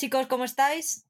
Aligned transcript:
Chicos, 0.00 0.26
¿cómo 0.28 0.44
estáis? 0.44 1.06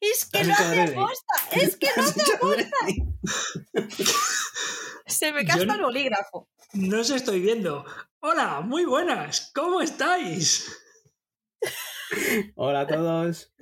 Es 0.00 0.24
que 0.24 0.42
no 0.42 0.52
hace 0.52 0.80
aposta, 0.82 1.34
es 1.52 1.76
que 1.76 1.86
no 1.96 2.02
hace 2.02 2.34
aposta. 2.34 2.76
Se 5.06 5.32
me 5.32 5.44
casca 5.44 5.74
el 5.74 5.80
bolígrafo. 5.80 6.48
No 6.72 7.02
os 7.02 7.10
estoy 7.10 7.38
viendo. 7.38 7.84
Hola, 8.18 8.62
muy 8.62 8.84
buenas, 8.84 9.52
¿cómo 9.54 9.80
estáis? 9.80 10.68
Hola 12.56 12.80
a 12.80 12.86
todos. 12.88 13.54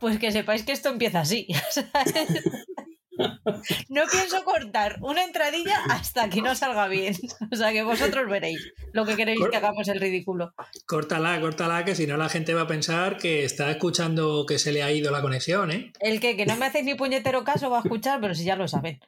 Pues 0.00 0.18
que 0.18 0.32
sepáis 0.32 0.64
que 0.64 0.72
esto 0.72 0.90
empieza 0.90 1.20
así. 1.20 1.46
No 3.88 4.02
pienso 4.10 4.44
cortar 4.44 4.98
una 5.02 5.24
entradilla 5.24 5.78
hasta 5.90 6.28
que 6.28 6.42
no 6.42 6.54
salga 6.54 6.88
bien. 6.88 7.14
O 7.52 7.56
sea 7.56 7.72
que 7.72 7.82
vosotros 7.82 8.28
veréis 8.28 8.72
lo 8.92 9.04
que 9.04 9.16
queréis 9.16 9.40
que 9.50 9.56
hagamos 9.56 9.88
el 9.88 10.00
ridículo. 10.00 10.54
Córtala, 10.86 11.40
córtala, 11.40 11.84
que 11.84 11.94
si 11.94 12.06
no 12.06 12.16
la 12.16 12.28
gente 12.28 12.54
va 12.54 12.62
a 12.62 12.66
pensar 12.66 13.18
que 13.18 13.44
está 13.44 13.70
escuchando 13.70 14.46
que 14.46 14.58
se 14.58 14.72
le 14.72 14.82
ha 14.82 14.92
ido 14.92 15.10
la 15.10 15.22
conexión, 15.22 15.70
¿eh? 15.70 15.92
El 16.00 16.20
que, 16.20 16.36
que 16.36 16.46
no 16.46 16.56
me 16.56 16.66
hacéis 16.66 16.84
ni 16.84 16.94
puñetero 16.94 17.44
caso 17.44 17.70
va 17.70 17.78
a 17.78 17.82
escuchar, 17.82 18.20
pero 18.20 18.34
si 18.34 18.44
ya 18.44 18.56
lo 18.56 18.68
saben. 18.68 19.00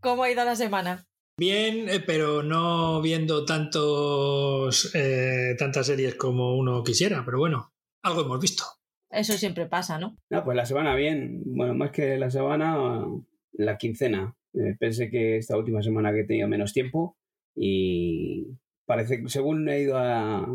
¿Cómo 0.00 0.22
ha 0.22 0.30
ido 0.30 0.44
la 0.44 0.56
semana? 0.56 1.06
Bien, 1.38 1.88
eh, 1.88 2.00
pero 2.00 2.42
no 2.42 3.00
viendo 3.00 3.44
tantos, 3.44 4.90
eh, 4.94 5.54
tantas 5.58 5.86
series 5.86 6.16
como 6.16 6.56
uno 6.56 6.82
quisiera, 6.82 7.24
pero 7.24 7.38
bueno, 7.38 7.72
algo 8.02 8.22
hemos 8.22 8.40
visto. 8.40 8.77
Eso 9.10 9.34
siempre 9.34 9.66
pasa, 9.66 9.98
¿no? 9.98 10.16
No, 10.30 10.44
pues 10.44 10.56
la 10.56 10.66
semana 10.66 10.94
bien. 10.94 11.42
Bueno, 11.44 11.74
más 11.74 11.90
que 11.90 12.18
la 12.18 12.30
semana, 12.30 13.06
la 13.52 13.78
quincena. 13.78 14.36
Eh, 14.54 14.76
pensé 14.78 15.10
que 15.10 15.36
esta 15.36 15.56
última 15.56 15.82
semana 15.82 16.12
que 16.12 16.20
he 16.20 16.26
tenido 16.26 16.48
menos 16.48 16.72
tiempo 16.72 17.16
y 17.54 18.46
parece 18.86 19.22
que 19.22 19.28
según 19.28 19.68
he 19.68 19.80
ido 19.80 19.98
a, 19.98 20.46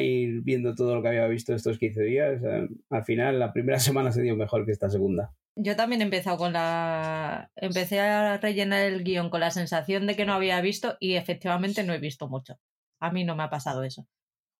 ir 0.00 0.42
viendo 0.42 0.74
todo 0.74 0.96
lo 0.96 1.02
que 1.02 1.08
había 1.08 1.26
visto 1.28 1.54
estos 1.54 1.78
15 1.78 2.02
días, 2.02 2.42
eh, 2.42 2.68
al 2.90 3.04
final 3.04 3.38
la 3.38 3.52
primera 3.52 3.78
semana 3.80 4.12
se 4.12 4.22
dio 4.22 4.36
mejor 4.36 4.64
que 4.64 4.72
esta 4.72 4.88
segunda. 4.88 5.32
Yo 5.56 5.74
también 5.74 6.00
he 6.00 6.04
empezado 6.04 6.36
con 6.36 6.52
la... 6.52 7.50
Empecé 7.56 7.98
a 7.98 8.38
rellenar 8.38 8.82
el 8.82 9.02
guion 9.02 9.28
con 9.28 9.40
la 9.40 9.50
sensación 9.50 10.06
de 10.06 10.14
que 10.14 10.24
no 10.24 10.34
había 10.34 10.60
visto 10.60 10.96
y 11.00 11.14
efectivamente 11.14 11.82
no 11.82 11.92
he 11.92 11.98
visto 11.98 12.28
mucho. 12.28 12.60
A 13.00 13.10
mí 13.10 13.24
no 13.24 13.34
me 13.34 13.42
ha 13.42 13.50
pasado 13.50 13.82
eso. 13.82 14.06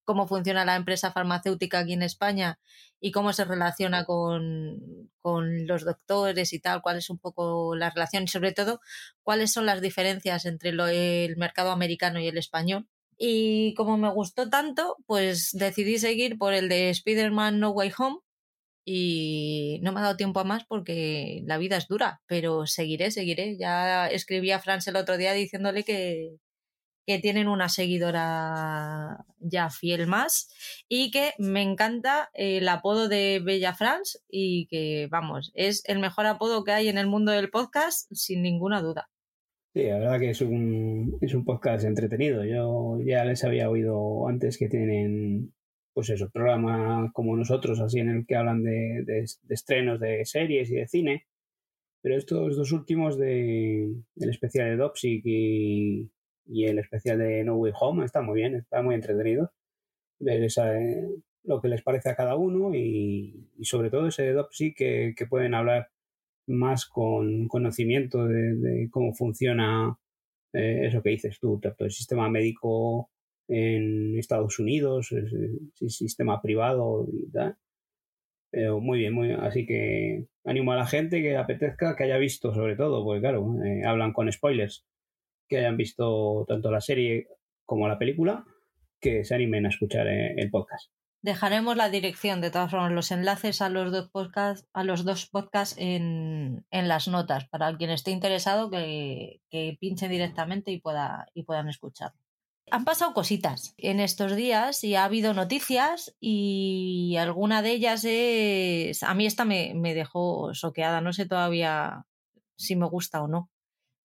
cómo 0.06 0.26
funciona 0.26 0.64
la 0.64 0.76
empresa 0.76 1.12
farmacéutica 1.12 1.80
aquí 1.80 1.92
en 1.92 2.02
España 2.02 2.58
y 3.00 3.10
cómo 3.12 3.34
se 3.34 3.44
relaciona 3.44 4.06
con, 4.06 5.10
los 5.22 5.84
doctores 5.84 6.52
y 6.52 6.60
tal, 6.60 6.80
cuál 6.82 6.98
es 6.98 7.10
un 7.10 7.18
poco 7.18 7.74
la 7.76 7.90
relación 7.90 8.24
y 8.24 8.28
sobre 8.28 8.52
todo 8.52 8.80
cuáles 9.22 9.52
son 9.52 9.66
las 9.66 9.82
diferencias 9.82 10.46
entre 10.46 10.70
el 10.70 11.36
mercado 11.36 11.72
americano 11.72 12.20
y 12.20 12.28
el 12.28 12.38
español. 12.38 12.88
Y 13.18 13.74
como 13.74 13.96
me 13.98 14.10
gustó 14.10 14.48
tanto, 14.48 14.96
pues 15.06 15.50
decidí 15.52 15.98
seguir 15.98 16.38
por 16.38 16.52
el 16.54 16.68
de 16.68 16.90
Spider-Man 16.90 17.60
No 17.60 17.70
Way 17.70 17.92
Home 17.98 18.18
y 18.84 19.80
no 19.82 19.92
me 19.92 20.00
ha 20.00 20.04
dado 20.04 20.16
tiempo 20.16 20.40
a 20.40 20.44
más 20.44 20.64
porque 20.64 21.42
la 21.46 21.58
vida 21.58 21.76
es 21.76 21.88
dura, 21.88 22.22
pero 22.26 22.66
seguiré, 22.66 23.10
seguiré. 23.10 23.56
Ya 23.58 24.06
escribí 24.08 24.52
a 24.52 24.60
Franz 24.60 24.86
el 24.86 24.96
otro 24.96 25.16
día 25.16 25.32
diciéndole 25.32 25.82
que, 25.84 26.36
que 27.06 27.20
tienen 27.20 27.46
una 27.46 27.68
seguidora 27.68 29.24
ya 29.38 29.70
fiel 29.70 30.08
más 30.08 30.50
y 30.88 31.12
que 31.12 31.30
me 31.38 31.62
encanta 31.62 32.30
el 32.34 32.68
apodo 32.68 33.08
de 33.08 33.40
Bella 33.42 33.74
France 33.74 34.18
y 34.28 34.66
que, 34.66 35.06
vamos, 35.10 35.52
es 35.54 35.84
el 35.86 36.00
mejor 36.00 36.26
apodo 36.26 36.64
que 36.64 36.72
hay 36.72 36.88
en 36.88 36.98
el 36.98 37.06
mundo 37.06 37.30
del 37.30 37.50
podcast 37.50 38.10
sin 38.12 38.42
ninguna 38.42 38.82
duda. 38.82 39.08
Sí, 39.72 39.84
la 39.84 39.98
verdad 39.98 40.18
que 40.18 40.30
es 40.30 40.40
un, 40.40 41.16
es 41.20 41.34
un 41.34 41.44
podcast 41.44 41.84
entretenido. 41.84 42.44
Yo 42.44 42.98
ya 43.04 43.24
les 43.24 43.44
había 43.44 43.70
oído 43.70 44.26
antes 44.26 44.58
que 44.58 44.68
tienen, 44.68 45.52
pues 45.94 46.10
eso, 46.10 46.28
programas 46.30 47.12
como 47.12 47.36
nosotros, 47.36 47.78
así 47.80 48.00
en 48.00 48.08
el 48.08 48.26
que 48.26 48.36
hablan 48.36 48.62
de, 48.62 49.04
de, 49.04 49.24
estrenos 49.50 50.00
de 50.00 50.24
series 50.24 50.70
y 50.70 50.76
de 50.76 50.88
cine. 50.88 51.26
Pero 52.02 52.16
estos 52.16 52.56
dos 52.56 52.72
últimos 52.72 53.18
de, 53.18 53.84
el 54.16 54.30
especial 54.30 54.70
de 54.70 54.76
Dopsic 54.76 55.22
y, 55.26 56.10
y 56.46 56.66
el 56.66 56.78
especial 56.78 57.18
de 57.18 57.44
No 57.44 57.56
Way 57.56 57.72
Home 57.80 58.04
está 58.04 58.22
muy 58.22 58.40
bien, 58.40 58.54
está 58.54 58.82
muy 58.82 58.94
entretenido. 58.94 59.52
Ver 60.20 60.44
esa, 60.44 60.78
eh, 60.80 61.08
lo 61.44 61.60
que 61.60 61.68
les 61.68 61.82
parece 61.82 62.10
a 62.10 62.16
cada 62.16 62.36
uno 62.36 62.74
y, 62.74 63.48
sobre 63.62 63.90
todo 63.90 64.08
ese 64.08 64.32
Dopsy 64.32 64.74
que, 64.74 65.14
que 65.16 65.26
pueden 65.26 65.54
hablar 65.54 65.90
más 66.46 66.86
con 66.86 67.48
conocimiento 67.48 68.26
de, 68.26 68.88
cómo 68.90 69.12
funciona 69.14 69.98
eh, 70.52 70.86
eso 70.86 71.02
que 71.02 71.10
dices 71.10 71.38
tú, 71.40 71.58
tanto 71.60 71.84
el 71.84 71.90
sistema 71.90 72.28
médico 72.28 73.10
en 73.48 74.18
Estados 74.18 74.58
Unidos, 74.58 75.12
el, 75.12 75.70
sistema 75.90 76.40
privado 76.40 77.06
y 77.12 77.30
tal. 77.30 77.56
Pero 78.50 78.80
muy 78.80 79.00
bien, 79.00 79.12
muy. 79.12 79.32
Así 79.32 79.66
que 79.66 80.26
animo 80.44 80.72
a 80.72 80.76
la 80.76 80.86
gente 80.86 81.20
que 81.20 81.36
apetezca, 81.36 81.96
que 81.96 82.04
haya 82.04 82.16
visto 82.18 82.54
sobre 82.54 82.76
todo, 82.76 83.04
porque 83.04 83.20
claro, 83.20 83.54
eh, 83.64 83.84
hablan 83.84 84.12
con 84.12 84.30
spoilers, 84.32 84.86
que 85.48 85.58
hayan 85.58 85.76
visto 85.76 86.44
tanto 86.48 86.70
la 86.70 86.80
serie 86.80 87.28
como 87.64 87.88
la 87.88 87.98
película, 87.98 88.44
que 89.00 89.24
se 89.24 89.34
animen 89.34 89.66
a 89.66 89.70
escuchar 89.70 90.06
eh, 90.08 90.34
el 90.36 90.50
podcast. 90.50 90.90
Dejaremos 91.22 91.76
la 91.76 91.88
dirección, 91.88 92.40
de 92.40 92.50
todas 92.50 92.70
formas, 92.70 92.92
los 92.92 93.10
enlaces 93.10 93.60
a 93.60 93.68
los 93.68 93.90
dos 93.90 94.08
podcasts, 94.10 94.68
a 94.72 94.84
los 94.84 95.04
dos 95.04 95.26
podcasts 95.26 95.74
en, 95.78 96.64
las 96.70 97.08
notas, 97.08 97.48
para 97.48 97.76
quien 97.76 97.90
esté 97.90 98.12
interesado 98.12 98.70
que, 98.70 99.40
que 99.50 99.76
pinche 99.80 100.08
directamente 100.08 100.70
y 100.70 100.80
puedan 100.80 101.68
escucharlo. 101.68 102.20
Han 102.70 102.84
pasado 102.84 103.14
cositas 103.14 103.74
en 103.78 104.00
estos 104.00 104.34
días 104.34 104.82
y 104.82 104.96
ha 104.96 105.04
habido 105.04 105.34
noticias 105.34 106.16
y 106.20 107.16
alguna 107.16 107.62
de 107.62 107.70
ellas 107.70 108.04
es... 108.04 109.02
A 109.04 109.14
mí 109.14 109.26
esta 109.26 109.44
me, 109.44 109.72
me 109.74 109.94
dejó 109.94 110.52
soqueada, 110.52 111.00
no 111.00 111.12
sé 111.12 111.26
todavía 111.26 112.06
si 112.56 112.74
me 112.74 112.86
gusta 112.86 113.22
o 113.22 113.28
no. 113.28 113.50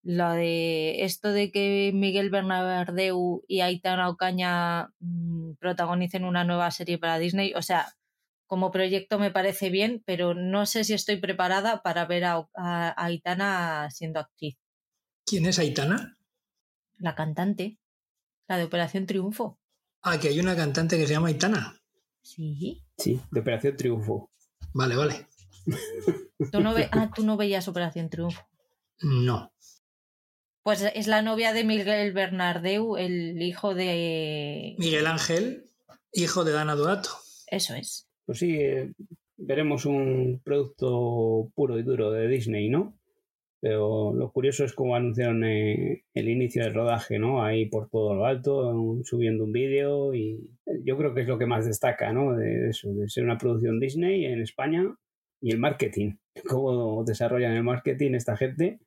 Lo 0.02 0.32
de 0.32 1.04
esto 1.04 1.32
de 1.32 1.52
que 1.52 1.92
Miguel 1.94 2.30
Bernabéu 2.30 3.44
y 3.48 3.60
Aitana 3.62 4.10
Ocaña 4.10 4.94
mm, 5.00 5.54
protagonicen 5.60 6.24
una 6.24 6.44
nueva 6.44 6.72
serie 6.72 6.98
para 6.98 7.20
Disney, 7.20 7.54
o 7.56 7.62
sea, 7.62 7.94
como 8.48 8.72
proyecto 8.72 9.20
me 9.20 9.32
parece 9.32 9.70
bien, 9.70 10.02
pero 10.06 10.34
no 10.34 10.66
sé 10.66 10.84
si 10.84 10.94
estoy 10.94 11.18
preparada 11.18 11.82
para 11.84 12.06
ver 12.06 12.26
a, 12.26 12.48
a 12.56 13.06
Aitana 13.06 13.90
siendo 13.92 14.20
actriz. 14.20 14.58
¿Quién 15.26 15.46
es 15.46 15.60
Aitana? 15.60 16.18
La 16.98 17.14
cantante. 17.14 17.78
La 18.48 18.58
de 18.58 18.64
Operación 18.64 19.06
Triunfo. 19.06 19.60
Ah, 20.02 20.20
que 20.20 20.30
hay 20.30 20.40
una 20.40 20.56
cantante 20.56 20.98
que 20.98 21.06
se 21.06 21.14
llama 21.14 21.28
Aitana. 21.28 21.80
Sí. 22.22 22.84
Sí, 22.98 23.22
de 23.32 23.40
Operación 23.40 23.76
Triunfo. 23.78 24.32
Vale, 24.74 24.96
vale. 24.96 25.28
¿Tú 26.52 26.62
no, 26.62 26.74
ve 26.74 26.90
ah, 26.92 27.12
tú 27.14 27.24
no 27.24 27.38
veías 27.38 27.68
Operación 27.68 28.10
Triunfo. 28.10 28.42
No. 29.02 29.52
Pues 30.64 30.84
es 30.94 31.08
la 31.08 31.22
novia 31.22 31.54
de 31.54 31.64
Miguel 31.64 32.14
Bernardeu, 32.14 32.98
el 32.98 33.42
hijo 33.42 33.74
de. 33.74 34.76
Miguel 34.78 35.08
Ángel, 35.08 35.64
hijo 36.14 36.44
de 36.44 36.52
Dana 36.52 36.76
Duato. 36.76 37.10
Eso 37.48 37.76
es. 37.76 38.08
Pues 38.26 38.40
sí, 38.40 38.58
eh, 38.60 38.92
veremos 39.38 39.86
un 39.86 40.42
producto 40.44 41.52
puro 41.56 41.80
y 41.80 41.84
duro 41.84 42.12
de 42.12 42.28
Disney, 42.28 42.70
¿no? 42.70 43.00
Pero 43.62 44.14
lo 44.14 44.32
curioso 44.32 44.64
es 44.64 44.74
cómo 44.74 44.96
anunciaron 44.96 45.44
eh, 45.44 46.06
el 46.14 46.30
inicio 46.30 46.64
del 46.64 46.74
rodaje, 46.74 47.20
¿no? 47.20 47.44
Ahí 47.44 47.66
por 47.66 47.90
todo 47.90 48.14
lo 48.16 48.26
alto, 48.26 49.02
subiendo 49.04 49.46
un 49.46 49.52
vídeo 49.52 50.14
y 50.14 50.40
yo 50.86 50.98
creo 50.98 51.14
que 51.14 51.22
es 51.22 51.28
lo 51.28 51.38
que 51.38 51.46
más 51.46 51.66
destaca, 51.66 52.14
¿no? 52.14 52.36
De 52.36 52.70
eso, 52.70 52.90
de 52.94 53.10
ser 53.10 53.24
una 53.24 53.38
producción 53.38 53.80
Disney 53.80 54.26
en 54.26 54.42
España 54.42 54.96
y 55.42 55.52
el 55.52 55.60
marketing. 55.60 56.16
Cómo 56.48 57.04
desarrollan 57.04 57.54
el 57.54 57.64
marketing 57.64 58.14
esta 58.14 58.38
gente 58.38 58.80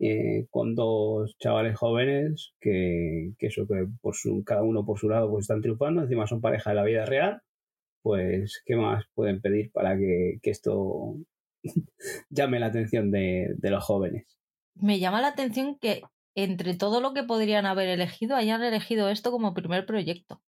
eh, 0.00 0.46
con 0.50 0.74
dos 0.74 1.36
chavales 1.38 1.78
jóvenes 1.78 2.52
que, 2.60 3.32
que 3.38 3.46
eso, 3.46 3.66
que 3.66 3.86
por 4.00 4.16
su, 4.16 4.42
cada 4.44 4.62
uno 4.62 4.84
por 4.84 4.98
su 4.98 5.08
lado 5.08 5.30
pues 5.30 5.44
están 5.44 5.62
triunfando, 5.62 6.02
encima 6.02 6.26
son 6.26 6.40
pareja 6.40 6.70
de 6.70 6.76
la 6.76 6.84
vida 6.84 7.04
real, 7.04 7.42
pues 8.02 8.62
¿qué 8.66 8.76
más 8.76 9.04
pueden 9.14 9.40
pedir 9.40 9.70
para 9.72 9.96
que, 9.96 10.38
que 10.42 10.50
esto 10.50 11.16
llame 12.28 12.58
la 12.58 12.66
atención 12.66 13.10
de, 13.10 13.54
de, 13.56 13.70
los 13.70 13.84
jóvenes? 13.84 14.26
Me 14.74 14.98
llama 14.98 15.20
la 15.20 15.28
atención 15.28 15.78
que 15.78 16.02
entre 16.34 16.74
todo 16.74 17.00
lo 17.00 17.14
que 17.14 17.22
podrían 17.22 17.64
haber 17.64 17.88
elegido, 17.88 18.34
hayan 18.34 18.62
elegido 18.64 19.08
esto 19.08 19.30
como 19.30 19.54
primer 19.54 19.86
proyecto. 19.86 20.42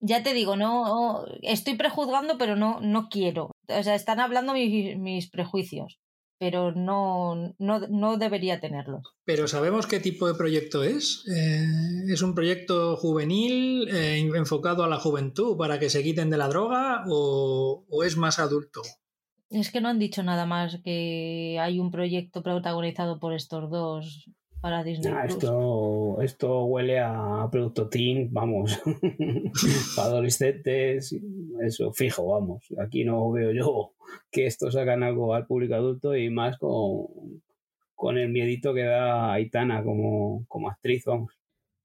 Ya 0.00 0.22
te 0.22 0.34
digo, 0.34 0.56
no 0.56 1.24
estoy 1.42 1.76
prejuzgando, 1.76 2.36
pero 2.38 2.56
no, 2.56 2.80
no 2.80 3.08
quiero. 3.08 3.52
O 3.68 3.82
sea, 3.82 3.94
están 3.94 4.20
hablando 4.20 4.52
mis, 4.52 4.96
mis 4.98 5.30
prejuicios 5.30 5.98
pero 6.38 6.72
no, 6.72 7.54
no, 7.58 7.80
no, 7.88 8.16
debería 8.16 8.60
tenerlos. 8.60 9.02
Pero 9.24 9.48
¿sabemos 9.48 9.86
qué 9.86 9.98
tipo 10.00 10.26
de 10.28 10.34
proyecto 10.34 10.84
es? 10.84 11.24
Eh, 11.28 11.66
¿Es 12.08 12.22
un 12.22 12.34
proyecto 12.34 12.96
juvenil 12.96 13.88
eh, 13.88 14.18
enfocado 14.18 14.84
a 14.84 14.88
la 14.88 14.98
juventud 14.98 15.56
para 15.56 15.78
que 15.78 15.90
se 15.90 16.02
quiten 16.02 16.30
de 16.30 16.38
la 16.38 16.48
droga 16.48 17.04
o, 17.08 17.84
o, 17.88 18.04
es 18.04 18.16
más 18.16 18.38
adulto? 18.38 18.82
Es 19.50 19.70
que 19.72 19.80
no 19.80 19.88
han 19.88 19.98
dicho 19.98 20.22
nada 20.22 20.46
más 20.46 20.78
que 20.84 21.58
hay 21.60 21.80
un 21.80 21.90
proyecto 21.90 22.42
protagonizado 22.42 23.18
por 23.18 23.34
estos 23.34 23.70
dos 23.70 24.30
para 24.60 24.82
Disney. 24.82 25.12
Ah, 25.14 25.24
esto, 25.24 26.20
esto 26.20 26.64
huele 26.64 26.98
a 26.98 27.48
producto 27.50 27.88
teen, 27.88 28.32
vamos, 28.32 28.78
para 29.96 30.08
adolescentes, 30.08 31.14
eso 31.62 31.92
fijo, 31.92 32.26
vamos. 32.26 32.64
Aquí 32.80 33.04
no 33.04 33.30
veo 33.30 33.52
yo 33.52 33.92
que 34.30 34.46
esto 34.46 34.70
sacan 34.70 35.02
algo 35.02 35.34
al 35.34 35.46
público 35.46 35.74
adulto 35.74 36.16
y 36.16 36.30
más 36.30 36.58
con, 36.58 37.06
con 37.94 38.18
el 38.18 38.30
miedito 38.30 38.74
que 38.74 38.84
da 38.84 39.32
Aitana 39.32 39.82
como, 39.82 40.44
como 40.48 40.68
actriz, 40.68 41.04
vamos. 41.04 41.32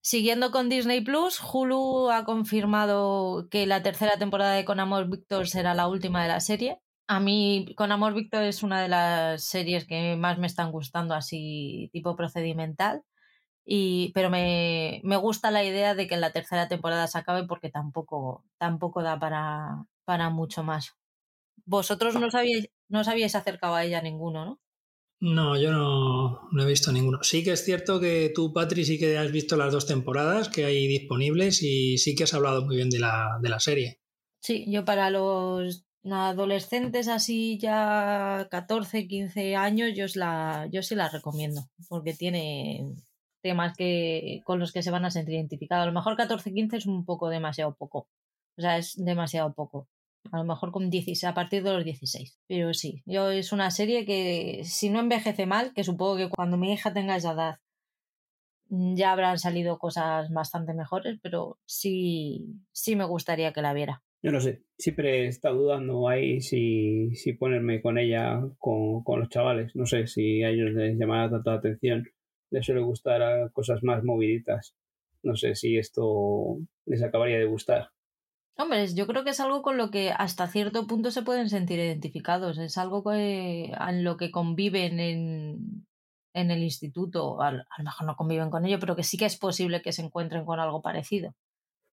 Siguiendo 0.02 0.52
con 0.52 0.68
Disney 0.68 1.00
Plus, 1.00 1.40
Hulu 1.42 2.10
ha 2.12 2.26
confirmado 2.26 3.48
que 3.50 3.66
la 3.66 3.84
tercera 3.84 4.18
temporada 4.18 4.54
de 4.54 4.66
Con 4.66 4.82
Amor 4.82 5.10
Víctor 5.10 5.48
será 5.48 5.74
la 5.74 5.88
última 5.88 6.22
de 6.22 6.28
la 6.28 6.42
serie. 6.42 6.82
A 7.14 7.20
mí, 7.20 7.76
Con 7.78 7.92
Amor 7.92 8.16
Víctor 8.16 8.42
es 8.42 8.64
una 8.64 8.82
de 8.82 8.88
las 8.88 9.44
series 9.44 9.86
que 9.86 10.16
más 10.16 10.40
me 10.40 10.48
están 10.48 10.72
gustando, 10.72 11.14
así 11.14 11.92
tipo 11.94 12.16
procedimental. 12.16 13.04
Y, 13.64 14.12
pero 14.16 14.32
me, 14.32 15.00
me 15.04 15.18
gusta 15.18 15.52
la 15.52 15.64
idea 15.64 15.94
de 15.94 16.08
que 16.08 16.16
en 16.16 16.22
la 16.22 16.32
tercera 16.32 16.68
temporada 16.68 17.06
se 17.06 17.20
acabe 17.20 17.46
porque 17.46 17.70
tampoco, 17.70 18.44
tampoco 18.58 19.04
da 19.04 19.20
para, 19.20 19.86
para 20.06 20.32
mucho 20.32 20.64
más. 20.64 20.96
Vosotros 21.66 22.16
no 22.16 22.32
sabíais, 22.32 22.70
no 22.90 23.02
os 23.02 23.08
habíais 23.08 23.36
acercado 23.36 23.76
a 23.76 23.86
ella 23.86 24.02
ninguno, 24.02 24.44
¿no? 24.46 24.60
No, 25.20 25.56
yo 25.56 25.72
no, 25.72 26.50
no, 26.52 26.64
he 26.64 26.66
visto 26.66 26.92
ninguno. 26.92 27.20
Sí 27.22 27.44
que 27.44 27.52
es 27.52 27.64
cierto 27.64 28.00
que 28.00 28.32
tú, 28.34 28.52
Patri, 28.52 28.86
sí 28.86 28.98
que 28.98 29.20
has 29.20 29.32
visto 29.32 29.56
las 29.56 29.72
dos 29.72 29.86
temporadas 29.86 30.50
que 30.50 30.66
hay 30.66 30.88
disponibles 30.88 31.62
y 31.62 32.00
sí 32.00 32.16
que 32.16 32.24
has 32.24 32.34
hablado 32.34 32.66
muy 32.66 32.78
bien 32.78 32.90
de 32.90 33.00
la, 33.00 33.38
de 33.40 33.50
la 33.50 33.60
serie. 33.60 34.02
Sí, 34.40 34.66
yo 34.68 34.84
para 34.84 35.12
los 35.12 35.86
adolescentes 36.12 37.08
así 37.08 37.58
ya 37.58 38.48
14, 38.52 39.08
15 39.08 39.56
años, 39.56 39.92
yo, 39.96 40.06
la, 40.16 40.68
yo 40.72 40.84
sí 40.84 40.96
la 40.96 41.10
recomiendo, 41.10 41.62
porque 41.88 42.14
tiene 42.14 42.86
temas 43.42 43.76
que, 43.78 44.42
con 44.46 44.60
los 44.60 44.72
que 44.72 44.84
se 44.84 44.92
van 44.92 45.06
a 45.06 45.12
sentir 45.12 45.36
identificados. 45.36 45.84
A 45.84 45.88
lo 45.88 45.94
mejor 45.94 46.18
14, 46.18 46.54
15 46.54 46.78
es 46.78 46.86
un 46.86 47.06
poco 47.06 47.30
demasiado 47.30 47.76
poco. 47.76 48.08
O 48.58 48.62
sea, 48.62 48.78
es 48.78 48.96
demasiado 48.98 49.54
poco. 49.54 49.88
A 50.32 50.38
lo 50.38 50.46
mejor 50.46 50.72
con 50.72 50.90
16, 50.90 51.24
a 51.26 51.34
partir 51.34 51.64
de 51.64 51.74
los 51.74 51.84
16. 51.84 52.38
Pero 52.48 52.74
sí, 52.74 53.04
yo 53.06 53.30
es 53.30 53.52
una 53.52 53.72
serie 53.72 54.06
que 54.06 54.62
si 54.66 54.90
no 54.90 55.00
envejece 55.00 55.46
mal, 55.46 55.74
que 55.74 55.84
supongo 55.84 56.18
que 56.18 56.30
cuando 56.30 56.58
mi 56.58 56.72
hija 56.74 56.94
tenga 56.94 57.16
esa 57.16 57.34
edad 57.34 57.60
ya 58.70 59.12
habrán 59.12 59.38
salido 59.40 59.78
cosas 59.78 60.32
bastante 60.32 60.74
mejores, 60.74 61.20
pero 61.22 61.60
sí, 61.66 62.60
sí 62.72 62.96
me 62.96 63.06
gustaría 63.06 63.54
que 63.54 63.62
la 63.62 63.74
viera. 63.74 64.04
Yo 64.24 64.32
no 64.32 64.40
sé, 64.40 64.64
siempre 64.78 65.26
he 65.26 65.28
estado 65.28 65.56
dudando 65.58 66.08
ahí 66.08 66.40
si, 66.40 67.12
ponerme 67.38 67.82
con 67.82 67.98
ella, 67.98 68.42
con, 68.58 69.04
los 69.20 69.28
chavales. 69.28 69.76
No 69.76 69.86
sé 69.86 70.08
si 70.08 70.42
a 70.44 70.50
ellos 70.50 70.72
les 70.72 70.98
llamará 70.98 71.30
tanto 71.30 71.52
la 71.52 71.58
atención. 71.58 72.08
Les 72.50 72.66
suele 72.66 72.80
gustar 72.80 73.52
cosas 73.52 73.84
más 73.84 74.02
moviditas. 74.06 74.76
No 75.24 75.36
sé 75.36 75.56
si 75.56 75.78
esto 75.78 76.58
les 76.86 77.04
acabaría 77.04 77.38
de 77.38 77.46
gustar. 77.46 77.90
Hombre, 78.56 78.88
yo 78.96 79.08
creo 79.08 79.26
que 79.26 79.32
es 79.32 79.42
algo 79.42 79.62
con 79.62 79.76
lo 79.76 79.92
que 79.92 80.12
hasta 80.12 80.48
cierto 80.48 80.88
punto 80.88 81.12
se 81.12 81.24
pueden 81.24 81.50
sentir 81.50 81.80
identificados. 81.80 82.58
Es 82.60 82.78
algo 82.78 83.04
que, 83.04 83.74
lo 83.92 84.16
que 84.16 84.32
conviven 84.32 85.02
en, 85.02 85.86
en 86.34 86.50
el 86.50 86.64
instituto. 86.64 87.42
A, 87.42 87.50
a 87.50 87.52
lo 87.52 87.84
mejor 87.84 88.08
no 88.08 88.16
conviven 88.16 88.50
con 88.50 88.66
ello, 88.66 88.80
pero 88.80 88.96
que 88.96 89.04
sí 89.04 89.18
que 89.18 89.26
es 89.26 89.38
posible 89.38 89.82
que 89.82 89.92
se 89.92 90.02
encuentren 90.02 90.46
con 90.46 90.62
algo 90.62 90.82
parecido. 90.82 91.36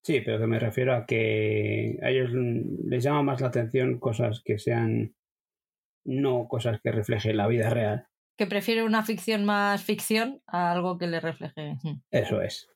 Sí, 0.02 0.20
pero 0.22 0.38
que 0.38 0.46
me 0.46 0.58
refiero 0.58 0.94
a 0.94 1.04
que 1.04 1.98
a 2.02 2.10
ellos 2.10 2.30
les 2.32 3.04
llama 3.04 3.22
más 3.22 3.40
la 3.40 3.48
atención 3.48 3.98
cosas 3.98 4.42
que 4.44 4.58
sean 4.58 5.14
no 6.04 6.48
cosas 6.48 6.80
que 6.82 6.92
reflejen 6.92 7.36
la 7.36 7.46
vida 7.46 7.68
real. 7.70 8.06
Que 8.38 8.46
prefiere 8.46 8.82
una 8.82 9.04
ficción 9.04 9.44
más 9.44 9.82
ficción 9.82 10.42
a 10.46 10.72
algo 10.72 10.96
que 10.96 11.06
le 11.06 11.20
refleje. 11.20 11.76
Eso 12.10 12.40
es. 12.40 12.68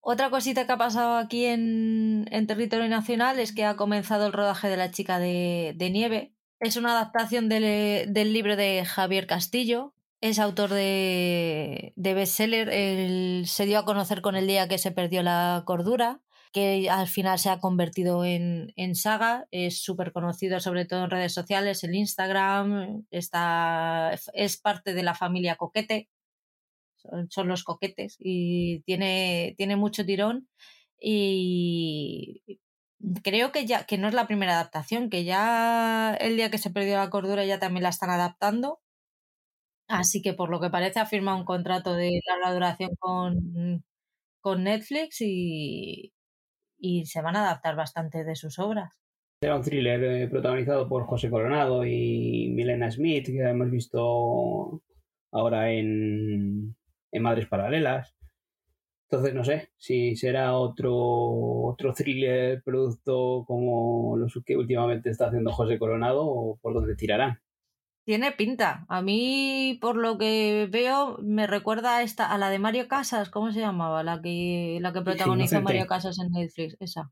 Otra 0.00 0.30
cosita 0.30 0.66
que 0.66 0.72
ha 0.72 0.78
pasado 0.78 1.16
aquí 1.16 1.44
en, 1.46 2.26
en 2.30 2.46
territorio 2.46 2.88
nacional 2.88 3.38
es 3.38 3.52
que 3.52 3.64
ha 3.64 3.76
comenzado 3.76 4.26
el 4.26 4.32
rodaje 4.32 4.68
de 4.68 4.76
La 4.76 4.90
chica 4.90 5.18
de, 5.18 5.74
de 5.76 5.90
nieve. 5.90 6.32
Es 6.60 6.76
una 6.76 6.92
adaptación 6.92 7.48
del, 7.48 8.14
del, 8.14 8.32
libro 8.32 8.56
de 8.56 8.84
Javier 8.86 9.26
Castillo. 9.26 9.94
Es 10.22 10.38
autor 10.38 10.70
de, 10.70 11.92
de 11.96 12.14
bestseller. 12.14 12.70
Él 12.70 13.44
se 13.46 13.66
dio 13.66 13.80
a 13.80 13.84
conocer 13.84 14.22
con 14.22 14.36
el 14.36 14.46
día 14.46 14.68
que 14.68 14.78
se 14.78 14.92
perdió 14.92 15.22
la 15.22 15.64
cordura 15.66 16.22
que 16.56 16.88
al 16.88 17.06
final 17.06 17.38
se 17.38 17.50
ha 17.50 17.60
convertido 17.60 18.24
en, 18.24 18.94
saga, 18.94 19.46
es 19.50 19.82
súper 19.82 20.10
conocido 20.12 20.58
sobre 20.58 20.86
todo 20.86 21.04
en 21.04 21.10
redes 21.10 21.34
sociales, 21.34 21.84
el 21.84 21.94
Instagram, 21.94 23.04
está, 23.10 24.18
es 24.32 24.56
parte 24.56 24.94
de 24.94 25.02
la 25.02 25.14
familia 25.14 25.56
Coquete, 25.56 26.08
son, 26.96 27.30
son 27.30 27.48
los 27.48 27.62
coquetes 27.62 28.16
y 28.18 28.80
tiene, 28.86 29.54
tiene 29.58 29.76
mucho 29.76 30.06
tirón. 30.06 30.48
Y 30.98 32.42
creo 33.22 33.52
que 33.52 33.66
ya 33.66 33.84
que 33.84 33.98
no 33.98 34.08
es 34.08 34.14
la 34.14 34.26
primera 34.26 34.54
adaptación, 34.54 35.10
que 35.10 35.24
ya 35.24 36.14
el 36.20 36.36
día 36.36 36.50
que 36.50 36.58
se 36.58 36.70
perdió 36.70 36.96
la 36.96 37.10
cordura 37.10 37.44
ya 37.44 37.58
también 37.58 37.82
la 37.82 37.90
están 37.90 38.08
adaptando. 38.10 38.80
Así 39.88 40.22
que 40.22 40.32
por 40.32 40.48
lo 40.50 40.60
que 40.60 40.70
parece 40.70 41.00
ha 41.00 41.06
firmado 41.06 41.36
un 41.38 41.44
contrato 41.44 41.94
de 41.94 42.20
larga 42.26 42.54
duración 42.54 42.90
con, 42.98 43.84
con 44.40 44.64
Netflix 44.64 45.20
y, 45.20 46.14
y 46.78 47.06
se 47.06 47.22
van 47.22 47.36
a 47.36 47.44
adaptar 47.44 47.76
bastante 47.76 48.24
de 48.24 48.36
sus 48.36 48.58
obras. 48.58 49.00
Era 49.40 49.56
un 49.56 49.62
thriller 49.62 50.02
eh, 50.02 50.28
protagonizado 50.28 50.88
por 50.88 51.04
José 51.04 51.28
Coronado 51.28 51.84
y 51.84 52.48
Milena 52.54 52.90
Smith, 52.90 53.26
que 53.26 53.40
hemos 53.40 53.70
visto 53.70 54.82
ahora 55.30 55.72
en, 55.72 56.74
en 57.12 57.22
Madres 57.22 57.46
Paralelas. 57.46 58.16
Entonces 59.08 59.34
no 59.34 59.44
sé 59.44 59.70
si 59.76 60.16
será 60.16 60.56
otro, 60.56 60.94
otro 60.94 61.92
thriller 61.92 62.62
producto 62.64 63.44
como 63.46 64.16
los 64.16 64.40
que 64.44 64.56
últimamente 64.56 65.10
está 65.10 65.28
haciendo 65.28 65.52
José 65.52 65.78
Coronado 65.78 66.26
o 66.26 66.58
por 66.60 66.74
dónde 66.74 66.96
tirarán. 66.96 67.38
Tiene 68.06 68.30
pinta. 68.30 68.86
A 68.88 69.02
mí, 69.02 69.78
por 69.80 69.96
lo 69.96 70.16
que 70.16 70.68
veo, 70.70 71.18
me 71.22 71.48
recuerda 71.48 71.96
a 71.96 72.02
esta, 72.02 72.30
a 72.30 72.38
la 72.38 72.50
de 72.50 72.60
Mario 72.60 72.86
Casas, 72.86 73.30
¿cómo 73.30 73.50
se 73.50 73.58
llamaba? 73.58 74.04
La 74.04 74.22
que, 74.22 74.78
la 74.80 74.92
que 74.92 75.02
protagonizó 75.02 75.60
Mario 75.60 75.88
Casas 75.88 76.20
en 76.20 76.30
Netflix, 76.30 76.76
esa. 76.78 77.10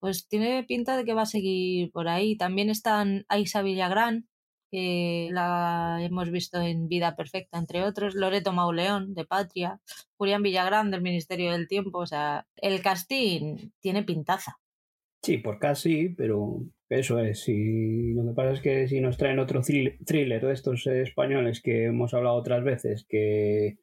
Pues 0.00 0.26
tiene 0.26 0.64
pinta 0.64 0.96
de 0.96 1.04
que 1.04 1.14
va 1.14 1.22
a 1.22 1.26
seguir 1.26 1.92
por 1.92 2.08
ahí. 2.08 2.36
También 2.36 2.70
están 2.70 3.24
Aisa 3.28 3.62
Villagrán, 3.62 4.28
que 4.72 5.28
la 5.30 5.98
hemos 6.02 6.28
visto 6.32 6.60
en 6.60 6.88
Vida 6.88 7.14
Perfecta, 7.14 7.58
entre 7.58 7.84
otros, 7.84 8.16
Loreto 8.16 8.52
Mauleón, 8.52 9.14
de 9.14 9.26
Patria, 9.26 9.80
Julián 10.16 10.42
Villagrán, 10.42 10.90
del 10.90 11.02
Ministerio 11.02 11.52
del 11.52 11.68
Tiempo, 11.68 12.00
o 12.00 12.06
sea, 12.06 12.48
el 12.56 12.82
casting 12.82 13.70
tiene 13.78 14.02
pintaza. 14.02 14.58
Sí, 15.22 15.38
por 15.38 15.58
casi, 15.58 16.10
pero 16.10 16.60
eso 16.88 17.18
es. 17.18 17.42
Si, 17.42 18.12
lo 18.14 18.26
que 18.26 18.34
pasa 18.34 18.52
es 18.52 18.60
que 18.60 18.88
si 18.88 19.00
nos 19.00 19.16
traen 19.16 19.38
otro 19.38 19.60
thriller 19.62 20.40
de 20.44 20.52
estos 20.52 20.86
españoles 20.86 21.60
que 21.62 21.86
hemos 21.86 22.14
hablado 22.14 22.36
otras 22.36 22.62
veces, 22.64 23.06
que 23.08 23.78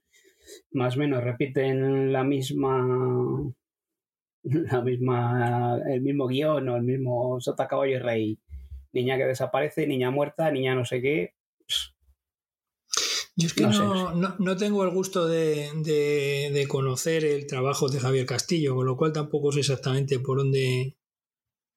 más 0.71 0.95
o 0.95 0.99
menos 0.99 1.23
repiten 1.23 2.11
la 2.11 2.23
misma 2.23 3.53
la 4.43 4.81
misma 4.81 5.79
el 5.89 6.01
mismo 6.01 6.27
guion 6.27 6.67
o 6.67 6.75
el 6.75 6.83
mismo 6.83 7.39
Sota 7.39 7.67
Caballo 7.67 7.95
y 7.95 7.99
Rey 7.99 8.39
niña 8.93 9.17
que 9.17 9.25
desaparece, 9.25 9.87
niña 9.87 10.11
muerta, 10.11 10.51
niña 10.51 10.75
no 10.75 10.85
sé 10.85 11.01
qué. 11.01 11.33
Yo 13.35 13.47
es 13.47 13.53
que 13.53 13.63
no, 13.63 14.57
tengo 14.57 14.83
el 14.83 14.91
gusto 14.91 15.27
de, 15.27 16.65
conocer 16.69 17.25
el 17.25 17.47
trabajo 17.47 17.89
de 17.89 17.99
Javier 17.99 18.27
Castillo, 18.27 18.75
con 18.75 18.85
lo 18.85 18.95
cual 18.95 19.11
tampoco 19.11 19.51
sé 19.51 19.61
exactamente 19.61 20.19
por 20.19 20.37
dónde, 20.37 20.95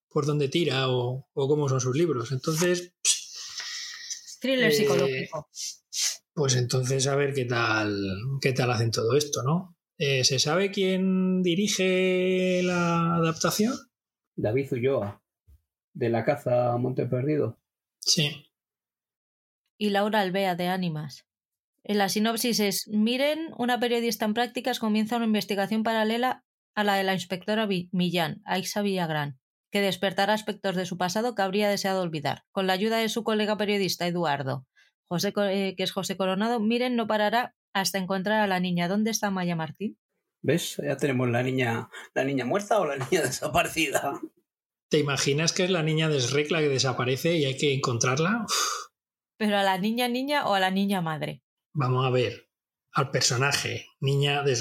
por 0.08 0.26
dónde 0.26 0.48
tira 0.48 0.88
o, 0.88 1.28
cómo 1.34 1.68
son 1.68 1.80
sus 1.80 1.96
libros. 1.96 2.32
Entonces. 2.32 2.94
Thriller 4.40 4.70
eh, 4.70 4.72
psicológico. 4.72 5.48
Pues 6.34 6.56
entonces 6.56 7.06
a 7.06 7.16
ver 7.16 7.32
qué 7.32 7.46
tal, 7.46 7.96
qué 8.40 8.52
tal 8.52 8.70
hacen 8.70 8.90
todo 8.90 9.16
esto, 9.16 9.42
¿no? 9.42 9.76
Eh, 9.98 10.24
¿Se 10.24 10.38
sabe 10.38 10.70
quién 10.70 11.42
dirige 11.42 12.60
la 12.62 13.16
adaptación? 13.16 13.74
David 14.36 14.72
Ulloa 14.72 15.22
de 15.96 16.10
la 16.10 16.24
caza 16.24 16.74
a 16.74 16.76
Monte 16.76 17.06
Perdido. 17.06 17.58
Sí. 18.00 18.52
Y 19.78 19.90
Laura 19.90 20.20
Alvea 20.20 20.54
de 20.54 20.68
Ánimas. 20.68 21.26
En 21.84 21.98
la 21.98 22.10
sinopsis 22.10 22.60
es, 22.60 22.88
miren, 22.88 23.50
una 23.56 23.80
periodista 23.80 24.26
en 24.26 24.34
prácticas 24.34 24.78
comienza 24.78 25.16
una 25.16 25.24
investigación 25.24 25.82
paralela 25.82 26.44
a 26.74 26.84
la 26.84 26.96
de 26.96 27.04
la 27.04 27.14
inspectora 27.14 27.66
Millán, 27.92 28.42
Aixa 28.44 28.82
Villagrán, 28.82 29.38
que 29.70 29.80
despertará 29.80 30.32
aspectos 30.32 30.76
de 30.76 30.86
su 30.86 30.96
pasado 30.96 31.34
que 31.34 31.42
habría 31.42 31.68
deseado 31.68 32.02
olvidar. 32.02 32.44
Con 32.52 32.66
la 32.66 32.72
ayuda 32.72 32.98
de 32.98 33.08
su 33.08 33.24
colega 33.24 33.56
periodista 33.56 34.06
Eduardo, 34.06 34.66
José, 35.08 35.32
eh, 35.36 35.74
que 35.76 35.82
es 35.82 35.92
José 35.92 36.16
Coronado, 36.16 36.60
miren, 36.60 36.96
no 36.96 37.06
parará 37.06 37.54
hasta 37.72 37.98
encontrar 37.98 38.40
a 38.40 38.46
la 38.46 38.60
niña. 38.60 38.88
¿Dónde 38.88 39.10
está 39.10 39.30
Maya 39.30 39.56
Martín? 39.56 39.98
¿Ves? 40.42 40.80
Ya 40.82 40.96
tenemos 40.96 41.28
la 41.28 41.42
niña, 41.42 41.88
la 42.14 42.24
niña 42.24 42.44
muerta 42.44 42.80
o 42.80 42.86
la 42.86 42.96
niña 43.10 43.22
desaparecida. 43.22 44.20
¿Te 44.88 44.98
imaginas 44.98 45.52
que 45.52 45.64
es 45.64 45.70
la 45.70 45.82
niña 45.82 46.08
de 46.08 46.20
Shrek 46.20 46.50
la 46.50 46.60
que 46.60 46.68
desaparece 46.68 47.36
y 47.36 47.44
hay 47.44 47.56
que 47.56 47.74
encontrarla? 47.74 48.46
¿Pero 49.36 49.58
a 49.58 49.62
la 49.62 49.78
niña 49.78 50.08
niña 50.08 50.46
o 50.46 50.54
a 50.54 50.60
la 50.60 50.70
niña 50.70 51.00
madre? 51.02 51.42
Vamos 51.72 52.06
a 52.06 52.10
ver. 52.10 52.48
Al 52.92 53.10
personaje, 53.10 53.86
niña 54.00 54.42
de 54.42 54.54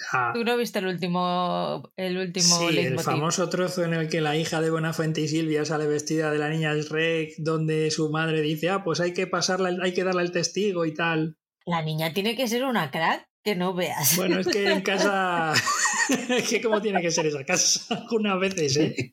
Shrek. 0.00 0.34
¿Tú 0.34 0.44
no 0.44 0.56
viste 0.56 0.78
el 0.78 0.86
último 0.86 1.92
el 1.96 2.16
último 2.16 2.58
Sí, 2.58 2.78
el 2.78 2.98
famoso 3.00 3.48
trozo 3.48 3.84
en 3.84 3.94
el 3.94 4.08
que 4.08 4.20
la 4.20 4.36
hija 4.36 4.60
de 4.60 4.70
Buenafuente 4.70 5.20
y 5.20 5.28
Silvia 5.28 5.64
sale 5.64 5.86
vestida 5.86 6.30
de 6.30 6.38
la 6.38 6.48
niña 6.48 6.74
de 6.74 6.82
Shrek, 6.82 7.34
donde 7.38 7.90
su 7.90 8.10
madre 8.10 8.40
dice, 8.40 8.70
ah, 8.70 8.82
pues 8.84 9.00
hay 9.00 9.12
que 9.12 9.26
pasarla, 9.26 9.76
hay 9.82 9.92
que 9.92 10.04
darle 10.04 10.22
el 10.22 10.32
testigo 10.32 10.84
y 10.84 10.94
tal. 10.94 11.36
La 11.66 11.82
niña 11.82 12.12
tiene 12.12 12.36
que 12.36 12.48
ser 12.48 12.64
una 12.64 12.90
crack 12.90 13.28
que 13.42 13.56
no 13.56 13.74
veas. 13.74 14.16
Bueno, 14.16 14.38
es 14.40 14.48
que 14.48 14.70
en 14.70 14.80
casa 14.82 15.52
es 16.28 16.48
que 16.48 16.60
cómo 16.60 16.80
tiene 16.80 17.00
que 17.00 17.10
ser 17.10 17.26
esa 17.26 17.44
casa 17.44 17.94
algunas 17.94 18.38
veces, 18.40 18.76
¿eh? 18.76 19.12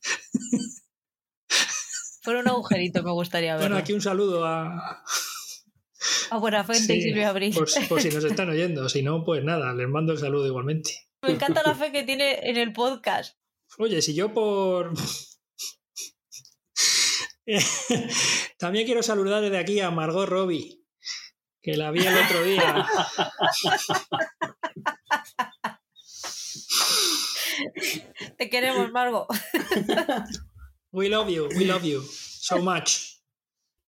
Por 2.24 2.36
un 2.36 2.48
agujerito 2.48 3.04
me 3.04 3.12
gustaría 3.12 3.54
ver. 3.54 3.62
Bueno, 3.62 3.78
aquí 3.78 3.94
un 3.94 4.02
saludo 4.02 4.46
a... 4.46 5.02
A 6.30 6.38
Buenafuente 6.38 6.96
y 6.96 7.02
Silvia 7.02 7.30
Abril. 7.30 7.54
Por, 7.54 7.70
si 8.02 8.10
nos 8.10 8.24
están 8.26 8.50
oyendo, 8.50 8.90
si 8.90 9.02
no, 9.02 9.24
pues 9.24 9.44
nada, 9.44 9.74
les 9.74 9.88
mando 9.88 10.14
el 10.14 10.20
saludo 10.20 10.48
igualmente. 10.48 11.08
Me 11.22 11.32
encanta 11.32 11.64
la 11.66 11.76
fe 11.76 11.92
que 11.92 12.04
tiene 12.04 12.40
en 12.50 12.58
el 12.58 12.74
podcast. 12.74 13.38
Oye, 13.78 14.02
si 14.02 14.14
yo 14.14 14.34
por... 14.34 14.94
También 18.58 18.86
quiero 18.86 19.02
saludar 19.04 19.42
desde 19.42 19.58
aquí 19.58 19.80
a 19.80 19.90
Margot 19.90 20.28
Robbie, 20.28 20.82
que 21.62 21.78
la 21.78 21.92
vi 21.92 22.06
el 22.06 22.18
otro 22.18 22.44
día. 22.44 22.86
Te 28.38 28.50
queremos, 28.50 28.92
Margo. 28.92 29.28
We 30.92 31.10
love 31.10 31.30
you, 31.30 31.48
we 31.56 31.66
love 31.66 31.84
you 31.84 32.02
so 32.02 32.60
much. 32.60 33.20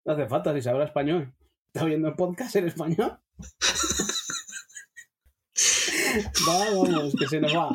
No 0.06 0.14
hace 0.14 0.28
falta 0.28 0.54
si 0.54 0.62
se 0.62 0.70
habla 0.70 0.86
español. 0.86 1.34
¿Está 1.78 1.86
viendo 1.86 2.08
el 2.08 2.16
podcast 2.16 2.56
en 2.56 2.66
español? 2.66 3.20
vamos, 6.48 7.14
que 7.20 7.28
se 7.28 7.40
nos 7.40 7.54
va. 7.54 7.72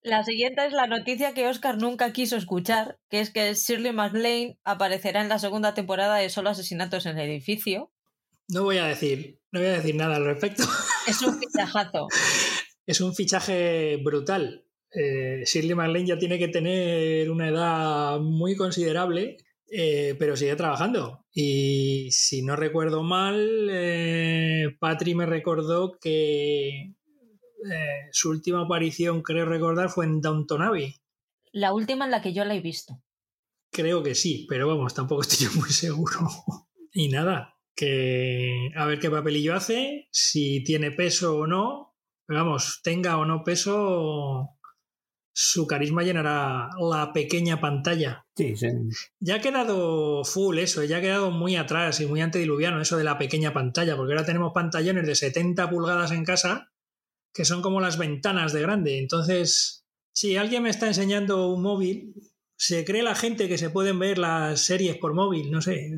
La 0.00 0.24
siguiente 0.24 0.64
es 0.64 0.72
la 0.72 0.86
noticia 0.86 1.34
que 1.34 1.46
Oscar 1.46 1.76
nunca 1.76 2.10
quiso 2.14 2.36
escuchar, 2.36 2.98
que 3.10 3.20
es 3.20 3.28
que 3.28 3.52
Shirley 3.52 3.92
MacLaine 3.92 4.58
aparecerá 4.64 5.20
en 5.20 5.28
la 5.28 5.38
segunda 5.38 5.74
temporada 5.74 6.16
de 6.16 6.30
Solo 6.30 6.48
Asesinatos 6.48 7.04
en 7.04 7.18
el 7.18 7.28
Edificio. 7.28 7.92
No 8.48 8.62
voy 8.62 8.78
a 8.78 8.86
decir, 8.86 9.38
no 9.52 9.60
voy 9.60 9.68
a 9.68 9.74
decir 9.74 9.94
nada 9.94 10.16
al 10.16 10.24
respecto. 10.24 10.62
Es 11.06 11.20
un 11.20 11.38
fichajazo. 11.38 12.08
es 12.86 13.02
un 13.02 13.14
fichaje 13.14 13.98
brutal. 14.02 14.64
Eh, 14.90 15.42
Shirley 15.44 15.74
MacLaine 15.74 16.08
ya 16.08 16.18
tiene 16.18 16.38
que 16.38 16.48
tener 16.48 17.30
una 17.30 17.50
edad 17.50 18.20
muy 18.20 18.56
considerable, 18.56 19.36
eh, 19.76 20.14
pero 20.18 20.36
sigue 20.36 20.54
trabajando. 20.54 21.26
Y 21.32 22.08
si 22.12 22.42
no 22.42 22.54
recuerdo 22.54 23.02
mal, 23.02 23.68
eh, 23.72 24.76
Patri 24.78 25.16
me 25.16 25.26
recordó 25.26 25.98
que 26.00 26.94
su 28.12 28.28
última 28.28 28.60
aparición, 28.60 29.22
creo 29.22 29.46
recordar, 29.46 29.88
fue 29.88 30.04
en 30.04 30.20
Downton 30.20 30.62
Abbey. 30.62 30.96
La 31.50 31.72
última 31.72 32.04
en 32.04 32.10
la 32.10 32.20
que 32.20 32.34
yo 32.34 32.44
la 32.44 32.54
he 32.54 32.60
visto. 32.60 33.02
Creo 33.72 34.02
que 34.02 34.14
sí, 34.14 34.46
pero 34.48 34.68
vamos, 34.68 34.94
tampoco 34.94 35.22
estoy 35.22 35.48
muy 35.58 35.70
seguro. 35.70 36.20
y 36.92 37.08
nada, 37.08 37.56
que 37.74 38.70
a 38.76 38.86
ver 38.86 39.00
qué 39.00 39.10
papelillo 39.10 39.54
hace, 39.54 40.08
si 40.12 40.62
tiene 40.62 40.92
peso 40.92 41.38
o 41.38 41.46
no. 41.46 41.96
vamos, 42.28 42.80
tenga 42.84 43.16
o 43.18 43.24
no 43.24 43.42
peso, 43.42 44.50
su 45.36 45.66
carisma 45.66 46.04
llenará 46.04 46.70
la 46.80 47.12
pequeña 47.12 47.60
pantalla. 47.60 48.24
Sí, 48.36 48.56
sí. 48.56 48.68
Ya 49.18 49.36
ha 49.36 49.40
quedado 49.40 50.24
full 50.24 50.58
eso, 50.58 50.84
ya 50.84 50.98
ha 50.98 51.00
quedado 51.00 51.32
muy 51.32 51.56
atrás 51.56 52.00
y 52.00 52.06
muy 52.06 52.20
antediluviano 52.20 52.80
eso 52.80 52.96
de 52.96 53.04
la 53.04 53.18
pequeña 53.18 53.52
pantalla, 53.52 53.96
porque 53.96 54.12
ahora 54.12 54.24
tenemos 54.24 54.52
pantallones 54.54 55.06
de 55.06 55.16
70 55.16 55.68
pulgadas 55.68 56.12
en 56.12 56.24
casa 56.24 56.70
que 57.34 57.44
son 57.44 57.62
como 57.62 57.80
las 57.80 57.98
ventanas 57.98 58.52
de 58.52 58.62
grande. 58.62 58.98
Entonces, 58.98 59.84
si 60.12 60.36
alguien 60.36 60.62
me 60.62 60.70
está 60.70 60.86
enseñando 60.86 61.48
un 61.48 61.62
móvil, 61.62 62.14
se 62.56 62.84
cree 62.84 63.02
la 63.02 63.16
gente 63.16 63.48
que 63.48 63.58
se 63.58 63.70
pueden 63.70 63.98
ver 63.98 64.18
las 64.18 64.60
series 64.60 64.96
por 64.98 65.14
móvil, 65.14 65.50
no 65.50 65.60
sé. 65.60 65.90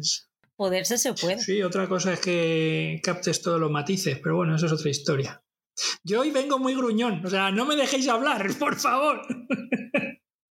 Poderse 0.57 0.97
se 0.97 1.13
puede. 1.13 1.39
Sí, 1.39 1.63
otra 1.63 1.87
cosa 1.87 2.15
es 2.15 2.21
que 2.21 3.01
captes 3.03 3.43
todos 3.43 3.61
los 3.61 3.71
matices, 3.71 4.19
pero 4.23 4.37
bueno, 4.37 4.57
eso 4.57 4.65
es 4.65 4.73
otra 4.73 4.91
historia. 4.91 5.43
Yo 6.05 6.21
hoy 6.21 6.31
vengo 6.31 6.59
muy 6.59 6.75
gruñón, 6.75 7.25
o 7.25 7.29
sea, 7.29 7.51
no 7.51 7.65
me 7.67 7.77
dejéis 7.77 8.09
hablar, 8.09 8.47
por 8.59 8.77
favor. 8.77 9.23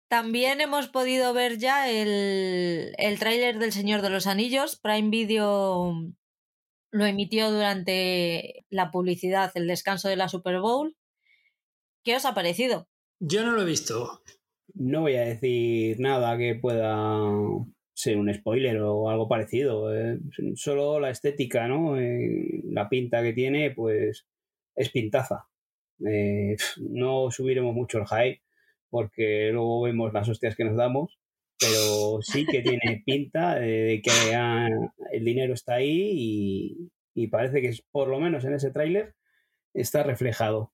También 0.08 0.60
hemos 0.60 0.88
podido 0.88 1.34
ver 1.34 1.58
ya 1.58 1.90
el, 1.90 2.94
el 2.96 3.18
tráiler 3.18 3.58
del 3.58 3.72
Señor 3.72 4.00
de 4.00 4.10
los 4.10 4.26
Anillos. 4.26 4.78
Prime 4.80 5.10
Video 5.10 5.92
lo 6.90 7.04
emitió 7.04 7.50
durante 7.50 8.64
la 8.70 8.90
publicidad, 8.90 9.52
el 9.54 9.66
descanso 9.66 10.08
de 10.08 10.16
la 10.16 10.28
Super 10.28 10.60
Bowl. 10.60 10.96
¿Qué 12.04 12.16
os 12.16 12.25
ha 12.25 12.34
parecido? 12.34 12.88
Yo 13.20 13.44
no 13.44 13.52
lo 13.52 13.62
he 13.62 13.66
visto. 13.66 14.22
No 14.75 15.02
voy 15.02 15.16
a 15.16 15.22
decir 15.26 15.98
nada 16.00 16.38
que 16.38 16.54
pueda 16.54 17.20
ser 17.94 18.16
un 18.16 18.32
spoiler 18.32 18.80
o 18.80 19.10
algo 19.10 19.28
parecido. 19.28 19.94
eh, 19.94 20.18
Solo 20.54 21.00
la 21.00 21.10
estética, 21.10 21.68
¿no? 21.68 21.98
Eh, 22.00 22.62
la 22.64 22.88
pinta 22.88 23.22
que 23.22 23.32
tiene, 23.34 23.72
pues 23.72 24.26
es 24.78 24.90
pintaza. 24.90 25.49
Eh, 26.06 26.56
no 26.78 27.30
subiremos 27.30 27.75
mucho 27.75 27.99
el 27.99 28.06
hype 28.06 28.42
porque 28.88 29.50
luego 29.52 29.82
vemos 29.82 30.12
las 30.12 30.28
hostias 30.28 30.54
que 30.56 30.64
nos 30.64 30.76
damos, 30.76 31.18
pero 31.58 32.20
sí 32.23 32.47
que 32.47 32.62
tiene 32.62 33.02
pinta 33.06 33.56
de 33.56 34.00
que 34.02 34.35
ah, 34.35 34.68
el 35.12 35.25
dinero 35.25 35.52
está 35.52 35.75
ahí 35.75 36.12
y, 36.14 36.90
y 37.14 37.26
parece 37.26 37.61
que 37.61 37.68
es, 37.68 37.82
por 37.90 38.08
lo 38.08 38.20
menos 38.20 38.44
en 38.44 38.54
ese 38.54 38.70
tráiler 38.70 39.14
está 39.75 40.02
reflejado. 40.02 40.73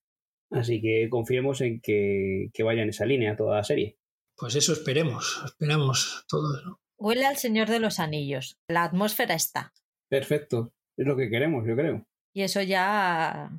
Así 0.50 0.80
que 0.80 1.08
confiemos 1.10 1.60
en 1.62 1.80
que, 1.80 2.50
que 2.52 2.62
vaya 2.62 2.82
en 2.82 2.90
esa 2.90 3.06
línea 3.06 3.36
toda 3.36 3.56
la 3.56 3.64
serie. 3.64 3.98
Pues 4.36 4.54
eso 4.54 4.72
esperemos, 4.72 5.42
esperamos 5.44 6.24
todos. 6.28 6.62
¿no? 6.64 6.80
Huele 6.98 7.24
al 7.24 7.38
Señor 7.38 7.68
de 7.68 7.80
los 7.80 7.98
Anillos. 7.98 8.58
La 8.68 8.84
atmósfera 8.84 9.34
está. 9.34 9.72
Perfecto, 10.08 10.72
es 10.96 11.06
lo 11.06 11.16
que 11.16 11.30
queremos, 11.30 11.66
yo 11.66 11.74
creo. 11.74 12.06
Y 12.32 12.42
eso 12.42 12.60
ya 12.62 13.50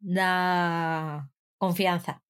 da 0.00 1.30
confianza. 1.58 2.22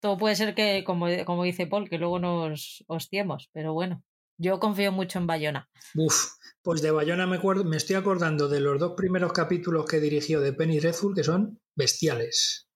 Todo 0.00 0.18
puede 0.18 0.36
ser 0.36 0.54
que, 0.54 0.84
como, 0.84 1.06
como 1.24 1.44
dice 1.44 1.66
Paul, 1.66 1.88
que 1.88 1.98
luego 1.98 2.18
nos 2.18 2.84
hostiemos, 2.88 3.48
pero 3.52 3.72
bueno, 3.72 4.02
yo 4.38 4.60
confío 4.60 4.92
mucho 4.92 5.18
en 5.18 5.26
Bayona. 5.26 5.68
Uf, 5.94 6.26
pues 6.62 6.82
de 6.82 6.90
Bayona 6.90 7.26
me, 7.26 7.38
estoy 7.76 7.96
acordando 7.96 8.48
de 8.48 8.60
los 8.60 8.78
dos 8.78 8.92
primeros 8.96 9.32
capítulos 9.32 9.86
que 9.86 10.00
dirigió 10.00 10.40
de 10.40 10.52
Penny 10.52 10.78
Dreadful, 10.78 11.14
que 11.14 11.24
son 11.24 11.60
bestiales. 11.74 12.68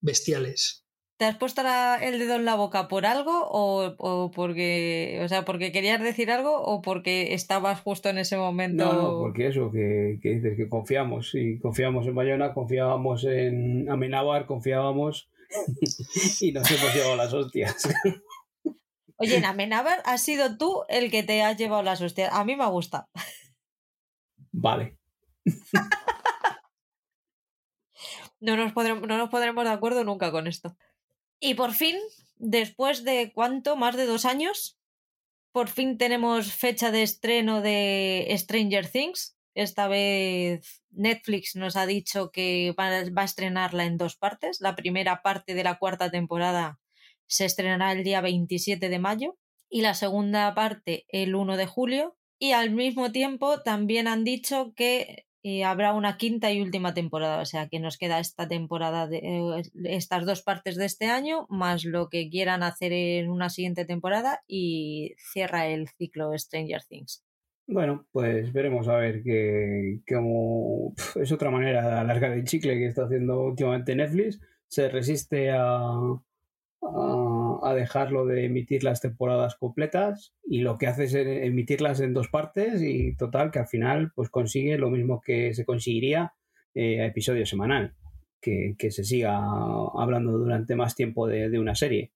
Bestiales. 0.00 0.85
¿Te 1.18 1.24
has 1.24 1.36
puesto 1.38 1.62
la- 1.62 1.96
el 2.02 2.18
dedo 2.18 2.34
en 2.36 2.44
la 2.44 2.56
boca 2.56 2.88
por 2.88 3.06
algo 3.06 3.32
o, 3.50 3.94
o 3.98 4.30
porque, 4.30 5.20
o 5.24 5.28
sea, 5.28 5.46
porque 5.46 5.72
querías 5.72 6.00
decir 6.02 6.30
algo 6.30 6.60
o 6.60 6.82
porque 6.82 7.32
estabas 7.32 7.80
justo 7.80 8.10
en 8.10 8.18
ese 8.18 8.36
momento? 8.36 8.84
No, 8.84 8.92
no, 8.92 9.18
porque 9.20 9.46
eso, 9.46 9.70
que, 9.72 10.18
que 10.22 10.28
dices 10.34 10.56
que 10.58 10.68
confiamos. 10.68 11.34
Y 11.34 11.58
confiamos 11.58 12.06
en 12.06 12.14
Bayona, 12.14 12.52
confiábamos 12.52 13.24
en 13.24 13.90
Amenábar, 13.90 14.46
confiábamos 14.46 15.30
y 16.40 16.52
nos 16.52 16.70
hemos 16.70 16.94
llevado 16.94 17.16
las 17.16 17.32
hostias. 17.32 17.88
Oye, 19.18 19.38
en 19.38 19.46
Amenábar 19.46 20.02
has 20.04 20.22
sido 20.22 20.58
tú 20.58 20.82
el 20.90 21.10
que 21.10 21.22
te 21.22 21.42
has 21.42 21.56
llevado 21.56 21.82
las 21.82 22.02
hostias. 22.02 22.30
A 22.34 22.44
mí 22.44 22.56
me 22.56 22.66
gusta. 22.68 23.08
Vale. 24.52 24.98
No 28.38 28.54
nos, 28.56 28.72
podremos, 28.72 29.08
no 29.08 29.16
nos 29.16 29.30
pondremos 29.30 29.64
de 29.64 29.70
acuerdo 29.70 30.04
nunca 30.04 30.30
con 30.30 30.46
esto. 30.46 30.76
Y 31.40 31.54
por 31.54 31.72
fin, 31.72 31.96
después 32.36 33.04
de 33.04 33.32
cuánto, 33.34 33.76
más 33.76 33.96
de 33.96 34.06
dos 34.06 34.24
años, 34.24 34.78
por 35.52 35.68
fin 35.68 35.96
tenemos 35.96 36.52
fecha 36.52 36.90
de 36.90 37.02
estreno 37.02 37.62
de 37.62 38.28
Stranger 38.36 38.90
Things. 38.90 39.36
Esta 39.54 39.88
vez 39.88 40.82
Netflix 40.90 41.56
nos 41.56 41.76
ha 41.76 41.86
dicho 41.86 42.30
que 42.30 42.74
va, 42.78 42.88
a 42.88 43.24
estrenarla 43.24 43.86
en 43.86 43.96
dos 43.96 44.16
partes. 44.16 44.60
La 44.60 44.76
primera 44.76 45.22
parte 45.22 45.54
de 45.54 45.64
la 45.64 45.78
cuarta 45.78 46.10
temporada 46.10 46.78
se 47.26 47.46
estrenará 47.46 47.92
el 47.92 48.04
día 48.04 48.20
27 48.20 48.88
de 48.88 48.98
mayo 48.98 49.38
y 49.70 49.80
la 49.80 49.94
segunda 49.94 50.54
parte 50.54 51.06
el 51.08 51.34
1 51.34 51.56
de 51.56 51.66
julio. 51.66 52.16
Y 52.38 52.52
al 52.52 52.70
mismo 52.70 53.10
tiempo 53.12 53.62
también 53.62 54.08
han 54.08 54.24
dicho 54.24 54.74
que 54.76 55.25
habrá 55.64 55.92
una 55.92 56.16
quinta 56.16 56.52
y 56.52 56.60
última 56.60 56.94
temporada, 56.94 57.40
o 57.40 57.44
sea 57.44 57.68
que 57.68 57.80
nos 57.80 57.98
queda 57.98 58.18
esta 58.18 58.48
temporada, 58.48 59.06
de, 59.06 59.18
eh, 59.18 59.62
estas 59.84 60.26
dos 60.26 60.42
partes 60.42 60.76
de 60.76 60.86
este 60.86 61.06
año, 61.06 61.46
más 61.48 61.84
lo 61.84 62.08
que 62.08 62.28
quieran 62.28 62.62
hacer 62.62 62.92
en 62.92 63.30
una 63.30 63.48
siguiente 63.48 63.84
temporada 63.84 64.42
y 64.46 65.14
cierra 65.18 65.66
el 65.66 65.88
ciclo 65.88 66.36
Stranger 66.36 66.82
Things. 66.88 67.24
Bueno, 67.68 68.06
pues 68.12 68.52
veremos 68.52 68.86
a 68.88 68.96
ver 68.96 69.22
que, 69.22 70.00
como 70.08 70.94
es 71.16 71.32
otra 71.32 71.50
manera 71.50 71.86
de 71.88 71.94
alargar 71.94 72.32
el 72.32 72.44
chicle 72.44 72.78
que 72.78 72.86
está 72.86 73.04
haciendo 73.04 73.40
últimamente 73.40 73.96
Netflix. 73.96 74.40
Se 74.68 74.88
resiste 74.88 75.50
a, 75.50 75.98
a, 76.82 77.74
dejarlo 77.74 78.26
de 78.26 78.44
emitir 78.44 78.84
las 78.84 79.00
temporadas 79.00 79.56
completas 79.56 80.34
y 80.44 80.60
lo 80.60 80.78
que 80.78 80.86
hace 80.86 81.04
es 81.04 81.14
emitirlas 81.14 82.00
en 82.00 82.14
dos 82.14 82.28
partes 82.28 82.80
y 82.82 83.16
total 83.16 83.50
que 83.50 83.58
al 83.58 83.66
final 83.66 84.12
pues 84.14 84.30
consigue 84.30 84.78
lo 84.78 84.90
mismo 84.90 85.20
que 85.20 85.52
se 85.52 85.64
conseguiría 85.64 86.32
eh, 86.74 87.00
a 87.02 87.06
episodio 87.06 87.44
semanal, 87.44 87.94
que, 88.40 88.74
que 88.78 88.90
se 88.90 89.04
siga 89.04 89.36
hablando 89.94 90.32
durante 90.32 90.76
más 90.76 90.94
tiempo 90.94 91.26
de, 91.26 91.58
una 91.58 91.74
serie. 91.74 92.12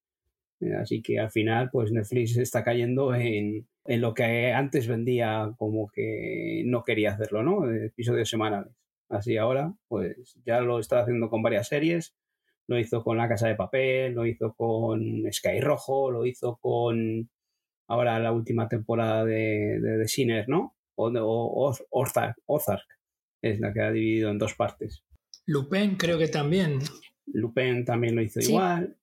Eh, 0.61 0.75
Así 0.75 1.03
que 1.03 1.19
al 1.19 1.31
final, 1.31 1.71
pues 1.73 1.93
Netflix 1.93 2.37
está 2.37 2.63
cayendo 2.63 3.15
en, 3.15 3.67
en 3.87 4.01
lo 4.01 4.15
que 4.15 4.53
antes 4.53 4.87
vendía 4.87 5.53
como 5.59 5.89
que 5.89 6.63
no 6.67 6.85
quería 6.85 7.13
hacerlo, 7.13 7.43
¿no? 7.43 7.67
De 7.67 7.87
episodios 7.87 8.29
semanales. 8.29 8.73
Así 9.09 9.37
ahora, 9.37 9.75
pues 9.89 10.39
ya 10.47 10.61
lo 10.61 10.79
está 10.79 11.01
haciendo 11.01 11.29
con 11.31 11.43
varias 11.43 11.69
series. 11.69 12.15
Lo 12.71 12.79
hizo 12.79 13.03
con 13.03 13.17
La 13.17 13.29
Casa 13.29 13.49
de 13.49 13.57
Papel, 13.57 14.13
lo 14.15 14.25
hizo 14.25 14.55
con 14.55 15.25
Sky 15.33 15.61
Rojo, 15.61 16.09
lo 16.13 16.25
hizo 16.25 16.57
con 16.63 17.29
ahora 17.89 18.21
la 18.21 18.31
última 18.31 18.69
temporada 18.69 19.25
de, 19.25 19.81
de, 19.81 19.99
de 19.99 20.07
Sinner, 20.07 20.49
¿no? 20.49 20.77
O, 20.95 21.09
o, 21.09 21.71
o 21.71 21.77
Ozark, 21.91 22.37
Ozark 22.47 22.87
es 23.43 23.59
la 23.59 23.73
que 23.73 23.81
ha 23.81 23.91
dividido 23.91 24.31
en 24.31 24.39
dos 24.39 24.55
partes. 24.55 25.03
Lupin 25.47 25.97
creo 25.97 26.17
que 26.17 26.29
también. 26.29 26.79
Lupin 27.27 27.85
también 27.85 28.15
lo 28.15 28.23
hizo 28.23 28.41
Sí. 28.41 28.53
igual. 28.53 28.97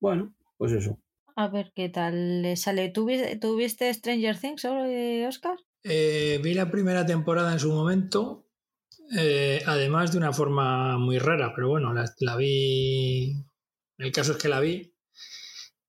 Bueno, 0.00 0.34
pues 0.56 0.72
eso. 0.72 0.98
A 1.34 1.48
ver 1.48 1.72
qué 1.74 1.90
tal 1.90 2.40
le 2.40 2.56
sale. 2.56 2.88
¿Tú, 2.88 3.04
vi- 3.04 3.38
tú 3.38 3.56
viste 3.56 3.92
Stranger 3.92 4.38
Things, 4.40 4.64
eh, 4.64 5.26
Oscar? 5.28 5.58
Eh, 5.84 6.40
vi 6.42 6.54
la 6.54 6.70
primera 6.70 7.04
temporada 7.04 7.52
en 7.52 7.58
su 7.58 7.70
momento, 7.72 8.45
eh, 9.16 9.62
además 9.66 10.12
de 10.12 10.18
una 10.18 10.32
forma 10.32 10.98
muy 10.98 11.18
rara, 11.18 11.52
pero 11.54 11.68
bueno, 11.68 11.92
la, 11.92 12.12
la 12.20 12.36
vi. 12.36 13.34
El 13.98 14.12
caso 14.12 14.32
es 14.32 14.38
que 14.38 14.48
la 14.48 14.60
vi. 14.60 14.94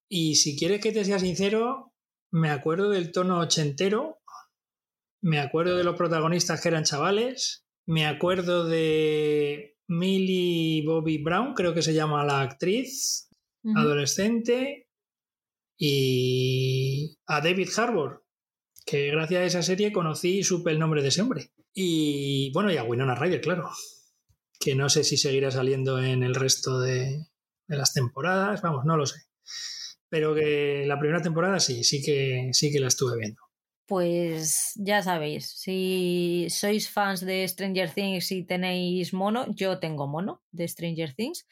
Y 0.10 0.36
si 0.36 0.58
quieres 0.58 0.82
que 0.82 0.92
te 0.92 1.04
sea 1.04 1.20
sincero, 1.20 1.94
me 2.32 2.50
acuerdo 2.50 2.90
del 2.90 3.12
tono 3.12 3.40
ochentero, 3.40 4.20
me 5.22 5.40
acuerdo 5.40 5.78
de 5.78 5.84
los 5.84 5.96
protagonistas 5.96 6.62
que 6.62 6.70
eran 6.70 6.84
chavales, 6.84 7.66
me 7.86 8.06
acuerdo 8.06 8.66
de 8.66 9.78
Millie 9.88 10.86
Bobby 10.86 11.18
Brown, 11.18 11.54
creo 11.54 11.74
que 11.74 11.82
se 11.82 11.94
llama 11.94 12.24
la 12.24 12.42
actriz, 12.42 13.30
adolescente, 13.76 14.88
y 15.78 17.18
a 17.28 17.42
David 17.42 17.70
Harbour, 17.76 18.26
que 18.86 19.08
gracias 19.08 19.42
a 19.42 19.46
esa 19.46 19.62
serie 19.62 19.92
conocí 19.92 20.40
y 20.40 20.44
supe 20.44 20.72
el 20.72 20.80
nombre 20.80 21.02
de 21.02 21.10
ese 21.10 21.22
hombre. 21.22 21.52
Y 21.80 22.50
bueno, 22.54 22.72
y 22.72 22.78
a 22.78 22.84
Winona 22.84 23.14
Ryder, 23.14 23.40
claro, 23.40 23.70
que 24.60 24.74
no 24.74 24.90
sé 24.90 25.04
si 25.04 25.16
seguirá 25.16 25.52
saliendo 25.52 26.02
en 26.02 26.24
el 26.24 26.34
resto 26.34 26.80
de, 26.80 27.28
las 27.68 27.94
temporadas, 27.94 28.64
vamos, 28.64 28.84
no 28.84 28.98
lo 28.98 29.06
sé. 29.06 29.20
Pero 30.10 30.34
que 30.34 30.86
la 30.88 30.98
primera 30.98 31.22
temporada 31.22 31.60
sí, 31.60 31.84
sí 31.84 32.02
que, 32.02 32.50
sí 32.54 32.72
que 32.72 32.80
la 32.80 32.88
estuve 32.88 33.20
viendo. 33.20 33.44
Pues 33.86 34.72
ya 34.74 35.04
sabéis, 35.04 35.52
si 35.52 36.48
sois 36.50 36.90
fans 36.90 37.24
de 37.24 37.48
Stranger 37.48 37.92
Things 37.92 38.32
y 38.32 38.44
tenéis 38.44 39.14
mono, 39.14 39.46
yo 39.54 39.78
tengo 39.78 40.08
mono 40.08 40.42
de 40.50 40.68
Stranger 40.68 41.14
Things. 41.14 41.46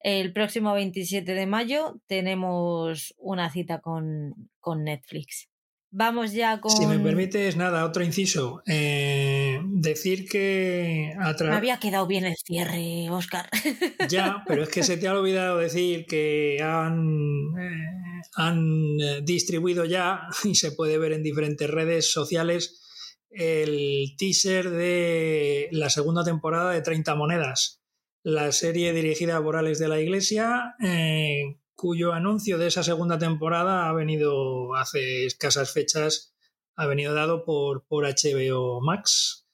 El 0.00 0.34
próximo 0.34 0.74
27 0.74 1.32
de 1.32 1.46
mayo 1.46 1.98
tenemos 2.06 3.14
una 3.16 3.50
cita 3.50 3.80
con, 3.80 4.50
con 4.60 4.84
Netflix. 4.84 5.48
Vamos 5.94 6.32
ya 6.32 6.58
con... 6.58 6.70
Si 6.70 6.86
me 6.86 6.98
permites, 6.98 7.56
nada, 7.56 7.84
otro 7.84 8.02
inciso. 8.02 8.62
Eh, 8.66 9.60
decir 9.64 10.26
que 10.26 11.12
a 11.20 11.34
Me 11.44 11.54
había 11.54 11.78
quedado 11.78 12.06
bien 12.06 12.24
el 12.24 12.34
cierre, 12.34 13.10
Oscar. 13.10 13.50
Ya, 14.08 14.42
pero 14.48 14.62
es 14.62 14.70
que 14.70 14.82
se 14.82 14.96
te 14.96 15.06
ha 15.06 15.12
olvidado 15.12 15.58
decir 15.58 16.06
que 16.06 16.62
han, 16.62 17.52
eh, 17.60 18.22
han 18.36 19.00
eh, 19.00 19.20
distribuido 19.22 19.84
ya, 19.84 20.28
y 20.44 20.54
se 20.54 20.72
puede 20.72 20.96
ver 20.96 21.12
en 21.12 21.22
diferentes 21.22 21.68
redes 21.68 22.10
sociales, 22.10 22.80
el 23.28 24.14
teaser 24.16 24.70
de 24.70 25.68
la 25.72 25.90
segunda 25.90 26.24
temporada 26.24 26.72
de 26.72 26.80
30 26.80 27.14
Monedas, 27.16 27.82
la 28.22 28.50
serie 28.52 28.94
dirigida 28.94 29.42
por 29.42 29.56
Alex 29.56 29.78
de 29.78 29.88
la 29.88 30.00
Iglesia, 30.00 30.74
eh, 30.82 31.58
cuyo 31.82 32.12
anuncio 32.12 32.58
de 32.58 32.68
esa 32.68 32.84
segunda 32.84 33.18
temporada 33.18 33.88
ha 33.88 33.92
venido 33.92 34.76
hace 34.76 35.26
escasas 35.26 35.72
fechas, 35.72 36.32
ha 36.76 36.86
venido 36.86 37.12
dado 37.12 37.44
por, 37.44 37.84
por 37.88 38.04
HBO 38.04 38.80
Max. 38.80 39.48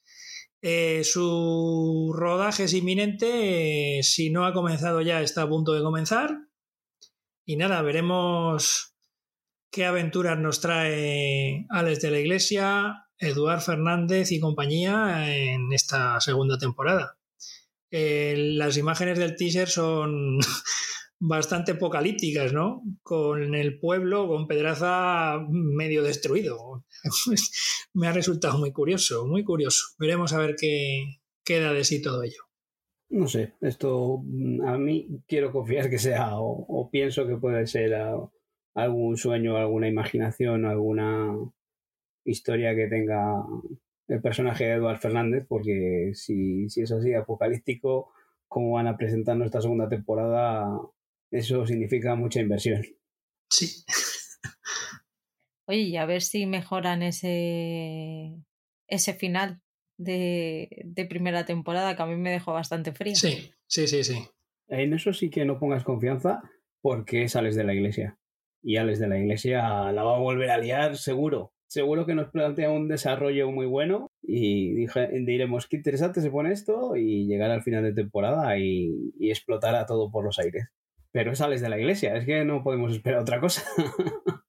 Eh, 0.61 1.05
su 1.05 2.13
rodaje 2.15 2.65
es 2.65 2.75
inminente, 2.75 3.99
eh, 3.99 4.03
si 4.03 4.29
no 4.29 4.45
ha 4.45 4.53
comenzado 4.53 5.01
ya 5.01 5.23
está 5.23 5.41
a 5.41 5.49
punto 5.49 5.73
de 5.73 5.81
comenzar. 5.81 6.37
Y 7.47 7.57
nada, 7.57 7.81
veremos 7.81 8.95
qué 9.73 9.87
aventuras 9.87 10.39
nos 10.39 10.61
trae 10.61 11.65
Alex 11.71 12.03
de 12.03 12.11
la 12.11 12.19
Iglesia, 12.19 13.07
Eduard 13.17 13.63
Fernández 13.63 14.33
y 14.33 14.41
compañía 14.41 15.35
en 15.35 15.73
esta 15.73 16.21
segunda 16.21 16.59
temporada. 16.59 17.17
Eh, 17.91 18.35
las 18.37 18.77
imágenes 18.77 19.19
del 19.19 19.35
teaser 19.35 19.71
son 19.71 20.41
bastante 21.21 21.73
apocalípticas, 21.73 22.53
¿no? 22.53 22.83
Con 23.03 23.55
el 23.55 23.79
pueblo, 23.79 24.29
con 24.29 24.47
Pedraza 24.47 25.41
medio 25.49 26.03
destruido. 26.03 26.85
Me 27.95 28.09
ha 28.09 28.13
resultado 28.13 28.59
muy 28.59 28.73
curioso, 28.73 29.27
muy 29.27 29.45
curioso. 29.45 29.95
Veremos 29.99 30.33
a 30.33 30.39
ver 30.39 30.55
qué 30.59 31.21
queda 31.45 31.73
de 31.73 31.85
sí 31.85 32.01
todo 32.03 32.23
ello. 32.23 32.43
No 33.11 33.27
sé, 33.27 33.55
esto 33.63 34.21
mm, 34.23 34.63
a 34.67 34.79
mí 34.79 35.09
quiero 35.27 35.51
confiar 35.51 35.89
que 35.89 35.99
sea 35.99 36.33
o, 36.35 36.89
pienso 36.91 37.27
que 37.27 37.37
puede 37.37 37.67
ser 37.67 37.95
algún 38.75 39.17
sueño, 39.17 39.57
alguna 39.57 39.89
imaginación, 39.89 40.67
alguna 40.67 41.35
historia 42.25 42.75
que 42.75 42.87
tenga 42.87 43.45
el 44.09 44.21
personaje 44.21 44.65
de 44.65 44.73
Eduard 44.75 44.99
Fernández, 44.99 45.47
porque 45.49 46.13
si, 46.15 46.69
si 46.69 46.83
es 46.83 46.93
así 46.93 47.15
apocalíptico, 47.15 48.13
como 48.47 48.73
van 48.73 48.87
a 48.87 48.97
presentar 48.97 49.37
nuestra 49.37 49.61
segunda 49.61 49.89
temporada, 49.89 50.79
eso 51.31 51.67
significa 51.67 52.15
mucha 52.15 52.41
inversión. 52.41 52.83
Sí. 53.51 53.85
Oye, 55.67 55.81
y 55.81 55.97
a 55.97 56.07
ver 56.07 56.23
si 56.23 56.47
mejoran 56.47 57.03
ese, 57.03 58.35
ese 58.87 59.15
final 59.15 59.61
de, 59.99 60.83
de, 60.85 61.05
primera 61.05 61.45
temporada, 61.45 61.95
que 61.95 62.03
a 62.03 62.07
mí 62.07 62.17
me 62.17 62.31
dejó 62.31 62.53
bastante 62.53 62.93
frío. 62.93 63.15
Sí, 63.17 63.53
sí, 63.67 63.87
sí, 63.87 64.05
sí. 64.05 64.27
En 64.69 64.95
eso 64.95 65.13
sí 65.13 65.29
que 65.31 65.45
no 65.45 65.59
pongas 65.59 65.85
confianza 65.85 66.41
porque 66.81 67.29
sales 67.29 67.55
de 67.57 67.65
la 67.65 67.75
iglesia. 67.75 68.19
Y 68.63 68.77
Alex 68.77 68.99
de 68.99 69.09
la 69.09 69.19
iglesia 69.19 69.93
la 69.93 70.03
va 70.03 70.17
a 70.17 70.21
volver 70.21 70.51
a 70.51 70.59
liar 70.59 70.97
seguro. 70.97 71.53
Seguro 71.67 72.07
que 72.07 72.15
nos 72.15 72.31
plantea 72.31 72.71
un 72.71 72.89
desarrollo 72.89 73.51
muy 73.51 73.67
bueno 73.67 74.11
y 74.23 74.87
diremos 75.27 75.67
qué 75.67 75.77
interesante 75.77 76.23
se 76.23 76.31
pone 76.31 76.53
esto 76.53 76.97
y 76.97 77.27
llegar 77.27 77.51
al 77.51 77.63
final 77.63 77.83
de 77.83 77.93
temporada 77.93 78.59
y, 78.59 79.13
y 79.19 79.31
explotará 79.31 79.85
todo 79.85 80.11
por 80.11 80.25
los 80.25 80.39
aires. 80.39 80.69
Pero 81.19 81.35
sales 81.35 81.61
de 81.61 81.69
la 81.69 81.81
iglesia, 81.81 82.15
es 82.15 82.25
que 82.25 82.45
no 82.45 82.63
podemos 82.63 82.93
esperar 82.93 83.23
otra 83.23 83.41
cosa. 83.41 83.65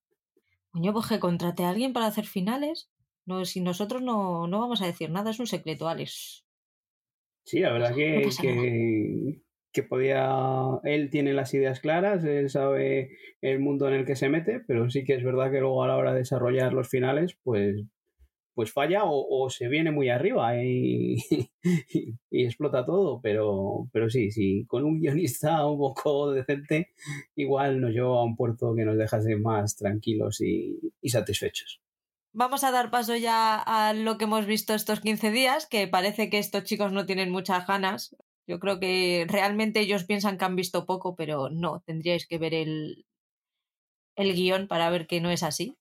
Coño, 0.72 0.94
pues 0.94 1.08
que 1.08 1.20
contrate 1.20 1.64
a 1.64 1.70
alguien 1.70 1.94
para 1.94 2.06
hacer 2.06 2.28
finales. 2.28 2.92
No, 3.26 3.44
si 3.44 3.60
nosotros 3.60 4.04
no, 4.04 4.46
no 4.46 4.60
vamos 4.60 4.80
a 4.84 4.86
decir 4.86 5.10
nada, 5.10 5.32
es 5.32 5.40
un 5.40 5.48
secreto, 5.48 5.88
Alex. 5.88 6.46
Sí, 7.44 7.62
la 7.62 7.74
verdad 7.74 7.96
que, 7.96 8.30
que, 8.40 9.42
que, 9.74 9.82
podía. 9.82 10.30
Él 10.84 11.10
tiene 11.10 11.34
las 11.34 11.56
ideas 11.56 11.80
claras, 11.80 12.24
él 12.24 12.52
sabe 12.52 13.18
el 13.42 13.60
mundo 13.60 13.88
en 13.88 13.96
el 13.96 14.06
que 14.06 14.16
se 14.16 14.30
mete, 14.30 14.60
pero 14.68 14.92
sí 14.92 15.04
que 15.04 15.16
es 15.16 15.24
verdad 15.24 15.50
que 15.50 15.62
luego 15.62 15.84
a 15.84 15.88
la 15.88 15.98
hora 15.98 16.12
de 16.12 16.20
desarrollar 16.20 16.72
los 16.74 16.88
finales, 16.88 17.36
pues 17.42 17.84
pues 18.60 18.74
falla 18.74 19.04
o, 19.06 19.50
se 19.50 19.70
viene 19.70 19.90
muy 19.90 20.10
arriba 20.10 20.54
y, 20.62 21.16
explota 22.30 22.86
todo. 22.86 23.22
Pero, 23.22 23.88
pero 23.94 24.10
sí, 24.10 24.32
sí, 24.32 24.66
con 24.68 24.84
un 24.84 25.00
guionista 25.00 25.66
un 25.66 25.78
poco 25.78 26.32
decente, 26.34 26.92
igual 27.38 27.80
nos 27.80 27.92
lleva 27.92 28.20
a 28.20 28.24
un 28.26 28.36
puerto 28.36 28.76
que 28.76 28.84
nos 28.84 28.98
dejase 28.98 29.38
más 29.38 29.78
tranquilos 29.78 30.42
y, 30.42 30.78
satisfechos. 31.08 31.80
Vamos 32.34 32.66
a 32.66 32.72
dar 32.72 32.92
paso 32.92 33.16
ya 33.16 33.56
a 33.56 33.94
lo 33.94 34.18
que 34.18 34.26
hemos 34.26 34.46
visto 34.46 34.74
estos 34.74 35.00
15 35.00 35.32
días, 35.32 35.66
que 35.66 35.88
parece 35.88 36.30
que 36.30 36.40
estos 36.40 36.66
chicos 36.66 36.92
no 36.92 37.06
tienen 37.06 37.32
muchas 37.32 37.66
ganas. 37.66 38.14
Yo 38.46 38.60
creo 38.60 38.82
que 38.82 39.26
realmente 39.30 39.80
ellos 39.80 40.04
piensan 40.04 40.38
que 40.38 40.44
han 40.44 40.58
visto 40.58 40.86
poco, 40.86 41.16
pero 41.16 41.50
no, 41.50 41.82
tendríais 41.86 42.28
que 42.28 42.38
ver 42.38 42.54
el, 42.54 43.06
el 44.18 44.34
guion 44.34 44.68
para 44.68 44.90
ver 44.90 45.08
que 45.08 45.22
no 45.22 45.30
es 45.30 45.44
así. 45.44 45.78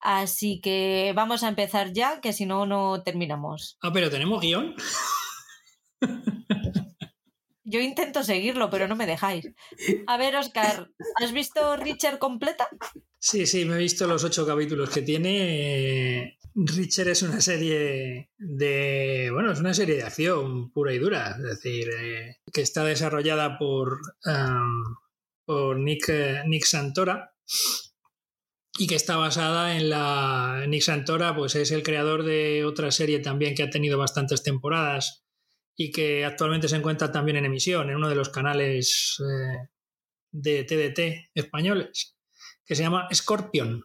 Así 0.00 0.60
que 0.60 1.12
vamos 1.14 1.42
a 1.42 1.48
empezar 1.48 1.92
ya, 1.92 2.20
que 2.20 2.32
si 2.32 2.46
no, 2.46 2.66
no 2.66 3.02
terminamos. 3.02 3.78
Ah, 3.82 3.92
pero 3.92 4.10
tenemos 4.10 4.40
guion. 4.40 4.74
Yo 7.68 7.80
intento 7.80 8.22
seguirlo, 8.22 8.70
pero 8.70 8.86
no 8.86 8.94
me 8.94 9.06
dejáis. 9.06 9.50
A 10.06 10.16
ver, 10.16 10.36
Oscar, 10.36 10.88
¿has 11.20 11.32
visto 11.32 11.76
Richard 11.76 12.18
completa? 12.20 12.68
Sí, 13.18 13.44
sí, 13.44 13.64
me 13.64 13.74
he 13.74 13.78
visto 13.78 14.06
los 14.06 14.22
ocho 14.22 14.46
capítulos 14.46 14.88
que 14.90 15.02
tiene. 15.02 16.38
Richard 16.54 17.08
es 17.08 17.22
una 17.22 17.40
serie 17.40 18.30
de. 18.38 19.30
Bueno, 19.32 19.50
es 19.50 19.58
una 19.58 19.74
serie 19.74 19.96
de 19.96 20.04
acción 20.04 20.70
pura 20.70 20.94
y 20.94 21.00
dura. 21.00 21.30
Es 21.30 21.42
decir, 21.42 21.90
eh, 21.90 22.36
que 22.52 22.60
está 22.60 22.84
desarrollada 22.84 23.58
por, 23.58 23.98
por 25.44 25.80
Nick, 25.80 26.08
Nick 26.46 26.66
Santora 26.66 27.34
y 28.78 28.86
que 28.86 28.94
está 28.94 29.16
basada 29.16 29.76
en 29.76 29.88
la 29.90 30.64
Nick 30.68 30.82
Santora, 30.82 31.34
pues 31.34 31.54
es 31.54 31.70
el 31.70 31.82
creador 31.82 32.24
de 32.24 32.64
otra 32.64 32.90
serie 32.90 33.20
también 33.20 33.54
que 33.54 33.62
ha 33.62 33.70
tenido 33.70 33.98
bastantes 33.98 34.42
temporadas 34.42 35.24
y 35.76 35.90
que 35.90 36.24
actualmente 36.24 36.68
se 36.68 36.76
encuentra 36.76 37.12
también 37.12 37.36
en 37.36 37.44
emisión 37.44 37.90
en 37.90 37.96
uno 37.96 38.08
de 38.08 38.14
los 38.14 38.28
canales 38.28 39.16
eh, 39.20 39.68
de 40.30 40.64
TDT 40.64 41.30
españoles, 41.34 42.16
que 42.64 42.74
se 42.74 42.82
llama 42.82 43.08
Scorpion. 43.12 43.84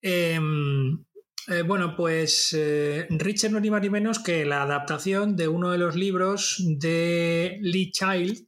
Em, 0.00 1.04
eh, 1.48 1.62
bueno, 1.62 1.96
pues 1.96 2.54
eh, 2.56 3.06
Richard 3.10 3.52
no 3.52 3.60
ni 3.60 3.70
más 3.70 3.82
ni 3.82 3.90
menos 3.90 4.18
que 4.18 4.44
la 4.44 4.62
adaptación 4.62 5.36
de 5.36 5.48
uno 5.48 5.70
de 5.70 5.78
los 5.78 5.96
libros 5.96 6.62
de 6.66 7.58
Lee 7.60 7.90
Child, 7.90 8.46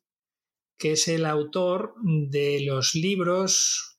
que 0.79 0.93
es 0.93 1.09
el 1.09 1.27
autor 1.27 1.95
de 2.03 2.63
los 2.67 2.95
libros 2.95 3.90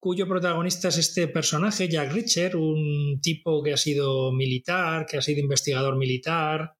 cuyo 0.00 0.26
protagonista 0.26 0.88
es 0.88 0.96
este 0.96 1.28
personaje, 1.28 1.88
Jack 1.88 2.12
Richard, 2.12 2.56
un 2.56 3.20
tipo 3.20 3.62
que 3.62 3.74
ha 3.74 3.76
sido 3.76 4.32
militar, 4.32 5.04
que 5.06 5.18
ha 5.18 5.22
sido 5.22 5.40
investigador 5.40 5.96
militar, 5.96 6.74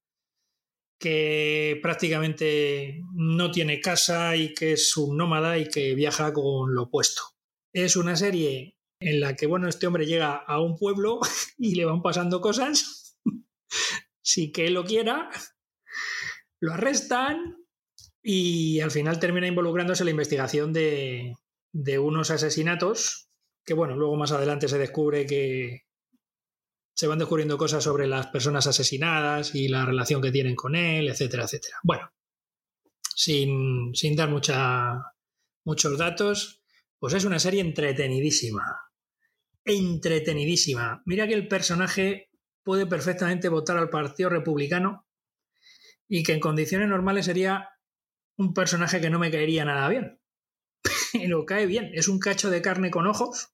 que 0.99 1.79
prácticamente 1.83 3.03
no 3.15 3.51
tiene 3.51 3.81
casa 3.81 4.37
y 4.37 4.55
que 4.55 4.73
es 4.73 4.97
un 4.97 5.19
nómada 5.19 5.59
y 5.59 5.69
que 5.69 5.95
viaja 5.95 6.33
con 6.33 6.75
lo 6.75 6.85
opuesto. 6.85 7.23
Es 7.75 7.97
una 7.97 8.17
serie 8.17 8.79
en 9.01 9.21
la 9.21 9.37
que, 9.37 9.47
bueno, 9.47 9.69
este 9.69 9.87
hombre 9.87 10.07
llega 10.07 10.37
a 10.37 10.61
un 10.61 10.77
pueblo 10.77 11.21
y 11.59 11.75
le 11.75 11.85
van 11.85 12.03
pasando 12.03 12.41
cosas, 12.41 13.19
sin 14.23 14.51
que 14.51 14.71
lo 14.71 14.85
quiera, 14.85 15.29
lo 16.59 16.73
arrestan 16.73 17.57
y 18.23 18.81
al 18.81 18.91
final 18.91 19.19
termina 19.19 19.47
involucrándose 19.47 20.03
en 20.03 20.07
la 20.07 20.11
investigación 20.13 20.73
de, 20.73 21.35
de 21.73 21.99
unos 21.99 22.31
asesinatos 22.31 23.29
que, 23.65 23.75
bueno, 23.75 23.97
luego 23.97 24.17
más 24.17 24.33
adelante 24.33 24.69
se 24.69 24.79
descubre 24.79 25.27
que 25.27 25.85
se 26.95 27.07
van 27.07 27.19
descubriendo 27.19 27.57
cosas 27.57 27.85
sobre 27.85 28.07
las 28.07 28.27
personas 28.27 28.67
asesinadas 28.67 29.55
y 29.55 29.69
la 29.69 29.87
relación 29.87 30.21
que 30.21 30.33
tienen 30.33 30.57
con 30.57 30.77
él, 30.77 31.09
etcétera, 31.09 31.45
etcétera. 31.45 31.79
Bueno, 31.83 32.13
sin, 33.15 33.95
sin 33.95 34.17
dar 34.17 34.29
mucha, 34.29 35.01
muchos 35.65 35.97
datos, 35.97 36.63
pues 36.99 37.15
es 37.15 37.25
una 37.25 37.39
serie 37.39 37.61
entretenidísima. 37.61 38.81
Entretenidísima. 39.65 41.03
Mira 41.07 41.27
que 41.27 41.35
el 41.35 41.49
personaje 41.49 42.31
puede 42.63 42.87
perfectamente 42.87 43.49
votar 43.49 43.77
al 43.79 43.89
Partido 43.89 44.29
Republicano 44.29 45.07
y 46.09 46.23
que 46.23 46.33
en 46.33 46.41
condiciones 46.41 46.89
normales 46.89 47.27
sería 47.27 47.69
un 48.37 48.53
personaje 48.53 49.01
que 49.01 49.11
no 49.11 49.19
me 49.19 49.31
caería 49.31 49.65
nada 49.65 49.89
bien. 49.89 50.21
lo 51.29 51.45
cae 51.45 51.67
bien. 51.67 51.91
Es 51.95 52.09
un 52.09 52.19
cacho 52.19 52.51
de 52.51 52.63
carne 52.63 52.91
con 52.91 53.07
ojos, 53.07 53.53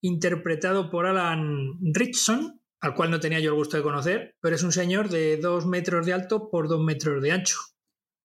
interpretado 0.00 0.90
por 0.90 1.06
Alan 1.06 1.78
Richson, 1.92 2.60
al 2.80 2.94
cual 2.94 3.10
no 3.10 3.20
tenía 3.20 3.40
yo 3.40 3.50
el 3.50 3.56
gusto 3.56 3.76
de 3.76 3.82
conocer, 3.82 4.36
pero 4.40 4.56
es 4.56 4.62
un 4.62 4.72
señor 4.72 5.08
de 5.08 5.36
dos 5.36 5.66
metros 5.66 6.06
de 6.06 6.12
alto 6.12 6.50
por 6.50 6.68
dos 6.68 6.82
metros 6.82 7.22
de 7.22 7.32
ancho. 7.32 7.56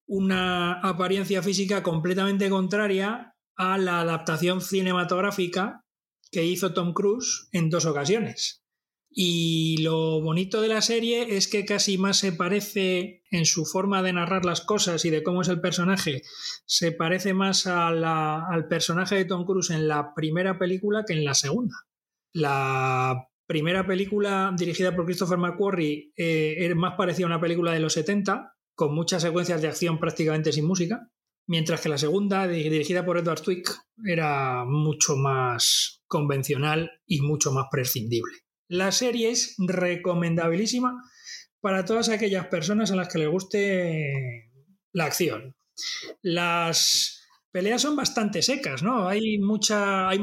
Una 0.08 0.80
apariencia 0.82 1.42
física 1.42 1.84
completamente 1.84 2.50
contraria 2.50 3.36
a 3.58 3.78
la 3.78 4.02
adaptación 4.02 4.62
cinematográfica 4.62 5.86
que 6.32 6.44
hizo 6.44 6.74
Tom 6.74 6.94
Cruise 6.94 7.48
en 7.52 7.70
dos 7.70 7.86
ocasiones. 7.86 8.65
Y 9.18 9.78
lo 9.82 10.20
bonito 10.20 10.60
de 10.60 10.68
la 10.68 10.82
serie 10.82 11.38
es 11.38 11.48
que 11.48 11.64
casi 11.64 11.98
más 11.98 12.18
se 12.18 12.34
parece 12.34 13.24
en 13.32 13.46
su 13.46 13.64
forma 13.64 14.04
de 14.04 14.12
narrar 14.12 14.44
las 14.44 14.60
cosas 14.60 15.06
y 15.06 15.10
de 15.10 15.24
cómo 15.24 15.42
es 15.42 15.48
el 15.48 15.62
personaje, 15.62 16.22
se 16.66 16.92
parece 16.92 17.34
más 17.34 17.66
al 17.66 18.68
personaje 18.68 19.16
de 19.16 19.24
Tom 19.24 19.46
Cruise 19.46 19.70
en 19.70 19.88
la 19.88 20.14
primera 20.14 20.60
película 20.60 21.06
que 21.08 21.14
en 21.14 21.24
la 21.24 21.34
segunda. 21.34 21.76
La 22.34 23.30
primera 23.48 23.88
película 23.88 24.54
dirigida 24.58 24.94
por 24.94 25.06
Christopher 25.06 25.38
McQuarrie 25.38 26.12
eh, 26.18 26.76
más 26.76 26.96
parecía 26.98 27.26
a 27.26 27.30
una 27.30 27.40
película 27.40 27.72
de 27.72 27.80
los 27.80 27.94
70, 27.94 28.54
con 28.74 28.94
muchas 28.94 29.22
secuencias 29.22 29.62
de 29.62 29.70
acción 29.70 29.98
prácticamente 29.98 30.52
sin 30.52 30.66
música, 30.66 31.10
mientras 31.48 31.80
que 31.80 31.88
la 31.88 31.98
segunda, 31.98 32.50
dirigida 32.50 33.06
por 33.06 33.18
Edward 33.18 33.40
Twick, 33.40 33.74
era 34.04 34.66
mucho 34.66 35.16
más 35.16 36.04
convencional 36.06 36.92
y 37.06 37.22
mucho 37.22 37.54
más 37.54 37.68
prescindible. 37.72 38.45
La 38.68 38.92
serie 38.92 39.30
es 39.30 39.56
recomendabilísima 39.58 41.02
para 41.60 41.86
todas 41.86 42.10
aquellas 42.10 42.48
personas 42.48 42.92
a 42.92 42.96
las 42.96 43.08
que 43.08 43.20
les 43.20 43.30
guste 43.30 44.52
la 44.92 45.06
acción. 45.06 45.56
Las 46.22 47.22
peleas 47.52 47.82
son 47.82 47.96
bastante 47.96 48.42
secas, 48.42 48.84
¿no? 48.84 49.08
Hay 49.08 49.38
mucha. 49.40 50.10
Hay, 50.10 50.20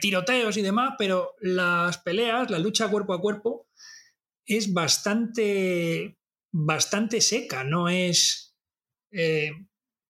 tiroteos 0.00 0.56
y 0.56 0.62
demás, 0.62 0.94
pero 0.96 1.34
las 1.40 1.98
peleas, 1.98 2.50
la 2.50 2.60
lucha 2.60 2.88
cuerpo 2.88 3.12
a 3.12 3.20
cuerpo, 3.20 3.68
es 4.46 4.72
bastante. 4.72 6.18
bastante 6.52 7.20
seca, 7.20 7.64
no 7.64 7.88
es. 7.88 8.54
Eh, 9.10 9.50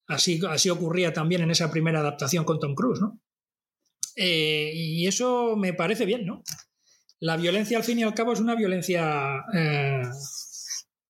así, 0.07 0.41
así 0.49 0.71
ocurría 0.71 1.13
también 1.13 1.43
en 1.43 1.51
esa 1.51 1.71
primera 1.71 2.01
adaptación 2.01 2.45
con 2.45 2.59
Tom 2.59 2.75
Cruise, 2.75 3.01
¿no? 3.01 3.21
Eh, 4.17 4.73
y 4.75 5.07
eso 5.07 5.57
me 5.57 5.73
parece 5.73 6.05
bien, 6.07 6.25
¿no? 6.25 6.43
La 7.25 7.39
violencia, 7.39 7.79
al 7.79 7.85
fin 7.85 7.99
y 7.99 8.03
al 8.03 8.13
cabo, 8.13 8.35
es 8.35 8.41
una 8.41 8.55
violencia 8.55 9.47
eh, 9.55 10.03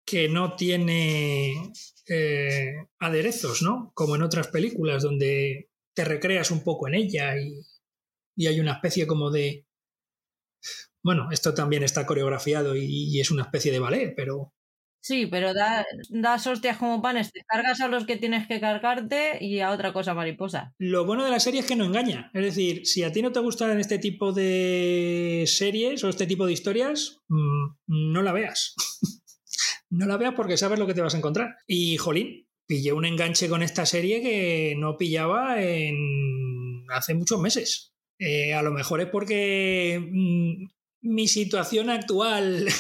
que 0.07 0.29
no 0.29 0.55
tiene 0.55 1.73
eh, 2.07 2.73
aderezos, 3.01 3.63
¿no? 3.63 3.91
Como 3.95 4.15
en 4.15 4.23
otras 4.23 4.47
películas, 4.47 5.03
donde 5.03 5.71
te 5.93 6.05
recreas 6.05 6.53
un 6.53 6.63
poco 6.63 6.87
en 6.87 6.95
ella 6.95 7.37
y, 7.37 7.61
y 8.37 8.47
hay 8.47 8.61
una 8.61 8.75
especie 8.75 9.09
como 9.09 9.33
de... 9.33 9.67
Bueno, 11.03 11.31
esto 11.33 11.53
también 11.53 11.83
está 11.83 12.07
coreografiado 12.07 12.77
y, 12.77 12.85
y 12.87 13.21
es 13.21 13.33
una 13.33 13.43
especie 13.43 13.73
de 13.73 13.81
ballet, 13.81 14.15
pero 14.15 14.55
Sí, 15.05 15.27
pero 15.27 15.53
da, 15.53 15.85
das 16.09 16.47
hostias 16.47 16.79
como 16.79 17.03
panes, 17.03 17.31
te 17.31 17.45
cargas 17.47 17.79
a 17.83 17.89
los 17.89 18.07
que 18.07 18.17
tienes 18.17 18.49
que 18.49 18.59
cargarte 18.59 19.37
y 19.39 19.61
a 19.61 19.71
otra 19.71 19.93
cosa 19.93 20.15
mariposa. 20.15 20.73
Lo 20.79 21.05
bueno 21.05 21.23
de 21.27 21.31
la 21.31 21.41
serie 21.41 21.61
es 21.61 21.67
que 21.67 21.77
no 21.77 21.85
engaña. 21.85 22.31
Es 22.33 22.43
decir, 22.43 22.87
si 22.87 23.03
a 23.03 23.13
ti 23.13 23.21
no 23.21 23.31
te 23.31 23.41
gustan 23.41 23.79
este 23.79 23.99
tipo 23.99 24.33
de 24.33 25.45
series 25.47 26.03
o 26.05 26.09
este 26.09 26.27
tipo 26.27 26.47
de 26.47 26.55
historias, 26.55 27.21
mm, 27.29 27.67
no 27.87 28.23
la 28.23 28.33
veas. 28.33 28.75
no 29.91 30.07
la 30.07 30.17
veas 30.17 30.33
porque 30.35 30.57
sabes 30.57 30.79
lo 30.79 30.87
que 30.87 30.95
te 30.95 31.03
vas 31.03 31.15
a 31.15 31.19
encontrar. 31.19 31.55
Y, 31.67 31.99
jolín, 31.99 32.49
pillé 32.67 32.95
un 32.95 33.05
enganche 33.05 33.47
con 33.47 33.63
esta 33.63 33.85
serie 33.85 34.23
que 34.23 34.75
no 34.79 34.97
pillaba 34.97 35.63
en 35.63 36.87
hace 36.89 37.13
muchos 37.13 37.39
meses. 37.39 37.93
Eh, 38.19 38.55
a 38.55 38.63
lo 38.63 38.73
mejor 38.73 39.03
es 39.03 39.09
porque 39.09 40.01
mm, 40.01 40.65
mi 41.03 41.29
situación 41.29 41.91
actual 41.91 42.67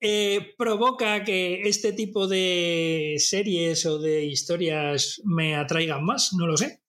eh, 0.00 0.54
provoca 0.56 1.22
que 1.24 1.62
este 1.62 1.92
tipo 1.92 2.26
de 2.26 3.16
series 3.18 3.84
o 3.84 3.98
de 3.98 4.24
historias 4.24 5.20
me 5.24 5.54
atraigan 5.54 6.04
más, 6.04 6.32
no 6.32 6.46
lo 6.46 6.56
sé. 6.56 6.80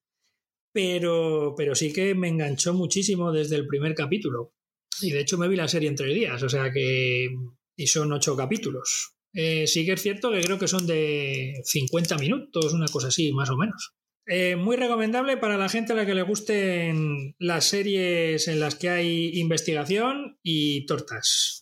Pero, 0.74 1.54
pero 1.58 1.76
sí 1.76 1.92
que 1.92 2.16
me 2.16 2.30
enganchó 2.30 2.74
muchísimo 2.74 3.34
desde 3.34 3.58
el 3.58 3.68
primer 3.68 3.94
capítulo. 3.94 4.54
Y 5.02 5.12
de 5.12 5.20
hecho 5.20 5.38
me 5.38 5.50
vi 5.50 5.58
la 5.58 5.68
serie 5.68 5.90
en 5.90 5.96
tres 5.96 6.16
días, 6.16 6.42
o 6.42 6.50
sea 6.50 6.72
que... 6.72 7.28
Y 7.76 7.88
son 7.88 8.14
ocho 8.14 8.38
capítulos. 8.38 9.16
Eh, 9.34 9.66
sí 9.68 9.86
que 9.86 9.94
es 9.94 10.02
cierto 10.02 10.32
que 10.32 10.42
creo 10.42 10.60
que 10.60 10.68
son 10.68 10.86
de 10.86 11.62
50 11.66 12.18
minutos, 12.18 12.74
una 12.74 12.88
cosa 12.88 13.08
así, 13.08 13.32
más 13.34 13.50
o 13.50 13.58
menos. 13.58 13.94
Eh, 14.28 14.56
muy 14.56 14.78
recomendable 14.78 15.36
para 15.38 15.58
la 15.58 15.68
gente 15.68 15.94
a 15.94 15.96
la 15.96 16.06
que 16.06 16.14
le 16.14 16.22
gusten 16.22 17.36
las 17.40 17.66
series 17.66 18.48
en 18.48 18.60
las 18.60 18.76
que 18.76 18.90
hay 18.90 19.40
investigación 19.40 20.38
y 20.44 20.86
tortas 20.86 21.61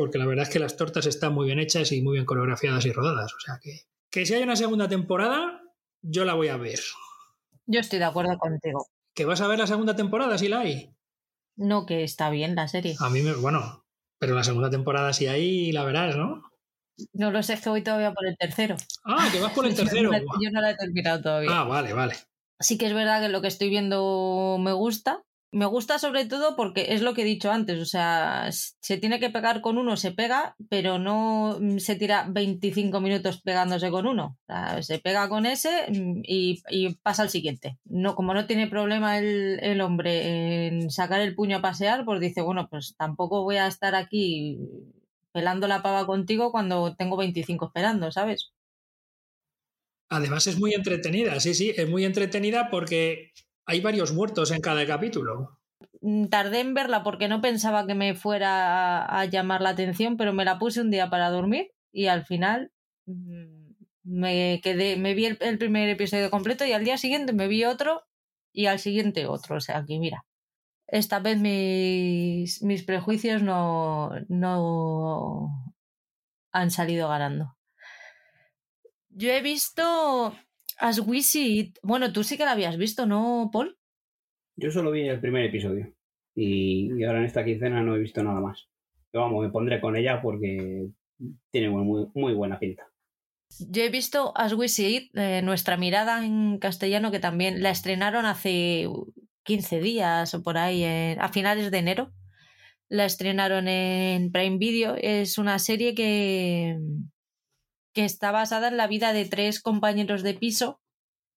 porque 0.00 0.16
la 0.16 0.24
verdad 0.24 0.44
es 0.44 0.48
que 0.48 0.58
las 0.58 0.78
tortas 0.78 1.04
están 1.04 1.34
muy 1.34 1.44
bien 1.44 1.58
hechas 1.58 1.92
y 1.92 2.00
muy 2.00 2.14
bien 2.14 2.24
coreografiadas 2.24 2.86
y 2.86 2.90
rodadas. 2.90 3.34
O 3.34 3.38
sea 3.38 3.60
que, 3.62 3.82
que 4.10 4.24
si 4.24 4.32
hay 4.32 4.42
una 4.42 4.56
segunda 4.56 4.88
temporada, 4.88 5.60
yo 6.00 6.24
la 6.24 6.32
voy 6.32 6.48
a 6.48 6.56
ver. 6.56 6.80
Yo 7.66 7.80
estoy 7.80 7.98
de 7.98 8.06
acuerdo 8.06 8.38
contigo. 8.38 8.86
¿Que 9.14 9.26
vas 9.26 9.42
a 9.42 9.46
ver 9.46 9.58
la 9.58 9.66
segunda 9.66 9.94
temporada 9.94 10.38
si 10.38 10.48
la 10.48 10.60
hay? 10.60 10.94
No, 11.54 11.84
que 11.84 12.02
está 12.02 12.30
bien 12.30 12.54
la 12.54 12.66
serie. 12.66 12.96
A 12.98 13.10
mí 13.10 13.20
me. 13.20 13.34
Bueno, 13.34 13.84
pero 14.18 14.34
la 14.34 14.42
segunda 14.42 14.70
temporada 14.70 15.12
si 15.12 15.26
hay, 15.26 15.70
la 15.70 15.84
verás, 15.84 16.16
¿no? 16.16 16.44
No 17.12 17.30
lo 17.30 17.42
sé, 17.42 17.52
es 17.52 17.60
que 17.60 17.68
voy 17.68 17.82
todavía 17.82 18.14
por 18.14 18.26
el 18.26 18.38
tercero. 18.38 18.76
Ah, 19.04 19.28
que 19.30 19.38
vas 19.38 19.52
por 19.52 19.66
el 19.66 19.74
tercero. 19.74 20.10
yo, 20.12 20.18
no 20.18 20.24
la, 20.24 20.32
yo 20.40 20.50
no 20.50 20.60
la 20.62 20.70
he 20.70 20.76
terminado 20.76 21.20
todavía. 21.20 21.50
Ah, 21.52 21.64
vale, 21.64 21.92
vale. 21.92 22.14
Sí 22.58 22.78
que 22.78 22.86
es 22.86 22.94
verdad 22.94 23.20
que 23.20 23.28
lo 23.28 23.42
que 23.42 23.48
estoy 23.48 23.68
viendo 23.68 24.56
me 24.58 24.72
gusta, 24.72 25.22
me 25.52 25.66
gusta 25.66 25.98
sobre 25.98 26.26
todo 26.26 26.54
porque 26.54 26.94
es 26.94 27.02
lo 27.02 27.12
que 27.12 27.22
he 27.22 27.24
dicho 27.24 27.50
antes, 27.50 27.80
o 27.80 27.84
sea, 27.84 28.48
se 28.52 28.98
tiene 28.98 29.18
que 29.18 29.30
pegar 29.30 29.60
con 29.60 29.78
uno, 29.78 29.96
se 29.96 30.12
pega, 30.12 30.54
pero 30.68 30.98
no 30.98 31.58
mm, 31.60 31.78
se 31.78 31.96
tira 31.96 32.26
25 32.28 33.00
minutos 33.00 33.42
pegándose 33.42 33.90
con 33.90 34.06
uno. 34.06 34.38
O 34.42 34.46
sea, 34.46 34.82
se 34.82 34.98
pega 35.00 35.28
con 35.28 35.46
ese 35.46 35.90
mm, 35.90 36.22
y, 36.24 36.94
pasa 37.02 37.22
al 37.22 37.30
siguiente. 37.30 37.78
No, 37.84 38.14
como 38.14 38.32
no 38.32 38.46
tiene 38.46 38.68
problema 38.68 39.18
el, 39.18 39.58
el, 39.62 39.80
hombre 39.80 40.68
en 40.68 40.90
sacar 40.90 41.20
el 41.20 41.34
puño 41.34 41.58
a 41.58 41.62
pasear, 41.62 42.04
pues 42.04 42.20
dice, 42.20 42.42
bueno, 42.42 42.68
pues 42.70 42.94
tampoco 42.96 43.42
voy 43.42 43.56
a 43.56 43.66
estar 43.66 43.94
aquí 43.94 44.58
pelando 45.32 45.66
la 45.66 45.82
pava 45.82 46.06
contigo 46.06 46.52
cuando 46.52 46.94
tengo 46.96 47.16
25 47.16 47.66
esperando, 47.66 48.12
¿sabes? 48.12 48.52
Además 50.08 50.46
es 50.48 50.58
muy 50.58 50.74
entretenida, 50.74 51.38
sí, 51.38 51.54
sí, 51.54 51.72
es 51.76 51.88
muy 51.88 52.04
entretenida 52.04 52.68
porque 52.68 53.30
hay 53.66 53.80
varios 53.80 54.12
muertos 54.12 54.50
en 54.50 54.60
cada 54.60 54.86
capítulo. 54.86 55.60
Mm, 56.00 56.26
tardé 56.26 56.60
en 56.60 56.74
verla 56.74 57.02
porque 57.02 57.28
no 57.28 57.40
pensaba 57.40 57.86
que 57.86 57.94
me 57.94 58.14
fuera 58.14 59.04
a, 59.04 59.24
llamar 59.26 59.60
la 59.62 59.70
atención, 59.70 60.16
pero 60.16 60.32
me 60.32 60.44
la 60.44 60.58
puse 60.58 60.80
un 60.80 60.90
día 60.90 61.10
para 61.10 61.30
dormir 61.30 61.72
y 61.92 62.06
al 62.06 62.24
final 62.24 62.72
mm, 63.06 63.72
me 64.04 64.60
quedé, 64.62 64.96
me 64.96 65.14
vi 65.14 65.26
el, 65.26 65.58
primer 65.58 65.88
episodio 65.88 66.30
completo 66.30 66.64
y 66.64 66.72
al 66.72 66.84
día 66.84 66.98
siguiente 66.98 67.32
me 67.32 67.48
vi 67.48 67.64
otro 67.64 68.04
y 68.52 68.66
al 68.66 68.78
siguiente 68.78 69.26
otro. 69.26 69.56
O 69.56 69.60
sea, 69.60 69.78
aquí 69.78 69.98
mira, 69.98 70.24
esta 70.86 71.20
vez 71.20 71.38
mis, 71.38 72.62
mis 72.62 72.82
prejuicios 72.84 73.42
no, 73.42 74.10
no 74.28 75.74
han 76.52 76.70
salido 76.70 77.08
ganando. 77.08 77.56
Yo 79.10 79.30
he 79.30 79.42
visto 79.42 80.34
As 80.80 80.98
We 81.00 81.22
See 81.22 81.74
Bueno, 81.82 82.12
tú 82.12 82.24
sí 82.24 82.36
que 82.36 82.44
la 82.44 82.52
habías 82.52 82.76
visto, 82.76 83.06
¿no, 83.06 83.50
Paul? 83.52 83.78
Yo 84.56 84.70
solo 84.70 84.90
vi 84.90 85.08
el 85.08 85.20
primer 85.20 85.44
episodio. 85.44 85.92
Y, 86.34 86.92
y 86.98 87.04
ahora 87.04 87.18
en 87.18 87.26
esta 87.26 87.44
quincena 87.44 87.82
no 87.82 87.94
he 87.94 87.98
visto 87.98 88.22
nada 88.22 88.40
más. 88.40 88.68
Pero 89.10 89.24
vamos, 89.24 89.44
me 89.44 89.50
pondré 89.50 89.80
con 89.80 89.96
ella 89.96 90.22
porque 90.22 90.88
tiene 91.50 91.68
muy, 91.68 92.08
muy 92.14 92.34
buena 92.34 92.58
pinta. 92.58 92.90
Yo 93.58 93.82
he 93.82 93.90
visto 93.90 94.32
As 94.36 94.54
We 94.54 94.68
See 94.68 94.96
It, 94.96 95.16
eh, 95.16 95.42
nuestra 95.42 95.76
mirada 95.76 96.24
en 96.24 96.58
castellano, 96.58 97.10
que 97.10 97.18
también 97.18 97.62
la 97.62 97.70
estrenaron 97.70 98.24
hace 98.24 98.88
15 99.42 99.80
días 99.80 100.34
o 100.34 100.42
por 100.42 100.56
ahí, 100.56 100.84
eh, 100.84 101.16
a 101.20 101.28
finales 101.28 101.70
de 101.70 101.78
enero. 101.78 102.12
La 102.88 103.04
estrenaron 103.04 103.68
en 103.68 104.32
Prime 104.32 104.58
Video. 104.58 104.96
Es 104.96 105.38
una 105.38 105.58
serie 105.58 105.94
que, 105.94 106.78
que 107.92 108.04
está 108.04 108.30
basada 108.30 108.68
en 108.68 108.76
la 108.76 108.86
vida 108.86 109.12
de 109.12 109.24
tres 109.24 109.60
compañeros 109.60 110.22
de 110.22 110.34
piso 110.34 110.80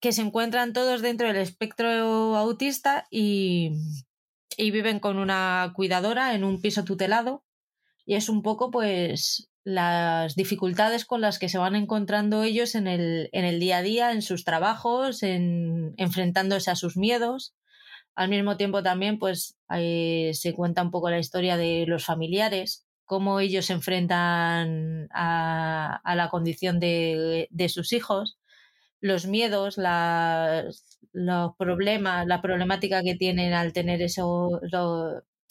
que 0.03 0.11
se 0.11 0.21
encuentran 0.21 0.73
todos 0.73 1.01
dentro 1.01 1.27
del 1.27 1.37
espectro 1.37 2.35
autista 2.35 3.07
y, 3.09 3.71
y 4.57 4.71
viven 4.71 4.99
con 4.99 5.17
una 5.17 5.71
cuidadora 5.75 6.35
en 6.35 6.43
un 6.43 6.61
piso 6.61 6.83
tutelado. 6.83 7.45
Y 8.05 8.15
es 8.15 8.27
un 8.27 8.41
poco, 8.41 8.69
pues, 8.69 9.49
las 9.63 10.35
dificultades 10.35 11.05
con 11.05 11.21
las 11.21 11.39
que 11.39 11.47
se 11.47 11.57
van 11.57 11.77
encontrando 11.77 12.43
ellos 12.43 12.75
en 12.75 12.87
el, 12.87 13.29
en 13.31 13.45
el 13.45 13.61
día 13.61 13.77
a 13.77 13.81
día, 13.81 14.11
en 14.11 14.21
sus 14.21 14.43
trabajos, 14.43 15.23
en, 15.23 15.93
enfrentándose 15.95 16.69
a 16.69 16.75
sus 16.75 16.97
miedos. 16.97 17.55
Al 18.13 18.29
mismo 18.29 18.57
tiempo 18.57 18.83
también, 18.83 19.19
pues, 19.19 19.55
eh, 19.73 20.31
se 20.33 20.53
cuenta 20.53 20.81
un 20.81 20.91
poco 20.91 21.09
la 21.09 21.19
historia 21.19 21.55
de 21.55 21.85
los 21.87 22.03
familiares, 22.03 22.82
cómo 23.05 23.39
ellos 23.39 23.65
se 23.65 23.73
enfrentan 23.73 25.07
a, 25.11 26.01
la 26.15 26.29
condición 26.29 26.79
de, 26.79 27.47
de, 27.51 27.69
sus 27.69 27.93
hijos, 27.93 28.39
los 29.01 29.27
miedos, 29.27 29.77
los 31.11 31.55
problemas, 31.57 32.25
la 32.27 32.41
problemática 32.41 33.01
que 33.03 33.15
tienen 33.15 33.53
al 33.53 33.73
tener 33.73 34.01
eso, 34.01 34.61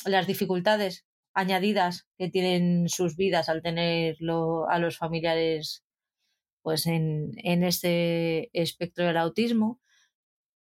las 0.04 0.26
dificultades 0.26 1.06
añadidas 1.34 2.06
que 2.18 2.28
tienen 2.28 2.88
sus 2.88 3.16
vidas 3.16 3.48
al 3.48 3.62
tenerlo 3.62 4.68
a 4.68 4.78
los 4.78 4.98
familiares 4.98 5.84
pues 6.62 6.86
en, 6.86 7.32
en 7.38 7.64
este 7.64 8.50
espectro 8.52 9.06
del 9.06 9.16
autismo. 9.16 9.80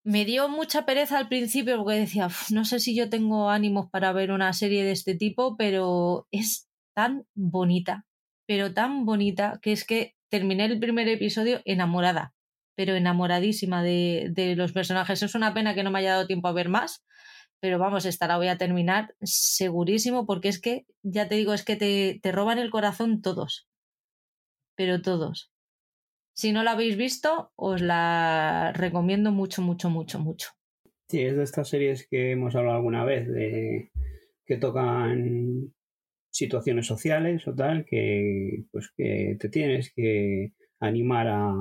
Me 0.02 0.24
dio 0.24 0.48
mucha 0.48 0.86
pereza 0.86 1.18
al 1.18 1.28
principio 1.28 1.76
porque 1.76 1.98
decía, 1.98 2.28
no 2.50 2.64
sé 2.64 2.80
si 2.80 2.96
yo 2.96 3.10
tengo 3.10 3.50
ánimos 3.50 3.90
para 3.90 4.12
ver 4.12 4.32
una 4.32 4.52
serie 4.54 4.82
de 4.82 4.92
este 4.92 5.14
tipo, 5.14 5.56
pero 5.56 6.26
es 6.30 6.69
tan 7.00 7.24
bonita, 7.34 8.04
pero 8.46 8.74
tan 8.74 9.06
bonita, 9.06 9.58
que 9.62 9.72
es 9.72 9.86
que 9.86 10.16
terminé 10.28 10.66
el 10.66 10.78
primer 10.78 11.08
episodio 11.08 11.62
enamorada, 11.64 12.34
pero 12.76 12.94
enamoradísima 12.94 13.82
de, 13.82 14.28
de 14.32 14.54
los 14.54 14.72
personajes. 14.72 15.22
Es 15.22 15.34
una 15.34 15.54
pena 15.54 15.74
que 15.74 15.82
no 15.82 15.90
me 15.90 16.00
haya 16.00 16.12
dado 16.12 16.26
tiempo 16.26 16.48
a 16.48 16.52
ver 16.52 16.68
más, 16.68 17.02
pero 17.58 17.78
vamos, 17.78 18.04
esta 18.04 18.26
la 18.26 18.36
voy 18.36 18.48
a 18.48 18.58
terminar 18.58 19.14
segurísimo 19.22 20.26
porque 20.26 20.48
es 20.48 20.60
que, 20.60 20.84
ya 21.02 21.26
te 21.26 21.36
digo, 21.36 21.54
es 21.54 21.64
que 21.64 21.76
te, 21.76 22.20
te 22.22 22.32
roban 22.32 22.58
el 22.58 22.68
corazón 22.68 23.22
todos, 23.22 23.66
pero 24.76 25.00
todos. 25.00 25.50
Si 26.34 26.52
no 26.52 26.62
la 26.62 26.72
habéis 26.72 26.98
visto, 26.98 27.52
os 27.56 27.80
la 27.80 28.72
recomiendo 28.74 29.32
mucho, 29.32 29.62
mucho, 29.62 29.88
mucho, 29.88 30.18
mucho. 30.18 30.50
Sí, 31.08 31.22
es 31.22 31.34
de 31.34 31.44
estas 31.44 31.68
series 31.70 32.06
que 32.06 32.32
hemos 32.32 32.54
hablado 32.54 32.76
alguna 32.76 33.04
vez, 33.06 33.26
de 33.26 33.90
que 34.44 34.56
tocan 34.58 35.72
situaciones 36.30 36.86
sociales 36.86 37.46
o 37.46 37.54
tal, 37.54 37.84
que 37.84 38.64
pues 38.70 38.90
que 38.96 39.36
te 39.38 39.48
tienes 39.48 39.92
que 39.94 40.52
animar 40.80 41.28
a, 41.28 41.52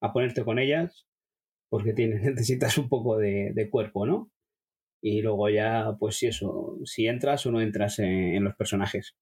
a 0.00 0.12
ponerte 0.12 0.44
con 0.44 0.58
ellas, 0.58 1.06
porque 1.68 1.92
tienes, 1.92 2.22
necesitas 2.22 2.78
un 2.78 2.88
poco 2.88 3.18
de, 3.18 3.52
de, 3.54 3.70
cuerpo, 3.70 4.06
¿no? 4.06 4.30
Y 5.02 5.20
luego 5.20 5.48
ya, 5.48 5.96
pues 5.98 6.16
si 6.16 6.26
eso, 6.26 6.78
si 6.84 7.06
entras 7.06 7.44
o 7.46 7.50
no 7.50 7.60
entras 7.60 7.98
en, 7.98 8.36
en 8.36 8.44
los 8.44 8.54
personajes. 8.54 9.16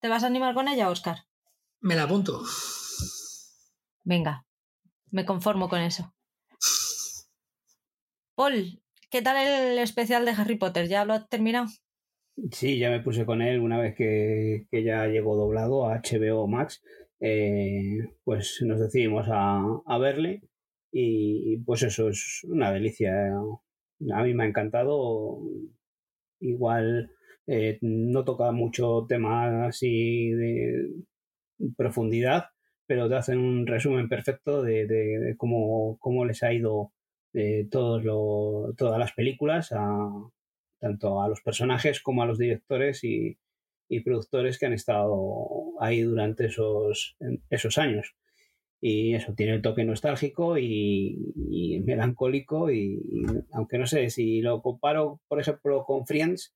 ¿Te 0.00 0.08
vas 0.08 0.24
a 0.24 0.28
animar 0.28 0.54
con 0.54 0.68
ella, 0.68 0.90
Oscar? 0.90 1.18
Me 1.80 1.94
la 1.94 2.04
apunto. 2.04 2.42
Venga, 4.04 4.46
me 5.10 5.24
conformo 5.24 5.68
con 5.68 5.80
eso. 5.80 6.14
Paul, 8.34 8.82
¿qué 9.10 9.20
tal 9.20 9.36
el 9.36 9.78
especial 9.78 10.24
de 10.24 10.32
Harry 10.32 10.56
Potter? 10.56 10.88
¿Ya 10.88 11.04
lo 11.04 11.12
has 11.12 11.28
terminado? 11.28 11.66
Sí, 12.50 12.78
ya 12.78 12.90
me 12.90 13.00
puse 13.00 13.26
con 13.26 13.42
él 13.42 13.60
una 13.60 13.78
vez 13.78 13.94
que, 13.94 14.66
ya 14.72 15.06
llegó 15.06 15.36
doblado 15.36 15.86
a 15.86 16.00
HBO 16.00 16.46
Max. 16.46 16.82
Eh, 17.20 17.98
pues 18.24 18.60
nos 18.62 18.80
decidimos 18.80 19.26
a, 19.30 19.98
verle 19.98 20.42
y 20.90 21.58
pues 21.58 21.82
eso 21.82 22.08
es 22.08 22.42
una 22.44 22.72
delicia. 22.72 23.12
A 24.14 24.22
mí 24.24 24.34
me 24.34 24.44
ha 24.44 24.46
encantado. 24.46 25.40
Igual 26.40 27.10
eh, 27.46 27.78
no 27.82 28.24
toca 28.24 28.50
mucho 28.52 29.06
tema 29.08 29.66
así 29.66 30.30
de 30.32 30.90
profundidad, 31.76 32.46
pero 32.86 33.08
te 33.08 33.16
hacen 33.16 33.38
un 33.38 33.66
resumen 33.66 34.08
perfecto 34.08 34.62
de, 34.62 35.34
cómo, 35.38 35.98
cómo, 36.00 36.24
les 36.24 36.42
ha 36.42 36.52
ido 36.52 36.92
de 37.32 37.68
todos 37.70 38.04
todas 38.76 38.98
las 38.98 39.12
películas, 39.12 39.72
tanto 40.82 41.22
a 41.22 41.28
los 41.28 41.40
personajes 41.42 42.02
como 42.02 42.22
a 42.22 42.26
los 42.26 42.38
directores 42.38 43.04
y, 43.04 43.38
productores 44.04 44.58
que 44.58 44.64
han 44.64 44.72
estado 44.72 45.74
ahí 45.78 46.00
durante 46.00 46.46
esos, 46.46 47.14
esos 47.50 47.76
años. 47.76 48.16
Y 48.80 49.14
eso 49.14 49.34
tiene 49.34 49.52
el 49.54 49.62
toque 49.62 49.84
nostálgico 49.84 50.56
y, 50.58 51.82
melancólico. 51.84 52.70
Y, 52.70 52.98
aunque 53.52 53.78
no 53.78 53.86
sé 53.86 54.08
si 54.08 54.40
lo 54.40 54.62
comparo, 54.62 55.20
por 55.28 55.40
ejemplo, 55.40 55.84
con 55.84 56.06
Friends, 56.06 56.54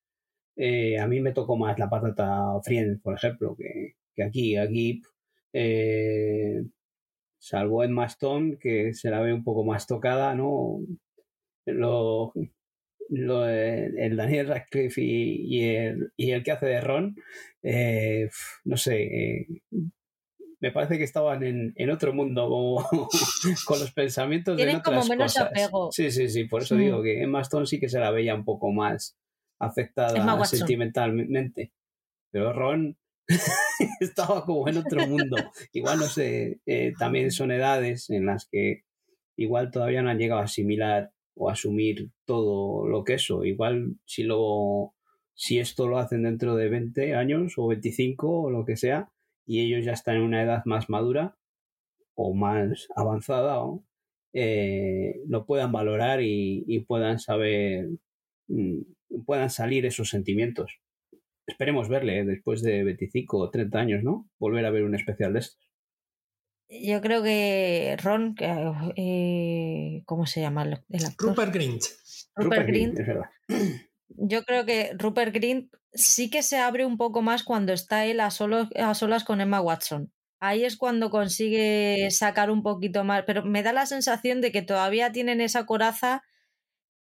eh, 0.57 0.99
a 0.99 1.07
mí 1.07 1.21
me 1.21 1.33
tocó 1.33 1.59
más 1.59 1.79
la 1.79 1.91
patata 1.91 2.59
Friends, 2.65 3.03
por 3.03 3.15
ejemplo, 3.15 3.55
que, 3.55 3.97
que 4.15 4.23
aquí. 4.25 4.57
Aquí 4.57 5.03
eh, 5.53 6.65
salvo 7.39 7.85
en 7.85 7.99
Stone, 8.05 8.57
que 8.59 8.95
se 8.95 9.11
la 9.11 9.21
ve 9.21 9.35
un 9.35 9.45
poco 9.45 9.62
más 9.62 9.87
tocada, 9.87 10.35
¿no? 10.35 10.81
Lo, 11.67 12.33
lo, 13.09 13.49
el 13.49 14.16
Daniel 14.16 14.49
Radcliffe 14.49 15.03
y, 15.03 15.64
el, 15.64 16.12
y, 16.16 16.31
el, 16.33 16.42
que 16.42 16.53
hace 16.53 16.66
de 16.66 16.81
Ron, 16.81 17.16
eh, 17.62 18.29
no 18.64 18.77
sé, 18.77 19.03
eh, 19.03 19.47
me 20.61 20.73
parece 20.73 20.99
que 20.99 21.05
estaban 21.05 21.42
en, 21.45 21.73
en 21.77 21.90
otro 21.90 22.12
mundo 22.12 22.49
con 23.66 23.81
los 23.81 23.92
pensamientos 23.92 24.57
Tienen 24.57 24.77
de 24.77 24.81
otras 24.81 24.95
como 24.95 25.09
menos 25.09 25.35
cosas. 25.35 25.51
apego. 25.51 25.92
Sí, 25.92 26.11
sí, 26.11 26.29
sí, 26.29 26.45
por 26.45 26.62
eso 26.62 26.77
digo 26.77 27.03
que 27.03 27.23
Emma 27.23 27.42
Stone 27.42 27.66
sí 27.66 27.79
que 27.79 27.88
se 27.88 28.01
la 28.01 28.11
veía 28.11 28.35
un 28.35 28.45
poco 28.45 28.73
más 28.73 29.16
afectada 29.59 30.45
sentimentalmente. 30.45 31.73
Pero 32.31 32.53
Ron 32.53 32.97
estaba 34.01 34.45
como 34.45 34.69
en 34.69 34.79
otro 34.79 35.07
mundo. 35.07 35.37
Igual, 35.73 35.99
no 35.99 36.07
sé, 36.07 36.61
eh, 36.66 36.92
también 36.99 37.31
son 37.31 37.51
edades 37.51 38.11
en 38.11 38.27
las 38.27 38.49
que 38.51 38.85
igual 39.37 39.71
todavía 39.71 40.03
no 40.03 40.11
han 40.11 40.19
llegado 40.19 40.40
a 40.40 40.45
asimilar 40.45 41.11
o 41.37 41.51
asumir 41.51 42.11
todo 42.25 42.87
lo 42.88 43.05
que 43.05 43.14
eso. 43.14 43.44
Igual 43.44 43.96
si 44.05 44.25
lo 44.25 44.94
si 45.35 45.59
esto 45.59 45.87
lo 45.88 45.99
hacen 45.99 46.22
dentro 46.22 46.57
de 46.57 46.68
20 46.70 47.14
años 47.14 47.55
o 47.59 47.68
25 47.68 48.42
o 48.42 48.51
lo 48.51 48.64
que 48.64 48.77
sea 48.77 49.11
y 49.46 49.61
ellos 49.61 49.85
ya 49.85 49.92
están 49.92 50.16
en 50.16 50.22
una 50.22 50.42
edad 50.42 50.62
más 50.64 50.88
madura 50.88 51.37
o 52.14 52.35
más 52.35 52.88
avanzada 52.96 53.61
eh, 54.33 55.20
lo 55.29 55.46
puedan 55.46 55.72
valorar 55.72 56.22
y, 56.22 56.64
y 56.66 56.81
puedan 56.81 57.18
saber 57.18 57.88
mm, 58.49 58.81
puedan 59.27 59.51
salir 59.51 59.87
esos 59.87 60.09
sentimientos 60.09 60.81
esperemos 61.46 61.88
verle 61.88 62.20
¿eh? 62.20 62.25
después 62.25 62.62
de 62.62 62.85
25 62.85 63.38
o 63.38 63.51
30 63.51 63.79
años, 63.79 64.03
¿no? 64.03 64.29
Volver 64.38 64.66
a 64.66 64.70
ver 64.70 64.83
un 64.83 64.94
especial 64.94 65.33
de 65.33 65.40
estos. 65.40 65.65
Yo 66.68 67.00
creo 67.00 67.22
que 67.22 67.96
Ron, 68.02 68.35
eh, 68.96 70.02
¿cómo 70.05 70.26
se 70.26 70.40
llama 70.40 70.64
el 70.64 71.05
actor? 71.05 71.29
Rupert 71.31 71.55
Grint. 71.55 71.83
Rupert, 72.35 72.66
Grint. 72.66 72.98
Yo 74.09 74.44
creo 74.44 74.66
que 74.66 74.92
Rupert 74.98 75.35
Grint 75.35 75.72
sí 75.92 76.29
que 76.29 76.42
se 76.42 76.59
abre 76.59 76.85
un 76.85 76.96
poco 76.96 77.22
más 77.22 77.44
cuando 77.44 77.72
está 77.72 78.05
él 78.05 78.20
a, 78.20 78.31
solo, 78.31 78.68
a 78.74 78.94
solas 78.94 79.24
con 79.24 79.40
Emma 79.40 79.61
Watson. 79.61 80.12
Ahí 80.38 80.64
es 80.64 80.76
cuando 80.76 81.11
consigue 81.11 82.09
sacar 82.11 82.50
un 82.50 82.62
poquito 82.62 83.05
más, 83.05 83.24
pero 83.26 83.44
me 83.44 83.62
da 83.62 83.72
la 83.72 83.87
sensación 83.87 84.40
de 84.40 84.52
que 84.52 84.62
todavía 84.62 85.12
tienen 85.12 85.40
esa 85.40 85.64
coraza 85.64 86.22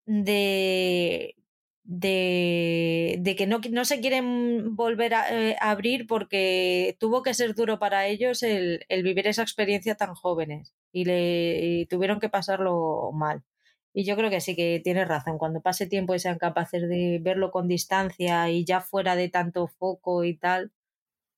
de 0.06 1.36
de, 1.86 3.36
que 3.38 3.46
no, 3.46 3.62
no, 3.72 3.86
se 3.86 4.02
quieren 4.02 4.76
volver 4.76 5.14
eh, 5.32 5.56
a, 5.62 5.70
abrir 5.72 6.08
porque 6.08 6.98
tuvo 7.00 7.22
que 7.22 7.34
ser 7.34 7.54
duro 7.54 7.78
para 7.78 8.08
ellos 8.08 8.42
el, 8.44 8.86
vivir 8.90 9.28
esa 9.28 9.44
experiencia 9.44 9.96
tan 9.96 10.16
jóvenes 10.16 10.74
y, 10.92 11.06
le, 11.06 11.88
tuvieron 11.90 12.20
que 12.20 12.30
pasarlo 12.30 13.12
mal. 13.14 13.44
Y 13.94 14.04
yo 14.04 14.18
creo 14.18 14.30
que 14.30 14.42
sí 14.42 14.56
que 14.56 14.82
tienes 14.84 15.08
razón, 15.08 15.38
cuando 15.38 15.62
pase 15.62 15.86
tiempo 15.88 16.16
y 16.16 16.20
sean 16.20 16.38
capaces 16.38 16.82
de 16.90 17.20
verlo 17.22 17.52
con 17.52 17.68
distancia 17.68 18.50
y 18.50 18.66
ya 18.66 18.82
fuera 18.82 19.16
de 19.16 19.30
tanto 19.30 19.68
foco 19.68 20.26
y 20.26 20.38
tal. 20.38 20.72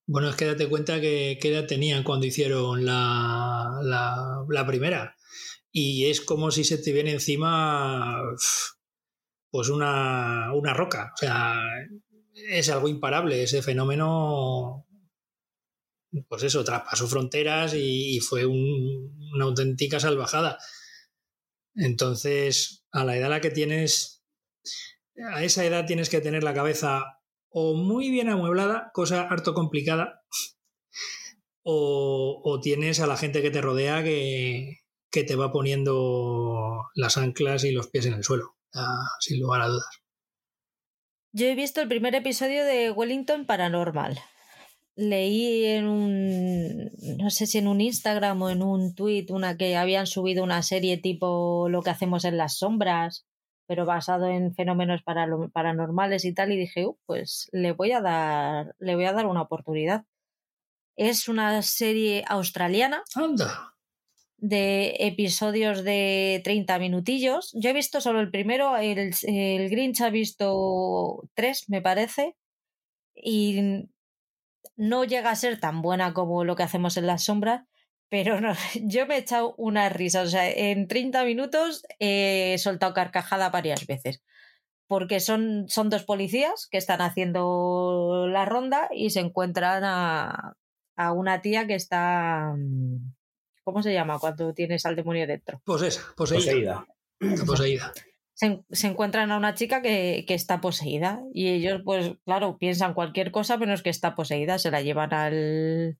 Bueno, 0.08 0.30
es 0.30 0.38
que 0.38 0.46
date 0.46 0.70
cuenta 0.70 1.02
que 1.02 1.38
qué 1.40 1.50
edad 1.50 1.68
tenían 1.68 2.04
cuando 2.04 2.26
hicieron 2.26 2.86
la, 2.86 3.80
la 4.50 4.66
primera. 4.66 5.16
Y 5.72 6.06
es 6.06 6.22
como 6.22 6.50
si 6.50 6.64
se 6.64 6.78
te 6.78 6.94
viene 6.94 7.12
encima 7.12 8.24
pues 9.52 9.70
una, 9.70 10.54
una 10.54 10.74
roca. 10.74 11.12
O 11.14 11.18
sea, 11.18 11.62
es 12.34 12.70
algo 12.70 12.88
imparable. 12.88 13.44
Ese 13.44 13.62
fenómeno, 13.62 14.86
pues 16.28 16.44
eso, 16.44 16.64
traspasó 16.64 17.08
fronteras 17.08 17.74
y, 17.76 18.20
fue 18.20 18.46
una 18.46 19.46
auténtica 19.46 20.00
salvajada. 20.00 20.58
Entonces, 21.76 22.86
a 22.92 23.06
la 23.06 23.18
edad 23.18 23.28
a 23.28 23.30
la 23.30 23.42
que 23.42 23.52
tienes, 23.52 24.24
a 25.32 25.44
esa 25.44 25.66
edad 25.66 25.86
tienes 25.86 26.10
que 26.10 26.22
tener 26.22 26.44
la 26.44 26.54
cabeza 26.54 27.20
o 27.50 27.76
muy 27.76 28.10
bien 28.10 28.30
amueblada, 28.30 28.92
cosa 28.94 29.22
harto 29.22 29.54
complicada, 29.54 30.24
o, 31.64 32.42
o 32.44 32.60
tienes 32.60 33.00
a 33.00 33.08
la 33.08 33.18
gente 33.18 33.42
que 33.42 33.52
te 33.52 33.62
rodea 33.62 34.04
que, 34.04 34.80
que 35.12 35.24
te 35.24 35.36
va 35.36 35.52
poniendo 35.52 36.86
las 36.96 37.18
anclas 37.18 37.64
y 37.64 37.72
los 37.72 37.88
pies 37.88 38.06
en 38.06 38.14
el 38.14 38.24
suelo 38.24 38.57
sin 39.20 39.40
lugar 39.40 39.62
a 39.62 39.68
dudas. 39.68 40.02
Yo 41.32 41.46
he 41.46 41.56
visto 41.56 41.82
el 41.82 41.88
primer 41.88 42.16
episodio 42.16 42.64
de 42.66 42.92
Wellington 42.92 43.46
Paranormal. 43.46 44.20
Leí 44.96 45.66
en 45.66 45.86
un, 45.86 46.90
no 47.20 47.30
sé 47.30 47.46
si 47.46 47.60
en 47.60 47.68
un 47.68 47.82
Instagram 47.82 48.42
o 48.42 48.50
en 48.50 48.64
un 48.64 48.96
tweet, 48.96 49.28
una 49.30 49.56
que 49.56 49.78
habían 49.78 50.08
subido 50.08 50.44
una 50.44 50.64
serie 50.64 50.98
tipo 50.98 51.70
Lo 51.70 51.84
que 51.84 51.92
hacemos 51.92 52.26
en 52.26 52.38
las 52.38 52.58
sombras, 52.58 53.28
pero 53.68 53.86
basado 53.86 54.28
en 54.28 54.56
fenómenos 54.56 55.04
paranormales 55.04 56.26
y 56.26 56.34
tal, 56.34 56.52
y 56.52 56.58
dije, 56.58 56.88
uh, 56.88 56.98
pues 57.06 57.50
le 57.52 57.74
voy 57.74 57.92
a 57.92 58.02
dar, 58.02 58.76
le 58.80 58.96
voy 58.96 59.06
a 59.06 59.14
dar 59.14 59.28
una 59.28 59.44
oportunidad. 59.44 60.06
Es 60.96 61.28
una 61.28 61.62
serie 61.62 62.24
australiana. 62.28 63.04
Anda 63.14 63.77
de 64.38 64.96
episodios 65.00 65.84
de 65.84 66.42
30 66.44 66.80
minutillos. 66.80 67.52
Yo 67.54 67.70
he 67.70 67.74
visto 67.74 68.02
solo 68.02 68.20
el 68.20 68.32
primero, 68.32 68.78
el, 68.78 69.14
el 69.24 69.70
Grinch 69.70 70.02
ha 70.02 70.10
visto 70.10 71.30
tres, 71.34 71.66
me 71.70 71.82
parece, 71.82 72.36
y 73.16 73.90
no 74.76 75.04
llega 75.04 75.32
a 75.32 75.36
ser 75.36 75.60
tan 75.60 75.82
buena 75.82 76.14
como 76.14 76.44
lo 76.44 76.56
que 76.56 76.64
hacemos 76.64 76.98
en 76.98 77.08
las 77.08 77.24
sombras, 77.26 77.64
pero 78.10 78.40
no, 78.42 78.54
yo 78.84 79.08
me 79.08 79.16
he 79.16 79.20
echado 79.20 79.56
una 79.58 79.90
risa. 79.90 80.22
O 80.22 80.28
sea, 80.28 80.50
en 80.50 80.88
30 80.88 81.24
minutos 81.26 81.84
he 82.00 82.56
soltado 82.60 82.94
carcajada 82.94 83.50
varias 83.50 83.86
veces. 83.88 84.24
Porque 84.88 85.20
son, 85.20 85.66
son 85.68 85.90
dos 85.90 86.06
policías 86.06 86.68
que 86.72 86.78
están 86.78 87.02
haciendo 87.02 88.28
la 88.30 88.46
ronda 88.46 88.90
y 88.94 89.10
se 89.10 89.20
encuentran 89.20 89.84
a, 89.84 90.54
a 90.96 91.12
una 91.12 91.42
tía 91.42 91.68
que 91.68 91.76
está 91.76 92.54
mm, 92.58 93.17
¿Cómo 93.68 93.84
se 93.84 93.92
llama 93.92 94.18
cuando 94.18 94.54
tienes 94.54 94.86
al 94.86 94.96
demonio 94.96 95.28
dentro? 95.28 95.60
Posesa, 95.66 96.02
poseída. 96.16 96.88
Poseída. 97.46 97.92
Se, 98.34 98.88
encuentran 98.88 99.30
a 99.30 99.36
una 99.36 99.56
chica 99.56 99.82
que, 99.82 100.24
está 100.30 100.62
poseída 100.62 101.20
y 101.34 101.50
ellos, 101.50 101.82
pues 101.84 102.14
claro, 102.24 102.58
piensan 102.58 102.94
cualquier 102.94 103.30
cosa, 103.32 103.58
pero 103.58 103.74
es 103.74 103.82
que 103.82 103.90
está 103.90 104.16
poseída, 104.16 104.58
se 104.58 104.72
la 104.72 104.82
llevan 104.82 105.14
al, 105.14 105.98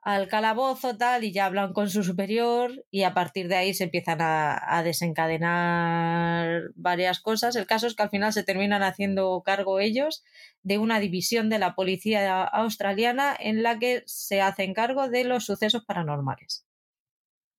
al 0.00 0.26
calabozo 0.26 0.96
tal 0.96 1.22
y 1.22 1.30
ya 1.30 1.46
hablan 1.46 1.72
con 1.72 1.88
su 1.88 2.02
superior 2.02 2.84
y 2.90 3.04
a 3.04 3.14
partir 3.14 3.46
de 3.46 3.54
ahí 3.54 3.74
se 3.74 3.84
empiezan 3.84 4.18
a, 4.20 4.82
desencadenar 4.82 6.62
varias 6.74 7.20
cosas. 7.20 7.54
El 7.54 7.68
caso 7.68 7.86
es 7.86 7.94
que 7.94 8.02
al 8.02 8.10
final 8.10 8.32
se 8.32 8.42
terminan 8.42 8.82
haciendo 8.82 9.40
cargo 9.44 9.78
ellos 9.78 10.24
de 10.64 10.78
una 10.78 10.98
división 10.98 11.48
de 11.48 11.60
la 11.60 11.76
policía 11.76 12.42
australiana 12.42 13.36
en 13.38 13.62
la 13.62 13.78
que 13.78 14.02
se 14.06 14.40
hacen 14.40 14.74
cargo 14.74 15.08
de 15.08 15.22
los 15.22 15.44
sucesos 15.44 15.84
paranormales 15.84 16.66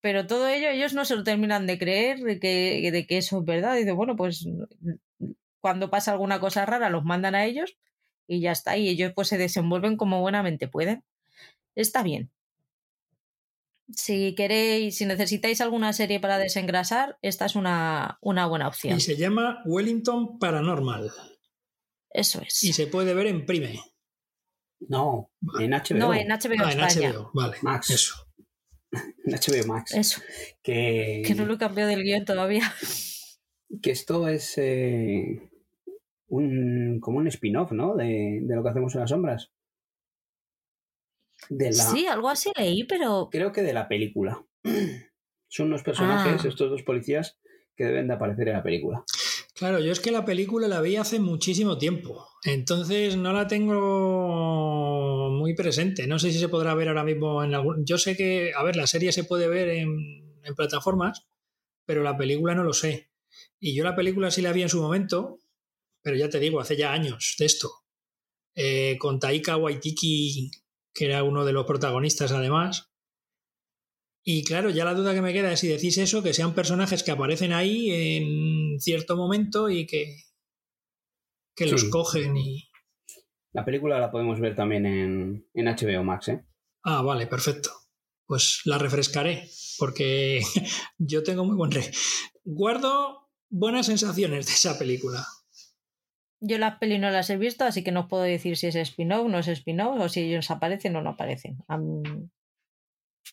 pero 0.03 0.27
todo 0.27 0.49
ello 0.49 0.67
ellos 0.67 0.93
no 0.93 1.05
se 1.05 1.15
lo 1.15 1.23
terminan 1.23 1.65
de 1.65 1.79
creer 1.79 2.19
de 2.19 2.37
que, 2.37 2.91
de 2.91 3.07
que 3.07 3.17
eso 3.19 3.39
es 3.39 3.45
verdad. 3.45 3.77
Dice, 3.77 3.93
bueno, 3.93 4.17
pues 4.17 4.45
cuando 5.61 5.89
pasa 5.89 6.11
alguna 6.11 6.41
cosa 6.41 6.65
rara 6.65 6.89
los 6.89 7.05
mandan 7.05 7.35
a 7.35 7.45
ellos 7.45 7.77
y 8.27 8.41
ya 8.41 8.51
está. 8.51 8.75
Y 8.75 8.89
ellos 8.89 9.13
pues 9.15 9.29
se 9.29 9.37
desenvuelven 9.37 9.95
como 9.95 10.19
buenamente 10.19 10.67
pueden. 10.67 11.05
Está 11.73 12.03
bien. 12.03 12.31
si 13.95 14.35
queréis, 14.35 14.97
si 14.97 15.05
necesitáis 15.05 15.61
alguna 15.61 15.93
serie 15.93 16.19
para 16.19 16.37
desengrasar, 16.37 17.17
esta 17.21 17.45
es 17.45 17.55
una, 17.55 18.17
una 18.19 18.45
buena 18.45 18.67
opción. 18.67 18.97
Y 18.97 18.99
se 18.99 19.15
llama 19.15 19.61
Wellington 19.65 20.37
Paranormal. 20.37 21.11
Eso 22.09 22.41
es. 22.41 22.61
Y 22.61 22.73
se 22.73 22.87
puede 22.87 23.13
ver 23.13 23.27
en 23.27 23.45
Prime. 23.45 23.79
No, 24.81 25.31
en 25.61 25.71
HBO. 25.71 25.97
No, 25.97 26.13
en 26.13 26.27
HBO 26.27 26.65
Ah, 26.65 26.73
en. 26.73 26.79
HBO, 27.13 27.31
vale. 27.33 27.55
Max. 27.61 27.89
Eso. 27.89 28.22
En 29.25 29.33
HBO 29.33 29.67
Max. 29.67 29.93
Eso, 29.93 30.21
Que, 30.61 31.23
que 31.25 31.35
no 31.35 31.45
lo 31.45 31.53
he 31.55 31.57
cambiado 31.57 31.89
del 31.89 32.03
guion 32.03 32.25
todavía. 32.25 32.71
que 33.81 33.91
esto 33.91 34.27
es 34.27 34.57
eh, 34.57 35.49
un, 36.27 36.99
como 37.01 37.17
un 37.19 37.27
spin-off, 37.27 37.71
¿no? 37.71 37.95
De, 37.95 38.39
de 38.43 38.55
lo 38.55 38.63
que 38.63 38.69
hacemos 38.69 38.93
en 38.95 39.01
las 39.01 39.09
sombras. 39.09 39.51
De 41.49 41.65
la, 41.67 41.71
Sí, 41.73 42.05
algo 42.07 42.29
así 42.29 42.51
leí, 42.57 42.83
pero 42.85 43.29
Creo 43.31 43.51
que 43.51 43.63
de 43.63 43.73
la 43.73 43.87
película. 43.87 44.45
Son 45.49 45.67
unos 45.67 45.83
personajes, 45.83 46.43
Ah. 46.45 46.47
estos 46.47 46.69
dos 46.69 46.83
policías, 46.83 47.37
que 47.75 47.85
deben 47.85 48.07
de 48.07 48.13
aparecer 48.15 48.47
en 48.47 48.55
la 48.55 48.63
película. 48.63 49.03
Claro, 49.55 49.79
yo 49.79 49.91
es 49.91 49.99
que 49.99 50.11
la 50.11 50.25
película 50.25 50.67
la 50.67 50.81
vi 50.81 50.95
hace 50.95 51.19
muchísimo 51.19 51.77
tiempo, 51.77 52.27
entonces 52.43 53.17
no 53.17 53.33
la 53.33 53.47
tengo 53.47 55.29
muy 55.29 55.53
presente. 55.53 56.07
No 56.07 56.17
sé 56.17 56.31
si 56.31 56.39
se 56.39 56.49
podrá 56.49 56.73
ver 56.73 56.87
ahora 56.87 57.03
mismo 57.03 57.43
en 57.43 57.53
algún... 57.53 57.85
Yo 57.85 57.99
sé 57.99 58.17
que, 58.17 58.51
a 58.55 58.63
ver, 58.63 58.75
la 58.75 58.87
serie 58.87 59.11
se 59.11 59.23
puede 59.23 59.47
ver 59.47 59.69
en, 59.69 60.23
plataformas, 60.55 61.25
pero 61.85 62.03
la 62.03 62.17
película 62.17 62.55
no 62.55 62.63
lo 62.63 62.73
sé. 62.73 63.11
Y 63.59 63.75
yo 63.75 63.83
la 63.83 63.95
película 63.95 64.31
sí 64.31 64.41
la 64.41 64.51
vi 64.51 64.63
en 64.63 64.69
su 64.69 64.81
momento, 64.81 65.39
pero 66.01 66.17
ya 66.17 66.29
te 66.29 66.39
digo, 66.39 66.59
hace 66.59 66.75
ya 66.75 66.91
años 66.91 67.35
de 67.37 67.45
esto. 67.45 67.71
Eh, 68.55 68.97
con 68.99 69.19
Taika 69.19 69.55
Waititi, 69.57 70.51
que 70.93 71.05
era 71.05 71.23
uno 71.23 71.45
de 71.45 71.53
los 71.53 71.65
protagonistas 71.65 72.31
además. 72.31 72.92
Y 74.25 74.45
claro, 74.45 74.69
ya 74.69 74.85
la 74.85 74.93
duda 74.93 75.13
que 75.13 75.21
me 75.21 75.33
queda 75.33 75.51
es 75.51 75.59
si 75.59 75.67
decís 75.67 75.97
eso, 75.97 76.23
que 76.23 76.33
sean 76.33 76.53
personajes 76.55 77.03
que 77.03 77.11
aparecen 77.11 77.51
ahí 77.51 77.91
en 77.91 78.79
cierto 78.79 79.17
momento 79.17 79.69
y 79.69 79.85
que, 79.85 80.15
que 81.55 81.65
los 81.67 81.83
cogen 81.85 82.37
y... 82.37 82.69
La 83.51 83.65
película 83.65 83.99
la 83.99 84.11
podemos 84.11 84.39
ver 84.39 84.55
también 84.55 84.85
en, 84.85 85.47
en 85.53 85.65
HBO 85.65 86.03
Max, 86.03 86.29
¿eh? 86.29 86.45
Ah, 86.83 87.01
vale, 87.01 87.27
perfecto. 87.27 87.69
Pues 88.25 88.61
la 88.65 88.77
refrescaré, 88.77 89.49
porque 89.77 90.41
yo 90.97 91.21
tengo 91.23 91.43
muy 91.43 91.55
buen... 91.55 91.71
Re... 91.71 91.91
Guardo 92.45 93.29
buenas 93.49 93.85
sensaciones 93.85 94.47
de 94.47 94.53
esa 94.53 94.79
película. 94.79 95.25
yo 96.39 96.57
las 96.57 96.77
peli 96.79 96.97
no 96.97 97.09
las 97.11 97.29
he 97.29 97.37
visto, 97.37 97.65
así 97.65 97.83
que 97.83 97.91
no 97.91 98.01
os 98.01 98.07
puedo 98.07 98.23
decir 98.23 98.57
si 98.57 98.67
es 98.67 98.75
spin-off, 98.75 99.29
no 99.29 99.39
es 99.39 99.47
spin-off, 99.47 99.99
o 99.99 100.09
si 100.09 100.21
ellos 100.21 100.49
aparecen 100.49 100.95
o 100.95 101.01
no 101.01 101.11
aparecen. 101.11 101.57
A 101.67 101.77
mí, 101.77 102.01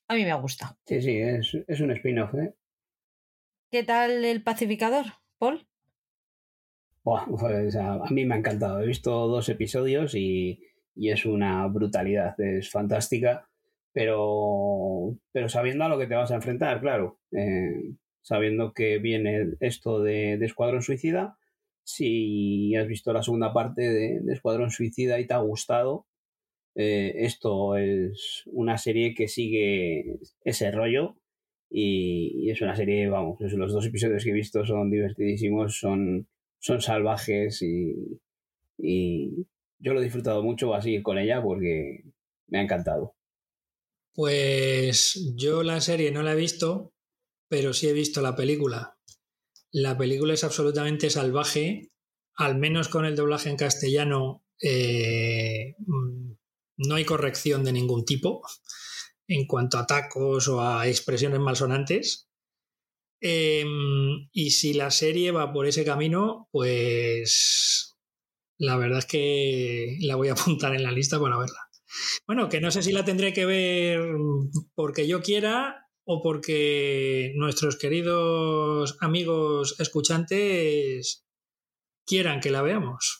a 0.09 0.15
mí 0.15 0.25
me 0.25 0.35
gusta. 0.35 0.77
Sí, 0.87 1.01
sí, 1.01 1.17
es, 1.17 1.57
es 1.67 1.81
un 1.81 1.91
spin-off, 1.93 2.35
¿eh? 2.35 2.55
¿Qué 3.71 3.85
tal 3.85 4.25
el 4.25 4.43
pacificador, 4.43 5.07
Paul? 5.39 5.67
Buah, 7.05 7.27
pues 7.27 7.77
a, 7.77 7.95
a 7.95 8.11
mí 8.11 8.25
me 8.25 8.35
ha 8.35 8.39
encantado. 8.39 8.81
He 8.81 8.87
visto 8.87 9.29
dos 9.29 9.49
episodios 9.49 10.15
y, 10.15 10.61
y 10.95 11.11
es 11.11 11.25
una 11.25 11.67
brutalidad. 11.69 12.39
Es 12.41 12.71
fantástica, 12.71 13.49
pero, 13.93 15.17
pero 15.33 15.49
sabiendo 15.49 15.85
a 15.85 15.89
lo 15.89 15.99
que 15.99 16.07
te 16.07 16.15
vas 16.15 16.31
a 16.31 16.35
enfrentar, 16.35 16.81
claro. 16.81 17.21
Eh, 17.33 17.95
sabiendo 18.23 18.75
que 18.75 18.99
viene 18.99 19.53
esto 19.61 20.03
de, 20.03 20.37
de 20.37 20.47
Escuadrón 20.47 20.83
Suicida. 20.83 21.39
Si 21.83 22.77
has 22.77 22.87
visto 22.87 23.13
la 23.13 23.23
segunda 23.23 23.53
parte 23.53 23.83
de, 23.83 24.21
de 24.21 24.33
Escuadrón 24.35 24.71
Suicida 24.71 25.19
y 25.19 25.27
te 25.27 25.35
ha 25.35 25.39
gustado, 25.39 26.07
eh, 26.75 27.13
esto 27.17 27.77
es 27.77 28.43
una 28.47 28.79
serie 28.79 29.15
que 29.15 29.29
sigue 29.29 30.19
ese 30.45 30.71
rollo 30.71 31.17
y, 31.69 32.51
es 32.51 32.61
una 32.63 32.75
serie, 32.75 33.09
vamos, 33.09 33.39
los 33.41 33.73
dos 33.73 33.87
episodios 33.87 34.25
que 34.25 34.31
he 34.31 34.35
visto 34.35 34.65
son 34.65 34.91
divertidísimos, 34.91 35.79
son, 35.79 36.29
son 36.59 36.81
salvajes 36.81 37.63
y, 37.63 38.21
y 38.79 39.47
yo 39.79 39.95
lo 39.95 40.01
he 40.01 40.05
disfrutado 40.05 40.43
mucho, 40.43 40.69
voy 40.69 40.79
a 40.79 40.83
seguir 40.83 41.03
con 41.03 41.19
ella 41.19 41.43
porque 41.43 42.05
me 42.49 42.59
ha 42.59 42.63
encantado. 42.63 43.15
Pues 44.15 45.33
yo 45.37 45.63
la 45.63 45.81
serie 45.81 46.11
no 46.11 46.23
la 46.23 46.33
he 46.33 46.37
visto, 46.37 46.93
pero 47.49 47.73
sí 47.73 47.89
he 47.89 47.93
visto 47.93 48.21
la 48.21 48.37
película. 48.37 48.99
La 49.73 49.97
película 49.97 50.35
es 50.35 50.45
absolutamente 50.45 51.11
salvaje, 51.11 51.91
al 52.35 52.59
menos 52.59 52.89
con 52.89 53.05
el 53.05 53.15
doblaje 53.17 53.51
en 53.51 53.57
castellano 53.57 54.45
eh, 54.61 55.77
mm, 55.79 56.33
no 56.87 56.95
hay 56.95 57.05
corrección 57.05 57.65
de 57.65 57.73
ningún 57.73 58.05
tipo 58.05 58.43
en 59.29 59.47
cuanto 59.47 59.79
a 59.79 59.87
tacos 59.87 60.49
o 60.49 60.61
a 60.61 60.89
expresiones 60.89 61.41
malsonantes. 61.41 62.29
Eh, 63.21 63.65
y 64.33 64.51
si 64.51 64.73
la 64.73 64.91
serie 64.91 65.31
va 65.31 65.53
por 65.53 65.67
ese 65.67 65.85
camino, 65.85 66.49
pues 66.53 67.99
la 68.59 68.77
verdad 68.77 69.01
es 69.01 69.07
que 69.07 69.97
la 70.01 70.17
voy 70.17 70.29
a 70.29 70.33
apuntar 70.41 70.75
en 70.75 70.83
la 70.83 70.93
lista 70.93 71.21
para 71.21 71.39
verla. 71.39 71.59
Bueno, 72.27 72.49
que 72.49 72.61
no 72.61 72.71
sé 72.71 72.83
si 72.83 72.93
la 72.93 73.05
tendré 73.05 73.33
que 73.33 73.47
ver 73.47 74.01
porque 74.75 75.07
yo 75.07 75.23
quiera 75.23 75.89
o 76.05 76.23
porque 76.23 77.33
nuestros 77.37 77.77
queridos 77.77 78.97
amigos 79.01 79.77
escuchantes 79.81 81.25
quieran 82.07 82.41
que 82.41 82.51
la 82.51 82.63
veamos. 82.63 83.20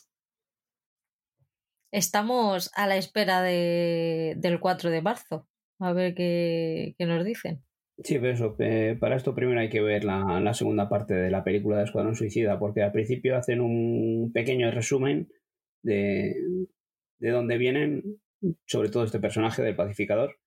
Estamos 1.91 2.71
a 2.75 2.87
la 2.87 2.97
espera 2.97 3.41
de, 3.41 4.35
del 4.37 4.59
4 4.59 4.89
de 4.89 5.01
marzo. 5.01 5.47
A 5.79 5.93
ver 5.93 6.15
qué, 6.15 6.95
qué 6.97 7.05
nos 7.05 7.25
dicen. 7.25 7.63
Sí, 8.03 8.17
pero 8.19 8.33
eso, 8.33 8.55
eh, 8.59 8.97
para 8.99 9.15
esto 9.15 9.35
primero 9.35 9.59
hay 9.59 9.69
que 9.69 9.81
ver 9.81 10.03
la, 10.03 10.53
segunda 10.53 10.89
parte 10.89 11.13
de 11.13 11.29
la 11.29 11.43
película 11.43 11.77
de 11.77 11.83
Escuadrón 11.83 12.15
Suicida, 12.15 12.57
porque 12.57 12.81
al 12.81 12.91
principio 12.91 13.37
hacen 13.37 13.61
un 13.61 14.31
pequeño 14.33 14.71
resumen 14.71 15.29
de, 15.83 16.35
de 17.19 17.29
dónde 17.29 17.57
vienen, 17.57 18.19
sobre 18.65 18.89
todo 18.89 19.03
este 19.03 19.19
personaje 19.19 19.61
del 19.61 19.75
pacificador, 19.75 20.37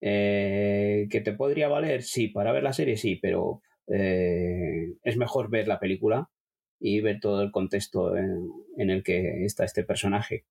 eh, 0.00 1.08
que 1.10 1.20
te 1.20 1.32
podría 1.32 1.68
valer, 1.68 2.02
sí, 2.02 2.28
para 2.28 2.52
ver 2.52 2.62
la 2.62 2.72
serie, 2.72 2.96
sí, 2.96 3.16
pero 3.20 3.62
eh, 3.88 4.94
es 5.02 5.16
mejor 5.16 5.50
ver 5.50 5.66
la 5.66 5.80
película 5.80 6.30
y 6.78 7.00
ver 7.00 7.18
todo 7.20 7.42
el 7.42 7.50
contexto 7.50 8.16
en, 8.16 8.50
en 8.76 8.90
el 8.90 9.02
que 9.02 9.44
está 9.44 9.64
este 9.64 9.82
personaje. 9.82 10.44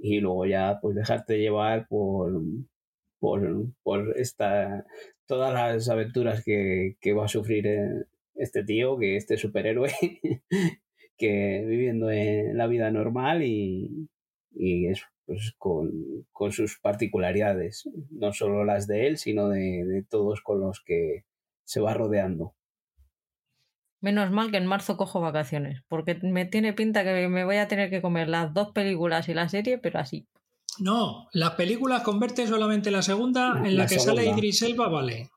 Y 0.00 0.20
luego 0.20 0.46
ya, 0.46 0.78
pues 0.80 0.96
dejarte 0.96 1.38
llevar 1.38 1.86
por, 1.88 2.42
por, 3.18 3.66
por 3.82 4.18
esta, 4.18 4.86
todas 5.26 5.52
las 5.52 5.88
aventuras 5.88 6.42
que, 6.44 6.96
que 7.00 7.12
va 7.12 7.26
a 7.26 7.28
sufrir 7.28 7.66
eh, 7.66 8.06
este 8.34 8.64
tío, 8.64 8.98
que 8.98 9.16
este 9.16 9.36
superhéroe, 9.36 9.90
que 11.16 11.64
viviendo 11.66 12.10
en 12.10 12.56
la 12.56 12.66
vida 12.66 12.90
normal 12.90 13.42
y, 13.42 14.08
y 14.52 14.86
es 14.88 15.02
pues, 15.26 15.54
con, 15.58 16.26
con, 16.32 16.50
sus 16.52 16.78
particularidades, 16.80 17.88
no 18.10 18.32
solo 18.32 18.64
las 18.64 18.86
de 18.86 19.06
él, 19.06 19.18
sino 19.18 19.48
de, 19.48 19.84
de, 19.84 20.02
todos 20.02 20.40
con 20.40 20.60
los 20.60 20.82
que 20.84 21.24
se 21.64 21.80
va 21.80 21.94
rodeando. 21.94 22.54
Menos 24.00 24.30
mal 24.30 24.50
que 24.50 24.56
en 24.56 24.66
marzo 24.66 24.96
cojo 24.96 25.20
vacaciones, 25.20 25.82
porque 25.88 26.14
me 26.22 26.46
tiene 26.46 26.72
pinta 26.72 27.04
que 27.04 27.28
me 27.28 27.44
voy 27.44 27.56
a 27.56 27.68
tener 27.68 27.90
que 27.90 28.00
comer 28.00 28.28
las 28.28 28.54
dos 28.54 28.70
películas 28.72 29.28
y 29.28 29.34
la 29.34 29.48
serie, 29.48 29.78
pero 29.78 29.98
así. 30.00 30.26
No, 30.78 31.28
las 31.32 31.50
películas 31.50 32.02
converte 32.02 32.46
solamente 32.46 32.90
la 32.90 33.02
segunda 33.02 33.60
en 33.64 33.76
la, 33.76 33.82
la 33.82 33.86
que 33.88 33.98
segunda. 33.98 34.22
sale 34.22 34.30
Idris 34.34 34.62
Elba, 34.62 34.88
vale. 34.88 35.30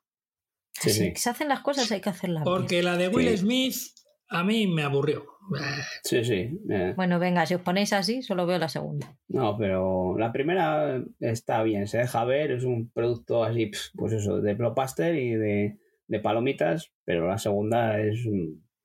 Sí, 0.71 0.89
sí. 0.91 1.13
Se 1.15 1.29
hacen 1.29 1.49
las 1.49 1.59
cosas, 1.61 1.91
hay 1.91 2.01
que 2.01 2.09
hacerlas. 2.09 2.43
Porque 2.43 2.75
bien. 2.75 2.85
la 2.85 2.97
de 2.97 3.09
Will 3.09 3.29
sí. 3.29 3.37
Smith 3.37 3.75
a 4.29 4.43
mí 4.43 4.67
me 4.67 4.83
aburrió. 4.83 5.25
Sí, 6.03 6.23
sí. 6.23 6.57
Eh. 6.69 6.93
Bueno, 6.95 7.19
venga, 7.19 7.45
si 7.45 7.55
os 7.55 7.61
ponéis 7.61 7.91
así, 7.93 8.21
solo 8.21 8.45
veo 8.45 8.57
la 8.57 8.69
segunda. 8.69 9.15
No, 9.27 9.57
pero 9.57 10.17
la 10.17 10.31
primera 10.31 11.03
está 11.19 11.63
bien, 11.63 11.87
se 11.87 11.97
deja 11.97 12.23
ver, 12.23 12.51
es 12.51 12.63
un 12.63 12.89
producto 12.89 13.43
así, 13.43 13.69
pues 13.95 14.13
eso, 14.13 14.39
de 14.41 14.53
blockbuster 14.53 15.15
y 15.15 15.33
de, 15.33 15.77
de 16.13 16.19
palomitas, 16.19 16.91
pero 17.03 17.27
la 17.27 17.37
segunda 17.37 17.99
es. 17.99 18.25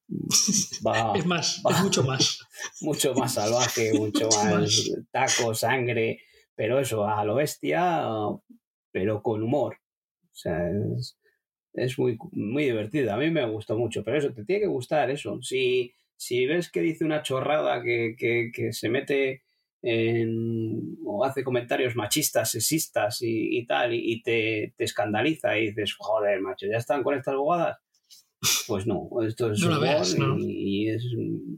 Va, 0.87 1.13
es 1.15 1.27
más, 1.27 1.63
va, 1.65 1.77
es 1.77 1.83
mucho 1.83 2.03
más. 2.03 2.41
mucho 2.81 3.15
más 3.15 3.35
salvaje, 3.35 3.93
mucho 3.99 4.29
más, 4.29 4.55
más 4.55 4.93
taco, 5.11 5.55
sangre, 5.55 6.23
pero 6.55 6.81
eso, 6.81 7.07
a 7.07 7.23
lo 7.25 7.35
bestia, 7.35 8.07
pero 8.91 9.23
con 9.23 9.43
humor. 9.43 9.77
O 10.25 10.35
sea, 10.35 10.71
es, 10.97 11.19
es 11.75 11.99
muy, 11.99 12.17
muy 12.33 12.65
divertido. 12.65 13.13
A 13.13 13.19
mí 13.19 13.31
me 13.31 13.45
gustó 13.51 13.77
mucho, 13.77 14.03
pero 14.03 14.17
eso, 14.17 14.33
te 14.33 14.47
tiene 14.47 14.63
que 14.63 14.69
gustar 14.69 15.11
eso. 15.11 15.43
Si, 15.43 15.93
si 16.17 16.47
ves 16.47 16.71
que 16.71 16.81
dice 16.81 17.05
una 17.05 17.23
chorrada 17.23 17.83
que, 17.83 18.15
que, 18.17 18.51
que 18.53 18.73
se 18.73 18.89
mete 18.89 19.43
en, 19.83 20.99
o 21.05 21.25
hace 21.25 21.45
comentarios 21.45 21.95
machistas, 21.97 22.51
sexistas 22.51 23.23
y, 23.23 23.59
y 23.59 23.67
tal, 23.67 23.95
y, 23.95 24.13
y 24.13 24.23
te, 24.23 24.75
te, 24.77 24.85
escandaliza 24.85 25.59
y 25.59 25.69
dices, 25.69 25.95
joder, 25.99 26.41
macho, 26.41 26.67
ya 26.67 26.79
están 26.79 27.03
con 27.03 27.17
estas 27.17 27.37
bobadas. 27.37 27.79
Pues 28.69 28.87
no, 28.87 29.09
esto 29.27 29.51
es 29.51 29.61
no 29.61 29.69
humor 29.69 29.81
veas, 29.81 30.17
¿no? 30.17 30.39
y, 30.39 30.87
y 30.87 30.89
es, 30.91 31.05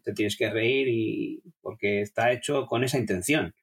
te 0.03 0.13
tienes 0.15 0.37
que 0.37 0.51
reír 0.51 0.89
y 0.89 1.43
porque 1.61 2.01
está 2.01 2.33
hecho 2.33 2.67
con 2.67 2.85
esa 2.85 2.99
intención. 2.99 3.55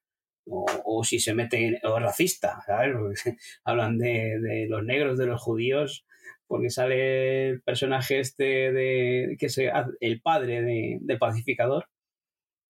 o, 0.46 1.04
si 1.04 1.20
se 1.20 1.34
meten, 1.34 1.78
o 1.84 2.00
racista, 2.00 2.62
¿sabes? 2.66 2.96
hablan 3.66 3.98
de, 3.98 4.40
de, 4.40 4.68
los 4.68 4.84
negros, 4.84 5.18
de 5.18 5.26
los 5.26 5.42
judíos, 5.42 6.06
porque 6.48 6.70
sale 6.70 7.50
el 7.50 7.62
personaje 7.62 8.20
este 8.20 8.72
de, 8.72 9.36
que 9.40 9.48
es 9.48 9.60
el 10.00 10.22
padre 10.22 10.62
de, 10.62 11.00
de 11.02 11.18
Pacificador, 11.18 11.90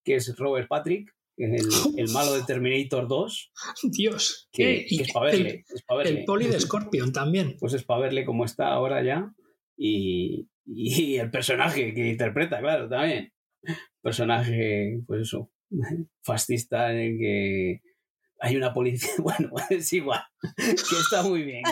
que 0.04 0.16
es 0.16 0.36
Robert 0.36 0.68
Patrick, 0.68 1.14
el, 1.38 1.66
el, 1.96 2.10
malo 2.10 2.34
de 2.34 2.42
Terminator 2.42 3.08
2. 3.08 3.52
Dios, 3.92 4.48
que, 4.52 4.86
es 4.88 5.12
para 5.12 5.26
verle, 5.26 5.64
el, 6.04 6.24
poli 6.24 6.46
de 6.46 6.60
Scorpion 6.60 7.12
también. 7.12 7.56
Pues 7.58 7.74
es 7.74 7.84
para 7.84 8.02
verle 8.02 8.24
cómo 8.24 8.44
está 8.44 8.68
ahora 8.68 9.02
ya. 9.02 9.32
Y, 9.76 10.48
y 10.66 11.16
el 11.16 11.30
personaje 11.30 11.94
que 11.94 12.08
interpreta, 12.08 12.60
claro, 12.60 12.88
también. 12.88 13.32
Personaje, 14.02 15.00
pues 15.06 15.22
eso, 15.22 15.50
fascista 16.22 16.92
en 16.92 16.98
el 16.98 17.18
que 17.18 17.80
hay 18.40 18.56
una 18.56 18.72
policía, 18.72 19.10
bueno, 19.18 19.50
es 19.70 19.92
igual, 19.92 20.22
que 20.56 20.72
está 20.72 21.24
muy 21.24 21.42
bien, 21.42 21.62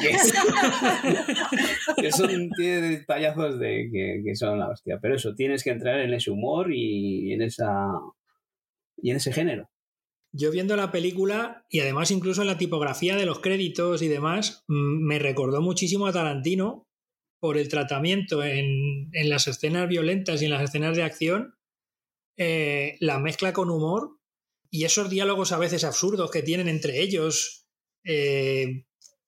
que, 1.96 2.10
son, 2.10 2.50
tiene 2.56 2.80
detallazos 2.80 3.60
de 3.60 3.88
que, 3.92 4.22
que, 4.24 4.34
son 4.34 4.58
la 4.58 4.70
hostia, 4.70 4.98
pero 5.00 5.14
eso, 5.14 5.32
tienes 5.34 5.62
que 5.62 5.70
entrar 5.70 6.00
en 6.00 6.12
ese 6.12 6.32
humor 6.32 6.74
y 6.74 7.32
en 7.32 7.42
esa 7.42 7.86
y 8.96 9.10
en 9.10 9.16
ese 9.16 9.32
género. 9.32 9.70
Yo 10.32 10.50
viendo 10.50 10.76
la 10.76 10.92
película 10.92 11.64
y 11.70 11.80
además 11.80 12.10
incluso 12.10 12.42
en 12.42 12.48
la 12.48 12.58
tipografía 12.58 13.16
de 13.16 13.26
los 13.26 13.40
créditos 13.40 14.02
y 14.02 14.08
demás, 14.08 14.64
mm, 14.68 15.06
me 15.06 15.18
recordó 15.18 15.62
muchísimo 15.62 16.06
a 16.06 16.12
Tarantino 16.12 16.86
por 17.40 17.58
el 17.58 17.68
tratamiento 17.68 18.42
en, 18.44 19.08
en 19.12 19.28
las 19.28 19.46
escenas 19.46 19.88
violentas 19.88 20.42
y 20.42 20.46
en 20.46 20.50
las 20.50 20.62
escenas 20.62 20.96
de 20.96 21.04
acción, 21.04 21.54
eh, 22.36 22.96
la 23.00 23.18
mezcla 23.18 23.52
con 23.52 23.70
humor 23.70 24.18
y 24.70 24.84
esos 24.84 25.08
diálogos 25.08 25.52
a 25.52 25.58
veces 25.58 25.84
absurdos 25.84 26.30
que 26.30 26.42
tienen 26.42 26.68
entre 26.68 27.00
ellos. 27.00 27.66
Eh, 28.04 28.84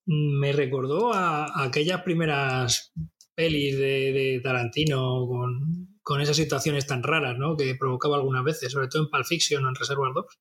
me 0.06 0.52
recordó 0.52 1.12
a, 1.12 1.64
aquellas 1.64 2.02
primeras 2.02 2.92
pelis 3.34 3.78
de, 3.78 4.12
de 4.12 4.40
Tarantino 4.42 5.26
con, 5.26 5.97
con 6.08 6.22
esas 6.22 6.36
situaciones 6.38 6.86
tan 6.86 7.02
raras 7.02 7.36
¿no? 7.36 7.54
que 7.54 7.74
provocaba 7.74 8.16
algunas 8.16 8.42
veces, 8.42 8.72
sobre 8.72 8.88
todo 8.88 9.02
en 9.02 9.10
Pulp 9.10 9.26
Fiction 9.26 9.62
o 9.62 9.68
en 9.68 9.74
Reservoir 9.74 10.14
Dogs. 10.14 10.40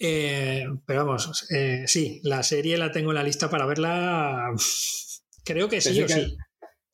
Eh, 0.00 0.66
pero 0.84 1.06
vamos, 1.06 1.48
eh, 1.52 1.84
sí, 1.86 2.20
la 2.24 2.42
serie 2.42 2.76
la 2.76 2.90
tengo 2.90 3.12
en 3.12 3.14
la 3.14 3.22
lista 3.22 3.48
para 3.48 3.66
verla. 3.66 4.52
Creo 5.44 5.68
que 5.68 5.80
sí 5.80 6.02
o 6.02 6.08
sí. 6.08 6.36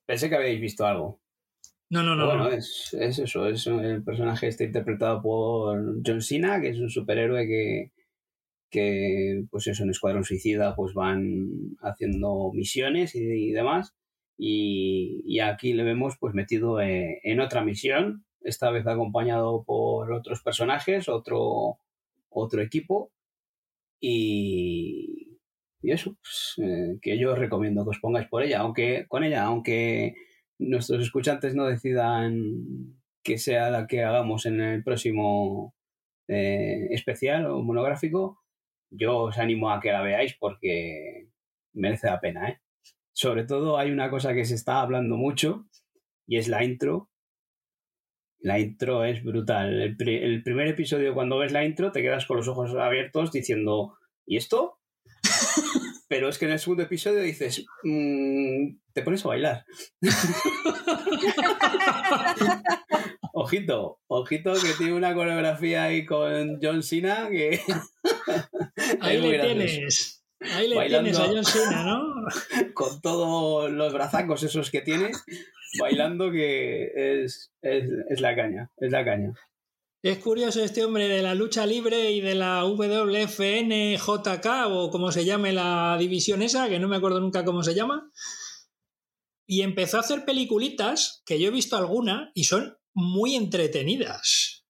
Pensé 0.04 0.28
que 0.28 0.36
habéis 0.36 0.60
visto 0.60 0.84
algo. 0.84 1.22
No, 1.88 2.02
no, 2.02 2.14
no. 2.14 2.26
Bueno, 2.26 2.50
Es, 2.50 2.94
es, 3.00 3.18
eso, 3.18 3.48
es 3.48 3.66
el 3.66 4.04
personaje 4.04 4.48
está 4.48 4.64
interpretado 4.64 5.22
por 5.22 6.02
John 6.06 6.20
Cena, 6.20 6.60
que 6.60 6.68
es 6.68 6.80
un 6.80 6.90
superhéroe 6.90 7.46
que, 7.46 7.92
que 8.70 9.44
pues 9.50 9.68
eso, 9.68 9.84
en 9.84 9.90
Escuadrón 9.90 10.24
Suicida 10.24 10.76
pues 10.76 10.92
van 10.92 11.48
haciendo 11.80 12.52
misiones 12.52 13.14
y 13.14 13.52
demás 13.52 13.94
y, 14.38 15.40
aquí 15.40 15.72
le 15.72 15.84
vemos 15.84 16.16
pues 16.18 16.34
metido 16.34 16.80
eh, 16.80 17.20
en, 17.22 17.40
otra 17.40 17.62
misión, 17.64 18.24
esta 18.40 18.70
vez 18.70 18.86
acompañado 18.86 19.64
por 19.64 20.12
otros 20.12 20.42
personajes, 20.42 21.08
otro, 21.08 21.78
otro 22.28 22.62
equipo 22.62 23.12
y, 24.00 25.38
eso, 25.82 26.16
pues, 26.20 26.54
eh, 26.58 26.98
que 27.00 27.18
yo 27.18 27.32
os 27.32 27.38
recomiendo 27.38 27.84
que 27.84 27.90
os 27.90 28.00
pongáis 28.00 28.28
por 28.28 28.42
ella, 28.42 28.60
aunque 28.60 29.06
con 29.08 29.24
ella, 29.24 29.44
aunque 29.44 30.14
nuestros 30.58 31.02
escuchantes 31.02 31.54
no 31.54 31.66
decidan 31.66 33.00
que 33.22 33.38
sea 33.38 33.70
la 33.70 33.86
que 33.86 34.02
hagamos 34.02 34.46
en 34.46 34.60
el 34.60 34.84
próximo 34.84 35.74
eh, 36.28 36.88
especial 36.90 37.46
o 37.46 37.62
monográfico, 37.62 38.40
yo 38.90 39.18
os 39.24 39.38
animo 39.38 39.70
a 39.70 39.80
que 39.80 39.92
la 39.92 40.02
veáis 40.02 40.36
porque 40.38 41.28
merece 41.74 42.08
la 42.08 42.20
pena, 42.20 42.48
¿eh? 42.50 42.60
Sobre 43.12 43.44
todo 43.44 43.78
hay 43.78 43.90
una 43.90 44.10
cosa 44.10 44.34
que 44.34 44.44
se 44.44 44.54
está 44.54 44.80
hablando 44.80 45.16
mucho 45.16 45.66
y 46.26 46.38
es 46.38 46.48
la 46.48 46.64
intro. 46.64 47.10
La 48.40 48.58
intro 48.58 49.04
es 49.04 49.22
brutal. 49.22 49.80
El, 49.80 49.96
primer 49.96 50.66
episodio, 50.66 51.14
cuando 51.14 51.38
ves 51.38 51.52
la 51.52 51.64
intro, 51.64 51.92
te 51.92 52.02
quedas 52.02 52.26
con 52.26 52.38
los 52.38 52.48
ojos 52.48 52.74
abiertos 52.74 53.30
diciendo, 53.30 53.96
¿y 54.26 54.36
esto? 54.36 54.80
Pero 56.08 56.28
es 56.28 56.38
que 56.38 56.46
en 56.46 56.52
el 56.52 56.58
segundo 56.58 56.82
episodio 56.82 57.20
dices, 57.20 57.64
mm, 57.84 58.78
te 58.92 59.02
pones 59.02 59.24
a 59.24 59.28
bailar. 59.28 59.64
ojito, 63.32 64.00
ojito 64.08 64.54
que 64.54 64.72
tiene 64.76 64.94
una 64.94 65.14
coreografía 65.14 65.84
ahí 65.84 66.04
con 66.04 66.58
John 66.60 66.82
Cena 66.82 67.28
que... 67.30 67.60
ahí 69.00 69.20
le 69.20 69.38
tienes. 69.38 70.21
Ahí 70.54 70.68
le 70.68 70.88
tienes 70.88 71.18
a 71.18 71.26
John 71.26 71.44
Cena, 71.44 71.84
¿no? 71.84 72.14
Con 72.74 73.00
todos 73.00 73.70
los 73.70 73.92
brazacos 73.92 74.42
esos 74.42 74.70
que 74.70 74.80
tiene, 74.80 75.12
bailando 75.80 76.30
que 76.30 76.90
es, 77.24 77.52
la 77.62 78.34
caña, 78.34 78.70
es 78.76 78.90
la 78.90 79.04
caña. 79.04 79.34
Es 80.02 80.18
curioso 80.18 80.64
este 80.64 80.84
hombre 80.84 81.06
de 81.06 81.22
la 81.22 81.34
lucha 81.34 81.64
libre 81.64 82.10
y 82.10 82.20
de 82.20 82.34
la 82.34 82.64
WFNJK 82.64 84.46
o 84.68 84.90
como 84.90 85.12
se 85.12 85.24
llame 85.24 85.52
la 85.52 85.96
división 85.98 86.42
esa, 86.42 86.68
que 86.68 86.80
no 86.80 86.88
me 86.88 86.96
acuerdo 86.96 87.20
nunca 87.20 87.44
cómo 87.44 87.62
se 87.62 87.74
llama. 87.74 88.10
Y 89.46 89.62
empezó 89.62 89.98
a 89.98 90.00
hacer 90.00 90.24
peliculitas, 90.24 91.22
que 91.24 91.38
yo 91.38 91.48
he 91.48 91.52
visto 91.52 91.76
alguna, 91.76 92.32
y 92.34 92.44
son 92.44 92.78
muy 92.94 93.36
entretenidas. 93.36 94.64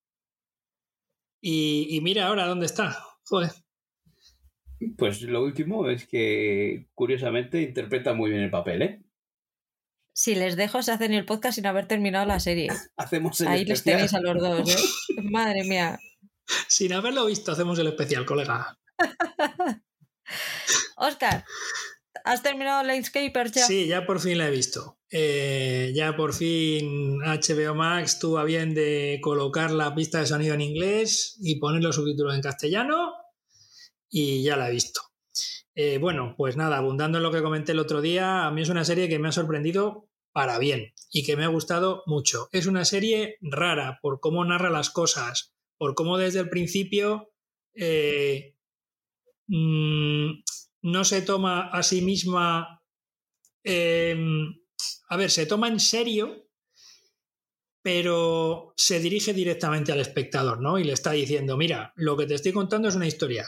Y, 1.41 1.97
y 1.97 2.01
mira 2.03 2.27
ahora 2.27 2.47
dónde 2.47 2.67
está. 2.67 2.99
Joder. 3.25 3.53
Pues 4.97 5.23
lo 5.23 5.43
último 5.43 5.89
es 5.89 6.07
que, 6.07 6.89
curiosamente, 6.95 7.63
interpreta 7.63 8.15
muy 8.15 8.31
bien 8.31 8.43
el 8.43 8.51
papel, 8.51 8.83
¿eh? 8.83 9.03
Si 10.15 10.35
les 10.35 10.57
dejo, 10.57 10.83
se 10.83 10.93
hacen 10.93 11.15
el 11.15 11.25
podcast 11.25 11.55
sin 11.55 11.67
haber 11.67 11.87
terminado 11.87 12.27
la 12.27 12.39
serie. 12.39 12.69
hacemos 12.97 13.41
el 13.41 13.49
Ahí 13.49 13.65
les 13.65 13.83
tenéis 13.83 14.13
a 14.13 14.21
los 14.21 14.39
dos, 14.39 14.69
¿eh? 14.69 15.23
Madre 15.23 15.65
mía. 15.65 15.99
Sin 16.69 16.93
haberlo 16.93 17.27
visto, 17.27 17.53
hacemos 17.53 17.79
el 17.79 17.87
especial, 17.87 18.27
colega. 18.27 18.79
Oscar, 20.97 21.45
¿has 22.25 22.43
terminado 22.43 22.83
Landscaper 22.83 23.51
ya? 23.51 23.67
Sí, 23.67 23.87
ya 23.87 24.05
por 24.05 24.21
fin 24.21 24.37
la 24.39 24.49
he 24.49 24.51
visto. 24.51 24.99
Eh, 25.11 25.93
ya 25.95 26.15
por 26.17 26.35
fin 26.35 27.19
HBO 27.19 27.75
Max 27.75 28.19
tuvo 28.19 28.43
bien 28.45 28.75
de 28.75 29.19
colocar 29.23 29.71
la 29.71 29.95
pista 29.95 30.21
de 30.21 30.27
sonido 30.27 30.55
en 30.55 30.61
inglés 30.61 31.39
y 31.41 31.59
poner 31.59 31.83
los 31.83 31.97
subtítulos 31.97 32.35
en 32.35 32.41
castellano 32.43 33.13
y 34.13 34.45
ya 34.45 34.57
la 34.57 34.69
he 34.69 34.73
visto. 34.73 35.01
Eh, 35.75 35.97
bueno, 35.99 36.35
pues 36.37 36.57
nada, 36.57 36.77
abundando 36.77 37.19
en 37.19 37.25
lo 37.25 37.33
que 37.33 37.43
comenté 37.43 37.73
el 37.73 37.79
otro 37.79 38.03
día, 38.03 38.47
a 38.47 38.51
mí 38.53 38.61
es 38.61 38.69
una 38.69 38.85
serie 38.85 39.09
que 39.09 39.19
me 39.19 39.29
ha 39.29 39.33
sorprendido 39.33 40.09
para 40.33 40.59
bien 40.59 40.93
y 41.11 41.25
que 41.25 41.37
me 41.37 41.45
ha 41.45 41.49
gustado 41.49 42.03
mucho. 42.07 42.49
Es 42.53 42.67
una 42.67 42.85
serie 42.85 43.39
rara 43.41 43.99
por 44.03 44.21
cómo 44.21 44.45
narra 44.45 44.71
las 44.71 44.91
cosas, 44.91 45.55
por 45.79 45.95
cómo 45.95 46.19
desde 46.19 46.41
el 46.41 46.51
principio 46.51 47.33
eh, 47.75 48.55
mm, 49.47 50.43
no 50.83 51.05
se 51.05 51.23
toma 51.23 51.69
a 51.71 51.83
sí 51.83 52.03
misma... 52.03 52.83
Em, 53.65 54.55
a 55.09 55.17
ver, 55.17 55.31
se 55.31 55.47
toma 55.47 55.69
en 55.69 55.81
serio, 55.81 56.49
pero 57.83 58.75
se 58.77 59.01
dirige 59.01 59.33
directamente 59.33 59.93
al 59.93 60.01
espectador, 60.01 60.61
¿no? 60.61 60.79
Y 60.79 60.85
le 60.85 60.93
está 60.93 61.13
diciendo, 61.13 61.57
mira, 61.57 61.93
lo 61.97 62.17
que 62.17 62.27
te 62.27 62.35
estoy 62.35 62.53
contando 62.53 62.89
es 62.89 62.95
una 62.95 63.07
historia 63.07 63.47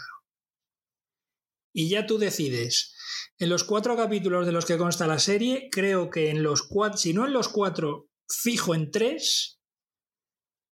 y 1.74 1.90
ya 1.90 2.06
tú 2.06 2.16
decides. 2.16 2.94
En 3.36 3.50
los 3.50 3.64
cuatro 3.64 3.96
capítulos 3.96 4.46
de 4.46 4.52
los 4.52 4.64
que 4.64 4.78
consta 4.78 5.06
la 5.06 5.18
serie, 5.18 5.68
creo 5.70 6.08
que 6.08 6.30
en 6.30 6.42
los 6.42 6.62
cuatro, 6.62 6.96
si 6.96 7.12
no 7.12 7.26
en 7.26 7.32
los 7.32 7.48
cuatro, 7.48 8.08
fijo 8.28 8.74
en 8.74 8.90
tres, 8.90 9.60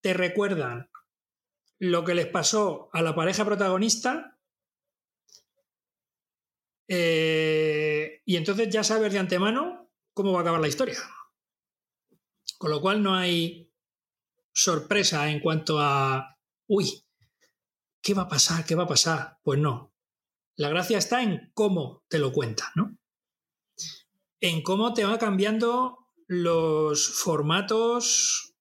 te 0.02 0.14
recuerdan 0.14 0.90
lo 1.80 2.04
que 2.04 2.16
les 2.16 2.26
pasó 2.26 2.90
a 2.92 3.04
la 3.04 3.16
pareja 3.16 3.46
protagonista 3.46 4.40
eh, 6.88 8.22
y 8.26 8.36
entonces 8.36 8.70
ya 8.70 8.84
sabes 8.84 9.14
de 9.14 9.20
antemano 9.20 9.92
cómo 10.14 10.32
va 10.34 10.40
a 10.40 10.42
acabar 10.42 10.62
la 10.62 10.68
historia. 10.68 10.98
Con 12.58 12.72
lo 12.72 12.82
cual 12.82 13.04
no 13.04 13.14
hay 13.14 13.72
sorpresa 14.52 15.30
en 15.30 15.42
cuanto 15.42 15.80
a, 15.80 16.40
uy, 16.66 17.06
¿qué 18.02 18.16
va 18.16 18.24
a 18.24 18.28
pasar? 18.28 18.66
¿Qué 18.66 18.74
va 18.74 18.84
a 18.84 18.88
pasar? 18.88 19.38
Pues 19.44 19.60
no, 19.60 19.94
la 20.58 20.70
gracia 20.70 20.98
está 20.98 21.22
en 21.22 21.52
cómo 21.54 22.04
te 22.10 22.20
lo 22.20 22.34
cuenta, 22.34 22.72
¿no? 22.76 22.98
En 24.42 24.62
cómo 24.64 24.94
te 24.94 25.06
va 25.06 25.18
cambiando 25.18 26.00
los 26.28 27.08
formatos 27.08 28.56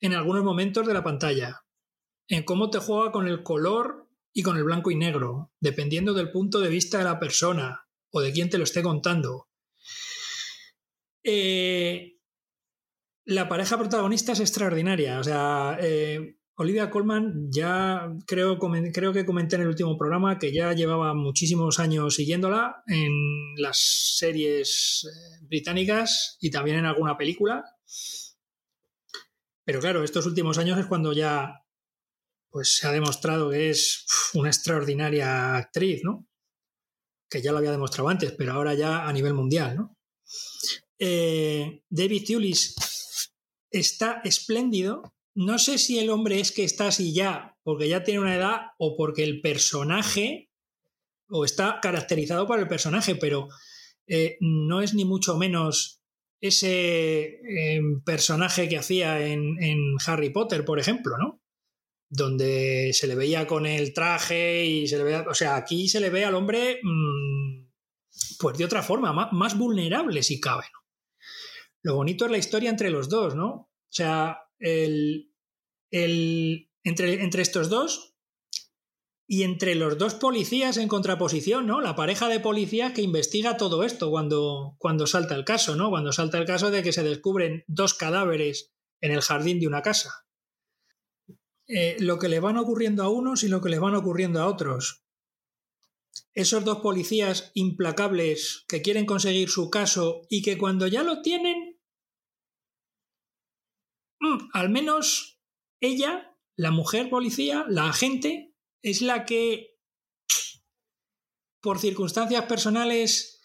en 0.00 0.14
algunos 0.14 0.42
momentos 0.42 0.86
de 0.86 0.94
la 0.94 1.04
pantalla, 1.04 1.64
en 2.28 2.42
cómo 2.44 2.70
te 2.70 2.78
juega 2.78 3.12
con 3.12 3.28
el 3.28 3.42
color 3.42 4.08
y 4.32 4.42
con 4.42 4.56
el 4.56 4.64
blanco 4.64 4.90
y 4.90 4.96
negro, 4.96 5.52
dependiendo 5.60 6.14
del 6.14 6.30
punto 6.30 6.60
de 6.60 6.68
vista 6.68 6.98
de 6.98 7.04
la 7.04 7.20
persona 7.20 7.86
o 8.10 8.20
de 8.20 8.32
quien 8.32 8.48
te 8.48 8.58
lo 8.58 8.64
esté 8.64 8.82
contando. 8.82 9.48
Eh, 11.22 12.18
la 13.26 13.48
pareja 13.48 13.76
protagonista 13.76 14.32
es 14.32 14.40
extraordinaria. 14.40 15.20
O 15.20 15.24
sea, 15.24 15.76
eh, 15.80 16.39
Olivia 16.60 16.90
Colman 16.90 17.50
ya 17.50 18.14
creo, 18.26 18.58
creo 18.58 19.12
que 19.14 19.24
comenté 19.24 19.56
en 19.56 19.62
el 19.62 19.68
último 19.68 19.96
programa 19.96 20.38
que 20.38 20.52
ya 20.52 20.74
llevaba 20.74 21.14
muchísimos 21.14 21.78
años 21.78 22.16
siguiéndola 22.16 22.82
en 22.86 23.54
las 23.56 23.78
series 24.18 25.06
eh, 25.06 25.38
británicas 25.48 26.36
y 26.38 26.50
también 26.50 26.76
en 26.76 26.84
alguna 26.84 27.16
película. 27.16 27.64
Pero 29.64 29.80
claro, 29.80 30.04
estos 30.04 30.26
últimos 30.26 30.58
años 30.58 30.78
es 30.78 30.84
cuando 30.84 31.14
ya 31.14 31.64
pues 32.50 32.76
se 32.76 32.86
ha 32.86 32.92
demostrado 32.92 33.48
que 33.48 33.70
es 33.70 34.04
una 34.34 34.50
extraordinaria 34.50 35.56
actriz, 35.56 36.02
¿no? 36.04 36.28
Que 37.30 37.40
ya 37.40 37.52
lo 37.52 37.58
había 37.58 37.70
demostrado 37.70 38.10
antes, 38.10 38.32
pero 38.32 38.52
ahora 38.52 38.74
ya 38.74 39.08
a 39.08 39.12
nivel 39.14 39.32
mundial, 39.32 39.76
¿no? 39.76 39.96
Eh, 40.98 41.84
David 41.88 42.24
Thewlis 42.26 42.74
está 43.70 44.20
espléndido 44.24 45.14
no 45.34 45.58
sé 45.58 45.78
si 45.78 45.98
el 45.98 46.10
hombre 46.10 46.40
es 46.40 46.52
que 46.52 46.64
está 46.64 46.88
así 46.88 47.14
ya 47.14 47.56
porque 47.62 47.88
ya 47.88 48.02
tiene 48.02 48.20
una 48.20 48.34
edad 48.34 48.60
o 48.78 48.96
porque 48.96 49.22
el 49.24 49.40
personaje 49.40 50.50
o 51.28 51.44
está 51.44 51.78
caracterizado 51.80 52.46
por 52.46 52.58
el 52.58 52.66
personaje, 52.66 53.14
pero 53.14 53.48
eh, 54.08 54.36
no 54.40 54.82
es 54.82 54.94
ni 54.94 55.04
mucho 55.04 55.36
menos 55.36 56.02
ese 56.40 57.38
em, 57.44 58.02
personaje 58.02 58.68
que 58.68 58.78
hacía 58.78 59.24
en, 59.24 59.56
Harry 60.06 60.30
Potter, 60.30 60.64
por 60.64 60.80
ejemplo, 60.80 61.16
¿no? 61.18 61.40
Donde 62.08 62.90
se 62.92 63.06
le 63.06 63.14
veía 63.14 63.46
con 63.46 63.66
el 63.66 63.92
traje 63.92 64.64
y 64.64 64.88
se 64.88 64.98
le 64.98 65.04
veía, 65.04 65.24
o 65.28 65.34
sea, 65.34 65.54
aquí 65.56 65.88
se 65.88 66.00
le 66.00 66.10
ve 66.10 66.24
al 66.24 66.34
hombre 66.34 66.80
mm, 66.82 67.68
pues 68.40 68.58
de 68.58 68.64
otra 68.64 68.82
forma, 68.82 69.12
más, 69.12 69.32
más 69.32 69.56
vulnerable 69.56 70.22
si 70.22 70.40
cabe, 70.40 70.64
¿no? 70.72 70.80
Lo 71.82 71.94
bonito 71.94 72.24
es 72.24 72.30
la 72.30 72.38
historia 72.38 72.70
entre 72.70 72.90
los 72.90 73.08
dos, 73.08 73.34
¿no? 73.34 73.48
O 73.48 73.92
sea, 73.92 74.38
el, 74.60 75.32
entre, 75.90 77.22
entre 77.22 77.42
estos 77.42 77.68
dos 77.68 78.14
y 79.26 79.44
entre 79.44 79.74
los 79.74 79.96
dos 79.96 80.14
policías 80.14 80.76
en 80.76 80.88
contraposición, 80.88 81.66
¿no? 81.66 81.80
La 81.80 81.94
pareja 81.94 82.28
de 82.28 82.40
policías 82.40 82.92
que 82.92 83.02
investiga 83.02 83.56
todo 83.56 83.84
esto 83.84 84.10
cuando, 84.10 84.74
cuando 84.78 85.06
salta 85.06 85.34
el 85.34 85.44
caso, 85.44 85.76
¿no? 85.76 85.88
Cuando 85.88 86.12
salta 86.12 86.38
el 86.38 86.46
caso 86.46 86.70
de 86.70 86.82
que 86.82 86.92
se 86.92 87.04
descubren 87.04 87.64
dos 87.68 87.94
cadáveres 87.94 88.72
en 89.00 89.12
el 89.12 89.20
jardín 89.20 89.60
de 89.60 89.66
una 89.68 89.82
casa. 89.82 90.26
Eh, 91.68 91.96
lo 92.00 92.18
que 92.18 92.28
le 92.28 92.40
van 92.40 92.56
ocurriendo 92.56 93.04
a 93.04 93.08
unos 93.08 93.44
y 93.44 93.48
lo 93.48 93.60
que 93.60 93.68
le 93.68 93.78
van 93.78 93.94
ocurriendo 93.94 94.40
a 94.40 94.48
otros. 94.48 95.04
Esos 96.34 96.64
dos 96.64 96.78
policías 96.80 97.52
implacables 97.54 98.64
que 98.66 98.82
quieren 98.82 99.06
conseguir 99.06 99.48
su 99.48 99.70
caso 99.70 100.22
y 100.28 100.42
que 100.42 100.58
cuando 100.58 100.88
ya 100.88 101.04
lo 101.04 101.22
tienen, 101.22 101.69
mm, 104.20 104.50
al 104.52 104.70
menos 104.70 105.40
ella, 105.80 106.36
la 106.56 106.70
mujer 106.70 107.10
policía, 107.10 107.64
la 107.68 107.88
agente, 107.88 108.54
es 108.82 109.02
la 109.02 109.24
que, 109.24 109.78
por 111.60 111.78
circunstancias 111.78 112.44
personales 112.46 113.40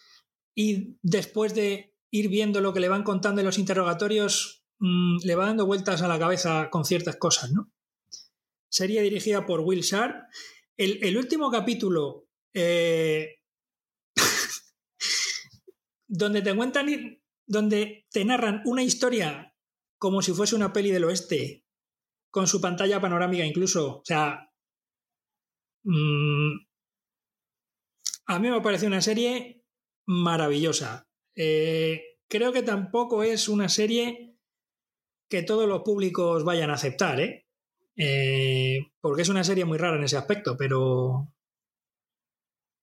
y 0.54 0.98
después 1.02 1.54
de 1.54 1.94
ir 2.10 2.28
viendo 2.28 2.60
lo 2.60 2.72
que 2.72 2.80
le 2.80 2.88
van 2.88 3.02
contando 3.02 3.40
en 3.40 3.46
los 3.46 3.58
interrogatorios, 3.58 4.64
mm, 4.78 5.18
le 5.22 5.34
va 5.34 5.46
dando 5.46 5.66
vueltas 5.66 6.02
a 6.02 6.08
la 6.08 6.18
cabeza 6.18 6.70
con 6.70 6.84
ciertas 6.84 7.16
cosas, 7.16 7.52
¿no? 7.52 7.72
Sería 8.68 9.02
dirigida 9.02 9.46
por 9.46 9.60
Will 9.60 9.82
Sharp. 9.82 10.28
El, 10.76 11.16
último 11.16 11.50
capítulo, 11.50 12.28
eh, 12.52 13.40
donde 16.06 16.42
te 16.42 16.54
cuentan, 16.54 16.86
donde 17.46 18.06
te 18.10 18.24
narran 18.24 18.62
una 18.66 18.82
historia 18.82 19.55
como 19.98 20.22
si 20.22 20.32
fuese 20.32 20.56
una 20.56 20.72
peli 20.72 20.90
del 20.90 21.04
oeste, 21.04 21.64
con 22.30 22.46
su 22.46 22.60
pantalla 22.60 23.00
panorámica 23.00 23.44
incluso. 23.44 23.98
O 23.98 24.02
sea, 24.04 24.50
mm, 25.84 26.52
a 28.26 28.38
mí 28.38 28.50
me 28.50 28.60
parece 28.60 28.86
una 28.86 29.00
serie 29.00 29.64
maravillosa. 30.06 31.08
Eh, 31.34 32.02
creo 32.28 32.52
que 32.52 32.62
tampoco 32.62 33.22
es 33.22 33.48
una 33.48 33.68
serie 33.68 34.36
que 35.28 35.42
todos 35.42 35.68
los 35.68 35.82
públicos 35.82 36.44
vayan 36.44 36.70
a 36.70 36.74
aceptar, 36.74 37.20
¿eh? 37.20 37.46
¿eh? 37.96 38.92
porque 39.00 39.22
es 39.22 39.28
una 39.28 39.44
serie 39.44 39.64
muy 39.64 39.78
rara 39.78 39.96
en 39.96 40.04
ese 40.04 40.16
aspecto, 40.16 40.56
pero 40.56 41.32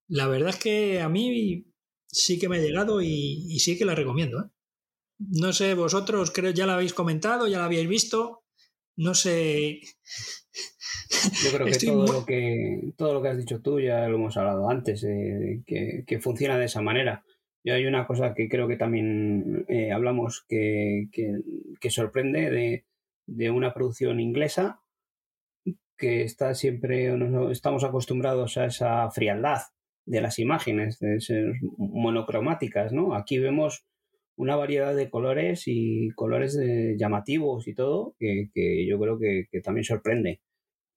la 0.08 0.28
verdad 0.28 0.50
es 0.50 0.58
que 0.58 1.02
a 1.02 1.10
mí 1.10 1.66
sí 2.08 2.40
que 2.40 2.50
me 2.50 2.58
ha 2.58 2.62
llegado 2.62 3.02
y, 3.02 3.60
sí 3.60 3.78
que 3.78 3.86
la 3.86 3.96
recomiendo. 3.96 4.40
¿eh? 4.42 4.50
No 5.20 5.54
sé, 5.54 5.74
vosotros 5.74 6.32
creo 6.32 6.52
ya 6.52 6.66
la 6.66 6.76
habéis 6.76 6.94
comentado, 6.94 7.48
ya 7.48 7.60
la 7.60 7.66
habéis 7.66 7.88
visto 7.88 8.44
no 8.96 9.14
sé. 9.14 9.80
Yo 11.44 11.52
creo 11.58 11.66
que 11.68 11.86
todo, 11.86 12.14
lo 12.14 12.26
que 12.26 12.94
todo 12.98 13.14
lo 13.14 13.22
que 13.22 13.30
has 13.30 13.38
dicho 13.38 13.62
tú 13.62 13.80
ya 13.80 14.08
lo 14.08 14.16
hemos 14.16 14.38
hablado 14.38 14.70
antes, 14.70 15.04
eh, 15.04 15.62
que, 15.66 16.20
funciona 16.20 16.58
de 16.58 16.66
esa 16.66 16.82
manera. 16.82 17.24
Y 17.64 17.72
hay 17.72 17.86
una 17.86 18.06
cosa 18.06 18.34
que 18.34 18.50
creo 18.50 18.68
que 18.68 18.76
también 18.76 19.66
eh, 19.70 19.92
hablamos 19.92 20.46
que, 20.48 21.08
que, 21.12 21.90
sorprende 21.90 22.50
de, 22.50 22.86
de, 23.26 23.52
una 23.52 23.74
producción 23.74 24.20
inglesa 24.20 24.82
que 25.98 26.24
está 26.24 26.56
siempre, 26.56 27.16
estamos 27.52 27.86
acostumbrados 27.86 28.58
a 28.58 28.66
esa 28.66 29.10
frialdad 29.12 29.62
de 30.06 30.20
las 30.20 30.40
imágenes, 30.40 31.00
de 31.00 31.22
ser 31.22 31.54
monocromáticas, 31.78 32.92
¿no? 32.92 33.16
Aquí 33.16 33.40
vemos 33.40 33.86
una 34.36 34.56
variedad 34.56 34.96
de 34.96 35.10
colores 35.10 35.64
y 35.68 36.10
colores 36.12 36.58
llamativos 36.98 37.68
y 37.68 37.76
todo, 37.76 38.16
que, 38.20 38.50
yo 38.88 39.00
creo 39.00 39.20
que, 39.20 39.62
también 39.62 39.84
sorprende. 39.84 40.42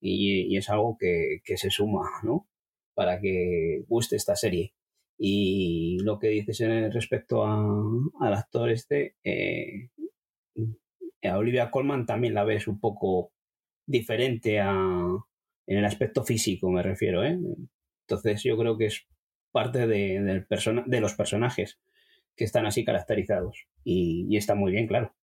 Y, 0.00 0.56
es 0.56 0.70
algo 0.70 0.96
que, 0.98 1.40
se 1.56 1.70
suma, 1.70 2.08
¿no? 2.22 2.48
Para 2.94 3.20
que 3.20 3.84
guste 3.88 4.16
esta 4.16 4.36
serie. 4.36 4.72
Y 5.18 5.98
lo 6.02 6.18
que 6.18 6.28
dices 6.28 6.60
respecto 6.92 7.44
al 7.44 8.34
actor 8.34 8.70
este, 8.70 9.16
eh, 9.24 9.88
a 11.22 11.38
Olivia 11.38 11.70
Colman 11.70 12.06
también 12.06 12.34
la 12.34 12.44
ves 12.44 12.68
un 12.68 12.80
poco 12.80 13.32
diferente 13.86 14.60
a, 14.60 14.72
en 15.66 15.78
el 15.78 15.84
aspecto 15.84 16.24
físico, 16.24 16.70
me 16.70 16.82
refiero, 16.82 17.24
¿eh? 17.24 17.38
Entonces 18.08 18.42
yo 18.42 18.56
creo 18.56 18.76
que 18.76 18.86
es 18.86 19.06
parte 19.52 19.86
de, 19.86 20.20
del 20.20 20.46
de 20.86 21.00
los 21.00 21.14
personajes 21.14 21.78
que 22.36 22.44
están 22.44 22.66
así 22.66 22.84
caracterizados. 22.84 23.66
Y, 23.84 24.36
está 24.36 24.54
muy 24.54 24.72
bien, 24.72 24.86
claro. 24.86 25.14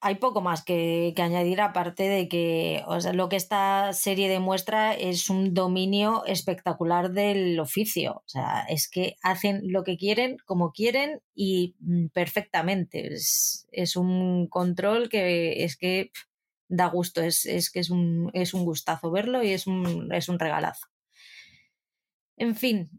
Hay 0.00 0.16
poco 0.16 0.42
más 0.42 0.62
que, 0.62 1.14
añadir, 1.16 1.62
aparte 1.62 2.02
de 2.02 2.28
que 2.28 2.82
lo 3.14 3.30
que 3.30 3.36
esta 3.36 3.92
serie 3.94 4.28
demuestra 4.28 4.92
es 4.92 5.30
un 5.30 5.54
dominio 5.54 6.24
espectacular 6.26 7.12
del 7.12 7.58
oficio. 7.58 8.16
O 8.16 8.28
sea, 8.28 8.66
es 8.68 8.88
que 8.88 9.16
hacen 9.22 9.62
lo 9.64 9.82
que 9.82 9.96
quieren, 9.96 10.36
como 10.44 10.72
quieren 10.72 11.20
y 11.34 11.74
mm, 11.80 12.08
perfectamente. 12.08 13.14
Es, 13.14 13.96
un 13.96 14.46
control 14.48 15.08
que 15.08 15.64
es 15.64 15.76
que 15.78 16.10
da 16.68 16.86
gusto, 16.88 17.22
es, 17.22 17.46
es 17.46 17.70
que 17.70 17.80
es 17.80 17.88
un, 17.88 18.30
es 18.34 18.52
un 18.52 18.64
gustazo 18.64 19.10
verlo 19.10 19.42
y 19.42 19.52
es 19.52 19.66
un, 19.66 20.12
es 20.12 20.28
un 20.28 20.38
regalazo. 20.38 20.86
En 22.36 22.56
fin, 22.56 22.90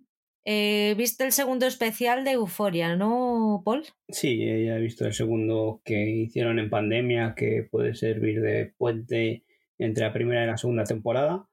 eh, 0.45 0.93
¿Viste 0.95 1.23
el 1.25 1.31
segundo 1.31 1.65
especial 1.65 2.23
de 2.23 2.33
Euforia, 2.33 2.95
no, 2.95 3.63
Paul? 3.65 3.83
Sí, 4.07 4.37
ya 4.37 4.77
he 4.77 4.79
visto 4.79 5.05
el 5.05 5.13
segundo 5.13 5.81
que 5.83 6.07
hicieron 6.07 6.59
en 6.59 6.69
pandemia, 6.69 7.33
que 7.35 7.67
puede 7.69 7.95
servir 7.95 8.41
de 8.41 8.71
puente 8.77 9.43
entre 9.79 10.05
la 10.05 10.13
primera 10.13 10.43
y 10.43 10.47
la 10.47 10.57
segunda 10.57 10.83
temporada. 10.83 11.47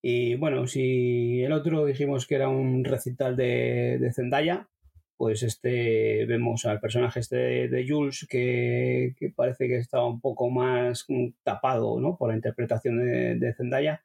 Y 0.00 0.36
bueno, 0.36 0.68
si 0.68 1.42
el 1.42 1.52
otro 1.52 1.86
dijimos 1.86 2.26
que 2.28 2.36
era 2.36 2.48
un 2.48 2.84
recital 2.84 3.36
de, 3.36 4.12
Zendaya, 4.14 4.68
pues 5.16 5.42
este 5.42 6.24
vemos 6.26 6.66
al 6.66 6.78
personaje 6.78 7.18
este 7.18 7.68
de, 7.68 7.86
Jules 7.88 8.26
que, 8.30 9.14
parece 9.34 9.66
que 9.66 9.78
estaba 9.78 10.06
un 10.06 10.20
poco 10.20 10.50
más 10.50 11.06
tapado 11.42 11.98
¿no? 11.98 12.16
por 12.16 12.30
la 12.30 12.36
interpretación 12.36 12.98
de, 13.04 13.36
de 13.36 13.54
Zendaya 13.54 14.04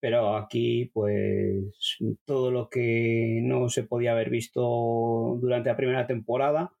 pero 0.00 0.36
aquí 0.36 0.90
pues 0.92 1.98
todo 2.24 2.50
lo 2.50 2.68
que 2.68 3.40
no 3.42 3.68
se 3.68 3.84
podía 3.84 4.12
haber 4.12 4.30
visto 4.30 5.38
durante 5.40 5.70
la 5.70 5.76
primera 5.76 6.06
temporada 6.06 6.72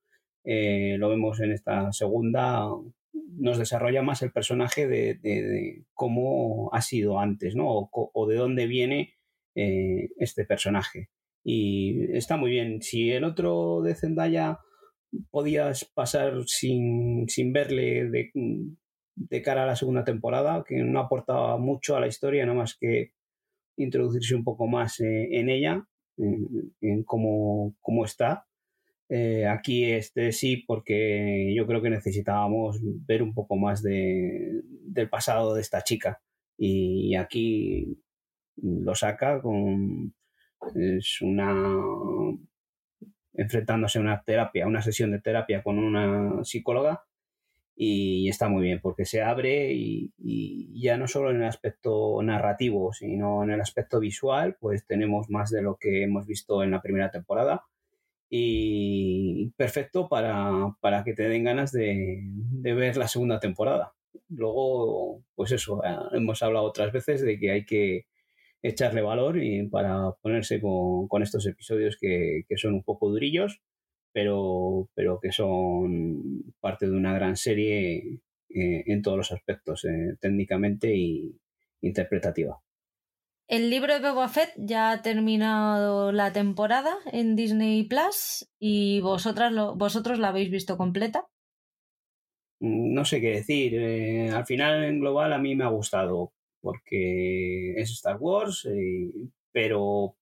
eh, 0.44 0.96
lo 0.98 1.10
vemos 1.10 1.40
en 1.40 1.52
esta 1.52 1.92
segunda 1.92 2.66
nos 3.12 3.58
desarrolla 3.58 4.02
más 4.02 4.22
el 4.22 4.32
personaje 4.32 4.86
de, 4.86 5.84
cómo 5.92 6.70
ha 6.72 6.80
sido 6.80 7.18
antes 7.20 7.54
¿no? 7.54 7.90
o, 7.92 8.26
de 8.26 8.36
dónde 8.36 8.66
viene 8.66 9.14
eh, 9.54 10.08
este 10.16 10.44
personaje 10.44 11.10
y 11.44 12.16
está 12.16 12.36
muy 12.36 12.50
bien 12.50 12.82
si 12.82 13.10
el 13.10 13.24
otro 13.24 13.82
de 13.82 13.94
Zendaya 13.94 14.58
podías 15.30 15.84
pasar 15.84 16.44
sin, 16.46 17.28
sin 17.28 17.52
verle 17.52 18.08
de, 18.10 18.30
de 19.14 19.42
cara 19.42 19.64
a 19.64 19.66
la 19.66 19.76
segunda 19.76 20.04
temporada, 20.04 20.64
que 20.66 20.76
no 20.76 21.00
aportaba 21.00 21.58
mucho 21.58 21.96
a 21.96 22.00
la 22.00 22.06
historia, 22.06 22.44
nada 22.46 22.58
más 22.58 22.76
que 22.78 23.12
introducirse 23.76 24.34
un 24.34 24.44
poco 24.44 24.66
más 24.66 25.00
eh, 25.00 25.28
en 25.32 25.48
ella, 25.48 25.86
en, 26.16 27.02
cómo, 27.04 27.74
está. 28.04 28.46
Eh, 29.08 29.46
aquí 29.46 29.90
este 29.90 30.32
sí, 30.32 30.58
porque 30.66 31.52
yo 31.56 31.66
creo 31.66 31.82
que 31.82 31.90
necesitábamos 31.90 32.78
ver 33.06 33.22
un 33.22 33.34
poco 33.34 33.56
más 33.56 33.82
de, 33.82 34.62
del 34.64 35.08
pasado 35.08 35.54
de 35.54 35.62
esta 35.62 35.82
chica. 35.82 36.20
Y 36.56 37.14
aquí 37.16 38.02
lo 38.56 38.94
saca 38.94 39.40
con 39.40 40.14
es 40.74 41.22
una 41.22 41.80
enfrentándose 43.32 43.98
a 43.98 44.02
una 44.02 44.22
terapia, 44.22 44.66
una 44.66 44.82
sesión 44.82 45.10
de 45.10 45.20
terapia 45.20 45.62
con 45.62 45.78
una 45.78 46.44
psicóloga 46.44 47.02
y 47.82 48.28
está 48.28 48.50
muy 48.50 48.64
bien 48.64 48.78
porque 48.82 49.06
se 49.06 49.22
abre 49.22 49.72
y, 49.72 50.12
ya 50.82 50.98
no 50.98 51.08
solo 51.08 51.30
en 51.30 51.36
el 51.36 51.44
aspecto 51.44 52.22
narrativo, 52.22 52.92
sino 52.92 53.42
en 53.42 53.52
el 53.52 53.60
aspecto 53.62 54.00
visual, 54.00 54.58
pues 54.60 54.86
tenemos 54.86 55.30
más 55.30 55.50
de 55.50 55.62
lo 55.62 55.76
que 55.78 56.02
hemos 56.02 56.26
visto 56.26 56.62
en 56.62 56.72
la 56.72 56.82
primera 56.82 57.10
temporada 57.10 57.64
y 58.28 59.50
perfecto 59.56 60.10
para, 60.10 60.74
que 61.06 61.14
te 61.14 61.22
den 61.22 61.44
ganas 61.44 61.72
de, 61.72 62.20
ver 62.62 62.98
la 62.98 63.08
segunda 63.08 63.40
temporada. 63.40 63.94
Luego, 64.28 65.22
pues 65.34 65.52
eso, 65.52 65.82
eh, 65.82 65.96
hemos 66.12 66.42
hablado 66.42 66.66
otras 66.66 66.92
veces 66.92 67.22
de 67.22 67.38
que 67.38 67.50
hay 67.50 67.64
que 67.64 68.04
echarle 68.62 69.00
valor 69.00 69.42
y 69.42 69.66
para 69.68 70.12
ponerse 70.20 70.60
con, 70.60 71.22
estos 71.22 71.46
episodios 71.46 71.96
que, 71.98 72.42
que 72.46 72.58
son 72.58 72.74
un 72.74 72.82
poco 72.82 73.08
durillos 73.08 73.62
pero, 74.12 74.88
pero 74.94 75.18
que 75.20 75.32
son 75.32 76.54
parte 76.60 76.86
de 76.86 76.96
una 76.96 77.14
gran 77.14 77.36
serie 77.36 78.20
eh, 78.48 78.82
en 78.86 79.02
todos 79.02 79.16
los 79.16 79.32
aspectos, 79.32 79.84
eh, 79.84 80.16
técnicamente 80.20 80.94
y 80.94 81.38
interpretativa. 81.82 82.60
El 83.46 83.70
libro 83.70 83.94
de 83.94 84.00
Boba 84.00 84.28
Fett 84.28 84.52
ya 84.56 84.92
ha 84.92 85.02
terminado 85.02 86.12
la 86.12 86.32
temporada 86.32 86.96
en 87.12 87.36
Disney 87.36 87.84
Plus 87.84 88.48
y 88.58 89.00
vosotras 89.00 89.52
lo, 89.52 89.74
vosotros 89.76 90.18
la 90.18 90.28
habéis 90.28 90.50
visto 90.50 90.76
completa. 90.76 91.26
Mm, 92.60 92.94
no 92.94 93.04
sé 93.04 93.20
qué 93.20 93.30
decir. 93.30 93.74
Eh, 93.74 94.30
al 94.30 94.46
final, 94.46 94.84
en 94.84 95.00
global, 95.00 95.32
a 95.32 95.38
mí 95.38 95.54
me 95.54 95.64
ha 95.64 95.68
gustado 95.68 96.32
porque 96.60 97.72
es 97.76 97.90
Star 97.90 98.18
Wars, 98.18 98.68
pero 99.52 100.16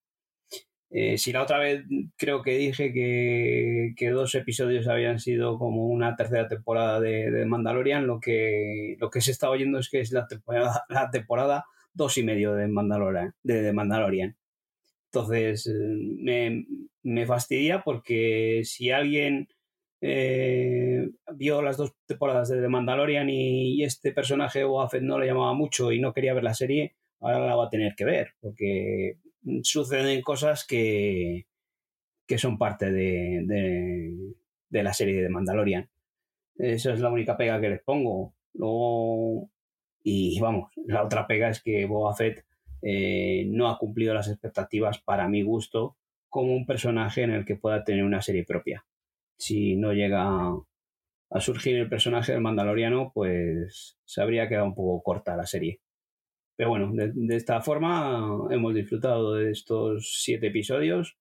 eh, 0.90 1.18
si 1.18 1.32
la 1.32 1.42
otra 1.42 1.58
vez 1.58 1.84
creo 2.16 2.42
que 2.42 2.56
dije 2.56 2.92
que, 2.92 4.10
dos 4.10 4.34
episodios 4.34 4.88
habían 4.88 5.18
sido 5.18 5.58
como 5.58 5.86
una 5.86 6.16
tercera 6.16 6.48
temporada 6.48 6.98
de, 7.00 7.44
Mandalorian, 7.44 8.06
lo 8.06 8.20
que, 8.20 8.96
lo 8.98 9.10
que 9.10 9.20
se 9.20 9.32
está 9.32 9.50
oyendo 9.50 9.78
es 9.78 9.90
que 9.90 10.00
es 10.00 10.12
la 10.12 10.26
temporada, 10.26 10.84
la 10.88 11.10
temporada 11.10 11.64
dos 11.92 12.16
y 12.16 12.22
medio 12.22 12.54
de 12.54 12.68
Mandalorian. 12.68 13.34
De, 13.42 13.72
Mandalorian. 13.72 14.36
Entonces 15.12 15.66
me, 15.68 16.66
me, 17.02 17.26
fastidia 17.26 17.82
porque 17.82 18.62
si 18.64 18.90
alguien 18.90 19.48
eh, 20.00 21.08
vio 21.34 21.62
las 21.62 21.76
dos 21.76 21.94
temporadas 22.06 22.48
de 22.48 22.60
The 22.60 22.68
Mandalorian 22.68 23.28
y, 23.30 23.82
este 23.84 24.12
personaje 24.12 24.64
o 24.64 24.88
no 25.02 25.18
le 25.18 25.26
llamaba 25.26 25.54
mucho 25.54 25.92
y 25.92 26.00
no 26.00 26.12
quería 26.12 26.34
ver 26.34 26.44
la 26.44 26.54
serie, 26.54 26.96
ahora 27.20 27.46
la 27.46 27.56
va 27.56 27.66
a 27.66 27.70
tener 27.70 27.94
que 27.94 28.04
ver 28.04 28.32
porque 28.40 29.18
suceden 29.62 30.22
cosas 30.22 30.66
que, 30.66 31.46
que 32.26 32.38
son 32.38 32.58
parte 32.58 32.92
de, 32.92 34.34
de, 34.68 34.82
la 34.82 34.92
serie 34.92 35.22
de 35.22 35.28
Mandalorian. 35.28 35.88
Esa 36.56 36.92
es 36.92 37.00
la 37.00 37.10
única 37.10 37.36
pega 37.36 37.60
que 37.60 37.70
les 37.70 37.82
pongo. 37.82 38.34
Luego, 38.54 39.50
y 40.02 40.38
vamos, 40.40 40.70
la 40.86 41.04
otra 41.04 41.26
pega 41.26 41.48
es 41.48 41.62
que 41.62 41.86
Boba 41.86 42.14
Fett 42.14 42.44
eh, 42.82 43.44
no 43.48 43.68
ha 43.68 43.78
cumplido 43.78 44.14
las 44.14 44.28
expectativas 44.28 45.00
para 45.00 45.28
mi 45.28 45.42
gusto 45.42 45.96
como 46.28 46.54
un 46.54 46.66
personaje 46.66 47.22
en 47.22 47.30
el 47.30 47.44
que 47.44 47.56
pueda 47.56 47.84
tener 47.84 48.04
una 48.04 48.22
serie 48.22 48.44
propia. 48.44 48.84
Si 49.36 49.76
no 49.76 49.92
llega 49.92 50.52
a 51.30 51.40
surgir 51.40 51.76
el 51.76 51.88
personaje 51.88 52.32
del 52.32 52.40
Mandaloriano, 52.40 53.12
pues 53.14 53.98
se 54.04 54.20
habría 54.20 54.48
quedado 54.48 54.66
un 54.66 54.74
poco 54.74 55.02
corta 55.02 55.36
la 55.36 55.46
serie. 55.46 55.80
Pero 56.58 56.70
bueno, 56.70 56.90
de, 56.92 57.36
esta 57.36 57.60
forma 57.60 58.48
hemos 58.50 58.74
disfrutado 58.74 59.34
de 59.34 59.52
estos 59.52 60.20
siete 60.24 60.48
episodios 60.48 61.16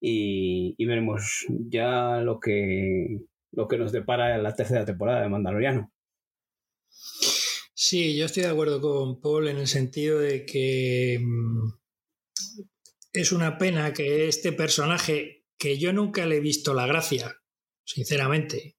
y, 0.00 0.76
veremos 0.86 1.46
ya 1.48 2.20
lo 2.20 2.38
que, 2.38 3.18
lo 3.50 3.66
que 3.66 3.76
nos 3.76 3.90
depara 3.90 4.38
la 4.38 4.54
tercera 4.54 4.84
temporada 4.84 5.22
de 5.22 5.30
Mandaloriano. 5.30 5.92
Sí, 7.74 8.16
yo 8.16 8.26
estoy 8.26 8.44
de 8.44 8.50
acuerdo 8.50 8.80
con 8.80 9.20
Paul 9.20 9.48
en 9.48 9.58
el 9.58 9.66
sentido 9.66 10.20
de 10.20 10.46
que 10.46 11.18
mm, 11.20 11.72
es 13.14 13.32
una 13.32 13.58
pena 13.58 13.92
que 13.92 14.28
este 14.28 14.52
personaje, 14.52 15.44
que 15.58 15.76
yo 15.76 15.92
nunca 15.92 16.24
le 16.24 16.36
he 16.36 16.40
visto 16.40 16.72
la 16.72 16.86
gracia, 16.86 17.34
sinceramente, 17.84 18.76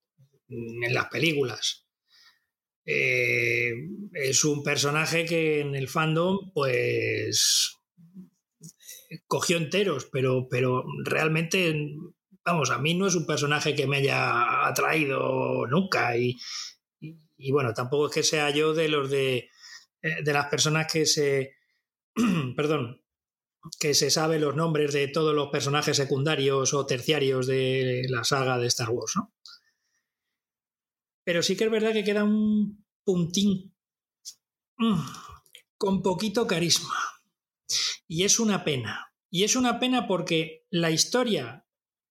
en 0.48 0.94
las 0.94 1.10
películas, 1.10 1.89
eh, 2.92 3.72
es 4.14 4.44
un 4.44 4.64
personaje 4.64 5.24
que 5.26 5.60
en 5.60 5.76
el 5.76 5.88
fandom, 5.88 6.52
pues, 6.56 7.78
cogió 9.28 9.58
enteros, 9.58 10.10
pero, 10.12 10.48
pero 10.50 10.84
realmente, 11.06 11.94
vamos, 12.44 12.72
a 12.72 12.80
mí 12.80 12.96
no 12.96 13.06
es 13.06 13.14
un 13.14 13.28
personaje 13.28 13.76
que 13.76 13.86
me 13.86 13.98
haya 13.98 14.68
atraído 14.68 15.68
nunca. 15.68 16.18
Y, 16.18 16.40
bueno, 17.52 17.76
tampoco 17.76 18.08
es 18.08 18.14
que 18.14 18.24
sea 18.24 18.50
yo 18.50 18.74
de 18.74 18.90
los 18.90 19.12
de, 19.12 19.50
eh, 20.02 20.24
de 20.24 20.34
las 20.34 20.48
personas 20.48 20.92
que 20.92 21.06
se, 21.06 21.54
perdón, 22.56 23.04
que 23.80 23.94
se 23.94 24.10
sabe 24.10 24.40
los 24.40 24.56
nombres 24.56 24.94
de 24.94 25.10
todos 25.10 25.36
los 25.36 25.50
personajes 25.50 25.96
secundarios 25.96 26.74
o 26.74 26.88
terciarios 26.88 27.46
de 27.46 28.04
la 28.10 28.24
saga 28.24 28.58
de 28.58 28.66
Star 28.66 28.90
Wars, 28.90 29.14
¿no? 29.16 29.32
Pero 31.30 31.44
sí 31.44 31.56
que 31.56 31.66
es 31.66 31.70
verdad 31.70 31.94
que 31.94 32.04
queda 32.04 32.24
un 32.24 32.84
puntín 33.06 33.72
mm, 34.80 35.00
con 35.78 36.02
poquito 36.02 36.48
carisma. 36.48 36.96
Y 38.08 38.24
es 38.24 38.40
una 38.40 38.64
pena. 38.64 39.14
Y 39.30 39.44
es 39.44 39.56
una 39.56 39.80
pena 39.80 40.08
porque 40.08 40.66
la 40.72 40.90
historia 40.90 41.68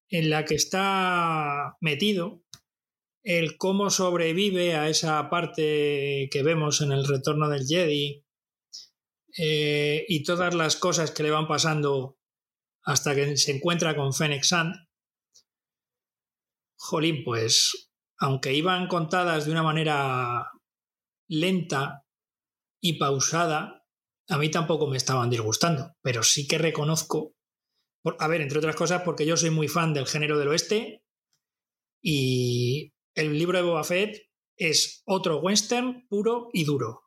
en 0.08 0.30
la 0.30 0.44
que 0.44 0.54
está 0.54 1.76
metido, 1.80 2.44
el 3.24 3.56
cómo 3.56 3.90
sobrevive 3.90 4.76
a 4.76 4.88
esa 4.88 5.28
parte 5.30 6.28
que 6.30 6.42
vemos 6.44 6.80
en 6.80 6.92
el 6.92 7.04
retorno 7.04 7.48
del 7.48 7.66
Jedi 7.66 8.24
eh, 9.36 10.04
y 10.06 10.22
todas 10.22 10.54
las 10.54 10.76
cosas 10.76 11.10
que 11.10 11.24
le 11.24 11.32
van 11.32 11.48
pasando 11.48 12.20
hasta 12.84 13.16
que 13.16 13.36
se 13.36 13.50
encuentra 13.50 13.96
con 13.96 14.14
Fennec 14.14 14.44
Sand, 14.44 14.76
jolín, 16.76 17.24
pues 17.24 17.87
aunque 18.18 18.54
iban 18.54 18.88
contadas 18.88 19.46
de 19.46 19.52
una 19.52 19.62
manera 19.62 20.50
lenta 21.28 22.04
y 22.80 22.98
pausada, 22.98 23.84
a 24.28 24.38
mí 24.38 24.50
tampoco 24.50 24.86
me 24.86 24.96
estaban 24.96 25.30
disgustando, 25.30 25.96
pero 26.02 26.22
sí 26.22 26.46
que 26.46 26.58
reconozco, 26.58 27.34
a 28.18 28.28
ver, 28.28 28.40
entre 28.40 28.58
otras 28.58 28.76
cosas, 28.76 29.02
porque 29.02 29.26
yo 29.26 29.36
soy 29.36 29.50
muy 29.50 29.68
fan 29.68 29.94
del 29.94 30.06
género 30.06 30.38
del 30.38 30.48
oeste 30.48 31.02
y 32.02 32.92
el 33.14 33.38
libro 33.38 33.58
de 33.58 33.64
Boba 33.64 33.84
Fett 33.84 34.28
es 34.56 35.02
otro 35.06 35.38
western 35.38 36.06
puro 36.08 36.48
y 36.52 36.64
duro. 36.64 37.04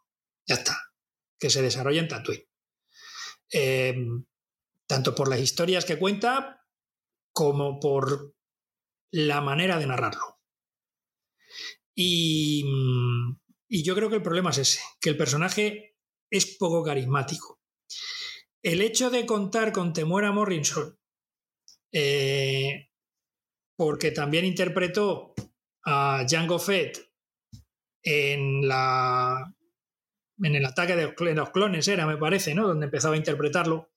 Ya 0.47 0.55
está, 0.55 0.77
que 1.39 1.49
se 1.49 1.61
desarrolla 1.61 2.01
en 2.01 2.07
Tatooine. 2.07 2.47
Em, 3.49 4.25
tanto 4.87 5.13
por 5.13 5.29
las 5.29 5.39
historias 5.39 5.85
que 5.85 5.99
cuenta 5.99 6.65
como 7.33 7.79
por 7.79 8.33
la 9.11 9.41
manera 9.41 9.77
de 9.77 9.87
narrarlo. 9.87 10.40
Y, 12.03 13.83
yo 13.83 13.95
creo 13.95 14.09
que 14.09 14.15
el 14.15 14.21
problema 14.21 14.49
es 14.49 14.57
ese, 14.57 14.79
que 14.99 15.09
el 15.09 15.17
personaje 15.17 15.95
es 16.29 16.57
poco 16.57 16.83
carismático. 16.83 17.61
El 18.63 18.81
hecho 18.81 19.09
de 19.09 19.25
contar 19.25 19.71
con 19.71 19.93
Temuera 19.93 20.31
Morrison, 20.31 20.99
eh, 21.91 22.89
porque 23.75 24.11
también 24.11 24.45
interpretó 24.45 25.33
a 25.85 26.25
Jango 26.27 26.59
Fett 26.59 27.11
en 28.03 28.63
en 30.43 30.55
el 30.55 30.65
ataque 30.65 30.95
de 30.95 31.35
los 31.35 31.49
clones 31.51 31.87
era, 31.87 32.07
me 32.07 32.17
parece, 32.17 32.55
¿no? 32.55 32.67
Donde 32.67 32.85
empezaba 32.85 33.13
a 33.13 33.17
interpretarlo. 33.17 33.91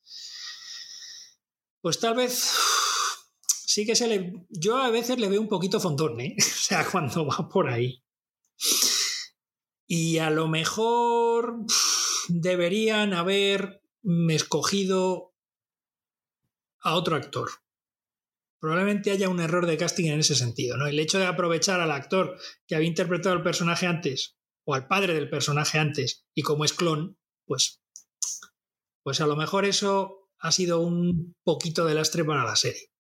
Pues 1.81 1.99
tal 2.01 2.17
vez 2.17 2.53
sí 3.75 3.85
que 3.85 3.97
se 3.97 4.07
le. 4.07 4.47
Yo 4.51 4.77
a 4.77 4.91
veces 4.91 5.19
le 5.19 5.29
veo 5.29 5.41
un 5.41 5.49
poquito 5.49 5.81
fondón, 5.81 6.21
¿eh? 6.21 6.37
O 6.39 6.67
sea, 6.67 6.87
cuando 6.89 7.27
va 7.27 7.49
por 7.49 7.69
ahí. 7.69 8.05
Y 9.87 10.19
a 10.19 10.31
lo 10.31 10.47
mejor 10.47 11.57
deberían 12.29 13.13
haber 13.15 13.83
escogido 14.29 15.35
a 16.83 16.95
otro 16.95 17.17
actor. 17.17 17.51
Probablemente 18.61 19.11
haya 19.11 19.29
un 19.29 19.41
error 19.41 19.67
de 19.67 19.77
casting 19.77 20.07
en 20.07 20.21
ese 20.21 20.37
sentido, 20.37 20.77
¿no? 20.77 20.87
El 20.87 21.01
hecho 21.01 21.19
de 21.19 21.27
aprovechar 21.27 21.81
al 21.81 21.91
actor 21.91 22.39
que 22.69 22.77
había 22.77 22.89
interpretado 22.89 23.35
el 23.35 23.43
personaje 23.43 23.87
antes, 23.87 24.37
o 24.65 24.75
al 24.75 24.87
padre 24.87 25.15
del 25.15 25.29
personaje 25.29 25.79
antes, 25.79 26.25
y 26.33 26.43
como 26.43 26.65
es 26.65 26.73
clon, 26.73 27.19
pues. 27.45 27.83
Pues 29.03 29.21
a 29.21 29.27
lo 29.27 29.35
mejor 29.35 29.65
eso 29.65 30.31
ha 30.39 30.53
sido 30.53 30.81
un 30.81 31.35
poquito 31.43 31.85
de 31.85 31.95
lastre 31.95 32.25
para 32.25 32.45
la 32.45 32.57
serie. 32.57 32.94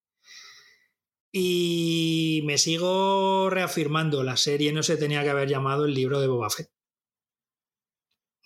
Y 1.36 2.42
me 2.44 2.58
sigo 2.58 3.50
reafirmando, 3.50 4.22
la 4.22 4.36
serie 4.36 4.72
no 4.72 4.84
se 4.84 4.96
tenía 4.96 5.24
que 5.24 5.30
haber 5.30 5.48
llamado 5.48 5.84
el 5.84 5.92
libro 5.92 6.20
de 6.20 6.28
Boba 6.28 6.48
Fett. 6.48 6.70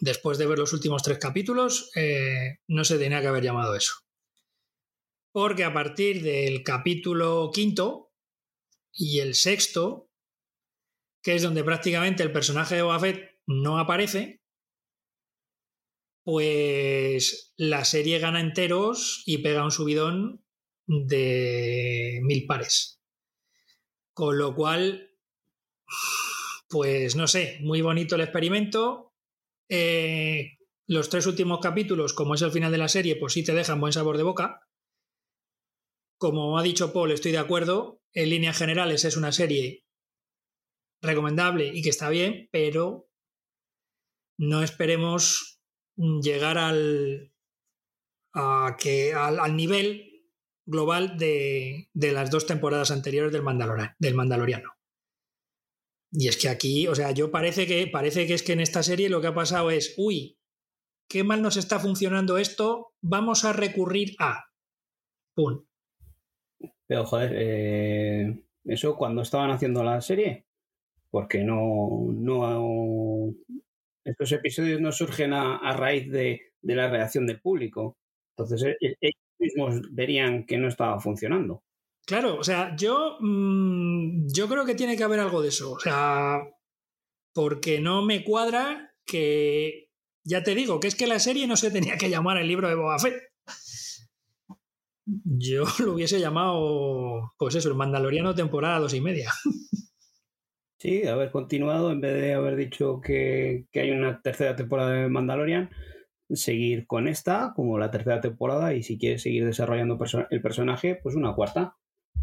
después 0.00 0.38
de 0.38 0.46
ver 0.46 0.58
los 0.58 0.72
últimos 0.72 1.02
tres 1.02 1.18
capítulos, 1.18 1.90
eh, 1.96 2.60
no 2.66 2.84
se 2.84 2.98
tenía 2.98 3.20
que 3.20 3.26
haber 3.26 3.44
llamado 3.44 3.74
eso. 3.74 3.92
Porque 5.32 5.64
a 5.64 5.74
partir 5.74 6.22
del 6.22 6.62
capítulo 6.62 7.50
quinto 7.52 8.10
y 8.90 9.18
el 9.18 9.34
sexto, 9.34 10.08
que 11.22 11.34
es 11.34 11.42
donde 11.42 11.64
prácticamente 11.64 12.22
el 12.22 12.32
personaje 12.32 12.76
de 12.76 12.82
Boba 12.82 13.02
no 13.46 13.78
aparece, 13.78 14.40
pues 16.24 17.52
la 17.58 17.84
serie 17.84 18.18
gana 18.18 18.40
enteros 18.40 19.24
y 19.26 19.38
pega 19.38 19.62
un 19.62 19.72
subidón 19.72 20.42
de 20.88 22.18
mil 22.22 22.46
pares. 22.46 23.00
Con 24.12 24.38
lo 24.38 24.54
cual, 24.54 25.10
pues 26.68 27.14
no 27.14 27.28
sé, 27.28 27.58
muy 27.60 27.82
bonito 27.82 28.16
el 28.16 28.22
experimento. 28.22 29.14
Eh, 29.68 30.58
los 30.86 31.10
tres 31.10 31.26
últimos 31.26 31.60
capítulos, 31.60 32.14
como 32.14 32.34
es 32.34 32.42
el 32.42 32.50
final 32.50 32.72
de 32.72 32.78
la 32.78 32.88
serie, 32.88 33.16
pues 33.16 33.34
sí 33.34 33.44
te 33.44 33.54
dejan 33.54 33.80
buen 33.80 33.92
sabor 33.92 34.16
de 34.16 34.22
boca. 34.22 34.66
Como 36.16 36.58
ha 36.58 36.62
dicho 36.62 36.92
Paul, 36.92 37.12
estoy 37.12 37.32
de 37.32 37.38
acuerdo. 37.38 38.02
En 38.12 38.30
líneas 38.30 38.56
generales 38.58 39.04
es 39.04 39.16
una 39.16 39.30
serie 39.30 39.84
recomendable 41.00 41.70
y 41.72 41.82
que 41.82 41.90
está 41.90 42.08
bien, 42.08 42.48
pero 42.50 43.08
no 44.38 44.62
esperemos 44.62 45.60
llegar 45.96 46.58
al, 46.58 47.32
a 48.32 48.76
que, 48.78 49.14
al, 49.14 49.56
nivel 49.56 50.07
global 50.68 51.16
de, 51.16 51.88
de, 51.94 52.12
las 52.12 52.30
dos 52.30 52.46
temporadas 52.46 52.90
anteriores 52.90 53.32
del, 53.32 53.42
del 53.98 54.14
Mandaloriano. 54.14 54.74
Y 56.12 56.28
es 56.28 56.36
que 56.36 56.48
aquí, 56.48 56.86
o 56.86 56.94
sea, 56.94 57.10
yo 57.10 57.30
parece 57.30 57.66
que, 57.66 57.86
parece 57.86 58.26
que 58.26 58.34
es 58.34 58.42
que 58.42 58.52
en 58.52 58.60
esta 58.60 58.82
serie 58.82 59.08
lo 59.08 59.20
que 59.20 59.28
ha 59.28 59.34
pasado 59.34 59.70
es, 59.70 59.94
uy, 59.96 60.38
qué 61.08 61.24
mal 61.24 61.42
nos 61.42 61.56
está 61.56 61.78
funcionando 61.78 62.38
esto, 62.38 62.92
vamos 63.00 63.44
a 63.44 63.52
recurrir 63.52 64.14
a. 64.18 64.44
¡Pum! 65.34 65.64
Pero, 66.86 67.06
joder, 67.06 67.32
eh, 67.34 68.44
eso 68.64 68.96
cuando 68.96 69.22
estaban 69.22 69.50
haciendo 69.50 69.82
la 69.82 70.00
serie, 70.00 70.46
porque 71.10 71.42
no, 71.44 72.06
no 72.12 73.34
estos 74.04 74.32
episodios 74.32 74.80
no 74.80 74.92
surgen 74.92 75.32
a, 75.32 75.72
raíz 75.76 76.10
de, 76.10 76.40
la 76.62 76.88
reacción 76.88 77.26
del 77.26 77.40
público. 77.40 77.98
Entonces 78.36 78.76
e, 78.80 78.86
e, 78.86 78.96
ellos 79.00 79.27
mismos 79.38 79.82
verían 79.92 80.44
que 80.44 80.58
no 80.58 80.68
estaba 80.68 81.00
funcionando. 81.00 81.62
Claro, 82.06 82.36
o 82.36 82.44
sea, 82.44 82.74
yo, 82.76 83.18
mm, 83.20 84.28
yo 84.32 84.48
creo 84.48 84.64
que 84.64 84.74
tiene 84.74 84.96
que 84.96 85.04
haber 85.04 85.20
algo 85.20 85.42
de 85.42 85.48
eso. 85.48 85.72
O 85.72 85.80
sea, 85.80 86.40
porque 87.34 87.80
no 87.80 88.02
me 88.02 88.24
cuadra 88.24 88.94
que, 89.04 89.90
ya 90.24 90.42
te 90.42 90.54
digo, 90.54 90.80
que 90.80 90.88
es 90.88 90.94
que 90.94 91.06
la 91.06 91.18
serie 91.18 91.46
no 91.46 91.56
se 91.56 91.70
tenía 91.70 91.96
que 91.96 92.10
llamar 92.10 92.38
el 92.38 92.48
libro 92.48 92.68
de 92.68 92.74
Boba 92.74 92.98
Fett. 92.98 93.22
Yo 95.06 95.64
lo 95.84 95.94
hubiese 95.94 96.20
llamado, 96.20 97.32
pues 97.38 97.54
eso, 97.54 97.68
el 97.68 97.74
Mandaloriano 97.74 98.34
temporada 98.34 98.80
dos 98.80 98.94
y 98.94 99.00
media. 99.00 99.32
Sí, 100.78 101.04
haber 101.08 101.32
continuado 101.32 101.90
en 101.90 102.00
vez 102.00 102.14
de 102.14 102.34
haber 102.34 102.54
dicho 102.54 103.00
que, 103.00 103.66
hay 103.74 103.90
una 103.90 104.22
tercera 104.22 104.54
temporada 104.54 104.92
de 104.92 105.08
Mandalorian, 105.08 105.70
seguir 106.30 106.86
con 106.86 107.08
esta 107.08 107.52
como 107.54 107.78
la 107.78 107.90
tercera 107.90 108.20
temporada 108.20 108.74
y 108.74 108.82
si 108.82 108.98
quieres 108.98 109.22
seguir 109.22 109.44
desarrollando 109.46 109.98
el 110.30 110.42
personaje, 110.42 110.94
pues 111.02 111.14
una 111.14 111.34
cuarta. 111.34 111.76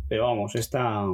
Pero 0.08 0.26
vamos, 0.26 0.56
esta 0.56 1.06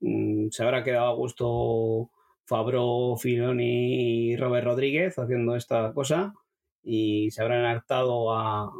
mm, 0.00 0.48
se 0.50 0.62
habrá 0.62 0.84
quedado 0.84 1.08
a 1.08 1.14
gusto 1.14 2.10
Fabro, 2.44 3.16
Filoni 3.16 4.30
y 4.32 4.36
Robert 4.36 4.66
Rodríguez 4.66 5.18
haciendo 5.18 5.56
esta 5.56 5.92
cosa 5.92 6.34
y 6.82 7.30
se 7.30 7.42
habrán 7.42 7.64
hartado 7.64 8.32
a, 8.32 8.72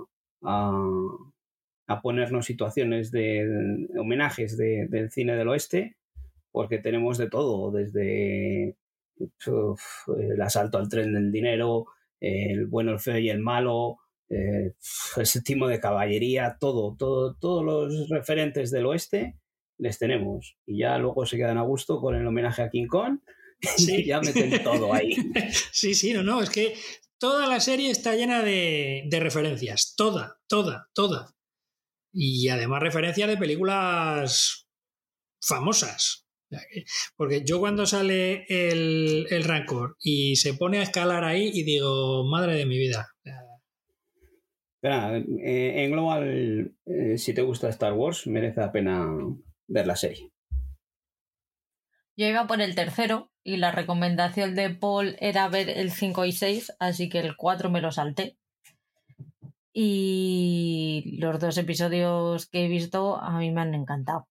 a, 0.43 2.01
ponernos 2.03 2.47
situaciones 2.47 3.11
de, 3.11 3.89
homenajes 3.99 4.57
del 4.57 5.11
cine 5.11 5.37
del 5.37 5.49
oeste 5.49 5.97
porque 6.53 6.79
tenemos 6.79 7.19
de 7.19 7.29
todo, 7.29 7.71
desde 7.71 8.77
el 9.19 10.43
asalto 10.43 10.79
al 10.79 10.89
tren 10.89 11.13
del 11.13 11.31
dinero, 11.31 11.87
el 12.21 12.67
bueno, 12.67 12.93
el 12.93 13.01
feo 13.01 13.19
y 13.19 13.31
el 13.31 13.41
malo, 13.41 13.99
eh, 14.29 14.75
el 15.17 15.27
séptimo 15.27 15.67
de 15.67 15.81
caballería, 15.81 16.57
todo, 16.61 16.97
todo, 16.97 17.35
todos 17.35 17.65
los 17.65 18.09
referentes 18.09 18.71
del 18.71 18.87
oeste 18.87 19.37
les 19.79 19.99
tenemos. 19.99 20.57
Y 20.67 20.79
ya 20.79 20.99
luego 20.99 21.27
se 21.27 21.37
quedan 21.37 21.59
a 21.59 21.63
gusto 21.63 22.01
con 22.01 22.15
el 22.15 22.27
homenaje 22.27 22.63
a 22.63 22.71
King 22.71 22.87
Kong 22.87 23.19
y 23.79 24.05
ya 24.05 24.21
meten 24.21 24.63
todo 24.63 24.93
ahí. 24.95 25.17
Sí, 25.73 25.95
sí, 25.95 26.13
no, 26.13 26.23
no, 26.23 26.43
es 26.43 26.51
que 26.51 26.75
toda 27.19 27.47
la 27.47 27.61
serie 27.61 27.91
está 27.91 28.15
llena 28.15 28.43
de, 28.43 29.05
de 29.09 29.21
referencias, 29.21 29.95
toda, 29.97 30.39
toda, 30.47 30.89
toda. 30.95 31.35
Y 32.13 32.49
además 32.49 32.83
referencias 32.83 33.29
de 33.29 33.37
películas 33.37 34.69
famosas. 35.41 36.27
Porque 37.17 37.45
yo 37.45 37.61
cuando 37.61 37.87
sale 37.87 38.45
el, 38.49 39.45
Rancor 39.45 39.97
y 40.01 40.37
se 40.37 40.55
pone 40.55 40.79
a 40.79 40.83
escalar 40.83 41.25
ahí 41.25 41.51
y 41.53 41.63
digo, 41.63 42.25
madre 42.29 42.57
de 42.57 42.67
mi 42.67 42.79
vida. 42.79 43.09
Eh, 44.83 45.85
en 45.85 45.91
global, 45.91 46.75
eh, 46.87 47.19
si 47.19 47.35
te 47.35 47.43
gusta 47.43 47.69
Star 47.69 47.93
Wars, 47.93 48.27
merece 48.27 48.61
la 48.61 48.73
pena 48.73 49.07
ver 49.69 49.87
la 49.87 49.97
serie. 49.97 50.31
Yo 52.17 52.27
iba 52.27 52.47
por 52.47 52.61
el 52.61 52.75
tercero 52.75 53.31
y 53.43 53.57
la 53.57 53.73
recomendación 53.73 54.55
de 54.55 54.71
Paul 54.71 55.17
era 55.21 55.49
ver 55.49 55.71
el 55.71 55.91
5 55.91 56.25
y 56.25 56.33
6, 56.33 56.77
así 56.79 57.09
que 57.09 57.21
el 57.21 57.37
4 57.37 57.71
me 57.71 57.81
lo 57.81 57.93
salté. 57.93 58.37
Y 59.73 61.17
los 61.21 61.39
dos 61.39 61.57
episodios 61.57 62.47
que 62.47 62.65
he 62.65 62.69
visto 62.69 63.17
a 63.17 63.39
mí 63.39 63.51
me 63.51 63.61
han 63.61 63.75
encantado. 63.75 64.30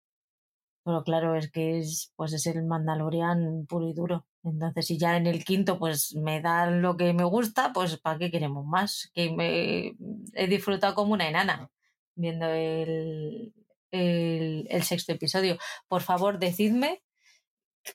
Pero 0.84 1.03
claro, 1.03 1.36
es 1.36 1.51
que 1.51 1.80
es, 1.80 2.13
pues 2.15 2.34
es 2.34 2.45
el 2.47 2.65
Mandalorian 2.65 3.65
puro 3.67 3.89
y 3.89 3.93
duro. 3.93 4.25
Entonces, 4.43 4.88
si 4.88 4.97
ya 4.97 5.17
en 5.17 5.27
el 5.27 5.43
quinto 5.43 5.77
pues 5.77 6.15
me 6.15 6.41
dan 6.41 6.82
lo 6.82 6.95
que 6.95 7.13
me 7.13 7.25
gusta, 7.25 7.73
pues 7.73 7.97
¿para 7.97 8.17
qué 8.17 8.32
queremos 8.32 8.65
más? 8.65 9.11
Que 9.13 9.32
me 9.32 9.95
he 10.34 10.47
disfrutado 10.47 10.95
como 10.95 11.13
una 11.13 11.27
enana 11.27 11.69
viendo 12.15 12.47
el, 12.47 13.53
el, 13.91 14.84
sexto 14.84 15.13
episodio. 15.13 15.57
Por 15.88 16.01
favor, 16.01 16.39
decidme 16.39 17.03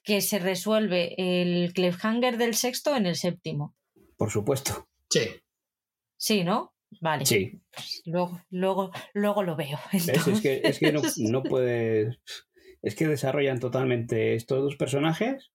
que 0.03 0.21
se 0.21 0.39
resuelve 0.39 1.15
el 1.17 1.73
cliffhanger 1.73 2.37
del 2.37 2.55
sexto 2.55 2.95
en 2.95 3.05
el 3.05 3.15
séptimo. 3.15 3.75
Por 4.17 4.31
supuesto. 4.31 4.87
Sí. 5.09 5.21
Sí, 6.17 6.43
¿no? 6.43 6.73
Vale. 7.01 7.25
Sí. 7.25 7.61
Luego, 8.05 8.41
luego, 8.49 8.91
luego 9.13 9.43
lo 9.43 9.55
veo. 9.55 9.79
Es, 9.91 10.41
que, 10.41 10.61
es 10.63 10.79
que 10.79 10.91
no, 10.91 11.01
no 11.17 11.43
puedes 11.43 12.17
es 12.85 12.93
que 12.93 13.07
desarrollan 13.07 13.59
totalmente 13.59 14.35
estos 14.35 14.61
dos 14.61 14.75
personajes, 14.75 15.51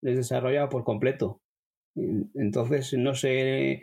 les 0.00 0.16
desarrolla 0.16 0.70
por 0.70 0.82
completo. 0.82 1.42
Entonces, 1.94 2.94
no 2.94 3.14
sé 3.14 3.82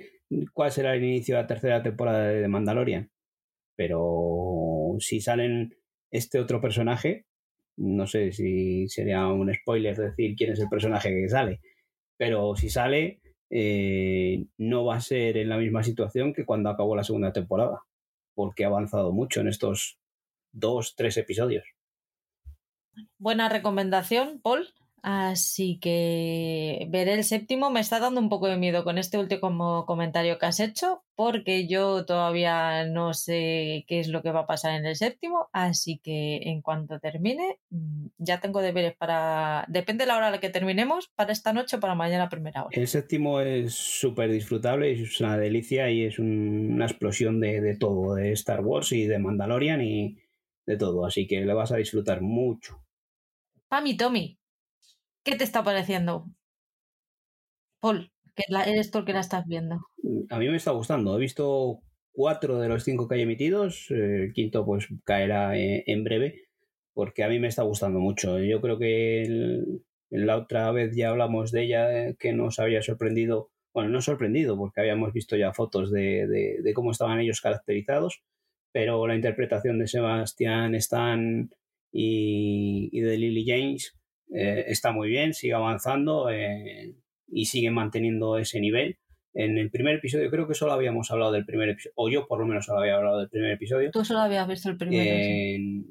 cuál 0.51 0.71
será 0.71 0.95
el 0.95 1.03
inicio 1.03 1.35
de 1.35 1.41
la 1.43 1.47
tercera 1.47 1.83
temporada 1.83 2.29
de 2.29 2.47
Mandalorian, 2.47 3.11
pero 3.75 4.95
si 4.97 5.21
salen 5.21 5.75
este 6.09 6.39
otro 6.39 6.59
personaje, 6.59 7.27
no 7.77 8.07
sé 8.07 8.31
si 8.31 8.87
sería 8.89 9.27
un 9.27 9.53
spoiler 9.53 9.95
decir 9.95 10.35
quién 10.35 10.53
es 10.53 10.59
el 10.59 10.67
personaje 10.67 11.09
que 11.09 11.29
sale, 11.29 11.61
pero 12.17 12.55
si 12.55 12.71
sale, 12.71 13.21
eh, 13.51 14.43
no 14.57 14.85
va 14.85 14.95
a 14.95 15.01
ser 15.01 15.37
en 15.37 15.49
la 15.49 15.57
misma 15.57 15.83
situación 15.83 16.33
que 16.33 16.45
cuando 16.45 16.71
acabó 16.71 16.95
la 16.95 17.03
segunda 17.03 17.31
temporada, 17.31 17.83
porque 18.33 18.63
ha 18.63 18.67
avanzado 18.69 19.11
mucho 19.11 19.41
en 19.41 19.49
estos 19.49 19.99
dos, 20.51 20.95
tres 20.95 21.17
episodios. 21.17 21.65
Buena 23.17 23.49
recomendación, 23.49 24.39
Paul. 24.41 24.67
Así 25.03 25.79
que 25.79 26.85
veré 26.89 27.15
el 27.15 27.23
séptimo. 27.23 27.71
Me 27.71 27.79
está 27.79 27.99
dando 27.99 28.21
un 28.21 28.29
poco 28.29 28.47
de 28.47 28.57
miedo 28.57 28.83
con 28.83 28.99
este 28.99 29.17
último 29.17 29.85
comentario 29.87 30.37
que 30.37 30.45
has 30.45 30.59
hecho, 30.59 31.03
porque 31.15 31.67
yo 31.67 32.05
todavía 32.05 32.85
no 32.85 33.13
sé 33.15 33.83
qué 33.87 33.99
es 33.99 34.09
lo 34.09 34.21
que 34.21 34.31
va 34.31 34.41
a 34.41 34.47
pasar 34.47 34.75
en 34.79 34.85
el 34.85 34.95
séptimo. 34.95 35.49
Así 35.53 35.99
que 36.03 36.41
en 36.43 36.61
cuanto 36.61 36.99
termine, 36.99 37.57
mm, 37.71 38.07
ya 38.19 38.39
tengo 38.41 38.61
deberes 38.61 38.95
para. 38.95 39.65
Depende 39.69 40.03
de 40.03 40.07
la 40.07 40.17
hora 40.17 40.27
a 40.27 40.31
la 40.31 40.39
que 40.39 40.49
terminemos, 40.49 41.11
para 41.15 41.31
esta 41.31 41.51
noche 41.51 41.77
o 41.77 41.79
para 41.79 41.95
mañana 41.95 42.29
primera 42.29 42.63
hora. 42.63 42.79
El 42.79 42.87
séptimo 42.87 43.41
es 43.41 43.73
súper 43.73 44.31
disfrutable, 44.31 44.91
es 44.91 45.19
una 45.19 45.35
delicia 45.37 45.89
y 45.89 46.03
es 46.03 46.19
una 46.19 46.85
explosión 46.85 47.39
de, 47.39 47.59
de 47.59 47.75
todo, 47.75 48.13
de 48.13 48.33
Star 48.33 48.61
Wars 48.61 48.91
y 48.91 49.05
de 49.05 49.17
Mandalorian 49.17 49.81
y 49.81 50.17
de 50.65 50.77
todo. 50.77 51.05
Así 51.05 51.27
que 51.27 51.41
le 51.41 51.53
vas 51.53 51.71
a 51.71 51.77
disfrutar 51.77 52.21
mucho. 52.21 52.83
Pami 53.67 53.95
Tommy, 53.95 54.37
¿qué 55.23 55.35
te 55.35 55.43
está 55.43 55.63
pareciendo? 55.63 56.25
Paul, 57.79 58.11
que 58.35 58.43
eres 58.67 58.91
tú 58.91 58.99
el 58.99 59.05
que 59.05 59.13
la 59.13 59.21
estás 59.21 59.45
viendo. 59.47 59.79
A 60.29 60.37
mí 60.39 60.49
me 60.49 60.57
está 60.57 60.71
gustando. 60.71 61.15
He 61.15 61.19
visto 61.19 61.79
cuatro 62.11 62.59
de 62.59 62.67
los 62.67 62.83
cinco 62.83 63.07
que 63.07 63.15
hay 63.15 63.21
emitidos. 63.21 63.87
El 63.89 64.33
quinto, 64.33 64.65
pues, 64.65 64.87
caerá 65.03 65.57
eh, 65.57 65.83
en 65.87 66.03
breve. 66.03 66.43
Porque 66.93 67.23
a 67.23 67.29
mí 67.29 67.39
me 67.39 67.47
está 67.47 67.63
gustando 67.63 67.99
mucho. 67.99 68.39
Yo 68.39 68.61
creo 68.61 68.77
que 68.77 69.63
la 70.09 70.37
otra 70.37 70.71
vez 70.71 70.95
ya 70.95 71.09
hablamos 71.09 71.51
de 71.51 71.63
ella, 71.63 72.07
eh, 72.07 72.15
que 72.19 72.33
nos 72.33 72.59
había 72.59 72.81
sorprendido 72.81 73.49
bueno, 73.73 73.89
no 73.89 74.01
sorprendido 74.01 74.57
porque 74.57 74.81
habíamos 74.81 75.13
visto 75.13 75.35
ya 75.35 75.53
fotos 75.53 75.91
de, 75.91 76.27
de, 76.61 76.73
cómo 76.73 76.91
estaban 76.91 77.19
ellos 77.19 77.41
caracterizados, 77.41 78.21
pero 78.71 79.07
la 79.07 79.15
interpretación 79.15 79.79
de 79.79 79.87
Sebastián 79.87 80.75
Stan 80.75 81.49
y, 81.91 82.89
y 82.91 83.01
de 83.01 83.17
Lily 83.17 83.45
James 83.45 83.97
eh, 84.33 84.65
está 84.67 84.91
muy 84.91 85.09
bien, 85.09 85.33
sigue 85.33 85.53
avanzando 85.53 86.29
eh, 86.29 86.95
y 87.27 87.45
sigue 87.45 87.71
manteniendo 87.71 88.37
ese 88.37 88.59
nivel. 88.59 88.97
En 89.33 89.57
el 89.57 89.71
primer 89.71 89.95
episodio, 89.95 90.29
creo 90.29 90.47
que 90.47 90.53
solo 90.53 90.73
habíamos 90.73 91.09
hablado 91.09 91.31
del 91.31 91.45
primer 91.45 91.69
episodio, 91.69 91.93
o 91.95 92.09
yo 92.09 92.27
por 92.27 92.39
lo 92.39 92.45
menos 92.45 92.65
solo 92.65 92.79
había 92.79 92.95
hablado 92.95 93.19
del 93.19 93.29
primer 93.29 93.51
episodio. 93.51 93.89
Tú 93.91 94.03
solo 94.03 94.19
habías 94.19 94.47
visto 94.47 94.69
el 94.69 94.77
primero. 94.77 95.05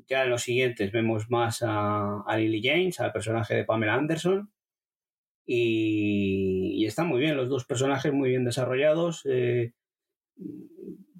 Ya 0.08 0.24
en 0.24 0.30
los 0.30 0.42
siguientes 0.42 0.92
vemos 0.92 1.30
más 1.30 1.62
a, 1.62 2.22
a 2.26 2.36
Lily 2.36 2.60
James, 2.62 3.00
al 3.00 3.12
personaje 3.12 3.54
de 3.54 3.64
Pamela 3.64 3.94
Anderson, 3.94 4.50
y, 5.52 6.84
están 6.86 7.08
muy 7.08 7.20
bien 7.20 7.36
los 7.36 7.48
dos 7.48 7.64
personajes, 7.64 8.12
muy 8.12 8.28
bien 8.30 8.44
desarrollados. 8.44 9.22
Eh, 9.24 9.72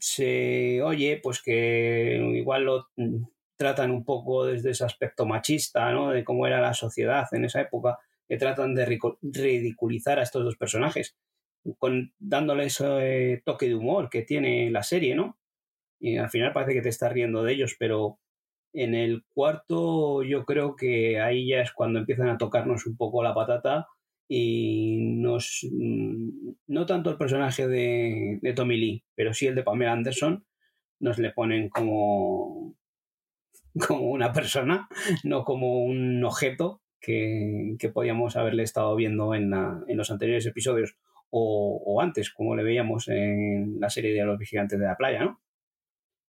se 0.01 0.83
oye, 0.83 1.21
pues 1.23 1.43
que 1.43 2.19
igual 2.35 2.65
lo 2.65 2.89
tratan 3.57 3.91
un 3.91 4.05
poco 4.05 4.47
desde 4.47 4.71
ese 4.71 4.85
aspecto 4.85 5.27
machista, 5.27 5.93
¿no? 5.93 6.11
De 6.11 6.25
cómo 6.25 6.47
era 6.47 6.61
la 6.61 6.75
sociedad 6.75 7.27
en 7.33 7.45
esa 7.45 7.61
época, 7.61 7.99
que 8.27 8.39
tratan 8.39 8.75
de 8.75 8.99
ridiculizar 9.23 10.19
a 10.19 10.23
estos 10.23 10.45
dos 10.45 10.57
personajes, 10.57 11.17
con, 11.79 12.15
dándole 12.19 12.65
ese 12.65 13.43
toque 13.45 13.69
de 13.69 13.75
humor 13.75 14.09
que 14.09 14.23
tiene 14.23 14.71
la 14.71 14.83
serie, 14.83 15.15
¿no? 15.15 15.39
Y 15.99 16.17
al 16.17 16.31
final 16.31 16.53
parece 16.53 16.75
que 16.75 16.83
te 16.83 16.89
estás 16.89 17.13
riendo 17.13 17.43
de 17.43 17.53
ellos, 17.53 17.77
pero 17.79 18.19
en 18.73 18.95
el 18.95 19.25
cuarto 19.35 20.23
yo 20.23 20.45
creo 20.45 20.77
que 20.77 21.21
ahí 21.21 21.49
ya 21.49 21.61
es 21.61 21.73
cuando 21.73 21.99
empiezan 21.99 22.29
a 22.29 22.39
tocarnos 22.39 22.87
un 22.87 22.97
poco 22.97 23.23
la 23.23 23.35
patata 23.35 23.89
y 24.33 24.97
nos 25.17 25.67
mm, 25.69 26.51
no 26.69 26.87
tanto 26.87 27.11
el 27.11 27.17
personaje 27.17 27.67
de, 27.67 28.39
de, 28.41 28.53
Tommy 28.53 28.77
Lee, 28.77 29.05
pero 29.17 29.35
sí 29.35 29.49
el 29.49 29.57
de 29.57 29.65
Pamela 29.65 29.91
Anderson, 29.91 30.47
nos 31.01 31.19
le 31.19 31.33
ponen 31.33 31.69
como, 31.69 32.77
como 33.89 34.13
una 34.13 34.33
persona, 34.33 34.89
no 35.25 35.43
como 35.43 35.83
un 35.83 36.23
objeto 36.25 36.81
que, 37.01 37.75
que 37.81 37.89
podíamos 37.89 38.37
haberle 38.37 38.63
estado 38.63 38.95
viendo 38.95 39.35
en, 39.35 39.53
en 39.53 39.97
los 39.97 40.13
anteriores 40.13 40.47
episodios 40.47 40.97
o, 41.31 41.83
o, 41.85 42.01
antes, 42.01 42.31
como 42.31 42.55
le 42.55 42.63
veíamos 42.63 43.09
en 43.09 43.81
la 43.81 43.91
serie 43.91 44.15
de 44.15 44.25
los 44.25 44.39
vigilantes 44.39 44.79
de 44.79 44.87
la 44.87 44.97
playa, 44.97 45.25
¿no? 45.25 45.41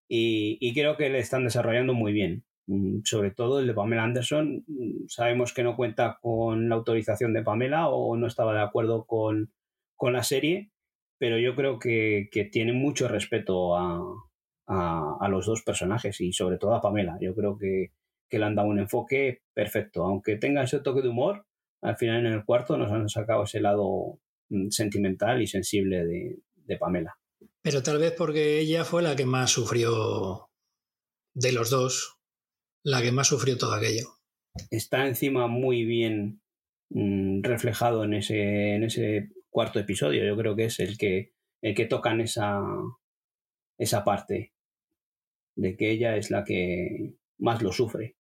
Y, 0.07 0.57
y 0.59 0.73
creo 0.73 0.97
que 0.97 1.09
le 1.11 1.19
están 1.19 1.43
desarrollando 1.43 1.93
muy 1.93 2.13
bien. 2.13 2.45
Mm, 2.71 3.01
sobre 3.03 3.31
todo 3.31 3.59
el 3.59 3.67
de 3.67 3.73
Pamela 3.73 4.03
Anderson, 4.03 4.63
mm, 4.65 5.07
sabemos 5.09 5.53
que 5.53 5.61
no 5.61 5.75
cuenta 5.75 6.17
con 6.21 6.69
la 6.69 6.75
autorización 6.75 7.33
de 7.33 7.43
Pamela 7.43 7.89
o 7.89 8.15
no 8.15 8.27
estaba 8.27 8.53
de 8.53 8.61
acuerdo 8.61 9.05
con, 9.05 9.51
la 10.01 10.23
serie, 10.23 10.71
pero 11.19 11.37
yo 11.37 11.53
creo 11.55 11.77
que, 11.79 12.29
tiene 12.51 12.73
mucho 12.73 13.07
respeto 13.07 13.75
a, 13.77 13.99
los 15.29 15.45
dos 15.45 15.61
personajes 15.63 16.19
y 16.21 16.31
sobre 16.33 16.57
todo 16.57 16.73
a 16.73 16.81
Pamela. 16.81 17.17
Yo 17.19 17.35
creo 17.35 17.57
que, 17.57 17.91
le 18.31 18.45
han 18.45 18.55
dado 18.55 18.69
un 18.69 18.79
enfoque 18.79 19.41
perfecto. 19.53 20.05
Aunque 20.05 20.37
tenga 20.37 20.63
ese 20.63 20.79
toque 20.79 21.01
de 21.01 21.09
humor, 21.09 21.45
al 21.81 21.97
final 21.97 22.25
en 22.25 22.33
el 22.33 22.45
cuarto 22.45 22.77
nos 22.77 22.91
han 22.91 23.09
sacado 23.09 23.43
ese 23.43 23.59
lado 23.59 24.19
mm, 24.49 24.69
sentimental 24.69 25.41
y 25.41 25.47
sensible 25.47 26.05
de, 26.05 26.39
de 26.55 26.77
Pamela. 26.77 27.17
Pero 27.61 27.83
tal 27.83 27.97
vez 27.99 28.13
porque 28.17 28.59
ella 28.59 28.85
fue 28.85 29.03
la 29.03 29.15
que 29.15 29.25
más 29.25 29.51
sufrió 29.51 30.49
de 31.33 31.51
los 31.51 31.69
dos 31.69 32.20
la 32.83 33.01
que 33.01 33.11
más 33.11 33.27
sufrió 33.27 33.57
todo 33.57 33.73
aquello. 33.73 34.17
Está 34.69 35.07
encima 35.07 35.47
muy 35.47 35.85
bien 35.85 36.41
mm, 36.89 37.43
reflejado 37.43 38.03
en 38.03 38.13
ese, 38.13 38.75
en 38.75 38.83
ese 38.83 39.29
cuarto 39.49 39.79
episodio. 39.79 40.25
Yo 40.25 40.35
creo 40.35 40.55
que 40.55 40.65
es 40.65 40.79
el 40.79 40.97
que, 40.97 41.33
el 41.61 41.75
que 41.75 41.85
tocan 41.85 42.21
esa, 42.21 42.61
esa 43.77 44.03
parte 44.03 44.53
de 45.55 45.75
que 45.75 45.91
ella 45.91 46.15
es 46.15 46.31
la 46.31 46.43
que 46.43 47.13
más 47.37 47.61
lo 47.61 47.71
sufre. 47.71 48.15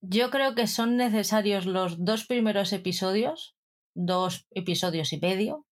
Yo 0.00 0.30
creo 0.30 0.54
que 0.54 0.66
son 0.66 0.96
necesarios 0.96 1.64
los 1.66 2.04
dos 2.04 2.24
primeros 2.26 2.72
episodios, 2.72 3.56
dos 3.94 4.48
episodios 4.50 5.12
y 5.12 5.20
medio. 5.20 5.66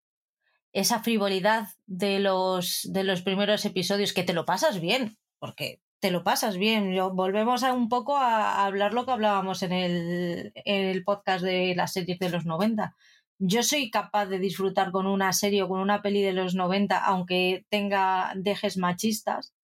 Esa 0.72 1.02
frivolidad 1.02 1.68
de 1.86 2.20
los, 2.20 2.86
de 2.92 3.04
los 3.04 3.22
primeros 3.22 3.64
episodios 3.64 4.12
que 4.12 4.24
te 4.24 4.34
lo 4.34 4.44
pasas 4.44 4.82
bien, 4.82 5.16
porque 5.38 5.80
te 6.00 6.10
lo 6.10 6.24
pasas 6.24 6.56
bien. 6.56 6.92
Yo, 6.92 7.10
volvemos 7.10 7.64
a 7.64 7.72
un 7.72 7.88
poco 7.88 8.16
a, 8.16 8.64
hablar 8.64 8.94
lo 8.94 9.04
que 9.04 9.12
hablábamos 9.12 9.62
en 9.62 9.72
el, 9.72 10.52
el, 10.64 11.04
podcast 11.04 11.44
de 11.44 11.74
las 11.74 11.92
series 11.92 12.18
de 12.18 12.30
los 12.30 12.46
90. 12.46 12.96
Yo 13.38 13.62
soy 13.62 13.90
capaz 13.90 14.26
de 14.26 14.38
disfrutar 14.38 14.90
con 14.90 15.06
una 15.06 15.32
serie 15.32 15.62
o 15.62 15.68
con 15.68 15.80
una 15.80 16.02
peli 16.02 16.22
de 16.22 16.32
los 16.32 16.54
90, 16.54 16.98
aunque 17.04 17.64
tenga 17.68 18.32
dejes 18.36 18.76
machistas, 18.76 19.54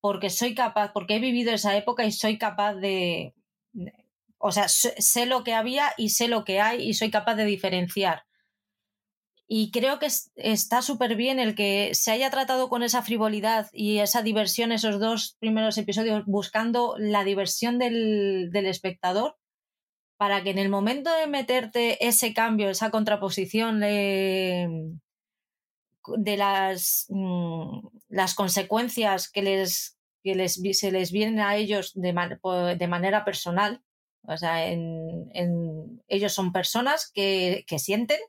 porque 0.00 0.30
soy 0.30 0.54
capaz, 0.54 0.92
porque 0.92 1.16
he 1.16 1.20
vivido 1.20 1.52
esa 1.52 1.76
época 1.76 2.04
y 2.04 2.12
soy 2.12 2.38
capaz 2.38 2.74
de. 2.74 3.34
O 4.38 4.52
sea, 4.52 4.68
sé 4.68 5.26
lo 5.26 5.44
que 5.44 5.54
había 5.54 5.92
y 5.98 6.10
sé 6.10 6.28
lo 6.28 6.44
que 6.44 6.60
hay 6.60 6.82
y 6.88 6.94
soy 6.94 7.10
capaz 7.10 7.34
de 7.34 7.44
diferenciar. 7.44 8.24
Y 9.52 9.72
creo 9.72 9.98
que 9.98 10.06
está 10.36 10.80
súper 10.80 11.16
bien 11.16 11.40
el 11.40 11.56
que 11.56 11.90
se 11.92 12.12
haya 12.12 12.30
tratado 12.30 12.68
con 12.68 12.84
esa 12.84 13.02
frivolidad 13.02 13.68
y 13.72 13.98
esa 13.98 14.22
diversión 14.22 14.70
esos 14.70 15.00
dos 15.00 15.36
primeros 15.40 15.76
episodios, 15.76 16.22
buscando 16.24 16.94
la 16.98 17.24
diversión 17.24 17.76
del, 17.80 18.52
espectador, 18.54 19.38
para 20.16 20.44
que 20.44 20.50
en 20.50 20.58
el 20.58 20.68
momento 20.68 21.12
de 21.12 21.26
meterte 21.26 22.06
ese 22.06 22.32
cambio, 22.32 22.70
esa 22.70 22.92
contraposición 22.92 23.80
de, 23.80 24.68
de 26.16 26.36
las, 26.36 27.06
mm, 27.08 27.88
las 28.08 28.34
consecuencias 28.36 29.28
que, 29.28 29.42
les, 29.42 29.98
que 30.22 30.36
les, 30.36 30.60
se 30.78 30.92
les 30.92 31.10
vienen 31.10 31.40
a 31.40 31.56
ellos 31.56 31.90
de, 31.96 32.14
de 32.78 32.86
manera 32.86 33.24
personal, 33.24 33.82
o 34.22 34.36
sea, 34.36 34.68
en, 34.68 35.28
en, 35.34 36.04
ellos 36.06 36.34
son 36.34 36.52
personas 36.52 37.10
que, 37.12 37.64
que 37.66 37.80
sienten 37.80 38.20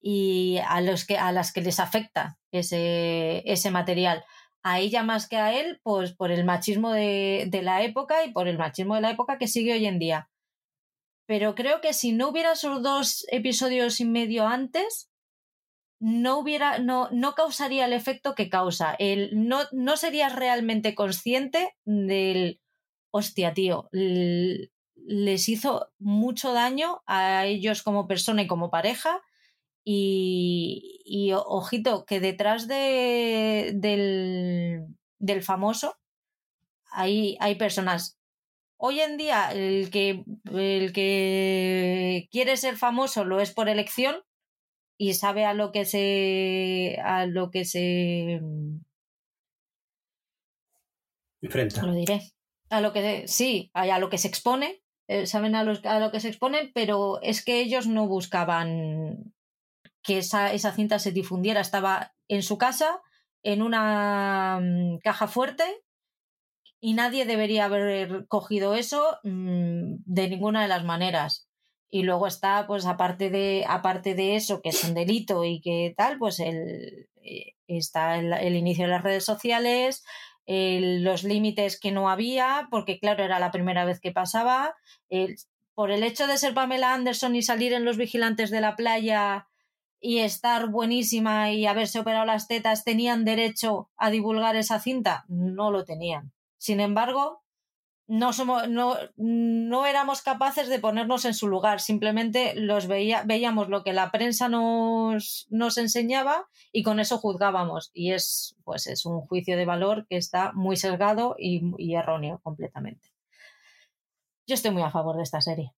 y 0.00 0.58
a, 0.66 0.80
los 0.80 1.06
que, 1.06 1.18
a 1.18 1.32
las 1.32 1.52
que 1.52 1.60
les 1.60 1.80
afecta 1.80 2.38
ese, 2.52 3.42
ese 3.50 3.70
material. 3.70 4.24
A 4.62 4.80
ella 4.80 5.02
más 5.02 5.28
que 5.28 5.36
a 5.36 5.58
él, 5.58 5.80
pues 5.82 6.14
por 6.14 6.30
el 6.30 6.44
machismo 6.44 6.92
de, 6.92 7.46
de 7.48 7.62
la 7.62 7.82
época 7.82 8.24
y 8.24 8.32
por 8.32 8.48
el 8.48 8.58
machismo 8.58 8.94
de 8.94 9.00
la 9.00 9.10
época 9.10 9.38
que 9.38 9.48
sigue 9.48 9.72
hoy 9.72 9.86
en 9.86 9.98
día. 9.98 10.30
Pero 11.26 11.54
creo 11.54 11.80
que 11.80 11.92
si 11.92 12.12
no 12.12 12.28
hubiera 12.28 12.52
esos 12.52 12.82
dos 12.82 13.26
episodios 13.30 14.00
y 14.00 14.04
medio 14.04 14.46
antes, 14.46 15.10
no 16.00 16.38
hubiera, 16.38 16.78
no, 16.78 17.08
no 17.10 17.34
causaría 17.34 17.86
el 17.86 17.92
efecto 17.92 18.34
que 18.34 18.48
causa. 18.48 18.94
El, 18.98 19.48
no, 19.48 19.60
no 19.72 19.96
serías 19.96 20.34
realmente 20.34 20.94
consciente 20.94 21.74
del 21.84 22.60
hostia, 23.10 23.52
tío. 23.52 23.88
Les 23.92 25.48
hizo 25.48 25.90
mucho 25.98 26.52
daño 26.52 27.02
a 27.06 27.46
ellos 27.46 27.82
como 27.82 28.06
persona 28.06 28.42
y 28.42 28.46
como 28.46 28.70
pareja 28.70 29.20
y, 29.90 31.32
ojito, 31.32 32.04
que 32.04 32.20
detrás 32.20 32.68
de, 32.68 33.72
del, 33.74 35.42
famoso 35.42 35.96
hay, 36.90 37.38
hay 37.40 37.54
personas. 37.54 38.18
Hoy 38.76 39.00
en 39.00 39.16
día 39.16 39.50
el 39.50 39.90
que, 39.90 40.24
el 40.52 40.92
que 40.92 42.28
quiere 42.30 42.58
ser 42.58 42.76
famoso 42.76 43.24
lo 43.24 43.40
es 43.40 43.52
por 43.52 43.70
elección 43.70 44.16
y 44.98 45.14
sabe 45.14 45.46
a 45.46 45.54
lo 45.54 45.72
que 45.72 45.84
se 45.86 46.98
a 47.02 47.24
lo 47.26 47.50
que 47.50 47.64
se 47.64 48.40
enfrenta. 51.40 51.82
Lo 51.82 51.94
diré. 51.94 52.20
A 52.68 52.82
lo 52.82 52.92
que 52.92 53.26
sí, 53.26 53.70
a 53.72 53.98
lo 53.98 54.10
que 54.10 54.18
se 54.18 54.28
expone, 54.28 54.82
eh, 55.06 55.24
saben 55.24 55.54
a, 55.54 55.64
los, 55.64 55.82
a 55.86 55.98
lo 55.98 56.12
que 56.12 56.20
se 56.20 56.28
exponen, 56.28 56.70
pero 56.74 57.22
es 57.22 57.42
que 57.42 57.60
ellos 57.60 57.86
no 57.86 58.06
buscaban 58.06 59.32
que 60.02 60.18
esa, 60.18 60.52
esa 60.52 60.72
cinta 60.72 60.98
se 60.98 61.12
difundiera. 61.12 61.60
Estaba 61.60 62.14
en 62.28 62.42
su 62.42 62.58
casa, 62.58 63.00
en 63.42 63.62
una 63.62 64.60
mm, 64.60 64.98
caja 64.98 65.28
fuerte, 65.28 65.64
y 66.80 66.94
nadie 66.94 67.24
debería 67.26 67.64
haber 67.64 68.26
cogido 68.28 68.74
eso 68.74 69.18
mm, 69.24 69.96
de 70.04 70.28
ninguna 70.28 70.62
de 70.62 70.68
las 70.68 70.84
maneras. 70.84 71.48
Y 71.90 72.02
luego 72.02 72.26
está, 72.26 72.66
pues 72.66 72.86
aparte 72.86 73.30
de, 73.30 73.64
aparte 73.66 74.14
de 74.14 74.36
eso, 74.36 74.60
que 74.62 74.68
es 74.70 74.84
un 74.84 74.94
delito 74.94 75.44
y 75.44 75.60
que 75.60 75.94
tal, 75.96 76.18
pues 76.18 76.38
el, 76.38 77.08
eh, 77.22 77.54
está 77.66 78.18
el, 78.18 78.56
inicio 78.56 78.84
de 78.84 78.90
las 78.90 79.02
redes 79.02 79.24
sociales, 79.24 80.04
los 80.46 81.24
límites 81.24 81.78
que 81.78 81.92
no 81.92 82.08
había, 82.08 82.68
porque 82.70 82.98
claro, 82.98 83.24
era 83.24 83.38
la 83.38 83.50
primera 83.50 83.84
vez 83.84 84.00
que 84.00 84.12
pasaba. 84.12 84.74
por 85.74 85.90
el 85.90 86.02
hecho 86.02 86.26
de 86.26 86.38
ser 86.38 86.54
Pamela 86.54 86.92
Anderson 86.92 87.36
y 87.36 87.42
salir 87.42 87.72
en 87.72 87.84
Los 87.84 87.96
Vigilantes 87.96 88.50
de 88.50 88.60
la 88.60 88.76
Playa 88.76 89.47
y 90.00 90.18
estar 90.18 90.68
buenísima 90.68 91.52
y 91.52 91.66
haberse 91.66 92.00
operado 92.00 92.24
las 92.24 92.48
tetas 92.48 92.84
tenían 92.84 93.24
derecho 93.24 93.90
a 93.96 94.10
divulgar 94.10 94.56
esa 94.56 94.80
cinta? 94.80 95.24
No 95.28 95.70
lo 95.70 95.84
tenían. 95.84 96.32
Sin 96.58 96.80
embargo, 96.80 97.42
no, 98.08 98.32
somos, 98.32 98.68
no, 98.68 98.96
no 99.16 99.84
éramos 99.84 100.22
capaces 100.22 100.68
de 100.70 100.78
ponernos 100.78 101.26
en 101.26 101.34
su 101.34 101.46
lugar, 101.46 101.78
simplemente 101.78 102.54
los 102.54 102.86
veía, 102.86 103.22
veíamos 103.24 103.68
lo 103.68 103.84
que 103.84 103.92
la 103.92 104.10
prensa 104.10 104.48
nos, 104.48 105.46
nos 105.50 105.76
enseñaba 105.76 106.48
y 106.72 106.82
con 106.82 107.00
eso 107.00 107.18
juzgábamos. 107.18 107.90
Y 107.92 108.12
es, 108.12 108.56
pues 108.64 108.86
es 108.86 109.04
un 109.04 109.20
juicio 109.20 109.58
de 109.58 109.66
valor 109.66 110.06
que 110.08 110.16
está 110.16 110.52
muy 110.54 110.76
sesgado 110.76 111.36
y, 111.38 111.94
erróneo 111.94 112.40
completamente. 112.42 113.12
Yo 114.46 114.54
estoy 114.54 114.70
muy 114.70 114.82
a 114.82 114.90
favor 114.90 115.16
de 115.16 115.24
esta 115.24 115.42
serie. 115.42 115.74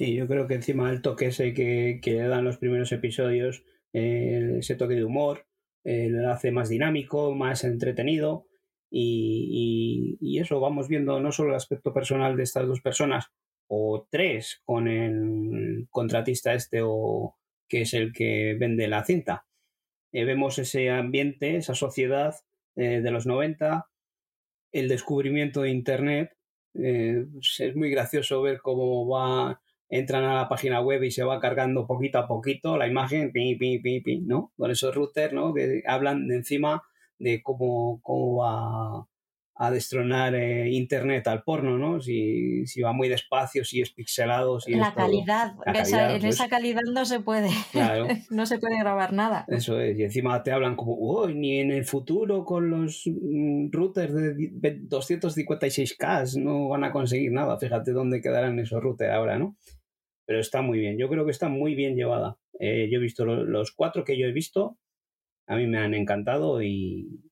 Sí, 0.00 0.14
yo 0.14 0.26
creo 0.26 0.46
que 0.46 0.54
encima 0.54 0.90
el 0.90 1.02
toque 1.02 1.26
ese 1.26 1.52
que, 1.52 2.00
que 2.02 2.12
le 2.12 2.26
dan 2.26 2.42
los 2.42 2.56
primeros 2.56 2.90
episodios, 2.90 3.64
eh, 3.92 4.56
ese 4.60 4.74
toque 4.74 4.94
de 4.94 5.04
humor, 5.04 5.46
eh, 5.84 6.08
lo 6.08 6.30
hace 6.30 6.52
más 6.52 6.70
dinámico, 6.70 7.34
más 7.34 7.64
entretenido 7.64 8.46
y, 8.90 10.38
eso, 10.40 10.58
vamos 10.58 10.88
viendo 10.88 11.20
no 11.20 11.32
solo 11.32 11.50
el 11.50 11.56
aspecto 11.56 11.92
personal 11.92 12.34
de 12.34 12.44
estas 12.44 12.66
dos 12.66 12.80
personas, 12.80 13.26
o 13.68 14.08
tres 14.10 14.62
con 14.64 14.88
el 14.88 15.86
contratista 15.90 16.54
este 16.54 16.80
o 16.82 17.36
que 17.68 17.82
es 17.82 17.92
el 17.92 18.14
que 18.14 18.56
vende 18.58 18.88
la 18.88 19.04
cinta. 19.04 19.44
Eh, 20.12 20.24
vemos 20.24 20.58
ese 20.58 20.88
ambiente, 20.88 21.56
esa 21.56 21.74
sociedad 21.74 22.34
eh, 22.74 23.02
de 23.02 23.10
los 23.10 23.26
90, 23.26 23.86
el 24.72 24.88
descubrimiento 24.88 25.60
de 25.60 25.70
Internet. 25.72 26.38
Es 26.72 27.76
muy 27.76 27.90
gracioso 27.90 28.40
ver 28.40 28.60
cómo 28.62 29.06
va, 29.06 29.60
entran 29.90 30.24
a 30.24 30.34
la 30.34 30.48
página 30.48 30.80
web 30.80 31.02
y 31.02 31.10
se 31.10 31.24
va 31.24 31.40
cargando 31.40 31.86
poquito 31.86 32.18
a 32.18 32.28
poquito 32.28 32.78
la 32.78 32.86
imagen, 32.86 33.32
pi, 33.32 33.56
pi, 33.56 33.80
pi, 33.80 34.20
¿no? 34.20 34.52
Con 34.56 34.70
esos 34.70 34.94
routers, 34.94 35.34
¿no? 35.34 35.52
Que 35.52 35.82
hablan 35.86 36.28
de 36.28 36.36
encima 36.36 36.82
de 37.18 37.42
cómo, 37.42 38.00
cómo 38.02 38.36
va 38.36 39.06
a 39.62 39.70
destronar 39.70 40.34
eh, 40.34 40.70
Internet 40.70 41.26
al 41.26 41.42
porno, 41.42 41.76
¿no? 41.76 42.00
Si, 42.00 42.66
si, 42.66 42.80
va 42.80 42.94
muy 42.94 43.10
despacio, 43.10 43.62
si 43.62 43.82
es 43.82 43.90
pixelado, 43.90 44.58
si 44.58 44.74
la 44.74 44.94
calidad, 44.94 45.54
en 45.66 46.24
esa 46.24 46.48
calidad 46.48 46.80
no 46.90 47.04
se 47.04 47.20
puede, 47.20 47.50
no 48.30 48.46
se 48.46 48.58
puede 48.58 48.78
grabar 48.78 49.12
nada. 49.12 49.44
Eso 49.48 49.78
es, 49.78 49.98
y 49.98 50.04
encima 50.04 50.42
te 50.42 50.52
hablan 50.52 50.76
como, 50.76 50.94
uy, 50.94 51.34
ni 51.34 51.58
en 51.58 51.72
el 51.72 51.84
futuro 51.84 52.42
con 52.46 52.70
los 52.70 53.02
mm, 53.04 53.70
routers 53.70 54.14
de 54.14 54.80
256K 54.88 56.42
no 56.42 56.68
van 56.68 56.84
a 56.84 56.92
conseguir 56.92 57.32
nada, 57.32 57.58
fíjate 57.58 57.92
dónde 57.92 58.22
quedarán 58.22 58.58
esos 58.60 58.82
routers 58.82 59.12
ahora, 59.12 59.38
¿no? 59.38 59.56
Pero 60.30 60.38
está 60.38 60.62
muy 60.62 60.78
bien, 60.78 60.96
yo 60.96 61.08
creo 61.08 61.24
que 61.24 61.32
está 61.32 61.48
muy 61.48 61.74
bien 61.74 61.96
llevada. 61.96 62.38
Eh, 62.60 62.88
yo 62.88 62.98
he 63.00 63.02
visto 63.02 63.24
los 63.24 63.72
cuatro 63.72 64.04
que 64.04 64.16
yo 64.16 64.28
he 64.28 64.32
visto, 64.32 64.78
a 65.48 65.56
mí 65.56 65.66
me 65.66 65.78
han 65.78 65.92
encantado 65.92 66.62
y, 66.62 67.26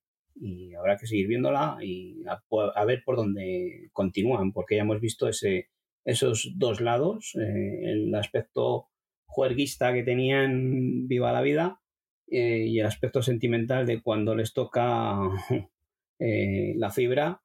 habrá 0.77 0.97
que 0.97 1.07
seguir 1.07 1.29
viéndola 1.29 1.79
y 1.81 2.25
a, 2.27 2.85
ver 2.85 3.05
por 3.05 3.15
dónde 3.15 3.89
continúan, 3.93 4.53
porque 4.53 4.75
ya 4.75 4.83
hemos 4.83 5.01
visto 5.01 5.29
ese, 5.29 5.69
esos 6.05 6.55
dos 6.57 6.81
lados, 6.81 7.37
eh, 7.37 7.83
el 7.85 8.13
aspecto 8.17 8.89
juerguista 9.27 9.95
que 9.95 10.03
tenían 10.03 11.07
Viva 11.07 11.31
la 11.31 11.43
Vida 11.43 11.81
eh, 12.27 12.65
y 12.67 12.81
el 12.81 12.87
aspecto 12.87 13.23
sentimental 13.23 13.87
de 13.87 14.03
cuando 14.03 14.35
les 14.35 14.53
toca 14.53 15.21
eh, 16.19 16.75
la 16.75 16.91
fibra 16.91 17.43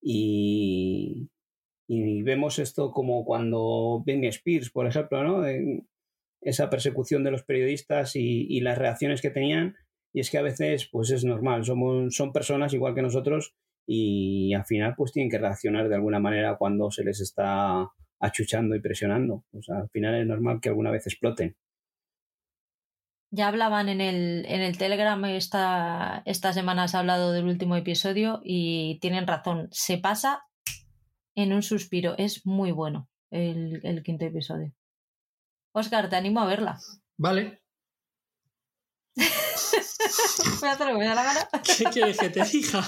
y, 0.00 1.28
vemos 2.22 2.58
esto 2.58 2.90
como 2.92 3.24
cuando 3.24 4.02
Benny 4.04 4.28
Spears, 4.28 4.70
por 4.70 4.86
ejemplo, 4.86 5.22
¿no? 5.22 5.44
esa 6.42 6.70
persecución 6.70 7.24
de 7.24 7.30
los 7.30 7.42
periodistas 7.42 8.16
y 8.16 8.60
las 8.60 8.78
reacciones 8.78 9.20
que 9.20 9.30
tenían 9.30 9.76
y 10.12 10.20
es 10.20 10.30
que 10.30 10.38
a 10.38 10.42
veces, 10.42 10.88
pues 10.90 11.10
es 11.10 11.24
normal, 11.24 11.64
somos, 11.64 12.14
son 12.14 12.32
personas 12.32 12.74
igual 12.74 12.94
que 12.94 13.02
nosotros 13.02 13.54
y 13.86 14.52
al 14.54 14.64
final 14.64 14.94
pues 14.96 15.12
tienen 15.12 15.30
que 15.30 15.38
reaccionar 15.38 15.88
de 15.88 15.94
alguna 15.94 16.18
manera 16.18 16.56
cuando 16.56 16.90
se 16.90 17.04
les 17.04 17.20
está 17.20 17.88
achuchando 18.18 18.74
y 18.74 18.80
presionando. 18.80 19.44
O 19.52 19.62
sea, 19.62 19.78
al 19.78 19.90
final 19.90 20.20
es 20.20 20.26
normal 20.26 20.60
que 20.60 20.68
alguna 20.68 20.90
vez 20.90 21.06
exploten. 21.06 21.56
Ya 23.32 23.46
hablaban 23.46 23.88
en 23.88 24.00
el, 24.00 24.44
en 24.46 24.60
el 24.60 24.76
Telegram 24.76 25.24
esta, 25.26 26.22
esta 26.26 26.52
semana 26.52 26.84
has 26.84 26.96
hablado 26.96 27.32
del 27.32 27.46
último 27.46 27.76
episodio 27.76 28.40
y 28.42 28.98
tienen 29.00 29.28
razón. 29.28 29.68
Se 29.70 29.98
pasa 29.98 30.42
en 31.42 31.52
un 31.52 31.62
suspiro. 31.62 32.14
Es 32.18 32.46
muy 32.46 32.72
bueno 32.72 33.08
el, 33.30 33.80
el 33.84 34.02
quinto 34.02 34.24
episodio. 34.24 34.72
Oscar, 35.72 36.08
te 36.08 36.16
animo 36.16 36.40
a 36.40 36.46
verla. 36.46 36.78
Vale. 37.16 37.62
Voy 40.60 40.68
a 40.68 40.72
hacer 40.72 40.86
lo 40.86 40.92
que 40.94 40.98
me 40.98 41.06
da 41.06 41.14
la 41.14 41.24
gana. 41.24 41.48
¿Qué 41.78 41.84
quieres 41.84 42.18
que 42.18 42.30
te 42.30 42.44
diga? 42.44 42.82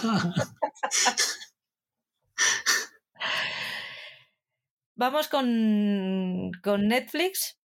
Vamos 4.97 5.29
con, 5.29 6.51
con 6.63 6.89
Netflix. 6.89 7.59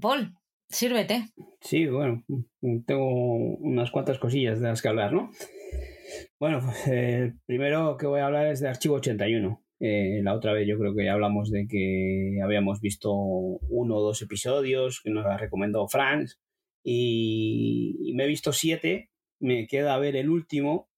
Paul, 0.00 0.34
sírvete. 0.68 1.26
Sí, 1.60 1.86
bueno, 1.86 2.24
tengo 2.86 3.56
unas 3.58 3.90
cuantas 3.90 4.18
cosillas 4.18 4.60
de 4.60 4.68
las 4.68 4.80
que 4.80 4.88
hablar, 4.88 5.12
¿no? 5.12 5.30
Bueno, 6.38 6.60
pues, 6.64 6.86
el 6.86 7.38
primero 7.46 7.96
que 7.96 8.06
voy 8.06 8.20
a 8.20 8.26
hablar 8.26 8.46
es 8.46 8.60
de 8.60 8.68
Archivo 8.68 8.96
81. 8.96 9.62
Eh, 9.80 10.20
la 10.24 10.34
otra 10.34 10.52
vez 10.52 10.66
yo 10.66 10.78
creo 10.78 10.94
que 10.94 11.08
hablamos 11.08 11.50
de 11.50 11.68
que 11.68 12.40
habíamos 12.42 12.80
visto 12.80 13.12
uno 13.12 13.96
o 13.96 14.02
dos 14.02 14.20
episodios 14.22 15.00
que 15.02 15.10
nos 15.10 15.24
ha 15.26 15.36
recomendado 15.36 15.86
Franz 15.88 16.40
y, 16.82 18.12
me 18.14 18.24
he 18.24 18.26
visto 18.26 18.52
siete, 18.52 19.10
me 19.40 19.66
queda 19.66 19.98
ver 19.98 20.16
el 20.16 20.30
último. 20.30 20.88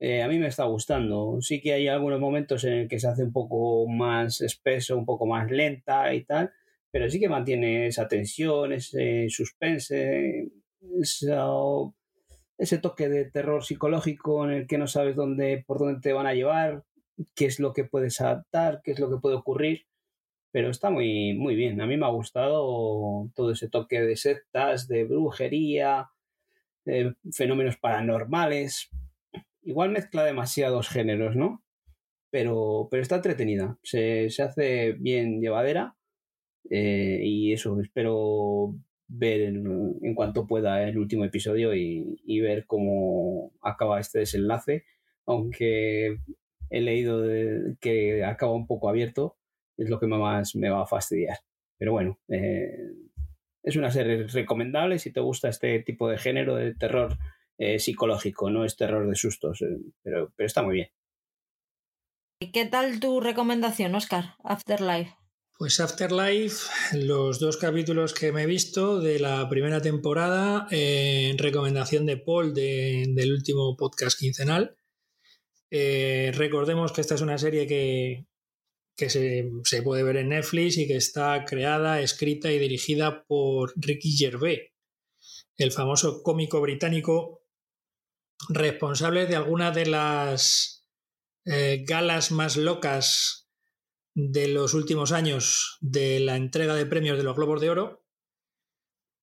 Eh, 0.00 0.22
a 0.22 0.28
mí 0.28 0.38
me 0.38 0.48
está 0.48 0.64
gustando. 0.64 1.38
Sí 1.40 1.60
que 1.60 1.74
hay 1.74 1.88
algunos 1.88 2.20
momentos 2.20 2.64
en 2.64 2.72
el 2.72 2.88
que 2.88 2.98
se 2.98 3.08
hace 3.08 3.24
un 3.24 3.32
poco 3.32 3.86
más 3.88 4.40
espeso, 4.40 4.96
un 4.96 5.04
poco 5.06 5.26
más 5.26 5.50
lenta 5.50 6.12
y 6.14 6.24
tal, 6.24 6.52
pero 6.90 7.08
sí 7.10 7.20
que 7.20 7.28
mantiene 7.28 7.86
esa 7.86 8.08
tensión, 8.08 8.72
ese 8.72 9.28
suspense, 9.28 10.48
ese 12.58 12.78
toque 12.78 13.08
de 13.08 13.30
terror 13.30 13.64
psicológico 13.64 14.44
en 14.44 14.52
el 14.52 14.66
que 14.66 14.78
no 14.78 14.86
sabes 14.86 15.16
dónde, 15.16 15.64
por 15.66 15.78
dónde 15.78 16.00
te 16.00 16.12
van 16.12 16.26
a 16.26 16.34
llevar, 16.34 16.84
qué 17.34 17.46
es 17.46 17.60
lo 17.60 17.72
que 17.72 17.84
puedes 17.84 18.20
adaptar, 18.20 18.80
qué 18.84 18.92
es 18.92 19.00
lo 19.00 19.10
que 19.10 19.20
puede 19.20 19.36
ocurrir 19.36 19.86
pero 20.52 20.70
está 20.70 20.90
muy, 20.90 21.34
muy 21.34 21.54
bien. 21.54 21.80
A 21.80 21.86
mí 21.86 21.96
me 21.96 22.06
ha 22.06 22.10
gustado 22.10 23.30
todo 23.34 23.52
ese 23.52 23.68
toque 23.68 24.00
de 24.00 24.16
sectas, 24.16 24.88
de 24.88 25.04
brujería, 25.04 26.10
de 26.84 27.14
fenómenos 27.32 27.76
paranormales. 27.76 28.90
Igual 29.62 29.90
mezcla 29.90 30.24
demasiados 30.24 30.88
géneros, 30.88 31.36
¿no? 31.36 31.62
Pero, 32.30 32.88
pero 32.90 33.02
está 33.02 33.16
entretenida. 33.16 33.78
Se, 33.82 34.28
hace 34.42 34.92
bien 34.92 35.40
llevadera. 35.40 35.96
Eh, 36.68 37.20
y 37.24 37.52
eso, 37.52 37.80
espero 37.80 38.74
ver 39.08 39.40
en, 39.42 40.14
cuanto 40.14 40.46
pueda 40.46 40.86
el 40.88 40.98
último 40.98 41.24
episodio 41.24 41.74
y, 41.74 42.20
y, 42.24 42.40
ver 42.40 42.66
cómo 42.66 43.52
acaba 43.62 44.00
este 44.00 44.20
desenlace. 44.20 44.84
Aunque 45.26 46.18
he 46.70 46.80
leído 46.80 47.22
que 47.80 48.24
acaba 48.24 48.52
un 48.52 48.66
poco 48.66 48.88
abierto 48.88 49.36
es 49.80 49.88
lo 49.88 49.98
que 49.98 50.06
más 50.06 50.54
me 50.54 50.68
va 50.68 50.82
a 50.82 50.86
fastidiar. 50.86 51.38
Pero 51.78 51.92
bueno, 51.92 52.18
eh, 52.28 52.76
es 53.62 53.76
una 53.76 53.90
serie 53.90 54.26
recomendable 54.26 54.98
si 54.98 55.12
te 55.12 55.20
gusta 55.20 55.48
este 55.48 55.80
tipo 55.80 56.08
de 56.08 56.18
género 56.18 56.54
de 56.56 56.74
terror 56.74 57.16
eh, 57.58 57.78
psicológico, 57.78 58.50
no 58.50 58.64
es 58.64 58.76
terror 58.76 59.08
de 59.08 59.14
sustos, 59.14 59.62
eh, 59.62 59.78
pero, 60.02 60.32
pero 60.36 60.46
está 60.46 60.62
muy 60.62 60.74
bien. 60.74 60.88
¿Y 62.42 62.52
qué 62.52 62.66
tal 62.66 63.00
tu 63.00 63.20
recomendación, 63.20 63.94
Oscar? 63.94 64.34
Afterlife. 64.44 65.14
Pues 65.58 65.78
Afterlife, 65.80 66.66
los 66.94 67.38
dos 67.38 67.58
capítulos 67.58 68.14
que 68.14 68.32
me 68.32 68.42
he 68.44 68.46
visto 68.46 69.00
de 69.00 69.18
la 69.18 69.46
primera 69.48 69.82
temporada, 69.82 70.66
en 70.70 71.36
recomendación 71.36 72.06
de 72.06 72.16
Paul 72.16 72.54
del 72.54 73.32
último 73.32 73.76
podcast 73.76 74.18
quincenal. 74.18 74.74
Recordemos 75.70 76.92
que 76.92 77.00
esta 77.00 77.14
es 77.14 77.20
una 77.20 77.38
serie 77.38 77.66
que, 77.66 78.26
que 79.00 79.08
se, 79.08 79.82
puede 79.82 80.02
ver 80.02 80.16
en 80.18 80.28
Netflix 80.28 80.76
y 80.76 80.86
que 80.86 80.96
está 80.96 81.46
creada, 81.46 82.02
escrita 82.02 82.52
y 82.52 82.58
dirigida 82.58 83.24
por 83.24 83.72
Ricky 83.76 84.12
Gervais, 84.12 84.72
el 85.56 85.72
famoso 85.72 86.22
cómico 86.22 86.60
británico 86.60 87.42
responsable 88.50 89.26
de 89.26 89.36
algunas 89.36 89.74
de 89.74 89.86
las 89.86 90.86
eh, 91.46 91.82
galas 91.86 92.30
más 92.30 92.58
locas 92.58 93.48
de 94.14 94.48
los 94.48 94.74
últimos 94.74 95.12
años 95.12 95.78
de 95.80 96.20
la 96.20 96.36
entrega 96.36 96.74
de 96.74 96.84
premios 96.84 97.16
de 97.16 97.24
los 97.24 97.36
Globos 97.36 97.62
de 97.62 97.70
Oro 97.70 98.04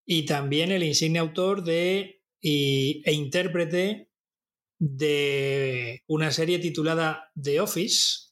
y 0.05 0.25
también 0.25 0.71
el 0.71 0.83
insigne 0.83 1.19
autor 1.19 1.63
de 1.63 2.23
e 2.41 3.11
intérprete 3.11 4.09
de 4.79 6.03
una 6.07 6.31
serie 6.31 6.59
titulada 6.59 7.31
The 7.41 7.61
Office, 7.61 8.27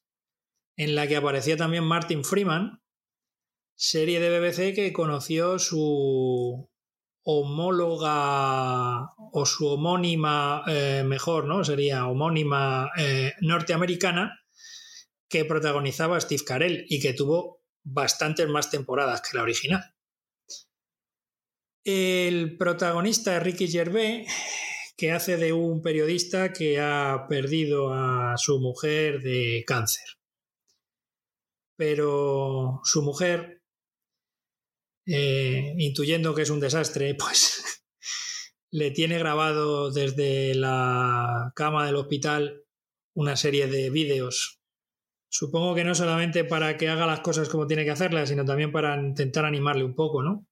en 0.77 0.95
la 0.95 1.07
que 1.07 1.15
aparecía 1.15 1.57
también 1.57 1.83
Martin 1.83 2.23
Freeman, 2.23 2.81
serie 3.75 4.19
de 4.19 4.39
BBC 4.39 4.75
que 4.75 4.93
conoció 4.93 5.59
su 5.59 6.69
homóloga 7.23 9.09
o 9.31 9.45
su 9.45 9.67
homónima, 9.67 10.63
eh, 10.67 11.03
mejor, 11.05 11.45
¿no? 11.45 11.63
Sería 11.63 12.07
homónima 12.07 12.91
eh, 12.97 13.33
norteamericana 13.41 14.39
que 15.27 15.43
protagonizaba 15.43 16.21
Steve 16.21 16.43
Carell 16.45 16.85
y 16.87 16.99
que 17.01 17.13
tuvo 17.13 17.63
bastantes 17.83 18.47
más 18.47 18.69
temporadas 18.69 19.21
que 19.21 19.37
la 19.37 19.43
original. 19.43 19.83
El 21.83 22.57
protagonista 22.57 23.39
Ricky 23.39 23.67
Gervais, 23.67 24.27
que 24.97 25.11
hace 25.11 25.37
de 25.37 25.53
un 25.53 25.81
periodista 25.81 26.53
que 26.53 26.79
ha 26.79 27.25
perdido 27.27 27.93
a 27.93 28.35
su 28.37 28.59
mujer 28.59 29.21
de 29.21 29.63
cáncer. 29.67 30.05
Pero 31.77 32.79
su 32.83 33.01
mujer, 33.01 33.61
eh, 35.05 35.73
intuyendo 35.77 36.33
que 36.33 36.43
es 36.43 36.49
un 36.49 36.61
desastre, 36.61 37.15
pues 37.19 37.83
le 38.71 38.91
tiene 38.91 39.19
grabado 39.19 39.91
desde 39.91 40.55
la 40.55 41.51
cama 41.55 41.85
del 41.85 41.97
hospital 41.97 42.63
una 43.13 43.35
serie 43.35 43.67
de 43.67 43.89
vídeos. 43.89 44.59
Supongo 45.29 45.75
que 45.75 45.83
no 45.83 45.95
solamente 45.95 46.45
para 46.45 46.77
que 46.77 46.87
haga 46.87 47.05
las 47.05 47.19
cosas 47.19 47.49
como 47.49 47.67
tiene 47.67 47.83
que 47.83 47.91
hacerlas, 47.91 48.29
sino 48.29 48.45
también 48.45 48.71
para 48.71 48.95
intentar 48.97 49.45
animarle 49.45 49.83
un 49.83 49.95
poco, 49.95 50.23
¿no? 50.23 50.47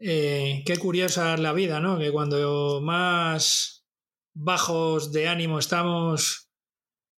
Eh, 0.00 0.62
qué 0.64 0.76
curiosa 0.76 1.34
es 1.34 1.40
la 1.40 1.52
vida, 1.52 1.80
¿no? 1.80 1.98
Que 1.98 2.12
cuando 2.12 2.80
más 2.80 3.86
bajos 4.34 5.12
de 5.12 5.28
ánimo 5.28 5.58
estamos, 5.58 6.50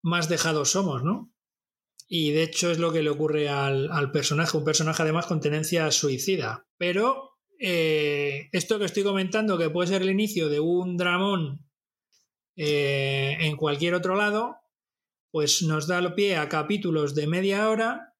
más 0.01 0.29
dejados 0.29 0.71
somos, 0.71 1.03
¿no? 1.03 1.33
Y 2.07 2.31
de 2.31 2.43
hecho 2.43 2.71
es 2.71 2.79
lo 2.79 2.91
que 2.91 3.03
le 3.03 3.09
ocurre 3.09 3.49
al, 3.49 4.11
personaje, 4.11 4.57
un 4.57 4.63
personaje 4.63 5.03
además 5.03 5.27
con 5.27 5.41
tendencia 5.41 5.91
suicida. 5.91 6.67
Pero 6.77 7.37
eh, 7.59 8.49
esto 8.51 8.79
que 8.79 8.85
estoy 8.85 9.03
comentando, 9.03 9.57
que 9.57 9.69
puede 9.69 9.89
ser 9.89 10.01
el 10.01 10.09
inicio 10.09 10.49
de 10.49 10.59
un 10.59 10.97
dramón 10.97 11.69
eh, 12.55 13.37
en 13.41 13.57
cualquier 13.57 13.93
otro 13.93 14.15
lado, 14.15 14.55
pues 15.31 15.61
nos 15.61 15.85
da 15.85 16.15
pie 16.15 16.37
a 16.37 16.49
capítulos 16.49 17.13
de 17.13 17.27
media 17.27 17.69
hora 17.69 18.15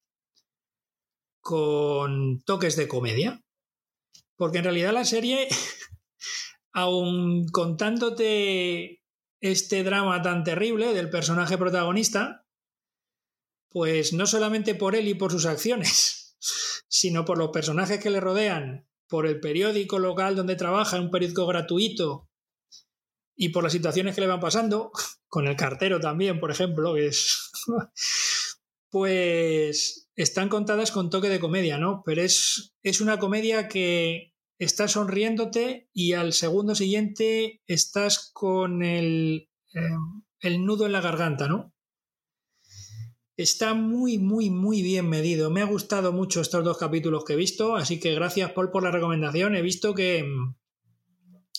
con 1.40 2.42
toques 2.44 2.76
de 2.76 2.88
comedia. 2.88 3.44
Porque 4.40 4.60
en 4.60 4.64
realidad 4.64 4.94
la 4.94 5.04
serie, 5.04 5.50
aun 6.72 7.50
contándote 7.50 9.04
este 9.42 9.84
drama 9.84 10.22
tan 10.22 10.46
terrible 10.46 10.94
del 10.94 11.10
personaje 11.10 11.58
protagonista, 11.58 12.48
pues 13.70 14.14
no 14.14 14.26
solamente 14.26 14.76
por 14.76 14.96
él 14.96 15.10
y 15.10 15.14
por 15.14 15.34
sus 15.34 15.46
acciones, 15.46 16.38
sino 16.88 17.26
por 17.26 17.38
los 17.38 17.50
personajes 17.50 18.00
que 18.00 18.10
le 18.10 18.22
rodean, 18.22 18.88
por 19.10 19.28
el 19.28 19.42
periódico 19.42 20.00
local 20.00 20.38
donde 20.38 20.56
trabaja, 20.56 21.02
un 21.02 21.12
periódico 21.12 21.46
gratuito, 21.46 22.30
y 23.36 23.50
por 23.50 23.66
las 23.66 23.74
situaciones 23.74 24.16
que 24.16 24.22
le 24.22 24.28
van 24.28 24.40
pasando, 24.40 24.94
con 25.28 25.48
el 25.48 25.58
cartero 25.58 26.00
también, 26.00 26.40
por 26.40 26.50
ejemplo, 26.50 26.96
es... 26.96 27.52
pues 28.90 29.99
están 30.20 30.50
contadas 30.50 30.92
con 30.92 31.10
toque 31.10 31.30
de 31.30 31.40
comedia, 31.40 31.78
¿no? 31.78 32.04
Pero 32.06 32.22
es, 32.22 32.76
es 32.84 33.00
una 33.00 33.20
comedia 33.20 33.70
que 33.70 34.34
estás 34.58 34.92
sonriéndote 34.92 35.90
y 35.94 36.12
al 36.12 36.34
segundo 36.34 36.76
siguiente 36.76 37.62
estás 37.68 38.30
con 38.34 38.84
el, 38.84 39.50
em, 39.74 40.24
el 40.42 40.66
nudo 40.66 40.86
en 40.86 40.92
la 40.92 41.00
garganta, 41.00 41.48
¿no? 41.48 41.74
Está 43.38 43.74
muy, 43.74 44.18
muy, 44.18 44.50
muy 44.50 44.82
bien 44.82 45.08
medido. 45.08 45.50
Me 45.52 45.62
ha 45.62 45.66
gustado 45.66 46.12
mucho 46.12 46.42
estos 46.42 46.66
dos 46.66 46.78
capítulos 46.78 47.24
que 47.24 47.34
he 47.34 47.38
visto, 47.38 47.78
así 47.78 47.98
que 48.02 48.14
gracias 48.14 48.52
Paul 48.52 48.72
por 48.72 48.84
la 48.84 48.92
recomendación. 48.92 49.56
He 49.56 49.62
visto 49.62 49.96
que, 49.96 50.18
em, 50.18 50.56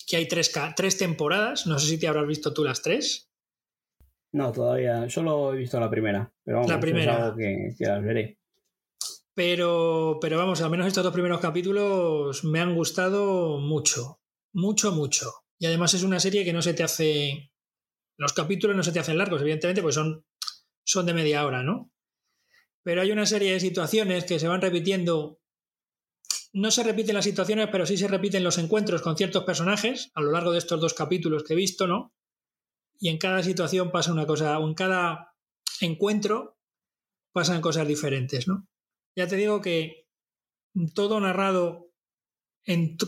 que 0.07 0.19
hay 0.19 0.29
tres, 0.29 0.53
tres 0.77 0.99
temporadas. 0.99 1.67
No 1.67 1.79
sé 1.79 1.87
si 1.89 1.99
te 1.99 2.09
habrás 2.09 2.27
visto 2.27 2.53
tú 2.53 2.63
las 2.63 2.83
tres. 2.83 3.31
No, 4.33 4.53
todavía. 4.53 5.09
Solo 5.09 5.55
he 5.55 5.57
visto 5.57 5.81
la 5.81 5.89
primera. 5.89 6.31
Pero 6.45 6.59
vamos, 6.59 6.71
la 6.71 6.79
primera. 6.79 7.35
que, 7.35 7.75
que 7.79 7.87
las 7.87 8.05
veré. 8.05 8.40
Pero, 9.43 10.19
pero 10.21 10.37
vamos, 10.37 10.61
al 10.61 10.71
menos 10.71 10.87
estos 10.87 11.03
dos 11.03 11.15
primeros 11.15 11.41
capítulos 11.41 12.45
me 12.45 12.61
han 12.61 12.75
gustado 12.75 13.59
mucho, 13.59 14.21
mucho, 14.53 14.93
mucho. 14.93 15.33
Y 15.59 15.65
además 15.65 15.95
es 15.95 16.03
una 16.03 16.21
serie 16.21 16.45
que 16.45 16.53
no 16.53 16.61
se 16.61 16.75
te 16.75 16.83
hace... 16.83 17.51
Los 18.19 18.35
capítulos 18.35 18.77
no 18.77 18.83
se 18.83 18.93
te 18.93 18.99
hacen 18.99 19.17
largos, 19.17 19.41
evidentemente, 19.41 19.81
pues 19.81 19.95
son, 19.95 20.27
son 20.85 21.07
de 21.07 21.15
media 21.15 21.47
hora, 21.47 21.63
¿no? 21.63 21.91
Pero 22.83 23.01
hay 23.01 23.13
una 23.13 23.25
serie 23.25 23.55
de 23.55 23.61
situaciones 23.61 24.27
que 24.27 24.39
se 24.39 24.47
van 24.47 24.61
repitiendo. 24.61 25.41
No 26.53 26.71
se 26.71 26.83
repiten 26.83 27.15
las 27.15 27.25
situaciones, 27.25 27.69
pero 27.73 27.87
sí 27.87 27.97
se 27.97 28.09
repiten 28.09 28.45
los 28.45 28.59
encuentros 28.59 29.01
con 29.01 29.17
ciertos 29.17 29.45
personajes 29.45 30.11
a 30.13 30.21
lo 30.21 30.33
largo 30.33 30.53
de 30.53 30.59
estos 30.59 30.83
dos 30.83 30.93
capítulos 30.93 31.45
que 31.45 31.55
he 31.55 31.57
visto, 31.57 31.87
¿no? 31.87 32.13
Y 32.99 33.09
en 33.09 33.17
cada 33.17 33.43
situación 33.43 33.91
pasa 33.91 34.13
una 34.13 34.27
cosa, 34.27 34.59
o 34.59 34.69
en 34.69 34.75
cada 34.75 35.35
encuentro 35.81 36.59
pasan 37.33 37.63
cosas 37.63 37.89
diferentes, 37.89 38.47
¿no? 38.47 38.67
Ya 39.17 39.27
te 39.27 39.37
digo 39.37 39.61
que 39.61 40.09
todo 40.95 41.21
narrado 41.21 41.91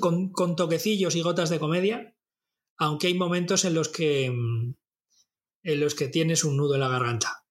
con, 0.00 0.56
toquecillos 0.56 1.14
y 1.16 1.22
gotas 1.22 1.50
de 1.50 1.58
comedia, 1.58 2.16
aunque 2.76 3.06
hay 3.06 3.14
momentos 3.14 3.64
en 3.64 3.74
los 3.74 3.88
que 3.88 4.30
mm, 4.30 4.74
en 5.64 5.80
los 5.80 5.94
que 5.94 6.08
tienes 6.08 6.44
un 6.44 6.56
nudo 6.56 6.74
en 6.74 6.80
la 6.80 6.88
garganta. 6.88 7.44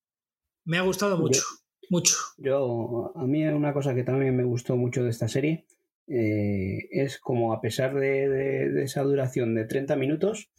Me 0.65 0.77
ha 0.77 0.81
gustado 0.81 1.17
mucho, 1.17 1.43
mucho. 1.89 2.15
Yo, 2.37 3.13
a 3.15 3.25
mí 3.25 3.43
una 3.45 3.73
cosa 3.73 3.95
que 3.95 4.03
también 4.03 4.35
me 4.35 4.43
gustó 4.43 4.75
mucho 4.75 5.03
de 5.03 5.09
esta 5.09 5.27
serie 5.27 5.65
eh, 6.07 6.89
es 6.91 7.19
como 7.19 7.53
a 7.53 7.61
pesar 7.61 7.95
de, 7.95 8.83
esa 8.83 9.03
duración 9.03 9.55
de 9.55 9.65
30 9.65 9.95
minutos, 9.95 10.51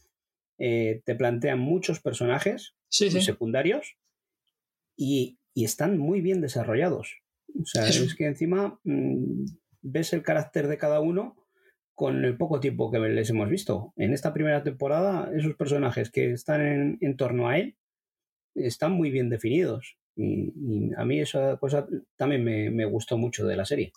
eh, 0.58 1.02
te 1.04 1.14
plantean 1.14 1.58
muchos 1.58 2.00
personajes 2.00 2.74
secundarios 2.88 3.96
y, 4.96 5.38
están 5.54 5.98
muy 5.98 6.22
bien 6.22 6.40
desarrollados. 6.40 7.21
O 7.48 7.64
sea, 7.64 7.88
es 7.88 8.14
que 8.14 8.26
encima 8.26 8.80
mm, 8.84 9.44
ves 9.82 10.12
el 10.12 10.22
carácter 10.22 10.68
de 10.68 10.78
cada 10.78 11.00
uno 11.00 11.36
con 11.94 12.24
el 12.24 12.36
poco 12.36 12.60
tiempo 12.60 12.90
que 12.90 12.98
les 12.98 13.30
hemos 13.30 13.48
visto. 13.48 13.92
En 13.96 14.12
esta 14.12 14.32
primera 14.32 14.62
temporada, 14.62 15.30
esos 15.36 15.54
personajes 15.54 16.10
que 16.10 16.32
están 16.32 16.98
en, 17.00 17.16
torno 17.16 17.48
a 17.48 17.58
él 17.58 17.76
están 18.54 18.92
muy 18.92 19.10
bien 19.10 19.28
definidos. 19.28 19.96
Y, 20.16 20.92
a 20.96 21.04
mí 21.04 21.20
esa 21.20 21.56
cosa 21.58 21.86
también 22.16 22.44
me, 22.44 22.70
me, 22.70 22.84
gustó 22.86 23.16
mucho 23.18 23.46
de 23.46 23.56
la 23.56 23.64
serie. 23.64 23.92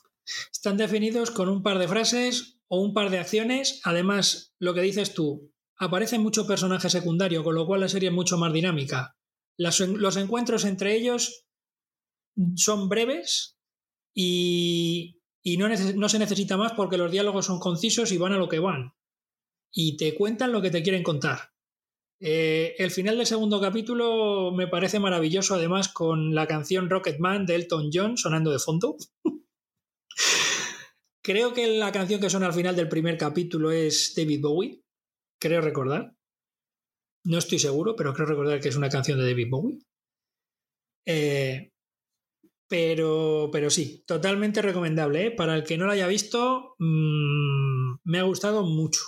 Están 0.52 0.78
definidos 0.78 1.32
con 1.32 1.50
un 1.50 1.64
par 1.64 1.80
de 1.80 1.88
frases 1.88 2.60
o 2.68 2.82
un 2.82 2.94
par 2.94 3.10
de 3.10 3.20
acciones. 3.20 3.82
Además, 3.84 4.54
lo 4.60 4.74
que 4.74 4.82
dices 4.82 5.14
tú, 5.14 5.52
aparecen 5.78 6.22
muchos 6.22 6.48
personajes 6.48 6.92
secundarios, 6.92 7.44
con 7.44 7.56
lo 7.56 7.66
cual 7.66 7.82
la 7.82 7.90
serie 7.90 8.10
es 8.10 8.16
mucho 8.16 8.38
más 8.38 8.54
dinámica. 8.54 9.16
los 9.58 10.18
encuentros 10.18 10.66
entre 10.66 10.96
ellos 10.96 11.45
son 12.56 12.90
breves 12.90 13.58
y, 14.14 15.20
no, 15.58 15.68
no, 15.70 16.10
se 16.10 16.20
necesita 16.20 16.58
más 16.58 16.74
porque 16.74 16.98
los 16.98 17.12
diálogos 17.12 17.46
son 17.46 17.60
concisos 17.60 18.12
y 18.12 18.18
van 18.18 18.34
a 18.34 18.38
lo 18.38 18.50
que 18.50 18.60
van. 18.60 18.94
Y 19.72 19.98
te 19.98 20.16
cuentan 20.16 20.52
lo 20.52 20.62
que 20.62 20.72
te 20.72 20.84
quieren 20.84 21.04
contar. 21.04 21.52
Eh, 22.22 22.76
el 22.78 22.92
final 22.92 23.18
del 23.18 23.26
segundo 23.26 23.60
capítulo 23.60 24.52
me 24.52 24.68
parece 24.68 25.00
maravilloso, 25.00 25.56
además, 25.56 25.90
con 25.90 26.34
la 26.34 26.48
canción 26.48 26.90
Rocket 26.90 27.20
Man 27.20 27.46
de 27.46 27.56
Elton 27.56 27.90
John 27.94 28.18
sonando 28.18 28.52
de 28.52 28.60
fondo. 28.60 28.96
creo 31.22 31.54
que 31.54 31.68
la 31.68 31.92
canción 31.92 32.22
que 32.22 32.30
suena 32.30 32.46
al 32.46 32.54
final 32.54 32.76
del 32.76 32.88
primer 32.88 33.18
capítulo 33.18 33.72
es 33.72 34.14
David 34.16 34.42
Bowie, 34.42 34.84
creo 35.40 35.60
recordar. 35.60 36.16
No 37.26 37.40
estoy 37.40 37.60
seguro, 37.60 37.96
pero 37.96 38.14
creo 38.14 38.28
recordar 38.28 38.60
que 38.62 38.70
es 38.70 38.76
una 38.76 38.90
canción 38.90 39.18
de 39.18 39.26
David 39.26 39.48
Bowie. 39.50 39.80
Eh, 41.08 41.72
pero, 42.76 43.50
pero 43.54 43.70
sí, 43.70 44.04
totalmente 44.06 44.62
recomendable. 44.62 45.28
¿eh? 45.28 45.32
Para 45.32 45.56
el 45.56 45.64
que 45.64 45.78
no 45.78 45.86
lo 45.86 45.94
haya 45.94 46.08
visto, 46.08 46.76
mm, 46.78 48.00
me 48.04 48.20
ha 48.20 48.24
gustado 48.24 48.66
mucho. 48.66 49.00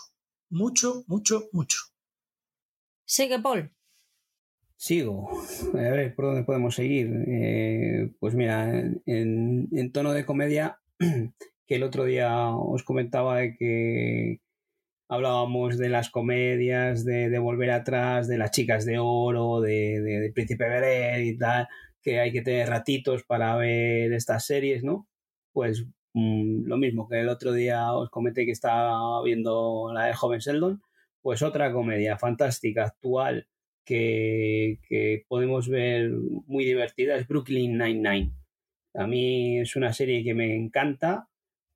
Mucho, 0.50 1.04
mucho, 1.08 1.50
mucho. 1.52 1.78
Sigue, 3.04 3.40
Paul. 3.40 3.70
Sigo. 4.78 5.30
A 5.74 5.78
ver, 5.78 6.16
¿por 6.16 6.28
dónde 6.28 6.46
podemos 6.46 6.76
seguir? 6.76 7.12
Eh, 7.28 8.14
pues 8.22 8.36
mira, 8.36 8.72
en, 9.06 9.92
tono 9.92 10.14
de 10.14 10.26
comedia, 10.26 10.80
que 11.68 11.76
el 11.76 11.84
otro 11.84 12.06
día 12.06 12.48
os 12.52 12.84
comentaba 12.84 13.40
de 13.40 13.58
que 13.58 14.40
hablábamos 15.10 15.78
de 15.78 15.90
las 15.90 16.10
comedias, 16.10 17.04
de, 17.04 17.38
volver 17.40 17.72
atrás, 17.72 18.30
de 18.30 18.38
las 18.38 18.52
chicas 18.52 18.86
de 18.86 18.98
oro, 18.98 19.60
de, 19.60 20.00
de 20.00 20.32
Príncipe 20.34 20.70
Beret 20.70 21.26
y 21.26 21.38
tal 21.38 21.68
que 22.08 22.22
hay 22.22 22.32
que 22.32 22.42
tener 22.42 22.70
ratitos 22.70 23.26
para 23.26 23.58
ver 23.58 24.14
estas 24.14 24.46
series, 24.46 24.82
¿no? 24.82 25.10
Pues 25.52 25.86
mm, 26.14 26.64
lo 26.66 26.78
mismo 26.78 27.10
que 27.10 27.20
el 27.20 27.28
otro 27.28 27.52
día 27.52 27.92
os 27.92 28.10
comenté 28.10 28.46
que 28.46 28.54
estaba 28.54 29.22
viendo 29.24 29.92
la 29.94 30.06
de 30.06 30.14
Joven 30.14 30.40
Sheldon, 30.40 30.82
pues 31.22 31.42
otra 31.42 31.74
comedia 31.74 32.18
fantástica, 32.18 32.86
actual, 32.86 33.50
que, 33.84 34.80
podemos 35.28 35.68
ver 35.68 36.10
muy 36.46 36.64
divertida 36.64 37.18
es 37.18 37.28
Brooklyn 37.28 37.78
Nine-Nine. 37.78 38.32
A 38.94 39.06
mí 39.06 39.60
es 39.60 39.76
una 39.76 39.92
serie 39.92 40.24
que 40.24 40.34
me 40.34 40.56
encanta, 40.56 41.28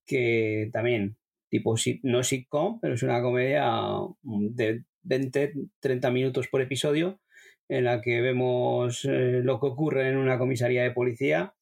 que 0.05 0.69
también, 0.71 1.17
tipo, 1.49 1.75
no 2.03 2.23
sitcom, 2.23 2.79
pero 2.79 2.93
es 2.93 3.03
una 3.03 3.21
comedia 3.21 3.69
mm, 4.21 4.55
de 4.55 4.85
20, 5.03 5.53
30 5.81 6.09
minutos 6.09 6.47
por 6.47 6.61
episodio, 6.61 7.19
en 7.71 7.85
la 7.85 8.01
que 8.01 8.19
vemos 8.19 9.05
eh, 9.05 9.39
lo 9.41 9.57
que 9.57 9.67
ocurre 9.67 10.09
en 10.09 10.17
una 10.17 10.37
comisaría 10.37 10.83
de 10.83 10.91
policía 10.91 11.55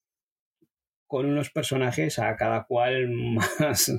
con 1.06 1.28
unos 1.28 1.52
personajes 1.52 2.18
a 2.18 2.36
cada 2.36 2.64
cual 2.64 3.10
más, 3.12 3.94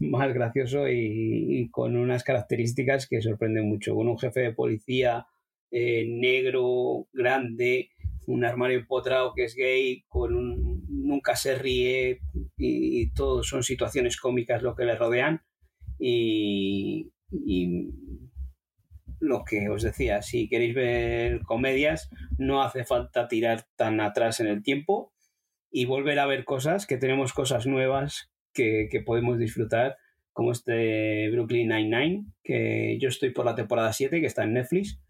más 0.00 0.34
gracioso 0.34 0.88
y, 0.88 1.68
con 1.70 1.96
unas 1.96 2.24
características 2.24 3.06
que 3.06 3.22
sorprenden 3.22 3.68
mucho. 3.68 3.94
Con 3.94 4.08
un 4.08 4.18
jefe 4.18 4.40
de 4.40 4.52
policía 4.52 5.28
eh, 5.70 6.06
negro, 6.08 7.06
grande, 7.12 7.90
un 8.26 8.44
armario 8.44 8.80
empotrado 8.80 9.32
que 9.32 9.44
es 9.44 9.54
gay, 9.54 10.02
con 10.08 10.34
un 10.34 10.84
nunca 10.88 11.36
se 11.36 11.54
ríe 11.54 12.18
y, 12.56 13.00
y 13.00 13.12
todo 13.12 13.44
son 13.44 13.62
situaciones 13.62 14.16
cómicas 14.16 14.60
lo 14.62 14.74
que 14.74 14.84
le 14.84 14.96
rodean 14.96 15.42
y 16.00 17.12
lo 19.20 19.44
que 19.44 19.68
os 19.68 19.82
decía, 19.82 20.22
si 20.22 20.48
queréis 20.48 20.74
ver 20.74 21.40
comedias, 21.42 22.10
no 22.38 22.62
hace 22.62 22.84
falta 22.84 23.28
tirar 23.28 23.66
tan 23.76 24.00
atrás 24.00 24.40
en 24.40 24.46
el 24.46 24.62
tiempo 24.62 25.12
y 25.70 25.84
volver 25.84 26.18
a 26.18 26.26
ver 26.26 26.44
cosas, 26.44 26.86
que 26.86 26.96
tenemos 26.96 27.32
cosas 27.32 27.66
nuevas 27.66 28.30
que, 28.52 29.02
podemos 29.04 29.38
disfrutar, 29.38 29.96
como 30.32 30.52
este 30.52 31.30
Brooklyn 31.30 31.68
Nine-Nine, 31.68 32.24
que 32.42 32.98
yo 33.00 33.08
estoy 33.08 33.30
por 33.30 33.44
la 33.44 33.54
temporada 33.54 33.92
7, 33.92 34.20
que 34.20 34.26
está 34.26 34.44
en 34.44 34.54
Netflix, 34.54 35.00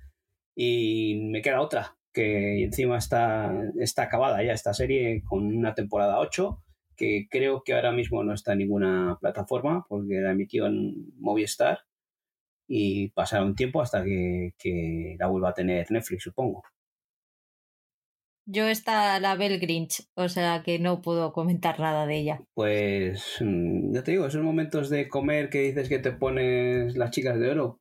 y 0.55 1.29
me 1.31 1.43
queda 1.43 1.61
otra, 1.61 1.97
que 2.13 2.65
encima 2.65 2.99
está, 2.99 3.55
está 3.79 4.05
acabada 4.05 4.43
ya 4.43 4.53
esta 4.53 4.75
serie 4.75 5.23
con 5.25 5.47
una 5.47 5.75
temporada 5.75 6.19
8, 6.19 6.63
que 6.97 7.29
creo 7.31 7.63
que 7.63 7.75
ahora 7.75 7.93
mismo 7.93 8.25
no 8.25 8.35
está 8.35 8.53
en 8.53 8.59
ninguna 8.59 9.19
plataforma, 9.21 9.87
porque 9.89 10.21
la 10.21 10.33
emitió 10.33 10.67
en 10.67 11.13
Movistar, 11.19 11.81
y 12.69 13.09
pasará 13.09 13.45
un 13.45 13.57
tiempo 13.57 13.81
hasta 13.81 14.05
que, 14.05 14.55
que 14.59 15.17
la 15.19 15.27
vuelva 15.27 15.51
a 15.51 15.55
tener 15.55 15.91
Netflix, 15.91 16.23
supongo. 16.23 16.63
Yo 18.51 18.67
está 18.67 19.21
la 19.21 19.35
Bell 19.35 19.61
Grinch, 19.61 20.09
o 20.15 20.31
sea 20.31 20.63
que 20.63 20.79
no 20.79 21.03
puedo 21.03 21.35
comentar 21.35 21.79
nada 21.81 22.07
de 22.07 22.17
ella. 22.17 22.41
Pues 22.55 23.37
mm, 23.41 23.93
ya 23.93 24.03
te 24.03 24.13
digo, 24.13 24.27
esos 24.27 24.43
momentos 24.43 24.89
de 24.89 25.07
comer 25.07 25.51
que 25.51 25.61
dices 25.61 25.91
que 25.91 25.99
te 25.99 26.13
pones 26.13 26.97
las 26.97 27.11
chicas 27.11 27.39
de 27.39 27.51
oro. 27.51 27.81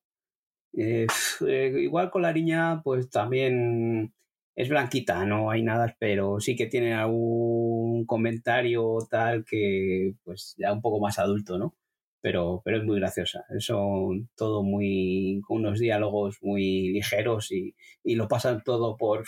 Eh, 0.73 1.07
eh, 1.47 1.73
igual 1.79 2.11
con 2.11 2.21
la 2.23 2.33
niña, 2.33 2.81
pues 2.83 3.09
también 3.09 4.13
es 4.55 4.67
blanquita, 4.67 5.25
no 5.25 5.51
hay 5.51 5.63
nada, 5.63 5.95
pero 5.99 6.41
sí 6.41 6.57
que 6.57 6.65
tiene 6.67 6.93
algún 6.93 8.05
comentario 8.05 8.97
tal 9.09 9.45
que 9.45 10.15
pues 10.25 10.53
ya 10.57 10.73
un 10.73 10.81
poco 10.81 10.99
más 10.99 11.17
adulto, 11.17 11.57
¿no? 11.57 11.76
Pero, 12.21 12.61
pero 12.65 12.77
es 12.77 12.83
muy 12.83 12.99
graciosa. 12.99 13.45
Son 13.59 14.29
todo 14.35 14.63
muy, 14.63 15.41
con 15.47 15.57
unos 15.59 15.79
diálogos 15.79 16.37
muy 16.41 16.89
ligeros 16.89 17.51
y, 17.51 17.75
y 18.03 18.15
lo 18.15 18.27
pasan 18.27 18.63
todo 18.63 18.97
por 18.97 19.25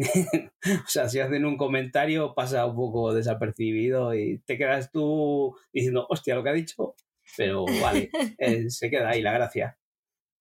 o 0.64 0.88
sea, 0.88 1.08
si 1.08 1.20
hacen 1.20 1.44
un 1.44 1.56
comentario 1.56 2.34
pasa 2.34 2.64
un 2.64 2.74
poco 2.74 3.12
desapercibido 3.12 4.14
y 4.14 4.38
te 4.46 4.56
quedas 4.56 4.90
tú 4.90 5.54
diciendo, 5.72 6.06
hostia, 6.08 6.34
lo 6.34 6.42
que 6.42 6.48
ha 6.48 6.54
dicho, 6.54 6.94
pero 7.36 7.64
vale, 7.82 8.10
eh, 8.38 8.70
se 8.70 8.90
queda 8.90 9.10
ahí 9.10 9.22
la 9.22 9.32
gracia. 9.32 9.78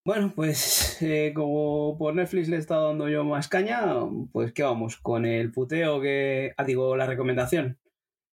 Bueno, 0.06 0.32
pues 0.34 1.02
eh, 1.02 1.34
como 1.36 1.98
por 1.98 2.16
Netflix 2.16 2.48
le 2.48 2.56
he 2.56 2.60
estado 2.60 2.88
dando 2.88 3.10
yo 3.10 3.24
más 3.26 3.48
caña, 3.50 3.84
pues 4.32 4.54
¿qué 4.54 4.64
vamos? 4.64 4.98
Con 4.98 5.26
el 5.26 5.52
puteo 5.52 6.02
que... 6.02 6.54
Ah, 6.58 6.64
digo, 6.64 6.96
la 6.96 7.06
recomendación 7.06 7.78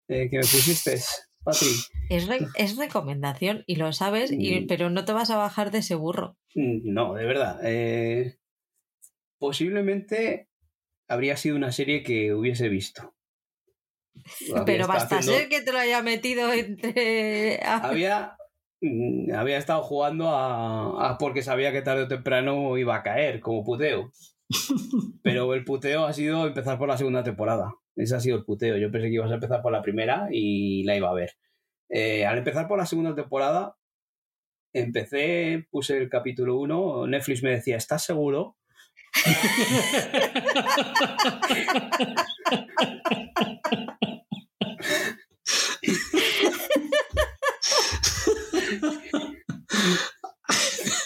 eh, 0.08 0.30
que 0.30 0.36
me 0.36 0.42
pusiste, 0.42 0.98
Patri. 1.47 1.68
Es, 2.10 2.28
es 2.56 2.77
recomendación 2.77 3.62
y 3.66 3.77
lo 3.77 3.93
sabes, 3.93 4.32
mm. 4.32 4.66
pero 4.66 4.90
no 4.90 5.05
te 5.05 5.12
vas 5.12 5.31
a 5.31 5.36
bajar 5.36 5.70
de 5.70 5.78
ese 5.78 5.94
burro. 5.94 6.36
Mm, 6.56 6.93
no, 6.93 7.14
de 7.14 7.24
verdad. 7.24 7.60
posiblemente 9.39 10.48
habría 11.09 11.36
sido 11.36 11.55
una 11.56 11.70
serie 11.70 12.02
que 12.02 12.35
hubiese 12.35 12.68
visto. 12.68 13.14
Pero 14.64 14.89
basta 14.89 15.23
ser 15.23 15.48
que 15.48 15.60
te 15.60 15.73
lo 15.73 15.78
haya 15.78 16.02
metido 16.02 16.52
entre. 16.52 17.60
había, 17.64 18.36
mm, 18.81 19.32
había 19.35 19.59
estado 19.59 19.82
jugando 19.82 20.28
a, 20.31 21.16
porque 21.18 21.43
sabía 21.43 21.73
que 21.73 21.82
tarde 21.82 22.02
o 22.02 22.09
temprano 22.09 22.77
iba 22.77 22.97
a 22.97 23.02
caer, 23.02 23.40
como 23.40 23.64
puteo. 23.64 24.10
Pero 25.23 25.55
el 25.55 25.64
puteo 25.64 26.06
ha 26.06 26.12
sido 26.12 26.47
empezar 26.47 26.78
por 26.78 26.89
la 26.89 26.97
segunda 26.97 27.23
temporada. 27.23 27.74
Ese 27.97 28.14
ha 28.14 28.20
sido 28.20 28.36
el 28.36 28.44
puteo. 28.44 28.77
Yo 28.77 28.90
pensé 28.90 29.09
que 29.09 29.14
ibas 29.14 29.31
a 29.31 29.35
empezar 29.35 29.62
por 29.62 29.73
la 29.73 29.82
primera 29.82 30.28
y 30.31 30.85
la 30.85 30.97
iba 30.97 31.10
a 31.10 31.14
ver. 31.14 31.32
Eh, 31.89 32.27
al 32.27 32.39
empezar 32.39 32.68
por 32.68 32.78
la 32.78 32.86
segunda 32.86 33.14
temporada, 33.14 33.77
empecé, 34.73 35.66
puse 35.70 35.97
el 35.97 36.09
capítulo 36.09 36.59
1, 36.59 37.06
Netflix 37.06 37.43
me 37.43 37.51
decía, 37.51 37.77
¿estás 37.77 38.05
seguro? 38.05 38.56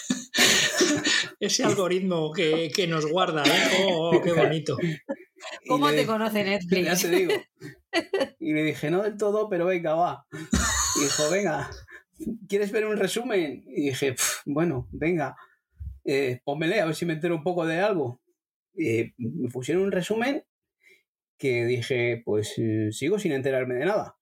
Ese 1.41 1.65
algoritmo 1.65 2.31
que, 2.31 2.85
nos 2.87 3.05
guarda, 3.05 3.43
¿eh? 3.43 3.85
Oh, 3.87 4.21
qué 4.23 4.31
bonito. 4.31 4.77
¿Cómo 5.67 5.89
te 5.89 6.05
conoce 6.05 6.43
Netflix? 6.43 6.85
Ya 6.85 6.95
te 6.95 7.09
digo. 7.15 7.33
Y 8.39 8.53
le 8.53 8.63
dije, 8.63 8.89
no 8.89 9.03
del 9.03 9.17
todo, 9.17 9.49
pero 9.49 9.65
venga, 9.65 9.95
va. 9.95 10.25
Y 10.97 11.03
dijo, 11.03 11.29
venga, 11.29 11.69
¿quieres 12.47 12.71
ver 12.71 12.85
un 12.85 12.95
resumen? 12.95 13.63
Y 13.67 13.89
dije, 13.89 14.15
bueno, 14.45 14.87
venga 14.91 15.35
eh, 16.03 16.39
pónmele 16.43 16.79
a 16.79 16.85
ver 16.85 16.95
si 16.95 17.05
me 17.05 17.13
entero 17.13 17.35
un 17.35 17.43
poco 17.43 17.65
de 17.65 17.79
algo. 17.79 18.21
Eh, 18.77 19.13
me 19.17 19.49
pusieron 19.49 19.83
un 19.83 19.91
resumen 19.91 20.43
que 21.37 21.65
dije, 21.65 22.21
pues 22.23 22.53
eh, 22.57 22.89
sigo 22.91 23.19
sin 23.19 23.33
enterarme 23.33 23.75
de 23.75 23.85
nada. 23.85 24.15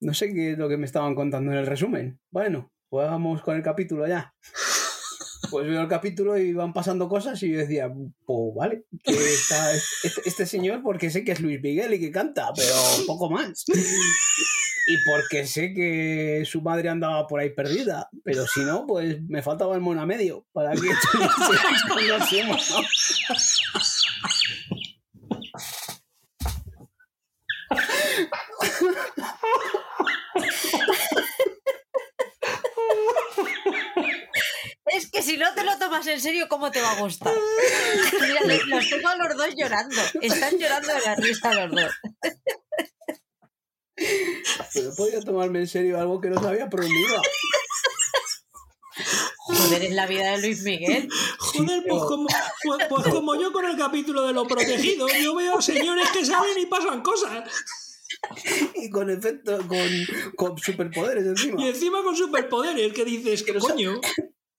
no 0.00 0.14
sé 0.14 0.32
qué 0.32 0.52
es 0.52 0.58
lo 0.58 0.68
que 0.68 0.76
me 0.76 0.86
estaban 0.86 1.14
contando 1.14 1.52
en 1.52 1.58
el 1.58 1.66
resumen. 1.66 2.20
Bueno, 2.30 2.72
pues 2.90 3.08
vamos 3.08 3.40
con 3.42 3.56
el 3.56 3.62
capítulo 3.62 4.06
ya. 4.06 4.34
Pues 5.50 5.66
veo 5.66 5.80
el 5.80 5.88
capítulo 5.88 6.36
y 6.36 6.52
van 6.52 6.74
pasando 6.74 7.08
cosas 7.08 7.42
y 7.42 7.50
yo 7.50 7.58
decía, 7.58 7.90
pues 8.26 8.54
vale, 8.54 8.84
que 9.02 9.12
está 9.12 9.74
este, 9.74 10.20
este 10.26 10.46
señor 10.46 10.82
porque 10.82 11.10
sé 11.10 11.24
que 11.24 11.32
es 11.32 11.40
Luis 11.40 11.60
Miguel 11.62 11.94
y 11.94 12.00
que 12.00 12.12
canta, 12.12 12.52
pero 12.54 12.74
poco 13.06 13.30
más 13.30 13.64
y 14.90 14.96
porque 15.04 15.46
sé 15.46 15.72
que 15.72 16.42
su 16.44 16.62
madre 16.62 16.88
andaba 16.88 17.26
por 17.28 17.38
ahí 17.38 17.50
perdida, 17.50 18.08
pero 18.24 18.44
si 18.46 18.60
no, 18.60 18.86
pues 18.86 19.22
me 19.22 19.40
faltaba 19.40 19.74
el 19.76 19.80
mono 19.80 20.00
a 20.00 20.06
medio 20.06 20.46
para 20.52 20.72
que 20.72 20.88
conociéramos. 21.88 22.74
Es 35.00 35.10
que 35.10 35.22
si 35.22 35.38
no 35.38 35.46
te 35.54 35.64
lo 35.64 35.78
tomas 35.78 36.06
en 36.08 36.20
serio, 36.20 36.46
¿cómo 36.46 36.70
te 36.70 36.82
va 36.82 36.92
a 36.92 37.00
gustar? 37.00 37.32
Mira, 38.20 38.40
los 38.66 38.90
tengo 38.90 39.08
a 39.08 39.16
los 39.16 39.34
dos 39.34 39.48
llorando. 39.56 39.96
Están 40.20 40.58
llorando 40.58 40.88
de 40.88 41.00
la 41.00 41.14
risa 41.14 41.54
los 41.54 41.70
dos. 41.70 41.92
Pero 44.74 44.94
podía 44.94 45.20
tomarme 45.22 45.60
en 45.60 45.68
serio 45.68 45.98
algo 45.98 46.20
que 46.20 46.28
no 46.28 46.42
sabía 46.42 46.66
un 46.66 46.70
Joder, 49.36 49.84
es 49.84 49.94
la 49.94 50.06
vida 50.06 50.32
de 50.32 50.42
Luis 50.42 50.62
Miguel. 50.64 51.08
Joder, 51.38 51.82
pues 51.88 52.02
como, 52.02 52.28
pues, 52.62 52.86
pues 52.90 53.06
como 53.06 53.34
yo 53.40 53.52
con 53.52 53.64
el 53.64 53.78
capítulo 53.78 54.26
de 54.26 54.34
lo 54.34 54.46
protegido, 54.46 55.08
yo 55.08 55.34
veo 55.34 55.62
señores 55.62 56.10
que 56.10 56.26
salen 56.26 56.58
y 56.58 56.66
pasan 56.66 57.00
cosas. 57.00 57.42
Y 58.74 58.90
con 58.90 59.08
efecto, 59.08 59.66
con, 59.66 59.88
con, 60.36 60.58
superpoderes 60.58 61.24
encima. 61.24 61.62
Y 61.62 61.68
encima 61.68 62.02
con 62.02 62.14
superpoderes, 62.14 62.92
que 62.92 63.06
dices, 63.06 63.42
que 63.42 63.54
coño. 63.54 63.98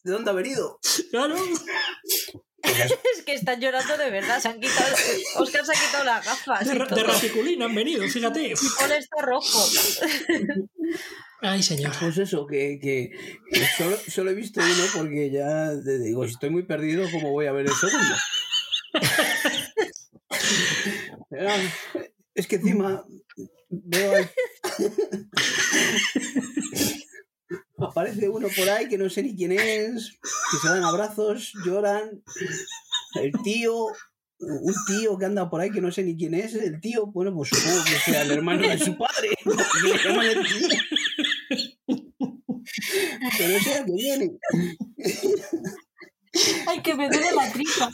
¿De 0.04 0.12
dónde 0.12 0.32
ha 0.32 0.34
venido? 0.34 0.80
Claro. 1.12 1.36
es 2.64 3.24
que 3.26 3.34
están 3.34 3.60
llorando 3.60 3.98
de 3.98 4.10
verdad. 4.10 4.40
Se 4.40 4.50
han 4.50 4.60
quitado. 4.60 4.96
Oscar 5.38 5.66
se 5.66 5.72
ha 5.72 5.88
quitado 5.88 6.04
las 6.04 6.26
gafas. 6.26 6.68
De, 6.68 6.74
de 6.74 7.04
raticulina 7.04 7.66
han 7.66 7.76
venido, 7.76 8.08
fíjate. 8.08 8.48
Y 8.48 8.54
Paul 8.80 8.92
está 8.92 9.22
rojo. 9.22 9.70
Ay, 11.42 11.64
señor. 11.64 11.94
Pues 12.00 12.18
eso, 12.18 12.46
que, 12.46 12.80
que, 12.80 13.12
solo, 13.78 13.98
solo, 14.08 14.32
he 14.32 14.36
visto 14.36 14.60
uno 14.60 14.84
porque 14.96 15.32
ya 15.32 15.74
digo, 15.74 16.26
si 16.26 16.34
estoy 16.34 16.52
muy 16.52 16.64
perdido, 16.64 17.10
¿cómo 17.12 17.32
voy 17.32 17.48
a 17.48 17.52
ver 17.52 17.66
el 17.66 17.74
segundo? 17.74 18.16
es 22.36 22.48
que 22.48 22.58
encima 22.58 23.04
veo. 23.70 24.14
Aparece 27.82 28.30
uno 28.30 28.48
por 28.56 28.70
ahí 28.70 28.88
que 28.88 28.98
no 28.98 29.10
sé 29.10 29.24
ni 29.24 29.36
quién 29.36 29.54
es, 29.54 30.20
que 30.22 30.58
se 30.62 30.68
dan 30.68 30.84
abrazos, 30.84 31.54
lloran. 31.66 32.22
El 33.16 33.32
tío, 33.44 33.88
un 34.40 34.76
tío 34.88 35.18
que 35.18 35.26
anda 35.26 35.50
por 35.50 35.62
ahí 35.62 35.72
que 35.72 35.82
no 35.82 35.92
sé 35.92 36.04
ni 36.04 36.16
quién 36.16 36.34
es, 36.34 36.54
el 36.56 36.80
tío, 36.80 37.08
bueno, 37.08 37.34
pues 37.34 37.50
supongo 37.50 37.84
que 37.84 38.12
sea 38.12 38.22
el 38.24 38.32
hermano 38.32 38.68
de 38.68 38.78
su 38.78 38.98
padre. 38.98 39.30
Pero 43.38 43.60
sea 43.60 43.86
que 43.86 43.92
viene. 43.92 44.32
Ay, 46.68 46.82
que 46.82 46.96
me 46.96 47.10
duele 47.10 47.32
la 47.34 47.52
tripa. 47.52 47.92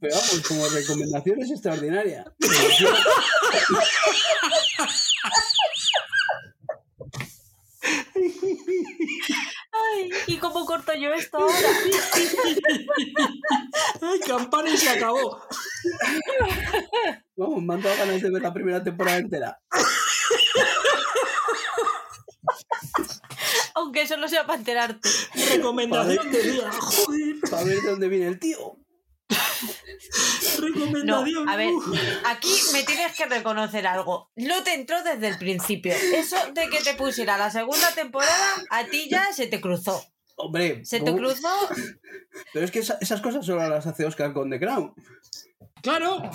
Pero 0.00 0.16
vamos, 0.16 0.40
como 0.48 0.68
recomendación 0.68 1.42
es 1.42 1.52
extraordinaria. 1.52 2.24
Ay, 9.72 10.10
¿y 10.26 10.36
cómo 10.38 10.64
corto 10.64 10.92
yo 10.94 11.12
esto 11.12 11.38
ahora? 11.38 11.54
¡Ay, 14.00 14.20
campana 14.20 14.70
y 14.70 14.76
se 14.76 14.90
acabó! 14.90 15.40
Vamos, 17.36 17.62
me 17.62 17.74
han 17.74 17.82
dado 17.82 17.96
ganas 17.96 18.22
de 18.22 18.30
ver 18.30 18.42
la 18.42 18.52
primera 18.52 18.82
temporada 18.82 19.18
entera. 19.18 19.60
Aunque 23.74 24.06
solo 24.06 24.28
sea 24.28 24.46
para 24.46 24.58
enterarte. 24.58 25.08
Recomendación 25.50 26.30
de 26.30 26.42
día. 26.42 26.70
Joder. 26.80 27.36
Para 27.50 27.64
ver 27.64 27.80
de 27.80 27.90
dónde 27.90 28.08
viene 28.08 28.28
el 28.28 28.38
tío. 28.38 28.78
No, 30.60 30.66
Recomendación. 31.24 31.48
a 31.48 31.56
ver, 31.56 31.70
aquí 32.26 32.52
me 32.72 32.82
tienes 32.84 33.16
que 33.16 33.26
reconocer 33.26 33.86
algo. 33.86 34.30
No 34.36 34.62
te 34.62 34.74
entró 34.74 35.02
desde 35.02 35.28
el 35.28 35.38
principio. 35.38 35.94
Eso 35.94 36.36
de 36.54 36.68
que 36.68 36.80
te 36.80 36.94
pusiera 36.94 37.38
la 37.38 37.50
segunda 37.50 37.90
temporada, 37.94 38.54
a 38.70 38.84
ti 38.84 39.08
ya 39.10 39.32
se 39.32 39.46
te 39.46 39.60
cruzó. 39.60 40.04
Hombre, 40.36 40.84
Se 40.84 41.00
te 41.00 41.12
cruzó. 41.14 41.48
pero 42.52 42.64
es 42.64 42.70
que 42.70 42.80
esa- 42.80 42.98
esas 43.00 43.20
cosas 43.20 43.44
solo 43.46 43.66
las 43.68 43.86
hace 43.86 44.04
Oscar 44.04 44.32
con 44.32 44.50
The 44.50 44.60
Crown. 44.60 44.94
Claro. 45.82 46.22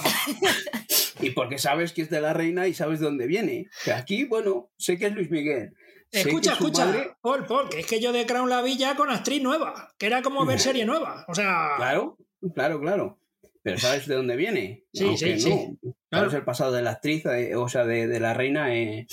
Y 1.19 1.31
porque 1.31 1.57
sabes 1.57 1.93
que 1.93 2.03
es 2.03 2.11
de 2.11 2.21
la 2.21 2.31
reina 2.33 2.67
y 2.67 2.75
sabes 2.75 2.99
de 2.99 3.05
dónde 3.07 3.25
viene. 3.25 3.65
Que 3.83 3.91
aquí, 3.91 4.25
bueno, 4.25 4.69
sé 4.77 4.99
que 4.99 5.07
es 5.07 5.13
Luis 5.13 5.31
Miguel. 5.31 5.73
Escucha, 6.11 6.53
escucha. 6.53 6.85
madre- 6.85 7.15
Paul, 7.21 7.45
Paul, 7.47 7.69
que 7.69 7.79
es 7.79 7.87
que 7.87 7.99
yo 7.99 8.11
de 8.11 8.27
Crown 8.27 8.47
la 8.49 8.61
vi 8.61 8.77
ya 8.77 8.95
con 8.95 9.09
actriz 9.09 9.41
nueva. 9.41 9.91
Que 9.97 10.05
era 10.05 10.21
como 10.21 10.45
ver 10.45 10.59
serie 10.59 10.85
nueva. 10.85 11.25
O 11.27 11.33
sea. 11.33 11.71
Claro, 11.77 12.17
claro, 12.53 12.79
claro. 12.79 13.19
Pero 13.63 13.77
sabes 13.79 14.07
de 14.07 14.15
dónde 14.15 14.35
viene. 14.37 14.85
Sí, 14.93 15.03
Aunque 15.05 15.39
sí, 15.39 15.49
no. 15.49 15.55
sí. 15.55 15.77
Sabes 15.81 15.95
Claro. 16.09 16.37
el 16.37 16.43
pasado 16.45 16.71
de 16.71 16.81
la 16.81 16.91
actriz, 16.91 17.25
eh, 17.25 17.55
o 17.55 17.67
sea, 17.67 17.85
de, 17.85 18.07
de 18.07 18.19
la 18.21 18.33
reina, 18.33 18.73
eh, 18.73 19.05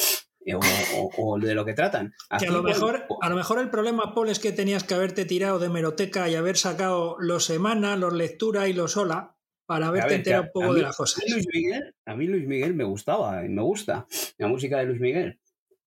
eh, 0.46 0.54
o, 0.54 0.60
o- 0.60 1.10
o 1.34 1.38
de 1.40 1.54
lo 1.54 1.64
que 1.64 1.74
tratan. 1.74 2.12
Que 2.38 2.46
a 2.46 2.50
lo, 2.52 2.62
mejor, 2.62 3.06
a 3.20 3.28
lo 3.30 3.34
mejor 3.36 3.58
el 3.58 3.68
problema, 3.70 4.14
Paul, 4.14 4.28
es 4.28 4.38
que 4.38 4.52
tenías 4.52 4.84
que 4.84 4.94
haberte 4.94 5.24
tirado 5.24 5.58
de 5.58 5.70
meroteca 5.70 6.28
y 6.28 6.36
haber 6.36 6.56
sacado 6.56 7.16
los 7.18 7.44
semana, 7.46 7.96
los 7.96 8.12
lectura 8.12 8.68
y 8.68 8.74
los 8.74 8.96
hola 8.96 9.36
para 9.66 9.88
haberte 9.88 10.08
ver, 10.08 10.16
enterado 10.18 10.42
un 10.44 10.50
poco 10.52 10.68
mí- 10.68 10.74
de 10.76 10.82
las 10.82 10.96
cosas. 10.96 11.20
a 11.22 11.24
mí 11.26 11.32
Luis 11.32 11.46
Miguel, 11.52 11.94
a 12.04 12.14
mí 12.14 12.26
Luis 12.26 12.46
Miguel 12.46 12.74
me 12.74 12.84
gustaba 12.84 13.44
y 13.44 13.48
me 13.48 13.62
gusta 13.62 14.06
la 14.38 14.46
música 14.46 14.78
de 14.78 14.84
Luis 14.84 15.00
Miguel. 15.00 15.40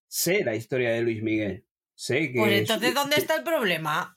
Sé 0.08 0.44
la 0.44 0.56
historia 0.56 0.92
de 0.92 1.02
Luis 1.02 1.22
Miguel. 1.24 1.64
Sé 1.96 2.32
que. 2.34 2.40
Pues 2.40 2.52
es- 2.54 2.60
entonces, 2.62 2.94
¿dónde 2.94 3.16
que- 3.16 3.22
está 3.22 3.36
el 3.38 3.44
problema? 3.44 4.14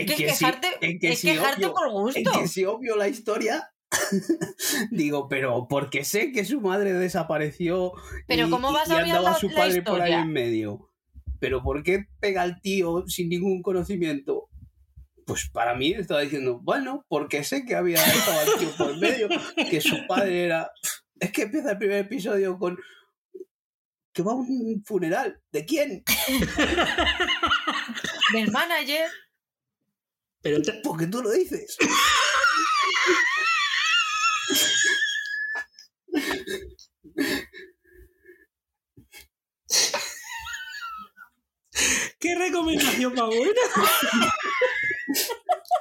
Es 0.00 0.06
que, 0.06 0.14
que 0.16 0.26
quejarte, 0.26 0.98
que 1.00 1.08
es 1.10 1.18
sí, 1.20 1.28
quejarte 1.28 1.66
obvio, 1.66 1.74
por 1.74 1.90
gusto. 1.90 2.32
que 2.40 2.48
si 2.48 2.64
obvio 2.64 2.96
la 2.96 3.08
historia. 3.08 3.68
Digo, 4.90 5.28
pero 5.28 5.66
porque 5.68 6.04
sé 6.04 6.32
que 6.32 6.44
su 6.46 6.60
madre 6.62 6.94
desapareció 6.94 7.92
Pero 8.26 8.46
y, 8.46 8.50
¿cómo 8.50 8.72
vas 8.72 8.88
y 8.88 8.92
a 8.92 8.98
andaba 8.98 9.22
la- 9.32 9.34
su 9.34 9.48
la 9.50 9.56
padre 9.56 9.82
por 9.82 10.00
ahí 10.00 10.12
en 10.14 10.32
medio. 10.32 10.88
Pero 11.40 11.62
¿por 11.62 11.82
qué 11.82 12.06
pega 12.20 12.42
al 12.42 12.60
tío 12.60 13.04
sin 13.06 13.28
ningún 13.28 13.62
conocimiento? 13.62 14.48
Pues 15.26 15.48
para 15.50 15.74
mí 15.74 15.92
estaba 15.92 16.20
diciendo, 16.22 16.60
bueno, 16.62 17.04
porque 17.08 17.44
sé 17.44 17.64
que 17.64 17.74
había 17.74 18.02
estaba 18.02 18.42
el 18.42 18.58
tío 18.58 18.70
por 18.78 18.96
medio, 18.98 19.28
que 19.70 19.80
su 19.80 19.96
padre 20.08 20.44
era. 20.44 20.70
Es 21.20 21.30
que 21.32 21.42
empieza 21.42 21.72
el 21.72 21.78
primer 21.78 21.98
episodio 21.98 22.58
con 22.58 22.78
que 24.12 24.22
va 24.22 24.32
a 24.32 24.36
un 24.36 24.82
funeral. 24.84 25.40
¿De 25.52 25.64
quién? 25.64 26.02
Del 28.32 28.50
manager. 28.50 29.08
Pero 30.42 30.60
te- 30.62 30.80
Porque 30.82 31.06
tú 31.06 31.22
lo 31.22 31.30
dices. 31.30 31.76
¿Qué 42.18 42.34
recomendación 42.36 43.14
más 43.14 43.26
buena? 43.26 43.60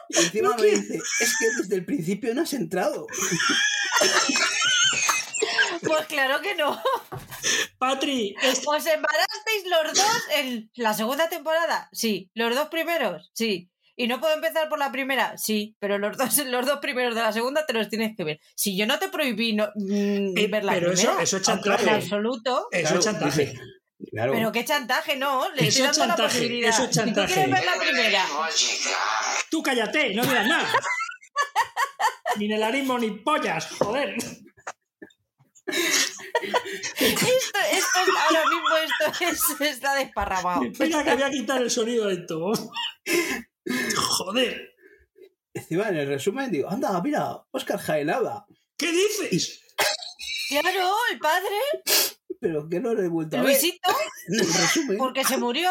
Encima 0.09 0.55
me 0.57 0.65
dice, 0.67 0.95
es 1.19 1.35
que 1.39 1.45
desde 1.61 1.75
el 1.75 1.85
principio 1.85 2.33
no 2.33 2.41
has 2.41 2.53
entrado. 2.53 3.07
Pues 5.81 6.05
claro 6.07 6.41
que 6.41 6.55
no. 6.55 6.81
Patri, 7.77 8.35
es- 8.41 8.61
¿Os 8.65 8.85
embarasteis 8.85 9.63
los 9.65 9.93
dos 9.93 10.23
en 10.35 10.71
la 10.75 10.93
segunda 10.93 11.29
temporada? 11.29 11.89
Sí. 11.91 12.29
¿Los 12.33 12.55
dos 12.55 12.69
primeros? 12.69 13.31
Sí. 13.33 13.70
¿Y 13.95 14.07
no 14.07 14.19
puedo 14.19 14.33
empezar 14.33 14.69
por 14.69 14.79
la 14.79 14.91
primera? 14.91 15.37
Sí. 15.37 15.75
Pero 15.79 15.97
los 15.97 16.17
dos, 16.17 16.37
los 16.45 16.65
dos 16.65 16.79
primeros 16.79 17.13
de 17.15 17.21
la 17.21 17.31
segunda 17.33 17.65
te 17.65 17.73
los 17.73 17.89
tienes 17.89 18.15
que 18.15 18.23
ver. 18.23 18.39
Si 18.55 18.77
yo 18.77 18.85
no 18.87 18.97
te 18.99 19.09
prohibí 19.09 19.53
no, 19.53 19.67
mm, 19.75 20.37
Eh, 20.37 20.47
ver 20.49 20.63
la 20.63 20.73
pero 20.73 20.91
eso- 20.91 21.01
primera. 21.03 21.23
eso 21.23 21.37
es 21.37 21.49
aunque 21.49 21.69
chantaje. 21.69 21.89
En 21.89 21.95
absoluto. 21.95 22.67
eso 22.71 22.81
Claro, 22.81 22.99
es 22.99 23.05
chantaje. 23.05 23.53
Claro. 24.11 24.31
Pero 24.33 24.51
qué 24.51 24.65
chantaje, 24.65 25.15
no. 25.15 25.49
Le 25.51 25.67
Eso 25.67 25.83
estoy 25.83 25.85
es 25.85 25.97
dando 25.97 25.99
la 25.99 26.15
chantaje, 26.17 26.39
posibilidad. 26.39 26.69
eso 26.69 26.83
es 26.83 26.87
Si 26.89 26.93
tú 26.93 26.99
chantaje. 27.05 27.33
quieres 27.33 27.51
ver 27.51 27.65
la 27.65 27.75
primera. 27.79 28.25
Tú 29.51 29.61
cállate, 29.63 30.13
no 30.15 30.23
digas 30.23 30.47
nada. 30.47 30.67
ni 32.37 32.47
nelarismo 32.47 32.97
ni 32.97 33.11
pollas, 33.11 33.67
joder. 33.77 34.15
Esto, 35.67 37.59
esto 37.71 37.99
es, 38.01 38.09
ahora 38.27 38.43
mismo 38.49 38.67
esto 38.77 39.25
es, 39.25 39.61
está 39.69 39.95
desparramado. 39.95 40.63
Espera 40.63 41.03
que 41.03 41.13
voy 41.13 41.23
a 41.23 41.29
quitar 41.29 41.61
el 41.61 41.69
sonido 41.69 42.07
de 42.07 42.15
esto. 42.15 42.51
Joder. 43.95 44.69
Encima 45.53 45.89
en 45.89 45.97
el 45.97 46.07
resumen 46.07 46.49
digo, 46.51 46.69
anda, 46.69 47.01
mira, 47.01 47.43
Oscar 47.51 47.77
Jaenada. 47.79 48.45
¿Qué 48.77 48.91
dices? 48.91 49.61
Claro, 50.49 50.89
el 51.11 51.19
padre, 51.19 51.55
Pero 52.39 52.67
que 52.67 52.79
no 52.79 52.93
lo 52.93 53.01
he 53.03 53.07
vuelto 53.07 53.37
a 53.37 53.41
ver. 53.41 53.51
Luisito, 53.51 53.89
En 54.27 54.33
el 54.39 54.45
resumen. 54.45 54.97
porque 54.97 55.23
se 55.23 55.37
murió. 55.37 55.69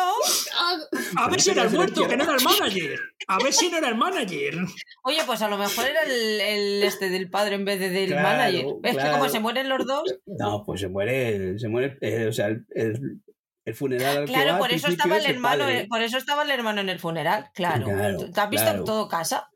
A 1.16 1.28
ver 1.28 1.40
si 1.40 1.50
era 1.50 1.64
el 1.64 1.70
muerto, 1.70 2.06
que 2.08 2.16
no 2.16 2.24
era 2.24 2.34
el 2.34 2.42
manager. 2.44 2.98
A 3.28 3.38
ver 3.42 3.52
si 3.52 3.70
no 3.70 3.78
era 3.78 3.88
el 3.88 3.94
manager. 3.96 4.54
Oye, 5.02 5.20
pues 5.26 5.42
a 5.42 5.48
lo 5.48 5.58
mejor 5.58 5.86
era 5.86 6.02
el, 6.02 6.40
el 6.40 6.82
este 6.82 7.10
del 7.10 7.28
padre 7.30 7.56
en 7.56 7.64
vez 7.64 7.78
de 7.80 7.90
del 7.90 8.08
Claro, 8.10 8.22
manager. 8.22 8.66
Es 8.84 8.96
que 8.96 9.10
como 9.10 9.28
se 9.28 9.40
mueren 9.40 9.68
los 9.68 9.86
dos, 9.86 10.02
No, 10.26 10.62
pues 10.64 10.80
se 10.80 10.88
muere, 10.88 11.58
se 11.58 11.68
muere, 11.68 11.98
eh, 12.00 12.26
o 12.28 12.32
sea, 12.32 12.46
el, 12.48 12.66
el- 12.74 13.22
el 13.64 13.74
funeral 13.74 14.16
al 14.18 14.26
que 14.26 14.32
claro, 14.32 14.52
va 14.54 14.58
por 14.58 14.72
eso 14.72 14.88
estaba 14.88 15.16
el 15.18 15.26
hermano, 15.26 15.64
padre. 15.64 15.86
por 15.88 16.02
eso 16.02 16.16
estaba 16.18 16.42
el 16.42 16.50
hermano 16.50 16.80
en 16.80 16.88
el 16.88 16.98
funeral, 16.98 17.50
claro. 17.54 17.84
Claro, 17.86 18.30
¿Te 18.30 18.40
has 18.40 18.50
visto 18.50 18.66
claro. 18.66 18.84
todo 18.84 19.08
casa? 19.08 19.50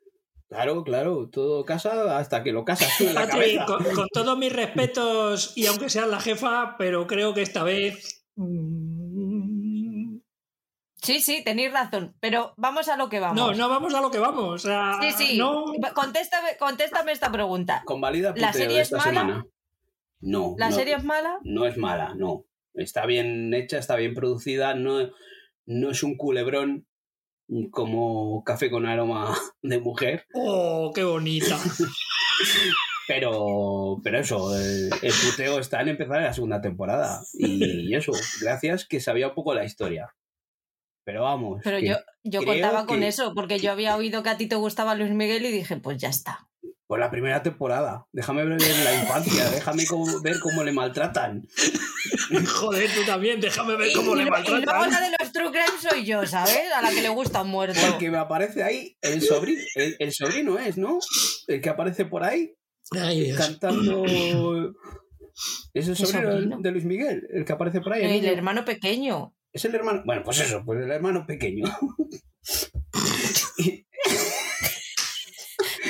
Claro, 0.49 0.85
claro, 0.85 1.29
todo 1.31 1.65
casa 1.65 2.19
hasta 2.19 2.43
que 2.45 2.53
lo 2.53 2.65
casas 2.65 2.93
tú 2.99 3.05
en 3.05 3.15
la 3.15 3.23
Patri, 3.27 3.57
cabeza. 3.57 3.65
con, 3.67 3.85
con 3.95 4.09
todos 4.09 4.39
mis 4.39 4.53
respetos, 4.53 5.53
y 5.57 5.67
aunque 5.67 5.89
seas 5.89 6.07
la 6.07 6.21
jefa, 6.21 6.77
pero 6.79 7.07
creo 7.07 7.35
que 7.35 7.43
esta 7.43 7.63
vez. 7.65 8.25
mm, 8.37 10.19
Sí, 11.03 11.21
sí, 11.21 11.43
tenéis 11.45 11.71
razón, 11.71 12.15
pero 12.19 12.55
vamos 12.57 12.89
a 12.89 12.97
lo 12.97 13.11
que 13.11 13.21
vamos. 13.21 13.37
No, 13.37 13.53
no 13.53 13.69
vamos 13.69 13.93
a 13.93 14.01
lo 14.01 14.11
que 14.11 14.19
vamos. 14.19 14.65
o 14.65 14.67
sea, 14.69 14.99
Sí, 15.03 15.11
sí. 15.13 15.39
No, 15.39 15.67
Contéstame, 15.95 16.57
contéstame 16.59 17.13
esta 17.13 17.31
pregunta. 17.31 17.83
Convalida 17.85 18.33
¿La 18.37 18.53
serie 18.55 18.77
de 18.77 18.83
es 18.83 18.91
esta 18.93 18.99
mala? 19.05 19.21
semana. 19.21 19.47
No. 20.21 20.55
¿La 20.57 20.71
no, 20.71 20.77
serie 20.77 20.95
es 20.95 21.05
mala? 21.05 21.39
No 21.43 21.67
es 21.67 21.77
mala, 21.77 22.15
no. 22.17 22.45
Está 22.75 23.07
bien 23.07 23.55
hecha, 23.55 23.79
está 23.79 23.97
bien 23.97 24.15
producida, 24.15 24.75
no, 24.75 25.11
no 25.67 25.91
es 25.91 26.03
un 26.03 26.17
culebrón 26.17 26.87
como 27.71 28.43
café 28.45 28.71
con 28.71 28.87
aroma 28.87 29.37
de 29.63 29.79
mujer, 29.79 30.27
Oh, 30.35 30.91
qué 30.95 31.05
bonita. 31.05 31.59
pero, 33.07 34.01
pero 34.03 34.19
eso, 34.19 34.57
el, 34.57 34.91
el 35.03 35.13
puteo 35.13 35.59
está 35.59 35.83
en 35.83 35.89
empezar 35.89 36.19
en 36.19 36.25
la 36.25 36.33
segunda 36.33 36.61
temporada. 36.61 37.21
Y 37.35 37.95
eso, 37.95 38.13
gracias 38.41 38.87
que 38.87 39.01
sabía 39.01 39.29
un 39.29 39.35
poco 39.35 39.55
la 39.55 39.65
historia. 39.65 40.15
Pero 41.05 41.25
vamos. 41.25 41.61
Pero 41.63 41.81
que 41.81 41.89
yo, 41.89 41.97
yo 42.23 42.43
contaba 42.45 42.87
con 42.87 43.01
que- 43.01 43.09
eso, 43.09 43.35
porque 43.35 43.59
yo 43.59 43.73
había 43.73 43.95
oído 43.97 44.23
que 44.23 44.31
a 44.31 44.39
ti 44.39 44.47
te 44.47 44.57
gustaba 44.57 44.95
Luis 44.95 45.11
Miguel 45.11 45.45
y 45.45 45.53
dije, 45.53 45.77
pues 45.77 45.99
ya 45.99 46.09
está. 46.09 46.49
Por 46.87 47.01
la 47.01 47.11
primera 47.11 47.43
temporada. 47.43 48.05
Déjame 48.13 48.45
ver 48.45 48.61
la 48.61 48.95
infancia, 48.95 49.49
déjame 49.51 49.87
cómo- 49.87 50.21
ver 50.21 50.39
cómo 50.41 50.63
le 50.65 50.73
maltratan. 50.73 51.47
Joder, 52.47 52.91
tú 52.95 53.05
también, 53.07 53.41
déjame 53.41 53.77
ver 53.77 53.91
cómo 53.95 54.15
y 54.15 54.19
le 54.19 54.23
lo- 54.25 54.29
y 54.29 54.31
maltratan. 54.31 54.91
la 54.91 55.01
de 55.01 55.17
los 55.19 55.33
True 55.33 55.51
Crime 55.51 55.81
soy 55.81 56.05
yo, 56.05 56.27
¿sabes? 56.27 56.71
A 56.77 56.83
la 56.83 56.91
que 56.91 57.01
le 57.03 57.09
gusta 57.09 57.43
un 57.43 57.49
muerto. 57.51 57.79
Porque 57.91 58.11
me 58.11 58.19
aparece 58.19 58.63
ahí 58.63 58.97
el 59.01 59.23
sobrino, 59.23 59.61
el, 59.77 59.97
el 59.99 60.13
sobrino 60.13 60.59
es, 60.59 60.77
¿no? 60.77 60.99
El 61.49 61.61
que 61.61 61.69
aparece 61.71 62.05
por 62.05 62.23
ahí 62.23 62.55
Ay, 62.93 63.25
Dios. 63.25 63.39
cantando. 63.39 64.05
Es 65.75 65.89
el 65.89 65.97
¿Qué 65.97 66.07
sobrino 66.07 66.31
sobrino? 66.33 66.59
de 66.61 66.71
Luis 66.71 66.85
Miguel, 66.85 67.27
el 67.33 67.45
que 67.45 67.53
aparece 67.53 67.81
por 67.81 67.93
ahí. 67.93 68.05
el 68.05 68.25
El 68.25 68.27
hermano 68.27 68.65
pequeño. 68.65 69.35
Es 69.53 69.65
el 69.65 69.75
hermano. 69.75 70.03
Bueno, 70.07 70.23
pues 70.25 70.39
eso, 70.39 70.63
pues 70.65 70.81
el 70.81 70.89
hermano 70.93 71.27
pequeño. 71.27 71.65
Y, 73.59 73.84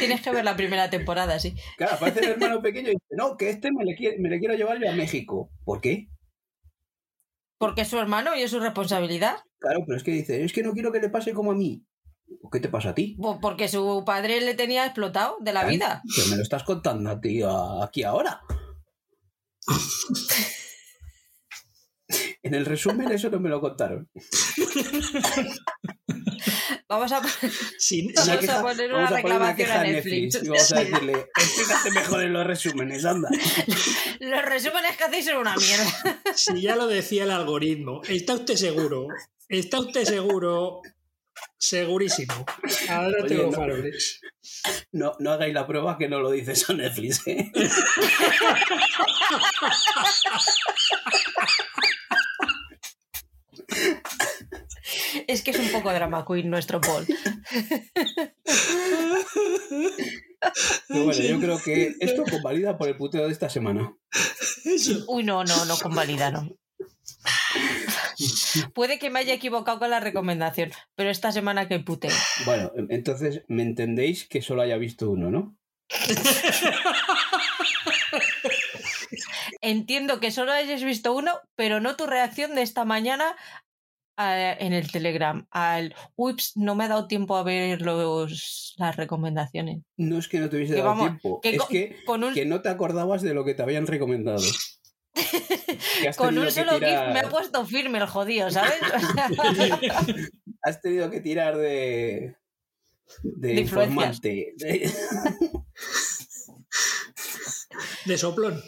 Tienes 0.06 0.22
que 0.22 0.30
ver 0.30 0.44
la 0.44 0.56
primera 0.56 0.90
temporada, 0.90 1.38
sí. 1.38 1.54
claro, 1.76 1.94
aparece 1.94 2.20
el 2.20 2.30
hermano 2.32 2.60
pequeño 2.62 2.88
y 2.88 2.92
dice: 2.92 3.14
No, 3.16 3.36
que 3.36 3.50
este 3.50 3.70
me 3.72 3.84
le, 3.84 3.94
quiere- 3.94 4.18
me 4.18 4.28
le 4.28 4.38
quiero 4.38 4.54
llevar 4.54 4.78
yo 4.80 4.90
a 4.90 4.94
México. 4.94 5.50
¿Por 5.64 5.80
qué? 5.80 6.08
Porque 7.58 7.82
es 7.82 7.88
su 7.88 7.98
hermano 7.98 8.34
y 8.36 8.42
es 8.42 8.50
su 8.50 8.60
responsabilidad. 8.60 9.36
Claro, 9.58 9.80
pero 9.86 9.96
es 9.96 10.02
que 10.04 10.10
dice, 10.10 10.44
es 10.44 10.52
que 10.52 10.62
no 10.62 10.72
quiero 10.72 10.92
que 10.92 11.00
le 11.00 11.08
pase 11.08 11.32
como 11.32 11.52
a 11.52 11.54
mí. 11.54 11.84
¿Qué 12.52 12.60
te 12.60 12.68
pasa 12.68 12.90
a 12.90 12.94
ti? 12.94 13.16
Pues 13.20 13.38
porque 13.40 13.68
su 13.68 14.02
padre 14.04 14.40
le 14.40 14.54
tenía 14.54 14.84
explotado 14.86 15.36
de 15.40 15.52
la 15.52 15.64
vida. 15.64 16.02
Que 16.14 16.28
me 16.30 16.36
lo 16.36 16.42
estás 16.42 16.64
contando 16.64 17.10
a 17.10 17.20
ti 17.20 17.40
aquí 17.82 18.02
ahora. 18.02 18.40
en 22.42 22.54
el 22.54 22.66
resumen 22.66 23.10
eso 23.12 23.30
no 23.30 23.40
me 23.40 23.48
lo 23.48 23.60
contaron. 23.60 24.08
Vamos 26.88 27.12
a, 27.12 27.22
Sin- 27.78 28.12
vamos 28.14 28.28
Una 28.28 28.34
a 28.36 28.40
queja- 28.40 28.62
poner 28.62 28.90
una 28.92 29.04
vamos 29.04 29.18
a 29.18 29.22
poner 29.22 29.36
una 29.36 29.52
reclamación 29.52 29.70
a 29.70 29.80
a 29.80 29.84
Netflix. 29.84 30.34
y 30.42 30.48
vamos 30.48 30.72
a 30.72 30.80
decirle, 30.80 31.12
explícate 31.36 31.90
mejor 31.92 32.22
en 32.22 32.32
los 32.32 32.46
resúmenes, 32.46 33.04
anda. 33.04 33.28
Los 34.20 34.42
resúmenes 34.44 34.96
que 34.96 35.04
hacéis 35.04 35.24
son 35.26 35.36
una 35.38 35.56
mierda. 35.56 36.22
Si 36.34 36.60
ya 36.60 36.76
lo 36.76 36.86
decía 36.86 37.24
el 37.24 37.30
algoritmo, 37.30 38.02
¿está 38.08 38.34
usted 38.34 38.54
seguro? 38.56 39.06
¿Está 39.48 39.80
usted 39.80 40.04
seguro? 40.04 40.80
Segurísimo. 41.58 42.44
Ahora 42.88 43.18
Oye, 43.24 43.28
tengo 43.28 43.44
no. 43.50 43.52
faroles. 43.52 44.20
No, 44.92 45.12
no 45.18 45.32
hagáis 45.32 45.54
la 45.54 45.66
prueba 45.66 45.96
que 45.98 46.08
no 46.08 46.20
lo 46.20 46.30
dices 46.30 46.68
a 46.68 46.74
Netflix, 46.74 47.26
¿eh? 47.26 47.50
Es 55.26 55.42
que 55.42 55.50
es 55.50 55.58
un 55.58 55.68
poco 55.70 55.92
drama 55.92 56.24
queen 56.26 56.50
nuestro 56.50 56.80
Paul. 56.80 57.06
Pero 60.88 61.04
bueno, 61.04 61.22
yo 61.22 61.40
creo 61.40 61.62
que 61.62 61.94
esto 62.00 62.24
convalida 62.24 62.76
por 62.76 62.88
el 62.88 62.96
puteo 62.96 63.26
de 63.26 63.32
esta 63.32 63.48
semana. 63.48 63.96
Eso. 64.64 65.04
Uy, 65.08 65.24
no, 65.24 65.44
no, 65.44 65.64
no 65.64 65.76
convalidaron. 65.78 66.56
Puede 68.74 68.98
que 68.98 69.10
me 69.10 69.20
haya 69.20 69.34
equivocado 69.34 69.78
con 69.78 69.90
la 69.90 70.00
recomendación, 70.00 70.72
pero 70.94 71.10
esta 71.10 71.32
semana 71.32 71.68
que 71.68 71.80
puteo. 71.80 72.12
Bueno, 72.44 72.72
entonces 72.88 73.42
me 73.48 73.62
entendéis 73.62 74.28
que 74.28 74.42
solo 74.42 74.62
haya 74.62 74.76
visto 74.76 75.10
uno, 75.10 75.30
¿no? 75.30 75.56
Entiendo 79.60 80.20
que 80.20 80.30
solo 80.30 80.52
hayas 80.52 80.82
visto 80.82 81.14
uno, 81.14 81.40
pero 81.56 81.80
no 81.80 81.96
tu 81.96 82.06
reacción 82.06 82.54
de 82.54 82.62
esta 82.62 82.84
mañana 82.84 83.34
en 84.16 84.72
el 84.72 84.90
Telegram. 84.90 85.46
Al, 85.50 85.94
ups, 86.16 86.52
no 86.56 86.74
me 86.74 86.84
ha 86.84 86.88
dado 86.88 87.06
tiempo 87.08 87.36
a 87.36 87.42
ver 87.42 87.82
los, 87.82 88.74
las 88.78 88.96
recomendaciones. 88.96 89.82
No 89.96 90.18
es 90.18 90.28
que 90.28 90.38
no 90.40 90.48
te 90.48 90.56
hubiese 90.56 90.74
Que 90.74 90.78
dado 90.80 90.90
vamos, 90.90 91.06
tiempo, 91.08 91.40
que 91.40 91.50
es 91.50 91.58
con- 91.58 91.68
que, 91.68 91.96
Con 92.06 92.24
un, 92.24 92.34
que 92.34 92.44
no 92.46 92.62
te 92.62 92.68
acordabas 92.68 93.22
de 93.22 93.34
lo 93.34 93.44
que 93.44 93.54
te 93.54 93.62
habían 93.62 93.86
recomendado. 93.86 94.42
Con 96.16 96.36
un 96.38 96.50
solo 96.50 96.72
GIF 96.72 96.80
tirar- 96.80 97.12
me 97.12 97.20
ha 97.20 97.28
puesto 97.28 97.64
firme 97.66 97.98
el 97.98 98.06
jodido, 98.06 98.50
¿sabes? 98.50 98.74
Has 100.62 100.80
tenido 100.80 101.08
que 101.10 101.20
tirar 101.20 101.56
de. 101.56 102.34
de, 103.22 103.48
De 103.54 103.60
informante. 103.60 104.54
de- 104.56 104.92
De 108.06 108.18
soplón. 108.18 108.62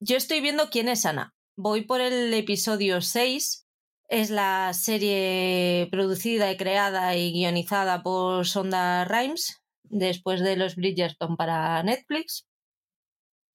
Yo 0.00 0.16
estoy 0.16 0.40
viendo 0.40 0.70
quién 0.70 0.88
es 0.88 1.04
Ana. 1.06 1.34
Voy 1.56 1.82
por 1.82 2.00
el 2.00 2.32
episodio 2.32 3.00
6. 3.00 3.66
Es 4.10 4.28
la 4.30 4.72
serie 4.74 5.86
producida 5.92 6.50
y 6.50 6.56
creada 6.56 7.16
y 7.16 7.32
guionizada 7.32 8.02
por 8.02 8.44
Sonda 8.44 9.04
Rhimes 9.04 9.62
después 9.84 10.40
de 10.40 10.56
los 10.56 10.74
Bridgerton 10.74 11.36
para 11.36 11.80
Netflix. 11.84 12.44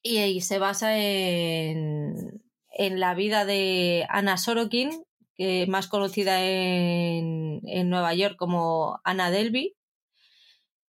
Y, 0.01 0.39
se 0.39 0.57
basa 0.57 0.97
en, 0.97 2.41
en 2.69 2.99
la 3.01 3.15
vida 3.15 3.43
de 3.43 4.05
Anna 4.07 4.37
Sorokin, 4.37 5.03
que 5.35 5.67
más 5.67 5.87
conocida 5.87 6.41
en, 6.41 7.59
en 7.65 7.89
Nueva 7.89 8.13
York 8.13 8.37
como 8.37 9.01
Anna 9.03 9.31
Delvey, 9.31 9.75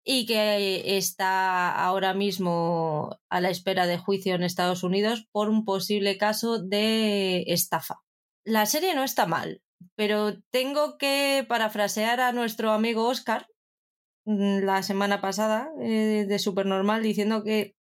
y 0.02 0.26
que 0.26 0.96
está 0.96 1.70
ahora 1.70 2.14
mismo 2.14 3.16
a 3.28 3.40
la 3.40 3.50
espera 3.50 3.86
de 3.86 3.98
juicio 3.98 4.34
en 4.34 4.42
Estados 4.42 4.82
Unidos 4.82 5.28
por 5.30 5.48
un 5.48 5.64
posible 5.64 6.18
caso 6.18 6.58
de 6.58 7.44
estafa. 7.46 8.02
La 8.44 8.66
serie 8.66 8.94
no 8.94 9.04
está 9.04 9.26
mal, 9.26 9.62
pero 9.94 10.40
tengo 10.50 10.98
que 10.98 11.44
parafrasear 11.48 12.20
a 12.20 12.32
nuestro 12.32 12.72
amigo 12.72 13.06
Oscar 13.06 13.46
mm, 14.24 14.60
la 14.64 14.82
semana 14.82 15.20
pasada 15.20 15.70
eh, 15.80 16.26
de 16.28 16.38
Supernormal 16.38 17.02
diciendo 17.02 17.44
que 17.44 17.76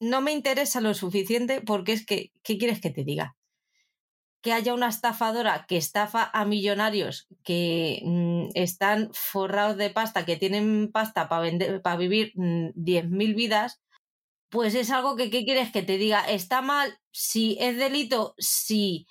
no 0.00 0.20
me 0.20 0.32
interesa 0.32 0.80
lo 0.80 0.94
suficiente 0.94 1.60
porque 1.60 1.92
es 1.92 2.06
que, 2.06 2.32
¿qué 2.42 2.58
quieres 2.58 2.80
que 2.80 2.90
te 2.90 3.04
diga? 3.04 3.36
Que 4.40 4.52
haya 4.52 4.74
una 4.74 4.88
estafadora 4.88 5.66
que 5.68 5.76
estafa 5.76 6.30
a 6.32 6.44
millonarios 6.44 7.28
que 7.44 8.02
mm, 8.04 8.50
están 8.54 9.10
forrados 9.12 9.76
de 9.76 9.90
pasta, 9.90 10.24
que 10.24 10.36
tienen 10.36 10.90
pasta 10.92 11.28
para 11.28 11.50
para 11.82 11.96
vivir 11.96 12.32
mm, 12.34 12.70
10.000 12.74 13.34
vidas, 13.34 13.80
pues 14.50 14.74
es 14.74 14.90
algo 14.90 15.16
que, 15.16 15.30
¿qué 15.30 15.44
quieres 15.44 15.70
que 15.72 15.82
te 15.82 15.98
diga? 15.98 16.20
¿Está 16.28 16.62
mal? 16.62 16.98
Si 17.12 17.56
es 17.60 17.76
delito, 17.76 18.34
sí. 18.38 19.06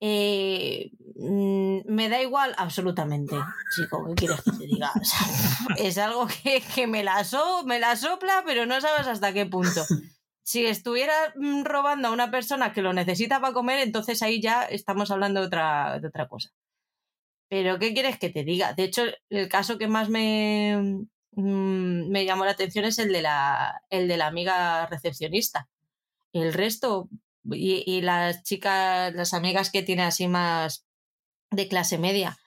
Eh, 0.00 0.90
mm, 1.16 1.78
me 1.86 2.08
da 2.08 2.20
igual, 2.22 2.54
absolutamente. 2.58 3.34
Chico, 3.74 4.04
¿qué 4.08 4.14
quieres 4.14 4.42
que 4.42 4.50
te 4.52 4.66
diga? 4.66 4.92
O 4.94 5.04
sea, 5.04 5.18
es 5.78 5.98
algo 5.98 6.26
que, 6.26 6.62
que 6.74 6.86
me, 6.86 7.02
la 7.02 7.24
so- 7.24 7.64
me 7.64 7.78
la 7.80 7.96
sopla, 7.96 8.42
pero 8.46 8.66
no 8.66 8.80
sabes 8.80 9.06
hasta 9.06 9.32
qué 9.32 9.46
punto. 9.46 9.82
Si 10.42 10.64
estuviera 10.66 11.14
mm, 11.36 11.64
robando 11.64 12.08
a 12.08 12.12
una 12.12 12.30
persona 12.30 12.72
que 12.72 12.82
lo 12.82 12.92
necesita 12.92 13.40
para 13.40 13.54
comer, 13.54 13.80
entonces 13.80 14.22
ahí 14.22 14.40
ya 14.40 14.62
estamos 14.64 15.10
hablando 15.10 15.40
de 15.40 15.46
otra, 15.46 15.98
de 15.98 16.08
otra 16.08 16.28
cosa. 16.28 16.50
Pero 17.48 17.78
¿qué 17.78 17.94
quieres 17.94 18.18
que 18.18 18.28
te 18.30 18.44
diga? 18.44 18.72
De 18.74 18.84
hecho, 18.84 19.02
el 19.30 19.48
caso 19.48 19.78
que 19.78 19.86
más 19.88 20.08
me, 20.08 20.76
mm, 21.32 22.10
me 22.10 22.24
llamó 22.24 22.44
la 22.44 22.50
atención 22.52 22.84
es 22.84 22.98
el 22.98 23.12
de 23.12 23.22
la, 23.22 23.82
el 23.88 24.08
de 24.08 24.16
la 24.16 24.26
amiga 24.26 24.86
recepcionista. 24.86 25.68
El 26.32 26.52
resto, 26.52 27.08
y, 27.52 28.00
las 28.00 28.42
chicas, 28.42 29.14
las 29.14 29.34
amigas 29.34 29.70
que 29.70 29.82
tiene 29.82 30.02
así 30.02 30.28
más 30.28 30.86
de 31.50 31.68
clase 31.68 31.98
media, 31.98 32.38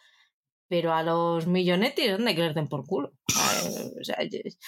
pero 0.68 0.94
a 0.94 1.04
los 1.04 1.48
millonetis, 1.48 2.12
¿dónde 2.12 2.36
que 2.36 2.44
les 2.44 2.56
den 2.56 2.68
por 2.68 2.86
culo? 2.86 3.14
Eh, 3.28 3.92
o 4.00 4.04
sea, 4.04 4.18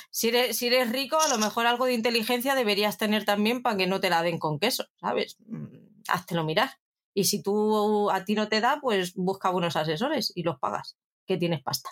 si, 0.10 0.30
eres, 0.30 0.58
si 0.58 0.68
eres 0.68 0.92
rico, 0.92 1.20
a 1.20 1.30
lo 1.30 1.38
mejor 1.38 1.68
algo 1.68 1.86
de 1.86 1.94
inteligencia 1.94 2.56
deberías 2.56 2.98
tener 2.98 3.24
también 3.24 3.62
para 3.62 3.78
que 3.78 3.88
no 3.88 4.00
te 4.00 4.10
la 4.10 4.24
den 4.24 4.40
con 4.40 4.60
queso, 4.60 4.86
¿sabes? 5.00 5.38
Mm, 5.46 6.02
Háztelo 6.08 6.44
mirar. 6.44 6.72
Y 7.14 7.26
si 7.26 7.44
tú 7.44 8.10
a 8.10 8.26
ti 8.26 8.34
no 8.36 8.48
te 8.48 8.62
da, 8.62 8.80
pues 8.82 9.14
busca 9.16 9.52
buenos 9.52 9.76
asesores 9.76 10.32
y 10.36 10.44
los 10.44 10.58
pagas, 10.60 10.98
que 11.28 11.38
tienes 11.38 11.62
pasta. 11.62 11.90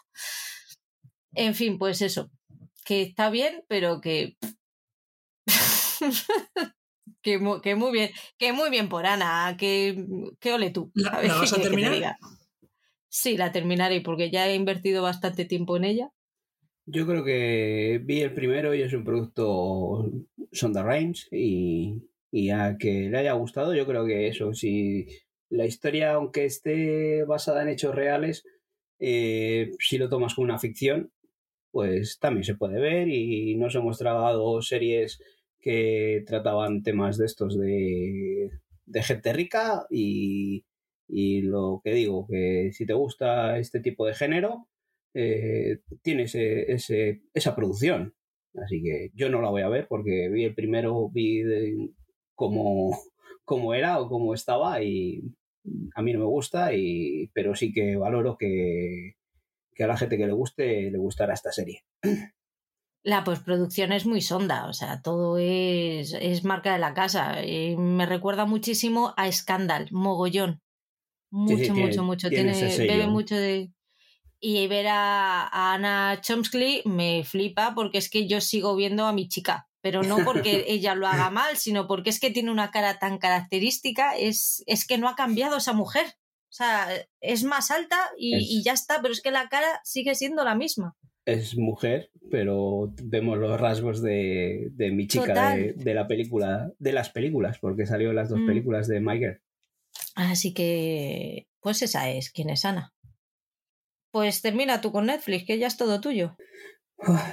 En 1.34 1.54
fin, 1.54 1.78
pues 1.78 2.02
eso, 2.02 2.32
que 2.84 3.04
está 3.04 3.30
bien, 3.30 3.64
pero 3.68 4.02
que... 4.02 4.38
que, 7.22 7.38
mu- 7.40 7.62
que 7.62 7.76
muy 7.76 7.92
bien, 7.92 8.10
que 8.38 8.54
muy 8.54 8.70
bien 8.70 8.90
por 8.90 9.06
Ana, 9.06 9.56
que, 9.60 10.06
que 10.40 10.54
ole 10.54 10.72
tú. 10.72 10.92
¿La- 10.94 11.22
la 11.24 11.36
vas 11.36 11.54
a 11.54 11.58
¿Qué 11.58 11.62
quieres 11.62 11.70
que 11.70 11.70
te 11.70 11.70
terminar? 11.72 12.16
Sí, 13.10 13.38
la 13.38 13.52
terminaré 13.52 14.02
porque 14.02 14.32
ya 14.32 14.48
he 14.48 14.56
invertido 14.56 15.04
bastante 15.04 15.46
tiempo 15.46 15.78
en 15.78 15.84
ella. 15.84 16.12
Yo 16.86 17.06
creo 17.06 17.24
que 17.24 18.02
vi 18.04 18.22
el 18.22 18.34
primero 18.34 18.74
y 18.74 18.82
es 18.82 18.94
un 18.94 19.04
producto 19.04 20.10
Sonda 20.52 20.84
Rhimes 20.84 21.28
y, 21.32 22.02
y 22.32 22.50
a 22.50 22.78
que 22.80 23.10
le 23.10 23.18
haya 23.18 23.34
gustado, 23.34 23.76
yo 23.76 23.86
creo 23.86 24.06
que 24.06 24.28
eso, 24.28 24.54
si 24.54 25.06
la 25.50 25.66
historia, 25.66 26.14
aunque 26.14 26.46
esté 26.46 27.24
basada 27.26 27.62
en 27.62 27.70
hechos 27.70 27.94
reales, 27.94 28.44
eh, 29.00 29.70
si 29.80 29.98
lo 30.00 30.10
tomas 30.10 30.34
como 30.34 30.46
una 30.46 30.58
ficción, 30.60 31.12
pues 31.72 32.20
también 32.20 32.44
se 32.46 32.56
puede 32.56 32.80
ver 32.82 33.08
y 33.10 33.56
nos 33.58 33.76
hemos 33.76 33.98
tragado 34.00 34.62
series 34.62 35.22
que 35.62 36.24
trataban 36.28 36.84
temas 36.84 37.18
de 37.18 37.26
estos 37.26 37.58
de, 37.60 38.52
de 38.86 39.04
gente 39.04 39.34
rica 39.34 39.86
y, 39.90 40.66
y 41.08 41.42
lo 41.44 41.82
que 41.84 41.92
digo, 41.94 42.28
que 42.28 42.72
si 42.74 42.86
te 42.86 42.94
gusta 42.94 43.58
este 43.60 43.80
tipo 43.82 44.06
de 44.06 44.14
género, 44.16 44.68
eh, 45.14 45.80
tiene 46.02 46.24
ese, 46.24 46.72
ese- 46.72 47.22
esa 47.34 47.56
producción. 47.56 48.14
Así 48.56 48.82
que 48.84 49.12
yo 49.14 49.30
no 49.30 49.42
la 49.42 49.50
voy 49.50 49.62
a 49.62 49.70
ver 49.70 49.88
porque 49.88 50.30
vi 50.30 50.44
el 50.46 50.56
primero, 50.56 51.10
vi 51.10 51.42
de 51.44 51.92
cómo, 52.36 52.92
cómo 53.46 53.74
era 53.74 54.00
o 54.00 54.08
cómo 54.10 54.34
estaba 54.34 54.82
y 54.84 55.22
a 55.96 56.02
mí 56.02 56.14
no 56.14 56.20
me 56.20 56.26
gusta, 56.26 56.74
y, 56.74 57.30
pero 57.34 57.56
sí 57.56 57.72
que 57.74 57.96
valoro 57.96 58.38
que, 58.38 59.16
que 59.76 59.84
a 59.84 59.88
la 59.88 59.98
gente 59.98 60.18
que 60.18 60.28
le 60.28 60.34
guste 60.34 60.92
le 60.92 60.98
gustará 61.00 61.34
esta 61.36 61.52
serie. 61.52 61.84
La 63.04 63.24
postproducción 63.24 63.92
es 63.94 64.06
muy 64.06 64.22
sonda, 64.22 64.68
o 64.68 64.74
sea, 64.74 65.02
todo 65.02 65.38
es, 65.38 66.14
es 66.14 66.44
marca 66.44 66.74
de 66.74 66.80
la 66.80 66.94
casa. 66.94 67.44
Y 67.46 67.78
me 67.78 68.06
recuerda 68.06 68.46
muchísimo 68.46 69.14
a 69.16 69.32
Scandal, 69.32 69.88
mogollón. 69.92 70.62
Mucho, 71.32 71.58
Sí, 71.58 71.66
sí, 71.66 71.72
tiene- 71.72 71.88
mucho, 71.88 72.04
mucho. 72.04 72.30
tiene 72.30 72.54
Tiene, 72.54 72.78
bebe 72.88 73.08
mucho 73.08 73.36
de. 73.36 73.72
Y 74.42 74.68
ver 74.68 74.88
a, 74.88 75.44
a 75.48 75.74
Anna 75.74 76.20
Chomsky 76.22 76.82
me 76.86 77.24
flipa 77.24 77.74
porque 77.76 77.98
es 77.98 78.10
que 78.10 78.28
yo 78.28 78.40
sigo 78.42 78.76
viendo 78.76 79.06
a 79.06 79.14
mi 79.14 79.28
chica. 79.28 79.68
pero 79.82 80.04
no 80.04 80.18
porque 80.26 80.66
ella 80.68 80.94
lo 80.96 81.08
haga 81.08 81.30
mal, 81.30 81.56
sino 81.58 81.88
porque 81.88 82.10
es 82.10 82.20
que 82.20 82.32
tiene 82.32 82.52
una 82.52 82.70
cara 82.72 83.00
tan 83.00 83.18
característica, 83.18 84.16
es, 84.18 84.62
es 84.66 84.86
que 84.86 84.98
no 84.98 85.08
ha 85.08 85.16
cambiado 85.16 85.56
esa 85.58 85.72
mujer. 85.74 86.06
O 86.06 86.52
sea, 86.52 86.88
es 87.22 87.44
más 87.44 87.70
alta 87.72 87.98
y, 88.18 88.62
ya 88.64 88.74
está, 88.74 89.02
pero 89.02 89.14
es 89.14 89.22
que 89.22 89.32
la 89.32 89.48
cara 89.50 89.80
sigue 89.84 90.16
siendo 90.16 90.44
la 90.44 90.56
misma. 90.56 90.96
Es 91.26 91.58
mujer, 91.58 92.12
pero 92.32 92.94
vemos 93.04 93.38
los 93.38 93.60
rasgos 93.60 94.02
de, 94.02 94.72
mi 94.78 95.08
chica 95.08 95.56
de, 95.56 95.94
la 95.94 96.08
película, 96.08 96.72
de 96.80 96.94
las 96.94 97.10
películas, 97.10 97.60
porque 97.60 97.86
salió 97.86 98.14
las 98.14 98.30
dos 98.30 98.40
mm. 98.40 98.48
películas 98.48 98.88
de 98.88 99.00
Michael. 99.00 99.42
Así 100.16 100.54
que, 100.54 101.48
pues 101.62 101.82
esa 101.82 102.10
es 102.10 102.32
quien 102.32 102.50
es 102.50 102.66
Ana. 102.66 102.94
Pues 104.12 104.42
termina 104.42 104.82
tú 104.82 104.92
con 104.92 105.06
Netflix, 105.06 105.46
que 105.46 105.60
ya 105.60 105.68
es 105.68 105.78
todo 105.78 106.02
tuyo. 106.02 106.36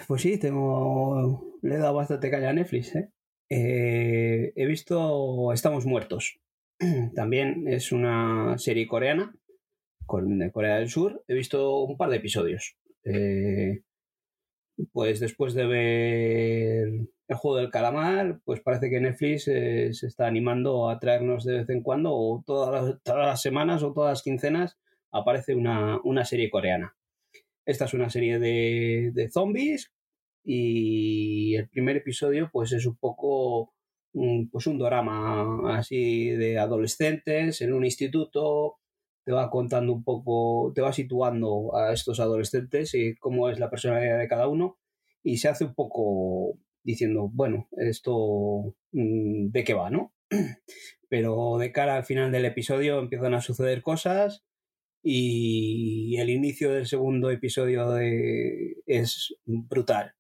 Pues 0.07 0.23
sí, 0.23 0.39
tengo. 0.39 1.57
Le 1.63 1.75
he 1.75 1.79
dado 1.79 1.95
bastante 1.95 2.31
caña 2.31 2.51
a 2.51 2.53
Netflix, 2.53 2.95
¿eh? 2.95 3.11
Eh, 3.49 4.53
he 4.55 4.67
visto 4.67 5.53
Estamos 5.53 5.87
Muertos. 5.87 6.39
También 7.15 7.67
es 7.69 7.93
una 7.93 8.59
serie 8.59 8.87
coreana, 8.87 9.35
de 10.09 10.53
Corea 10.53 10.77
del 10.77 10.91
Sur. 10.91 11.25
He 11.29 11.35
visto 11.35 11.81
un 11.83 11.97
par 11.97 12.11
de 12.11 12.17
episodios. 12.17 12.77
Eh, 13.07 13.83
pues 14.93 15.21
después 15.21 15.55
de 15.55 15.67
ver 15.67 16.89
el 17.29 17.37
juego 17.37 17.57
del 17.59 17.71
calamar, 17.71 18.41
pues 18.45 18.61
parece 18.61 18.91
que 18.91 19.01
Netflix 19.01 19.45
se 19.45 19.89
está 19.89 20.27
animando 20.27 20.91
a 20.91 20.99
traernos 20.99 21.45
de 21.45 21.59
vez 21.59 21.69
en 21.71 21.83
cuando, 21.83 22.13
o 22.15 22.43
todas 22.47 22.99
las, 23.05 23.43
semanas 23.43 23.83
o 23.83 23.93
todas 23.93 24.11
las 24.11 24.23
quincenas, 24.23 24.79
aparece 25.13 25.55
una, 25.55 26.25
serie 26.25 26.51
coreana. 26.51 26.97
Esta 27.65 27.87
es 27.87 27.95
una 27.95 28.11
serie 28.11 28.39
de, 28.39 29.11
de 29.15 29.29
zombies 29.31 29.93
y 30.45 31.57
el 31.57 31.69
primer 31.69 31.97
episodio 31.97 32.49
pues 32.53 32.73
es 32.73 32.87
un 32.87 32.97
poco 32.97 33.73
pues 34.51 34.67
un 34.67 34.79
drama 34.79 35.77
así 35.79 36.31
de 36.31 36.59
adolescentes 36.59 37.61
en 37.61 37.75
un 37.75 37.85
instituto, 37.85 38.77
te 39.27 39.33
va 39.33 39.51
contando 39.51 39.93
un 39.93 40.05
poco, 40.05 40.73
te 40.73 40.83
va 40.83 40.93
situando 40.93 41.77
a 41.77 41.93
estos 41.93 42.21
adolescentes 42.21 42.95
y 42.95 43.17
cómo 43.17 43.51
es 43.51 43.59
la 43.59 43.69
personalidad 43.69 44.21
de 44.21 44.29
cada 44.29 44.47
uno 44.47 44.79
y 45.25 45.39
se 45.39 45.49
hace 45.49 45.65
un 45.65 45.75
poco 45.75 46.61
diciendo, 46.85 47.29
bueno, 47.33 47.69
esto 47.77 48.77
mm, 48.93 49.51
de 49.51 49.65
qué 49.65 49.75
va, 49.75 49.91
¿no? 49.91 50.15
Pero 51.09 51.59
de 51.59 51.73
cara 51.73 51.97
al 51.97 52.05
final 52.05 52.31
del 52.31 52.45
episodio 52.45 53.01
empiezan 53.01 53.35
a 53.35 53.41
suceder 53.41 53.83
cosas 53.83 54.45
y 55.03 56.17
el 56.19 56.31
inicio 56.31 56.73
del 56.73 56.87
segundo 56.87 57.31
episodio 57.31 57.97
es 57.99 59.35
brutal 59.45 60.17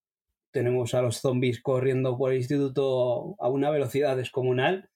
tenemos 0.56 0.94
a 0.94 1.02
los 1.02 1.20
zombies 1.20 1.60
corriendo 1.60 2.16
por 2.16 2.32
el 2.32 2.38
instituto 2.38 3.36
a 3.40 3.50
una 3.50 3.68
velocidad 3.68 4.16
descomunal 4.16 4.88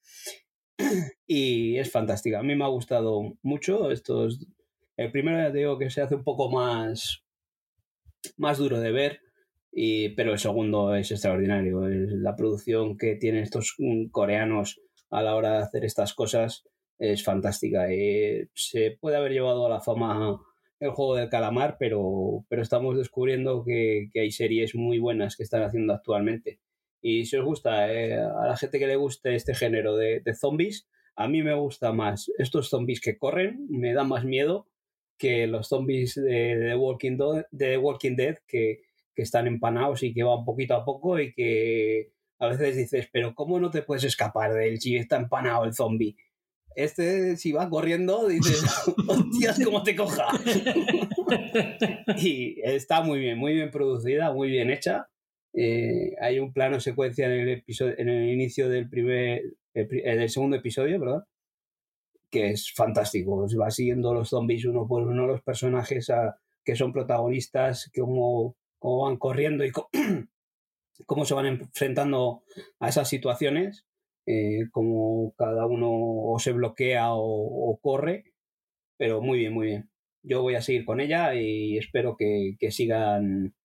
y 1.27 1.77
es 1.77 1.91
fantástica. 1.91 2.39
A 2.39 2.43
mí 2.43 2.55
me 2.55 2.63
ha 2.63 2.69
gustado 2.69 3.37
mucho. 3.41 3.91
Estos, 3.91 4.45
el 4.97 5.11
primero 5.11 5.37
ya 5.37 5.51
digo 5.51 5.77
que 5.77 5.89
se 5.89 6.01
hace 6.01 6.15
un 6.15 6.23
poco 6.23 6.49
más, 6.49 7.23
más 8.37 8.57
duro 8.57 8.79
de 8.79 8.91
ver, 8.91 9.19
y, 9.71 10.09
pero 10.09 10.33
el 10.33 10.39
segundo 10.39 10.95
es 10.95 11.11
extraordinario. 11.11 11.81
La 11.87 12.35
producción 12.35 12.97
que 12.97 13.15
tienen 13.15 13.43
estos 13.43 13.75
coreanos 14.11 14.81
a 15.09 15.21
la 15.21 15.35
hora 15.35 15.53
de 15.53 15.63
hacer 15.63 15.85
estas 15.85 16.13
cosas 16.13 16.63
es 16.99 17.23
fantástica. 17.23 17.91
Eh, 17.91 18.49
se 18.53 18.97
puede 18.99 19.17
haber 19.17 19.31
llevado 19.31 19.65
a 19.65 19.69
la 19.69 19.81
fama 19.81 20.39
el 20.79 20.91
juego 20.91 21.15
del 21.15 21.29
calamar, 21.29 21.77
pero, 21.79 22.45
pero 22.49 22.61
estamos 22.61 22.97
descubriendo 22.97 23.63
que, 23.63 24.09
hay 24.15 24.31
series 24.31 24.75
muy 24.75 24.99
buenas 24.99 25.35
que 25.35 25.43
están 25.43 25.63
haciendo 25.63 25.93
actualmente. 25.93 26.59
Y 27.01 27.25
si 27.25 27.37
os 27.37 27.45
gusta, 27.45 27.91
eh, 27.91 28.15
a 28.15 28.47
la 28.47 28.57
gente 28.57 28.79
que 28.79 28.87
le 28.87 28.95
guste 28.95 29.35
este 29.35 29.55
género 29.55 29.95
de, 29.95 30.21
zombies, 30.39 30.87
a 31.15 31.27
mí 31.27 31.41
me 31.41 31.53
gusta 31.53 31.91
más 31.91 32.31
estos 32.37 32.69
zombies 32.69 33.01
que 33.01 33.17
corren, 33.17 33.67
me 33.69 33.93
da 33.93 34.03
más 34.03 34.23
miedo 34.23 34.67
que 35.17 35.47
los 35.47 35.67
zombies 35.67 36.15
de, 36.15 36.57
de, 36.57 36.75
Walking, 36.75 37.17
de 37.51 37.77
Walking 37.77 38.15
Dead 38.15 38.37
que, 38.47 38.81
que 39.15 39.21
están 39.21 39.47
empanados 39.47 40.03
y 40.03 40.13
que 40.13 40.23
van 40.23 40.45
poquito 40.45 40.75
a 40.75 40.85
poco 40.85 41.19
y 41.19 41.33
que 41.33 42.11
a 42.39 42.47
veces 42.47 42.75
dices, 42.75 43.07
pero 43.11 43.35
¿cómo 43.35 43.59
no 43.59 43.69
te 43.69 43.83
puedes 43.83 44.03
escapar 44.03 44.53
de 44.53 44.69
él 44.69 44.81
si 44.81 44.95
está 44.95 45.17
empanado 45.17 45.63
el 45.63 45.73
zombie? 45.73 46.15
Este, 46.75 47.35
si 47.37 47.51
va 47.51 47.69
corriendo, 47.69 48.27
dices, 48.27 48.63
hostias, 49.07 49.59
cómo 49.63 49.83
te 49.83 49.95
coja. 49.95 50.27
y 52.17 52.59
está 52.63 53.01
muy 53.01 53.19
bien, 53.19 53.37
muy 53.37 53.53
bien 53.53 53.69
producida, 53.69 54.33
muy 54.33 54.49
bien 54.49 54.71
hecha. 54.71 55.10
Eh, 55.53 56.15
hay 56.21 56.39
un 56.39 56.53
plano 56.53 56.79
secuencia 56.79 57.25
en 57.25 57.31
el 57.33 57.49
episodio, 57.49 57.95
en 57.97 58.09
el 58.09 58.29
inicio 58.29 58.69
del 58.69 58.89
primer, 58.89 59.41
del 59.73 60.29
segundo 60.29 60.57
episodio, 60.57 60.99
¿verdad? 60.99 61.23
Que 62.29 62.51
es 62.51 62.71
fantástico. 62.73 63.45
Va 63.59 63.71
siguiendo 63.71 64.13
los 64.13 64.29
zombies 64.29 64.65
uno 64.65 64.87
por 64.87 65.07
uno, 65.07 65.27
los 65.27 65.41
personajes 65.41 66.11
que 66.63 66.75
son 66.75 66.93
protagonistas, 66.93 67.91
cómo, 67.95 68.55
cómo 68.79 69.05
van 69.05 69.17
corriendo 69.17 69.65
y 69.65 69.71
cómo 71.05 71.25
se 71.25 71.33
van 71.33 71.45
enfrentando 71.47 72.43
a 72.79 72.89
esas 72.89 73.09
situaciones 73.09 73.85
eh, 74.27 74.69
como 74.71 75.33
cada 75.35 75.65
uno 75.65 75.89
o 75.91 76.37
se 76.39 76.51
bloquea 76.53 77.07
o, 77.13 77.79
corre, 77.81 78.25
pero 78.97 79.21
muy 79.21 79.39
bien, 79.39 79.53
muy 79.53 79.67
bien. 79.67 79.89
Yo 80.23 80.41
voy 80.41 80.55
a 80.55 80.61
seguir 80.61 80.85
con 80.85 80.99
ella 80.99 81.33
y 81.35 81.77
espero 81.77 82.15
que, 82.17 82.55
sigan 82.71 83.55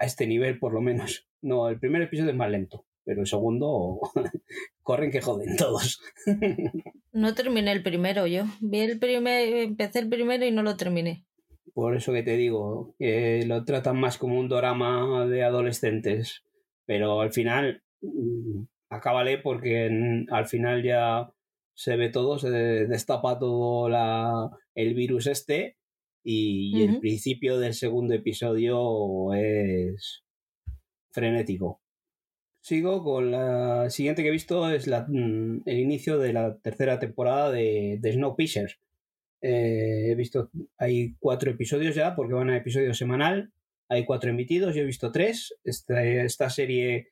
a 0.00 0.06
este 0.06 0.26
nivel 0.26 0.58
por 0.58 0.72
lo 0.72 0.80
menos. 0.80 1.28
No, 1.44 1.68
el 1.68 1.78
primer 1.78 2.00
episodio 2.00 2.30
es 2.30 2.36
más 2.38 2.50
lento, 2.50 2.86
pero 3.04 3.20
el 3.20 3.26
segundo 3.26 4.00
corren 4.82 5.10
que 5.10 5.20
joden 5.20 5.58
todos. 5.58 6.00
no 7.12 7.34
terminé 7.34 7.70
el 7.70 7.82
primero 7.82 8.26
yo. 8.26 8.44
Vi 8.62 8.80
el 8.80 8.98
primer, 8.98 9.54
empecé 9.56 9.98
el 9.98 10.08
primero 10.08 10.46
y 10.46 10.52
no 10.52 10.62
lo 10.62 10.78
terminé. 10.78 11.26
Por 11.74 11.94
eso 11.94 12.14
que 12.14 12.22
te 12.22 12.38
digo, 12.38 12.94
que 12.98 13.44
lo 13.44 13.62
tratan 13.66 14.00
más 14.00 14.16
como 14.16 14.40
un 14.40 14.48
drama 14.48 15.26
de 15.26 15.44
adolescentes, 15.44 16.44
pero 16.86 17.20
al 17.20 17.30
final 17.30 17.82
mm, 18.00 18.62
acábale 18.88 19.36
porque 19.36 19.90
al 20.30 20.46
final 20.46 20.82
ya 20.82 21.30
se 21.74 21.96
ve 21.96 22.08
todo, 22.08 22.38
se 22.38 22.50
destapa 22.50 23.38
todo 23.38 23.90
la, 23.90 24.50
el 24.74 24.94
virus 24.94 25.26
este 25.26 25.76
y, 26.24 26.82
el 26.82 26.98
principio 27.00 27.58
del 27.58 27.74
segundo 27.74 28.14
episodio 28.14 29.32
es 29.34 30.24
frenético. 31.12 31.80
Sigo 32.60 33.04
con 33.04 33.30
la 33.30 33.90
siguiente 33.90 34.22
que 34.22 34.28
he 34.28 34.32
visto, 34.32 34.70
es 34.70 34.86
la, 34.86 35.06
mm, 35.06 35.62
el 35.66 35.78
inicio 35.78 36.18
de 36.18 36.32
la 36.32 36.56
tercera 36.58 36.98
temporada 36.98 37.52
de, 37.52 37.98
de 38.00 38.12
Snowpiercer. 38.12 38.78
Eh, 39.46 40.10
he 40.10 40.14
visto, 40.14 40.50
hay 40.78 41.16
cuatro 41.18 41.50
episodios 41.50 41.94
ya, 41.94 42.16
porque 42.16 42.32
van 42.32 42.48
a 42.48 42.56
episodio 42.56 42.94
semanal. 42.94 43.52
Hay 43.90 44.06
cuatro 44.06 44.30
emitidos, 44.30 44.74
yo 44.74 44.80
he 44.80 44.86
visto 44.86 45.12
tres. 45.12 45.54
esta 45.64 46.48
serie 46.48 47.08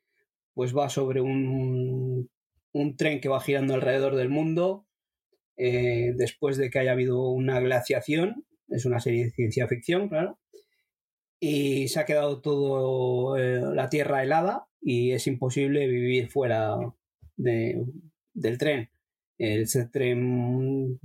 pues 0.54 0.74
va 0.74 0.88
sobre 0.88 1.20
un, 1.20 2.30
tren 2.96 3.20
que 3.20 3.28
va 3.28 3.40
girando 3.40 3.74
alrededor 3.74 4.16
del 4.16 4.30
mundo 4.30 4.86
eh, 5.58 6.14
después 6.16 6.56
de 6.56 6.70
que 6.70 6.78
haya 6.78 6.92
habido 6.92 7.28
una 7.30 7.60
glaciación. 7.60 8.46
Es 8.72 8.84
una 8.86 9.00
serie 9.00 9.26
de 9.26 9.30
ciencia 9.30 9.68
ficción, 9.68 10.08
claro. 10.08 10.38
Y 11.40 11.88
se 11.88 12.00
ha 12.00 12.04
quedado 12.04 12.40
todo 12.40 13.36
eh, 13.36 13.60
la 13.74 13.88
tierra 13.88 14.22
helada 14.22 14.68
y 14.80 15.12
es 15.12 15.26
imposible 15.26 15.86
vivir 15.86 16.28
fuera 16.28 16.76
del 17.36 18.58
tren. 18.58 18.90
Ese 19.38 19.86
tren, 19.86 21.00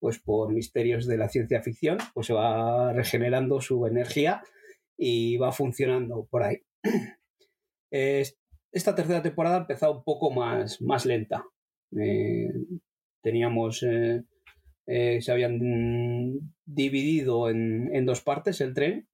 pues 0.00 0.18
por 0.18 0.52
misterios 0.52 1.06
de 1.06 1.18
la 1.18 1.28
ciencia 1.28 1.62
ficción, 1.62 1.98
pues 2.14 2.26
se 2.26 2.32
va 2.32 2.92
regenerando 2.92 3.60
su 3.60 3.86
energía 3.86 4.42
y 4.96 5.36
va 5.36 5.52
funcionando 5.52 6.26
por 6.30 6.42
ahí. 6.42 6.58
Esta 7.90 8.94
tercera 8.94 9.22
temporada 9.22 9.56
ha 9.56 9.60
empezado 9.60 9.98
un 9.98 10.04
poco 10.04 10.30
más, 10.30 10.82
más 10.82 11.06
lenta. 11.06 11.44
Eh, 11.98 12.52
teníamos. 13.22 13.82
Eh, 13.82 14.22
eh, 14.86 15.20
se 15.20 15.32
habían 15.32 15.58
dividido 16.64 17.50
en, 17.50 18.06
dos 18.06 18.22
partes 18.22 18.60
el 18.60 18.74
tren. 18.74 19.08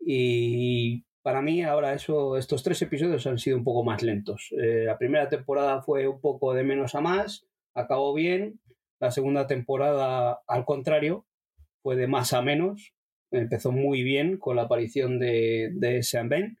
Y 0.00 1.04
para 1.22 1.42
mí, 1.42 1.62
ahora 1.62 1.92
eso, 1.92 2.36
estos 2.36 2.62
tres 2.62 2.80
episodios 2.82 3.26
han 3.26 3.38
sido 3.38 3.56
un 3.56 3.64
poco 3.64 3.84
más 3.84 4.02
lentos. 4.02 4.48
la 4.52 4.96
primera 4.98 5.28
temporada 5.28 5.82
fue 5.82 6.08
un 6.08 6.20
poco 6.20 6.54
de 6.54 6.64
menos 6.64 6.94
a 6.94 7.00
más, 7.00 7.46
acabó 7.74 8.14
bien. 8.14 8.60
La 9.00 9.10
segunda 9.10 9.46
temporada, 9.46 10.40
al 10.46 10.64
contrario, 10.64 11.26
fue 11.82 11.96
de 11.96 12.06
más 12.06 12.32
a 12.32 12.42
menos. 12.42 12.94
Empezó 13.30 13.72
muy 13.72 14.02
bien 14.02 14.38
con 14.38 14.56
la 14.56 14.62
aparición 14.62 15.18
de, 15.18 15.70
de 15.74 16.02
Sean 16.02 16.28
Ben. 16.28 16.58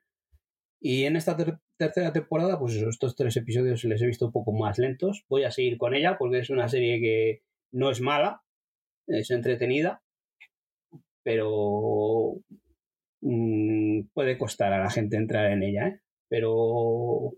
Y 0.80 1.04
en 1.04 1.16
esta 1.16 1.36
tercera 1.76 2.12
temporada, 2.12 2.58
pues 2.58 2.74
estos 2.76 3.14
tres 3.14 3.36
episodios 3.36 3.84
les 3.84 4.00
he 4.00 4.06
visto 4.06 4.26
un 4.26 4.32
poco 4.32 4.52
más 4.52 4.78
lentos. 4.78 5.24
Voy 5.28 5.44
a 5.44 5.50
seguir 5.50 5.76
con 5.76 5.94
ella 5.94 6.16
porque 6.18 6.38
es 6.38 6.48
una 6.48 6.68
serie 6.68 7.00
que 7.00 7.42
no 7.72 7.90
es 7.90 8.00
mala, 8.00 8.42
es 9.06 9.30
entretenida, 9.30 10.02
pero 11.22 12.34
mm, 13.20 14.02
puede 14.12 14.38
costar 14.38 14.72
a 14.72 14.82
la 14.82 14.90
gente 14.90 15.16
entrar 15.16 15.50
en 15.52 15.62
ella, 15.62 15.88
¿eh? 15.88 16.00
Pero 16.28 17.34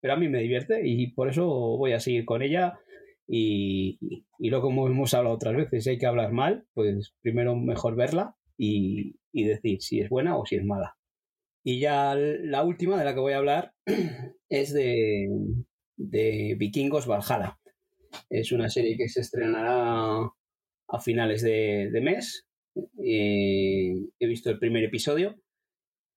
pero 0.00 0.14
a 0.14 0.16
mí 0.16 0.28
me 0.28 0.40
divierte 0.40 0.86
y 0.86 1.12
por 1.12 1.28
eso 1.28 1.46
voy 1.76 1.92
a 1.92 2.00
seguir 2.00 2.24
con 2.24 2.42
ella. 2.42 2.78
Y, 3.26 3.98
y, 4.38 4.50
lo 4.50 4.62
como 4.62 4.86
hemos 4.86 5.12
hablado 5.12 5.34
otras 5.34 5.54
veces, 5.54 5.84
si 5.84 5.90
hay 5.90 5.98
que 5.98 6.06
hablar 6.06 6.32
mal, 6.32 6.66
pues 6.72 7.14
primero 7.20 7.56
mejor 7.56 7.94
verla 7.94 8.36
y, 8.56 9.16
y 9.32 9.44
decir 9.44 9.82
si 9.82 10.00
es 10.00 10.08
buena 10.08 10.38
o 10.38 10.46
si 10.46 10.56
es 10.56 10.64
mala. 10.64 10.96
Y 11.62 11.80
ya 11.80 12.14
la 12.14 12.64
última 12.64 12.98
de 12.98 13.04
la 13.04 13.14
que 13.14 13.20
voy 13.20 13.34
a 13.34 13.38
hablar 13.38 13.74
es 14.48 14.72
de, 14.72 15.28
de 15.96 16.56
Vikingos 16.58 17.06
Valhalla. 17.06 17.58
Es 18.30 18.52
una 18.52 18.68
serie 18.68 18.96
que 18.96 19.08
se 19.08 19.20
estrenará 19.20 20.30
a 20.88 21.00
finales 21.00 21.42
de, 21.42 22.00
mes. 22.02 22.46
Eh, 23.02 23.94
he 24.18 24.26
visto 24.26 24.50
el 24.50 24.58
primer 24.58 24.84
episodio. 24.84 25.40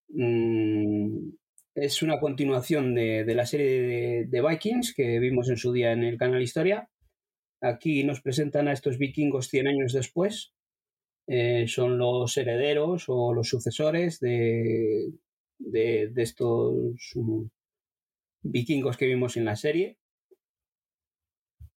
Mm, 0.09 1.29
es 1.75 2.01
una 2.01 2.19
continuación 2.19 2.95
de, 2.95 3.33
la 3.33 3.45
serie 3.45 4.27
de, 4.27 4.41
Vikings 4.41 4.93
que 4.93 5.19
vimos 5.19 5.49
en 5.49 5.57
su 5.57 5.71
día 5.71 5.93
en 5.93 6.03
el 6.03 6.17
canal 6.17 6.41
Historia. 6.41 6.89
Aquí 7.61 8.03
nos 8.03 8.21
presentan 8.21 8.67
a 8.67 8.73
estos 8.73 8.97
vikingos 8.97 9.47
100 9.47 9.67
años 9.67 9.93
después. 9.93 10.53
Eh, 11.27 11.65
son 11.67 11.97
los 11.97 12.35
herederos 12.35 13.05
o 13.07 13.33
los 13.33 13.47
sucesores 13.47 14.19
de, 14.19 15.13
estos 16.17 17.13
mm, 17.15 17.43
vikingos 18.43 18.97
que 18.97 19.05
vimos 19.05 19.37
en 19.37 19.45
la 19.45 19.55
serie. 19.55 19.97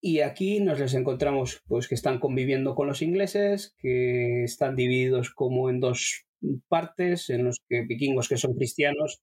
Y 0.07 0.21
aquí 0.21 0.61
nos 0.61 0.79
les 0.81 0.93
encontramos 0.93 1.63
pues 1.67 1.89
que 1.89 1.95
están 1.95 2.19
conviviendo 2.19 2.75
con 2.75 2.87
los 2.87 3.01
ingleses, 3.01 3.75
que 3.79 4.45
están 4.45 4.77
divididos 4.77 5.31
como 5.31 5.71
en 5.71 5.81
dos 5.81 6.27
partes, 6.69 7.31
en 7.31 7.45
los 7.45 7.63
que 7.67 7.87
vikingos 7.89 8.29
que 8.29 8.37
son 8.37 8.53
cristianos 8.53 9.23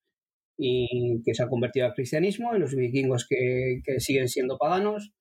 y 0.58 1.22
que 1.24 1.36
se 1.36 1.44
han 1.44 1.50
convertido 1.50 1.86
al 1.86 1.94
cristianismo, 1.94 2.56
y 2.56 2.60
los 2.60 2.76
vikingos 2.76 3.28
que, 3.30 3.84
siguen 4.00 4.28
siendo 4.28 4.58
paganos. 4.58 5.12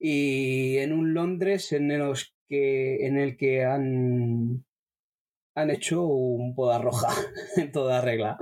Y 0.00 0.78
en 0.78 0.92
un 0.92 1.14
Londres 1.14 1.70
en, 1.70 1.96
los 1.96 2.34
que, 2.48 3.06
en 3.06 3.16
el 3.16 3.36
que 3.36 3.62
han, 3.62 4.64
han 5.54 5.70
hecho 5.70 6.08
un 6.08 6.56
poda 6.56 6.80
roja 6.80 7.14
en 7.56 7.70
toda 7.70 8.00
regla. 8.00 8.36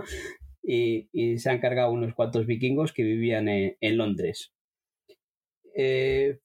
Y, 0.63 1.37
se 1.37 1.51
han 1.51 1.61
cargado 1.61 1.93
unos 1.93 2.15
cuantos 2.15 2.47
vikingos 2.47 2.95
que 2.95 3.03
vivían 3.03 3.47
en 3.51 3.97
Londres. 3.99 4.55
Eh, 5.75 6.39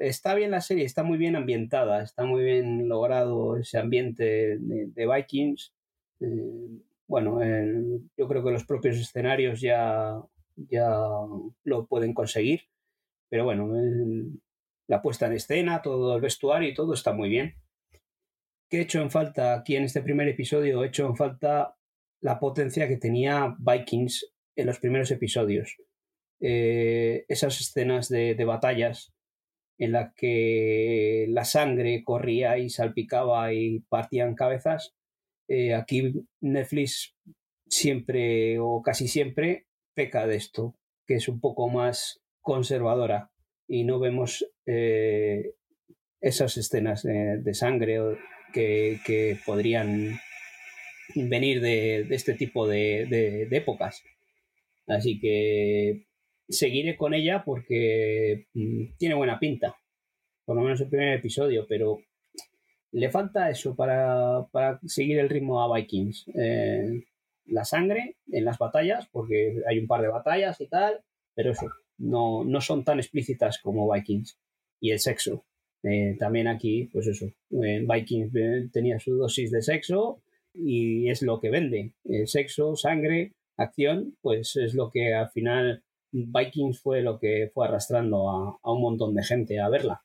está 0.00 0.34
bien 0.34 0.50
la 0.50 0.60
serie, 0.60 0.84
está 0.84 1.02
muy 1.02 1.18
bien 1.18 1.36
ambientada, 1.36 2.02
está 2.02 2.24
muy 2.24 2.42
bien 2.42 2.88
logrado 2.88 3.56
ese 3.56 3.78
ambiente 3.78 4.58
de, 4.58 5.06
Vikings. 5.06 5.72
Eh, 6.20 6.80
bueno, 7.06 7.40
yo 8.16 8.28
creo 8.28 8.44
que 8.44 8.50
los 8.50 8.64
propios 8.64 8.96
escenarios 8.96 9.60
ya, 9.60 10.22
ya 10.56 10.90
lo 11.64 11.86
pueden 11.86 12.14
conseguir, 12.14 12.62
pero 13.28 13.44
bueno, 13.44 13.70
la 14.86 15.02
puesta 15.02 15.26
en 15.26 15.34
escena, 15.34 15.82
todo 15.82 16.14
el 16.14 16.22
vestuario 16.22 16.68
y 16.68 16.74
todo 16.74 16.94
está 16.94 17.12
muy 17.12 17.28
bien. 17.28 17.54
¿Qué 18.68 18.78
he 18.78 18.82
hecho 18.82 19.02
en 19.02 19.10
falta 19.10 19.54
aquí 19.54 19.76
en 19.76 19.84
este 19.84 20.00
primer 20.00 20.28
episodio? 20.28 20.82
He 20.82 20.86
hecho 20.86 21.06
en 21.06 21.16
falta 21.16 21.76
la 22.20 22.38
potencia 22.38 22.88
que 22.88 22.96
tenía 22.96 23.54
Vikings 23.58 24.32
en 24.56 24.66
los 24.66 24.78
primeros 24.78 25.10
episodios. 25.10 25.76
Eh, 26.42 27.24
esas 27.28 27.60
escenas 27.60 28.08
de, 28.08 28.34
batallas 28.44 29.14
en 29.78 29.92
las 29.92 30.12
que 30.14 31.26
la 31.28 31.44
sangre 31.44 32.02
corría 32.04 32.58
y 32.58 32.68
salpicaba 32.68 33.54
y 33.54 33.80
partían 33.88 34.34
cabezas. 34.34 34.94
Eh, 35.48 35.74
aquí 35.74 36.12
Netflix 36.40 37.16
siempre 37.68 38.58
o 38.58 38.82
casi 38.82 39.08
siempre 39.08 39.66
peca 39.94 40.26
de 40.26 40.36
esto, 40.36 40.76
que 41.06 41.14
es 41.14 41.28
un 41.28 41.40
poco 41.40 41.68
más 41.68 42.20
conservadora 42.40 43.30
y 43.68 43.84
no 43.84 44.00
vemos 44.00 44.44
eh, 44.66 45.54
esas 46.20 46.56
escenas 46.56 47.02
de 47.02 47.54
sangre 47.54 47.98
que, 48.52 48.98
que 49.06 49.38
podrían 49.46 50.18
venir 51.14 51.60
de, 51.60 52.06
este 52.10 52.34
tipo 52.34 52.66
de, 52.68 53.48
épocas. 53.50 54.02
Así 54.86 55.18
que 55.20 56.06
seguiré 56.52 56.96
con 56.96 57.14
ella 57.14 57.42
porque 57.44 58.46
mm, 58.54 58.96
tiene 58.98 59.14
buena 59.14 59.38
pinta, 59.38 59.76
por 60.44 60.56
lo 60.56 60.62
menos 60.62 60.80
el 60.80 60.88
primer 60.88 61.18
episodio, 61.18 61.66
pero 61.68 62.00
le 62.92 63.10
falta 63.10 63.50
eso 63.50 63.74
para, 63.74 64.46
seguir 64.86 65.18
el 65.18 65.30
ritmo 65.30 65.62
a 65.62 65.74
Vikings. 65.74 66.26
Eh, 66.34 67.04
la 67.46 67.64
sangre 67.64 68.16
en 68.30 68.44
las 68.44 68.58
batallas, 68.58 69.08
porque 69.10 69.62
hay 69.66 69.78
un 69.78 69.86
par 69.86 70.02
de 70.02 70.08
batallas 70.08 70.60
y 70.60 70.66
tal, 70.68 71.00
pero 71.34 71.52
eso, 71.52 71.68
no, 71.98 72.44
no 72.44 72.60
son 72.60 72.84
tan 72.84 72.98
explícitas 72.98 73.58
como 73.58 73.90
Vikings. 73.90 74.38
Y 74.80 74.90
el 74.90 74.98
sexo. 74.98 75.44
Eh, 75.82 76.16
también 76.18 76.48
aquí, 76.48 76.88
pues 76.92 77.06
eso, 77.06 77.32
en 77.50 77.88
Vikings 77.88 78.34
eh, 78.34 78.68
tenía 78.72 78.98
su 79.00 79.16
dosis 79.16 79.50
de 79.50 79.62
sexo 79.62 80.20
y 80.54 81.08
es 81.08 81.22
lo 81.22 81.40
que 81.40 81.50
vende. 81.50 81.92
sexo, 82.26 82.76
sangre, 82.76 83.32
acción, 83.56 84.16
pues 84.20 84.56
es 84.56 84.74
lo 84.74 84.90
que 84.90 85.14
al 85.14 85.30
final 85.30 85.82
Vikings 86.12 86.80
fue 86.80 87.00
lo 87.00 87.18
que 87.18 87.50
fue 87.52 87.66
arrastrando 87.66 88.28
a, 88.30 88.72
un 88.72 88.82
montón 88.82 89.14
de 89.14 89.24
gente 89.24 89.58
a 89.60 89.68
verla. 89.68 90.04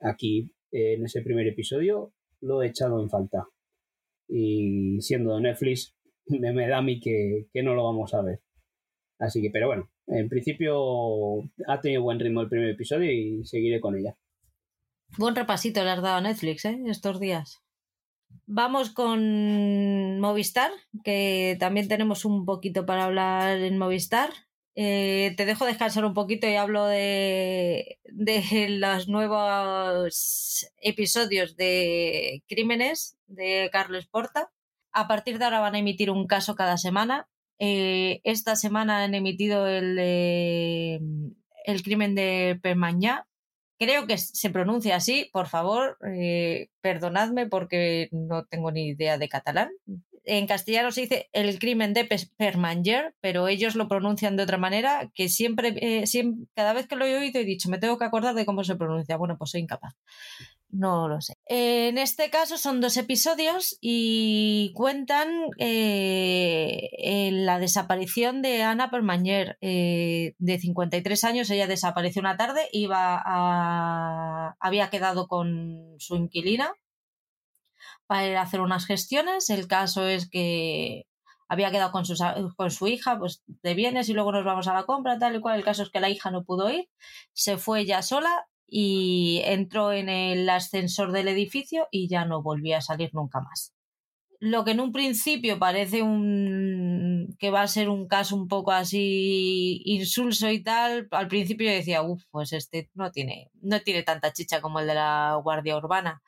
Aquí, 0.00 0.52
en 0.72 1.04
ese 1.04 1.22
primer 1.22 1.46
episodio, 1.46 2.12
lo 2.40 2.62
he 2.62 2.68
echado 2.68 3.00
en 3.00 3.08
falta. 3.08 3.46
Y 4.28 5.00
siendo 5.00 5.38
Netflix, 5.40 5.96
me, 6.26 6.66
da 6.66 6.78
a 6.78 6.82
mí 6.82 7.00
que, 7.00 7.46
no 7.62 7.74
lo 7.74 7.84
vamos 7.84 8.12
a 8.14 8.22
ver. 8.22 8.40
Así 9.18 9.40
que, 9.40 9.50
pero 9.50 9.68
bueno, 9.68 9.90
en 10.06 10.28
principio 10.28 11.42
ha 11.66 11.80
tenido 11.80 12.02
buen 12.02 12.18
ritmo 12.18 12.40
el 12.40 12.48
primer 12.48 12.70
episodio 12.70 13.12
y 13.12 13.44
seguiré 13.44 13.80
con 13.80 13.96
ella. 13.96 14.16
Buen 15.18 15.36
repasito 15.36 15.84
le 15.84 15.90
has 15.90 16.02
dado 16.02 16.16
a 16.16 16.20
Netflix, 16.20 16.64
¿eh? 16.64 16.80
Estos 16.86 17.20
días. 17.20 17.62
Vamos 18.46 18.90
con 18.90 20.20
Movistar, 20.20 20.70
que 21.04 21.56
también 21.60 21.88
tenemos 21.88 22.24
un 22.24 22.44
poquito 22.46 22.86
para 22.86 23.04
hablar 23.04 23.58
en 23.58 23.76
Movistar. 23.76 24.30
Eh, 24.76 25.34
te 25.36 25.46
dejo 25.46 25.66
descansar 25.66 26.04
un 26.04 26.14
poquito 26.14 26.48
y 26.48 26.54
hablo 26.54 26.86
de, 26.86 27.98
de 28.04 28.68
los 28.70 29.08
nuevos 29.08 30.66
episodios 30.80 31.56
de 31.56 32.42
Crímenes 32.48 33.18
de 33.26 33.68
Carlos 33.72 34.06
Porta. 34.06 34.50
A 34.92 35.08
partir 35.08 35.38
de 35.38 35.44
ahora 35.44 35.60
van 35.60 35.74
a 35.74 35.78
emitir 35.78 36.10
un 36.10 36.26
caso 36.26 36.54
cada 36.54 36.78
semana. 36.78 37.28
Eh, 37.58 38.20
esta 38.24 38.56
semana 38.56 39.04
han 39.04 39.14
emitido 39.14 39.66
el, 39.66 39.98
el 39.98 41.82
crimen 41.82 42.14
de 42.14 42.58
Permañá. 42.62 43.26
Creo 43.78 44.06
que 44.06 44.18
se 44.18 44.50
pronuncia 44.50 44.96
así, 44.96 45.30
por 45.32 45.46
favor, 45.48 45.96
eh, 46.06 46.68
perdonadme 46.80 47.46
porque 47.46 48.08
no 48.12 48.44
tengo 48.44 48.70
ni 48.70 48.88
idea 48.88 49.16
de 49.18 49.28
catalán 49.28 49.70
en 50.24 50.46
castellano 50.46 50.90
se 50.92 51.02
dice 51.02 51.30
el 51.32 51.58
crimen 51.58 51.94
de 51.94 52.08
Permanger, 52.36 53.14
pero 53.20 53.48
ellos 53.48 53.74
lo 53.74 53.88
pronuncian 53.88 54.36
de 54.36 54.42
otra 54.42 54.58
manera 54.58 55.10
que 55.14 55.28
siempre, 55.28 55.74
eh, 55.80 56.06
siempre, 56.06 56.46
cada 56.54 56.72
vez 56.72 56.86
que 56.86 56.96
lo 56.96 57.06
he 57.06 57.16
oído 57.16 57.40
he 57.40 57.44
dicho, 57.44 57.68
me 57.70 57.78
tengo 57.78 57.98
que 57.98 58.04
acordar 58.04 58.34
de 58.34 58.46
cómo 58.46 58.64
se 58.64 58.76
pronuncia. 58.76 59.16
Bueno, 59.16 59.36
pues 59.38 59.50
soy 59.50 59.62
incapaz. 59.62 59.94
No 60.72 61.08
lo 61.08 61.20
sé. 61.20 61.34
En 61.46 61.98
este 61.98 62.30
caso 62.30 62.56
son 62.56 62.80
dos 62.80 62.96
episodios 62.96 63.76
y 63.80 64.72
cuentan 64.76 65.28
eh, 65.58 67.30
la 67.32 67.58
desaparición 67.58 68.40
de 68.40 68.62
Ana 68.62 68.90
Permanger, 68.90 69.58
eh, 69.60 70.34
de 70.38 70.58
53 70.60 71.24
años. 71.24 71.50
Ella 71.50 71.66
desapareció 71.66 72.20
una 72.20 72.36
tarde, 72.36 72.68
iba 72.72 73.20
a, 73.24 74.54
había 74.60 74.90
quedado 74.90 75.26
con 75.26 75.96
su 75.98 76.14
inquilina 76.14 76.72
para 78.10 78.26
ir 78.26 78.36
hacer 78.36 78.60
unas 78.60 78.86
gestiones. 78.86 79.50
El 79.50 79.68
caso 79.68 80.08
es 80.08 80.28
que 80.28 81.06
había 81.48 81.70
quedado 81.70 81.92
con, 81.92 82.02
con 82.56 82.70
su 82.72 82.88
hija 82.88 83.16
pues, 83.16 83.44
de 83.46 83.74
bienes 83.74 84.08
y 84.08 84.14
luego 84.14 84.32
nos 84.32 84.44
vamos 84.44 84.66
a 84.66 84.74
la 84.74 84.82
compra, 84.82 85.16
tal 85.20 85.36
y 85.36 85.40
cual. 85.40 85.56
El 85.56 85.64
caso 85.64 85.84
es 85.84 85.90
que 85.90 86.00
la 86.00 86.10
hija 86.10 86.32
no 86.32 86.42
pudo 86.42 86.68
ir, 86.70 86.88
se 87.32 87.56
fue 87.56 87.82
ella 87.82 88.02
sola 88.02 88.48
y 88.66 89.42
entró 89.44 89.92
en 89.92 90.08
el 90.08 90.50
ascensor 90.50 91.12
del 91.12 91.28
edificio 91.28 91.86
y 91.92 92.08
ya 92.08 92.24
no 92.24 92.42
volvió 92.42 92.76
a 92.76 92.80
salir 92.80 93.10
nunca 93.12 93.40
más. 93.40 93.74
Lo 94.40 94.64
que 94.64 94.72
en 94.72 94.80
un 94.80 94.90
principio 94.90 95.60
parece 95.60 96.02
un 96.02 97.36
que 97.38 97.50
va 97.52 97.62
a 97.62 97.68
ser 97.68 97.90
un 97.90 98.08
caso 98.08 98.34
un 98.34 98.48
poco 98.48 98.72
así 98.72 99.82
insulso 99.84 100.50
y 100.50 100.64
tal, 100.64 101.06
al 101.12 101.28
principio 101.28 101.68
yo 101.68 101.76
decía, 101.76 102.02
uff, 102.02 102.24
pues 102.32 102.52
este 102.54 102.90
no 102.94 103.12
tiene, 103.12 103.52
no 103.62 103.80
tiene 103.82 104.02
tanta 104.02 104.32
chicha 104.32 104.60
como 104.60 104.80
el 104.80 104.88
de 104.88 104.94
la 104.94 105.38
Guardia 105.44 105.76
Urbana. 105.76 106.22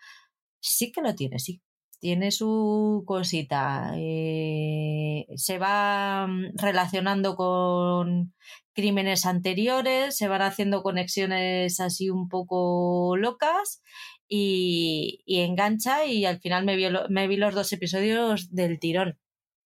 Sí 0.60 0.92
que 0.92 1.02
lo 1.02 1.16
tiene, 1.16 1.40
sí 1.40 1.60
tiene 2.02 2.32
su 2.32 3.04
cosita. 3.06 3.92
Eh, 3.96 5.26
se 5.36 5.58
va 5.58 6.26
mm, 6.26 6.56
relacionando 6.56 7.36
con 7.36 8.34
crímenes 8.74 9.24
anteriores, 9.24 10.16
se 10.16 10.26
van 10.26 10.42
haciendo 10.42 10.82
conexiones 10.82 11.78
así 11.78 12.10
un 12.10 12.28
poco 12.28 13.16
locas 13.16 13.82
y, 14.28 15.22
engancha 15.26 16.04
y 16.04 16.24
al 16.24 16.40
final 16.40 16.64
me 16.64 16.76
me 17.08 17.28
vi 17.28 17.36
los 17.36 17.54
dos 17.54 17.72
episodios 17.72 18.50
del 18.50 18.80
tirón. 18.80 19.18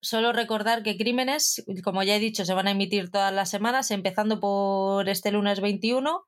Solo 0.02 0.32
recordar 0.34 0.82
que 0.82 0.98
Crímenes, 0.98 1.64
como 1.82 2.02
ya 2.02 2.16
he 2.16 2.20
dicho, 2.20 2.44
se 2.44 2.54
van 2.54 2.68
a 2.68 2.72
emitir 2.72 3.10
todas 3.10 3.32
las 3.32 3.48
semanas, 3.50 3.90
empezando 3.90 4.40
por 4.40 5.08
este 5.08 5.32
lunes 5.32 5.60
21. 5.60 6.26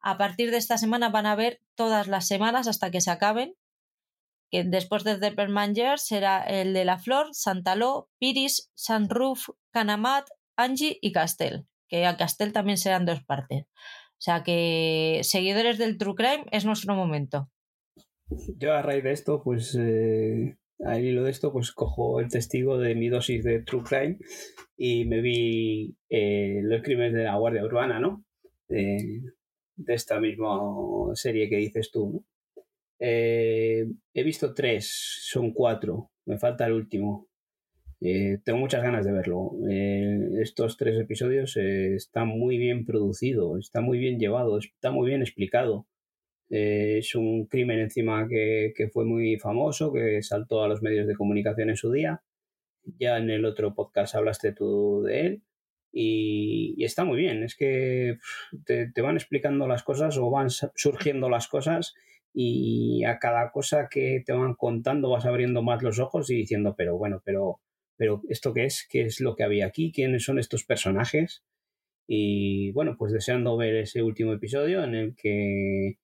A 0.00 0.18
partir 0.18 0.50
de 0.50 0.56
esta 0.56 0.78
semana 0.78 1.10
van 1.10 1.26
a 1.26 1.36
ver 1.36 1.60
todas 1.74 2.08
las 2.08 2.26
semanas 2.26 2.66
hasta 2.66 2.90
que 2.90 3.02
se 3.02 3.10
acaben. 3.10 3.56
Que 4.54 4.62
después 4.62 5.02
de 5.02 5.18
The 5.18 5.32
Permanger 5.32 5.98
será 5.98 6.40
el 6.40 6.74
de 6.74 6.84
La 6.84 6.96
Flor, 6.96 7.26
Santaló, 7.32 8.08
Piris, 8.20 8.70
Sanruf, 8.74 9.48
Canamat, 9.72 10.28
Angie 10.56 10.96
y 11.00 11.10
Castel. 11.10 11.66
Que 11.88 12.06
a 12.06 12.16
Castel 12.16 12.52
también 12.52 12.78
serán 12.78 13.04
dos 13.04 13.24
partes. 13.24 13.64
O 13.64 14.20
sea 14.20 14.44
que 14.44 15.22
seguidores 15.24 15.76
del 15.76 15.98
True 15.98 16.14
Crime 16.14 16.44
es 16.52 16.64
nuestro 16.64 16.94
momento. 16.94 17.50
Yo 18.56 18.74
a 18.74 18.82
raíz 18.82 19.02
de 19.02 19.10
esto, 19.10 19.42
pues 19.42 19.76
eh, 19.76 20.56
al 20.84 21.04
hilo 21.04 21.24
de 21.24 21.32
esto, 21.32 21.52
pues 21.52 21.72
cojo 21.72 22.20
el 22.20 22.28
testigo 22.28 22.78
de 22.78 22.94
mi 22.94 23.08
dosis 23.08 23.42
de 23.42 23.60
True 23.60 23.82
Crime 23.82 24.18
y 24.76 25.04
me 25.06 25.20
vi 25.20 25.96
eh, 26.10 26.60
los 26.62 26.80
crímenes 26.82 27.14
de 27.14 27.24
la 27.24 27.34
Guardia 27.34 27.64
Urbana, 27.64 27.98
¿no? 27.98 28.24
De, 28.68 29.20
esta 29.88 30.20
misma 30.20 30.60
serie 31.14 31.48
que 31.48 31.56
dices 31.56 31.90
tú, 31.90 32.08
¿no? 32.12 32.33
Eh, 33.06 33.86
he 34.14 34.22
visto 34.22 34.54
tres, 34.54 34.88
son 35.20 35.52
cuatro, 35.52 36.10
me 36.24 36.38
falta 36.38 36.64
el 36.66 36.72
último. 36.72 37.28
Eh, 38.00 38.38
tengo 38.44 38.58
muchas 38.58 38.82
ganas 38.82 39.04
de 39.04 39.12
verlo. 39.12 39.52
estos 40.40 40.78
tres 40.78 40.98
episodios 40.98 41.56
están 41.56 42.28
muy 42.28 42.56
bien 42.56 42.86
producidos, 42.86 43.58
está 43.66 43.82
muy 43.82 43.98
bien 43.98 44.18
llevado, 44.18 44.58
está 44.58 44.90
muy 44.90 45.08
bien 45.08 45.20
explicado. 45.20 45.86
Eh, 46.48 46.98
es 46.98 47.14
un 47.14 47.46
crimen 47.46 47.80
encima 47.80 48.26
que, 48.28 48.72
fue 48.92 49.04
muy 49.04 49.36
famoso, 49.38 49.92
que 49.92 50.22
saltó 50.22 50.62
a 50.62 50.68
los 50.68 50.82
medios 50.82 51.06
de 51.06 51.14
comunicación 51.14 51.68
en 51.70 51.76
su 51.76 51.90
día. 51.92 52.22
Ya 52.98 53.18
en 53.18 53.28
el 53.30 53.44
otro 53.44 53.74
podcast 53.74 54.14
hablaste 54.14 54.52
tú 54.52 55.02
de 55.02 55.20
él. 55.20 55.42
Y, 55.92 56.82
está 56.84 57.04
muy 57.04 57.18
bien, 57.18 57.44
es 57.44 57.54
que 57.54 58.18
te, 58.64 58.90
van 59.02 59.16
explicando 59.16 59.68
las 59.68 59.82
cosas 59.82 60.16
o 60.18 60.30
van 60.30 60.48
surgiendo 60.50 61.28
las 61.28 61.48
cosas 61.48 61.94
y 62.34 63.04
a 63.04 63.18
cada 63.20 63.52
cosa 63.52 63.88
que 63.88 64.22
te 64.26 64.32
van 64.32 64.54
contando 64.54 65.08
vas 65.10 65.24
abriendo 65.24 65.62
más 65.62 65.82
los 65.82 66.00
ojos 66.00 66.28
y 66.30 66.34
diciendo, 66.34 66.74
pero 66.76 66.98
bueno, 66.98 67.22
pero, 67.24 67.60
pero 67.96 68.22
¿esto 68.28 68.52
qué 68.52 68.64
es? 68.64 68.86
¿Qué 68.90 69.02
es 69.02 69.20
lo 69.20 69.36
que 69.36 69.44
había 69.44 69.66
aquí? 69.66 69.92
¿Quiénes 69.92 70.24
son 70.24 70.40
estos 70.40 70.64
personajes? 70.64 71.44
Y 72.08 72.72
bueno, 72.72 72.96
pues 72.98 73.12
deseando 73.12 73.56
ver 73.56 73.76
ese 73.76 74.02
último 74.02 74.32
episodio 74.32 74.82
en 74.82 74.94
el 74.96 75.16
que 75.16 75.98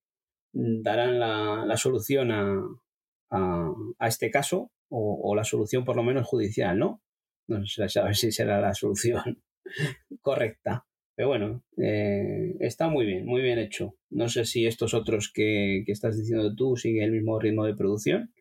darán 0.53 1.19
la, 1.19 1.77
solución 1.77 2.31
a, 2.31 2.63
a, 3.31 4.09
este 4.09 4.31
caso 4.31 4.71
o, 4.89 5.35
la 5.35 5.45
solución 5.45 5.85
por 5.85 5.97
lo 5.97 6.03
menos 6.03 6.27
judicial, 6.27 6.79
¿no? 6.79 7.03
No 7.49 7.67
sé 7.67 7.89
si 8.15 8.31
será 8.31 8.61
la 8.61 8.75
solución 8.75 9.43
correcta. 10.23 10.87
Pero 11.21 11.29
bueno, 11.29 11.63
eh, 11.77 12.57
está 12.61 12.89
muy 12.89 13.05
bien, 13.05 13.27
muy 13.27 13.43
bien 13.43 13.59
hecho. 13.59 13.95
No 14.09 14.31
sé 14.31 14.47
si 14.47 14.65
estos 14.65 14.95
otros 14.95 15.31
que, 15.31 15.83
que 15.85 15.93
estás 15.93 16.17
diciendo 16.17 16.55
tú 16.57 16.79
siguen 16.79 17.05
el 17.05 17.11
mismo 17.13 17.39
ritmo 17.39 17.67
de 17.67 17.77
producción, 17.77 18.33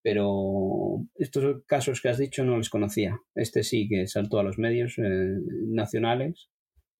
pero 0.00 1.04
estos 1.16 1.64
casos 1.66 2.00
que 2.00 2.08
has 2.08 2.18
dicho 2.18 2.44
no 2.44 2.56
los 2.56 2.70
conocía. 2.70 3.18
Este 3.34 3.64
sí 3.64 3.88
que 3.88 4.06
saltó 4.06 4.38
a 4.38 4.44
los 4.44 4.56
medios 4.56 4.98
eh, 4.98 5.34
nacionales 5.66 6.48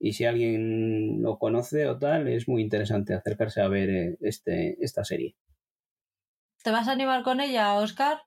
y 0.01 0.15
si 0.15 0.25
alguien 0.25 1.23
lo 1.23 1.39
conoce 1.39 1.87
o 1.87 1.97
tal, 1.97 2.27
es 2.27 2.49
muy 2.49 2.61
interesante 2.61 3.15
acercarse 3.15 3.61
a 3.61 3.69
ver 3.69 3.91
eh, 3.91 4.19
este, 4.23 4.77
esta 4.81 5.05
serie. 5.05 5.37
¿Te 6.65 6.73
vas 6.73 6.89
a 6.89 6.93
animar 6.93 7.23
con 7.23 7.41
ella, 7.41 7.75
Oscar? 7.75 8.23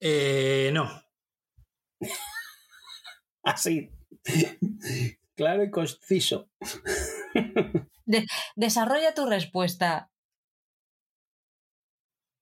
Eh, 0.00 0.70
no. 0.72 0.88
Así. 3.42 3.90
Claro 5.36 5.62
y 5.62 5.70
conciso. 5.70 6.50
desarrolla 8.56 9.14
tu 9.14 9.26
respuesta. 9.26 10.10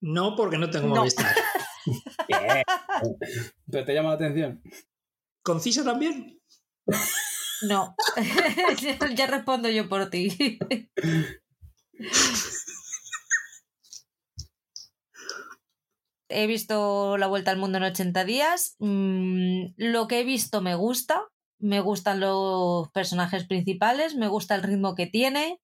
No, 0.01 0.37
porque 0.37 0.59
no 0.59 0.71
tengo 0.71 0.95
no. 0.95 1.05
¿Pero 3.71 3.85
te 3.85 3.95
llama 3.95 4.11
la 4.11 4.15
atención? 4.15 4.63
¿Concisa 5.43 5.85
también? 5.85 6.41
No, 7.63 7.95
ya 9.15 9.27
respondo 9.27 9.71
yo 9.71 9.89
por 9.89 10.11
ti. 10.11 10.59
he 16.29 16.47
visto 16.47 17.17
La 17.17 17.27
Vuelta 17.27 17.51
al 17.51 17.59
Mundo 17.59 17.79
en 17.79 17.85
80 17.85 18.25
días. 18.25 18.77
Mm, 18.79 19.75
lo 19.77 20.09
que 20.09 20.21
he 20.21 20.25
visto 20.25 20.61
me 20.61 20.75
gusta. 20.75 21.29
Me 21.65 21.81
gustan 21.81 22.21
los 22.21 22.91
personajes 22.91 23.47
principales, 23.47 24.15
me 24.17 24.29
gusta 24.29 24.55
el 24.55 24.63
ritmo 24.63 24.95
que 24.95 25.07
tiene. 25.07 25.63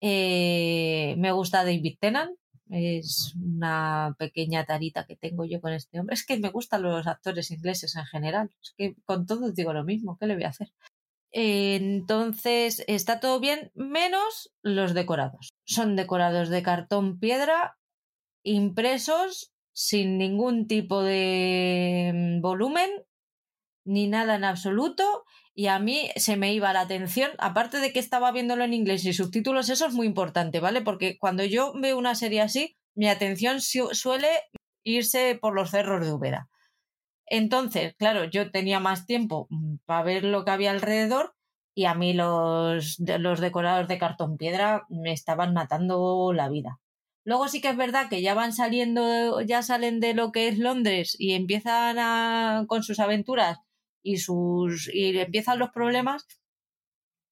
Eh, 0.00 1.14
me 1.18 1.30
gusta 1.30 1.64
David 1.64 1.98
Tennant. 2.00 2.36
Es 2.68 3.32
una 3.36 4.16
pequeña 4.18 4.64
tarita 4.64 5.06
que 5.06 5.14
tengo 5.14 5.44
yo 5.44 5.60
con 5.60 5.72
este 5.72 6.00
hombre. 6.00 6.14
Es 6.14 6.26
que 6.26 6.36
me 6.40 6.50
gustan 6.50 6.82
los 6.82 7.06
actores 7.06 7.52
ingleses 7.52 7.94
en 7.94 8.06
general. 8.06 8.50
Es 8.60 8.74
que 8.76 8.96
con 9.04 9.24
todos 9.24 9.54
digo 9.54 9.72
lo 9.72 9.84
mismo. 9.84 10.18
¿Qué 10.18 10.26
le 10.26 10.34
voy 10.34 10.42
a 10.42 10.48
hacer? 10.48 10.72
Entonces 11.30 12.82
está 12.88 13.20
todo 13.20 13.38
bien, 13.38 13.70
menos 13.76 14.52
los 14.62 14.94
decorados. 14.94 15.50
Son 15.64 15.94
decorados 15.94 16.48
de 16.48 16.64
cartón 16.64 17.20
piedra, 17.20 17.76
impresos 18.42 19.52
sin 19.72 20.18
ningún 20.18 20.66
tipo 20.66 21.04
de 21.04 22.10
mm, 22.12 22.40
volumen, 22.40 22.90
ni 23.86 24.08
nada 24.08 24.36
en 24.36 24.44
absoluto. 24.44 25.24
Y 25.54 25.68
a 25.68 25.78
mí 25.78 26.10
se 26.16 26.36
me 26.36 26.52
iba 26.52 26.74
la 26.74 26.82
atención, 26.82 27.30
aparte 27.38 27.78
de 27.78 27.92
que 27.92 27.98
estaba 27.98 28.30
viéndolo 28.30 28.64
en 28.64 28.74
inglés 28.74 29.06
y 29.06 29.14
subtítulos, 29.14 29.70
eso 29.70 29.86
es 29.86 29.94
muy 29.94 30.06
importante, 30.06 30.60
¿vale? 30.60 30.82
Porque 30.82 31.16
cuando 31.18 31.44
yo 31.44 31.72
veo 31.80 31.96
una 31.96 32.14
serie 32.14 32.42
así, 32.42 32.76
mi 32.94 33.08
atención 33.08 33.60
suele 33.60 34.28
irse 34.84 35.38
por 35.40 35.54
los 35.54 35.70
cerros 35.70 36.04
de 36.04 36.12
Ubera. 36.12 36.48
Entonces, 37.26 37.94
claro, 37.96 38.24
yo 38.24 38.50
tenía 38.50 38.80
más 38.80 39.06
tiempo 39.06 39.46
mm, 39.50 39.76
para 39.86 40.02
ver 40.02 40.24
lo 40.24 40.44
que 40.44 40.50
había 40.50 40.70
alrededor 40.70 41.34
y 41.74 41.84
a 41.86 41.94
mí 41.94 42.12
los, 42.14 42.98
los 42.98 43.40
decorados 43.40 43.88
de 43.88 43.98
cartón 43.98 44.36
piedra 44.38 44.86
me 44.88 45.12
estaban 45.12 45.52
matando 45.54 46.32
la 46.32 46.48
vida. 46.48 46.80
Luego 47.24 47.48
sí 47.48 47.60
que 47.60 47.68
es 47.68 47.76
verdad 47.76 48.08
que 48.08 48.22
ya 48.22 48.34
van 48.34 48.52
saliendo, 48.52 49.40
ya 49.40 49.62
salen 49.62 50.00
de 50.00 50.14
lo 50.14 50.30
que 50.32 50.48
es 50.48 50.58
Londres 50.58 51.16
y 51.18 51.32
empiezan 51.32 51.98
a, 51.98 52.64
con 52.68 52.82
sus 52.84 53.00
aventuras 53.00 53.58
y 54.06 54.18
sus 54.18 54.88
y 54.92 55.18
empiezan 55.18 55.58
los 55.58 55.70
problemas 55.70 56.26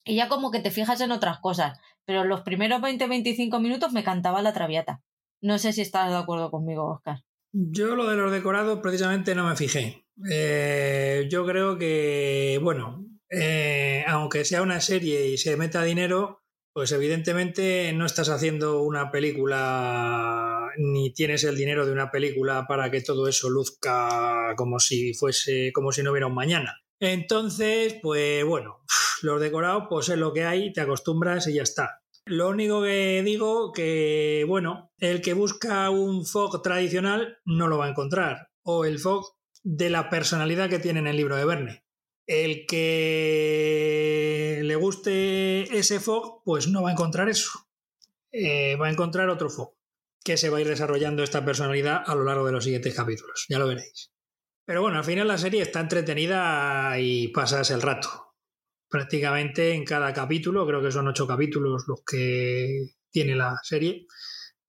y 0.05 0.17
ya 0.17 0.29
como 0.29 0.51
que 0.51 0.61
te 0.61 0.71
fijas 0.71 1.01
en 1.01 1.13
otras 1.13 1.39
cosas. 1.39 1.79
Pero 2.05 2.25
los 2.25 2.43
primeros 2.43 2.83
20-25 2.83 3.61
minutos 3.61 3.93
me 3.93 4.05
cantaba 4.05 4.43
la 4.43 4.53
traviata. 4.53 5.03
No 5.41 5.59
sé 5.59 5.73
si 5.73 5.81
estás 5.81 6.11
de 6.11 6.17
acuerdo 6.17 6.51
conmigo, 6.51 6.91
Oscar. 6.91 7.21
Yo 7.53 7.95
lo 7.95 8.09
de 8.09 8.17
los 8.17 8.33
decorados 8.33 8.81
precisamente 8.81 9.35
no 9.35 9.49
me 9.49 9.57
fijé. 9.57 10.07
Eh, 10.31 11.29
yo 11.31 11.47
creo 11.47 11.79
que, 11.79 12.59
bueno, 12.63 13.07
eh, 13.31 14.05
aunque 14.09 14.45
sea 14.45 14.63
una 14.63 14.81
serie 14.81 15.29
y 15.29 15.39
se 15.39 15.57
meta 15.57 15.83
dinero, 15.83 16.43
pues 16.73 16.91
evidentemente 16.93 17.93
no 17.93 18.05
estás 18.05 18.29
haciendo 18.29 18.83
una 18.83 19.11
película 19.11 20.64
ni 20.79 21.13
tienes 21.13 21.45
el 21.45 21.57
dinero 21.57 21.87
de 21.87 21.93
una 21.93 22.11
película 22.11 22.67
para 22.67 22.91
que 22.91 23.01
todo 23.01 23.29
eso 23.29 23.51
luzca 23.51 24.55
como 24.57 24.79
si 24.79 25.15
fuese, 25.15 25.73
como 25.73 25.93
si 25.93 26.03
no 26.03 26.11
hubiera 26.11 26.27
un 26.27 26.35
mañana. 26.35 26.81
Entonces, 27.01 27.97
pues 28.03 28.45
bueno, 28.45 28.85
los 29.23 29.41
decorados, 29.41 29.85
pues 29.89 30.09
es 30.09 30.19
lo 30.19 30.33
que 30.33 30.45
hay, 30.45 30.73
te 30.73 30.81
acostumbras 30.81 31.47
y 31.49 31.55
ya 31.55 31.63
está. 31.63 32.01
Lo 32.27 32.49
único 32.49 32.83
que 32.83 33.23
digo 33.23 33.73
que, 33.73 34.45
bueno, 34.49 34.91
el 34.99 35.21
que 35.21 35.35
busca 35.35 35.91
un 35.91 36.25
fog 36.25 36.63
tradicional 36.63 37.39
no 37.45 37.69
lo 37.69 37.77
va 37.77 37.85
a 37.87 37.91
encontrar. 37.91 38.49
O 38.63 38.87
el 38.87 38.99
fog 38.99 39.37
de 39.63 39.91
la 39.91 40.09
personalidad 40.09 40.71
que 40.71 40.79
tiene 40.79 41.01
en 41.01 41.07
el 41.07 41.17
libro 41.17 41.37
de 41.37 41.45
Verne. 41.45 41.85
El 42.27 42.65
que 42.67 44.61
le 44.63 44.77
guste 44.77 45.77
ese 45.77 46.01
fog, 46.01 46.43
pues 46.45 46.69
no 46.69 46.83
va 46.83 46.89
a 46.89 46.93
encontrar 46.93 47.29
eso. 47.29 47.51
Eh, 48.33 48.77
va 48.77 48.87
a 48.87 48.91
encontrar 48.91 49.29
otro 49.29 49.51
fog 49.51 49.74
que 50.25 50.37
se 50.37 50.51
va 50.51 50.59
a 50.59 50.61
ir 50.63 50.69
desarrollando 50.69 51.23
esta 51.23 51.45
personalidad 51.45 52.03
a 52.05 52.15
lo 52.15 52.25
largo 52.25 52.47
de 52.47 52.53
los 52.53 52.65
siguientes 52.65 52.95
capítulos. 52.95 53.47
Ya 53.49 53.59
lo 53.59 53.69
veréis. 53.69 54.11
Pero 54.67 54.81
bueno, 54.81 54.99
al 54.99 55.05
final 55.05 55.29
la 55.29 55.39
serie 55.39 55.63
está 55.63 55.81
entretenida 55.81 56.99
y 56.99 57.29
pasas 57.29 57.71
el 57.71 57.83
rato 57.83 58.25
prácticamente 58.95 59.73
en 59.73 59.85
cada 59.85 60.13
capítulo, 60.13 60.65
creo 60.69 60.81
que 60.81 60.93
son 60.93 61.09
ocho 61.09 61.27
capítulos 61.27 61.83
los 61.89 62.03
que 62.07 62.91
tiene 63.11 63.35
la 63.35 63.59
serie, 63.65 64.07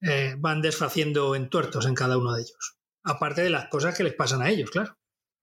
eh, 0.02 0.34
van 0.40 0.64
desfaciendo 0.64 1.36
entuertos 1.36 1.86
en 1.86 1.94
cada 1.94 2.18
uno 2.18 2.34
de 2.34 2.42
ellos. 2.42 2.80
Aparte 3.04 3.44
de 3.44 3.52
las 3.52 3.68
cosas 3.68 3.96
que 3.96 4.04
les 4.04 4.16
pasan 4.16 4.42
a 4.42 4.50
ellos, 4.50 4.72
claro. 4.72 4.98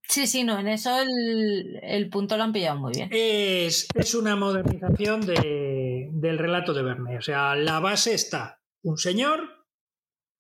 Sí, 0.08 0.26
sí, 0.26 0.42
no, 0.42 0.58
en 0.58 0.66
eso 0.66 0.90
el, 1.00 2.10
punto 2.10 2.36
lo 2.36 2.42
han 2.42 2.52
pillado 2.52 2.80
muy 2.80 2.90
bien. 2.92 3.08
Es, 3.12 3.86
una 4.16 4.34
modernización 4.34 5.20
del 5.20 6.38
relato 6.38 6.74
de 6.74 6.82
Verne. 6.82 7.18
O 7.18 7.22
sea, 7.22 7.54
la 7.54 7.78
base 7.78 8.14
está 8.14 8.60
un 8.82 8.98
señor, 8.98 9.61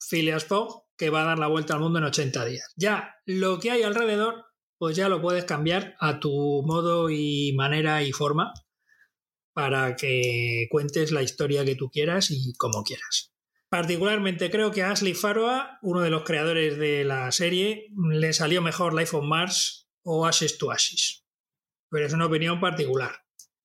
Phileas 0.08 0.44
Fogg, 0.44 0.84
que 0.96 1.10
va 1.10 1.22
a 1.22 1.26
dar 1.26 1.38
la 1.38 1.46
vuelta 1.48 1.74
al 1.74 1.80
mundo 1.80 1.98
en 1.98 2.04
80 2.04 2.44
días. 2.44 2.72
Ya 2.76 3.14
lo 3.24 3.58
que 3.58 3.70
hay 3.70 3.82
alrededor, 3.82 4.46
pues 4.78 4.96
ya 4.96 5.08
lo 5.08 5.20
puedes 5.20 5.44
cambiar 5.44 5.96
a 6.00 6.20
tu 6.20 6.62
modo 6.66 7.10
y 7.10 7.52
manera 7.54 8.02
y 8.02 8.12
forma 8.12 8.52
para 9.52 9.96
que 9.96 10.66
cuentes 10.70 11.12
la 11.12 11.22
historia 11.22 11.64
que 11.64 11.74
tú 11.74 11.90
quieras 11.90 12.30
y 12.30 12.54
como 12.54 12.82
quieras. 12.82 13.32
Particularmente 13.68 14.50
creo 14.50 14.70
que 14.70 14.82
a 14.82 14.90
Ashley 14.90 15.14
Faroa, 15.14 15.78
uno 15.82 16.00
de 16.00 16.10
los 16.10 16.24
creadores 16.24 16.78
de 16.78 17.04
la 17.04 17.32
serie, 17.32 17.86
le 18.10 18.32
salió 18.32 18.60
mejor 18.60 18.94
Life 18.94 19.16
on 19.16 19.28
Mars 19.28 19.88
o 20.02 20.26
Ashes 20.26 20.58
to 20.58 20.70
Ashes. 20.70 21.24
Pero 21.88 22.06
es 22.06 22.12
una 22.12 22.26
opinión 22.26 22.60
particular. 22.60 23.24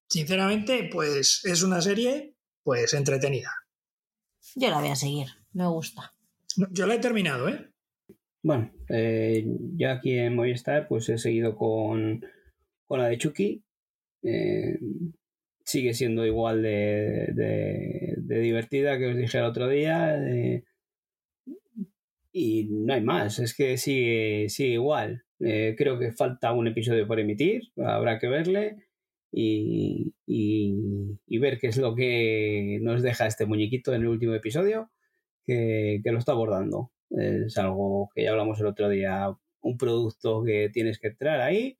Sinceramente, 0.10 0.90
pues 0.92 1.44
es 1.44 1.62
una 1.64 1.82
serie 1.82 2.38
pues 2.64 2.94
entretenida. 2.94 3.52
Yo 4.56 4.70
la 4.70 4.80
voy 4.80 4.90
a 4.90 4.96
seguir, 4.96 5.28
me 5.52 5.68
gusta. 5.68 6.17
Yo 6.72 6.88
la 6.88 6.96
he 6.96 7.00
terminado, 7.00 7.50
¿eh? 7.50 7.70
Bueno, 8.44 8.72
eh, 8.90 9.46
yo 9.76 9.92
aquí 9.92 10.18
en 10.18 10.36
Movistar 10.36 10.88
pues 10.88 11.10
he 11.10 11.18
seguido 11.18 11.56
con, 11.56 12.24
con 12.86 13.00
la 13.00 13.08
de 13.08 13.18
Chucky. 13.18 13.64
Eh, 14.24 14.80
sigue 15.64 15.94
siendo 15.94 16.26
igual 16.26 16.62
de, 16.62 17.28
de, 17.34 18.40
divertida 18.40 18.98
que 18.98 19.08
os 19.08 19.18
dije 19.18 19.38
el 19.38 19.44
otro 19.44 19.68
día. 19.68 20.18
y 22.32 22.66
no 22.70 22.94
hay 22.94 23.02
más, 23.02 23.40
es 23.40 23.56
que 23.56 23.78
sigue, 23.78 24.50
sigue 24.50 24.74
igual. 24.74 25.24
Eh, 25.40 25.76
creo 25.78 26.00
que 26.00 26.14
falta 26.14 26.54
un 26.54 26.68
episodio 26.68 27.08
por 27.08 27.20
emitir, 27.20 27.64
habrá 27.78 28.18
que 28.20 28.28
verle 28.28 28.88
y, 29.32 30.14
y, 30.26 31.38
ver 31.40 31.60
qué 31.60 31.68
es 31.68 31.78
lo 31.78 31.96
que 31.96 32.80
nos 32.82 33.04
deja 33.04 33.28
este 33.28 33.46
muñequito 33.46 33.94
en 33.94 34.02
el 34.02 34.08
último 34.08 34.34
episodio 34.34 34.90
que, 35.48 36.02
lo 36.06 36.20
está 36.20 36.34
abordando. 36.34 36.92
Es 37.10 37.58
algo 37.58 38.10
que 38.14 38.24
ya 38.24 38.32
hablamos 38.32 38.60
el 38.60 38.68
otro 38.68 38.90
día, 38.90 39.36
un 39.62 39.78
producto 39.78 40.44
que 40.44 40.70
tienes 40.72 41.00
que 41.00 41.08
entrar 41.08 41.42
ahí 41.42 41.78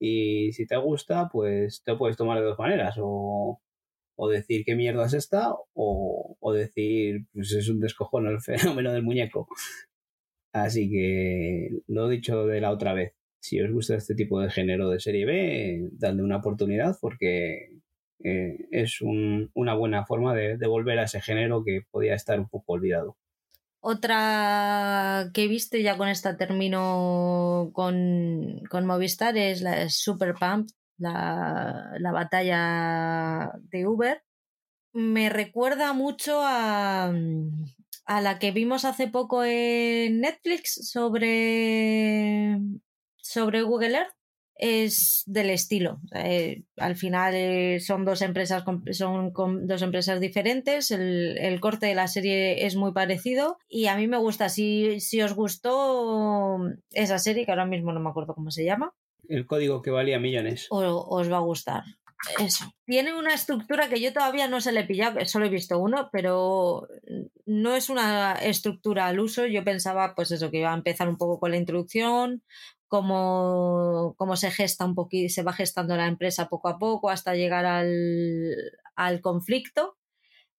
y 0.00 0.52
si 0.52 0.66
te 0.66 0.76
gusta, 0.76 1.28
pues 1.32 1.82
te 1.84 1.96
puedes 1.96 2.16
tomar 2.16 2.38
de 2.38 2.44
dos 2.44 2.58
maneras, 2.58 2.96
o, 3.00 3.60
o 4.16 4.28
decir 4.28 4.64
qué 4.64 4.74
mierda 4.76 5.06
es 5.06 5.14
esta, 5.14 5.54
o, 5.74 6.36
o 6.40 6.52
decir, 6.52 7.26
pues 7.32 7.52
es 7.52 7.68
un 7.68 7.80
descojón 7.80 8.26
el 8.26 8.40
fenómeno 8.42 8.92
del 8.92 9.02
muñeco. 9.02 9.48
Así 10.52 10.90
que 10.90 11.70
lo 11.88 12.08
dicho 12.08 12.46
de 12.46 12.60
la 12.60 12.70
otra 12.70 12.94
vez. 12.94 13.14
Si 13.40 13.60
os 13.60 13.70
gusta 13.72 13.96
este 13.96 14.14
tipo 14.14 14.40
de 14.40 14.50
género 14.50 14.88
de 14.88 15.00
serie 15.00 15.26
B, 15.26 15.88
dadle 15.92 16.22
una 16.22 16.38
oportunidad 16.38 16.96
porque 17.00 17.70
eh, 18.24 18.66
es 18.70 19.02
un, 19.02 19.50
una 19.54 19.74
buena 19.74 20.06
forma 20.06 20.34
de, 20.34 20.56
de 20.56 20.66
volver 20.66 20.98
a 20.98 21.04
ese 21.04 21.20
género 21.20 21.62
que 21.62 21.82
podía 21.90 22.14
estar 22.14 22.40
un 22.40 22.48
poco 22.48 22.72
olvidado. 22.72 23.16
Otra 23.80 25.30
que 25.34 25.44
he 25.44 25.48
visto, 25.48 25.76
ya 25.76 25.98
con 25.98 26.08
esta 26.08 26.38
termino 26.38 27.70
con, 27.74 28.62
con 28.70 28.86
Movistar, 28.86 29.36
es 29.36 29.60
la 29.60 29.90
Super 29.90 30.34
Pump, 30.34 30.70
la, 30.96 31.92
la, 31.98 32.12
batalla 32.12 33.52
de 33.70 33.86
Uber. 33.86 34.22
Me 34.94 35.28
recuerda 35.28 35.92
mucho 35.92 36.40
a, 36.42 37.12
a 38.06 38.20
la 38.22 38.38
que 38.38 38.52
vimos 38.52 38.86
hace 38.86 39.08
poco 39.08 39.44
en 39.44 40.22
Netflix 40.22 40.88
sobre, 40.90 42.58
sobre 43.20 43.62
Google 43.62 43.98
Earth 43.98 44.14
es 44.56 45.22
del 45.26 45.50
estilo. 45.50 46.00
Eh, 46.14 46.62
al 46.76 46.96
final 46.96 47.34
eh, 47.34 47.80
son 47.80 48.04
dos 48.04 48.22
empresas 48.22 48.64
son 48.92 49.32
dos 49.66 49.82
empresas 49.82 50.20
diferentes. 50.20 50.90
El, 50.90 51.58
corte 51.60 51.86
de 51.86 51.94
la 51.94 52.08
serie 52.08 52.66
es 52.66 52.76
muy 52.76 52.92
parecido 52.92 53.58
y 53.68 53.86
a 53.86 53.96
mí 53.96 54.06
me 54.06 54.18
gusta. 54.18 54.48
Si, 54.48 55.00
si 55.00 55.22
os 55.22 55.34
gustó 55.34 56.58
esa 56.90 57.18
serie, 57.18 57.44
que 57.44 57.52
ahora 57.52 57.66
mismo 57.66 57.92
no 57.92 58.00
me 58.00 58.10
acuerdo 58.10 58.34
cómo 58.34 58.50
se 58.50 58.64
llama. 58.64 58.92
El 59.28 59.46
código 59.46 59.82
que 59.82 59.90
valía 59.90 60.18
millones. 60.18 60.66
os 60.70 61.32
va 61.32 61.36
a 61.38 61.40
gustar. 61.40 61.84
Eso. 62.38 62.64
Tiene 62.86 63.14
una 63.14 63.34
estructura 63.34 63.88
que 63.88 64.00
yo 64.00 64.12
todavía 64.12 64.48
no 64.48 64.60
se 64.60 64.72
le 64.72 64.80
he 64.80 64.84
pillado, 64.84 65.24
solo 65.26 65.46
he 65.46 65.50
visto 65.50 65.78
uno, 65.78 66.08
pero 66.12 66.88
no 67.46 67.74
es 67.74 67.90
una 67.90 68.34
estructura 68.34 69.06
al 69.06 69.20
uso. 69.20 69.46
Yo 69.46 69.64
pensaba, 69.64 70.14
pues 70.14 70.30
eso, 70.30 70.50
que 70.50 70.58
iba 70.58 70.72
a 70.72 70.76
empezar 70.76 71.08
un 71.08 71.16
poco 71.16 71.38
con 71.38 71.50
la 71.50 71.56
introducción, 71.56 72.42
cómo, 72.88 74.14
cómo 74.16 74.36
se 74.36 74.50
gesta 74.50 74.84
un 74.84 74.94
poquito, 74.94 75.32
se 75.32 75.42
va 75.42 75.52
gestando 75.52 75.96
la 75.96 76.06
empresa 76.06 76.48
poco 76.48 76.68
a 76.68 76.78
poco 76.78 77.10
hasta 77.10 77.34
llegar 77.34 77.66
al, 77.66 78.54
al 78.96 79.20
conflicto. 79.20 79.96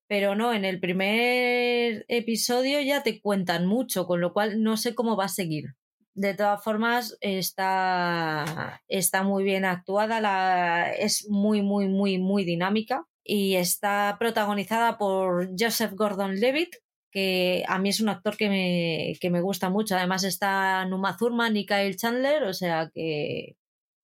Pero 0.07 0.35
no, 0.35 0.53
en 0.53 0.65
el 0.65 0.79
primer 0.79 2.05
episodio 2.09 2.79
ya 2.81 3.01
te 3.01 3.21
cuentan 3.21 3.65
mucho, 3.65 4.05
con 4.05 4.21
lo 4.21 4.33
cual 4.33 4.61
no 4.61 4.77
sé 4.77 4.93
cómo 4.93 5.17
va 5.17 5.25
a 5.25 5.29
seguir. 5.29 5.75
De 6.13 6.33
todas 6.33 6.63
formas, 6.63 7.17
está, 7.21 8.81
está 8.87 9.23
muy 9.23 9.43
bien 9.43 9.65
actuada, 9.65 10.21
la, 10.21 10.93
es 10.93 11.27
muy, 11.29 11.61
muy, 11.61 11.89
muy, 11.89 12.19
muy 12.19 12.45
dinámica 12.45 13.05
y 13.23 13.55
está 13.55 14.15
protagonizada 14.19 14.97
por 14.97 15.49
Joseph 15.59 15.93
Gordon-Levitt, 15.93 16.75
que 17.15 17.63
a 17.69 17.79
mí 17.79 17.87
es 17.87 18.01
un 18.01 18.09
actor 18.09 18.35
que 18.35 18.49
me, 18.49 19.13
que 19.21 19.29
me 19.29 19.39
gusta 19.39 19.69
mucho. 19.69 19.95
Además 19.95 20.25
está 20.25 20.85
Numa 20.85 21.15
Thurman 21.15 21.55
y 21.55 21.65
Kyle 21.65 21.95
Chandler, 21.95 22.43
o 22.43 22.51
sea 22.51 22.91
que 22.93 23.55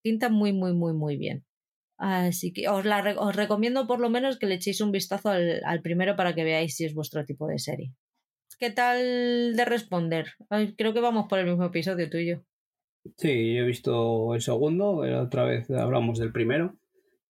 pinta 0.01 0.29
muy, 0.29 0.53
muy, 0.53 0.73
muy, 0.73 0.93
muy 0.93 1.17
bien. 1.17 1.43
Así 1.97 2.53
que 2.53 2.69
os, 2.69 2.85
la, 2.85 3.03
os 3.19 3.35
recomiendo 3.35 3.85
por 3.85 3.99
lo 3.99 4.09
menos 4.09 4.39
que 4.39 4.45
le 4.45 4.55
echéis 4.55 4.79
un 4.79 4.93
vistazo 4.93 5.27
al, 5.27 5.61
al, 5.65 5.81
primero 5.81 6.15
para 6.15 6.33
que 6.33 6.45
veáis 6.45 6.77
si 6.77 6.85
es 6.85 6.95
vuestro 6.95 7.25
tipo 7.25 7.47
de 7.47 7.59
serie. 7.59 7.91
¿Qué 8.57 8.69
tal 8.69 9.57
de 9.57 9.65
responder? 9.65 10.27
creo 10.77 10.93
que 10.93 11.01
vamos 11.01 11.25
por 11.27 11.39
el 11.39 11.47
mismo 11.47 11.65
episodio 11.65 12.09
tú 12.09 12.17
y 12.17 12.29
yo. 12.29 12.37
Sí, 13.17 13.55
yo 13.55 13.63
he 13.63 13.65
visto 13.65 14.33
el 14.35 14.41
segundo, 14.41 15.03
otra 15.21 15.43
vez 15.43 15.69
hablamos 15.69 16.17
del 16.17 16.31
primero. 16.31 16.77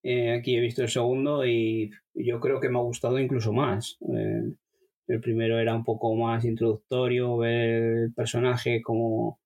Eh, 0.03 0.31
aquí 0.31 0.55
he 0.55 0.61
visto 0.61 0.83
el 0.83 0.89
segundo 0.89 1.43
y 1.43 1.89
yo 2.13 2.39
creo 2.39 2.59
que 2.59 2.69
me 2.69 2.77
ha 2.77 2.83
gustado 2.83 3.17
incluso 3.17 3.51
más. 3.51 3.97
Eh, 4.15 4.53
el 5.11 5.21
primero 5.21 5.59
era 5.59 5.75
un 5.75 5.83
poco 5.83 6.15
más 6.15 6.45
introductorio, 6.45 7.37
ver 7.37 7.69
el 8.03 8.13
personaje 8.13 8.81
como 8.81 9.39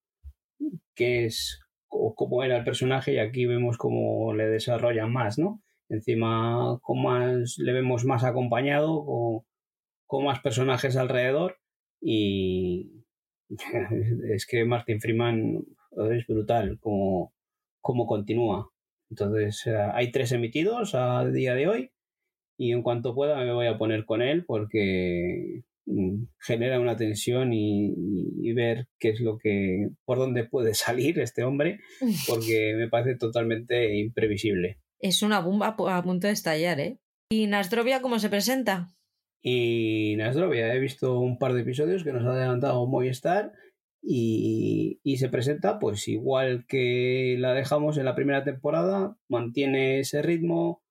es 0.96 1.60
o 1.90 2.14
cómo 2.16 2.44
era 2.44 2.58
el 2.58 2.64
personaje 2.64 3.14
y 3.14 3.18
aquí 3.20 3.46
vemos 3.46 3.78
cómo 3.78 4.34
le 4.34 4.48
desarrollan 4.48 5.12
más, 5.12 5.40
¿no? 5.40 5.62
Encima 5.90 6.80
con 6.82 7.02
más 7.02 7.58
le 7.58 7.74
vemos 7.74 8.06
más 8.06 8.24
acompañado 8.24 9.06
con, 9.06 9.42
con 10.08 10.26
más 10.26 10.40
personajes 10.42 10.98
alrededor 10.98 11.58
y 12.02 13.04
es 14.30 14.46
que 14.46 14.66
Martin 14.66 15.00
Freeman 15.00 15.66
es 16.12 16.28
brutal 16.28 16.80
como, 16.80 17.34
como 17.82 18.06
continúa. 18.06 18.70
Entonces 19.10 19.66
eh, 19.68 19.78
hay 19.94 20.12
tres 20.12 20.32
emitidos 20.32 20.96
a 20.96 21.26
día 21.26 21.56
de 21.56 21.68
hoy 21.68 21.92
y 22.58 22.72
en 22.72 22.82
cuanto 22.82 23.14
pueda 23.14 23.38
me 23.44 23.54
voy 23.54 23.68
a 23.68 23.78
poner 23.78 24.06
con 24.06 24.22
él 24.22 24.46
porque 24.46 25.64
mm, 25.86 26.24
genera 26.40 26.80
una 26.80 26.96
tensión 26.96 27.52
y, 27.54 28.54
ver 28.54 28.88
qué 29.00 29.10
es 29.10 29.20
lo 29.20 29.38
que 29.38 29.90
por 30.06 30.18
dónde 30.18 30.46
puede 30.46 30.74
salir 30.74 31.20
este 31.20 31.44
hombre 31.44 31.80
porque 32.28 32.74
me 32.78 32.88
parece 32.88 33.18
totalmente 33.18 33.98
imprevisible 33.98 34.80
es 35.00 35.22
una 35.22 35.42
bomba 35.42 35.76
a 35.78 36.04
punto 36.04 36.28
de 36.28 36.34
estallar 36.34 36.80
eh 36.80 37.00
y 37.30 37.48
Nasdrovia 37.48 38.02
cómo 38.02 38.20
se 38.20 38.30
presenta 38.30 38.96
y 39.42 40.16
Nasdrovia 40.18 40.74
he 40.74 40.80
visto 40.80 41.20
un 41.20 41.38
par 41.38 41.54
de 41.54 41.62
episodios 41.62 42.04
que 42.04 42.14
nos 42.14 42.24
ha 42.26 42.32
adelantado 42.32 42.88
Movistar 42.88 43.52
y, 44.08 45.00
y, 45.04 45.18
se 45.18 45.30
presenta 45.30 45.80
pues 45.80 46.08
igual 46.08 46.66
que 46.68 47.38
la 47.40 47.56
dejamos 47.56 47.98
en 47.98 48.06
la 48.06 48.14
primera 48.14 48.44
temporada 48.44 49.18
mantiene 49.28 50.00
ese 50.00 50.22
ritmo 50.22 50.84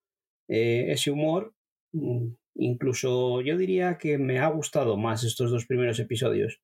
eh, 0.48 0.92
ese 0.92 1.10
humor. 1.10 1.53
Mm, 1.94 2.34
incluso 2.56 3.40
yo 3.40 3.56
diría 3.56 3.98
que 3.98 4.18
me 4.18 4.40
ha 4.40 4.48
gustado 4.48 4.96
más 4.96 5.24
estos 5.24 5.50
dos 5.50 5.66
primeros 5.66 5.98
episodios. 6.00 6.60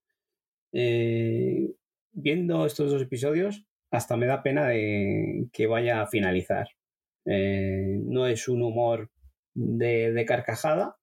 Eh, 0.72 1.72
viendo 2.12 2.66
estos 2.66 2.90
dos 2.90 3.02
episodios, 3.02 3.64
hasta 3.90 4.16
me 4.16 4.26
da 4.26 4.42
pena 4.42 4.68
de 4.68 5.48
que 5.52 5.66
vaya 5.66 6.02
a 6.02 6.06
finalizar. 6.06 6.68
Eh, 7.26 8.00
no 8.04 8.26
es 8.26 8.48
un 8.48 8.62
humor 8.62 9.10
de, 9.54 10.24
carcajada, 10.26 10.96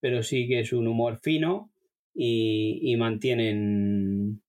pero 0.00 0.22
sí 0.22 0.48
que 0.48 0.60
es 0.60 0.72
un 0.72 0.88
humor 0.88 1.20
fino 1.22 1.70
y, 2.14 2.94
mantienen 2.96 4.42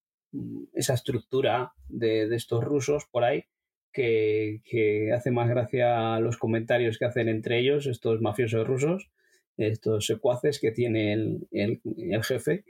esa 0.73 0.93
estructura 0.93 1.73
de, 1.89 2.33
estos 2.35 2.63
rusos 2.63 3.05
por 3.11 3.23
ahí 3.23 3.45
que, 3.93 5.11
hace 5.15 5.31
más 5.31 5.49
gracia 5.49 6.19
los 6.19 6.37
comentarios 6.37 6.97
que 6.97 7.05
hacen 7.05 7.29
entre 7.29 7.59
ellos, 7.59 7.87
estos 7.87 8.21
mafiosos 8.21 8.67
rusos, 8.67 9.09
estos 9.57 10.05
secuaces 10.05 10.59
que 10.59 10.71
tiene 10.71 11.13
el, 11.13 11.47
el, 11.51 12.23
jefe. 12.23 12.63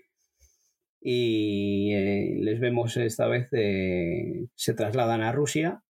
Y 1.02 1.94
eh, 1.94 2.38
les 2.40 2.60
vemos 2.60 2.98
esta 2.98 3.28
vez, 3.28 3.48
eh, 3.52 4.48
se 4.56 4.74
trasladan 4.74 5.22
a 5.22 5.32
Rusia 5.32 5.84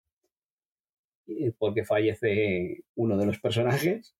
eh, 1.26 1.52
porque 1.58 1.84
fallece 1.84 2.84
uno 2.94 3.16
de 3.16 3.26
los 3.26 3.38
personajes. 3.38 4.16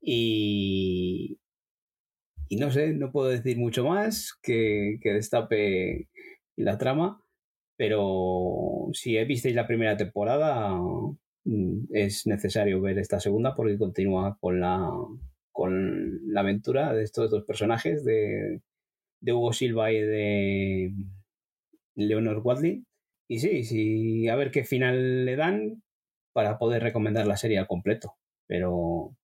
Y, 0.00 1.38
y 2.48 2.56
no 2.56 2.70
sé, 2.70 2.92
no 2.92 3.12
puedo 3.12 3.28
decir 3.28 3.56
mucho 3.56 3.84
más 3.84 4.36
que, 4.42 4.98
que 5.00 5.12
destape 5.12 6.08
la 6.56 6.76
trama 6.76 7.22
Pero 7.76 8.88
si 8.92 9.16
visteis 9.24 9.54
la 9.54 9.66
primera 9.66 9.96
temporada, 9.96 10.74
mm, 11.44 11.86
es 11.94 12.26
necesario 12.26 12.80
ver 12.80 12.98
esta 12.98 13.20
segunda 13.20 13.54
porque 13.54 13.78
continúa 13.78 14.36
con 14.40 14.60
la, 14.60 14.90
con 15.52 16.32
la 16.32 16.40
aventura 16.40 16.92
de 16.92 17.04
estos 17.04 17.30
dos 17.30 17.44
personajes, 17.44 18.04
de, 18.04 18.62
de 19.20 19.32
Hugo 19.32 19.52
Silva 19.52 19.92
y 19.92 20.00
de 20.00 20.94
Leonor 21.94 22.40
Wadley. 22.42 22.84
Y 23.28 23.38
sí, 23.38 23.64
sí, 23.64 24.28
a 24.28 24.36
ver 24.36 24.50
qué 24.50 24.64
final 24.64 25.24
le 25.24 25.36
dan 25.36 25.82
para 26.32 26.58
poder 26.58 26.82
recomendar 26.82 27.26
la 27.26 27.36
serie 27.36 27.58
al 27.58 27.66
completo. 27.66 28.16
Pero 28.46 29.16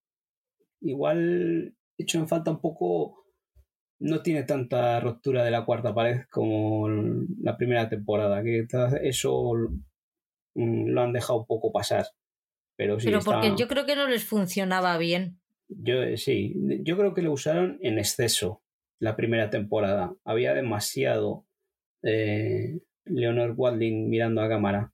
igual 0.80 1.74
hecho 1.98 2.18
en 2.18 2.28
falta 2.28 2.50
un 2.50 2.60
poco. 2.60 3.24
No 4.00 4.22
tiene 4.22 4.44
tanta 4.44 5.00
ruptura 5.00 5.42
de 5.42 5.50
la 5.50 5.64
cuarta 5.64 5.92
pared 5.92 6.20
como 6.30 6.88
la 6.88 7.56
primera 7.56 7.88
temporada, 7.88 8.44
que 8.44 8.64
eso 9.02 9.54
lo 10.54 11.00
han 11.00 11.12
dejado 11.12 11.40
un 11.40 11.46
poco 11.46 11.72
pasar. 11.72 12.06
Pero, 12.76 13.00
sí 13.00 13.06
Pero 13.06 13.20
porque 13.22 13.54
yo 13.58 13.66
creo 13.66 13.86
que 13.86 13.96
no 13.96 14.06
les 14.06 14.24
funcionaba 14.24 14.96
bien. 14.98 15.40
Yo 15.68 16.16
sí, 16.16 16.54
yo 16.82 16.96
creo 16.96 17.14
que 17.14 17.22
lo 17.22 17.32
usaron 17.32 17.78
en 17.82 17.98
exceso 17.98 18.62
la 18.98 19.16
primera 19.16 19.50
temporada. 19.50 20.14
Había 20.24 20.54
demasiado 20.54 21.46
eh, 22.02 22.80
Leonor 23.04 23.54
Wadling 23.56 24.08
mirando 24.08 24.40
a 24.40 24.48
cámara. 24.48 24.92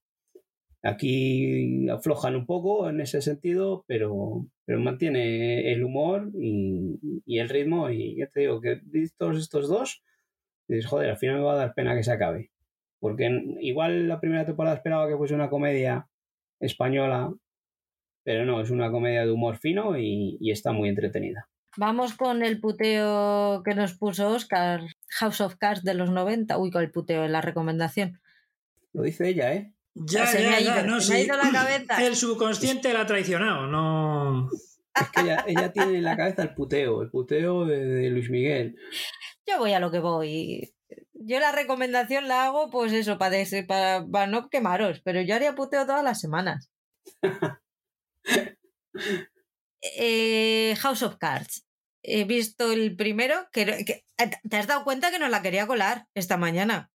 Aquí 0.83 1.89
aflojan 1.89 2.37
un 2.37 2.45
poco 2.45 2.91
en 2.91 3.01
ese 3.01 3.23
sentido, 3.23 3.85
pero, 3.89 4.47
pero 4.67 4.81
mantiene 4.81 5.73
el 5.73 5.83
humor 5.83 6.31
y, 6.35 7.39
el 7.39 7.49
ritmo. 7.49 7.89
Y 7.89 8.17
ya 8.19 8.27
te 8.27 8.41
digo 8.41 8.61
que 8.61 8.81
todos 9.17 9.39
estos 9.39 9.69
dos, 9.69 10.03
dices, 10.69 10.87
joder, 10.87 11.11
al 11.11 11.17
final 11.17 11.37
me 11.37 11.43
va 11.45 11.55
a 11.55 11.57
dar 11.57 11.75
pena 11.75 11.97
que 11.97 12.03
se 12.03 12.13
acabe. 12.13 12.51
Porque 13.01 13.31
igual 13.61 14.09
la 14.09 14.21
primera 14.21 14.45
temporada 14.45 14.77
esperaba 14.77 15.09
que 15.09 15.17
fuese 15.17 15.35
una 15.35 15.51
comedia 15.51 16.09
española, 16.61 17.33
pero 18.25 18.45
no, 18.45 18.61
es 18.61 18.71
una 18.71 18.91
comedia 18.91 19.25
de 19.25 19.31
humor 19.31 19.59
fino 19.59 19.97
y, 19.99 20.37
y 20.41 20.51
está 20.51 20.73
muy 20.73 20.89
entretenida. 20.89 21.49
Vamos 21.77 22.15
con 22.15 22.43
el 22.43 22.61
puteo 22.61 23.63
que 23.65 23.75
nos 23.75 23.95
puso 23.95 24.31
Oscar, 24.31 24.83
House 25.19 25.41
of 25.41 25.57
Cards 25.57 25.83
de 25.83 25.95
los 25.95 26.11
90. 26.11 26.57
Uy, 26.59 26.71
con 26.71 26.83
el 26.83 26.91
puteo 26.91 27.25
en 27.25 27.33
la 27.33 27.41
recomendación. 27.41 28.21
Lo 28.93 29.03
dice 29.03 29.29
ella, 29.29 29.53
¿eh? 29.55 29.75
Ya, 29.95 30.27
se 30.27 30.43
ya, 30.43 30.51
me 30.51 30.55
ha 30.57 30.61
ido, 30.61 30.83
no, 30.87 30.97
ha 30.97 31.21
ido 31.21 31.37
la 31.37 31.51
cabeza. 31.51 32.05
El 32.05 32.17
subconsciente 32.17 32.93
la 32.93 33.03
ha 33.03 33.07
traicionado, 33.07 33.67
no. 33.67 34.49
Es 34.95 35.09
que 35.11 35.37
ella, 35.49 35.73
tiene 35.73 35.99
en 35.99 36.05
la 36.05 36.17
cabeza 36.17 36.43
el 36.43 36.55
puteo, 36.55 37.03
el 37.03 37.11
puteo 37.11 37.65
de, 37.65 38.09
Luis 38.11 38.31
Miguel. 38.31 38.77
Yo 39.47 39.59
voy 39.59 39.73
a 39.73 39.81
lo 39.81 39.91
que 39.91 39.99
voy. 39.99 40.73
Yo 41.13 41.41
la 41.41 41.53
recomendación 41.53 42.29
la 42.29 42.45
hago, 42.45 42.71
pues 42.71 42.93
eso, 42.93 43.19
para, 43.19 43.37
para, 43.67 44.07
para 44.07 44.27
no 44.29 44.49
quemaros, 44.49 45.01
pero 45.01 45.21
yo 45.23 45.35
haría 45.35 45.55
puteo 45.57 45.87
todas 45.87 46.05
las 46.05 46.21
semanas. 46.21 46.71
Eh, 49.99 50.75
House 50.79 51.03
of 51.03 51.17
Cards. 51.17 51.67
He 52.03 52.25
visto 52.25 52.73
el 52.73 52.97
primero, 52.97 53.49
que, 53.53 53.63
eh, 53.63 54.05
te 54.49 54.57
has 54.57 54.67
dado 54.67 54.85
cuenta 54.85 55.11
que 55.11 55.19
nos 55.19 55.31
la 55.31 55.43
quería 55.43 55.67
colar 55.67 56.07
esta 56.15 56.37
mañana. 56.37 56.91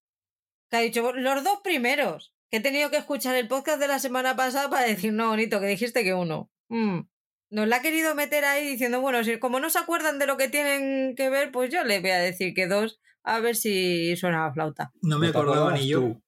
Que 0.69 0.77
ha 0.77 0.81
dicho 0.81 1.13
los 1.13 1.43
dos 1.43 1.59
primeros. 1.63 2.33
Que 2.49 2.57
he 2.57 2.61
tenido 2.61 2.89
que 2.89 2.97
escuchar 2.97 3.35
el 3.35 3.47
podcast 3.47 3.79
de 3.79 3.87
la 3.87 3.99
semana 3.99 4.35
pasada 4.35 4.69
para 4.69 4.85
decir, 4.85 5.13
no, 5.13 5.29
bonito, 5.29 5.59
que 5.59 5.67
dijiste 5.67 6.03
que 6.03 6.13
uno. 6.13 6.49
Mm. 6.69 7.01
Nos 7.49 7.67
la 7.67 7.77
ha 7.77 7.81
querido 7.81 8.15
meter 8.15 8.43
ahí 8.43 8.67
diciendo, 8.67 8.99
bueno, 8.99 9.23
si 9.23 9.39
como 9.39 9.59
no 9.59 9.69
se 9.69 9.79
acuerdan 9.79 10.19
de 10.19 10.27
lo 10.27 10.35
que 10.35 10.49
tienen 10.49 11.15
que 11.15 11.29
ver, 11.29 11.51
pues 11.51 11.71
yo 11.71 11.83
le 11.85 12.01
voy 12.01 12.09
a 12.09 12.19
decir 12.19 12.53
que 12.53 12.67
dos, 12.67 12.99
a 13.23 13.39
ver 13.39 13.55
si 13.55 14.15
suena 14.17 14.45
la 14.45 14.53
flauta. 14.53 14.91
No 15.01 15.17
me 15.19 15.27
acordaba 15.27 15.73
ni 15.73 15.87
yo. 15.87 16.21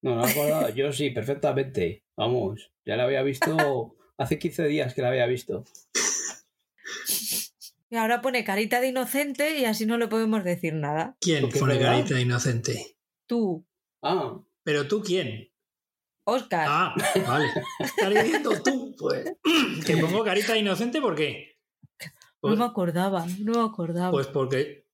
No, 0.00 0.14
no 0.16 0.22
me 0.22 0.30
acordaba. 0.30 0.70
yo 0.70 0.92
sí, 0.92 1.10
perfectamente. 1.10 2.04
Vamos, 2.16 2.72
ya 2.86 2.96
la 2.96 3.04
había 3.04 3.22
visto 3.22 3.96
Hace 4.18 4.38
15 4.38 4.66
días 4.66 4.94
que 4.94 5.02
la 5.02 5.08
había 5.08 5.26
visto. 5.26 5.64
Y 7.88 7.96
ahora 7.96 8.20
pone 8.20 8.44
carita 8.44 8.80
de 8.80 8.88
inocente 8.88 9.58
y 9.58 9.64
así 9.64 9.86
no 9.86 9.98
le 9.98 10.08
podemos 10.08 10.42
decir 10.42 10.74
nada. 10.74 11.16
¿Quién 11.20 11.48
pone 11.50 11.78
carita 11.78 12.14
de 12.14 12.22
inocente? 12.22 12.96
Tú. 13.26 13.66
Ah. 14.02 14.40
¿Pero 14.64 14.88
tú 14.88 15.02
quién? 15.02 15.52
Oscar. 16.24 16.66
Ah, 16.68 16.94
vale. 17.26 17.46
Estás 17.78 18.10
diciendo 18.10 18.50
tú, 18.62 18.96
pues. 18.98 19.36
Que 19.86 19.96
pongo 19.98 20.24
carita 20.24 20.54
de 20.54 20.60
inocente, 20.60 21.00
¿por 21.00 21.14
qué? 21.14 21.56
no 22.42 22.56
me 22.56 22.64
acordaba, 22.64 23.26
no 23.40 23.52
me 23.52 23.70
acordaba. 23.70 24.10
Pues 24.10 24.26
porque 24.28 24.86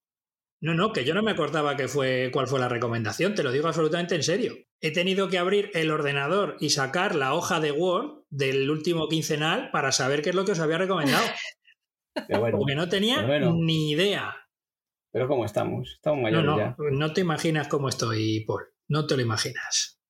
no, 0.60 0.74
no, 0.74 0.92
que 0.92 1.04
yo 1.04 1.14
no 1.14 1.22
me 1.22 1.32
acordaba 1.32 1.76
que 1.76 1.88
fue, 1.88 2.30
cuál 2.32 2.46
fue 2.46 2.60
la 2.60 2.68
recomendación, 2.68 3.34
te 3.34 3.42
lo 3.42 3.50
digo 3.50 3.68
absolutamente 3.68 4.14
en 4.14 4.22
serio. 4.22 4.54
He 4.84 4.90
tenido 4.90 5.28
que 5.28 5.38
abrir 5.38 5.70
el 5.74 5.92
ordenador 5.92 6.56
y 6.58 6.70
sacar 6.70 7.14
la 7.14 7.34
hoja 7.34 7.60
de 7.60 7.70
Word 7.70 8.24
del 8.30 8.68
último 8.68 9.08
quincenal 9.08 9.70
para 9.70 9.92
saber 9.92 10.22
qué 10.22 10.30
es 10.30 10.34
lo 10.34 10.44
que 10.44 10.52
os 10.52 10.58
había 10.58 10.76
recomendado. 10.76 11.24
Porque 12.52 12.74
no 12.74 12.88
tenía 12.88 13.22
ni 13.38 13.92
idea. 13.92 14.34
Pero 15.12 15.28
¿cómo 15.28 15.44
estamos? 15.44 15.92
Estamos 15.94 16.20
mayores 16.22 16.44
no, 16.44 16.56
no, 16.56 16.74
No 16.90 17.12
te 17.12 17.20
imaginas 17.20 17.68
cómo 17.68 17.88
estoy, 17.88 18.44
Paul. 18.44 18.64
No 18.88 19.06
te 19.06 19.14
lo 19.16 19.22
imaginas. 19.22 20.00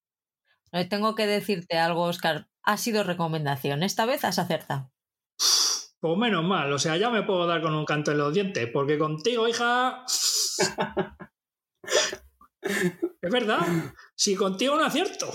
Tengo 0.89 1.15
que 1.15 1.27
decirte 1.27 1.78
algo, 1.78 2.05
Oscar. 2.05 2.49
Ha 2.62 2.78
sido 2.78 3.05
recomendación. 3.05 3.82
Esta 3.82 4.07
vez 4.07 4.24
has 4.24 4.39
acertado. 4.39 4.90
Pues 6.01 6.16
menos 6.16 6.44
mal. 6.44 6.73
O 6.73 6.78
sea, 6.78 6.97
ya 6.97 7.11
me 7.11 7.24
puedo 7.24 7.47
dar 7.47 7.61
con 7.61 7.74
un 7.74 7.85
canto 7.85 8.11
en 8.12 8.19
los 8.19 8.32
dientes. 8.32 8.69
Porque 8.73 8.97
contigo, 8.99 9.47
hija 9.47 10.05
es 12.62 13.31
verdad. 13.31 13.61
Si 14.23 14.36
contigo 14.36 14.77
no 14.77 14.85
acierto. 14.85 15.32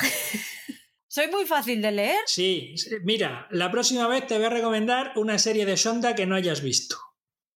¿Soy 1.06 1.30
muy 1.30 1.46
fácil 1.46 1.80
de 1.80 1.92
leer? 1.92 2.18
Sí, 2.26 2.74
mira, 3.04 3.46
la 3.52 3.70
próxima 3.70 4.08
vez 4.08 4.26
te 4.26 4.36
voy 4.36 4.46
a 4.46 4.50
recomendar 4.50 5.12
una 5.14 5.38
serie 5.38 5.64
de 5.64 5.76
Sonda 5.76 6.16
que 6.16 6.26
no 6.26 6.34
hayas 6.34 6.62
visto. 6.62 6.96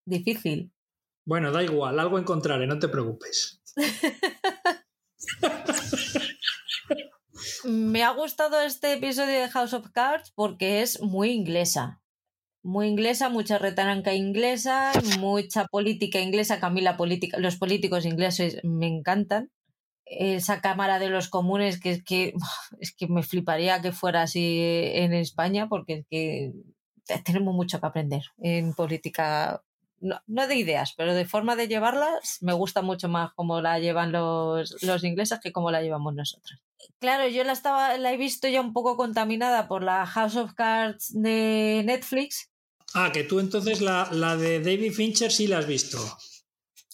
Difícil. 0.05 0.73
Bueno, 1.25 1.53
da 1.53 1.63
igual, 1.63 1.97
algo 1.97 2.19
encontraré, 2.19 2.67
no 2.67 2.77
te 2.77 2.89
preocupes. 2.89 3.61
Me 7.63 8.03
ha 8.03 8.11
gustado 8.11 8.59
este 8.59 8.91
episodio 8.91 9.39
de 9.39 9.47
House 9.47 9.73
of 9.73 9.91
Cards 9.93 10.33
porque 10.35 10.81
es 10.81 10.99
muy 10.99 11.29
inglesa 11.29 12.01
muy 12.67 12.87
inglesa, 12.87 13.29
mucha 13.29 13.57
retaranca 13.57 14.13
inglesa, 14.13 14.91
mucha 15.19 15.65
política 15.67 16.19
inglesa, 16.19 16.59
que 16.59 16.65
a 16.65 16.69
mí 16.69 16.81
la 16.81 16.97
política, 16.97 17.39
los 17.39 17.55
políticos 17.55 18.05
ingleses 18.05 18.59
me 18.63 18.87
encantan. 18.87 19.49
Esa 20.09 20.61
Cámara 20.61 20.99
de 20.99 21.09
los 21.09 21.29
Comunes, 21.29 21.79
que 21.79 21.91
es 21.91 22.03
que, 22.03 22.33
es 22.79 22.93
que 22.93 23.07
me 23.07 23.23
fliparía 23.23 23.81
que 23.81 23.91
fuera 23.91 24.23
así 24.23 24.59
en 24.61 25.13
España, 25.13 25.67
porque 25.67 25.93
es 25.93 26.05
que 26.09 26.53
tenemos 27.23 27.53
mucho 27.53 27.79
que 27.79 27.85
aprender 27.85 28.23
en 28.37 28.73
política, 28.73 29.63
no, 29.99 30.47
de 30.47 30.55
ideas, 30.55 30.93
pero 30.95 31.13
de 31.13 31.25
forma 31.25 31.55
de 31.55 31.67
llevarlas, 31.67 32.37
me 32.41 32.53
gusta 32.53 32.81
mucho 32.81 33.09
más 33.09 33.31
cómo 33.33 33.61
la 33.61 33.79
llevan 33.79 34.11
los, 34.11 34.81
los 34.83 35.03
ingleses 35.03 35.39
que 35.39 35.51
cómo 35.51 35.71
la 35.71 35.81
llevamos 35.81 36.13
nosotros. 36.13 36.59
Claro, 36.99 37.27
yo 37.27 37.43
la, 37.43 37.53
estaba, 37.53 37.97
la 37.97 38.13
he 38.13 38.17
visto 38.17 38.47
ya 38.47 38.61
un 38.61 38.73
poco 38.73 38.97
contaminada 38.97 39.67
por 39.67 39.83
la 39.83 40.05
House 40.05 40.35
of 40.35 40.53
Cards 40.53 41.11
de 41.13 41.81
Netflix, 41.85 42.51
Ah, 42.93 43.11
que 43.11 43.23
tú 43.23 43.39
entonces 43.39 43.81
la, 43.81 44.07
de 44.37 44.59
David 44.59 44.93
Fincher 44.93 45.31
sí 45.31 45.47
la 45.47 45.59
has 45.59 45.67
visto. 45.67 45.99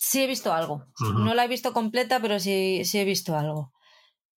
Sí, 0.05 0.21
he 0.21 0.27
visto 0.27 0.51
algo. 0.51 0.85
No 1.15 1.33
la 1.33 1.45
he 1.45 1.47
visto 1.47 1.71
completa, 1.71 2.19
pero 2.19 2.37
sí, 2.37 2.83
sí 2.83 2.99
he 2.99 3.05
visto 3.05 3.37
algo. 3.37 3.71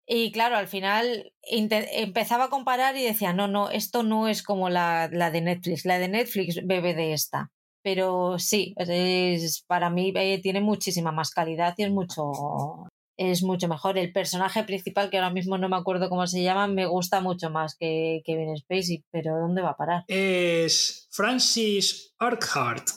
Y 0.06 0.32
claro, 0.32 0.58
al 0.58 0.68
final 0.68 1.34
empezaba 1.42 2.46
a 2.46 2.50
comparar 2.50 2.96
y 2.96 3.04
decía, 3.04 3.34
no, 3.34 3.48
no, 3.48 3.72
esto 3.72 4.04
no 4.04 4.28
es 4.28 4.44
como 4.44 4.70
la, 4.70 5.10
la 5.12 5.32
de 5.32 5.42
Netflix. 5.42 5.84
La 5.84 5.98
de 5.98 6.08
Netflix 6.08 6.60
bebe 6.64 6.94
de 6.94 7.14
esta. 7.14 7.52
Pero 7.82 8.38
sí, 8.38 8.76
es, 8.78 9.64
para 9.66 9.90
mí 9.90 10.14
eh, 10.16 10.40
tiene 10.42 10.62
muchísima 10.62 11.12
más 11.12 11.32
calidad 11.32 11.74
y 11.78 11.84
es 11.84 11.92
mucho, 11.92 12.32
es 13.18 13.42
mucho 13.42 13.68
mejor. 13.68 13.98
El 13.98 14.14
personaje 14.14 14.64
principal, 14.64 15.10
que 15.10 15.18
ahora 15.18 15.34
mismo 15.34 15.58
no 15.58 15.68
me 15.68 15.78
acuerdo 15.78 16.10
cómo 16.10 16.28
se 16.28 16.44
llama, 16.44 16.68
me 16.68 16.86
gusta 16.86 17.22
mucho 17.22 17.50
más 17.50 17.76
que 17.76 18.22
Kevin 18.24 18.56
Spacey, 18.56 19.04
pero 19.10 19.40
¿dónde 19.40 19.64
va 19.64 19.72
a 19.72 19.78
parar? 19.78 20.04
Es 20.08 21.08
Francis 21.10 22.14
Arkhart. 22.20 22.88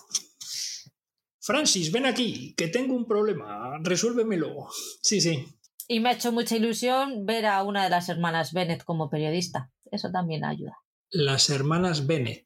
Francis, 1.49 1.91
ven 1.91 2.05
aquí, 2.05 2.53
que 2.59 2.69
tengo 2.69 2.95
un 2.95 3.07
problema, 3.07 3.79
resuélvemelo. 3.81 4.69
Sí, 5.01 5.23
sí. 5.23 5.47
Y 5.89 5.99
me 6.01 6.11
ha 6.11 6.13
hecho 6.13 6.31
mucha 6.31 6.57
ilusión 6.57 7.25
ver 7.25 7.47
a 7.47 7.63
una 7.63 7.85
de 7.85 7.89
las 7.89 8.11
hermanas 8.11 8.53
Bennett 8.53 8.85
como 8.85 9.09
periodista. 9.09 9.73
Eso 9.91 10.11
también 10.11 10.45
ayuda. 10.45 10.77
Las 11.09 11.49
hermanas 11.49 12.07
Bennett. 12.07 12.45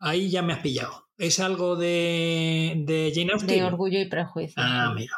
Ahí 0.00 0.30
ya 0.30 0.42
me 0.42 0.54
has 0.54 0.58
pillado. 0.62 1.06
¿Es 1.16 1.38
algo 1.38 1.76
de, 1.76 2.74
de 2.86 3.12
Jane 3.14 3.34
Austen? 3.34 3.56
De 3.56 3.62
Orgullo 3.62 4.00
y 4.00 4.06
Prejuicio. 4.06 4.60
Ah, 4.60 4.92
mira. 4.96 5.14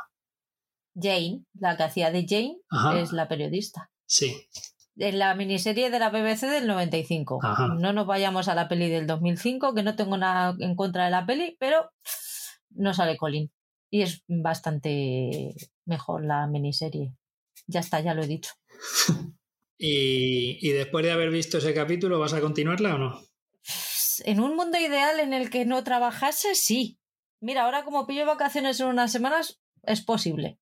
Jane, 0.95 1.47
la 1.55 1.79
que 1.79 1.85
hacía 1.85 2.11
de 2.11 2.27
Jane, 2.29 2.59
es 3.01 3.13
la 3.13 3.29
periodista. 3.29 3.91
Sí. 4.05 4.47
En 4.97 5.19
la 5.19 5.35
miniserie 5.35 5.89
de 5.89 5.99
la 5.99 6.11
BBC 6.11 6.43
del 6.43 6.67
95. 6.67 7.41
No 7.79 7.95
nos 7.95 8.07
vayamos 8.07 8.49
a 8.49 8.55
la 8.55 8.69
peli 8.69 8.91
del 8.91 9.07
2005, 9.07 9.75
que 9.75 9.83
no 9.83 9.97
tengo 9.97 10.19
nada 10.19 10.55
en 10.59 10.77
contra 10.77 11.07
de 11.07 11.11
la 11.11 11.25
peli, 11.25 11.57
pero 11.59 11.91
no 12.75 12.95
sale 12.95 13.17
Colin. 13.17 13.51
Y 13.91 14.03
es 14.03 14.25
bastante 14.27 15.55
mejor 15.85 16.25
la 16.25 16.47
miniserie. 16.47 17.15
Ya 17.67 17.81
está, 17.81 18.01
ya 18.01 18.15
lo 18.15 18.23
he 18.23 18.27
dicho. 18.27 18.53
y, 19.79 20.59
y 20.67 20.73
después 20.73 21.05
de 21.05 21.13
haber 21.13 21.31
visto 21.31 21.59
ese 21.59 21.75
capítulo, 21.75 22.19
¿vas 22.19 22.33
a 22.33 22.41
continuarla 22.41 22.95
o 22.95 22.99
no? 22.99 23.21
En 24.25 24.41
un 24.41 24.57
mundo 24.57 24.79
ideal 24.79 25.21
en 25.21 25.33
el 25.33 25.51
que 25.51 25.65
no 25.65 25.85
trabajase, 25.85 26.55
sí. 26.55 26.99
Mira, 27.41 27.65
ahora 27.65 27.85
como 27.85 28.07
pillo 28.07 28.27
vacaciones 28.27 28.79
en 28.81 28.87
unas 28.87 29.13
semanas, 29.13 29.61
es 29.83 30.01
posible. 30.03 30.59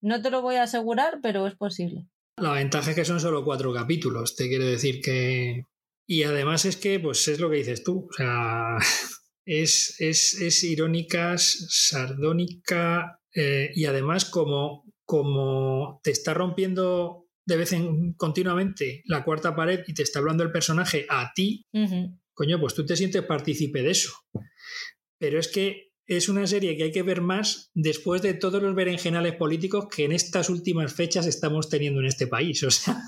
No 0.00 0.22
te 0.22 0.30
lo 0.30 0.42
voy 0.42 0.56
a 0.56 0.62
asegurar, 0.64 1.18
pero 1.22 1.46
es 1.46 1.56
posible. 1.56 2.06
La 2.36 2.52
ventaja 2.52 2.90
es 2.90 2.96
que 2.96 3.04
son 3.04 3.20
solo 3.20 3.44
cuatro 3.44 3.72
capítulos, 3.72 4.36
te 4.36 4.48
quiero 4.48 4.64
decir 4.64 5.00
que... 5.02 5.66
Y 6.06 6.22
además 6.24 6.64
es 6.64 6.76
que, 6.76 6.98
pues 6.98 7.28
es 7.28 7.38
lo 7.38 7.50
que 7.50 7.56
dices 7.56 7.84
tú, 7.84 8.08
o 8.10 8.12
sea, 8.12 8.78
es, 9.44 9.96
es, 9.98 10.40
es 10.40 10.64
irónica, 10.64 11.36
sardónica 11.38 13.20
eh, 13.34 13.70
y 13.74 13.84
además 13.86 14.24
como, 14.24 14.84
como 15.04 16.00
te 16.02 16.10
está 16.10 16.34
rompiendo 16.34 17.26
de 17.46 17.56
vez 17.56 17.72
en 17.72 18.12
continuamente 18.14 19.02
la 19.06 19.24
cuarta 19.24 19.56
pared 19.56 19.80
y 19.86 19.94
te 19.94 20.02
está 20.02 20.20
hablando 20.20 20.44
el 20.44 20.52
personaje 20.52 21.06
a 21.08 21.32
ti, 21.34 21.66
coño, 22.32 22.60
pues 22.60 22.74
tú 22.74 22.86
te 22.86 22.96
sientes 22.96 23.22
partícipe 23.22 23.82
de 23.82 23.90
eso. 23.90 24.12
Pero 25.18 25.38
es 25.38 25.48
que 25.48 25.90
es 26.06 26.28
una 26.28 26.46
serie 26.46 26.76
que 26.76 26.84
hay 26.84 26.90
que 26.90 27.04
ver 27.04 27.20
más 27.20 27.70
después 27.72 28.20
de 28.20 28.34
todos 28.34 28.60
los 28.60 28.74
berenjenales 28.74 29.36
políticos 29.36 29.86
que 29.94 30.04
en 30.04 30.12
estas 30.12 30.50
últimas 30.50 30.92
fechas 30.92 31.26
estamos 31.26 31.68
teniendo 31.68 32.00
en 32.00 32.06
este 32.06 32.26
país. 32.26 32.62
O 32.70 32.70
sea. 32.70 33.00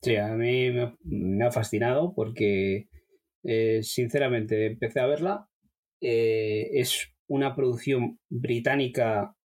Sí, 0.00 0.16
a 0.16 0.28
mí 0.34 0.70
me, 1.04 1.44
ha 1.44 1.52
fascinado 1.52 2.12
porque, 2.14 2.88
eh, 3.44 3.82
sinceramente, 3.82 4.66
empecé 4.66 5.00
a 5.00 5.06
verla. 5.06 5.48
Eh, 6.00 6.70
es 6.72 7.12
una 7.28 7.54
producción 7.54 8.18
británica 8.28 9.36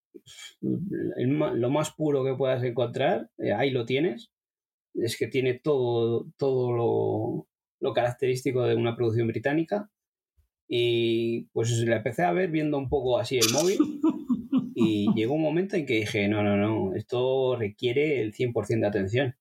lo 0.62 1.70
más 1.70 1.92
puro 1.92 2.24
que 2.24 2.36
puedas 2.36 2.64
encontrar. 2.64 3.30
Eh, 3.38 3.54
ahí 3.54 3.72
lo 3.72 3.86
tienes. 3.86 4.32
Es 4.96 5.18
que 5.18 5.28
tiene 5.28 5.60
todo, 5.60 6.28
todo 6.38 6.72
lo, 6.76 7.48
lo 7.80 7.94
característico 7.94 8.64
de 8.64 8.76
una 8.76 8.96
producción 8.96 9.28
británica 9.28 9.90
y 10.68 11.44
pues 11.54 11.72
la 11.86 11.98
empecé 11.98 12.24
a 12.24 12.34
ver 12.34 12.52
viendo 12.52 12.78
un 12.78 12.90
poco 12.90 13.18
así 13.20 13.38
el 13.38 13.52
móvil. 13.54 13.78
Y 14.76 15.08
llegó 15.16 15.36
un 15.36 15.42
momento 15.42 15.76
en 15.76 15.86
que 15.86 15.96
dije, 15.96 16.28
no, 16.28 16.44
no, 16.44 16.58
no, 16.58 16.94
esto 16.96 17.56
requiere 17.56 18.22
el 18.22 18.34
100% 18.34 18.82
de 18.82 18.88
atención. 18.88 19.36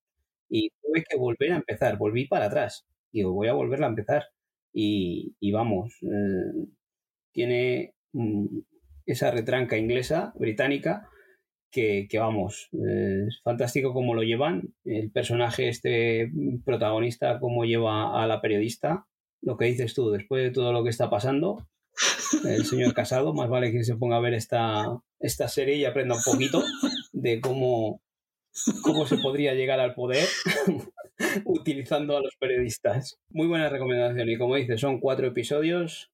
Y 0.48 0.70
tuve 0.82 1.04
que 1.08 1.16
volver 1.18 1.52
a 1.52 1.56
empezar, 1.56 1.98
volví 1.98 2.26
para 2.26 2.46
atrás. 2.46 2.86
Digo, 3.12 3.32
voy 3.32 3.48
a 3.48 3.54
volverla 3.54 3.86
a 3.86 3.90
empezar. 3.90 4.24
Y, 4.78 5.52
vamos, 5.52 5.94
eh, 6.02 6.68
tiene 7.32 7.94
mm, 8.12 8.58
esa 9.06 9.30
retranca 9.30 9.78
inglesa, 9.78 10.34
británica, 10.38 11.08
que, 11.70 12.08
vamos, 12.18 12.68
eh, 12.72 13.24
es 13.28 13.40
fantástico 13.42 13.92
cómo 13.94 14.14
lo 14.14 14.22
llevan. 14.22 14.74
El 14.84 15.10
personaje, 15.10 15.68
este 15.68 16.30
protagonista, 16.64 17.38
cómo 17.40 17.64
lleva 17.64 18.22
a 18.22 18.26
la 18.26 18.40
periodista, 18.42 19.06
lo 19.42 19.56
que 19.56 19.66
dices 19.66 19.94
tú, 19.94 20.10
después 20.10 20.42
de 20.42 20.50
todo 20.50 20.72
lo 20.72 20.84
que 20.84 20.90
está 20.90 21.08
pasando, 21.08 21.66
el 22.44 22.64
señor 22.64 22.92
Casado, 22.94 23.32
más 23.32 23.48
vale 23.48 23.72
que 23.72 23.84
se 23.84 23.96
ponga 23.96 24.16
a 24.16 24.20
ver 24.20 24.34
esta, 24.34 24.84
esta 25.20 25.48
serie 25.48 25.76
y 25.76 25.84
aprenda 25.86 26.16
un 26.16 26.22
poquito 26.22 26.62
de 27.12 27.40
cómo, 27.40 28.02
cómo 28.82 29.06
se 29.06 29.18
podría 29.18 29.54
llegar 29.54 29.80
al 29.80 29.94
poder 29.94 30.26
utilizando 31.44 32.16
a 32.16 32.20
los 32.20 32.36
periodistas. 32.38 33.18
Muy 33.30 33.46
buena 33.46 33.68
recomendación 33.68 34.28
y 34.28 34.38
como 34.38 34.56
dices, 34.56 34.80
son 34.80 35.00
cuatro 35.00 35.26
episodios 35.26 36.10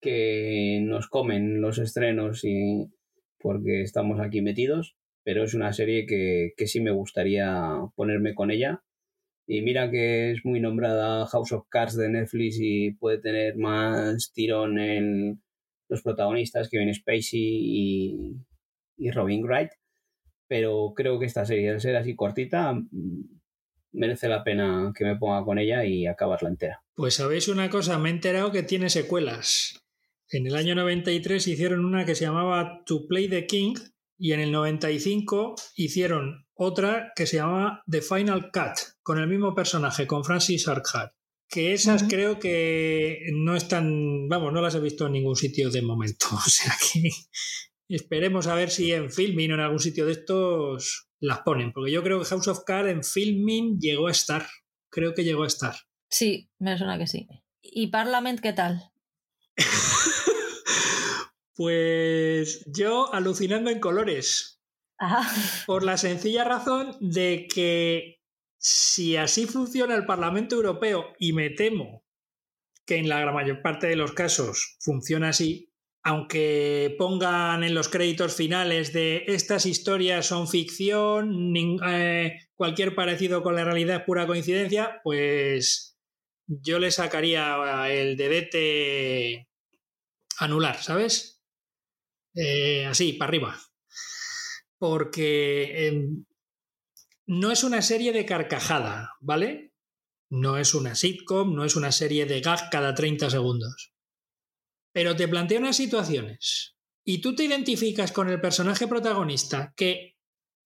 que 0.00 0.80
nos 0.82 1.08
comen 1.08 1.60
los 1.60 1.78
estrenos 1.78 2.44
y 2.44 2.90
porque 3.38 3.82
estamos 3.82 4.20
aquí 4.20 4.42
metidos, 4.42 4.96
pero 5.24 5.44
es 5.44 5.54
una 5.54 5.72
serie 5.72 6.06
que, 6.06 6.52
que 6.56 6.66
sí 6.66 6.80
me 6.80 6.90
gustaría 6.90 7.80
ponerme 7.96 8.34
con 8.34 8.50
ella 8.50 8.82
y 9.50 9.62
mira 9.62 9.90
que 9.90 10.32
es 10.32 10.44
muy 10.44 10.60
nombrada 10.60 11.26
House 11.26 11.52
of 11.52 11.66
Cards 11.70 11.96
de 11.96 12.10
Netflix 12.10 12.58
y 12.60 12.90
puede 12.92 13.16
tener 13.16 13.56
más 13.56 14.30
tirón 14.34 14.78
en 14.78 15.42
los 15.88 16.02
protagonistas, 16.02 16.68
Kevin 16.68 16.92
Spacey 16.92 17.40
y, 17.40 18.36
y 18.98 19.10
Robin 19.10 19.42
Wright. 19.42 19.70
Pero 20.48 20.92
creo 20.94 21.18
que 21.18 21.24
esta 21.24 21.46
serie, 21.46 21.70
al 21.70 21.80
ser 21.80 21.96
así 21.96 22.14
cortita, 22.14 22.78
merece 23.92 24.28
la 24.28 24.44
pena 24.44 24.92
que 24.94 25.04
me 25.04 25.16
ponga 25.16 25.44
con 25.44 25.58
ella 25.58 25.84
y 25.84 26.06
acabarla 26.06 26.48
entera. 26.48 26.82
Pues 26.94 27.14
sabéis 27.14 27.48
una 27.48 27.70
cosa, 27.70 27.98
me 27.98 28.08
he 28.08 28.12
enterado 28.12 28.52
que 28.52 28.62
tiene 28.62 28.90
secuelas. 28.90 29.80
En 30.30 30.46
el 30.46 30.56
año 30.56 30.74
93 30.74 31.46
hicieron 31.48 31.84
una 31.84 32.04
que 32.04 32.14
se 32.14 32.24
llamaba 32.24 32.82
To 32.84 33.06
Play 33.06 33.28
the 33.28 33.46
King 33.46 33.74
y 34.18 34.32
en 34.32 34.40
el 34.40 34.52
95 34.52 35.54
hicieron 35.76 36.46
otra 36.54 37.12
que 37.14 37.26
se 37.26 37.36
llama 37.36 37.82
The 37.88 38.02
Final 38.02 38.50
Cut, 38.52 38.98
con 39.02 39.18
el 39.18 39.28
mismo 39.28 39.54
personaje, 39.54 40.06
con 40.06 40.24
Francis 40.24 40.68
Arkhart. 40.68 41.12
Que 41.48 41.72
esas 41.72 42.02
creo 42.02 42.38
que 42.38 43.20
no 43.32 43.56
están, 43.56 44.28
vamos, 44.28 44.52
no 44.52 44.60
las 44.60 44.74
he 44.74 44.80
visto 44.80 45.06
en 45.06 45.12
ningún 45.12 45.36
sitio 45.36 45.70
de 45.70 45.80
momento. 45.82 46.26
O 46.32 46.50
sea 46.50 46.74
que 46.92 47.08
esperemos 47.96 48.46
a 48.46 48.54
ver 48.54 48.70
si 48.70 48.92
en 48.92 49.10
Filming 49.10 49.52
o 49.52 49.54
en 49.54 49.60
algún 49.60 49.80
sitio 49.80 50.06
de 50.06 50.12
estos 50.12 51.08
las 51.20 51.40
ponen. 51.40 51.72
Porque 51.72 51.90
yo 51.90 52.02
creo 52.02 52.18
que 52.18 52.26
House 52.26 52.48
of 52.48 52.64
Cards 52.64 52.90
en 52.90 53.04
Filming 53.04 53.78
llegó 53.78 54.08
a 54.08 54.12
estar. 54.12 54.46
Creo 54.90 55.14
que 55.14 55.24
llegó 55.24 55.44
a 55.44 55.48
estar. 55.48 55.76
Sí, 56.08 56.50
me 56.58 56.76
suena 56.78 56.98
que 56.98 57.06
sí. 57.06 57.28
¿Y 57.62 57.88
Parliament 57.88 58.40
qué 58.40 58.52
tal? 58.52 58.90
pues 61.54 62.64
yo 62.66 63.12
alucinando 63.12 63.70
en 63.70 63.80
colores. 63.80 64.60
Por 65.66 65.84
la 65.84 65.96
sencilla 65.96 66.44
razón 66.44 66.96
de 67.00 67.46
que 67.52 68.18
si 68.58 69.16
así 69.16 69.46
funciona 69.46 69.94
el 69.94 70.06
Parlamento 70.06 70.56
Europeo, 70.56 71.14
y 71.18 71.32
me 71.32 71.50
temo 71.50 72.04
que 72.84 72.96
en 72.96 73.08
la 73.08 73.30
mayor 73.32 73.62
parte 73.62 73.86
de 73.86 73.96
los 73.96 74.12
casos 74.12 74.76
funciona 74.80 75.28
así, 75.28 75.67
aunque 76.02 76.94
pongan 76.98 77.64
en 77.64 77.74
los 77.74 77.88
créditos 77.88 78.34
finales 78.34 78.92
de 78.92 79.24
estas 79.26 79.66
historias 79.66 80.26
son 80.26 80.48
ficción, 80.48 81.54
eh, 81.86 82.48
cualquier 82.54 82.94
parecido 82.94 83.42
con 83.42 83.56
la 83.56 83.64
realidad 83.64 83.98
es 83.98 84.04
pura 84.04 84.26
coincidencia, 84.26 85.00
pues 85.02 85.98
yo 86.46 86.78
le 86.78 86.90
sacaría 86.90 87.90
el 87.90 88.16
dedete 88.16 89.48
anular, 90.38 90.82
¿sabes? 90.82 91.42
Eh, 92.34 92.86
así, 92.86 93.14
para 93.14 93.28
arriba 93.28 93.58
porque 94.78 95.88
em, 95.88 96.24
no 97.26 97.50
es 97.50 97.64
una 97.64 97.82
serie 97.82 98.12
de 98.12 98.24
carcajada, 98.24 99.14
¿vale? 99.20 99.74
No 100.30 100.56
es 100.56 100.74
una 100.74 100.94
sitcom, 100.94 101.54
no 101.54 101.64
es 101.64 101.76
una 101.76 101.92
serie 101.92 102.26
de 102.26 102.40
gag 102.40 102.70
cada 102.70 102.94
30 102.94 103.30
segundos. 103.30 103.92
Pero 104.98 105.14
te 105.14 105.28
plantea 105.28 105.60
unas 105.60 105.76
situaciones 105.76 106.76
y 107.06 107.20
tú 107.20 107.36
te 107.36 107.44
identificas 107.44 108.10
con 108.10 108.28
el 108.28 108.40
personaje 108.40 108.88
protagonista 108.88 109.72
que 109.76 110.16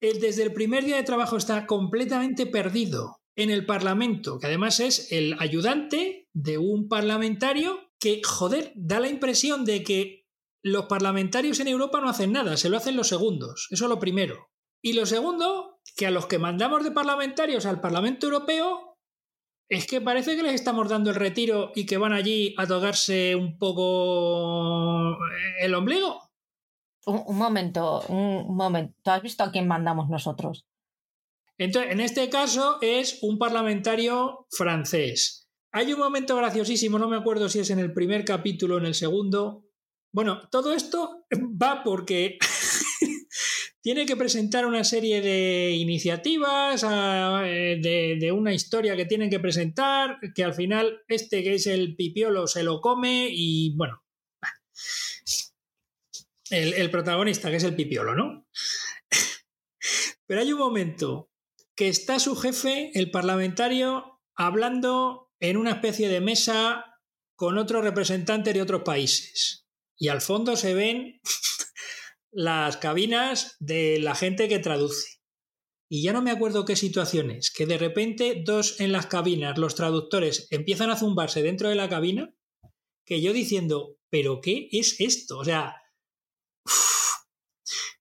desde 0.01 0.43
el 0.43 0.55
primer 0.55 0.87
día 0.87 0.97
de 0.97 1.03
trabajo 1.03 1.37
está 1.37 1.67
completamente 1.67 2.47
perdido 2.47 3.21
en 3.37 3.51
el 3.51 3.67
Parlamento, 3.67 4.39
que 4.39 4.47
además 4.47 4.81
es 4.81 5.13
el 5.13 5.37
ayudante 5.39 6.31
de 6.33 6.57
un 6.57 6.89
parlamentario 6.89 7.93
que, 8.01 8.23
joder, 8.25 8.73
da 8.75 9.01
la 9.01 9.11
impresión 9.11 9.67
de 9.67 9.83
que 9.83 10.27
los 10.63 10.87
parlamentarios 10.87 11.61
en 11.61 11.69
Europa 11.69 12.01
no 12.01 12.09
hacen 12.09 12.33
nada, 12.33 12.57
se 12.57 12.71
lo 12.71 12.79
hacen 12.79 12.97
los 12.97 13.09
segundos. 13.09 13.69
Eso 13.71 13.85
es 13.85 13.91
lo 13.91 14.01
primero. 14.01 14.49
Y 14.81 14.95
lo 14.95 15.05
segundo, 15.05 15.79
que 15.95 16.07
a 16.07 16.11
los 16.11 16.25
que 16.25 16.39
mandamos 16.39 16.85
de 16.85 16.91
parlamentarios 16.91 17.67
al 17.67 17.83
Parlamento 17.83 18.29
Europeo, 18.29 18.92
es 19.73 19.87
que 19.87 20.03
parece 20.03 20.37
que 20.37 20.43
les 20.43 20.53
estamos 20.53 20.87
dando 20.91 21.09
el 21.09 21.17
retiro 21.17 21.73
y 21.75 21.87
que 21.87 21.97
van 21.97 22.13
allí 22.13 22.55
a 22.59 22.67
tocarse 22.67 23.35
un 23.35 23.57
poco 23.57 25.17
el 25.59 25.75
ombligo. 25.75 26.31
Un, 27.07 27.39
momento, 27.39 28.03
un 28.09 28.55
momento. 28.55 28.95
¿Tú 29.03 29.11
has 29.11 29.23
visto 29.23 29.43
a 29.43 29.51
quién 29.51 29.67
mandamos 29.67 30.11
nosotros? 30.11 30.67
Entonces, 31.57 31.91
en 31.91 32.01
este 32.01 32.29
caso 32.29 32.77
es 32.83 33.21
un 33.23 33.39
parlamentario 33.39 34.47
francés. 34.51 35.49
Hay 35.73 35.91
un 35.95 36.01
momento 36.01 36.37
graciosísimo, 36.37 36.99
no 36.99 37.09
me 37.09 37.17
acuerdo 37.17 37.49
si 37.49 37.61
es 37.61 37.71
en 37.71 37.79
el 37.79 37.95
primer 37.95 38.27
capítulo 38.27 38.75
o 38.75 38.79
en 38.79 38.85
el 38.85 38.95
segundo, 38.95 39.65
bueno, 40.13 40.47
todo 40.51 40.75
esto 40.75 41.25
va 41.63 41.83
porque 41.83 42.37
tiene 43.83 44.07
que 44.07 44.17
presentar 44.17 44.65
una 44.65 44.85
serie 44.85 45.21
de 45.21 45.73
iniciativas, 45.73 46.85
ah, 46.85 47.43
eh, 47.45 47.81
de, 47.81 48.33
una 48.33 48.55
historia 48.55 48.97
que 48.97 49.07
tienen 49.07 49.29
que 49.29 49.41
presentar, 49.41 50.19
que 50.35 50.45
al 50.45 50.55
final 50.55 51.03
este 51.09 51.43
que 51.43 51.55
es 51.55 51.67
el 51.67 51.97
pipiolo 51.97 52.47
se 52.47 52.63
lo 52.63 52.81
come 52.81 53.29
y 53.31 53.75
bueno, 53.77 54.05
el, 56.51 56.75
el 56.75 56.91
protagonista 56.91 57.51
que 57.51 57.57
es 57.57 57.65
el 57.65 57.75
pipiolo, 57.75 58.15
¿no? 58.15 58.47
Pero 60.27 60.41
hay 60.41 60.53
un 60.53 60.61
momento 60.61 61.31
que 61.75 61.89
está 61.89 62.21
su 62.21 62.37
jefe, 62.37 62.93
el 62.95 63.11
parlamentario, 63.11 64.21
hablando 64.37 65.33
en 65.41 65.57
una 65.57 65.73
especie 65.73 66.09
de 66.09 66.21
mesa 66.21 66.85
con 67.35 67.59
otros 67.59 67.83
representantes 67.83 68.55
de 68.55 68.63
otros 68.63 68.83
países 68.83 69.67
y 70.03 70.09
al 70.09 70.21
fondo 70.21 70.57
se 70.57 70.75
ven 70.75 71.21
las 72.33 72.79
cabinas 72.79 73.57
de 73.61 73.99
la 73.99 74.15
gente 74.15 74.49
que 74.49 74.59
traduce. 74.59 75.21
Y 75.89 76.03
ya 76.03 76.15
no 76.15 76.23
me 76.23 76.31
acuerdo 76.31 76.65
qué 76.65 76.75
situaciones, 76.75 77.51
que 77.51 77.67
de 77.67 77.77
repente 77.77 78.43
dos 78.45 78.81
en 78.81 78.93
las 78.93 79.07
cabinas, 79.07 79.59
los 79.59 79.75
traductores, 79.75 80.49
empiezan 80.51 80.91
a 80.91 80.97
zumbarse 80.97 81.43
dentro 81.43 81.69
de 81.69 81.75
la 81.75 81.91
cabina, 81.91 82.35
que 83.05 83.21
yo 83.21 83.35
diciendo, 83.35 83.99
¿pero 84.09 84.41
qué 84.41 84.69
es 84.73 84.99
esto? 85.01 85.39
O 85.39 85.45
sea, 85.45 85.77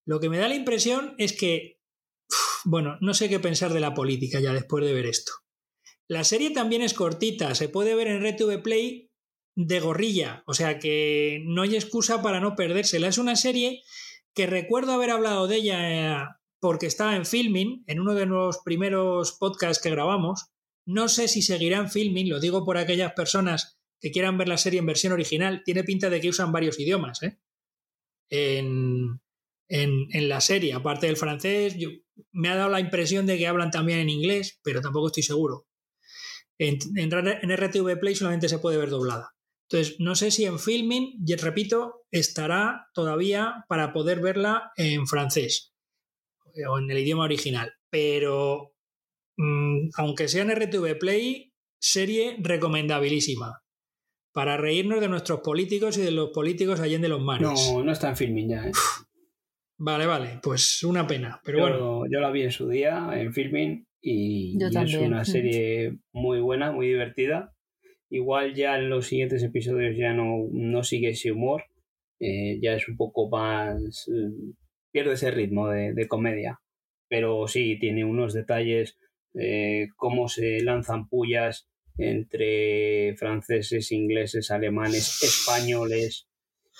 lo 0.05 0.21
que 0.21 0.29
me 0.29 0.37
da 0.37 0.47
la 0.47 0.55
impresión 0.55 1.15
es 1.17 1.33
que, 1.33 1.81
bueno, 2.63 2.97
no 3.01 3.13
sé 3.13 3.27
qué 3.27 3.39
pensar 3.39 3.73
de 3.73 3.81
la 3.81 3.93
política 3.93 4.39
ya 4.39 4.53
después 4.53 4.85
de 4.85 4.93
ver 4.93 5.05
esto. 5.05 5.33
La 6.07 6.23
serie 6.23 6.51
también 6.51 6.81
es 6.81 6.93
cortita, 6.93 7.55
se 7.55 7.67
puede 7.67 7.95
ver 7.95 8.07
en 8.07 8.25
RTV 8.25 8.61
Play 8.63 9.11
de 9.55 9.79
gorrilla, 9.81 10.43
o 10.47 10.53
sea 10.53 10.79
que 10.79 11.41
no 11.45 11.61
hay 11.61 11.75
excusa 11.75 12.21
para 12.21 12.39
no 12.39 12.55
perdérsela. 12.55 13.09
Es 13.09 13.17
una 13.17 13.35
serie 13.35 13.81
que 14.33 14.47
recuerdo 14.47 14.93
haber 14.93 15.11
hablado 15.11 15.47
de 15.47 15.57
ella 15.57 16.21
eh, 16.21 16.27
porque 16.59 16.85
estaba 16.85 17.15
en 17.15 17.25
filming, 17.25 17.83
en 17.87 17.99
uno 17.99 18.13
de 18.13 18.25
los 18.25 18.59
primeros 18.63 19.33
podcasts 19.33 19.81
que 19.81 19.89
grabamos. 19.89 20.51
No 20.85 21.09
sé 21.09 21.27
si 21.27 21.41
seguirá 21.41 21.77
en 21.77 21.89
filming, 21.89 22.29
lo 22.29 22.39
digo 22.39 22.65
por 22.65 22.77
aquellas 22.77 23.13
personas 23.13 23.79
que 23.99 24.11
quieran 24.11 24.37
ver 24.37 24.47
la 24.47 24.57
serie 24.57 24.79
en 24.79 24.85
versión 24.85 25.13
original. 25.13 25.63
Tiene 25.65 25.83
pinta 25.83 26.09
de 26.09 26.21
que 26.21 26.29
usan 26.29 26.51
varios 26.51 26.79
idiomas 26.79 27.21
¿eh? 27.23 27.39
en, 28.29 29.19
la 30.29 30.41
serie, 30.41 30.73
aparte 30.73 31.07
del 31.07 31.17
francés. 31.17 31.75
me 32.31 32.49
ha 32.49 32.55
dado 32.55 32.69
la 32.69 32.79
impresión 32.79 33.25
de 33.25 33.37
que 33.37 33.47
hablan 33.47 33.71
también 33.71 33.99
en 33.99 34.09
inglés, 34.09 34.59
pero 34.63 34.81
tampoco 34.81 35.07
estoy 35.07 35.23
seguro. 35.23 35.67
En, 36.57 36.77
en 36.95 37.57
RTV 37.57 37.99
Play 37.99 38.15
solamente 38.15 38.49
se 38.49 38.59
puede 38.59 38.77
ver 38.77 38.89
doblada. 38.89 39.35
Entonces, 39.69 39.95
no 39.99 40.15
sé 40.15 40.31
si 40.31 40.45
en 40.45 40.59
filming, 40.59 41.23
y 41.25 41.35
repito, 41.35 42.00
estará 42.11 42.87
todavía 42.93 43.65
para 43.67 43.93
poder 43.93 44.21
verla 44.21 44.71
en 44.75 45.07
francés 45.07 45.73
o 46.67 46.79
en 46.79 46.91
el 46.91 46.97
idioma 46.99 47.23
original. 47.23 47.73
Pero, 47.89 48.73
mm, 49.37 49.89
aunque 49.97 50.27
sea 50.27 50.43
en 50.43 50.51
RTV 50.51 50.97
Play, 50.99 51.53
serie 51.79 52.37
recomendabilísima. 52.39 53.61
Para 54.33 54.55
reírnos 54.55 55.01
de 55.01 55.09
nuestros 55.09 55.41
políticos 55.41 55.97
y 55.97 56.01
de 56.01 56.11
los 56.11 56.29
políticos 56.29 56.79
allá 56.79 56.97
de 56.97 57.09
los 57.09 57.21
mares. 57.21 57.49
No, 57.49 57.83
no 57.83 57.91
está 57.91 58.09
en 58.09 58.15
filming 58.15 58.49
ya. 58.49 58.67
¿eh? 58.67 58.71
Vale, 59.77 60.05
vale, 60.05 60.39
pues 60.41 60.83
una 60.83 61.05
pena. 61.05 61.41
Pero 61.43 61.59
bueno. 61.59 62.03
Yo 62.09 62.19
la 62.21 62.31
vi 62.31 62.43
en 62.43 62.51
su 62.51 62.69
día, 62.69 63.09
en 63.13 63.33
filming, 63.33 63.85
y, 64.01 64.57
y 64.57 64.63
es 64.63 64.93
una 64.95 65.25
serie 65.25 65.97
muy 66.13 66.39
buena, 66.39 66.71
muy 66.71 66.87
divertida 66.87 67.53
Igual 68.11 68.53
ya 68.55 68.77
en 68.77 68.89
los 68.89 69.07
siguientes 69.07 69.41
episodios 69.41 69.95
ya 69.95 70.13
no, 70.13 70.49
no 70.51 70.83
sigue 70.83 71.11
ese 71.11 71.31
humor, 71.31 71.63
eh, 72.21 72.59
ya 72.61 72.73
es 72.73 72.87
un 72.87 72.95
poco 72.95 73.29
más... 73.29 74.07
Eh, 74.07 74.53
pierde 74.91 75.13
ese 75.13 75.31
ritmo 75.31 75.69
de, 75.69 76.07
comedia, 76.07 76.59
pero 77.07 77.47
sí, 77.47 77.79
tiene 77.79 78.03
unos 78.05 78.33
detalles, 78.33 78.97
eh, 79.33 79.87
cómo 79.95 80.27
se 80.27 80.61
lanzan 80.61 81.07
pullas 81.07 81.69
entre 81.97 83.15
franceses, 83.17 83.91
ingleses, 83.91 84.51
alemanes, 84.51 85.23
españoles. 85.23 86.27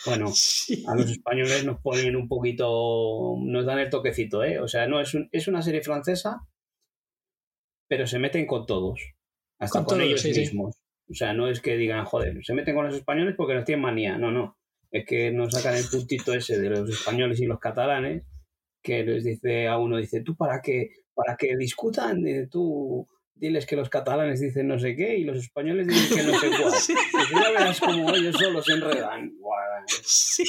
Bueno, 0.05 0.25
a 0.87 0.95
los 0.95 1.11
españoles 1.11 1.63
nos 1.63 1.79
ponen 1.81 2.15
un 2.15 2.27
poquito, 2.27 3.35
nos 3.39 3.65
dan 3.65 3.79
el 3.79 3.89
toquecito, 3.89 4.43
¿eh? 4.43 4.59
O 4.59 4.67
sea, 4.67 4.87
no, 4.87 4.99
es, 4.99 5.15
es 5.31 5.47
una 5.47 5.61
serie 5.61 5.81
francesa, 5.81 6.41
pero 7.87 8.07
se 8.07 8.19
meten 8.19 8.45
con 8.45 8.65
todos, 8.65 9.01
hasta 9.57 9.83
con, 9.83 10.01
ellos 10.01 10.25
mismos. 10.25 10.75
O 11.09 11.13
sea, 11.13 11.33
no 11.33 11.47
es 11.49 11.61
que 11.61 11.77
digan, 11.77 12.05
joder, 12.05 12.43
se 12.43 12.53
meten 12.53 12.75
con 12.75 12.85
los 12.85 12.95
españoles 12.95 13.35
porque 13.37 13.53
nos 13.53 13.65
tienen 13.65 13.83
manía. 13.83 14.17
No, 14.17 14.31
no. 14.31 14.57
Es 14.91 15.05
que 15.05 15.31
nos 15.31 15.53
sacan 15.53 15.75
el 15.75 15.85
puntito 15.85 16.33
ese 16.33 16.59
de 16.59 16.69
los 16.69 16.89
españoles 16.89 17.39
y 17.39 17.45
los 17.45 17.59
catalanes, 17.59 18.23
que 18.83 19.03
les 19.03 19.23
dice 19.23 19.67
a 19.67 19.77
uno, 19.77 19.97
dice, 19.97 20.21
tú 20.21 20.35
para 20.35 20.61
que, 20.61 20.89
para 21.13 21.37
que 21.37 21.55
discutan, 21.55 22.23
tú 22.49 23.07
diles 23.41 23.65
que 23.65 23.75
los 23.75 23.89
catalanes 23.89 24.39
dicen 24.39 24.67
no 24.67 24.77
sé 24.77 24.95
qué 24.95 25.17
y 25.17 25.23
los 25.23 25.37
españoles 25.37 25.87
dicen 25.87 26.17
que 26.17 26.23
no 26.31 26.39
sé 26.39 26.47
cuál. 26.61 26.73
Sí. 26.73 26.93
Pues 27.11 27.29
ya 27.31 27.49
verás 27.49 27.79
como 27.79 28.13
ellos 28.13 28.35
solo 28.37 28.61
se 28.61 28.73
enredan. 28.73 29.33
Sí. 30.05 30.43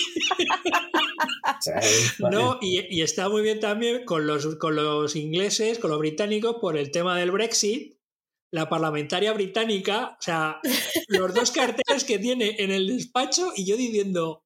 no, 2.31 2.59
y, 2.61 2.87
y, 2.91 3.03
está 3.03 3.29
muy 3.29 3.43
bien 3.43 3.61
también 3.61 4.05
con 4.05 4.27
los, 4.27 4.57
con 4.57 4.77
los 4.77 5.17
ingleses, 5.17 5.79
con 5.79 5.91
los 5.91 5.99
británicos, 5.99 6.57
por 6.61 6.77
el 6.77 6.91
tema 6.91 7.19
del 7.19 7.31
Brexit, 7.31 7.95
la 8.53 8.69
parlamentaria 8.69 9.33
británica, 9.33 10.17
o 10.19 10.23
sea, 10.23 10.61
los 11.09 11.35
dos 11.35 11.51
carteles 11.53 12.05
que 12.05 12.19
tiene 12.19 12.57
en 12.59 12.71
el 12.71 12.87
despacho 12.87 13.53
y 13.57 13.65
yo 13.65 13.77
diciendo, 13.77 14.45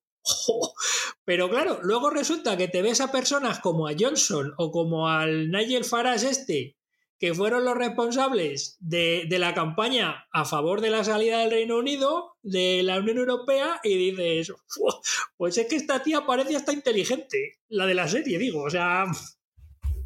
pero 1.24 1.50
claro, 1.50 1.80
luego 1.82 2.08
resulta 2.08 2.56
que 2.56 2.68
te 2.68 2.82
ves 2.82 3.00
a 3.00 3.12
personas 3.12 3.58
como 3.58 3.88
a 3.88 3.94
Johnson 3.98 4.54
o 4.56 4.70
como 4.70 5.08
al 5.08 5.50
Nigel 5.50 5.84
Farage 5.84 6.30
este, 6.30 6.76
que 7.18 7.34
fueron 7.34 7.64
los 7.64 7.76
responsables 7.76 8.76
de, 8.78 9.26
la 9.28 9.54
campaña 9.54 10.26
a 10.32 10.44
favor 10.44 10.80
de 10.80 10.90
la 10.90 11.02
salida 11.02 11.40
del 11.40 11.50
Reino 11.50 11.76
Unido, 11.76 12.36
de 12.42 12.82
la 12.84 12.98
Unión 12.98 13.18
Europea, 13.18 13.80
y 13.82 13.96
dices, 13.96 14.52
pues 15.36 15.58
es 15.58 15.66
que 15.66 15.76
esta 15.76 16.02
tía 16.02 16.26
parece 16.26 16.54
hasta 16.54 16.72
inteligente, 16.72 17.58
la 17.68 17.86
de 17.86 17.94
la 17.94 18.06
serie, 18.06 18.38
digo, 18.38 18.62
o 18.62 18.70
sea... 18.70 19.06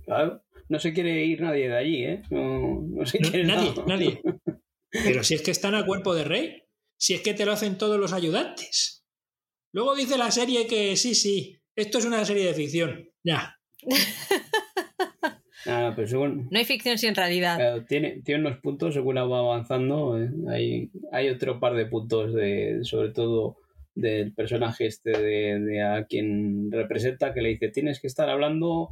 Claro 0.05 0.43
no 0.71 0.79
se 0.79 0.93
quiere 0.93 1.25
ir 1.25 1.41
nadie 1.43 1.69
de 1.69 1.77
allí, 1.77 2.05
¿eh? 2.05 2.23
No, 2.31 3.05
se 3.05 3.19
quiere 3.19 3.43
nadie, 3.45 3.75
nadie. 3.87 4.23
Pero 4.91 5.25
si 5.25 5.35
es 5.35 5.43
que 5.43 5.51
están 5.51 5.75
a 5.75 5.85
cuerpo 5.85 6.15
de 6.15 6.25
rey, 6.25 6.63
si 6.97 7.15
es 7.15 7.23
que 7.23 7.35
te 7.35 7.45
lo 7.45 7.53
hacen 7.53 7.77
todos 7.77 7.99
los 7.99 8.13
ayudantes. 8.13 9.05
Luego 9.73 9.97
dice 9.97 10.17
la 10.17 10.31
serie 10.31 10.69
que 10.69 10.97
sí, 10.97 11.17
sí, 11.17 11.61
esto 11.75 11.99
es 11.99 12.05
una 12.05 12.25
serie 12.25 12.47
de 12.47 12.55
ficción. 12.55 13.11
Ya. 13.23 13.59
Ah, 15.67 15.95
no 15.95 16.59
hay 16.59 16.65
ficción 16.65 16.97
sin 16.97 17.15
realidad. 17.15 17.85
tiene, 17.87 18.23
tiene 18.23 18.41
unos 18.41 18.61
puntos 18.61 18.95
según 18.95 19.17
va 19.17 19.21
avanzando. 19.21 20.19
¿eh? 20.19 20.31
Hay, 20.49 20.91
hay 21.13 21.29
otro 21.29 21.61
par 21.61 21.75
de 21.75 21.85
puntos, 21.85 22.33
de, 22.33 22.79
sobre 22.83 23.11
todo 23.11 23.59
del 23.95 24.33
personaje 24.33 24.87
este 24.87 25.11
de, 25.11 25.61
de, 25.61 25.83
a 25.83 26.07
quien 26.07 26.73
representa, 26.73 27.35
que 27.35 27.43
le 27.43 27.51
dice: 27.51 27.69
Tienes 27.69 28.01
que 28.01 28.07
estar 28.07 28.31
hablando 28.31 28.89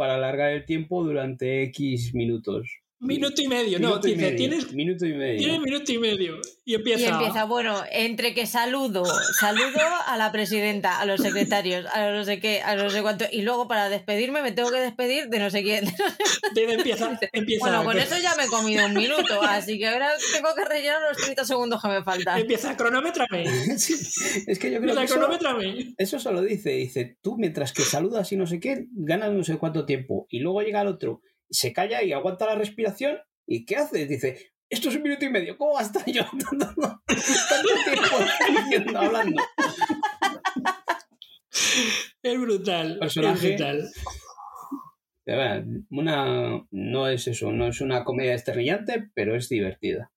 para 0.00 0.14
alargar 0.14 0.52
el 0.52 0.64
tiempo 0.64 1.04
durante 1.04 1.62
X 1.64 2.14
minutos. 2.14 2.80
Minuto 3.02 3.40
y 3.40 3.48
medio, 3.48 3.80
no, 3.80 3.98
dice, 3.98 4.32
tienes 4.32 4.74
minuto 4.74 5.06
y 5.06 5.14
medio. 5.14 5.38
Tienes 5.38 5.60
minuto 5.62 5.90
y 5.90 5.96
medio. 5.96 6.38
Y 6.66 6.74
empieza. 6.74 7.00
Y 7.00 7.04
empieza, 7.06 7.44
bueno, 7.44 7.82
entre 7.90 8.34
que 8.34 8.46
saludo, 8.46 9.04
saludo 9.40 9.80
a 10.06 10.18
la 10.18 10.30
presidenta, 10.30 11.00
a 11.00 11.06
los 11.06 11.18
secretarios, 11.18 11.86
a 11.94 12.10
no 12.10 12.24
sé 12.24 12.40
qué, 12.40 12.60
a 12.60 12.76
no 12.76 12.90
sé 12.90 13.00
cuánto. 13.00 13.24
Y 13.32 13.40
luego 13.40 13.68
para 13.68 13.88
despedirme 13.88 14.42
me 14.42 14.52
tengo 14.52 14.70
que 14.70 14.80
despedir 14.80 15.30
de 15.30 15.38
no 15.38 15.48
sé 15.48 15.62
quién. 15.62 15.86
empieza, 16.54 17.18
empieza, 17.32 17.64
bueno, 17.64 17.84
con 17.84 17.98
eso 17.98 18.16
ya 18.22 18.34
me 18.36 18.44
he 18.44 18.48
comido 18.48 18.84
un 18.84 18.92
minuto, 18.92 19.40
así 19.44 19.78
que 19.78 19.88
ahora 19.88 20.10
tengo 20.34 20.54
que 20.54 20.66
rellenar 20.66 21.00
los 21.08 21.16
30 21.16 21.46
segundos 21.46 21.80
que 21.80 21.88
me 21.88 22.02
faltan. 22.02 22.38
Empieza, 22.38 22.76
cronómetrame. 22.76 23.44
es 23.74 24.58
que 24.58 24.70
yo 24.70 24.78
creo 24.78 24.94
que 24.94 25.04
eso, 25.04 25.28
eso 25.96 26.18
solo 26.18 26.42
dice, 26.42 26.72
dice, 26.72 27.16
tú 27.22 27.38
mientras 27.38 27.72
que 27.72 27.80
saludas 27.80 28.30
y 28.32 28.36
no 28.36 28.46
sé 28.46 28.60
qué, 28.60 28.88
ganas 28.92 29.32
no 29.32 29.42
sé 29.42 29.56
cuánto 29.56 29.86
tiempo. 29.86 30.26
Y 30.28 30.40
luego 30.40 30.60
llega 30.60 30.82
el 30.82 30.88
otro 30.88 31.22
se 31.50 31.72
calla 31.72 32.02
y 32.02 32.12
aguanta 32.12 32.46
la 32.46 32.54
respiración. 32.54 33.18
¿Y 33.46 33.64
qué 33.64 33.76
hace? 33.76 34.06
Dice, 34.06 34.52
esto 34.70 34.88
es 34.88 34.96
un 34.96 35.02
minuto 35.02 35.24
y 35.24 35.30
medio, 35.30 35.58
¿cómo 35.58 35.74
va 35.74 35.80
a 35.80 35.84
estar 35.84 36.04
yo 36.06 36.22
tanto, 36.58 37.02
tiempo 38.70 38.98
hablando? 38.98 39.42
Es 42.22 42.40
brutal. 42.40 42.98
Personaje, 43.00 43.54
es 43.54 43.58
brutal. 43.58 43.90
Una, 45.90 46.66
no 46.70 47.08
es 47.08 47.26
eso, 47.26 47.52
no 47.52 47.68
es 47.68 47.80
una 47.80 48.04
comedia 48.04 48.34
estrellante, 48.34 49.10
pero 49.14 49.36
es 49.36 49.48
divertida. 49.48 50.12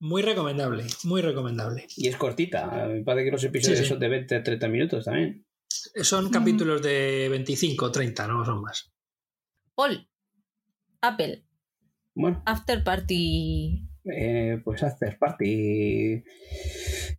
Muy 0.00 0.22
recomendable, 0.22 0.84
muy 1.04 1.22
recomendable. 1.22 1.86
Y 1.96 2.08
es 2.08 2.16
cortita. 2.16 2.86
Me 2.86 3.02
parece 3.02 3.26
que 3.26 3.30
los 3.30 3.44
episodios 3.44 3.86
son 3.86 3.98
de 4.00 4.08
20 4.08 4.40
30 4.40 4.68
minutos 4.68 5.04
también. 5.06 5.46
Son 6.02 6.30
capítulos 6.30 6.82
de 6.82 7.28
25 7.30 7.90
30, 7.90 8.26
no 8.28 8.44
son 8.44 8.60
más. 8.60 8.93
Paul, 9.74 10.08
Apple. 11.00 11.44
Bueno. 12.14 12.42
After 12.46 12.84
Party. 12.84 13.88
Eh, 14.04 14.60
pues 14.62 14.82
After 14.82 15.18
Party. 15.18 16.22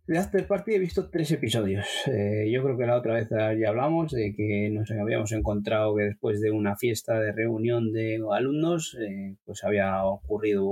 De 0.06 0.18
After 0.18 0.46
Party 0.46 0.74
he 0.74 0.78
visto 0.78 1.10
tres 1.10 1.30
episodios. 1.32 1.86
Eh, 2.06 2.48
yo 2.50 2.62
creo 2.62 2.78
que 2.78 2.86
la 2.86 2.96
otra 2.96 3.14
vez 3.14 3.28
ya 3.30 3.68
hablamos 3.68 4.12
de 4.12 4.34
que 4.34 4.70
nos 4.70 4.90
habíamos 4.90 5.32
encontrado 5.32 5.96
que 5.96 6.04
después 6.04 6.40
de 6.40 6.50
una 6.50 6.76
fiesta 6.76 7.18
de 7.18 7.32
reunión 7.32 7.92
de 7.92 8.22
alumnos, 8.32 8.96
eh, 9.00 9.36
pues 9.44 9.62
había 9.64 10.04
ocurrido 10.04 10.64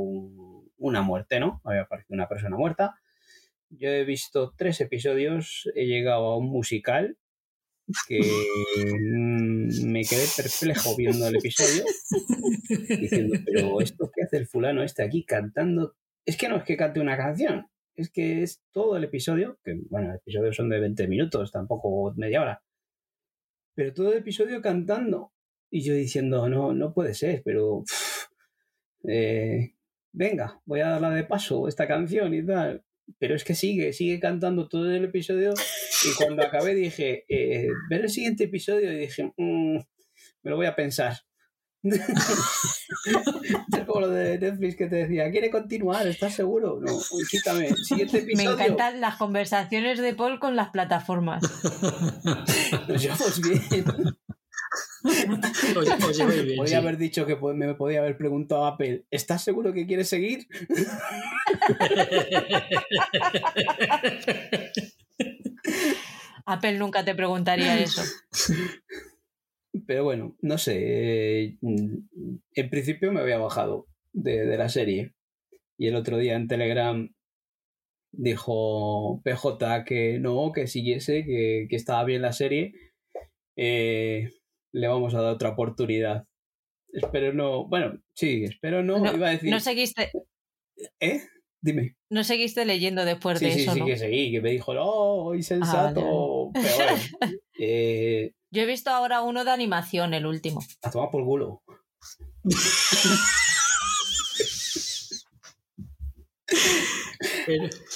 una 0.78 1.02
muerte, 1.02 1.38
¿no? 1.38 1.60
Había 1.64 1.82
aparecido 1.82 2.14
una 2.14 2.28
persona 2.28 2.56
muerta. 2.56 2.94
Yo 3.68 3.90
he 3.90 4.04
visto 4.04 4.54
tres 4.56 4.80
episodios, 4.80 5.68
he 5.74 5.86
llegado 5.86 6.28
a 6.28 6.38
un 6.38 6.46
musical 6.46 7.18
que 8.08 8.20
mm, 8.20 9.90
me 9.90 10.02
quedé 10.02 10.24
perplejo 10.36 10.96
viendo 10.96 11.28
el 11.28 11.36
episodio, 11.36 11.84
diciendo, 12.98 13.38
pero 13.44 13.80
esto 13.80 14.10
que 14.14 14.22
hace 14.24 14.38
el 14.38 14.46
fulano 14.46 14.82
este 14.82 15.02
aquí 15.02 15.24
cantando, 15.24 15.94
es 16.24 16.36
que 16.36 16.48
no 16.48 16.56
es 16.56 16.64
que 16.64 16.76
cante 16.76 17.00
una 17.00 17.16
canción, 17.16 17.66
es 17.94 18.10
que 18.10 18.42
es 18.42 18.62
todo 18.72 18.96
el 18.96 19.04
episodio, 19.04 19.58
que 19.64 19.76
bueno, 19.90 20.10
el 20.10 20.16
episodio 20.16 20.52
son 20.52 20.68
de 20.68 20.80
20 20.80 21.06
minutos, 21.08 21.52
tampoco 21.52 22.12
media 22.16 22.42
hora, 22.42 22.62
pero 23.74 23.92
todo 23.92 24.12
el 24.12 24.18
episodio 24.18 24.62
cantando. 24.62 25.32
Y 25.70 25.82
yo 25.82 25.94
diciendo, 25.94 26.48
no, 26.48 26.72
no 26.72 26.94
puede 26.94 27.14
ser, 27.14 27.42
pero 27.44 27.82
eh, 29.08 29.74
venga, 30.12 30.60
voy 30.64 30.80
a 30.80 30.90
darla 30.90 31.10
de 31.10 31.24
paso 31.24 31.66
esta 31.66 31.88
canción 31.88 32.32
y 32.32 32.46
tal. 32.46 32.84
Pero 33.18 33.34
es 33.34 33.44
que 33.44 33.54
sigue, 33.54 33.92
sigue 33.92 34.20
cantando 34.20 34.68
todo 34.68 34.90
el 34.90 35.04
episodio. 35.04 35.54
Y 36.04 36.14
cuando 36.16 36.42
acabé 36.42 36.74
dije, 36.74 37.24
eh, 37.28 37.68
ver 37.88 38.02
el 38.02 38.10
siguiente 38.10 38.44
episodio 38.44 38.92
y 38.92 38.98
dije, 38.98 39.32
mm, 39.36 39.76
me 40.42 40.50
lo 40.50 40.56
voy 40.56 40.66
a 40.66 40.76
pensar. 40.76 41.16
es 41.82 42.00
como 43.86 44.00
lo 44.00 44.08
de 44.08 44.38
Netflix 44.38 44.76
que 44.76 44.86
te 44.86 44.96
decía, 44.96 45.30
¿quiere 45.30 45.50
continuar? 45.50 46.06
¿Estás 46.06 46.34
seguro? 46.34 46.80
No, 46.80 46.98
quítame. 47.30 47.74
Siguiente 47.76 48.18
episodio. 48.18 48.56
Me 48.56 48.64
encantan 48.64 49.00
las 49.00 49.16
conversaciones 49.16 49.98
de 49.98 50.14
Paul 50.14 50.38
con 50.38 50.56
las 50.56 50.70
plataformas. 50.70 51.42
Nos 52.88 53.02
llevamos 53.02 53.40
bien. 53.40 53.84
podría 56.56 56.78
haber 56.78 56.96
dicho 56.96 57.26
que 57.26 57.36
me 57.36 57.74
podía 57.74 58.00
haber 58.00 58.16
preguntado 58.16 58.64
a 58.64 58.68
Apple, 58.68 59.04
¿estás 59.10 59.44
seguro 59.44 59.72
que 59.72 59.86
quieres 59.86 60.08
seguir? 60.08 60.46
Apple 66.46 66.78
nunca 66.78 67.04
te 67.04 67.14
preguntaría 67.14 67.78
eso. 67.78 68.02
Pero 69.86 70.04
bueno, 70.04 70.36
no 70.40 70.58
sé. 70.58 70.76
Eh, 70.76 71.58
en 71.60 72.70
principio 72.70 73.12
me 73.12 73.20
había 73.20 73.38
bajado 73.38 73.86
de, 74.12 74.56
la 74.56 74.68
serie. 74.68 75.14
Y 75.76 75.88
el 75.88 75.96
otro 75.96 76.18
día 76.18 76.36
en 76.36 76.46
Telegram 76.46 77.12
dijo 78.12 79.20
PJ 79.24 79.84
que 79.84 80.20
no, 80.20 80.52
que 80.52 80.68
siguiese, 80.68 81.24
que, 81.24 81.66
que 81.68 81.76
estaba 81.76 82.04
bien 82.04 82.22
la 82.22 82.32
serie. 82.32 82.72
Eh, 83.56 84.30
le 84.72 84.88
vamos 84.88 85.14
a 85.14 85.22
dar 85.22 85.34
otra 85.34 85.50
oportunidad. 85.50 86.26
Espero 86.92 87.32
no. 87.32 87.66
Bueno, 87.66 88.00
sí, 88.14 88.44
espero 88.44 88.82
no. 88.82 88.98
No, 88.98 89.14
iba 89.14 89.28
a 89.28 89.32
decir. 89.32 89.50
no 89.50 89.58
seguiste. 89.58 90.12
¿Eh? 91.00 91.20
Dime. 91.64 91.96
No 92.10 92.24
seguiste 92.24 92.66
leyendo 92.66 93.06
después 93.06 93.40
de 93.40 93.48
eso. 93.48 93.72
Sí, 93.72 93.80
sí, 93.80 93.86
que 93.86 93.96
seguí, 93.96 94.30
que 94.30 94.42
me 94.42 94.50
dijo, 94.50 94.74
no, 94.74 95.34
insensato. 95.34 96.50
Ah, 96.54 96.60
Pero 96.62 96.76
bueno. 96.76 97.40
Eh, 97.56 98.32
Yo 98.50 98.62
he 98.62 98.66
visto 98.66 98.90
ahora 98.90 99.22
uno 99.22 99.44
de 99.44 99.50
animación, 99.52 100.12
el 100.12 100.26
último. 100.26 100.60
A 100.82 100.90
tomar 100.90 101.08
por 101.10 101.24
culo. 101.24 101.62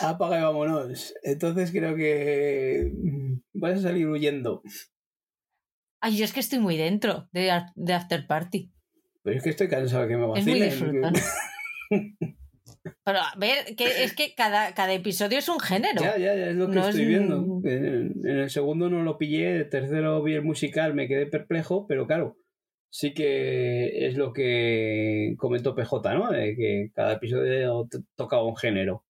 Apaga 0.00 0.38
y 0.38 0.42
vámonos. 0.42 1.12
Entonces 1.22 1.70
creo 1.72 1.96
que 1.96 2.90
mm, 2.94 3.40
vas 3.54 3.80
a 3.80 3.82
salir 3.82 4.06
huyendo. 4.06 4.62
Ay, 6.00 6.16
yo 6.16 6.24
es 6.24 6.32
que 6.32 6.40
estoy 6.40 6.60
muy 6.60 6.76
dentro 6.76 7.28
de, 7.32 7.50
de 7.74 7.92
After 7.92 8.26
Party. 8.26 8.70
Pero 9.24 9.36
es 9.36 9.42
que 9.42 9.50
estoy 9.50 9.68
cansado 9.68 10.04
de 10.04 10.08
que 10.08 10.16
me 10.16 10.26
vacilen. 10.26 10.62
Es 10.62 10.80
muy 10.80 12.28
Pero 13.04 13.18
a 13.18 13.34
ver, 13.36 13.76
que 13.76 14.04
es 14.04 14.14
que 14.14 14.34
cada, 14.34 14.74
cada 14.74 14.92
episodio 14.92 15.38
es 15.38 15.48
un 15.48 15.60
género. 15.60 16.00
Ya, 16.00 16.16
ya, 16.18 16.34
ya 16.34 16.50
es 16.50 16.56
lo 16.56 16.70
que 16.70 16.78
estoy 16.78 17.04
viendo. 17.06 17.60
En, 17.64 18.12
el 18.24 18.50
segundo 18.50 18.88
no 18.90 19.02
lo 19.02 19.18
pillé, 19.18 19.56
el 19.56 19.68
tercero 19.68 20.22
vi 20.22 20.34
el 20.34 20.42
musical, 20.42 20.94
me 20.94 21.08
quedé 21.08 21.26
perplejo, 21.26 21.86
pero 21.86 22.06
claro, 22.06 22.36
sí 22.90 23.14
que 23.14 24.06
es 24.06 24.16
lo 24.16 24.32
que 24.32 25.34
comentó 25.38 25.74
PJ, 25.74 26.14
¿no? 26.14 26.30
que 26.30 26.90
cada 26.94 27.14
episodio 27.14 27.88
tocaba 28.16 28.44
un 28.44 28.56
género. 28.56 29.04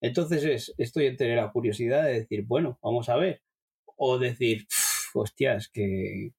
Entonces 0.00 0.44
es, 0.44 0.74
estoy 0.78 1.06
en 1.06 1.16
tener 1.16 1.36
la 1.36 1.50
curiosidad 1.50 2.04
de 2.04 2.20
decir, 2.20 2.44
bueno, 2.46 2.78
vamos 2.82 3.08
a 3.08 3.16
ver. 3.16 3.42
O 3.96 4.18
decir, 4.18 4.66
hostias, 5.14 5.68
que, 5.68 6.32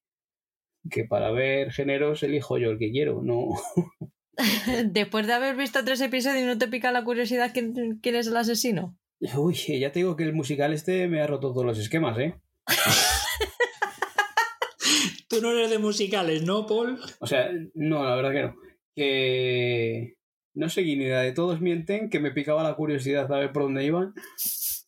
que 0.89 1.05
para 1.05 1.31
ver 1.31 1.71
géneros 1.71 2.23
elijo 2.23 2.57
yo 2.57 2.71
el 2.71 2.79
que 2.79 2.91
quiero, 2.91 3.21
no. 3.21 3.49
Después 4.85 5.27
de 5.27 5.33
haber 5.33 5.55
visto 5.55 5.83
tres 5.83 6.01
episodios, 6.01 6.45
¿no 6.45 6.57
te 6.57 6.67
pica 6.67 6.91
la 6.91 7.03
curiosidad 7.03 7.51
quién, 7.53 7.99
quién 8.01 8.15
es 8.15 8.27
el 8.27 8.37
asesino? 8.37 8.97
Uy, 9.37 9.55
ya 9.55 9.91
te 9.91 9.99
digo 9.99 10.15
que 10.15 10.23
el 10.23 10.33
musical 10.33 10.73
este 10.73 11.07
me 11.07 11.21
ha 11.21 11.27
roto 11.27 11.51
todos 11.51 11.65
los 11.65 11.77
esquemas, 11.77 12.17
¿eh? 12.17 12.35
Tú 15.29 15.41
no 15.41 15.51
eres 15.51 15.69
de 15.69 15.77
musicales, 15.77 16.43
¿no, 16.43 16.65
Paul? 16.65 16.99
O 17.19 17.27
sea, 17.27 17.51
no, 17.75 18.03
la 18.03 18.15
verdad 18.15 18.31
que 18.31 18.41
no. 18.41 18.55
Que 18.95 20.15
no 20.55 20.69
seguí 20.69 20.95
ni 20.95 21.07
la 21.07 21.21
de 21.21 21.33
todos 21.33 21.61
mienten, 21.61 22.09
que 22.09 22.19
me 22.19 22.31
picaba 22.31 22.63
la 22.63 22.75
curiosidad 22.75 23.29
ver 23.29 23.51
por 23.51 23.61
dónde 23.63 23.85
iban. 23.85 24.15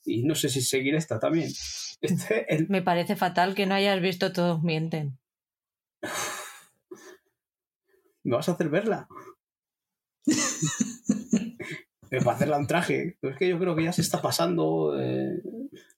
Y 0.03 0.23
no 0.23 0.33
sé 0.33 0.49
si 0.49 0.61
seguir 0.61 0.95
esta 0.95 1.19
también. 1.19 1.51
Este, 2.01 2.65
Me 2.69 2.81
parece 2.81 3.15
fatal 3.15 3.53
que 3.53 3.67
no 3.67 3.75
hayas 3.75 4.01
visto 4.01 4.33
Todos 4.33 4.63
Mienten. 4.63 5.19
¿Me 8.23 8.35
vas 8.35 8.49
a 8.49 8.53
hacer 8.53 8.69
verla? 8.69 9.07
Me 12.09 12.19
va 12.19 12.33
a 12.33 12.35
hacerla 12.35 12.57
un 12.57 12.67
traje. 12.67 13.17
Pero 13.19 13.33
es 13.33 13.39
que 13.39 13.49
yo 13.49 13.57
creo 13.59 13.75
que 13.75 13.83
ya 13.83 13.93
se 13.93 14.01
está 14.01 14.21
pasando 14.21 14.99
eh, 14.99 15.41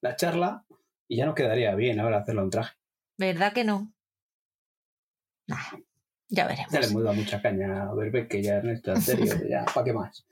la 0.01 0.15
charla 0.15 0.65
y 1.07 1.17
ya 1.17 1.25
no 1.25 1.35
quedaría 1.35 1.75
bien 1.75 1.99
ahora 1.99 2.19
hacerla 2.19 2.43
un 2.43 2.49
traje. 2.49 2.75
¿Verdad 3.17 3.53
que 3.53 3.63
no? 3.63 3.91
ya 6.29 6.47
veremos. 6.47 6.71
Ya 6.71 6.79
le 6.79 6.87
hemos 6.87 7.03
dado 7.03 7.15
mucha 7.15 7.41
caña 7.41 7.83
a 7.83 7.93
ver 7.93 8.27
que 8.27 8.41
ya 8.41 8.61
no 8.61 8.71
está 8.71 8.93
en 8.93 9.01
serio. 9.03 9.35
ya, 9.49 9.65
¿para 9.65 9.83
qué 9.83 9.93
más? 9.93 10.25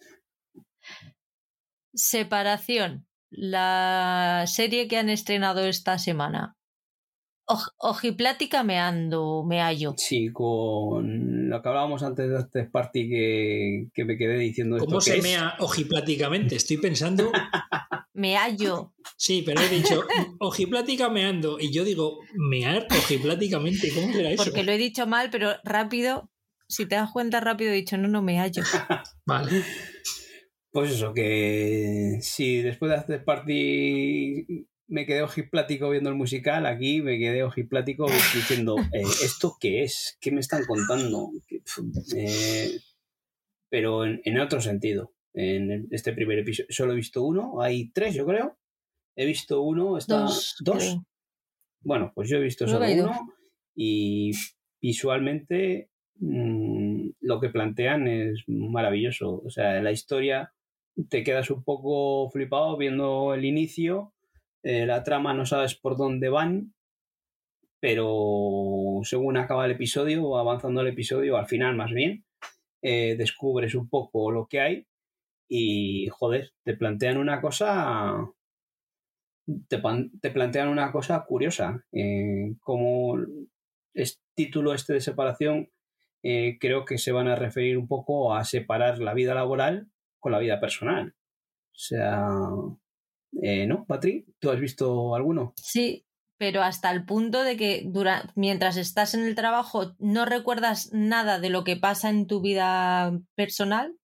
Separación 1.93 3.07
la 3.29 4.43
serie 4.45 4.87
que 4.87 4.97
han 4.97 5.09
estrenado 5.09 5.65
esta 5.65 5.97
semana. 5.97 6.57
Ojiplática 7.77 8.63
me 8.63 8.79
ando, 8.79 9.43
me 9.47 9.61
hallo. 9.61 9.93
Sí, 9.97 10.31
con 10.31 11.49
lo 11.49 11.61
que 11.61 11.69
hablábamos 11.69 12.03
antes 12.03 12.29
de 12.29 12.39
este 12.39 12.63
party 12.65 13.09
que, 13.09 13.87
que 13.93 14.05
me 14.05 14.17
quedé 14.17 14.37
diciendo. 14.37 14.77
¿Cómo 14.77 15.01
se 15.01 15.21
mea 15.21 15.55
ojipláticamente? 15.59 16.55
Estoy 16.55 16.77
pensando. 16.77 17.31
me 18.13 18.37
hallo. 18.37 18.93
Sí, 19.17 19.43
pero 19.45 19.61
he 19.61 19.69
dicho 19.69 20.03
ojiplática 20.39 21.09
me 21.09 21.25
ando. 21.25 21.59
Y 21.59 21.71
yo 21.71 21.83
digo, 21.83 22.19
mear 22.35 22.87
ojipláticamente. 22.89 23.91
¿Cómo 23.93 24.11
será 24.13 24.31
eso? 24.31 24.43
Porque 24.43 24.63
lo 24.63 24.71
he 24.71 24.77
dicho 24.77 25.07
mal, 25.07 25.29
pero 25.29 25.55
rápido. 25.63 26.29
Si 26.67 26.85
te 26.85 26.95
das 26.95 27.11
cuenta 27.11 27.41
rápido, 27.41 27.71
he 27.71 27.75
dicho, 27.75 27.97
no, 27.97 28.07
no 28.07 28.21
me 28.21 28.39
hallo. 28.39 28.63
vale. 29.25 29.63
Pues 30.71 30.93
eso, 30.93 31.13
que 31.13 32.19
si 32.21 32.61
después 32.61 32.91
de 32.91 32.97
hacer 32.97 33.25
party 33.25 34.67
me 34.91 35.05
quedé 35.05 35.23
ojiplático 35.23 35.89
viendo 35.89 36.09
el 36.09 36.17
musical, 36.17 36.65
aquí 36.65 37.01
me 37.01 37.17
quedé 37.17 37.43
ojiplático 37.43 38.07
diciendo, 38.07 38.75
eh, 38.93 39.01
¿esto 39.01 39.55
qué 39.59 39.83
es? 39.83 40.17
¿Qué 40.19 40.31
me 40.31 40.41
están 40.41 40.65
contando? 40.65 41.31
Eh, 42.13 42.77
pero 43.69 44.05
en, 44.05 44.39
otro 44.39 44.59
sentido. 44.59 45.13
En 45.33 45.87
este 45.91 46.11
primer 46.11 46.39
episodio 46.39 46.67
solo 46.71 46.91
he 46.91 46.97
visto 46.97 47.23
uno, 47.23 47.61
hay 47.61 47.89
tres 47.91 48.13
yo 48.15 48.25
creo. 48.25 48.57
He 49.15 49.25
visto 49.25 49.61
uno, 49.61 49.97
está, 49.97 50.27
dos. 50.59 50.97
Bueno, 51.79 52.11
pues 52.13 52.29
yo 52.29 52.37
he 52.37 52.41
visto 52.41 52.67
solo 52.67 52.85
uno 52.85 53.13
y 53.73 54.31
visualmente 54.81 55.89
mm, 56.15 57.11
lo 57.21 57.39
que 57.39 57.49
plantean 57.49 58.09
es 58.09 58.43
maravilloso. 58.47 59.41
O 59.45 59.49
sea, 59.49 59.81
la 59.81 59.91
historia 59.93 60.53
te 61.09 61.23
quedas 61.23 61.49
un 61.49 61.63
poco 61.63 62.29
flipado 62.29 62.75
viendo 62.75 63.33
el 63.33 63.45
inicio, 63.45 64.13
eh, 64.63 64.85
la 64.85 65.03
trama 65.03 65.33
no 65.33 65.45
sabes 65.45 65.75
por 65.75 65.97
dónde 65.97 66.29
van, 66.29 66.73
pero 67.79 68.99
según 69.03 69.37
acaba 69.37 69.65
el 69.65 69.71
episodio 69.71 70.23
o 70.23 70.37
avanzando 70.37 70.81
el 70.81 70.87
episodio, 70.87 71.37
al 71.37 71.47
final 71.47 71.75
más 71.75 71.91
bien, 71.91 72.25
eh, 72.81 73.15
descubres 73.17 73.75
un 73.75 73.89
poco 73.89 74.31
lo 74.31 74.47
que 74.47 74.59
hay 74.59 74.87
y 75.47 76.07
joder, 76.09 76.53
te 76.63 76.75
plantean 76.75 77.17
una 77.17 77.41
cosa 77.41 78.31
te, 79.67 79.81
te 80.21 80.31
plantean 80.31 80.69
una 80.69 80.91
cosa 80.91 81.25
curiosa 81.25 81.83
eh, 81.91 82.55
como 82.61 83.17
es 83.93 84.21
título 84.33 84.73
este 84.73 84.93
de 84.93 85.01
separación 85.01 85.69
creo 86.21 86.85
que 86.85 86.99
se 86.99 87.11
van 87.11 87.27
a 87.27 87.35
referir 87.35 87.77
un 87.77 87.87
poco 87.87 88.35
a 88.35 88.45
separar 88.45 88.99
la 88.99 89.15
vida 89.15 89.33
laboral 89.33 89.91
con 90.21 90.31
la 90.31 90.39
vida 90.39 90.61
personal. 90.61 91.15
O 91.73 91.77
sea, 91.83 92.29
eh, 93.41 93.67
¿no, 93.67 93.85
Patri? 93.85 94.25
¿Tú 94.39 94.49
has 94.49 94.59
visto 94.59 95.15
alguno? 95.15 95.53
Sí, 95.55 96.05
pero 96.37 96.63
hasta 96.63 96.89
el 96.91 97.05
punto 97.05 97.43
de 97.43 97.55
que 97.55 97.87
mientras 98.35 98.77
estás 98.77 99.13
en 99.13 99.25
el 99.25 99.35
trabajo 99.35 99.93
no 99.99 100.25
recuerdas 100.25 100.89
nada 100.91 101.39
de 101.39 101.49
lo 101.49 101.63
que 101.63 101.77
pasa 101.77 102.09
en 102.09 102.25
tu 102.27 102.41
vida 102.41 103.15
personal 103.35 103.95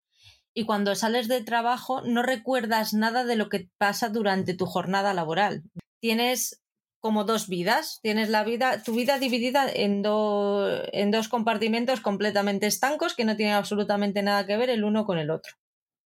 y 0.54 0.64
cuando 0.64 0.94
sales 0.94 1.28
de 1.28 1.42
trabajo 1.42 2.02
no 2.02 2.22
recuerdas 2.22 2.94
nada 2.94 3.24
de 3.24 3.36
lo 3.36 3.48
que 3.48 3.68
pasa 3.76 4.08
durante 4.08 4.54
tu 4.54 4.66
jornada 4.66 5.14
laboral. 5.14 5.62
Tienes 6.00 6.62
como 7.00 7.24
dos 7.24 7.48
vidas, 7.48 8.00
tienes 8.02 8.28
la 8.28 8.44
vida, 8.44 8.82
tu 8.82 8.92
vida 8.92 9.18
dividida 9.18 9.68
en, 9.68 10.02
en 10.04 11.10
dos 11.10 11.28
compartimentos 11.28 12.00
completamente 12.00 12.66
estancos 12.66 13.14
que 13.14 13.24
no 13.24 13.36
tienen 13.36 13.54
absolutamente 13.54 14.22
nada 14.22 14.46
que 14.46 14.56
ver 14.56 14.70
el 14.70 14.84
uno 14.84 15.04
con 15.04 15.18
el 15.18 15.30
otro. 15.30 15.54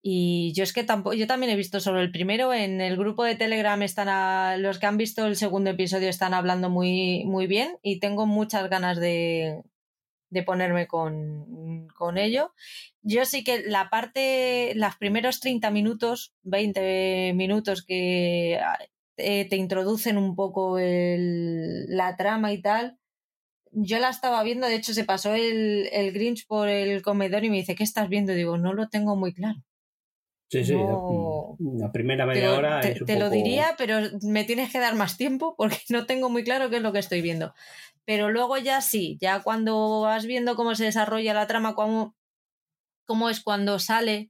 Y 0.04 0.52
yo 0.54 0.64
es 0.64 0.74
que 0.74 0.84
tampoco, 0.84 1.14
yo 1.16 1.28
también 1.28 1.52
he 1.52 1.56
visto 1.56 1.80
solo 1.80 2.00
el 2.00 2.12
primero. 2.12 2.54
En 2.54 2.82
el 2.82 2.98
grupo 2.98 3.24
de 3.24 3.36
Telegram 3.36 3.82
están 3.84 4.62
los 4.62 4.80
que 4.80 4.88
han 4.88 4.98
visto 4.98 5.28
el 5.28 5.36
segundo 5.36 5.70
episodio 5.70 6.10
están 6.10 6.34
hablando 6.34 6.70
muy, 6.70 7.24
muy 7.26 7.46
bien 7.48 7.78
y 7.84 8.00
tengo 8.00 8.26
muchas 8.26 8.70
ganas 8.70 9.00
de, 9.00 9.64
de 10.32 10.44
ponerme 10.44 10.88
con, 10.88 11.88
con, 11.96 12.18
ello. 12.18 12.54
Yo 13.04 13.26
sí 13.26 13.44
que 13.44 13.64
la 13.64 13.90
parte, 13.92 14.74
los 14.76 14.96
primeros 14.98 15.40
30 15.40 15.70
minutos, 15.72 16.34
20 16.44 17.34
minutos 17.36 17.84
que 17.86 18.60
eh, 19.18 19.50
te 19.50 19.56
introducen 19.58 20.18
un 20.18 20.36
poco 20.36 20.78
la 20.80 22.16
trama 22.18 22.54
y 22.54 22.62
tal, 22.62 22.98
yo 23.72 24.00
la 24.00 24.10
estaba 24.10 24.44
viendo, 24.44 24.68
de 24.68 24.76
hecho 24.76 24.94
se 24.94 25.06
pasó 25.06 25.34
el, 25.36 25.90
el 25.92 26.12
Grinch 26.14 26.48
por 26.48 26.68
el 26.70 27.02
comedor 27.04 27.44
y 27.46 27.50
me 27.50 27.58
dice, 27.58 27.76
¿qué 27.76 27.84
estás 27.84 28.10
viendo? 28.10 28.34
Digo, 28.34 28.58
no 28.58 28.74
lo 28.74 28.90
tengo 28.90 29.16
muy 29.16 29.34
claro. 29.34 29.62
Sí, 30.52 30.66
sí, 30.66 30.74
la, 30.74 31.94
primera 31.94 32.26
media 32.26 32.54
hora. 32.54 32.82
Te, 32.82 33.18
lo 33.18 33.30
diría, 33.30 33.76
pero 33.78 34.00
me 34.22 34.44
tienes 34.44 34.70
que 34.70 34.80
dar 34.80 34.96
más 34.96 35.16
tiempo 35.16 35.56
porque 35.58 35.80
no 35.88 36.06
tengo 36.06 36.30
muy 36.30 36.44
claro 36.44 36.70
qué 36.70 36.78
es 36.78 36.82
lo 36.82 36.92
que 36.92 37.00
estoy 37.00 37.22
viendo. 37.22 37.54
Pero 38.04 38.30
luego 38.30 38.58
ya 38.58 38.82
sí, 38.82 39.18
ya 39.22 39.42
cuando 39.44 40.02
vas 40.02 40.26
viendo 40.26 40.58
cómo 40.58 40.76
se 40.76 40.84
desarrolla 40.84 41.34
la 41.34 41.48
trama, 41.48 41.74
cómo, 41.74 42.18
cómo 43.06 43.30
es 43.30 43.40
cuando 43.40 43.80
sale, 43.80 44.30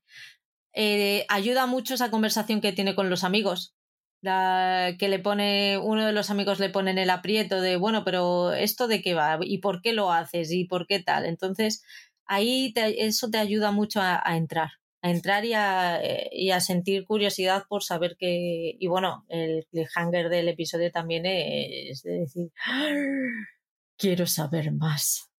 eh, 0.74 1.26
ayuda 1.28 1.66
mucho 1.66 1.96
esa 1.96 2.12
conversación 2.12 2.62
que 2.62 2.72
tiene 2.72 2.94
con 2.94 3.10
los 3.10 3.24
amigos. 3.24 3.74
La, 4.22 4.96
que 5.00 5.10
le 5.10 5.18
pone, 5.18 5.80
uno 5.80 6.06
de 6.06 6.14
los 6.14 6.30
amigos 6.30 6.60
le 6.60 6.70
pone 6.70 6.92
en 6.92 7.00
el 7.00 7.10
aprieto 7.10 7.62
de, 7.62 7.78
bueno, 7.78 8.04
pero 8.06 8.54
¿esto 8.54 8.88
de 8.88 9.02
qué 9.02 9.16
va? 9.16 9.40
¿Y 9.42 9.58
por 9.58 9.82
qué 9.82 9.94
lo 9.94 10.12
haces? 10.12 10.52
¿Y 10.52 10.66
por 10.66 10.86
qué 10.86 11.00
tal? 11.00 11.26
Entonces, 11.26 11.84
ahí 12.28 12.72
eso 12.76 13.32
te 13.32 13.40
ayuda 13.40 13.72
mucho 13.72 14.02
a 14.04 14.38
entrar 14.38 14.81
a 15.02 15.10
entrar 15.10 15.46
y 15.46 15.54
a, 15.54 16.00
eh, 16.04 16.30
y 16.32 16.52
a, 16.52 16.60
sentir 16.60 17.06
curiosidad 17.06 17.64
por 17.68 17.84
saber 17.84 18.16
que. 18.18 18.76
Y 18.80 18.88
bueno, 18.88 19.26
el 19.30 19.66
cliffhanger 19.72 20.30
del 20.30 20.50
episodio 20.50 20.92
también 20.92 21.26
es 21.26 22.04
de 22.04 22.20
decir. 22.20 22.52
Quiero 23.98 24.26
saber 24.26 24.72
más. 24.72 25.32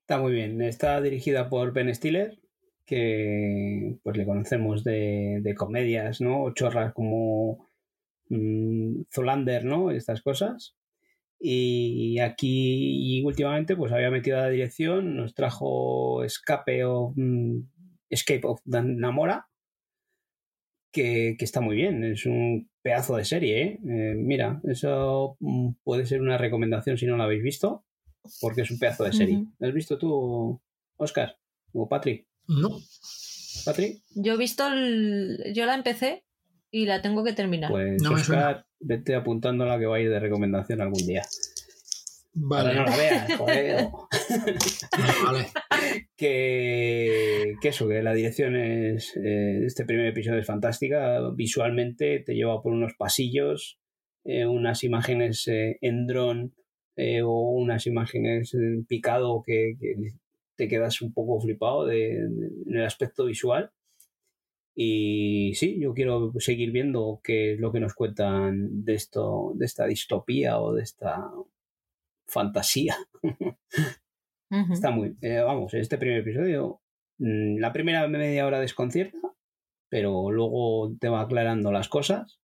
Está 0.00 0.20
muy 0.20 0.32
bien. 0.32 0.60
Está 0.62 1.00
dirigida 1.00 1.48
por 1.48 1.72
Ben 1.72 1.92
Stiller, 1.94 2.38
que 2.86 3.96
pues 4.02 4.16
le 4.16 4.26
conocemos 4.26 4.84
de, 4.84 5.40
de 5.42 5.54
comedias, 5.54 6.20
¿no? 6.20 6.52
Chorras 6.54 6.92
como 6.92 7.68
mm, 8.28 9.02
Zolander, 9.12 9.64
¿no? 9.64 9.90
Estas 9.90 10.22
cosas. 10.22 10.76
Y 11.40 12.18
aquí 12.20 13.18
y 13.18 13.24
últimamente 13.24 13.76
pues 13.76 13.92
había 13.92 14.10
metido 14.10 14.38
a 14.38 14.42
la 14.42 14.48
dirección, 14.50 15.16
nos 15.16 15.34
trajo 15.34 16.22
Escape 16.24 16.84
o 16.84 17.12
Escape 18.10 18.42
of 18.44 18.60
Namora, 18.64 19.48
que, 20.92 21.36
que, 21.38 21.44
está 21.44 21.60
muy 21.60 21.76
bien, 21.76 22.04
es 22.04 22.24
un 22.24 22.70
pedazo 22.82 23.16
de 23.16 23.24
serie. 23.24 23.62
¿eh? 23.62 23.80
¿eh? 23.88 24.14
mira, 24.16 24.60
eso 24.64 25.36
mm, 25.40 25.72
puede 25.82 26.06
ser 26.06 26.20
una 26.20 26.38
recomendación 26.38 26.96
si 26.96 27.06
no 27.06 27.16
la 27.16 27.24
habéis 27.24 27.42
visto, 27.42 27.84
porque 28.40 28.62
es 28.62 28.70
un 28.70 28.78
pedazo 28.78 29.04
de 29.04 29.12
serie. 29.12 29.44
¿Lo 29.58 29.68
has 29.68 29.74
visto 29.74 29.98
tú, 29.98 30.60
Oscar? 30.96 31.36
¿O 31.72 31.88
Patrick? 31.88 32.26
No. 32.46 32.78
¿Patrick? 33.64 34.02
Yo 34.14 34.34
he 34.34 34.36
visto, 34.36 34.64
yo 34.68 35.66
la 35.66 35.74
empecé 35.74 36.24
y 36.70 36.86
la 36.86 37.02
tengo 37.02 37.24
que 37.24 37.32
terminar. 37.32 37.70
Pues 37.70 38.04
Oscar, 38.06 38.66
vete 38.80 39.14
apuntando 39.14 39.64
a 39.64 39.68
la 39.68 39.78
que 39.78 39.86
va 39.86 39.96
a 39.96 40.00
ir 40.00 40.10
de 40.10 40.20
recomendación 40.20 40.80
algún 40.80 41.06
día. 41.06 41.22
Vale. 42.34 42.74
no 42.74 42.84
la 42.84 42.96
veas, 42.96 43.36
joder. 43.36 43.88
vale. 45.24 45.46
Que, 46.16 47.54
que, 47.60 47.68
eso, 47.68 47.88
que 47.88 48.02
la 48.02 48.14
dirección 48.14 48.56
es. 48.56 49.16
Eh, 49.16 49.64
este 49.66 49.84
primer 49.84 50.06
episodio 50.06 50.40
es 50.40 50.46
fantástica. 50.46 51.20
Visualmente 51.34 52.20
te 52.20 52.34
lleva 52.34 52.62
por 52.62 52.72
unos 52.72 52.94
pasillos, 52.94 53.78
eh, 54.24 54.46
unas 54.46 54.82
imágenes 54.84 55.46
eh, 55.48 55.78
en 55.80 56.06
dron 56.06 56.54
o 56.96 57.50
unas 57.50 57.86
imágenes 57.86 58.54
en 58.54 58.84
picado 58.84 59.42
que, 59.44 59.76
te 60.56 60.68
quedas 60.68 61.02
un 61.02 61.12
poco 61.12 61.40
flipado 61.40 61.84
de, 61.84 62.18
en 62.18 62.76
el 62.76 62.84
aspecto 62.84 63.26
visual. 63.26 63.70
Y 64.76 65.52
sí, 65.54 65.78
yo 65.80 65.92
quiero 65.94 66.32
seguir 66.38 66.70
viendo 66.70 67.20
qué 67.22 67.52
es 67.54 67.60
lo 67.60 67.72
que 67.72 67.80
nos 67.80 67.94
cuentan 67.94 68.84
de 68.84 68.94
esto, 68.94 69.52
de 69.56 69.66
esta 69.66 69.86
distopía 69.86 70.60
o 70.60 70.72
de 70.72 70.82
esta 70.82 71.30
fantasía. 72.26 72.96
Está 74.70 74.90
muy. 74.90 75.16
Eh, 75.20 75.40
vamos, 75.40 75.74
este 75.74 75.98
primer 75.98 76.20
episodio, 76.20 76.80
mm, 77.18 77.58
la 77.58 77.72
primera 77.72 78.06
media 78.08 78.46
hora 78.46 78.60
desconcierta, 78.60 79.18
pero 79.88 80.30
luego 80.30 80.94
te 81.00 81.08
va 81.08 81.22
aclarando 81.22 81.72
las 81.72 81.88
cosas 81.88 82.40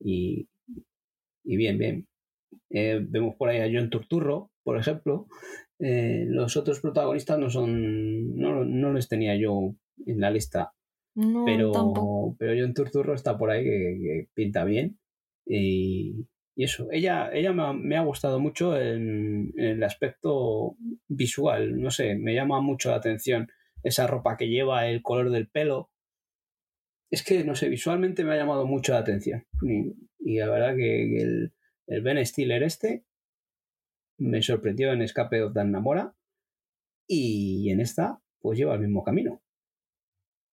y, 0.00 0.48
y 1.44 1.56
bien, 1.56 1.78
bien. 1.78 2.08
Eh, 2.70 3.00
vemos 3.08 3.36
por 3.36 3.48
ahí 3.48 3.60
a 3.60 3.70
John 3.72 3.90
Turturro, 3.90 4.50
por 4.62 4.78
ejemplo. 4.78 5.26
Eh, 5.78 6.24
los 6.28 6.56
otros 6.56 6.80
protagonistas 6.80 7.38
no 7.38 7.50
son. 7.50 8.36
No, 8.36 8.64
no 8.64 8.92
les 8.92 9.08
tenía 9.08 9.36
yo 9.36 9.74
en 10.06 10.20
la 10.20 10.30
lista. 10.30 10.72
pero, 11.14 12.34
pero 12.38 12.60
John 12.60 12.74
Turturro 12.74 13.14
está 13.14 13.38
por 13.38 13.50
ahí 13.50 13.62
que, 13.62 13.98
que 14.02 14.28
pinta 14.34 14.64
bien. 14.64 14.98
Y, 15.46 16.26
y 16.56 16.64
eso, 16.64 16.88
ella, 16.92 17.30
ella 17.32 17.52
me, 17.52 17.96
ha, 17.96 18.02
gustado 18.02 18.38
mucho 18.38 18.80
en, 18.80 19.52
el 19.56 19.82
aspecto 19.82 20.76
visual, 21.08 21.80
no 21.80 21.90
sé, 21.90 22.14
me 22.14 22.34
llama 22.34 22.60
mucho 22.60 22.90
la 22.90 22.96
atención 22.96 23.50
esa 23.82 24.06
ropa 24.06 24.36
que 24.36 24.48
lleva, 24.48 24.86
el 24.86 25.02
color 25.02 25.30
del 25.30 25.48
pelo. 25.48 25.90
Es 27.10 27.22
que, 27.22 27.44
no 27.44 27.54
sé, 27.54 27.68
visualmente 27.68 28.24
me 28.24 28.34
ha 28.34 28.36
llamado 28.36 28.66
mucho 28.66 28.92
la 28.92 29.00
atención. 29.00 29.46
Y, 30.20 30.38
la 30.38 30.48
verdad 30.48 30.76
que, 30.76 31.20
el, 31.20 31.52
el, 31.86 32.02
Ben 32.02 32.24
Stiller 32.24 32.62
este 32.62 33.04
me 34.16 34.40
sorprendió 34.40 34.92
en 34.92 35.02
Escape 35.02 35.42
of 35.42 35.52
Dan 35.52 35.72
Namora 35.72 36.14
y 37.06 37.70
en 37.70 37.80
esta 37.80 38.22
pues 38.40 38.58
lleva 38.58 38.74
el 38.74 38.80
mismo 38.80 39.02
camino. 39.02 39.42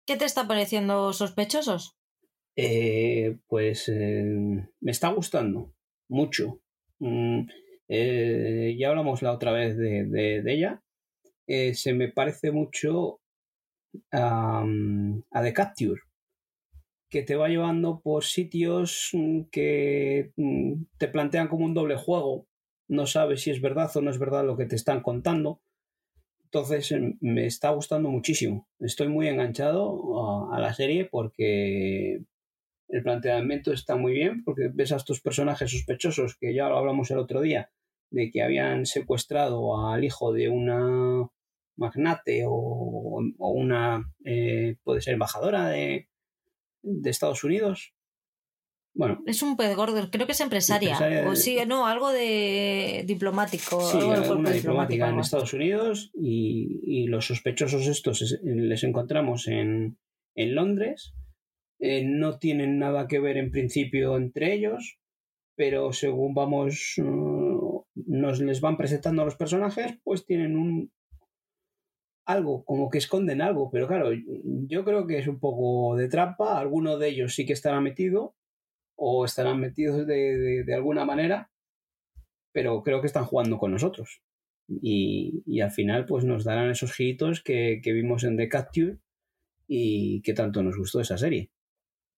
¿Qué 0.08 0.18
te 0.18 0.26
está 0.26 0.48
pareciendo 0.48 1.14
sospechosos? 1.14 1.96
Eh, 2.56 3.38
pues 3.48 3.88
eh, 3.88 4.68
me 4.80 4.92
está 4.92 5.10
gustando 5.10 5.74
mucho. 6.12 6.60
Mm, 7.00 7.48
eh, 7.88 8.76
ya 8.78 8.90
hablamos 8.90 9.22
la 9.22 9.34
otra 9.34 9.52
vez 9.52 9.78
de, 9.78 10.44
ella. 10.46 10.82
Eh, 11.48 11.74
se 11.74 11.94
me 11.94 12.10
parece 12.10 12.52
mucho 12.52 13.20
a, 14.12 14.64
a 15.32 15.44
The 15.44 15.54
Capture, 15.54 16.02
que 17.10 17.24
te 17.24 17.36
va 17.36 17.50
llevando 17.50 18.02
por 18.02 18.24
sitios 18.24 19.10
mm, 19.14 19.42
que 19.52 20.32
mm, 20.36 20.84
te 20.98 21.08
plantean 21.08 21.48
como 21.48 21.66
un 21.66 21.74
doble 21.74 21.96
juego. 21.96 22.48
No 22.88 23.08
sabes 23.08 23.42
si 23.42 23.52
es 23.52 23.62
verdad 23.62 23.90
o 23.96 24.02
no 24.02 24.12
es 24.12 24.20
verdad 24.20 24.46
lo 24.46 24.58
que 24.58 24.66
te 24.66 24.76
están 24.76 25.02
contando. 25.02 25.62
Entonces 26.46 26.92
em, 26.92 27.18
me 27.22 27.46
está 27.46 27.70
gustando 27.72 28.10
muchísimo. 28.10 28.68
Estoy 28.80 29.08
muy 29.08 29.28
enganchado 29.28 30.52
a 30.54 30.60
la 30.60 30.74
serie 30.74 31.06
porque 31.06 32.22
el 32.92 33.04
planteamiento 33.04 33.72
está 33.72 33.96
muy 33.96 34.14
bien 34.14 34.44
porque 34.44 34.70
ves 34.72 34.92
a 34.92 34.98
estos 34.98 35.22
personajes 35.22 35.72
sospechosos 35.72 36.36
que 36.40 36.54
ya 36.54 36.68
lo 36.68 36.78
hablamos 36.78 37.10
el 37.10 37.20
otro 37.20 37.42
día, 37.42 37.72
de 38.12 38.30
que 38.30 38.44
habían 38.44 38.86
secuestrado 38.86 39.88
al 39.88 40.04
hijo 40.04 40.34
de 40.34 40.50
una 40.50 41.28
magnate 41.78 42.44
o, 42.46 43.22
una, 43.40 44.14
eh, 44.26 44.76
puede 44.84 45.02
ser 45.02 45.14
embajadora 45.14 45.70
de, 45.70 46.10
de, 46.84 47.10
Estados 47.10 47.46
Unidos. 47.46 47.94
Bueno. 48.94 49.24
Es 49.26 49.42
un 49.42 49.56
pez 49.56 49.74
gordo, 49.74 50.12
creo 50.12 50.26
que 50.26 50.34
es 50.34 50.42
empresaria. 50.42 51.00
o 51.26 51.36
sí, 51.38 51.58
no, 51.66 51.88
algo 51.88 52.12
de 52.12 53.06
diplomático. 53.08 53.80
Sí, 53.90 53.98
algo 53.98 54.36
diplomática 54.36 55.10
en 55.10 55.20
Estados 55.20 55.54
Unidos 55.54 56.12
y, 56.14 56.82
y, 56.84 57.08
los 57.08 57.26
sospechosos 57.26 57.88
estos 57.88 58.38
les 58.44 58.84
encontramos 58.84 59.48
en, 59.48 59.98
en 60.36 60.56
Londres 60.56 61.14
eh, 61.82 62.06
no 62.06 62.38
tienen 62.38 62.78
nada 62.78 63.08
que 63.08 63.20
ver 63.20 63.38
en 63.38 63.50
principio 63.50 64.16
entre 64.16 64.54
ellos, 64.54 65.00
pero 65.56 65.92
según 65.94 66.36
vamos, 66.36 66.96
uh, 67.00 67.84
nos 67.96 68.40
les 68.40 68.62
van 68.62 68.78
presentando 68.78 69.24
a 69.24 69.26
los 69.26 69.36
personajes, 69.36 69.98
pues 70.04 70.24
tienen 70.28 70.56
un 70.58 70.92
algo, 72.28 72.64
como 72.66 72.90
que 72.92 73.00
esconden 73.00 73.42
algo, 73.42 73.72
pero 73.72 73.88
claro, 73.88 74.12
yo 74.14 74.86
creo 74.86 75.08
que 75.08 75.18
es 75.18 75.28
un 75.28 75.40
poco 75.40 75.96
de 75.98 76.08
trampa, 76.08 76.60
alguno 76.60 77.00
de 77.00 77.10
ellos 77.10 77.34
sí 77.34 77.48
que 77.48 77.54
estará 77.54 77.82
metido 77.82 78.36
o 78.96 79.26
estarán 79.26 79.60
metidos 79.60 80.06
de, 80.06 80.64
alguna 80.76 81.04
manera, 81.04 81.52
pero 82.54 82.84
creo 82.84 83.02
que 83.02 83.08
están 83.08 83.26
jugando 83.26 83.58
con 83.58 83.72
nosotros. 83.72 84.22
Y, 84.68 85.60
al 85.62 85.72
final 85.72 86.06
pues 86.06 86.26
nos 86.26 86.44
darán 86.44 86.70
esos 86.70 86.94
giritos 86.94 87.42
que, 87.42 87.82
que 87.84 87.92
vimos 87.92 88.24
en 88.24 88.38
The 88.38 88.50
Capture 88.50 89.00
y 89.68 90.22
que 90.22 90.34
tanto 90.34 90.62
nos 90.62 90.78
gustó 90.78 91.02
esa 91.02 91.18
serie. 91.18 91.50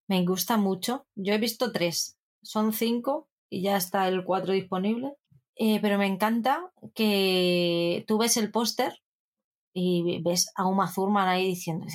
Me 0.07 0.25
gusta 0.25 0.57
mucho. 0.57 1.05
Yo 1.15 1.33
he 1.33 1.37
visto 1.37 1.71
tres. 1.71 2.17
Son 2.41 2.73
cinco 2.73 3.29
y 3.49 3.61
ya 3.63 3.77
está 3.77 4.07
el 4.07 4.23
cuatro 4.23 4.53
disponible. 4.53 5.13
Eh, 5.55 5.79
pero 5.81 5.97
me 5.97 6.07
encanta 6.07 6.71
que 6.95 8.03
tú 8.07 8.17
ves 8.17 8.37
el 8.37 8.51
póster 8.51 9.01
y 9.73 10.21
ves 10.23 10.51
a 10.55 10.65
Uma 10.67 10.91
Thurman 10.91 11.27
ahí 11.27 11.47
diciendo, 11.47 11.85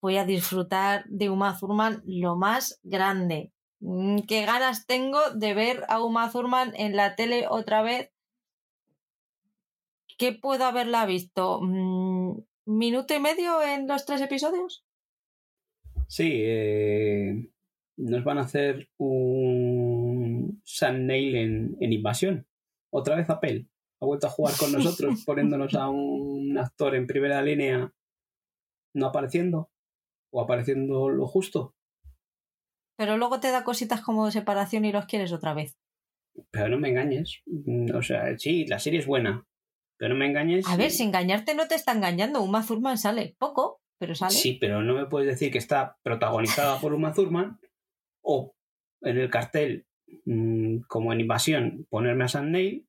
voy 0.00 0.16
a 0.16 0.24
disfrutar 0.24 1.04
de 1.08 1.28
Uma 1.30 1.58
Thurman 1.58 2.02
lo 2.06 2.36
más 2.36 2.78
grande. 2.84 3.52
Mm, 3.80 4.20
Qué 4.28 4.46
ganas 4.46 4.86
tengo 4.86 5.30
de 5.32 5.54
ver 5.54 5.84
a 5.88 6.02
Uma 6.02 6.30
Thurman 6.30 6.72
en 6.76 6.96
la 6.96 7.16
tele 7.16 7.46
otra 7.48 7.82
vez. 7.82 8.12
¿Qué 10.18 10.32
puedo 10.32 10.64
haberla 10.64 11.04
visto? 11.06 11.60
Mm, 11.62 12.38
¿Minuto 12.66 13.14
y 13.14 13.20
medio 13.20 13.62
en 13.62 13.86
los 13.88 14.06
tres 14.06 14.20
episodios? 14.20 14.85
Sí, 16.08 16.30
eh, 16.44 17.48
nos 17.96 18.24
van 18.24 18.38
a 18.38 18.42
hacer 18.42 18.88
un 18.98 20.60
Sun 20.64 21.06
Nail 21.06 21.34
en, 21.36 21.76
en 21.80 21.92
Invasión. 21.92 22.46
Otra 22.92 23.16
vez 23.16 23.28
Apple. 23.30 23.66
Ha 24.00 24.06
vuelto 24.06 24.26
a 24.26 24.30
jugar 24.30 24.54
con 24.58 24.72
nosotros 24.72 25.22
poniéndonos 25.26 25.74
a 25.74 25.88
un 25.88 26.56
actor 26.58 26.94
en 26.94 27.06
primera 27.06 27.40
línea 27.42 27.92
no 28.94 29.06
apareciendo 29.06 29.70
o 30.32 30.40
apareciendo 30.40 31.08
lo 31.10 31.26
justo. 31.26 31.74
Pero 32.98 33.16
luego 33.18 33.40
te 33.40 33.50
da 33.50 33.62
cositas 33.64 34.00
como 34.00 34.30
separación 34.30 34.84
y 34.86 34.92
los 34.92 35.04
quieres 35.06 35.32
otra 35.32 35.52
vez. 35.54 35.76
Pero 36.50 36.68
no 36.68 36.78
me 36.78 36.88
engañes. 36.88 37.42
Mm, 37.46 37.94
O 37.94 38.02
sea, 38.02 38.36
sí, 38.38 38.66
la 38.66 38.78
serie 38.78 39.00
es 39.00 39.06
buena. 39.06 39.46
Pero 39.98 40.14
no 40.14 40.18
me 40.20 40.26
engañes. 40.26 40.66
A 40.68 40.76
ver, 40.76 40.90
si 40.90 41.02
engañarte 41.02 41.54
no 41.54 41.68
te 41.68 41.74
está 41.74 41.92
engañando. 41.92 42.42
Uma 42.42 42.66
Thurman 42.66 42.98
sale 42.98 43.34
poco, 43.38 43.80
pero 43.98 44.14
sale. 44.14 44.32
Sí, 44.34 44.58
pero 44.60 44.82
no 44.82 44.94
me 44.94 45.06
puedes 45.06 45.28
decir 45.28 45.50
que 45.50 45.58
está 45.58 45.98
protagonizada 46.02 46.80
por 46.80 46.94
Uma 46.94 47.12
Thurman 47.12 47.58
o 48.22 48.54
en 49.02 49.18
el 49.18 49.30
cartel, 49.30 49.86
mm, 50.24 50.78
como 50.88 51.12
en 51.12 51.20
Invasión, 51.20 51.86
ponerme 51.90 52.24
a 52.24 52.28
Sam 52.28 52.50
Neill 52.50 52.86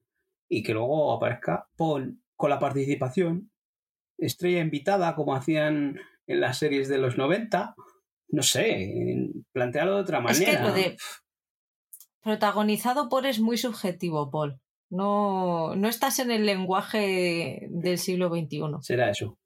y 0.49 0.63
que 0.63 0.73
luego 0.73 1.13
aparezca 1.13 1.67
Paul 1.77 2.19
con 2.35 2.49
la 2.49 2.59
participación, 2.59 3.51
estrella 4.17 4.61
invitada, 4.61 5.15
como 5.15 5.35
hacían 5.35 5.99
en 6.27 6.39
las 6.39 6.57
series 6.59 6.87
de 6.89 6.97
los 6.97 7.17
90. 7.17 7.75
No 8.29 8.43
sé, 8.43 9.29
plantearlo 9.53 9.95
de 9.95 10.01
otra 10.01 10.23
Es 10.29 10.39
que 10.39 10.45
manera. 10.45 10.67
lo 10.67 10.73
de 10.73 10.97
protagonizado 12.21 13.07
por 13.09 13.25
es 13.25 13.39
muy 13.39 13.57
subjetivo, 13.57 14.29
Paul. 14.29 14.59
No, 14.89 15.75
no 15.75 15.87
estás 15.87 16.19
en 16.19 16.31
el 16.31 16.45
lenguaje 16.45 17.67
del 17.69 17.97
siglo 17.97 18.29
XXI. 18.29 18.61
Será 18.81 19.09
eso. 19.09 19.37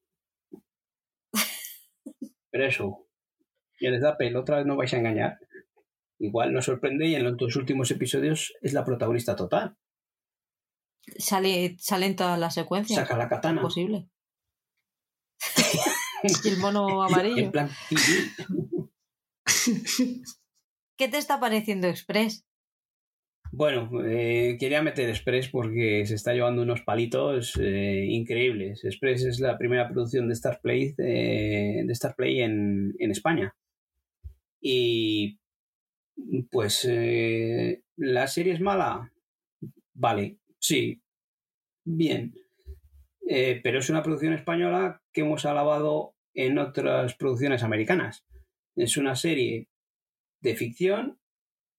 Pero 2.52 2.66
eso. 2.66 3.08
Y 3.80 3.90
les 3.90 4.02
da 4.02 4.18
pelo, 4.18 4.42
otra 4.42 4.58
vez 4.58 4.66
no 4.66 4.76
vais 4.76 4.94
a 4.94 4.98
engañar. 4.98 5.40
Igual 6.20 6.54
nos 6.54 6.66
sorprende 6.66 7.08
y 7.08 7.16
en 7.16 7.24
los 7.24 7.36
dos 7.38 7.56
últimos 7.56 7.90
episodios 7.90 8.54
es 8.62 8.74
la 8.74 8.86
protagonista 8.86 9.36
total. 9.36 9.76
Sale, 11.18 11.78
sale 11.80 12.06
en 12.06 12.16
todas 12.16 12.38
las 12.38 12.54
secuencias. 12.54 13.00
Saca 13.00 13.18
la 13.18 13.28
katana. 13.28 13.62
Posible. 13.62 14.08
y 16.44 16.48
el 16.48 16.58
mono 16.58 17.08
En 17.08 17.14
amarillo. 17.14 17.52
plan, 17.52 17.70
¿Qué 20.98 21.08
te 21.08 21.18
está 21.18 21.40
pareciendo 21.40 21.88
Express? 21.88 22.46
Bueno, 23.54 23.90
eh, 24.06 24.56
quería 24.58 24.82
meter 24.82 25.10
Express 25.10 25.50
porque 25.50 26.06
se 26.06 26.16
está 26.16 26.34
llevando 26.34 26.62
unos 26.62 26.82
palitos 26.84 27.58
eh, 27.62 28.06
increíbles. 28.08 28.86
Express 28.86 29.26
es 29.26 29.42
la 29.42 29.58
primera 29.58 29.90
producción 29.90 30.30
de 30.30 30.36
Starplay, 30.36 30.96
eh, 30.98 31.84
de 31.86 31.96
Starplay 31.96 32.42
en, 32.42 32.96
en 32.98 33.12
España. 33.12 33.54
Y 34.62 35.38
pues 36.50 36.86
eh, 36.90 37.84
la 37.98 38.28
serie 38.28 38.54
es 38.54 38.62
mala. 38.62 39.12
Vale, 39.94 40.38
sí, 40.58 41.02
bien. 41.84 42.34
Pero 43.64 43.80
es 43.80 43.90
una 43.90 44.04
producción 44.04 44.34
española 44.34 45.02
que 45.14 45.22
hemos 45.22 45.46
alabado 45.46 46.16
en 46.34 46.58
otras 46.58 47.16
producciones 47.16 47.64
americanas. 47.64 48.26
Es 48.76 48.98
una 48.98 49.16
serie 49.16 49.68
de 50.42 50.56
ficción 50.56 51.21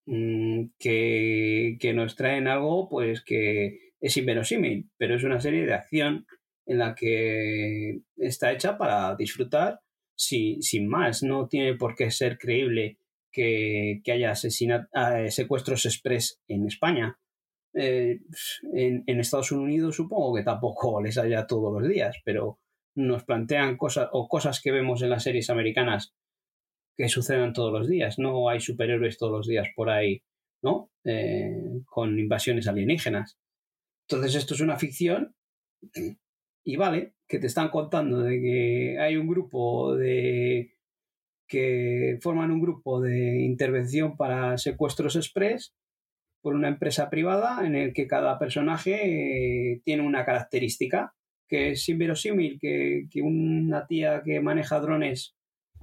que, 0.06 1.76
que 1.80 1.92
nos 1.94 2.16
traen 2.16 2.48
algo 2.48 2.88
pues 2.88 3.22
que 3.22 3.92
es 4.00 4.16
inverosímil, 4.16 4.90
pero 4.96 5.14
es 5.16 5.24
una 5.24 5.40
serie 5.40 5.64
de 5.66 5.74
acción 5.74 6.26
en 6.66 6.78
la 6.78 6.94
que 6.94 8.00
está 8.16 8.52
hecha 8.52 8.76
para 8.78 9.14
disfrutar 9.16 9.80
si- 10.16 10.60
sin 10.62 10.88
más. 10.88 11.22
No 11.22 11.46
tiene 11.48 11.74
por 11.76 11.94
qué 11.94 12.10
ser 12.10 12.38
creíble 12.38 12.98
que, 13.30 14.00
que 14.04 14.12
haya 14.12 14.32
eh, 14.32 15.30
secuestros 15.30 15.86
express 15.86 16.40
en 16.48 16.66
España. 16.66 17.18
Eh, 17.74 18.18
en 18.74 19.20
Estados 19.20 19.50
Unidos 19.52 19.96
supongo 19.96 20.34
que 20.34 20.42
tampoco 20.42 21.00
les 21.00 21.16
haya 21.16 21.46
todos 21.46 21.72
los 21.80 21.88
días, 21.88 22.16
pero 22.24 22.58
nos 22.94 23.24
plantean 23.24 23.76
cosas 23.78 24.08
o 24.12 24.28
cosas 24.28 24.60
que 24.60 24.72
vemos 24.72 25.00
en 25.02 25.08
las 25.10 25.22
series 25.22 25.48
americanas 25.48 26.12
que 26.96 27.08
sucedan 27.08 27.52
todos 27.52 27.72
los 27.72 27.88
días. 27.88 28.18
No 28.18 28.48
hay 28.48 28.60
superhéroes 28.60 29.18
todos 29.18 29.32
los 29.32 29.46
días 29.46 29.68
por 29.74 29.90
ahí, 29.90 30.22
¿no? 30.62 30.90
Eh, 31.04 31.82
con 31.86 32.18
invasiones 32.18 32.68
alienígenas. 32.68 33.38
Entonces 34.08 34.34
esto 34.34 34.54
es 34.54 34.60
una 34.60 34.78
ficción 34.78 35.34
y 36.64 36.76
vale, 36.76 37.14
que 37.28 37.38
te 37.38 37.46
están 37.46 37.70
contando 37.70 38.20
de 38.20 38.40
que 38.40 38.98
hay 39.00 39.16
un 39.16 39.26
grupo 39.26 39.96
de 39.96 40.74
que 41.48 42.18
forman 42.22 42.50
un 42.50 42.60
grupo 42.60 43.00
de 43.00 43.42
intervención 43.42 44.16
para 44.16 44.56
secuestros 44.58 45.16
express 45.16 45.74
por 46.40 46.54
una 46.54 46.68
empresa 46.68 47.10
privada 47.10 47.66
en 47.66 47.74
el 47.74 47.92
que 47.92 48.06
cada 48.06 48.38
personaje 48.38 49.72
eh, 49.74 49.82
tiene 49.84 50.02
una 50.02 50.24
característica 50.24 51.14
que 51.48 51.72
es 51.72 51.88
inverosímil 51.88 52.58
que, 52.60 53.06
que 53.10 53.22
una 53.22 53.86
tía 53.86 54.22
que 54.24 54.40
maneja 54.40 54.80
drones 54.80 55.36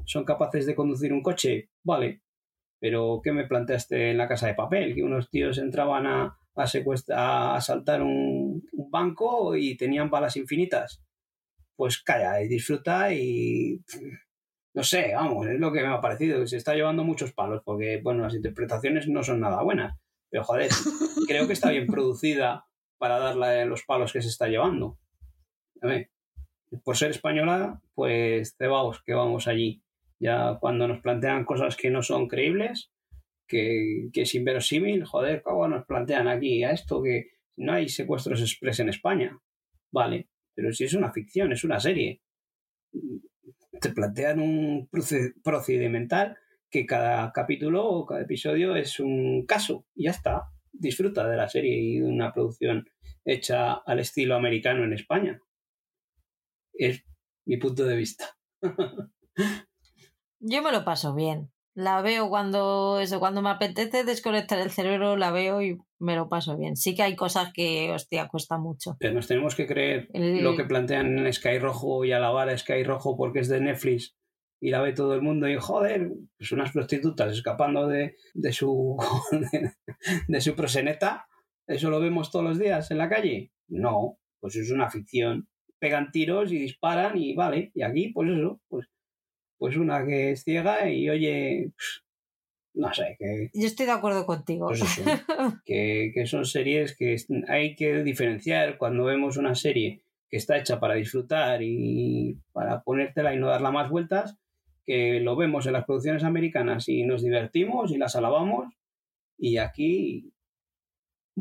son 0.05 0.25
capaces 0.25 0.65
de 0.65 0.75
conducir 0.75 1.13
un 1.13 1.21
coche, 1.21 1.69
vale, 1.83 2.21
pero 2.79 3.21
¿qué 3.23 3.31
me 3.31 3.47
planteaste 3.47 4.11
en 4.11 4.17
la 4.17 4.27
casa 4.27 4.47
de 4.47 4.55
papel? 4.55 4.95
Que 4.95 5.03
unos 5.03 5.29
tíos 5.29 5.57
entraban 5.57 6.07
a, 6.07 6.37
a, 6.55 6.65
a 7.15 7.55
asaltar 7.55 8.01
un, 8.01 8.63
un 8.71 8.91
banco 8.91 9.55
y 9.55 9.75
tenían 9.77 10.09
balas 10.09 10.37
infinitas. 10.37 11.01
Pues 11.75 12.01
calla 12.01 12.41
y 12.41 12.47
disfruta 12.47 13.13
y 13.13 13.81
no 14.73 14.83
sé, 14.83 15.13
vamos, 15.13 15.47
es 15.47 15.59
lo 15.59 15.71
que 15.71 15.81
me 15.81 15.87
ha 15.87 16.01
parecido. 16.01 16.45
Se 16.47 16.57
está 16.57 16.73
llevando 16.73 17.03
muchos 17.03 17.33
palos 17.33 17.61
porque, 17.65 17.99
bueno, 18.01 18.23
las 18.23 18.35
interpretaciones 18.35 19.07
no 19.07 19.23
son 19.23 19.39
nada 19.39 19.61
buenas. 19.61 19.97
Pero 20.29 20.43
joder, 20.43 20.69
creo 21.27 21.47
que 21.47 21.53
está 21.53 21.71
bien 21.71 21.87
producida 21.87 22.65
para 22.97 23.19
darle 23.19 23.65
los 23.65 23.83
palos 23.83 24.13
que 24.13 24.21
se 24.21 24.29
está 24.29 24.47
llevando. 24.47 24.97
A 25.81 25.87
ver, 25.87 26.11
por 26.83 26.97
ser 26.97 27.11
española, 27.11 27.81
pues 27.95 28.55
cebaos 28.57 29.01
que 29.03 29.13
vamos 29.13 29.47
allí. 29.47 29.83
Ya 30.19 30.57
cuando 30.59 30.88
nos 30.88 31.01
plantean 31.01 31.45
cosas 31.45 31.75
que 31.75 31.89
no 31.89 32.03
son 32.03 32.27
creíbles, 32.27 32.91
que, 33.48 34.09
que 34.14 34.23
es 34.23 34.35
inverosímil, 34.35 35.06
joder, 35.06 35.41
¿cómo 35.41 35.67
nos 35.67 35.85
plantean 35.85 36.27
aquí 36.27 36.64
a 36.64 36.72
esto 36.72 37.01
que 37.01 37.31
no 37.57 37.73
hay 37.73 37.89
secuestros 37.89 38.41
express 38.41 38.80
en 38.81 38.89
España? 38.89 39.39
Vale, 39.91 40.30
pero 40.56 40.72
si 40.73 40.83
es 40.85 40.93
una 40.93 41.11
ficción, 41.11 41.51
es 41.51 41.64
una 41.64 41.80
serie. 41.80 42.22
Te 43.81 43.89
plantean 43.91 44.39
un 44.39 44.89
proce- 44.89 45.33
procedimental 45.43 46.38
que 46.69 46.85
cada 46.85 47.31
capítulo 47.31 47.85
o 47.88 48.06
cada 48.06 48.22
episodio 48.22 48.75
es 48.75 48.99
un 48.99 49.45
caso 49.45 49.85
y 49.95 50.03
ya 50.06 50.11
está. 50.11 50.43
Disfruta 50.72 51.27
de 51.27 51.38
la 51.38 51.48
serie 51.49 51.77
y 51.80 51.99
de 51.99 52.06
una 52.06 52.31
producción 52.33 52.88
hecha 53.25 53.73
al 53.73 53.99
estilo 53.99 54.35
americano 54.35 54.83
en 54.83 54.93
España. 54.93 55.41
Es 56.73 57.03
mi 57.45 57.57
punto 57.57 57.85
de 57.85 57.95
vista. 57.95 58.35
Yo 60.39 60.61
me 60.61 60.71
lo 60.71 60.83
paso 60.85 61.13
bien. 61.13 61.51
La 61.75 62.01
veo 62.01 62.29
cuando 62.29 62.99
eso, 62.99 63.19
cuando 63.19 63.41
me 63.41 63.49
apetece 63.51 64.03
desconectar 64.03 64.59
el 64.59 64.71
cerebro, 64.71 65.15
la 65.15 65.31
veo 65.31 65.61
y 65.61 65.77
me 65.99 66.15
lo 66.15 66.27
paso 66.27 66.57
bien. 66.57 66.75
Sí 66.75 66.95
que 66.95 67.03
hay 67.03 67.15
cosas 67.15 67.51
que, 67.53 67.91
hostia, 67.91 68.27
cuesta 68.27 68.57
mucho. 68.57 68.97
Pero 68.99 69.13
nos 69.13 69.27
tenemos 69.27 69.55
que 69.55 69.67
creer 69.67 70.09
El- 70.13 70.43
lo 70.43 70.55
que 70.57 70.65
plantean 70.65 71.19
en 71.19 71.31
Sky 71.33 71.59
Rojo 71.59 72.03
y 72.03 72.11
alabar 72.11 72.49
a 72.49 72.57
Sky 72.57 72.83
Rojo 72.83 73.15
porque 73.15 73.39
es 73.39 73.47
de 73.47 73.61
Netflix 73.61 74.15
y 74.61 74.71
la 74.71 74.81
ve 74.81 74.91
todo 74.91 75.13
el 75.13 75.21
mundo 75.21 75.47
y 75.47 75.55
joder, 75.57 76.11
pues 76.37 76.51
unas 76.51 76.71
prostitutas 76.73 77.31
escapando 77.31 77.87
de, 77.87 78.15
de 78.33 78.51
su 78.51 78.97
de 80.27 80.41
su 80.41 80.55
proseneta, 80.55 81.27
¿eso 81.67 81.89
lo 81.89 81.99
vemos 81.99 82.31
todos 82.31 82.45
los 82.45 82.59
días 82.59 82.91
en 82.91 82.97
la 82.97 83.09
calle? 83.09 83.51
No, 83.67 84.17
pues 84.39 84.55
es 84.57 84.71
una 84.71 84.89
ficción. 84.89 85.47
Pegan 85.79 86.11
tiros 86.11 86.51
y 86.51 86.57
disparan 86.57 87.17
y 87.17 87.35
vale, 87.35 87.71
y 87.73 87.83
aquí 87.83 88.09
pues 88.09 88.29
eso, 88.31 88.59
pues, 88.67 88.87
pues 89.59 89.77
una 89.77 90.03
que 90.05 90.31
es 90.31 90.43
ciega 90.43 90.89
y 90.89 91.09
oye, 91.09 91.71
no 92.73 92.91
sé, 92.93 93.15
que, 93.19 93.49
Yo 93.53 93.67
estoy 93.67 93.85
de 93.85 93.91
acuerdo 93.91 94.25
contigo. 94.25 94.67
pues 94.67 94.81
eso, 94.81 95.03
que, 95.65 96.11
que 96.13 96.25
son 96.25 96.45
series 96.45 96.95
que 96.97 97.15
hay 97.47 97.75
que 97.75 98.03
diferenciar 98.03 98.77
cuando 98.77 99.03
vemos 99.05 99.38
una 99.38 99.53
serie 99.53 100.01
que 100.29 100.38
está 100.38 100.57
hecha 100.57 100.79
para 100.79 100.93
disfrutar 100.95 101.61
y 101.61 102.38
para 102.53 102.81
ponértela 102.83 103.33
y 103.33 103.38
no 103.39 103.47
darla 103.47 103.71
más 103.71 103.89
vueltas, 103.89 104.38
que 104.85 105.19
lo 105.19 105.35
vemos 105.35 105.65
en 105.67 105.73
las 105.73 105.85
producciones 105.85 106.23
americanas 106.23 106.88
y 106.88 107.03
nos 107.03 107.21
divertimos 107.23 107.91
y 107.91 107.97
las 107.97 108.15
alabamos 108.15 108.73
y 109.38 109.57
aquí 109.57 110.31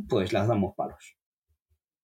pues 0.09 0.33
las 0.33 0.49
damos 0.49 0.75
palos. 0.75 1.17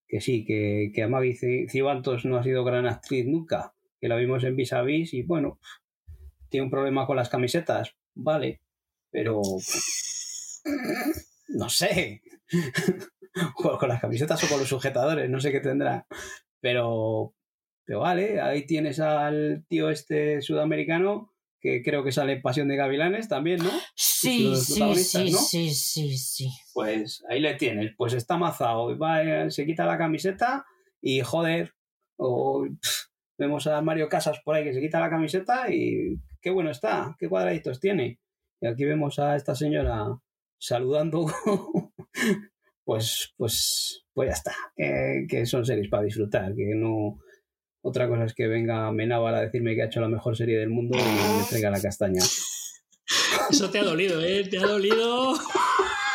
Que 0.07 0.21
sí, 0.21 0.45
que, 0.45 0.91
que 0.95 1.03
Amagi 1.03 1.33
Ci- 1.33 1.71
Cibantos 1.71 2.25
no 2.25 2.37
ha 2.37 2.43
sido 2.43 2.65
gran 2.65 2.87
actriz 2.87 3.27
nunca, 3.27 3.75
que 4.01 4.09
la 4.09 4.17
vimos 4.17 4.45
en 4.45 4.55
Vis 4.57 4.73
a 4.73 4.83
Vis 4.83 5.15
y 5.15 5.23
bueno, 5.23 5.59
tiene 6.55 6.67
un 6.67 6.71
problema 6.71 7.05
con 7.05 7.17
las 7.17 7.29
camisetas, 7.29 7.97
vale, 8.15 8.61
pero 9.11 9.43
no 11.49 11.69
sé, 11.69 12.23
con 13.57 13.89
las 13.89 14.01
camisetas 14.01 14.45
o 14.45 14.49
con 14.49 14.61
los 14.61 14.69
sujetadores, 14.69 15.29
no 15.29 15.41
sé 15.41 15.51
qué 15.51 15.59
tendrá, 15.59 16.07
pero, 16.61 17.35
pero 17.85 17.99
vale, 17.99 18.41
ahí 18.41 18.67
tienes 18.67 19.01
al 19.01 19.65
tío 19.69 19.91
este 19.91 20.43
sudamericano 20.43 21.35
que 21.59 21.83
creo 21.83 22.05
que 22.05 22.13
sale 22.13 22.41
Pasión 22.41 22.69
de 22.69 22.77
Gavilanes 22.77 23.29
también, 23.29 23.59
¿no? 23.59 23.71
Sí, 23.97 24.55
sí, 24.55 24.95
sí, 24.95 25.33
sí, 25.33 25.71
sí, 25.75 26.17
sí. 26.17 26.51
Pues 26.73 27.25
ahí 27.29 27.41
le 27.41 27.55
tienes, 27.55 27.95
pues 27.97 28.13
está 28.13 28.35
amazado, 28.35 28.97
va, 28.97 29.51
se 29.51 29.67
quita 29.67 29.87
la 29.87 29.99
camiseta 29.99 30.65
y 31.03 31.21
joder, 31.21 31.75
o 32.17 32.65
vemos 33.39 33.67
a 33.67 33.83
Mario 33.83 34.09
Casas 34.09 34.39
por 34.45 34.55
ahí 34.55 34.63
que 34.63 34.73
se 34.73 34.81
quita 34.81 35.01
la 35.01 35.11
camiseta 35.11 35.69
y 35.69 36.17
qué 36.45 36.51
bueno 36.51 36.71
está, 36.71 37.17
qué 37.19 37.29
cuadraditos 37.29 37.81
tiene. 37.81 38.21
Y 38.61 38.67
aquí 38.67 38.85
vemos 38.85 39.19
a 39.19 39.35
esta 39.35 39.55
señora 39.55 40.07
saludando, 40.59 41.27
pues, 42.85 43.33
pues, 43.37 44.05
pues 44.13 44.29
ya 44.29 44.35
está, 44.35 44.55
que, 44.77 45.27
que 45.29 45.47
son 45.47 45.65
series 45.65 45.89
para 45.89 46.05
disfrutar, 46.05 46.55
que 46.55 46.75
no 46.75 47.19
otra 47.83 48.09
cosa 48.09 48.25
es 48.25 48.35
que 48.35 48.47
venga 48.47 48.93
Menábar 48.93 49.35
a 49.35 49.41
decirme 49.41 49.75
que 49.75 49.83
ha 49.83 49.87
hecho 49.87 50.01
la 50.01 50.09
mejor 50.09 50.37
serie 50.37 50.59
del 50.59 50.71
mundo 50.71 50.99
y 50.99 51.39
me 51.39 51.45
traiga 51.49 51.71
la 51.71 51.81
castaña. 51.81 52.23
Eso 53.51 53.71
te 53.71 53.79
ha 53.79 53.85
dolido, 53.85 54.23
¿eh? 54.23 54.47
Te 54.49 54.59
ha 54.59 54.67
dolido. 54.67 55.35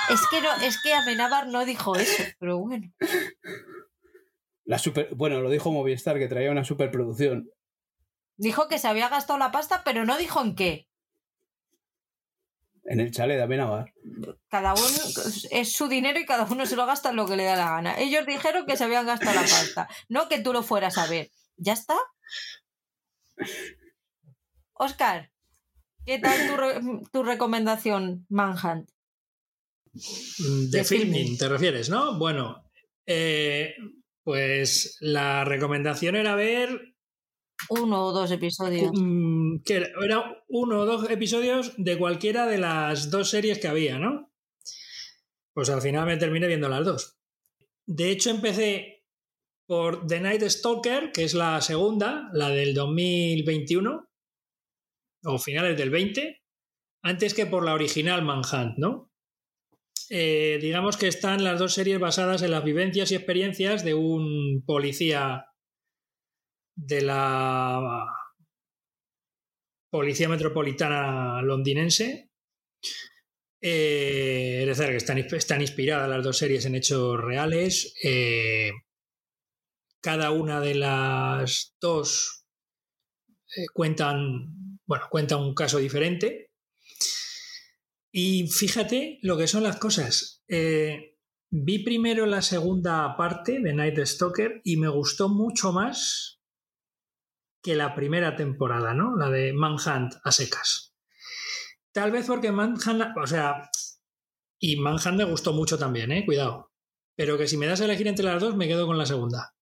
Es 0.10 0.22
que, 0.32 0.42
no, 0.42 0.50
es 0.66 0.82
que 0.82 0.92
Amenábar 0.92 1.50
no 1.50 1.64
dijo 1.66 1.96
eso, 1.96 2.24
pero 2.40 2.58
bueno. 2.58 2.92
La 4.66 4.80
super, 4.80 5.08
bueno, 5.14 5.40
lo 5.40 5.52
dijo 5.52 5.72
Movistar, 5.72 6.18
que 6.18 6.28
traía 6.28 6.50
una 6.50 6.64
superproducción. 6.64 7.52
Dijo 8.40 8.70
que 8.70 8.80
se 8.80 8.88
había 8.88 9.10
gastado 9.10 9.38
la 9.38 9.52
pasta, 9.52 9.82
pero 9.84 10.06
no 10.06 10.18
dijo 10.18 10.42
en 10.42 10.56
qué. 10.56 10.88
En 12.86 13.02
el 13.02 13.12
chale 13.12 13.36
de 13.36 13.44
Amenábar. 13.44 13.94
Cada 14.48 14.74
uno 14.74 14.98
es 15.52 15.74
su 15.74 15.90
dinero 15.90 16.18
y 16.22 16.26
cada 16.26 16.46
uno 16.46 16.66
se 16.66 16.78
lo 16.78 16.86
gasta 16.86 17.10
en 17.10 17.18
lo 17.18 17.28
que 17.28 17.36
le 17.36 17.44
da 17.44 17.58
la 17.58 17.70
gana. 17.70 18.00
Ellos 18.00 18.26
dijeron 18.26 18.66
que 18.66 18.78
se 18.78 18.86
habían 18.86 19.06
gastado 19.06 19.36
la 19.36 19.42
pasta, 19.42 19.90
no 20.08 20.30
que 20.30 20.40
tú 20.40 20.54
lo 20.54 20.64
fueras 20.64 20.98
a 20.98 21.08
ver. 21.08 21.30
¿Ya 21.58 21.74
está? 21.74 21.98
Oscar, 24.72 25.32
¿qué 26.06 26.20
tal 26.20 26.48
tu, 26.48 27.10
tu 27.12 27.24
recomendación, 27.24 28.26
Manhunt? 28.30 28.90
De, 29.92 30.78
de 30.78 30.84
filming, 30.86 31.38
te 31.38 31.50
refieres, 31.50 31.90
¿no? 31.90 32.18
Bueno, 32.18 32.64
eh, 33.06 33.76
pues 34.24 34.96
la 35.02 35.44
recomendación 35.44 36.16
era 36.16 36.36
ver. 36.36 36.96
Uno 37.68 38.06
o 38.06 38.12
dos 38.14 38.32
episodios. 38.32 38.92
Que 39.66 39.92
era 40.04 40.44
uno 40.48 40.80
o 40.80 40.86
dos 40.86 41.10
episodios 41.10 41.74
de 41.78 41.98
cualquiera 41.98 42.48
de 42.48 42.58
las 42.58 43.12
dos 43.12 43.30
series 43.30 43.60
que 43.60 43.68
había, 43.68 44.00
¿no? 44.00 44.32
Pues 45.54 45.70
al 45.70 45.82
final 45.82 46.06
me 46.06 46.18
terminé 46.18 46.48
viendo 46.48 46.70
las 46.70 46.86
dos. 46.86 47.20
De 47.86 48.12
hecho, 48.12 48.30
empecé 48.30 49.04
por 49.68 50.08
The 50.08 50.20
Night 50.20 50.44
Stalker, 50.44 51.12
que 51.12 51.24
es 51.24 51.34
la 51.34 51.62
segunda, 51.62 52.30
la 52.34 52.50
del 52.50 52.74
2021, 52.74 54.10
o 55.26 55.38
finales 55.38 55.78
del 55.78 55.90
20, 55.90 56.42
antes 57.04 57.34
que 57.34 57.46
por 57.46 57.66
la 57.66 57.74
original 57.74 58.24
Manhunt, 58.24 58.78
¿no? 58.78 59.12
Eh, 60.10 60.58
digamos 60.60 60.98
que 60.98 61.08
están 61.08 61.44
las 61.44 61.60
dos 61.60 61.74
series 61.74 62.00
basadas 62.00 62.42
en 62.42 62.52
las 62.52 62.64
vivencias 62.64 63.12
y 63.12 63.16
experiencias 63.16 63.84
de 63.84 63.94
un 63.94 64.64
policía 64.66 65.46
de 66.86 67.02
la 67.02 68.06
Policía 69.90 70.30
Metropolitana 70.30 71.42
londinense. 71.42 72.30
Eh, 73.62 74.60
es 74.62 74.78
decir, 74.78 74.92
que 74.92 74.98
están, 74.98 75.18
están, 75.18 75.62
inspiradas 75.62 76.10
las 76.10 76.24
dos 76.24 76.38
series 76.38 76.66
en 76.66 76.76
hechos 76.76 77.20
reales. 77.20 77.94
Eh, 78.04 78.72
cada 80.02 80.32
una 80.32 80.62
de 80.62 80.76
las 80.76 81.76
dos 81.82 82.46
eh, 83.58 83.66
cuentan, 83.74 84.80
bueno, 84.86 85.06
cuenta 85.10 85.36
un 85.36 85.54
caso 85.54 85.80
diferente. 85.80 86.52
Y 88.12 88.48
fíjate 88.48 89.20
lo 89.22 89.38
que 89.38 89.48
son 89.48 89.64
las 89.64 89.78
cosas. 89.78 90.44
Vi 90.48 91.80
primero 91.84 92.26
la 92.26 92.42
segunda 92.42 93.16
parte 93.18 93.60
de 93.60 93.74
Night 93.74 94.00
Stalker 94.06 94.62
y 94.64 94.78
me 94.78 94.88
gustó 94.88 95.30
mucho 95.30 95.72
más 95.72 96.39
que 97.62 97.76
la 97.76 97.96
primera 97.96 98.36
temporada, 98.36 98.94
¿no? 98.94 99.16
La 99.16 99.30
de 99.30 99.54
Manhunt 99.54 100.14
a 100.24 100.32
secas. 100.32 100.96
Tal 101.92 102.12
vez 102.12 102.28
porque 102.28 102.52
Manhunt, 102.52 103.18
o 103.22 103.28
sea, 103.28 103.70
y 104.60 104.78
Manhunt 104.78 105.18
me 105.18 105.24
gustó 105.24 105.54
mucho 105.54 105.78
también, 105.78 106.12
¿eh? 106.12 106.26
Cuidado. 106.26 106.72
Pero 107.16 107.38
que 107.38 107.48
si 107.48 107.58
me 107.58 107.68
das 107.68 107.82
a 107.82 107.86
elegir 107.86 108.08
entre 108.08 108.26
las 108.26 108.42
dos, 108.42 108.56
me 108.56 108.68
quedo 108.68 108.86
con 108.86 108.98
la 108.98 109.06
segunda. 109.06 109.56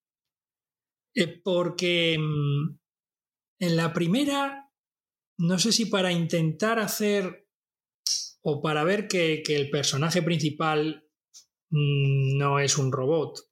Eh, 1.16 1.42
porque 1.44 2.18
mm, 2.20 2.78
en 3.60 3.76
la 3.76 3.94
primera, 3.94 4.72
no 5.40 5.58
sé 5.58 5.72
si 5.72 5.88
para 5.88 6.12
intentar 6.12 6.80
hacer 6.80 7.48
o 8.42 8.62
para 8.62 8.84
ver 8.84 9.08
que, 9.08 9.42
el 9.48 9.70
personaje 9.70 10.22
principal 10.22 11.10
mm, 11.72 12.38
no 12.38 12.60
es 12.60 12.78
un 12.78 12.92
robot, 12.92 13.47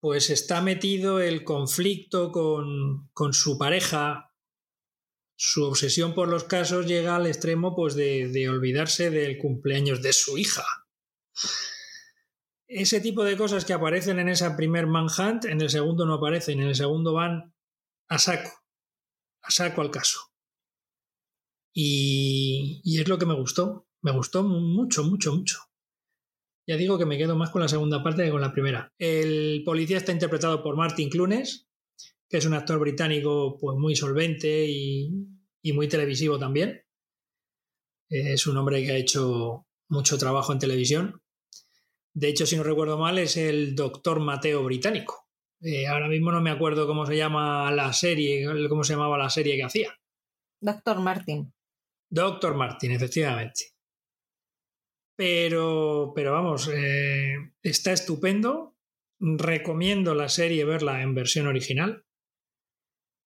pues 0.00 0.30
está 0.30 0.60
metido 0.60 1.20
el 1.20 1.44
conflicto 1.44 2.30
con, 2.32 3.32
su 3.32 3.58
pareja, 3.58 4.32
su 5.36 5.64
obsesión 5.64 6.14
por 6.14 6.28
los 6.28 6.44
casos 6.44 6.86
llega 6.86 7.16
al 7.16 7.26
extremo 7.26 7.74
pues, 7.74 7.94
de, 7.94 8.28
de 8.28 8.48
olvidarse 8.48 9.10
del 9.10 9.38
cumpleaños 9.38 10.02
de 10.02 10.12
su 10.12 10.38
hija 10.38 10.64
ese 12.68 13.00
tipo 13.00 13.24
de 13.24 13.36
cosas 13.36 13.64
que 13.64 13.72
aparecen 13.72 14.18
en 14.18 14.28
esa 14.28 14.54
primer 14.54 14.86
Manhunt, 14.86 15.46
en 15.46 15.60
el 15.60 15.70
segundo 15.70 16.04
no 16.04 16.14
aparecen, 16.14 16.60
en 16.60 16.68
el 16.68 16.74
segundo 16.74 17.14
van 17.14 17.54
a 18.08 18.18
saco, 18.18 18.50
a 19.42 19.50
saco 19.50 19.80
al 19.80 19.90
caso. 19.90 20.20
Y, 21.72 22.82
y, 22.84 23.00
es 23.00 23.08
lo 23.08 23.18
que 23.18 23.26
me 23.26 23.34
gustó, 23.34 23.88
me 24.02 24.12
gustó 24.12 24.42
mucho, 24.42 25.02
mucho, 25.04 25.34
mucho. 25.34 25.67
Ya 26.68 26.76
digo 26.76 26.98
que 26.98 27.06
me 27.06 27.18
quedo 27.18 27.34
más 27.34 27.50
con 27.50 27.62
la 27.62 27.68
segunda 27.68 28.02
parte 28.02 28.24
que 28.24 28.30
con 28.30 28.42
la 28.42 28.52
primera. 28.52 28.92
El 28.98 29.62
policía 29.64 29.96
está 29.96 30.12
interpretado 30.12 30.62
por 30.62 30.76
Martin 30.76 31.08
Clunes, 31.08 31.66
que 32.28 32.36
es 32.36 32.44
un 32.46 32.54
actor 32.54 32.78
británico 32.78 33.56
pues, 33.58 33.76
muy 33.78 33.96
solvente 33.96 34.66
y, 34.68 35.10
y 35.62 35.72
muy 35.72 35.88
televisivo 35.88 36.38
también. 36.38 36.82
Es 38.08 38.46
un 38.46 38.56
hombre 38.58 38.84
que 38.84 38.92
ha 38.92 38.96
hecho 38.96 39.66
mucho 39.88 40.18
trabajo 40.18 40.52
en 40.52 40.58
televisión 40.60 41.22
de 42.18 42.28
hecho, 42.28 42.46
si 42.46 42.56
no 42.56 42.64
recuerdo 42.64 42.98
mal, 42.98 43.16
es 43.18 43.36
el 43.36 43.76
Doctor 43.76 44.18
Mateo 44.18 44.64
británico. 44.64 45.28
Eh, 45.60 45.86
ahora 45.86 46.08
mismo 46.08 46.32
no 46.32 46.40
me 46.40 46.50
acuerdo 46.50 46.84
cómo 46.84 47.06
se 47.06 47.16
llama 47.16 47.70
la 47.70 47.92
serie, 47.92 48.44
cómo 48.68 48.82
se 48.82 48.94
llamaba 48.94 49.16
la 49.16 49.30
serie 49.30 49.54
que 49.54 49.62
hacía. 49.62 49.96
Doctor 50.60 50.98
Martin. 50.98 51.54
Doctor 52.10 52.56
Martin, 52.56 52.90
efectivamente. 52.90 53.76
Pero, 55.18 56.12
pero 56.14 56.32
vamos, 56.32 56.70
eh, 56.72 57.34
está 57.60 57.90
estupendo. 57.92 58.76
Recomiendo 59.18 60.14
la 60.14 60.28
serie 60.28 60.64
verla 60.64 61.02
en 61.02 61.16
versión 61.16 61.48
original. 61.48 62.04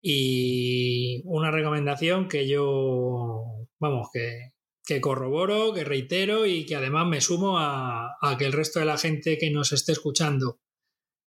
Y 0.03 1.23
una 1.25 1.51
recomendación 1.51 2.29
que 2.29 2.47
yo, 2.47 3.67
vamos, 3.81 4.09
que, 4.13 4.53
que 4.85 5.01
corroboro, 5.01 5.73
que 5.73 5.85
reitero 5.85 6.45
y 6.45 6.67
que 6.67 6.77
además 6.77 7.07
me 7.07 7.23
sumo 7.23 7.59
a, 7.59 8.19
que 8.39 8.45
el 8.45 8.53
resto 8.53 8.81
de 8.81 8.85
la 8.85 8.99
gente 8.99 9.39
que 9.39 9.51
nos 9.51 9.73
esté 9.73 9.93
escuchando, 9.93 10.61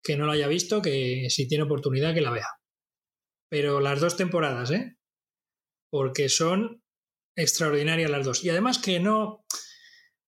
que 0.03 0.15
no 0.15 0.27
lo 0.27 0.33
haya 0.33 0.47
visto, 0.47 0.79
que 0.83 1.27
si 1.31 1.47
tiene 1.47 1.63
oportunidad 1.63 2.13
que 2.13 2.21
la 2.21 2.29
vea. 2.29 2.47
Pero 3.49 3.79
las 3.79 3.99
dos 3.99 4.15
temporadas, 4.15 4.69
¿eh? 4.69 4.95
Porque 5.89 6.29
son 6.29 6.83
extraordinarias 7.35 8.11
las 8.11 8.27
dos. 8.27 8.43
Y 8.43 8.51
además 8.51 8.77
que 8.77 8.99
no, 8.99 9.43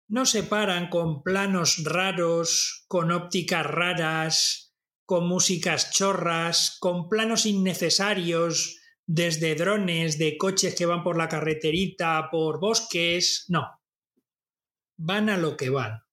no 0.07 0.25
se 0.25 0.43
paran 0.43 0.89
con 0.89 1.23
planos 1.23 1.83
raros, 1.83 2.85
con 2.87 3.11
ópticas 3.11 3.65
raras, 3.65 4.73
con 5.05 5.27
músicas 5.27 5.91
chorras, 5.91 6.77
con 6.79 7.09
planos 7.09 7.45
innecesarios 7.45 8.79
desde 9.05 9.55
drones, 9.55 10.17
de 10.17 10.37
coches 10.37 10.75
que 10.75 10.85
van 10.85 11.03
por 11.03 11.17
la 11.17 11.27
carreterita, 11.27 12.29
por 12.31 12.59
bosques, 12.59 13.45
no. 13.49 13.81
Van 14.97 15.29
a 15.29 15.37
lo 15.37 15.57
que 15.57 15.69
van. 15.69 16.03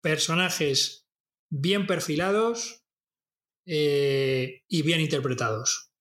Personajes 0.00 1.08
bien 1.50 1.86
perfilados 1.86 2.84
eh, 3.66 4.64
y 4.68 4.82
bien 4.82 5.00
interpretados. 5.00 5.92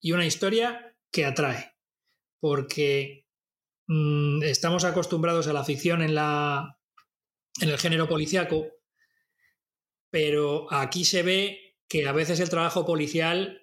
Y 0.00 0.12
una 0.12 0.26
historia 0.26 0.96
que 1.10 1.24
atrae, 1.24 1.74
porque 2.40 3.26
mm, 3.86 4.42
estamos 4.42 4.84
acostumbrados 4.84 5.46
a 5.46 5.52
la 5.52 5.64
ficción 5.64 6.02
en, 6.02 6.14
la, 6.14 6.78
en 7.60 7.68
el 7.68 7.78
género 7.78 8.08
policiaco, 8.08 8.66
pero 10.10 10.72
aquí 10.72 11.04
se 11.04 11.22
ve 11.22 11.76
que 11.88 12.06
a 12.06 12.12
veces 12.12 12.40
el 12.40 12.50
trabajo 12.50 12.84
policial 12.84 13.62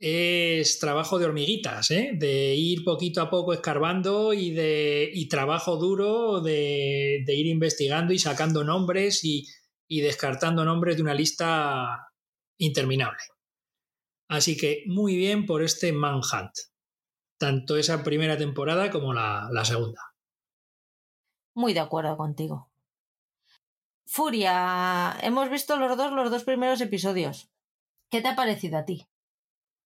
es 0.00 0.78
trabajo 0.78 1.18
de 1.18 1.26
hormiguitas, 1.26 1.90
¿eh? 1.90 2.12
de 2.14 2.54
ir 2.54 2.84
poquito 2.84 3.20
a 3.20 3.28
poco 3.28 3.52
escarbando 3.52 4.32
y 4.32 4.50
de 4.50 5.10
y 5.12 5.28
trabajo 5.28 5.76
duro 5.76 6.40
de, 6.40 7.22
ir 7.26 7.46
investigando 7.46 8.14
y 8.14 8.18
sacando 8.18 8.64
nombres 8.64 9.22
y, 9.24 9.46
y 9.86 10.00
descartando 10.00 10.64
nombres 10.64 10.96
de 10.96 11.02
una 11.02 11.14
lista 11.14 12.08
interminable. 12.58 13.22
Así 14.28 14.56
que 14.56 14.84
muy 14.86 15.16
bien 15.16 15.44
por 15.44 15.62
este 15.62 15.92
Manhunt, 15.92 16.52
tanto 17.40 17.78
esa 17.78 18.04
primera 18.04 18.36
temporada 18.36 18.90
como 18.90 19.14
la, 19.14 19.48
la 19.50 19.64
segunda. 19.64 20.12
Muy 21.54 21.72
de 21.72 21.80
acuerdo 21.80 22.16
contigo. 22.18 22.68
Furia, 24.04 25.16
hemos 25.22 25.48
visto 25.48 25.76
los 25.76 25.96
dos 25.96 26.12
los 26.12 26.30
dos 26.30 26.44
primeros 26.44 26.80
episodios. 26.82 27.50
¿Qué 28.10 28.20
te 28.20 28.28
ha 28.28 28.36
parecido 28.36 28.76
a 28.76 28.84
ti? 28.84 29.06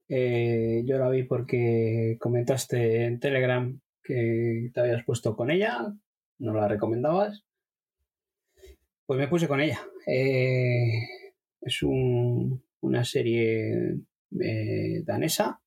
Eh, 0.09 0.83
yo 0.85 0.99
la 0.99 1.09
vi 1.09 1.23
porque 1.23 2.17
comentaste 2.21 3.05
en 3.05 3.21
Telegram 3.21 3.81
que 4.03 4.71
te 4.75 4.81
habías 4.81 5.05
puesto 5.05 5.37
con 5.37 5.51
ella, 5.51 5.95
no 6.39 6.55
la 6.55 6.67
recomendabas. 6.67 7.45
Pues 9.07 9.19
me 9.19 9.29
puse 9.29 9.47
con 9.47 9.61
ella. 9.61 9.81
Eh, 10.07 11.03
es 11.61 11.83
una 11.83 13.05
serie 13.05 14.01
eh, 14.41 15.03
danesa 15.05 15.61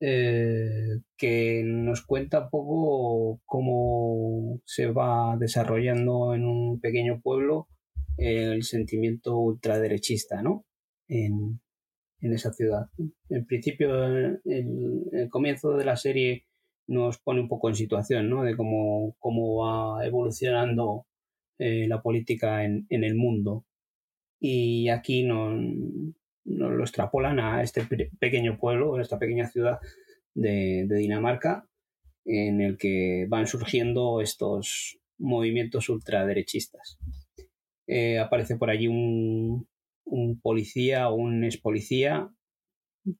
que 0.00 1.62
nos 1.64 2.04
cuenta 2.04 2.44
un 2.44 2.50
poco 2.50 3.40
cómo 3.44 4.60
se 4.64 4.86
va 4.86 5.36
desarrollando 5.38 6.34
en 6.34 6.44
un 6.44 6.80
pequeño 6.80 7.20
pueblo 7.20 7.68
el 8.16 8.62
sentimiento 8.62 9.36
ultraderechista, 9.38 10.42
¿no? 10.42 10.64
En, 11.08 11.60
en 12.20 12.32
esa 12.32 12.52
ciudad. 12.52 12.86
En 13.28 13.46
principio, 13.46 14.04
el, 14.04 15.28
comienzo 15.30 15.76
de 15.76 15.84
la 15.84 15.96
serie 15.96 16.44
nos 16.86 17.18
pone 17.18 17.40
un 17.40 17.48
poco 17.48 17.68
en 17.68 17.74
situación, 17.74 18.28
¿no? 18.28 18.42
De 18.42 18.56
cómo, 18.56 19.14
cómo 19.18 19.58
va 19.58 20.04
evolucionando 20.06 21.06
eh, 21.58 21.86
la 21.88 22.02
política 22.02 22.64
en, 22.64 22.86
el 22.88 23.14
mundo. 23.14 23.64
Y 24.40 24.88
aquí 24.88 25.24
nos, 25.24 25.60
lo 26.56 26.82
extrapolan 26.82 27.40
a 27.40 27.62
este 27.62 27.86
pequeño 28.18 28.58
pueblo, 28.58 28.96
a 28.96 29.02
esta 29.02 29.18
pequeña 29.18 29.48
ciudad 29.48 29.78
de, 30.34 30.86
Dinamarca, 30.88 31.68
en 32.24 32.60
el 32.60 32.76
que 32.76 33.26
van 33.28 33.46
surgiendo 33.46 34.20
estos 34.20 34.98
movimientos 35.18 35.88
ultraderechistas. 35.88 36.98
Eh, 37.86 38.18
aparece 38.18 38.56
por 38.56 38.70
allí 38.70 38.86
un, 38.86 39.66
policía 40.42 41.08
o 41.08 41.14
un 41.14 41.44
ex 41.44 41.58
policía 41.58 42.30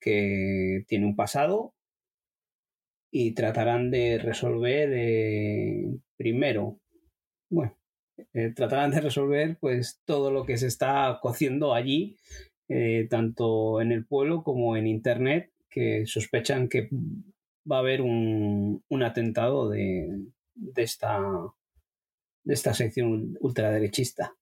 que 0.00 0.84
tiene 0.86 1.06
un 1.06 1.16
pasado 1.16 1.74
y 3.10 3.32
tratarán 3.32 3.90
de 3.90 4.18
resolver 4.18 4.90
eh, 4.92 5.98
primero, 6.16 6.78
bueno, 7.50 7.78
eh, 8.34 8.52
tratarán 8.54 8.90
de 8.90 9.00
resolver 9.00 9.56
pues 9.60 10.00
todo 10.04 10.30
lo 10.30 10.44
que 10.44 10.58
se 10.58 10.66
está 10.66 11.18
cociendo 11.22 11.74
allí, 11.74 12.16
eh, 12.68 13.06
tanto 13.08 13.80
en 13.80 13.92
el 13.92 14.04
pueblo 14.04 14.42
como 14.42 14.76
en 14.76 14.86
internet, 14.86 15.50
que 15.70 16.04
sospechan 16.06 16.68
que 16.68 16.88
va 17.70 17.76
a 17.76 17.80
haber 17.80 18.02
un, 18.02 18.82
un 18.88 19.02
atentado 19.02 19.70
de, 19.70 20.08
de, 20.54 20.82
esta, 20.82 21.20
de 22.44 22.54
esta 22.54 22.74
sección 22.74 23.36
ultraderechista. 23.40 24.34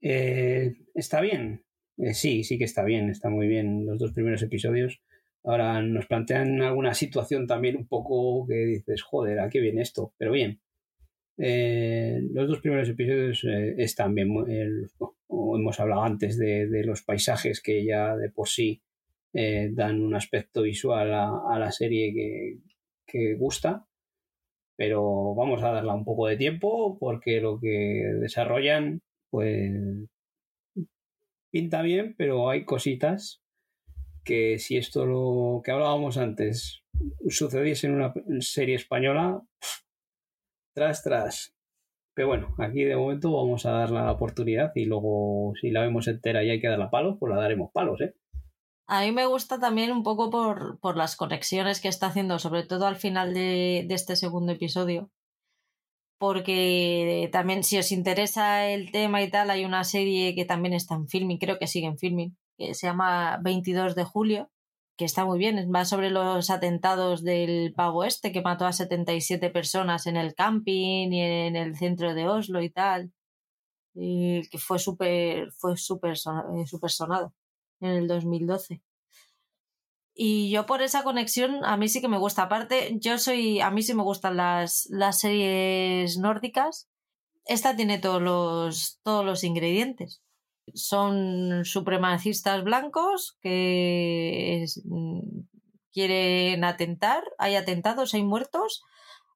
Eh, 0.00 0.74
¿Está 0.94 1.20
bien? 1.20 1.64
Eh, 1.98 2.14
sí, 2.14 2.42
sí 2.42 2.58
que 2.58 2.64
está 2.64 2.84
bien, 2.84 3.10
está 3.10 3.30
muy 3.30 3.46
bien 3.46 3.86
los 3.86 3.98
dos 3.98 4.12
primeros 4.12 4.42
episodios. 4.42 5.00
Ahora 5.44 5.82
nos 5.82 6.06
plantean 6.06 6.62
alguna 6.62 6.94
situación 6.94 7.46
también 7.46 7.76
un 7.76 7.86
poco 7.86 8.46
que 8.46 8.54
dices, 8.54 9.02
joder, 9.02 9.40
¿a 9.40 9.48
qué 9.48 9.60
viene 9.60 9.82
esto? 9.82 10.14
Pero 10.18 10.32
bien. 10.32 10.60
Los 11.36 12.46
dos 12.46 12.60
primeros 12.60 12.88
episodios 12.88 13.44
están 13.76 14.14
bien. 14.14 14.28
Hemos 15.56 15.80
hablado 15.80 16.02
antes 16.02 16.38
de, 16.38 16.84
los 16.84 17.02
paisajes 17.02 17.60
que 17.62 17.84
ya 17.84 18.16
de 18.16 18.30
por 18.30 18.48
sí 18.48 18.82
dan 19.32 20.02
un 20.02 20.14
aspecto 20.14 20.62
visual 20.62 21.12
a, 21.12 21.58
la 21.58 21.72
serie 21.72 22.12
que, 22.12 22.58
que 23.06 23.34
gusta 23.34 23.86
pero 24.76 25.34
vamos 25.34 25.62
a 25.62 25.70
darle 25.70 25.92
un 25.92 26.04
poco 26.04 26.26
de 26.26 26.36
tiempo 26.36 26.98
porque 26.98 27.40
lo 27.40 27.58
que 27.60 28.02
desarrollan 28.20 29.00
pues 29.30 29.72
pinta 31.52 31.82
bien, 31.82 32.14
pero 32.16 32.50
hay 32.50 32.64
cositas 32.64 33.42
que 34.24 34.58
si 34.58 34.76
esto 34.76 35.06
lo 35.06 35.62
que 35.62 35.70
hablábamos 35.70 36.16
antes 36.16 36.82
sucediese 37.28 37.86
en 37.86 37.94
una 37.94 38.14
serie 38.40 38.74
española, 38.74 39.42
tras, 40.74 41.02
tras. 41.02 41.54
Pero 42.14 42.28
bueno, 42.28 42.54
aquí 42.58 42.84
de 42.84 42.96
momento 42.96 43.32
vamos 43.32 43.64
a 43.64 43.72
dar 43.72 43.90
la 43.90 44.10
oportunidad 44.12 44.72
y 44.74 44.84
luego 44.84 45.52
si 45.60 45.70
la 45.70 45.82
vemos 45.82 46.08
entera 46.08 46.44
y 46.44 46.50
hay 46.50 46.60
que 46.60 46.68
darla 46.68 46.90
palos, 46.90 47.16
pues 47.18 47.30
la 47.30 47.40
daremos 47.40 47.70
palos, 47.72 48.00
¿eh? 48.00 48.14
A 48.86 49.00
mí 49.02 49.12
me 49.12 49.26
gusta 49.26 49.58
también 49.58 49.90
un 49.90 50.02
poco 50.02 50.30
por, 50.30 50.78
por 50.80 50.96
las 50.96 51.16
conexiones 51.16 51.80
que 51.80 51.88
está 51.88 52.08
haciendo, 52.08 52.38
sobre 52.38 52.64
todo 52.64 52.86
al 52.86 52.96
final 52.96 53.32
de, 53.32 53.84
de 53.88 53.94
este 53.94 54.16
segundo 54.16 54.52
episodio, 54.52 55.10
porque 56.22 57.28
también 57.32 57.64
si 57.64 57.78
os 57.78 57.90
interesa 57.90 58.68
el 58.68 58.92
tema 58.92 59.22
y 59.22 59.28
tal, 59.28 59.50
hay 59.50 59.64
una 59.64 59.82
serie 59.82 60.36
que 60.36 60.44
también 60.44 60.72
está 60.72 60.94
en 60.94 61.08
filming, 61.08 61.38
creo 61.38 61.58
que 61.58 61.66
sigue 61.66 61.88
en 61.88 61.98
filming, 61.98 62.36
que 62.56 62.74
se 62.74 62.86
llama 62.86 63.40
22 63.42 63.96
de 63.96 64.04
julio, 64.04 64.50
que 64.96 65.04
está 65.04 65.24
muy 65.24 65.38
bien, 65.38 65.70
va 65.74 65.84
sobre 65.84 66.10
los 66.10 66.50
atentados 66.50 67.22
del 67.24 67.72
pavo 67.74 68.04
este 68.04 68.32
que 68.32 68.42
mató 68.42 68.66
a 68.66 68.72
77 68.72 69.50
personas 69.50 70.06
en 70.06 70.16
el 70.16 70.34
camping 70.34 71.12
y 71.12 71.20
en 71.20 71.56
el 71.56 71.76
centro 71.76 72.14
de 72.14 72.28
Oslo 72.28 72.62
y 72.62 72.70
tal, 72.70 73.12
y 73.94 74.48
que 74.48 74.58
fue 74.58 74.78
súper 74.78 75.52
fue 75.52 75.76
súper 75.76 76.12
eh, 76.14 76.66
super 76.66 76.90
sonado 76.90 77.34
en 77.80 77.90
el 77.90 78.08
2012. 78.08 78.82
Y 80.14 80.50
yo 80.50 80.66
por 80.66 80.82
esa 80.82 81.04
conexión, 81.04 81.64
a 81.64 81.76
mí 81.76 81.88
sí 81.88 82.00
que 82.00 82.08
me 82.08 82.18
gusta. 82.18 82.42
Aparte, 82.42 82.98
yo 83.00 83.18
soy, 83.18 83.60
a 83.60 83.70
mí 83.70 83.82
sí 83.82 83.94
me 83.94 84.02
gustan 84.02 84.36
las, 84.36 84.86
las 84.90 85.20
series 85.20 86.18
nórdicas. 86.18 86.88
Esta 87.46 87.74
tiene 87.76 87.98
todos 87.98 88.20
los, 88.22 89.00
todos 89.02 89.24
los 89.24 89.42
ingredientes. 89.42 90.22
Son 90.74 91.64
supremacistas 91.64 92.64
blancos 92.64 93.36
que 93.40 94.64
mm, 94.84 95.40
quieren 95.92 96.64
atentar. 96.64 97.24
Hay 97.38 97.56
atentados, 97.56 98.14
hay 98.14 98.22
muertos. 98.24 98.82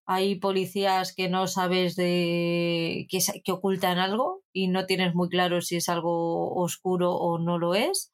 Hay 0.07 0.37
policías 0.37 1.15
que 1.15 1.29
no 1.29 1.49
sabes 1.49 1.97
de 1.97 3.07
que, 3.11 3.19
que 3.45 3.53
ocultan 3.53 3.99
algo 3.99 4.43
y 4.53 4.69
no 4.69 4.87
tienes 4.87 5.15
muy 5.15 5.29
claro 5.29 5.61
si 5.63 5.77
es 5.77 5.89
algo 5.89 6.55
oscuro 6.55 7.13
o 7.15 7.39
no 7.39 7.59
lo 7.59 7.75
es. 7.75 8.13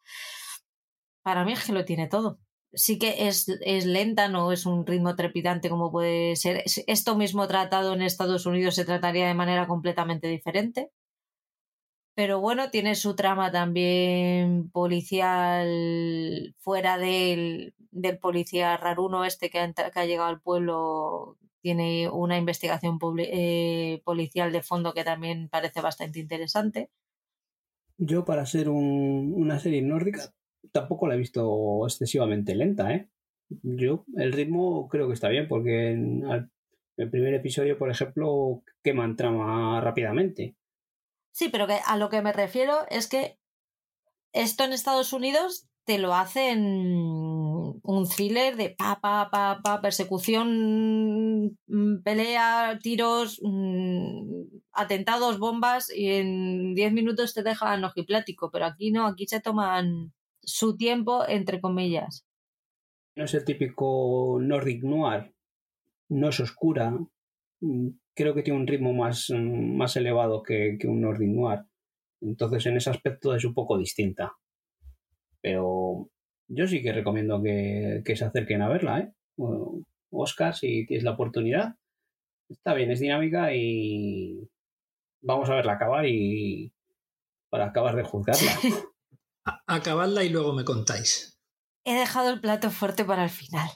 Para 1.22 1.44
mí 1.44 1.52
es 1.52 1.64
que 1.64 1.72
lo 1.72 1.84
tiene 1.84 2.08
todo 2.08 2.38
sí 2.74 2.98
que 2.98 3.28
es, 3.28 3.48
es, 3.48 3.86
lenta, 3.86 4.28
no 4.28 4.52
es 4.52 4.66
un 4.66 4.86
ritmo 4.86 5.14
trepidante 5.16 5.68
como 5.68 5.90
puede 5.90 6.36
ser. 6.36 6.64
Esto 6.86 7.16
mismo 7.16 7.46
tratado 7.48 7.92
en 7.92 8.02
Estados 8.02 8.46
Unidos 8.46 8.74
se 8.74 8.84
trataría 8.84 9.26
de 9.26 9.34
manera 9.34 9.66
completamente 9.66 10.28
diferente. 10.28 10.90
Pero 12.14 12.40
bueno, 12.40 12.70
tiene 12.70 12.94
su 12.94 13.16
trama 13.16 13.50
también 13.50 14.70
policial 14.70 16.54
fuera 16.58 16.98
del, 16.98 17.74
del 17.90 18.18
policía 18.18 18.76
raruno 18.76 19.24
este 19.24 19.48
que 19.48 19.58
ha, 19.58 20.04
llegado 20.04 20.28
al 20.28 20.40
pueblo. 20.40 21.38
Tiene 21.62 22.10
una 22.10 22.36
investigación 22.36 22.98
eh, 23.18 24.02
policial 24.04 24.52
de 24.52 24.62
fondo 24.62 24.92
que 24.92 25.04
también 25.04 25.48
parece 25.48 25.80
bastante 25.80 26.18
interesante. 26.18 26.90
Yo, 27.98 28.24
para 28.24 28.44
ser 28.46 28.68
un, 28.68 29.32
una 29.36 29.58
serie 29.60 29.80
nórdica, 29.80 30.34
tampoco 30.72 31.06
la 31.06 31.14
he 31.14 31.18
visto 31.18 31.86
excesivamente 31.86 32.54
lenta, 32.54 32.92
¿eh? 32.92 33.08
Yo, 33.62 34.04
el 34.16 34.32
ritmo 34.32 34.88
creo 34.88 35.06
que 35.08 35.14
está 35.14 35.28
bien, 35.28 35.46
porque 35.46 35.90
en 35.90 36.24
el 36.96 37.10
primer 37.10 37.34
episodio, 37.34 37.78
por 37.78 37.90
ejemplo, 37.90 38.62
queman 38.82 39.16
trama 39.16 39.80
rápidamente. 39.80 40.56
Sí, 41.32 41.48
pero 41.48 41.66
que 41.66 41.78
a 41.84 41.96
lo 41.96 42.08
que 42.08 42.22
me 42.22 42.32
refiero 42.32 42.86
es 42.90 43.08
que 43.08 43.38
esto 44.32 44.64
en 44.64 44.72
Estados 44.72 45.12
Unidos 45.12 45.68
te 45.84 45.98
lo 45.98 46.14
hacen 46.14 46.60
un 47.82 48.08
thriller 48.08 48.56
de 48.56 48.70
pa, 48.70 49.00
pa, 49.00 49.30
pa, 49.30 49.60
pa, 49.62 49.80
persecución, 49.80 51.58
mm, 51.66 52.02
pelea, 52.04 52.78
tiros, 52.80 53.40
mm, 53.42 54.42
atentados, 54.72 55.38
bombas 55.38 55.90
y 55.94 56.08
en 56.10 56.74
10 56.74 56.92
minutos 56.92 57.34
te 57.34 57.42
dejan 57.42 57.84
ojiplático, 57.84 58.50
pero 58.50 58.66
aquí 58.66 58.92
no, 58.92 59.06
aquí 59.06 59.26
se 59.26 59.40
toman 59.40 60.12
su 60.42 60.76
tiempo, 60.76 61.26
entre 61.26 61.60
comillas. 61.60 62.24
No 63.16 63.24
es 63.24 63.34
el 63.34 63.44
típico 63.44 64.38
Nordic 64.40 64.84
Noir, 64.84 65.34
no 66.08 66.28
es 66.28 66.40
oscura, 66.40 66.92
mm, 67.60 67.88
creo 68.14 68.34
que 68.34 68.42
tiene 68.42 68.60
un 68.60 68.66
ritmo 68.66 68.92
más, 68.92 69.30
mm, 69.30 69.76
más 69.76 69.96
elevado 69.96 70.42
que, 70.42 70.78
un 70.84 71.00
Nordic 71.00 71.28
Noir. 71.28 71.60
Entonces, 72.20 72.66
en 72.66 72.76
ese 72.76 72.90
aspecto 72.90 73.34
es 73.34 73.44
un 73.44 73.54
poco 73.54 73.78
distinta. 73.78 74.32
Pero 75.40 76.08
yo 76.48 76.66
sí 76.66 76.82
que 76.82 76.92
recomiendo 76.92 77.42
que, 77.42 78.02
que 78.04 78.16
se 78.16 78.24
acerquen 78.24 78.62
a 78.62 78.68
verla, 78.68 79.00
¿eh? 79.00 79.12
Oscar, 80.10 80.54
si 80.54 80.86
tienes 80.86 81.04
la 81.04 81.12
oportunidad. 81.12 81.74
Está 82.48 82.74
bien, 82.74 82.90
es 82.90 83.00
dinámica 83.00 83.54
y 83.54 84.48
vamos 85.22 85.48
a 85.48 85.54
verla 85.54 85.72
acabar 85.74 86.06
y 86.06 86.72
para 87.48 87.66
acabar 87.66 87.96
de 87.96 88.04
juzgarla. 88.04 88.52
Acabadla 89.66 90.22
y 90.22 90.28
luego 90.28 90.52
me 90.52 90.64
contáis. 90.64 91.38
He 91.84 91.94
dejado 91.94 92.30
el 92.30 92.40
plato 92.40 92.70
fuerte 92.70 93.04
para 93.04 93.24
el 93.24 93.30
final. 93.30 93.68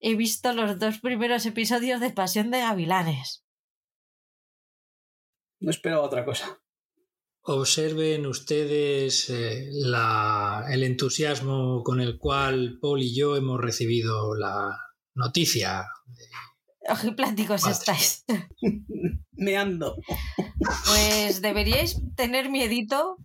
He 0.00 0.14
visto 0.14 0.52
los 0.52 0.78
dos 0.78 0.98
primeros 0.98 1.46
episodios 1.46 2.00
de 2.00 2.10
Pasión 2.10 2.50
de 2.50 2.60
Gavilanes. 2.60 3.44
No 5.60 5.70
esperaba 5.70 6.02
otra 6.02 6.24
cosa. 6.24 6.60
Observen 7.42 8.26
ustedes 8.26 9.30
eh, 9.30 9.68
la, 9.70 10.66
el 10.68 10.82
entusiasmo 10.82 11.82
con 11.82 12.00
el 12.00 12.18
cual 12.18 12.78
Paul 12.80 13.02
y 13.02 13.16
yo 13.16 13.36
hemos 13.36 13.60
recibido 13.60 14.34
la 14.34 14.76
noticia. 15.14 15.86
Ojipláticos 16.88 17.66
estáis. 17.66 18.24
Meando. 19.32 19.96
Pues 20.86 21.40
deberíais 21.40 22.00
tener 22.16 22.50
miedito 22.50 23.16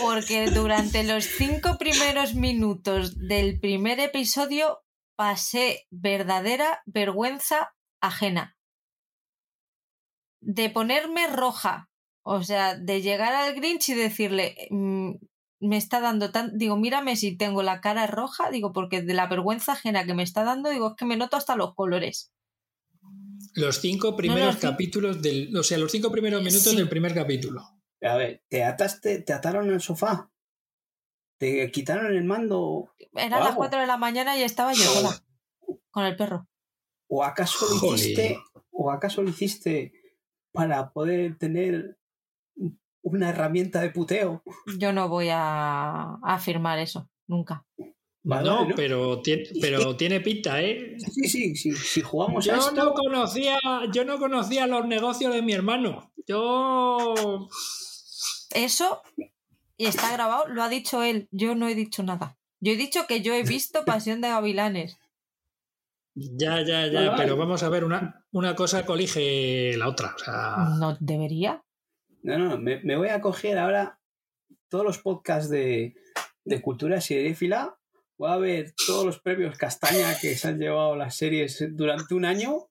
porque 0.00 0.50
durante 0.50 1.04
los 1.04 1.24
cinco 1.24 1.78
primeros 1.78 2.34
minutos 2.34 3.16
del 3.18 3.60
primer 3.60 4.00
episodio 4.00 4.80
pasé 5.16 5.86
verdadera 5.90 6.82
vergüenza 6.86 7.74
ajena. 8.00 8.56
De 10.40 10.70
ponerme 10.70 11.26
roja, 11.26 11.90
o 12.22 12.42
sea, 12.42 12.76
de 12.76 13.02
llegar 13.02 13.32
al 13.32 13.54
Grinch 13.54 13.88
y 13.88 13.94
decirle, 13.94 14.68
mm, 14.70 15.14
me 15.60 15.76
está 15.76 16.00
dando 16.00 16.30
tan. 16.30 16.56
Digo, 16.56 16.76
mírame 16.76 17.16
si 17.16 17.36
tengo 17.36 17.62
la 17.62 17.80
cara 17.80 18.06
roja, 18.06 18.50
digo, 18.50 18.72
porque 18.72 19.02
de 19.02 19.14
la 19.14 19.26
vergüenza 19.26 19.72
ajena 19.72 20.04
que 20.04 20.14
me 20.14 20.22
está 20.22 20.44
dando, 20.44 20.70
digo, 20.70 20.90
es 20.90 20.94
que 20.96 21.04
me 21.04 21.16
noto 21.16 21.36
hasta 21.36 21.56
los 21.56 21.74
colores. 21.74 22.32
Los 23.54 23.80
cinco 23.80 24.16
primeros 24.16 24.56
capítulos 24.56 25.22
del. 25.22 25.56
O 25.56 25.62
sea, 25.62 25.78
los 25.78 25.90
cinco 25.90 26.10
primeros 26.10 26.42
minutos 26.42 26.76
del 26.76 26.88
primer 26.88 27.14
capítulo. 27.14 27.62
A 28.02 28.16
ver, 28.16 28.44
¿te 28.48 28.62
ataste, 28.62 29.20
te 29.20 29.32
ataron 29.32 29.70
al 29.70 29.80
sofá? 29.80 30.30
¿Te 31.38 31.70
quitaron 31.70 32.14
el 32.14 32.24
mando? 32.24 32.90
Eran 33.14 33.44
las 33.44 33.54
4 33.54 33.80
de 33.80 33.86
la 33.86 33.96
mañana 33.96 34.36
y 34.38 34.42
estaba 34.42 34.72
yo 34.72 34.82
sola. 34.82 35.22
Con 35.90 36.04
el 36.04 36.16
perro. 36.16 36.48
¿O 37.08 37.22
acaso 37.22 37.66
lo 37.68 37.94
hiciste? 37.94 38.38
¿O 38.70 38.90
acaso 38.90 39.22
lo 39.22 39.30
hiciste 39.30 39.92
para 40.52 40.90
poder 40.92 41.36
tener 41.38 41.98
una 43.02 43.30
herramienta 43.30 43.80
de 43.80 43.90
puteo? 43.90 44.42
Yo 44.78 44.92
no 44.92 45.08
voy 45.08 45.28
a 45.30 46.14
afirmar 46.22 46.78
eso, 46.78 47.08
nunca. 47.26 47.64
no, 48.24 48.68
pero 48.74 49.22
tiene, 49.22 49.44
pero 49.60 49.96
tiene 49.96 50.20
pinta, 50.20 50.60
¿eh? 50.62 50.96
Sí, 50.98 51.28
sí, 51.28 51.54
sí. 51.54 51.72
Si 51.72 52.00
jugamos 52.00 52.44
yo 52.44 52.54
a 52.54 52.58
esto... 52.58 52.72
no 52.72 52.92
conocía, 52.92 53.58
yo 53.92 54.04
no 54.04 54.18
conocía 54.18 54.66
los 54.66 54.86
negocios 54.86 55.32
de 55.32 55.42
mi 55.42 55.52
hermano. 55.52 56.12
Yo 56.26 57.14
eso, 58.52 59.02
y 59.76 59.86
está 59.86 60.12
grabado, 60.12 60.48
lo 60.48 60.62
ha 60.62 60.68
dicho 60.68 61.02
él. 61.02 61.28
Yo 61.30 61.54
no 61.54 61.68
he 61.68 61.74
dicho 61.74 62.02
nada. 62.02 62.38
Yo 62.60 62.72
he 62.72 62.76
dicho 62.76 63.06
que 63.06 63.20
yo 63.20 63.34
he 63.34 63.42
visto 63.42 63.84
Pasión 63.84 64.20
de 64.20 64.28
Gavilanes. 64.28 64.98
Ya, 66.14 66.62
ya, 66.62 66.86
ya, 66.86 67.14
pero 67.14 67.36
vamos 67.36 67.62
a 67.62 67.68
ver, 67.68 67.84
una, 67.84 68.24
una 68.32 68.56
cosa 68.56 68.86
colige 68.86 69.76
la 69.76 69.88
otra. 69.88 70.16
¿No 70.78 70.96
debería? 70.98 71.62
No, 72.22 72.38
no, 72.38 72.58
me, 72.58 72.80
me, 72.80 72.96
voy 72.96 73.08
a 73.08 73.20
coger 73.20 73.58
ahora 73.58 74.00
todos 74.68 74.82
los 74.82 74.98
podcasts 74.98 75.50
de, 75.50 75.94
de 76.44 76.62
cultura 76.62 77.02
seriéfila. 77.02 77.78
Voy 78.16 78.30
a 78.30 78.36
ver 78.38 78.74
todos 78.86 79.04
los 79.04 79.20
premios 79.20 79.58
castaña 79.58 80.18
que 80.18 80.36
se 80.36 80.48
han 80.48 80.58
llevado 80.58 80.96
las 80.96 81.16
series 81.16 81.62
durante 81.72 82.14
un 82.14 82.24
año 82.24 82.66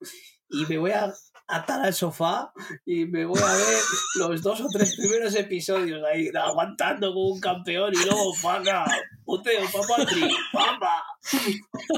y 0.50 0.66
me 0.66 0.80
voy 0.80 0.92
a 0.92 1.14
atar 1.48 1.82
al 1.86 1.94
sofá 1.94 2.52
y 2.86 3.06
me 3.06 3.26
voy 3.26 3.40
a 3.40 3.54
ver 3.54 3.82
los 4.16 4.42
dos 4.42 4.62
o 4.62 4.68
tres 4.72 4.96
primeros 4.96 5.36
episodios 5.36 6.04
ahí 6.04 6.30
aguantando 6.34 7.14
como 7.14 7.30
un 7.30 7.40
campeón 7.40 7.94
y 7.94 8.04
luego 8.04 8.34
paga 8.42 8.86
puteo 9.24 9.62
papatri 9.72 10.28
papa 10.52 11.04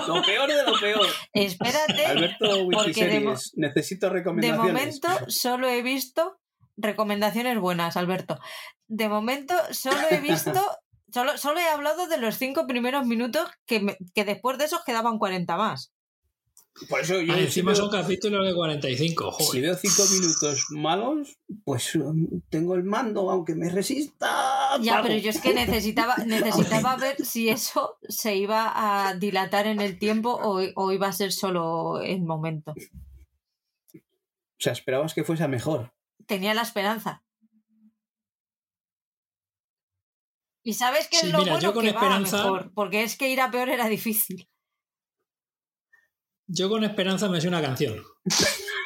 lo 0.08 0.22
peor 0.22 0.50
de 0.50 0.64
lo 0.64 0.80
peor. 0.80 1.08
Espérate 1.34 2.06
Alberto 2.06 2.64
Wikiseries 2.66 3.54
necesito 3.56 4.10
recomendaciones. 4.10 4.66
de 4.66 4.74
momento 4.74 5.08
solo 5.28 5.70
he 5.70 5.82
visto 5.82 6.40
recomendaciones 6.76 7.60
buenas 7.60 7.96
Alberto. 7.98 8.40
De 8.88 9.08
momento 9.08 9.54
solo 9.72 10.02
he 10.12 10.20
visto 10.20 10.62
Solo, 11.10 11.38
solo, 11.38 11.62
he 11.62 11.70
hablado 11.70 12.08
de 12.08 12.18
los 12.18 12.36
cinco 12.36 12.68
primeros 12.68 13.06
minutos 13.06 13.50
que, 13.66 13.98
que 14.14 14.26
después 14.26 14.58
de 14.58 14.66
esos 14.66 14.84
quedaban 14.84 15.18
40 15.18 15.56
más. 15.56 15.94
Por 16.90 17.02
eso 17.02 17.20
yo. 17.22 17.34
Ah, 17.34 17.40
encima 17.40 17.74
son 17.74 17.90
capítulos 17.90 18.46
de 18.46 18.54
45. 18.54 19.32
Joder. 19.32 19.52
Si 19.52 19.62
veo 19.62 19.76
5 19.76 20.04
minutos 20.14 20.66
malos, 20.70 21.38
pues 21.64 21.96
um, 21.96 22.42
tengo 22.50 22.76
el 22.76 22.84
mando, 22.84 23.30
aunque 23.32 23.56
me 23.56 23.70
resista. 23.70 24.78
Ya, 24.82 25.02
pero 25.02 25.18
yo 25.18 25.30
es 25.32 25.42
que 25.42 25.54
necesitaba, 25.54 26.16
necesitaba 26.26 26.96
ver 26.96 27.18
si 27.26 27.50
eso 27.50 27.98
se 28.08 28.36
iba 28.36 28.72
a 29.08 29.16
dilatar 29.16 29.68
en 29.68 29.82
el 29.82 29.98
tiempo 29.98 30.32
o, 30.32 30.62
o 30.76 30.92
iba 30.92 31.08
a 31.08 31.14
ser 31.14 31.32
solo 31.32 32.00
el 32.02 32.22
momento. 32.22 32.74
O 32.74 34.60
sea, 34.60 34.74
esperabas 34.74 35.14
que 35.14 35.24
fuese 35.24 35.48
mejor. 35.48 35.94
Tenía 36.26 36.54
la 36.54 36.62
esperanza. 36.62 37.24
Y 40.64 40.74
sabes 40.74 41.08
que 41.08 41.18
es 41.18 41.32
lo 41.32 41.46
bueno 41.46 41.74
que 41.74 41.88
esperanza... 41.88 42.38
va 42.38 42.44
mejor, 42.44 42.74
porque 42.74 43.04
es 43.04 43.16
que 43.16 43.30
ir 43.30 43.40
a 43.40 43.50
peor 43.50 43.70
era 43.70 43.88
difícil. 43.88 44.50
Yo 46.48 46.70
con 46.70 46.86
Esperanza 46.86 47.28
me 47.28 47.42
sé 47.42 47.50
una 47.50 47.62
canción. 47.62 48.02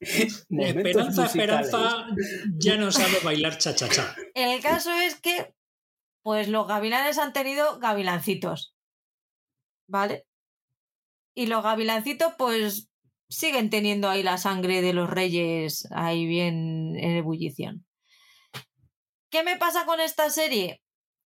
esperanza, 0.00 1.24
Esperanza 1.26 2.06
ya 2.58 2.76
no 2.76 2.92
sabe 2.92 3.20
bailar 3.24 3.56
cha-cha-cha. 3.56 4.14
El 4.34 4.60
caso 4.60 4.92
es 4.92 5.18
que, 5.18 5.54
pues 6.22 6.48
los 6.48 6.68
gavilanes 6.68 7.16
han 7.16 7.32
tenido 7.32 7.78
gavilancitos. 7.78 8.74
¿Vale? 9.88 10.26
Y 11.34 11.46
los 11.46 11.62
gavilancitos, 11.62 12.34
pues 12.36 12.90
siguen 13.30 13.70
teniendo 13.70 14.10
ahí 14.10 14.22
la 14.22 14.36
sangre 14.36 14.82
de 14.82 14.92
los 14.92 15.08
reyes 15.08 15.88
ahí 15.90 16.26
bien 16.26 16.96
en 16.98 17.16
ebullición. 17.16 17.86
¿Qué 19.30 19.42
me 19.42 19.56
pasa 19.56 19.86
con 19.86 20.00
esta 20.00 20.28
serie? 20.28 20.82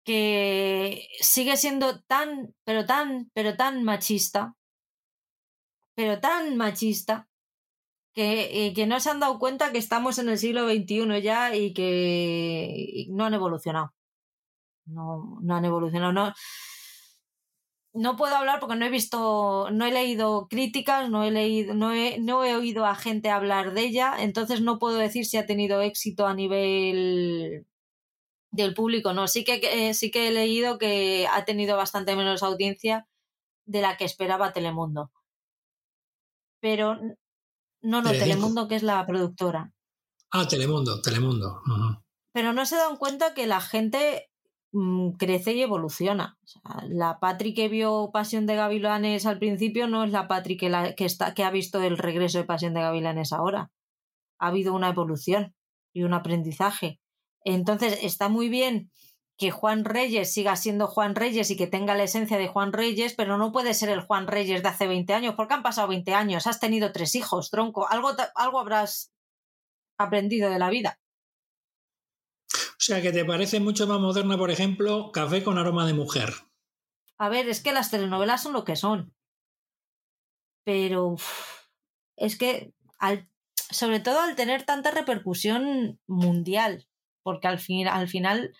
Que 0.04 1.08
sigue 1.20 1.56
siendo 1.56 2.02
tan, 2.02 2.54
pero 2.64 2.84
tan, 2.84 3.30
pero 3.34 3.56
tan 3.56 3.82
machista 3.82 4.55
pero 5.96 6.20
tan 6.20 6.56
machista 6.56 7.28
que, 8.14 8.72
que, 8.76 8.86
no 8.86 9.00
se 9.00 9.10
han 9.10 9.20
dado 9.20 9.38
cuenta 9.38 9.72
que 9.72 9.78
estamos 9.78 10.18
en 10.18 10.28
el 10.28 10.38
siglo 10.38 10.68
XXI 10.68 11.22
ya 11.22 11.54
y 11.56 11.74
que 11.74 13.06
no 13.10 13.24
han 13.26 13.34
evolucionado. 13.34 13.92
No, 14.86 15.38
no 15.42 15.56
han 15.56 15.64
evolucionado. 15.64 16.34
No, 17.94 18.16
puedo 18.16 18.36
hablar 18.36 18.60
porque 18.60 18.76
no 18.76 18.84
he 18.86 18.90
visto, 18.90 19.70
no 19.70 19.86
he 19.86 19.92
leído 19.92 20.48
críticas, 20.48 21.08
no 21.10 21.24
he 21.24 21.30
leído, 21.30 21.74
no 21.74 21.92
he, 21.92 22.18
no 22.20 22.44
he 22.44 22.54
oído 22.54 22.84
a 22.86 22.94
gente 22.94 23.30
hablar 23.30 23.72
de 23.72 23.82
ella, 23.82 24.16
entonces 24.18 24.60
no 24.60 24.78
puedo 24.78 24.96
decir 24.98 25.24
si 25.26 25.38
ha 25.38 25.46
tenido 25.46 25.80
éxito 25.80 26.26
a 26.26 26.34
nivel 26.34 27.66
del 28.50 28.74
público. 28.74 29.14
No, 29.14 29.28
sí 29.28 29.44
que, 29.44 29.60
eh, 29.62 29.94
sí 29.94 30.10
que 30.10 30.28
he 30.28 30.32
leído 30.32 30.78
que 30.78 31.26
ha 31.32 31.44
tenido 31.46 31.76
bastante 31.76 32.16
menos 32.16 32.42
audiencia 32.42 33.08
de 33.66 33.82
la 33.82 33.96
que 33.96 34.04
esperaba 34.04 34.52
Telemundo 34.52 35.10
pero 36.60 36.96
no, 37.82 38.02
no, 38.02 38.10
Telemundo, 38.10 38.68
que 38.68 38.76
es 38.76 38.82
la 38.82 39.04
productora. 39.06 39.72
Ah, 40.30 40.46
Telemundo, 40.48 41.00
Telemundo. 41.02 41.62
Pero 42.32 42.52
no 42.52 42.66
se 42.66 42.76
dan 42.76 42.96
cuenta 42.96 43.32
que 43.34 43.46
la 43.46 43.60
gente 43.60 44.28
mm, 44.72 45.12
crece 45.12 45.54
y 45.54 45.62
evoluciona. 45.62 46.38
la 46.88 47.18
Patri 47.20 47.54
que 47.54 47.68
vio 47.68 48.10
Pasión 48.12 48.46
de 48.46 48.56
Gavilanes 48.56 49.26
al 49.26 49.38
principio 49.38 49.88
no 49.88 50.04
es 50.04 50.10
la 50.10 50.28
Patri 50.28 50.56
que, 50.56 50.68
la, 50.68 50.94
que, 50.94 51.04
está, 51.04 51.34
que 51.34 51.44
ha 51.44 51.50
visto 51.50 51.80
el 51.80 51.96
regreso 51.96 52.38
de 52.38 52.44
Pasión 52.44 52.74
de 52.74 52.80
Gavilanes 52.80 53.32
ahora. 53.32 53.70
Ha 54.38 54.48
habido 54.48 54.74
una 54.74 54.88
evolución 54.88 55.54
y 55.92 56.02
un 56.02 56.12
aprendizaje. 56.12 57.00
Entonces 57.44 58.00
está 58.02 58.28
muy 58.28 58.48
bien 58.48 58.90
que 59.38 59.50
Juan 59.50 59.84
Reyes 59.84 60.32
siga 60.32 60.56
siendo 60.56 60.86
Juan 60.86 61.14
Reyes 61.14 61.50
y 61.50 61.56
que 61.56 61.66
tenga 61.66 61.94
la 61.94 62.04
esencia 62.04 62.38
de 62.38 62.48
Juan 62.48 62.72
Reyes, 62.72 63.14
pero 63.14 63.36
no 63.36 63.52
puede 63.52 63.74
ser 63.74 63.90
el 63.90 64.00
Juan 64.00 64.26
Reyes 64.26 64.62
de 64.62 64.68
hace 64.68 64.86
20 64.86 65.12
años, 65.12 65.34
porque 65.34 65.54
han 65.54 65.62
pasado 65.62 65.88
20 65.88 66.14
años, 66.14 66.46
has 66.46 66.58
tenido 66.58 66.92
tres 66.92 67.14
hijos, 67.14 67.50
tronco, 67.50 67.88
algo, 67.88 68.12
algo 68.34 68.58
habrás 68.58 69.12
aprendido 69.98 70.50
de 70.50 70.58
la 70.58 70.70
vida. 70.70 70.98
O 72.52 72.80
sea, 72.80 73.02
que 73.02 73.12
te 73.12 73.24
parece 73.24 73.60
mucho 73.60 73.86
más 73.86 74.00
moderna, 74.00 74.38
por 74.38 74.50
ejemplo, 74.50 75.10
Café 75.12 75.42
con 75.42 75.58
aroma 75.58 75.86
de 75.86 75.94
mujer. 75.94 76.34
A 77.18 77.28
ver, 77.28 77.48
es 77.48 77.62
que 77.62 77.72
las 77.72 77.90
telenovelas 77.90 78.42
son 78.42 78.52
lo 78.52 78.64
que 78.64 78.76
son. 78.76 79.14
Pero 80.64 81.16
es 82.16 82.36
que, 82.36 82.72
al, 82.98 83.28
sobre 83.70 84.00
todo 84.00 84.20
al 84.20 84.36
tener 84.36 84.64
tanta 84.64 84.90
repercusión 84.90 85.98
mundial, 86.06 86.86
porque 87.22 87.48
al, 87.48 87.58
fin, 87.58 87.88
al 87.88 88.08
final 88.08 88.54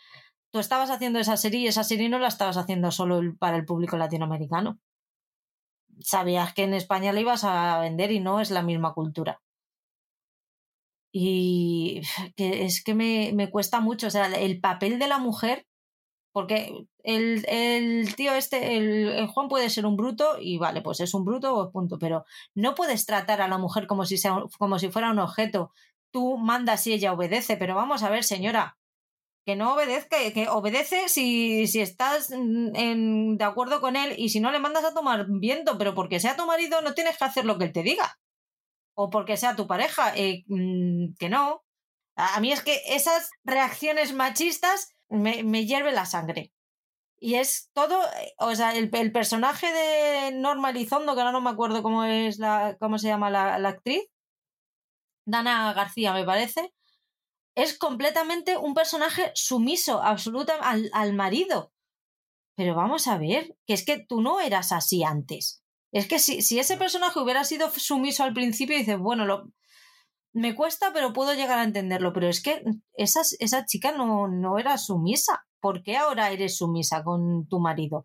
tú 0.57 0.61
estabas 0.61 0.89
haciendo 0.89 1.19
esa 1.19 1.37
serie 1.37 1.61
y 1.61 1.67
esa 1.67 1.85
serie 1.85 2.09
no 2.09 2.19
la 2.19 2.29
estabas 2.29 2.57
haciendo 2.57 2.91
solo 2.91 3.21
para 3.39 3.59
el 3.59 3.67
público 3.67 3.99
latinoamericano. 3.99 4.79
Sabías 6.01 6.55
que 6.55 6.63
en 6.63 6.73
España 6.73 7.13
la 7.13 7.21
ibas 7.21 7.45
a 7.45 7.79
vender 7.81 8.11
y 8.11 8.21
no 8.21 8.41
es 8.41 8.51
la 8.51 8.63
misma 8.63 8.95
cultura. 8.95 9.43
Y 11.13 12.01
que 12.37 12.65
es 12.65 12.83
que 12.83 12.95
me, 12.95 13.33
me 13.35 13.51
cuesta 13.51 13.81
mucho, 13.81 14.07
o 14.07 14.11
sea, 14.11 14.29
el 14.29 14.59
papel 14.61 14.99
de 14.99 15.09
la 15.09 15.19
mujer 15.19 15.67
porque 16.33 16.87
el, 17.03 17.45
el 17.49 18.15
tío 18.15 18.33
este, 18.35 18.79
el, 18.79 19.27
Juan 19.27 19.49
puede 19.49 19.69
ser 19.69 19.85
un 19.85 19.97
bruto 19.97 20.39
y 20.41 20.57
vale, 20.57 20.81
pues 20.81 21.01
es 21.01 21.13
un 21.13 21.25
bruto, 21.27 21.71
punto. 21.71 21.99
Pero 21.99 22.25
no 22.55 22.75
puedes 22.75 23.05
tratar 23.05 23.43
a 23.43 23.49
la 23.49 23.59
mujer 23.59 23.87
como 23.87 24.07
si, 24.07 24.17
sea, 24.17 24.43
como 24.59 24.79
si 24.79 24.89
fuera 24.89 25.11
un 25.11 25.19
objeto. 25.19 25.71
Tú 26.11 26.39
mandas 26.39 26.87
y 26.87 26.95
ella 26.95 27.13
obedece, 27.13 27.59
pero 27.59 27.75
vamos 27.75 28.03
a 28.03 28.09
ver, 28.09 28.25
señora, 28.25 28.79
que 29.47 29.55
no 29.55 29.75
obedezca, 29.75 30.17
que 30.35 30.49
obedece 30.49 31.09
si, 31.09 31.69
si 31.69 31.81
estás 31.81 32.33
en, 32.33 33.39
de 33.39 33.45
acuerdo 33.45 33.81
con 33.81 33.95
él 33.95 34.13
y 34.19 34.31
si 34.31 34.41
no 34.41 34.51
le 34.51 34.59
mandas 34.59 34.85
a 34.85 34.93
tomar 34.93 35.27
viento, 35.29 35.79
pero 35.79 35.95
porque 35.95 36.19
sea 36.19 36.37
tu 36.37 36.47
marido 36.47 36.83
no 36.83 36.95
tienes 36.95 37.17
que 37.17 37.25
hacer 37.25 37.45
lo 37.45 37.57
que 37.57 37.67
él 37.67 37.73
te 37.73 37.85
diga. 37.85 38.19
O 38.95 39.09
porque 39.09 39.37
sea 39.37 39.55
tu 39.55 39.69
pareja, 39.69 40.13
eh, 40.17 40.45
mm, 40.49 41.15
que 41.19 41.29
no. 41.29 41.63
A 42.17 42.41
mí 42.41 42.51
es 42.53 42.63
que 42.63 42.81
esas 42.89 43.31
reacciones 43.45 44.15
machistas 44.15 44.97
me, 45.09 45.45
me 45.45 45.65
hierve 45.65 45.93
la 45.93 46.07
sangre. 46.07 46.53
Y 47.19 47.37
es 47.37 47.71
todo, 47.73 48.01
o 48.39 48.55
sea, 48.57 48.75
el, 48.77 48.91
el, 48.93 49.13
personaje 49.13 49.73
de 49.73 50.33
Norma 50.33 50.71
Elizondo, 50.71 51.15
que 51.15 51.21
ahora 51.21 51.33
no 51.33 51.41
me 51.41 51.51
acuerdo 51.51 51.83
cómo 51.83 52.05
es 52.05 52.39
la, 52.39 52.77
cómo 52.81 52.99
se 52.99 53.09
llama 53.09 53.31
la, 53.31 53.59
la 53.59 53.71
actriz, 53.71 54.03
Dana 55.25 55.73
García 55.73 56.13
me 56.13 56.25
parece, 56.25 56.73
es 57.57 57.77
completamente 57.77 58.57
un 58.57 58.75
personaje 58.75 59.33
sumiso, 59.35 60.03
absoluta 60.03 60.55
al, 60.61 60.91
al 60.93 61.15
marido. 61.15 61.73
Pero 62.55 62.75
vamos 62.75 63.09
a 63.09 63.19
ver, 63.19 63.57
que 63.67 63.75
es 63.75 63.85
que 63.85 63.99
tú 63.99 64.21
no 64.21 64.41
eras 64.41 64.73
así 64.73 65.03
antes. 65.03 65.63
Es 65.91 66.07
que 66.07 66.19
si, 66.19 66.43
si 66.43 66.59
ese 66.59 66.77
personaje 66.77 67.19
hubiera 67.19 67.45
sido 67.45 67.71
sumiso 67.71 68.23
al 68.23 68.35
principio, 68.35 68.77
dices, 68.77 68.99
bueno, 68.99 69.25
lo, 69.25 69.51
me 70.35 70.55
cuesta, 70.55 70.93
pero 70.93 71.15
puedo 71.15 71.33
llegar 71.33 71.59
a 71.59 71.65
entenderlo. 71.65 72.13
Pero 72.13 72.29
es 72.29 72.43
que 72.43 72.63
esa, 72.93 73.23
esa 73.39 73.65
chica 73.65 73.93
no, 73.93 74.29
no 74.29 74.59
era 74.59 74.77
sumisa. 74.77 75.47
¿Por 75.59 75.83
qué 75.83 75.97
ahora 75.97 76.31
eres 76.31 76.59
sumisa 76.59 77.03
con 77.03 77.49
tu 77.49 77.59
marido? 77.59 78.05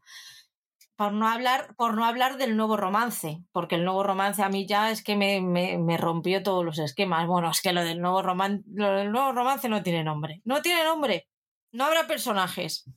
Por 1.02 1.14
no, 1.14 1.28
hablar, 1.28 1.74
por 1.78 1.96
no 1.96 2.06
hablar 2.06 2.38
del 2.38 2.56
nuevo 2.56 2.78
romance, 2.78 3.44
porque 3.52 3.74
el 3.74 3.86
nuevo 3.86 4.04
romance 4.04 4.44
a 4.44 4.50
mí 4.50 4.68
ya 4.68 4.92
es 4.92 5.04
que 5.04 5.16
me, 5.16 5.42
me, 5.42 5.98
rompió 5.98 6.44
todos 6.44 6.64
los 6.64 6.78
esquemas. 6.78 7.26
Bueno, 7.26 7.50
es 7.50 7.60
que 7.60 7.74
lo 7.74 7.84
del, 7.84 8.00
nuevo 8.00 8.22
romance, 8.22 8.64
lo 8.72 8.92
del 8.94 9.12
nuevo 9.12 9.32
romance 9.32 9.68
no 9.68 9.82
tiene 9.82 10.04
nombre. 10.04 10.42
No 10.46 10.62
tiene 10.62 10.84
nombre. 10.84 11.28
No 11.72 11.86
habrá 11.86 12.06
personajes. 12.06 12.88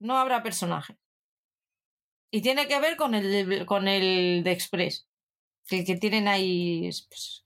No 0.00 0.18
habrá 0.18 0.42
personajes. 0.42 0.96
Y 2.32 2.42
tiene 2.42 2.66
que 2.66 2.80
ver 2.80 2.96
con 2.96 3.14
el, 3.14 3.64
con 3.66 3.86
el 3.86 4.42
de 4.42 4.50
Express. 4.50 5.06
Que, 5.68 5.84
que 5.84 5.94
tienen 5.94 6.26
ahí 6.26 6.90
pues, 7.08 7.44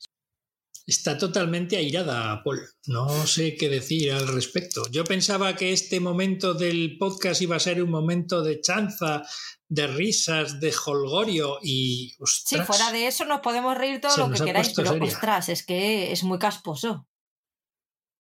Está 0.89 1.19
totalmente 1.19 1.77
airada, 1.77 2.43
Paul. 2.43 2.67
No 2.87 3.27
sé 3.27 3.57
qué 3.57 3.69
decir 3.69 4.11
al 4.11 4.27
respecto. 4.27 4.91
Yo 4.91 5.05
pensaba 5.05 5.55
que 5.55 5.75
este 5.75 6.01
momento 6.01 6.55
del 6.55 6.97
podcast 6.97 7.43
iba 7.43 7.57
a 7.57 7.61
ser 7.61 7.83
un 7.83 7.91
momento 7.91 8.43
de 8.43 8.63
chanza, 8.63 9.23
de 9.69 9.87
risas, 9.87 10.61
de 10.61 10.73
holgorio 10.87 11.59
y. 11.63 12.15
sí, 12.25 12.59
fuera 12.61 12.91
de 12.91 13.07
eso 13.07 13.25
nos 13.25 13.41
podemos 13.41 13.77
reír 13.77 14.01
todo 14.01 14.29
lo 14.29 14.35
que 14.35 14.45
queráis, 14.45 14.73
pero 14.75 14.93
ostras, 15.03 15.49
es 15.49 15.65
que 15.65 16.11
es 16.13 16.25
muy 16.25 16.39
casposo. 16.39 17.07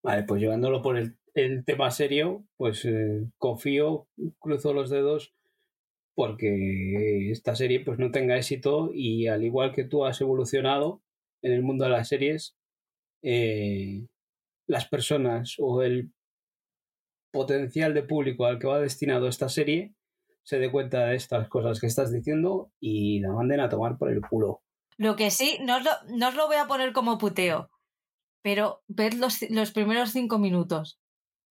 Vale, 0.04 0.24
pues 0.24 0.42
llevándolo 0.42 0.82
por 0.82 0.98
el, 0.98 1.18
tema 1.66 1.92
serio, 1.92 2.46
pues 2.58 2.86
eh, 2.86 3.26
confío, 3.38 4.08
cruzo 4.40 4.74
los 4.74 4.90
dedos 4.90 5.34
porque 6.16 7.32
esta 7.32 7.56
serie 7.56 7.80
pues 7.84 7.98
no 7.98 8.12
tenga 8.12 8.38
éxito 8.38 8.92
y 8.94 9.28
al 9.28 9.44
igual 9.44 9.74
que 9.74 9.84
tú 9.84 10.06
has 10.06 10.22
evolucionado 10.22 11.02
en 11.42 11.54
el 11.54 11.64
mundo 11.64 11.86
de 11.86 11.90
las 11.90 12.08
series, 12.08 12.56
eh, 13.24 14.06
las 14.68 14.88
personas 14.88 15.56
o 15.58 15.82
el 15.82 16.12
potencial 17.32 17.96
de 17.96 18.04
público 18.04 18.46
al 18.46 18.60
que 18.60 18.68
va 18.68 18.80
destinado 18.80 19.28
esta 19.28 19.50
serie 19.50 19.96
se 20.44 20.60
dé 20.60 20.72
cuenta 20.72 21.06
de 21.06 21.16
estas 21.16 21.48
cosas 21.48 21.80
que 21.80 21.88
estás 21.88 22.12
diciendo 22.12 22.72
y 22.80 23.20
la 23.22 23.32
manden 23.32 23.60
a 23.60 23.70
tomar 23.70 23.98
por 23.98 24.12
el 24.12 24.22
culo. 24.22 24.62
Lo 24.98 25.16
que 25.16 25.32
sí, 25.32 25.58
no 25.62 25.78
os 25.78 25.84
lo, 25.84 25.92
no 26.10 26.28
os 26.28 26.36
lo 26.36 26.48
voy 26.48 26.58
a 26.58 26.68
poner 26.68 26.94
como 26.94 27.18
puteo, 27.18 27.70
pero 28.44 28.84
ved 28.88 29.14
los, 29.14 29.42
los, 29.50 29.72
primeros 29.72 30.12
cinco 30.12 30.38
minutos. 30.38 31.00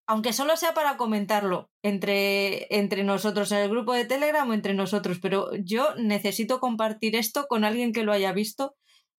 Aunque 0.07 0.33
solo 0.33 0.57
sea 0.57 0.73
para 0.73 0.97
comentarlo 0.97 1.69
entre, 1.81 2.67
entre 2.75 3.03
nosotros 3.03 3.51
en 3.51 3.59
el 3.59 3.69
grupo 3.69 3.93
de 3.93 4.05
Telegram 4.05 4.49
o 4.49 4.53
entre 4.53 4.73
nosotros, 4.73 5.19
pero 5.21 5.49
yo 5.55 5.95
necesito 5.95 6.59
compartir 6.59 7.15
esto 7.15 7.47
con 7.47 7.63
alguien 7.63 7.93
que 7.93 8.03
lo 8.03 8.11
haya 8.11 8.33
visto 8.33 8.75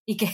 y 0.07 0.17
que, 0.17 0.29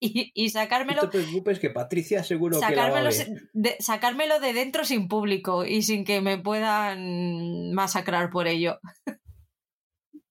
y, 0.00 0.32
y, 0.34 0.48
sacármelo. 0.50 1.02
No 1.02 1.10
te 1.10 1.18
preocupes 1.18 1.58
que 1.58 1.70
Patricia 1.70 2.24
seguro 2.24 2.58
sacármelo, 2.58 3.10
que 3.10 3.26
de, 3.52 3.76
sacármelo 3.78 4.40
de 4.40 4.52
dentro 4.52 4.84
sin 4.84 5.08
público 5.08 5.64
y 5.64 5.82
sin 5.82 6.04
que 6.04 6.20
me 6.20 6.38
puedan 6.38 7.72
masacrar 7.72 8.30
por 8.30 8.48
ello. 8.48 8.78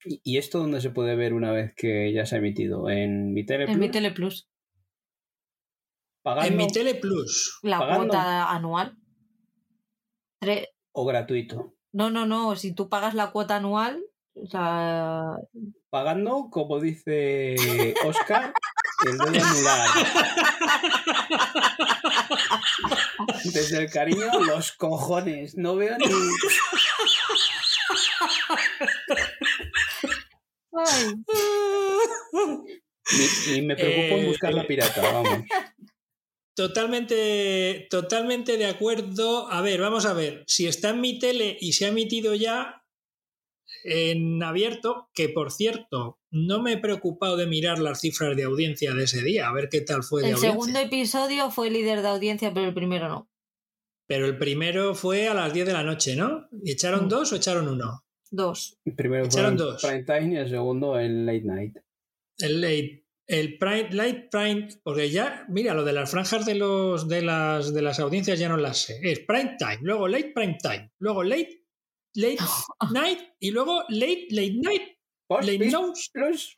¿Y 0.03 0.37
esto 0.37 0.59
dónde 0.59 0.81
se 0.81 0.89
puede 0.89 1.15
ver 1.15 1.33
una 1.33 1.51
vez 1.51 1.73
que 1.75 2.11
ya 2.13 2.25
se 2.25 2.35
ha 2.35 2.39
emitido? 2.39 2.89
¿En 2.89 3.33
mi 3.33 3.45
Tele 3.45 3.65
Plus? 3.65 3.75
En 3.75 3.79
mi 3.79 3.91
Tele 3.91 4.11
Plus. 4.11 4.49
¿Pagando? 6.23 6.49
En 6.49 6.57
mi 6.57 6.67
Tele 6.67 6.95
Plus. 6.95 7.59
La 7.63 7.95
cuota 7.95 8.49
anual. 8.51 8.97
Tre... 10.39 10.69
¿O 10.91 11.05
gratuito? 11.05 11.75
No, 11.91 12.09
no, 12.09 12.25
no. 12.25 12.55
Si 12.55 12.73
tú 12.73 12.89
pagas 12.89 13.13
la 13.13 13.31
cuota 13.31 13.57
anual. 13.57 14.03
O 14.35 14.45
sea... 14.45 15.35
Pagando, 15.89 16.49
como 16.51 16.79
dice 16.79 17.55
Oscar, 18.05 18.53
el 19.05 19.17
dedo 19.17 19.45
anular. 19.45 19.89
Desde 23.45 23.77
el 23.79 23.91
cariño, 23.91 24.27
los 24.45 24.71
cojones. 24.73 25.57
No 25.57 25.75
veo 25.75 25.97
ni. 25.97 26.07
Ni, 33.51 33.61
me 33.61 33.75
preocupo 33.75 34.19
en 34.19 34.25
buscar 34.27 34.53
la 34.53 34.67
pirata, 34.67 35.01
vamos. 35.01 35.43
Totalmente, 36.55 37.87
totalmente 37.89 38.57
de 38.57 38.65
acuerdo. 38.65 39.49
A 39.49 39.61
ver, 39.61 39.79
vamos 39.79 40.05
a 40.05 40.13
ver. 40.13 40.43
Si 40.45 40.67
está 40.67 40.89
en 40.89 41.01
mi 41.01 41.17
tele 41.17 41.57
y 41.59 41.73
se 41.73 41.85
ha 41.85 41.87
emitido 41.87 42.35
ya, 42.35 42.78
en 43.83 44.41
abierto, 44.43 45.09
que 45.13 45.29
por 45.29 45.51
cierto, 45.51 46.19
no 46.31 46.61
me 46.61 46.73
he 46.73 46.77
preocupado 46.77 47.37
de 47.37 47.47
mirar 47.47 47.79
las 47.79 48.01
cifras 48.01 48.35
de 48.35 48.43
audiencia 48.43 48.93
de 48.93 49.03
ese 49.03 49.21
día, 49.23 49.47
a 49.47 49.53
ver 49.53 49.69
qué 49.69 49.81
tal 49.81 50.03
fue 50.03 50.21
de 50.21 50.31
el 50.31 50.37
segundo 50.37 50.79
episodio 50.79 51.51
fue 51.51 51.69
líder 51.69 52.01
de 52.01 52.07
audiencia, 52.07 52.53
pero 52.53 52.67
el 52.67 52.73
primero 52.73 53.07
no. 53.07 53.29
Pero 54.07 54.25
el 54.25 54.37
primero 54.37 54.95
fue 54.95 55.27
a 55.27 55.33
las 55.33 55.53
10 55.53 55.67
de 55.67 55.73
la 55.73 55.83
noche, 55.83 56.15
¿no? 56.15 56.47
¿Y 56.63 56.71
echaron 56.71 57.05
mm. 57.05 57.09
dos 57.09 57.31
o 57.31 57.35
echaron 57.35 57.67
uno? 57.67 58.03
Dos. 58.31 58.79
El 58.83 58.95
primero 58.95 59.25
echaron 59.25 59.57
fue 59.57 59.65
dos. 59.67 59.81
prime 59.81 60.03
time 60.03 60.33
y 60.33 60.37
el 60.37 60.49
segundo 60.49 60.97
el 60.97 61.25
late 61.25 61.43
night. 61.43 61.77
El 62.39 62.61
late. 62.61 63.05
El 63.27 63.59
prime, 63.59 63.89
light 63.91 64.31
prime, 64.31 64.69
porque 64.81 65.11
ya, 65.11 65.45
mira, 65.49 65.75
lo 65.75 65.83
de 65.83 65.93
las 65.93 66.09
franjas 66.09 66.47
de, 66.47 66.55
los, 66.55 67.07
de, 67.07 67.21
las, 67.21 67.71
de 67.71 67.83
las 67.83 67.99
audiencias 67.99 68.39
ya 68.39 68.49
no 68.49 68.57
las 68.57 68.79
sé. 68.79 68.99
Es 69.03 69.19
prime 69.19 69.55
time, 69.59 69.77
luego 69.81 70.07
late 70.07 70.31
prime 70.33 70.57
time, 70.59 70.91
luego 70.97 71.21
late 71.21 71.58
late 72.13 72.37
night 72.91 73.19
y 73.39 73.51
luego 73.51 73.83
late, 73.89 74.27
late 74.29 74.55
night. 74.55 74.81
Late 75.29 75.59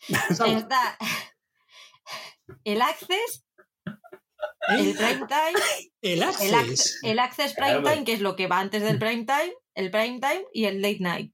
Está 0.47 0.97
el 2.63 2.81
access, 2.81 3.45
el 4.69 4.95
prime 4.95 5.27
time, 5.27 5.59
el 6.01 6.23
access, 6.23 6.99
el, 7.03 7.19
access 7.19 7.53
prime 7.53 7.81
time, 7.81 8.03
que 8.03 8.13
es 8.13 8.21
lo 8.21 8.35
que 8.35 8.47
va 8.47 8.59
antes 8.59 8.81
del 8.81 8.99
prime 8.99 9.25
time, 9.25 9.53
el 9.75 9.91
prime 9.91 10.19
time 10.19 10.45
y 10.53 10.65
el 10.65 10.81
late 10.81 10.99
night. 10.99 11.33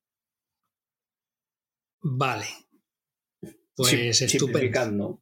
Vale. 2.01 2.47
Pues 3.75 4.21
estupendo. 4.21 5.21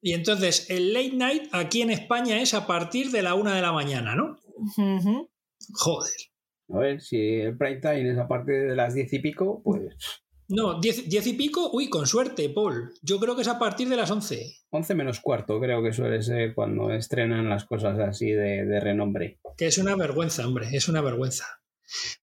Y 0.00 0.14
entonces, 0.14 0.70
el 0.70 0.92
late 0.92 1.16
night 1.16 1.48
aquí 1.52 1.82
en 1.82 1.90
España 1.90 2.40
es 2.40 2.54
a 2.54 2.66
partir 2.66 3.10
de 3.10 3.22
la 3.22 3.34
una 3.34 3.54
de 3.54 3.62
la 3.62 3.72
mañana, 3.72 4.14
¿no? 4.14 4.38
Joder. 5.72 6.16
A 6.70 6.78
ver, 6.78 7.00
si 7.00 7.16
el 7.40 7.56
prime 7.56 7.80
time 7.80 8.12
es 8.12 8.18
a 8.18 8.28
partir 8.28 8.68
de 8.68 8.76
las 8.76 8.94
diez 8.94 9.12
y 9.12 9.18
pico, 9.20 9.62
pues... 9.62 9.94
No, 10.50 10.80
diez, 10.80 11.26
y 11.26 11.32
pico, 11.34 11.70
uy, 11.72 11.90
con 11.90 12.06
suerte, 12.06 12.48
Paul. 12.48 12.90
Yo 13.02 13.20
creo 13.20 13.36
que 13.36 13.42
es 13.42 13.48
a 13.48 13.58
partir 13.58 13.88
de 13.88 13.96
las 13.96 14.10
once. 14.10 14.56
Once 14.70 14.94
menos 14.94 15.20
cuarto, 15.20 15.60
creo 15.60 15.82
que 15.82 15.92
suele 15.92 16.22
ser 16.22 16.54
cuando 16.54 16.90
estrenan 16.90 17.50
las 17.50 17.66
cosas 17.66 17.98
así 17.98 18.30
de, 18.30 18.64
de 18.64 18.80
renombre. 18.80 19.40
Que 19.58 19.66
es 19.66 19.76
una 19.76 19.94
vergüenza, 19.94 20.46
hombre, 20.46 20.68
es 20.72 20.88
una 20.88 21.02
vergüenza. 21.02 21.44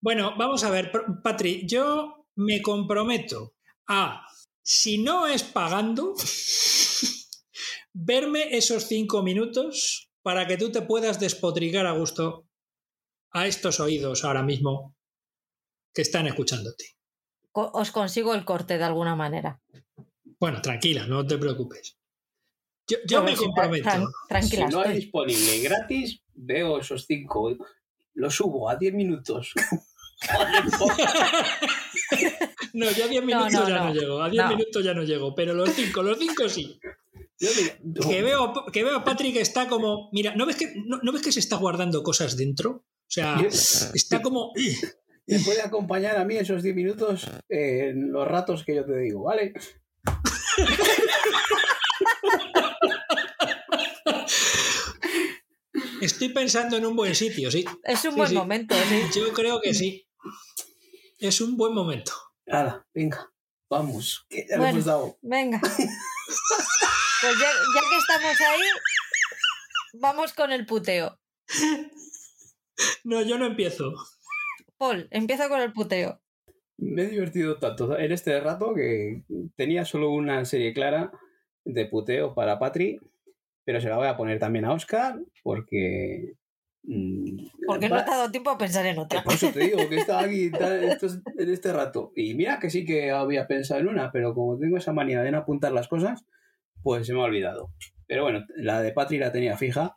Bueno, 0.01 0.33
vamos 0.38 0.64
a 0.64 0.72
ver, 0.72 0.91
Patri, 1.24 1.67
yo 1.67 2.27
me 2.35 2.61
comprometo 2.61 3.53
a, 3.88 4.25
si 4.64 4.98
no 4.98 5.27
es 5.27 5.43
pagando, 5.43 6.15
verme 7.93 8.57
esos 8.57 8.85
cinco 8.85 9.22
minutos 9.22 10.09
para 10.24 10.48
que 10.48 10.57
tú 10.57 10.72
te 10.72 10.82
puedas 10.82 11.19
despotricar 11.19 11.85
a 11.85 11.91
gusto 11.91 12.44
a 13.35 13.47
estos 13.47 13.80
oídos 13.80 14.23
ahora 14.23 14.41
mismo 14.43 14.95
que 15.93 16.01
están 16.01 16.25
escuchándote. 16.27 16.85
Os 17.51 17.91
consigo 17.91 18.33
el 18.33 18.45
corte 18.45 18.77
de 18.77 18.83
alguna 18.83 19.15
manera. 19.15 19.61
Bueno, 20.39 20.61
tranquila, 20.61 21.05
no 21.07 21.25
te 21.25 21.38
preocupes. 21.38 21.97
Yo, 22.88 22.97
yo 23.07 23.23
me 23.23 23.35
comprometo. 23.35 23.89
tran- 23.89 24.07
tranquila, 24.30 24.67
si 24.67 24.73
no 24.73 24.80
hay 24.81 24.85
estoy. 24.88 25.01
disponible 25.01 25.59
gratis, 25.59 26.22
veo 26.33 26.80
esos 26.80 27.05
cinco. 27.05 27.55
Lo 28.14 28.30
subo 28.30 28.69
a 28.69 28.75
10 28.75 28.93
minutos. 28.93 29.53
No, 32.73 32.89
yo 32.91 33.05
a 33.05 33.07
10 33.07 33.22
No, 33.22 33.27
minutos 33.27 33.53
no, 33.53 33.69
ya 33.69 33.77
no. 33.77 33.85
no. 33.85 33.93
llego. 33.93 34.22
A 34.22 34.30
10 34.30 34.43
No. 34.43 34.49
minutos 34.49 34.83
ya 34.83 34.93
no 34.93 35.03
llego. 35.03 35.35
Pero 35.35 35.53
los 35.53 35.69
5, 35.72 36.03
los 36.03 36.17
5 36.17 36.49
sí. 36.49 36.80
Que 37.38 38.22
veo, 38.22 38.53
que 38.72 38.83
veo 38.83 38.97
a 38.97 39.03
Patrick 39.03 39.35
está 39.38 39.67
como. 39.67 40.09
Mira, 40.14 40.35
¿no 40.35 40.45
ves, 40.45 40.55
que, 40.57 40.73
no, 40.85 40.99
no 41.03 41.11
ves 41.11 41.22
que 41.22 41.31
se 41.31 41.39
está 41.41 41.57
guardando 41.57 42.01
cosas 42.03 42.38
dentro? 42.38 42.85
O 43.08 43.11
sea, 43.16 43.38
está 43.93 44.22
como. 44.22 44.51
Te 45.27 45.40
puede 45.40 45.61
acompañar 45.61 46.17
a 46.17 46.25
mí 46.25 46.35
esos 46.38 46.61
10 46.61 46.75
minutos 46.75 47.27
eh, 47.50 47.90
en 47.90 48.11
los 48.11 48.27
ratos 48.27 48.64
que 48.64 48.75
yo 48.75 48.85
te 48.85 48.95
digo, 48.98 49.24
¿vale? 49.24 49.53
Estoy 56.01 56.30
pensando 56.30 56.77
en 56.77 56.85
un 56.85 56.95
buen 56.95 57.16
sitio, 57.16 57.50
sí. 57.51 57.66
Es 57.84 58.03
un 58.06 58.11
Sí, 58.11 58.17
buen 58.17 58.30
sí. 58.30 58.35
momento, 58.35 58.75
sí. 58.88 59.19
Yo 59.19 59.34
creo 59.34 59.59
que 59.61 59.74
sí. 59.74 60.08
Es 61.19 61.42
un 61.42 61.58
buen 61.58 61.74
momento. 61.74 62.11
Nada, 62.45 62.85
venga, 62.93 63.32
vamos, 63.69 64.25
que 64.30 64.45
ya 64.48 64.56
hemos 64.56 64.85
dado. 64.85 65.17
Venga. 65.22 65.61
Pues 67.22 67.34
ya, 67.40 67.48
ya 67.48 67.90
que 67.90 67.98
estamos 67.98 68.42
ahí, 68.42 68.61
vamos 69.93 70.34
con 70.34 70.51
el 70.51 70.66
puteo. 70.67 71.17
No, 73.03 73.21
yo 73.21 73.37
no 73.37 73.45
empiezo. 73.45 73.93
Paul, 74.77 75.07
empieza 75.11 75.47
con 75.49 75.61
el 75.61 75.71
puteo. 75.73 76.19
Me 76.77 77.03
he 77.03 77.07
divertido 77.07 77.57
tanto 77.57 77.97
en 77.97 78.11
este 78.11 78.39
rato 78.39 78.73
que 78.73 79.23
tenía 79.55 79.85
solo 79.85 80.11
una 80.11 80.43
serie 80.45 80.73
clara 80.73 81.11
de 81.63 81.85
puteo 81.85 82.33
para 82.35 82.59
Patri, 82.59 82.99
pero 83.63 83.79
se 83.79 83.87
la 83.89 83.97
voy 83.97 84.07
a 84.07 84.17
poner 84.17 84.39
también 84.39 84.65
a 84.65 84.73
Oscar 84.73 85.17
porque... 85.41 86.33
mm, 86.83 87.47
Porque 87.65 87.87
no 87.87 87.95
te 88.03 88.11
ha 88.11 88.17
dado 88.17 88.31
tiempo 88.31 88.49
a 88.49 88.57
pensar 88.57 88.85
en 88.85 88.99
otra. 88.99 89.23
Por 89.23 89.33
eso 89.33 89.51
te 89.51 89.61
digo 89.61 89.87
que 89.89 89.95
estaba 89.95 90.23
aquí 90.23 90.51
en 90.53 91.49
este 91.49 91.71
rato. 91.71 92.11
Y 92.15 92.33
mira 92.35 92.59
que 92.59 92.69
sí 92.69 92.83
que 92.85 93.11
había 93.11 93.47
pensado 93.47 93.79
en 93.79 93.87
una, 93.87 94.11
pero 94.11 94.33
como 94.33 94.57
tengo 94.59 94.77
esa 94.77 94.91
manía 94.91 95.21
de 95.21 95.31
no 95.31 95.37
apuntar 95.39 95.71
las 95.71 95.87
cosas, 95.87 96.25
pues 96.83 97.07
se 97.07 97.13
me 97.13 97.21
ha 97.21 97.23
olvidado. 97.23 97.71
Pero 98.05 98.23
bueno, 98.23 98.45
la 98.57 98.81
de 98.81 98.91
Patri 98.91 99.17
la 99.17 99.31
tenía 99.31 99.55
fija, 99.57 99.95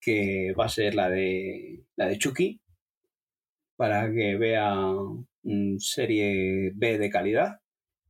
que 0.00 0.52
va 0.58 0.66
a 0.66 0.68
ser 0.68 0.94
la 0.94 1.08
de 1.08 1.84
la 1.96 2.06
de 2.06 2.18
Chucky, 2.18 2.60
para 3.76 4.12
que 4.12 4.36
vea 4.36 4.74
mm, 5.42 5.78
serie 5.78 6.72
B 6.74 6.98
de 6.98 7.10
calidad 7.10 7.60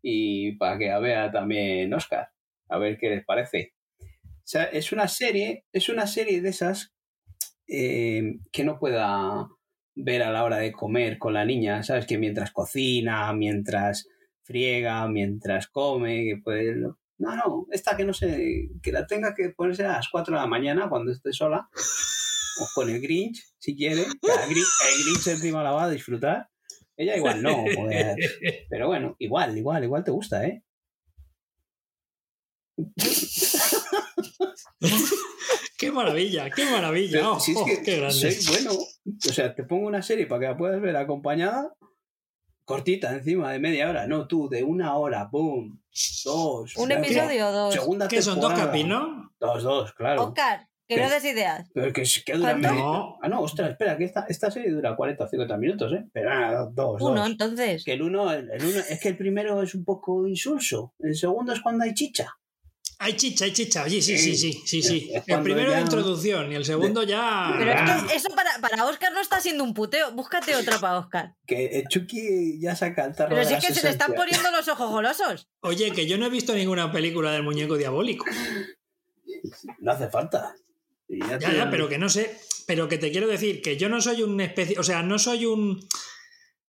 y 0.02 0.52
para 0.56 0.78
que 0.78 0.98
vea 0.98 1.30
también 1.30 1.92
Oscar, 1.92 2.28
a 2.68 2.78
ver 2.78 2.98
qué 2.98 3.10
les 3.10 3.24
parece. 3.24 3.74
Es 4.72 4.92
una 4.92 5.08
serie, 5.08 5.64
es 5.72 5.88
una 5.88 6.06
serie 6.06 6.40
de 6.40 6.48
esas 6.48 6.94
eh, 7.66 8.38
que 8.50 8.64
no 8.64 8.78
pueda 8.78 9.46
ver 9.94 10.22
a 10.22 10.30
la 10.30 10.44
hora 10.44 10.56
de 10.56 10.72
comer 10.72 11.18
con 11.18 11.34
la 11.34 11.44
niña, 11.44 11.82
¿sabes? 11.82 12.06
Que 12.06 12.16
mientras 12.16 12.52
cocina, 12.52 13.32
mientras 13.34 14.08
friega, 14.42 15.06
mientras 15.08 15.68
come, 15.68 16.24
que 16.24 16.40
puede... 16.42 16.76
No, 17.18 17.34
no, 17.34 17.66
esta 17.72 17.96
que 17.96 18.04
no 18.04 18.14
sé, 18.14 18.70
que 18.80 18.92
la 18.92 19.06
tenga 19.06 19.34
que 19.34 19.50
ponerse 19.50 19.84
a 19.84 19.92
las 19.92 20.08
4 20.08 20.34
de 20.34 20.40
la 20.40 20.46
mañana 20.46 20.88
cuando 20.88 21.10
esté 21.10 21.32
sola, 21.32 21.68
o 22.60 22.68
con 22.74 22.88
el 22.88 23.00
Grinch, 23.00 23.44
si 23.58 23.76
quiere, 23.76 24.04
que 24.04 24.30
el 24.30 25.04
Grinch, 25.04 25.26
encima 25.26 25.62
la 25.62 25.72
va 25.72 25.84
a 25.84 25.90
disfrutar. 25.90 26.48
Ella 26.96 27.16
igual 27.16 27.42
no, 27.42 27.64
pero 28.70 28.86
bueno, 28.86 29.16
igual, 29.18 29.56
igual, 29.56 29.84
igual 29.84 30.04
te 30.04 30.10
gusta, 30.10 30.46
¿eh? 30.46 30.62
¡Qué 35.78 35.92
maravilla! 35.92 36.50
¡Qué 36.50 36.64
maravilla! 36.64 37.30
¡Oh, 37.30 37.40
si 37.40 37.52
es 37.52 37.58
oh, 37.58 37.64
que 37.64 37.82
¡Qué 37.82 37.98
grande! 37.98 38.32
soy 38.32 38.52
bueno. 38.52 38.72
O 38.72 39.32
sea, 39.32 39.54
te 39.54 39.64
pongo 39.64 39.86
una 39.86 40.02
serie 40.02 40.26
para 40.26 40.40
que 40.40 40.46
la 40.46 40.56
puedas 40.56 40.80
ver 40.80 40.96
acompañada, 40.96 41.72
cortita 42.68 43.14
encima 43.14 43.50
de 43.50 43.58
media 43.58 43.88
hora. 43.88 44.06
No, 44.06 44.28
tú, 44.28 44.46
de 44.46 44.62
una 44.62 44.94
hora, 44.96 45.24
boom, 45.32 45.80
dos. 46.22 46.76
Un 46.76 46.92
episodio 46.92 47.48
o 47.48 47.52
dos. 47.52 47.74
Segunda 47.74 48.06
¿Qué 48.06 48.20
son 48.20 48.38
dos 48.38 48.52
no? 48.86 49.32
Dos, 49.40 49.62
dos, 49.62 49.94
claro. 49.94 50.24
Oscar, 50.24 50.68
que 50.86 51.00
no 51.00 51.08
des 51.08 51.24
ideas. 51.24 51.66
Pero 51.72 51.92
que, 51.94 52.04
que 52.26 52.32
dura 52.34 52.52
No. 52.54 53.18
Ah, 53.22 53.28
no, 53.28 53.40
ostras, 53.40 53.70
espera, 53.70 53.96
que 53.96 54.04
esta, 54.04 54.26
esta 54.28 54.50
serie 54.50 54.70
dura 54.70 54.94
40 54.94 55.24
o 55.24 55.28
50 55.28 55.56
minutos, 55.56 55.92
¿eh? 55.94 56.04
Pero 56.12 56.28
nada, 56.28 56.68
dos, 56.70 57.00
Uno, 57.00 57.22
dos. 57.22 57.30
entonces. 57.30 57.84
Que 57.84 57.94
el 57.94 58.02
uno, 58.02 58.30
el, 58.30 58.50
el 58.50 58.62
uno, 58.62 58.78
es 58.78 59.00
que 59.00 59.08
el 59.08 59.16
primero 59.16 59.62
es 59.62 59.74
un 59.74 59.86
poco 59.86 60.28
insulso. 60.28 60.92
El 60.98 61.16
segundo 61.16 61.54
es 61.54 61.60
cuando 61.60 61.84
hay 61.84 61.94
chicha. 61.94 62.34
Hay 63.00 63.12
chicha, 63.14 63.44
hay 63.44 63.52
chicha. 63.52 63.88
Sí, 63.88 64.02
sí, 64.02 64.18
sí, 64.18 64.36
sí, 64.36 64.60
sí, 64.66 64.82
sí. 64.82 65.10
Es 65.14 65.22
El 65.28 65.42
primero 65.42 65.70
ya- 65.70 65.76
la 65.76 65.80
introducción 65.82 66.50
y 66.50 66.56
el 66.56 66.64
segundo 66.64 67.04
ya. 67.04 67.54
Pero 67.56 67.70
es 67.70 67.76
Ah. 67.80 68.06
que 68.08 68.16
eso 68.16 68.28
para, 68.34 68.58
para 68.60 68.84
Oscar 68.86 69.12
no 69.12 69.20
está 69.20 69.40
siendo 69.40 69.62
un 69.62 69.72
puteo. 69.72 70.10
Búscate 70.12 70.56
otra 70.56 70.78
para 70.80 70.98
Oscar. 70.98 71.34
Que 71.46 71.66
el 71.78 71.86
Chucky 71.88 72.58
ya 72.60 72.74
saca 72.74 73.04
el 73.04 73.14
tarro 73.14 73.28
Pero 73.30 73.40
de 73.42 73.46
sí 73.46 73.52
las 73.52 73.64
que 73.66 73.72
se 73.74 73.82
le 73.84 73.90
están 73.90 74.14
poniendo 74.14 74.50
los 74.50 74.66
ojos 74.66 74.90
golosos. 74.90 75.48
Oye, 75.60 75.92
que 75.92 76.06
yo 76.08 76.18
no 76.18 76.26
he 76.26 76.30
visto 76.30 76.54
ninguna 76.54 76.90
película 76.90 77.30
del 77.30 77.44
muñeco 77.44 77.76
diabólico. 77.76 78.24
No 79.78 79.92
hace 79.92 80.08
falta. 80.08 80.54
Y 81.08 81.20
ya 81.20 81.38
Ya, 81.38 81.50
te- 81.50 81.56
ya, 81.56 81.70
pero 81.70 81.88
que 81.88 81.98
no 81.98 82.08
sé. 82.08 82.36
Pero 82.66 82.88
que 82.88 82.98
te 82.98 83.10
quiero 83.10 83.28
decir 83.28 83.62
que 83.62 83.76
yo 83.76 83.88
no 83.88 84.00
soy 84.00 84.22
un 84.22 84.40
especie. 84.40 84.76
O 84.78 84.82
sea, 84.82 85.02
no 85.02 85.18
soy 85.18 85.46
un. 85.46 85.80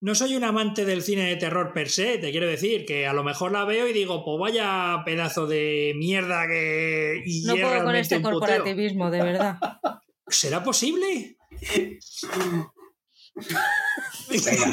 No 0.01 0.15
soy 0.15 0.37
un 0.37 0.45
amante 0.45 0.85
del 0.85 1.03
cine 1.03 1.27
de 1.29 1.37
terror 1.37 1.73
per 1.73 1.89
se, 1.89 2.19
te 2.19 2.31
quiero 2.31 2.47
decir, 2.47 2.85
que 2.85 3.07
a 3.07 3.15
lo 3.15 3.25
mejor 3.25 3.53
la 3.53 3.65
veo 3.65 3.89
y 3.89 3.93
digo, 3.93 4.25
pues 4.25 4.39
vaya 4.39 5.03
pedazo 5.05 5.47
de 5.47 5.95
mierda 5.97 6.47
que. 6.47 7.23
Y 7.25 7.45
No 7.45 7.55
es 7.55 7.63
puedo 7.63 7.85
con 7.85 7.97
este 7.97 8.21
corporativismo, 8.21 9.11
de 9.11 9.23
verdad. 9.23 9.59
¿Será 10.29 10.63
posible? 10.63 11.37
Venga, 14.29 14.73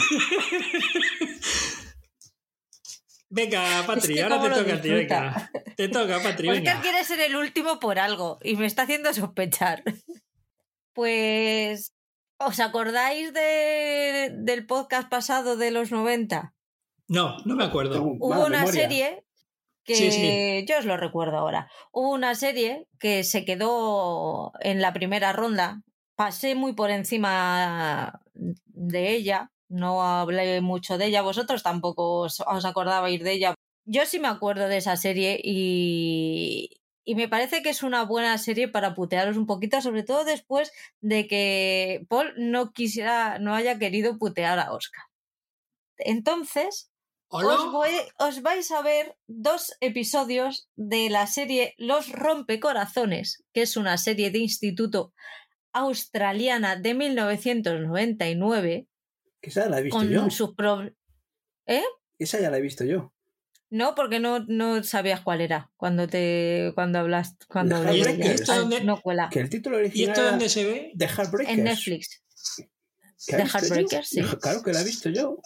Venga, 3.30 3.84
Patri, 3.88 4.14
Es 4.14 4.20
que 4.20 4.24
ahora 4.24 4.42
te 4.42 4.62
toca 4.62 4.76
a 4.76 4.82
ti, 4.82 4.90
venga. 4.90 5.52
Te 5.76 5.88
toca, 5.88 6.20
Patri, 6.24 6.50
Oscar 6.50 6.64
venga. 6.64 6.82
quiere 6.82 7.04
ser 7.04 7.20
el 7.20 7.36
último 7.36 7.80
por 7.80 7.98
algo 7.98 8.38
y 8.44 8.56
me 8.56 8.68
está 8.68 8.84
haciendo 8.84 9.12
sospechar. 9.14 9.84
Pues, 10.94 11.93
¿os 12.46 12.60
acordáis 12.60 13.34
de, 13.34 14.32
del 14.40 14.66
podcast 14.66 15.10
pasado 15.10 15.58
de 15.58 15.72
los 15.72 15.92
90? 15.92 16.54
No, 17.08 17.38
no 17.46 17.56
me 17.56 17.64
acuerdo. 17.64 18.02
Hubo 18.02 18.46
una 18.46 18.60
memoria. 18.60 18.82
serie 18.82 19.26
que 19.84 19.96
Sí, 19.96 20.12
sí. 20.12 20.66
yo 20.68 20.78
os 20.80 20.86
lo 20.86 20.98
recuerdo 20.98 21.38
ahora. 21.38 21.70
Hubo 21.92 22.12
una 22.12 22.36
serie 22.36 22.88
que 23.00 23.24
se 23.24 23.44
quedó 23.46 24.54
en 24.62 24.82
la 24.82 24.94
primera 24.94 25.34
ronda. 25.34 25.82
Pasé 26.16 26.56
muy 26.56 26.74
por 26.74 26.90
encima 26.92 28.22
de 28.34 29.12
ella. 29.12 29.52
No 29.68 30.04
hablé 30.04 30.62
mucho 30.62 30.98
de 30.98 31.08
ella. 31.08 31.22
Vosotros 31.22 31.64
tampoco 31.64 32.22
os, 32.22 32.42
os 32.42 32.66
acordabais 32.66 33.22
de 33.22 33.32
ella. 33.34 33.56
Yo 33.86 34.06
sí 34.06 34.20
me 34.20 34.30
acuerdo 34.30 34.68
de 34.70 34.78
esa 34.78 34.96
serie 34.96 35.40
y, 35.44 36.80
y 37.06 37.16
me 37.16 37.28
parece 37.28 37.62
que 37.62 37.70
es 37.70 37.84
una 37.84 38.04
buena 38.06 38.38
serie 38.38 38.68
para 38.68 38.94
putearos 38.96 39.38
un 39.38 39.46
poquito, 39.46 39.82
sobre 39.82 40.04
todo 40.04 40.24
después 40.26 40.72
de 41.02 41.28
que 41.28 42.06
Paul 42.10 42.34
no 42.38 42.72
quisiera, 42.72 43.40
no 43.40 43.54
haya 43.56 43.78
querido 43.80 44.18
putear 44.18 44.58
a 44.60 44.72
Oscar. 44.74 45.04
Entonces, 45.98 46.90
os, 47.28 47.72
voy- 47.72 47.90
os 48.20 48.42
vais 48.42 48.70
a 48.72 48.82
ver 48.82 49.18
dos 49.28 49.74
episodios 49.80 50.70
de 50.76 51.10
la 51.10 51.28
serie 51.28 51.74
Los 51.78 52.12
Rompecorazones, 52.12 53.44
que 53.54 53.62
es 53.64 53.76
una 53.78 53.98
serie 53.98 54.32
de 54.32 54.40
instituto 54.40 55.14
australiana 55.74 56.76
de 56.76 56.94
1999 56.94 58.88
Que 59.42 59.50
esa 59.50 59.68
la 59.70 59.80
he 59.80 59.84
visto 59.84 59.98
con 59.98 60.10
yo. 60.10 60.30
sus 60.30 60.54
pro- 60.56 60.90
Esa 62.20 62.40
ya 62.40 62.50
la 62.50 62.58
he 62.58 62.62
visto 62.62 62.84
yo. 62.86 63.13
No, 63.76 63.96
porque 63.96 64.20
no, 64.20 64.46
no 64.48 64.84
sabías 64.84 65.22
cuál 65.22 65.42
era 65.42 65.72
cuando 65.78 66.08
te 66.08 66.72
cuando 66.76 67.00
hablas 67.00 67.36
cuando 67.48 67.82
¿Y 67.92 68.02
de 68.04 68.12
esto- 68.36 68.70
y 68.70 68.74
esto 68.76 68.84
No 68.84 69.02
cuela. 69.02 69.30
Que 69.32 69.40
el 69.40 69.50
título 69.50 69.78
¿Y 69.78 69.82
original 69.82 70.10
esto 70.10 70.22
era 70.22 70.30
dónde 70.30 70.48
se 70.50 70.64
ve? 70.64 70.92
The 70.96 71.08
Heartbreakers. 71.08 71.58
En 71.58 71.64
Netflix. 71.64 72.22
¿Que 73.26 73.36
The 73.38 73.44
yo? 73.44 73.50
Heartbreakers, 73.50 74.08
sí. 74.10 74.22
Claro 74.42 74.62
que 74.62 74.74
la 74.74 74.82
he 74.82 74.84
visto 74.84 75.10
yo. 75.10 75.38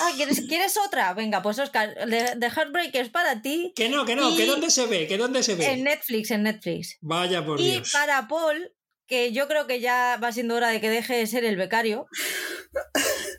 Ah, 0.00 0.12
¿quieres, 0.16 0.40
¿quieres 0.48 0.76
otra? 0.86 1.12
Venga, 1.12 1.42
pues 1.42 1.58
Oscar, 1.58 1.92
de, 2.08 2.34
de 2.36 2.46
Heartbreakers 2.50 3.10
para 3.10 3.42
ti 3.42 3.72
Que 3.74 3.88
no, 3.88 4.04
que 4.06 4.14
no, 4.16 4.34
que 4.36 4.44
Y- 4.44 4.46
dónde 4.46 4.70
se 4.70 4.86
ve, 4.86 5.06
que 5.08 5.18
dónde 5.18 5.42
se 5.42 5.54
ve. 5.56 5.66
en 5.72 5.84
Netflix, 5.84 6.30
en 6.30 6.44
Netflix. 6.44 6.96
Vaya 7.00 7.44
por 7.44 7.60
Y 7.60 7.72
Dios. 7.72 7.92
para 7.92 8.26
Paul, 8.28 8.72
que 9.08 9.32
yo 9.32 9.48
creo 9.48 9.66
que 9.66 9.80
ya 9.80 10.18
va 10.22 10.30
siendo 10.30 10.54
hora 10.54 10.68
de 10.68 10.80
que 10.80 10.90
deje 10.90 11.16
de 11.16 11.26
ser 11.26 11.44
el 11.44 11.56
becario, 11.56 12.06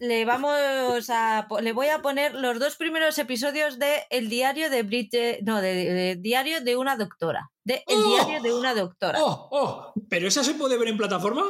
le 0.01 0.25
vamos 0.25 1.09
a 1.09 1.47
le 1.61 1.71
voy 1.73 1.87
a 1.87 2.01
poner 2.01 2.33
los 2.33 2.59
dos 2.59 2.75
primeros 2.75 3.17
episodios 3.19 3.79
de 3.79 4.03
El 4.09 4.29
diario 4.29 4.69
de 4.69 4.83
Bridget, 4.83 5.41
no, 5.43 5.61
de, 5.61 5.73
de 5.73 6.15
Diario 6.15 6.61
de 6.61 6.75
una 6.75 6.95
doctora, 6.95 7.51
de 7.63 7.83
El 7.87 7.97
¡Oh! 7.99 8.15
diario 8.15 8.41
de 8.41 8.53
una 8.53 8.73
doctora. 8.73 9.19
Oh, 9.23 9.47
oh, 9.51 9.93
¿pero 10.09 10.27
esa 10.27 10.43
se 10.43 10.55
puede 10.55 10.77
ver 10.77 10.87
en 10.89 10.97
plataforma? 10.97 11.43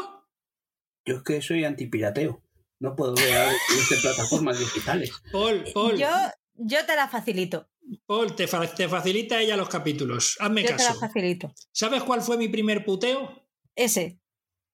Yo 1.06 1.16
es 1.18 1.24
que 1.24 1.42
soy 1.42 1.64
antipirateo. 1.66 2.44
No 2.80 2.96
puedo 2.96 3.14
ver 3.16 3.26
en 3.48 4.02
plataformas 4.02 4.58
digitales. 4.60 5.12
Paul, 5.32 5.66
Paul. 5.74 5.98
Yo, 5.98 6.08
yo 6.56 6.86
te 6.86 6.96
la 6.96 7.08
facilito. 7.10 7.68
Paul, 8.06 8.36
te, 8.36 8.48
fa- 8.48 8.68
te 8.74 8.88
facilita 8.88 9.42
ella 9.42 9.58
los 9.58 9.68
capítulos. 9.68 10.38
Hazme 10.40 10.62
Yo 10.62 10.68
te 10.68 10.84
la 10.84 10.90
caso. 10.90 11.00
facilito. 11.00 11.54
¿Sabes 11.72 12.04
cuál 12.04 12.22
fue 12.22 12.38
mi 12.38 12.48
primer 12.48 12.86
puteo? 12.86 13.49
Ese. 13.80 14.20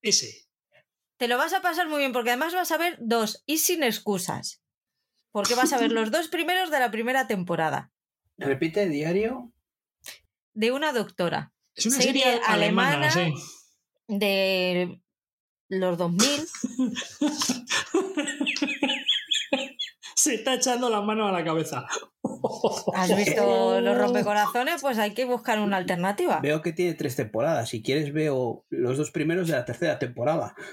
Ese. 0.02 0.48
Te 1.18 1.28
lo 1.28 1.38
vas 1.38 1.54
a 1.54 1.62
pasar 1.62 1.88
muy 1.88 2.00
bien 2.00 2.12
porque 2.12 2.32
además 2.32 2.56
vas 2.56 2.72
a 2.72 2.78
ver 2.78 2.98
dos 3.00 3.44
y 3.46 3.60
sin 3.60 3.84
excusas. 3.84 4.64
Porque 5.32 5.54
vas 5.54 5.74
a 5.74 5.78
ver 5.78 5.92
los 5.92 6.10
dos 6.10 6.28
primeros 6.28 6.72
de 6.72 6.80
la 6.80 6.90
primera 6.90 7.28
temporada. 7.28 7.92
Repite 8.38 8.90
diario. 8.90 9.54
De 10.54 10.72
una 10.72 10.92
doctora. 10.92 11.54
Es 11.76 11.86
una 11.86 11.98
Serie 11.98 12.24
serie, 12.24 12.42
alemana, 12.48 13.10
alemana. 13.12 13.12
sí. 13.12 13.34
De 14.08 15.00
los 15.70 15.98
2000. 16.00 16.48
Se 20.16 20.36
está 20.36 20.54
echando 20.54 20.90
las 20.90 21.04
manos 21.04 21.30
a 21.30 21.34
la 21.34 21.44
cabeza. 21.44 21.86
¿Has 22.94 23.16
visto 23.16 23.82
los 23.82 23.98
rompecorazones? 23.98 24.82
Pues 24.82 24.98
hay 24.98 25.14
que 25.14 25.26
buscar 25.26 25.60
una 25.60 25.78
alternativa. 25.78 26.40
Veo 26.42 26.62
que 26.62 26.72
tiene 26.72 26.94
tres 26.94 27.18
temporadas. 27.18 27.70
Si 27.70 27.84
quieres, 27.84 28.14
veo 28.14 28.66
los 28.70 28.98
dos 28.98 29.12
primeros 29.12 29.48
de 29.48 29.54
la 29.54 29.66
tercera 29.66 30.00
temporada. 30.00 30.56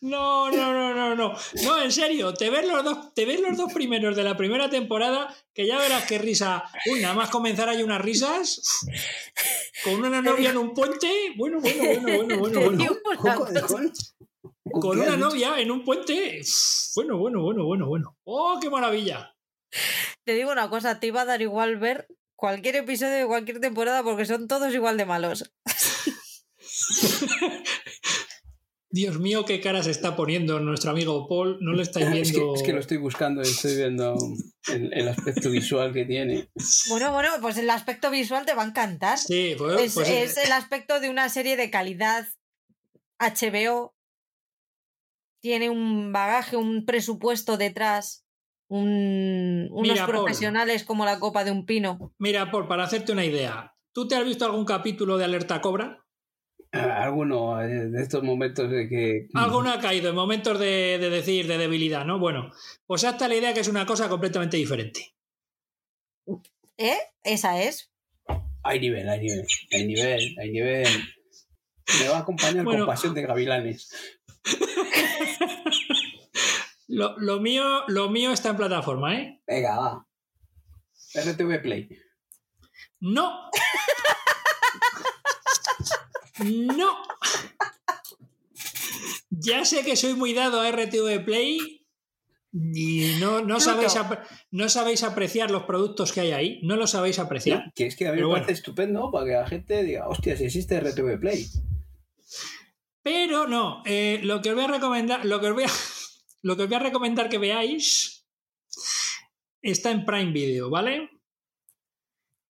No, 0.00 0.50
no, 0.50 0.72
no, 0.72 0.94
no, 0.94 1.14
no. 1.14 1.34
No, 1.62 1.82
en 1.82 1.92
serio, 1.92 2.34
te 2.34 2.50
ves 2.50 2.66
los 2.66 2.82
dos, 2.82 3.14
te 3.14 3.24
ves 3.24 3.40
los 3.40 3.56
dos 3.56 3.72
primeros 3.72 4.16
de 4.16 4.24
la 4.24 4.36
primera 4.36 4.68
temporada, 4.68 5.32
que 5.54 5.64
ya 5.64 5.78
verás 5.78 6.06
qué 6.06 6.18
risa. 6.18 6.64
Uy, 6.90 7.00
nada 7.00 7.14
más 7.14 7.30
comenzar 7.30 7.68
hay 7.68 7.84
unas 7.84 8.00
risas. 8.00 8.60
Con 9.84 10.04
una 10.04 10.20
novia 10.20 10.50
en 10.50 10.56
un 10.56 10.74
puente. 10.74 11.08
Bueno, 11.36 11.60
bueno, 11.60 11.84
bueno, 11.84 12.38
bueno, 12.40 12.60
bueno, 12.60 12.86
bueno. 13.68 13.92
¿Con- 14.70 15.00
una 15.00 15.16
novia 15.16 15.58
en 15.58 15.70
un 15.70 15.84
puente. 15.84 16.40
Bueno, 16.94 17.18
bueno, 17.18 17.42
bueno, 17.42 17.64
bueno, 17.64 17.86
bueno. 17.88 18.16
¡Oh, 18.24 18.58
qué 18.60 18.70
maravilla! 18.70 19.34
Te 20.24 20.34
digo 20.34 20.52
una 20.52 20.68
cosa, 20.70 21.00
te 21.00 21.08
iba 21.08 21.22
a 21.22 21.24
dar 21.24 21.42
igual 21.42 21.78
ver 21.78 22.06
cualquier 22.36 22.76
episodio 22.76 23.12
de 23.14 23.26
cualquier 23.26 23.60
temporada 23.60 24.02
porque 24.02 24.26
son 24.26 24.46
todos 24.48 24.72
igual 24.74 24.96
de 24.96 25.06
malos. 25.06 25.52
Dios 28.94 29.18
mío, 29.18 29.46
qué 29.46 29.58
cara 29.62 29.82
se 29.82 29.90
está 29.90 30.16
poniendo 30.16 30.60
nuestro 30.60 30.90
amigo 30.90 31.26
Paul. 31.26 31.56
No 31.62 31.72
lo 31.72 31.80
estáis 31.80 32.06
Es 32.08 32.12
que, 32.12 32.20
viendo. 32.38 32.54
es 32.54 32.62
que 32.62 32.72
lo 32.74 32.80
estoy 32.80 32.98
buscando 32.98 33.40
y 33.40 33.46
estoy 33.48 33.76
viendo 33.76 34.18
el, 34.68 34.92
el 34.92 35.08
aspecto 35.08 35.48
visual 35.48 35.94
que 35.94 36.04
tiene. 36.04 36.50
Bueno, 36.90 37.10
bueno, 37.12 37.30
pues 37.40 37.56
el 37.56 37.70
aspecto 37.70 38.10
visual 38.10 38.44
te 38.44 38.52
va 38.52 38.64
a 38.64 38.66
encantar. 38.66 39.16
Sí, 39.16 39.54
pues, 39.56 39.80
es, 39.80 39.94
pues, 39.94 40.08
es 40.10 40.36
el 40.36 40.52
aspecto 40.52 41.00
de 41.00 41.08
una 41.08 41.30
serie 41.30 41.56
de 41.56 41.70
calidad 41.70 42.26
HBO. 43.18 43.94
Tiene 45.42 45.68
un 45.70 46.12
bagaje, 46.12 46.56
un 46.56 46.84
presupuesto 46.86 47.56
detrás, 47.56 48.24
un- 48.68 49.66
unos 49.72 49.82
Mira, 49.82 50.06
Paul. 50.06 50.18
profesionales 50.18 50.84
como 50.84 51.04
la 51.04 51.18
copa 51.18 51.42
de 51.44 51.50
un 51.50 51.66
pino. 51.66 52.14
Mira, 52.18 52.50
Paul, 52.52 52.68
para 52.68 52.84
hacerte 52.84 53.10
una 53.12 53.24
idea. 53.24 53.74
¿Tú 53.92 54.06
te 54.06 54.14
has 54.14 54.24
visto 54.24 54.44
algún 54.46 54.64
capítulo 54.64 55.18
de 55.18 55.24
Alerta 55.24 55.60
Cobra? 55.60 55.98
Ah, 56.70 57.02
Alguno 57.02 57.60
eh, 57.60 57.88
de 57.90 58.02
estos 58.02 58.22
momentos 58.22 58.70
de 58.70 58.88
que. 58.88 59.26
Alguno 59.34 59.70
ha 59.72 59.80
caído 59.80 60.10
en 60.10 60.14
momentos 60.14 60.58
de, 60.60 60.98
de 60.98 61.10
decir, 61.10 61.46
de 61.48 61.58
debilidad, 61.58 62.06
¿no? 62.06 62.18
Bueno, 62.20 62.50
pues 62.86 63.02
hasta 63.04 63.26
la 63.28 63.34
idea 63.34 63.52
que 63.52 63.60
es 63.60 63.68
una 63.68 63.84
cosa 63.84 64.08
completamente 64.08 64.56
diferente. 64.56 65.14
¿Eh? 66.78 66.96
Esa 67.24 67.60
es. 67.62 67.92
Hay 68.62 68.78
nivel, 68.80 69.08
hay 69.08 69.20
nivel. 69.20 69.46
Hay 69.72 69.86
nivel, 69.86 70.36
hay 70.40 70.50
nivel. 70.52 70.88
Me 72.00 72.08
va 72.08 72.18
a 72.18 72.20
acompañar 72.20 72.64
Bueno. 72.64 72.86
con 72.86 72.94
pasión 72.94 73.12
de 73.12 73.22
gavilanes. 73.22 73.90
Lo, 76.88 77.18
lo 77.18 77.40
mío, 77.40 77.84
lo 77.88 78.10
mío 78.10 78.32
está 78.32 78.50
en 78.50 78.56
plataforma, 78.58 79.16
¿eh? 79.16 79.40
Venga, 79.46 79.78
va. 79.78 80.06
RTV 81.14 81.62
Play. 81.62 81.88
No. 83.00 83.48
No. 86.44 86.98
Ya 89.30 89.64
sé 89.64 89.84
que 89.84 89.96
soy 89.96 90.14
muy 90.14 90.34
dado 90.34 90.60
a 90.60 90.70
RTV 90.70 91.24
Play 91.24 91.82
y 92.52 93.16
no, 93.18 93.40
no, 93.40 93.60
sabéis, 93.60 93.94
no 94.50 94.68
sabéis 94.68 95.02
apreciar 95.02 95.50
los 95.50 95.62
productos 95.62 96.12
que 96.12 96.20
hay 96.20 96.32
ahí. 96.32 96.60
No 96.62 96.76
lo 96.76 96.86
sabéis 96.86 97.18
apreciar. 97.18 97.72
Que 97.74 97.86
es 97.86 97.96
que 97.96 98.06
a 98.06 98.12
mí 98.12 98.18
me 98.18 98.26
bueno. 98.26 98.42
parece 98.44 98.52
estupendo 98.52 99.10
para 99.10 99.24
que 99.24 99.32
la 99.32 99.46
gente 99.46 99.82
diga, 99.82 100.08
hostia, 100.08 100.36
si 100.36 100.44
existe 100.44 100.78
RTV 100.78 101.18
Play. 101.18 101.46
Pero 103.02 103.46
no, 103.46 103.82
eh, 103.84 104.20
lo 104.22 104.40
que 104.42 104.50
os 104.50 104.54
voy 104.54 104.64
a 104.64 104.68
recomendar, 104.68 105.24
lo 105.24 105.40
que 105.40 105.48
os 105.48 105.54
voy 105.54 105.64
a, 105.64 105.70
lo 106.42 106.56
que 106.56 106.62
os 106.64 106.68
voy 106.68 106.76
a 106.76 106.80
recomendar 106.80 107.28
que 107.28 107.38
veáis 107.38 108.24
está 109.60 109.90
en 109.90 110.04
Prime 110.04 110.32
Video, 110.32 110.70
¿vale? 110.70 111.10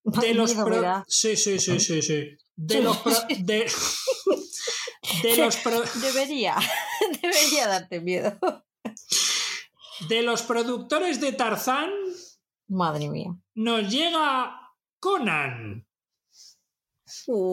De 0.04 0.34
los 0.34 0.52
pro- 0.54 1.04
sí, 1.06 1.36
sí, 1.36 1.58
sí, 1.58 1.78
sí, 1.78 2.02
sí. 2.02 2.36
De 2.56 2.82
los 2.82 2.96
pro- 2.98 3.14
de, 3.38 3.70
de 5.22 5.36
los 5.36 5.56
pro- 5.58 5.82
Debería, 6.00 6.56
debería 7.22 7.68
darte 7.68 8.00
miedo. 8.00 8.38
de 10.08 10.22
los 10.22 10.42
productores 10.42 11.20
de 11.20 11.32
Tarzán 11.32 11.90
Madre 12.68 13.08
mía. 13.08 13.30
nos 13.54 13.88
llega 13.90 14.58
Conan, 14.98 15.86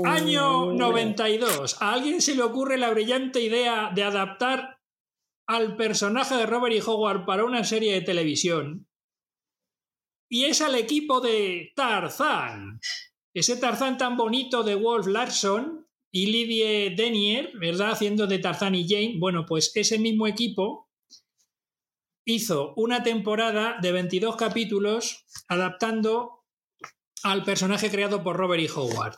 Año 0.06 0.74
92. 0.74 1.82
A 1.82 1.94
alguien 1.94 2.22
se 2.22 2.36
le 2.36 2.44
ocurre 2.44 2.78
la 2.78 2.90
brillante 2.90 3.42
idea 3.42 3.92
de 3.94 4.04
adaptar 4.04 4.80
al 5.48 5.76
personaje 5.76 6.36
de 6.36 6.46
Robert 6.46 6.76
E. 6.76 6.82
Howard 6.86 7.26
para 7.26 7.44
una 7.44 7.64
serie 7.64 7.94
de 7.94 8.02
televisión. 8.02 8.88
Y 10.30 10.46
es 10.46 10.62
al 10.62 10.76
equipo 10.76 11.22
de 11.22 11.72
Tarzán. 11.76 12.80
Ese 13.34 13.58
Tarzán 13.58 13.98
tan 13.98 14.16
bonito 14.16 14.64
de 14.64 14.76
Wolf 14.76 15.08
Larson 15.08 15.88
y 16.12 16.28
Lydie 16.28 16.96
Denier, 16.96 17.52
¿verdad? 17.60 17.92
Haciendo 17.92 18.28
de 18.28 18.40
Tarzán 18.40 18.76
y 18.76 18.88
Jane. 18.88 19.16
Bueno, 19.20 19.46
pues 19.48 19.72
ese 19.76 19.98
mismo 19.98 20.28
equipo 20.28 20.90
hizo 22.26 22.74
una 22.76 23.02
temporada 23.02 23.78
de 23.82 23.92
22 23.92 24.36
capítulos 24.36 25.26
adaptando 25.48 26.46
al 27.24 27.44
personaje 27.44 27.90
creado 27.90 28.24
por 28.24 28.38
Robert 28.38 28.64
E. 28.64 28.70
Howard. 28.72 29.18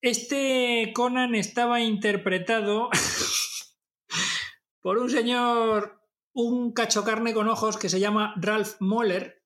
Este 0.00 0.92
Conan 0.94 1.34
estaba 1.34 1.80
interpretado 1.80 2.88
por 4.80 4.98
un 4.98 5.10
señor, 5.10 6.00
un 6.32 6.72
cacho 6.72 7.02
carne 7.02 7.34
con 7.34 7.48
ojos 7.48 7.76
que 7.76 7.88
se 7.88 7.98
llama 7.98 8.34
Ralph 8.36 8.76
Moller, 8.78 9.42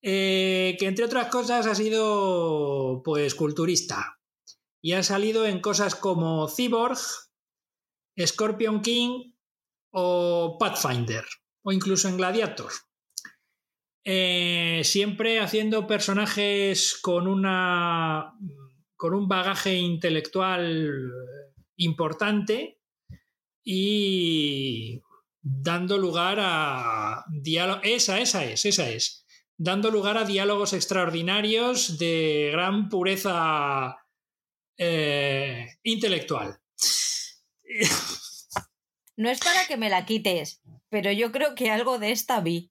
eh, 0.00 0.76
que 0.78 0.86
entre 0.86 1.04
otras 1.04 1.26
cosas 1.26 1.66
ha 1.66 1.74
sido 1.74 3.02
pues 3.04 3.34
culturista 3.34 4.20
y 4.80 4.92
ha 4.92 5.02
salido 5.02 5.44
en 5.44 5.60
cosas 5.60 5.96
como 5.96 6.48
Cyborg, 6.48 6.98
Scorpion 8.24 8.80
King 8.80 9.32
o 9.90 10.56
Pathfinder 10.60 11.24
o 11.64 11.72
incluso 11.72 12.08
en 12.08 12.16
Gladiator. 12.16 12.70
Eh, 14.04 14.82
siempre 14.84 15.40
haciendo 15.40 15.88
personajes 15.88 16.96
con 17.02 17.26
una 17.26 18.34
con 18.96 19.14
un 19.14 19.28
bagaje 19.28 19.74
intelectual 19.74 21.12
importante 21.76 22.80
y 23.62 25.02
dando 25.40 25.98
lugar 25.98 26.38
a 26.40 27.24
diálogos. 27.28 27.82
Esa, 27.84 28.20
esa 28.20 28.44
es, 28.44 28.64
esa 28.64 28.88
es. 28.88 29.24
Dando 29.56 29.90
lugar 29.90 30.18
a 30.18 30.24
diálogos 30.24 30.72
extraordinarios 30.72 31.98
de 31.98 32.50
gran 32.52 32.88
pureza 32.88 33.96
eh, 34.76 35.66
intelectual. 35.82 36.58
No 39.18 39.30
es 39.30 39.40
para 39.40 39.66
que 39.66 39.78
me 39.78 39.88
la 39.88 40.04
quites, 40.04 40.60
pero 40.90 41.10
yo 41.10 41.32
creo 41.32 41.54
que 41.54 41.70
algo 41.70 41.98
de 41.98 42.12
esta 42.12 42.40
vi. 42.40 42.70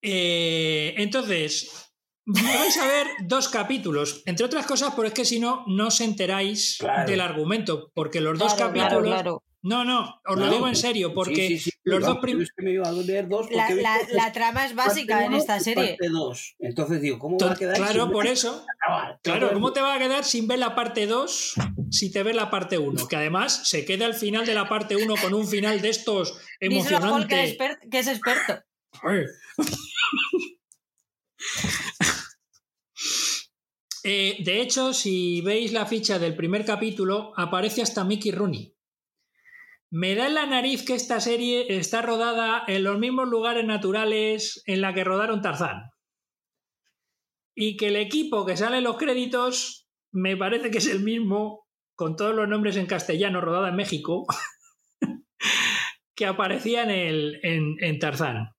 Eh, 0.00 0.94
entonces, 0.98 1.91
vais 2.24 2.76
a 2.78 2.86
ver 2.86 3.06
dos 3.24 3.48
capítulos, 3.48 4.22
entre 4.26 4.46
otras 4.46 4.64
cosas, 4.66 4.94
porque 4.94 5.08
es 5.08 5.14
que 5.14 5.24
si 5.24 5.40
no, 5.40 5.64
no 5.66 5.88
os 5.88 6.00
enteráis 6.00 6.76
Claro. 6.78 7.10
del 7.10 7.20
argumento, 7.20 7.90
porque 7.94 8.20
los 8.20 8.38
dos 8.38 8.54
Claro, 8.54 8.68
capítulos. 8.72 9.02
claro, 9.02 9.22
claro. 9.22 9.44
No, 9.64 9.84
no, 9.84 10.20
os 10.26 10.36
lo 10.36 10.46
No, 10.46 10.52
digo 10.52 10.66
en 10.66 10.74
serio, 10.74 11.14
porque 11.14 11.46
Sí, 11.46 11.58
sí, 11.58 11.70
sí. 11.70 11.78
los 11.84 12.04
dos 12.04 12.18
prim- 12.18 12.38
yo 12.38 12.42
Es 12.42 12.50
que 12.56 12.64
me 12.64 12.72
iba 12.72 12.88
a 12.88 12.90
leer 12.90 13.28
dos 13.28 13.42
porque 13.48 13.54
La, 13.56 13.70
la- 13.70 13.98
la 14.10 14.32
trama 14.32 14.66
es 14.66 14.72
parte 14.72 14.88
básica 14.90 15.24
en 15.24 15.34
esta 15.34 15.60
serie. 15.60 15.96
parte 16.00 16.08
dos. 16.08 16.56
Entonces 16.58 17.00
digo, 17.00 17.20
¿cómo 17.20 17.38
va 17.38 17.52
a 17.52 17.56
quedar? 17.56 17.76
Claro, 17.76 18.10
por 18.10 18.26
eso. 18.26 18.66
acabar? 18.82 19.20
Claro, 19.22 19.52
¿cómo 19.52 19.72
te 19.72 19.80
va 19.80 19.94
a 19.94 19.98
quedar 20.00 20.24
sin 20.24 20.48
ver 20.48 20.58
la 20.58 20.74
parte 20.74 21.06
2 21.06 21.54
si 21.92 22.10
te 22.10 22.24
ves 22.24 22.34
la 22.34 22.50
parte 22.50 22.78
1? 22.78 23.06
Que 23.06 23.14
además 23.14 23.68
se 23.68 23.84
queda 23.84 24.06
al 24.06 24.14
final 24.14 24.46
de 24.46 24.54
la 24.54 24.68
parte 24.68 24.96
1 24.96 25.14
con 25.22 25.32
un 25.32 25.46
final 25.46 25.80
de 25.80 25.90
estos 25.90 26.36
Díselo 26.60 26.96
a 26.96 27.00
Paul, 27.00 27.28
que, 27.28 27.44
es 27.44 27.50
emocionante. 27.52 27.86
exper- 27.86 27.90
que 27.90 27.98
es 28.00 28.06
experto. 28.08 28.64
Ay. 29.04 29.20
Eh, 34.04 34.38
de 34.40 34.60
hecho, 34.60 34.92
si 34.92 35.40
veis 35.42 35.72
la 35.72 35.86
ficha 35.86 36.18
del 36.18 36.34
primer 36.34 36.64
capítulo, 36.64 37.32
aparece 37.36 37.82
hasta 37.82 38.04
Mickey 38.04 38.32
Rooney. 38.32 38.74
Me 39.90 40.14
da 40.14 40.26
en 40.26 40.34
la 40.34 40.46
nariz 40.46 40.84
que 40.84 40.94
esta 40.94 41.20
serie 41.20 41.76
está 41.76 42.02
rodada 42.02 42.64
en 42.66 42.82
los 42.82 42.98
mismos 42.98 43.28
lugares 43.28 43.64
naturales 43.64 44.62
en 44.66 44.80
la 44.80 44.94
que 44.94 45.04
rodaron 45.04 45.42
Tarzán. 45.42 45.90
Y 47.54 47.76
que 47.76 47.88
el 47.88 47.96
equipo 47.96 48.46
que 48.46 48.56
sale 48.56 48.78
en 48.78 48.84
los 48.84 48.96
créditos 48.96 49.86
me 50.10 50.36
parece 50.36 50.70
que 50.70 50.78
es 50.78 50.86
el 50.88 51.00
mismo, 51.00 51.68
con 51.94 52.16
todos 52.16 52.34
los 52.34 52.48
nombres 52.48 52.76
en 52.76 52.86
castellano, 52.86 53.40
rodada 53.40 53.68
en 53.68 53.76
México, 53.76 54.26
que 56.16 56.26
aparecía 56.26 56.82
en, 56.84 56.90
el, 56.90 57.40
en, 57.42 57.76
en 57.80 57.98
Tarzán. 57.98 58.54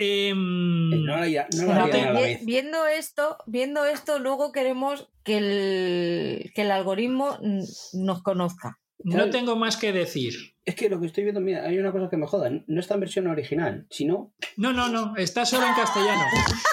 Em, 0.00 0.90
No 1.04 1.16
la 1.16 1.22
haría- 1.22 1.48
no 1.56 1.66
la 1.66 1.72
Pero 1.72 1.80
haría 1.84 1.92
que 1.92 2.00
a 2.08 2.12
la 2.12 2.20
vi- 2.20 2.26
vez. 2.26 2.44
viendo 2.44 2.86
esto, 2.86 3.36
viendo 3.46 3.84
esto, 3.84 4.18
luego 4.20 4.52
queremos 4.52 5.08
que 5.24 5.38
el, 5.38 6.52
que 6.54 6.62
el 6.62 6.70
algoritmo 6.70 7.36
nos 7.94 8.22
conozca. 8.22 8.78
no 9.02 9.28
tengo 9.30 9.56
más 9.56 9.76
que 9.76 9.92
decir. 9.92 10.54
Es 10.64 10.74
que 10.76 10.88
lo 10.88 11.00
que 11.00 11.06
estoy 11.06 11.24
viendo, 11.24 11.40
mira, 11.40 11.64
hay 11.66 11.78
una 11.78 11.90
cosa 11.92 12.08
que 12.10 12.16
me 12.16 12.26
joda. 12.28 12.50
No 12.66 12.80
está 12.80 12.94
en 12.94 13.00
versión 13.00 13.26
original, 13.26 13.86
sino 13.90 14.32
No, 14.56 14.72
no, 14.72 14.88
no, 14.88 15.16
está 15.16 15.44
solo 15.44 15.66
en 15.66 15.74
castellano. 15.74 16.22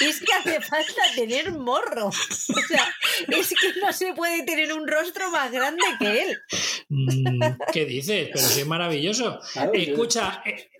Es 0.00 0.20
que 0.20 0.47
hace 0.58 0.68
falta 0.68 1.02
tener 1.14 1.52
morro. 1.52 2.08
O 2.08 2.60
sea, 2.68 2.94
es 3.28 3.48
que 3.48 3.80
no 3.80 3.92
se 3.92 4.12
puede 4.14 4.44
tener 4.44 4.72
un 4.72 4.86
rostro 4.86 5.30
más 5.30 5.50
grande 5.50 5.82
que 5.98 6.22
él. 6.22 6.38
Mm, 6.88 7.40
¿Qué 7.72 7.84
dices? 7.84 8.30
Pero 8.32 8.46
sí 8.46 8.60
es 8.60 8.66
maravilloso. 8.66 9.38
Claro, 9.52 9.72
Escucha, 9.74 10.42
eh, 10.44 10.70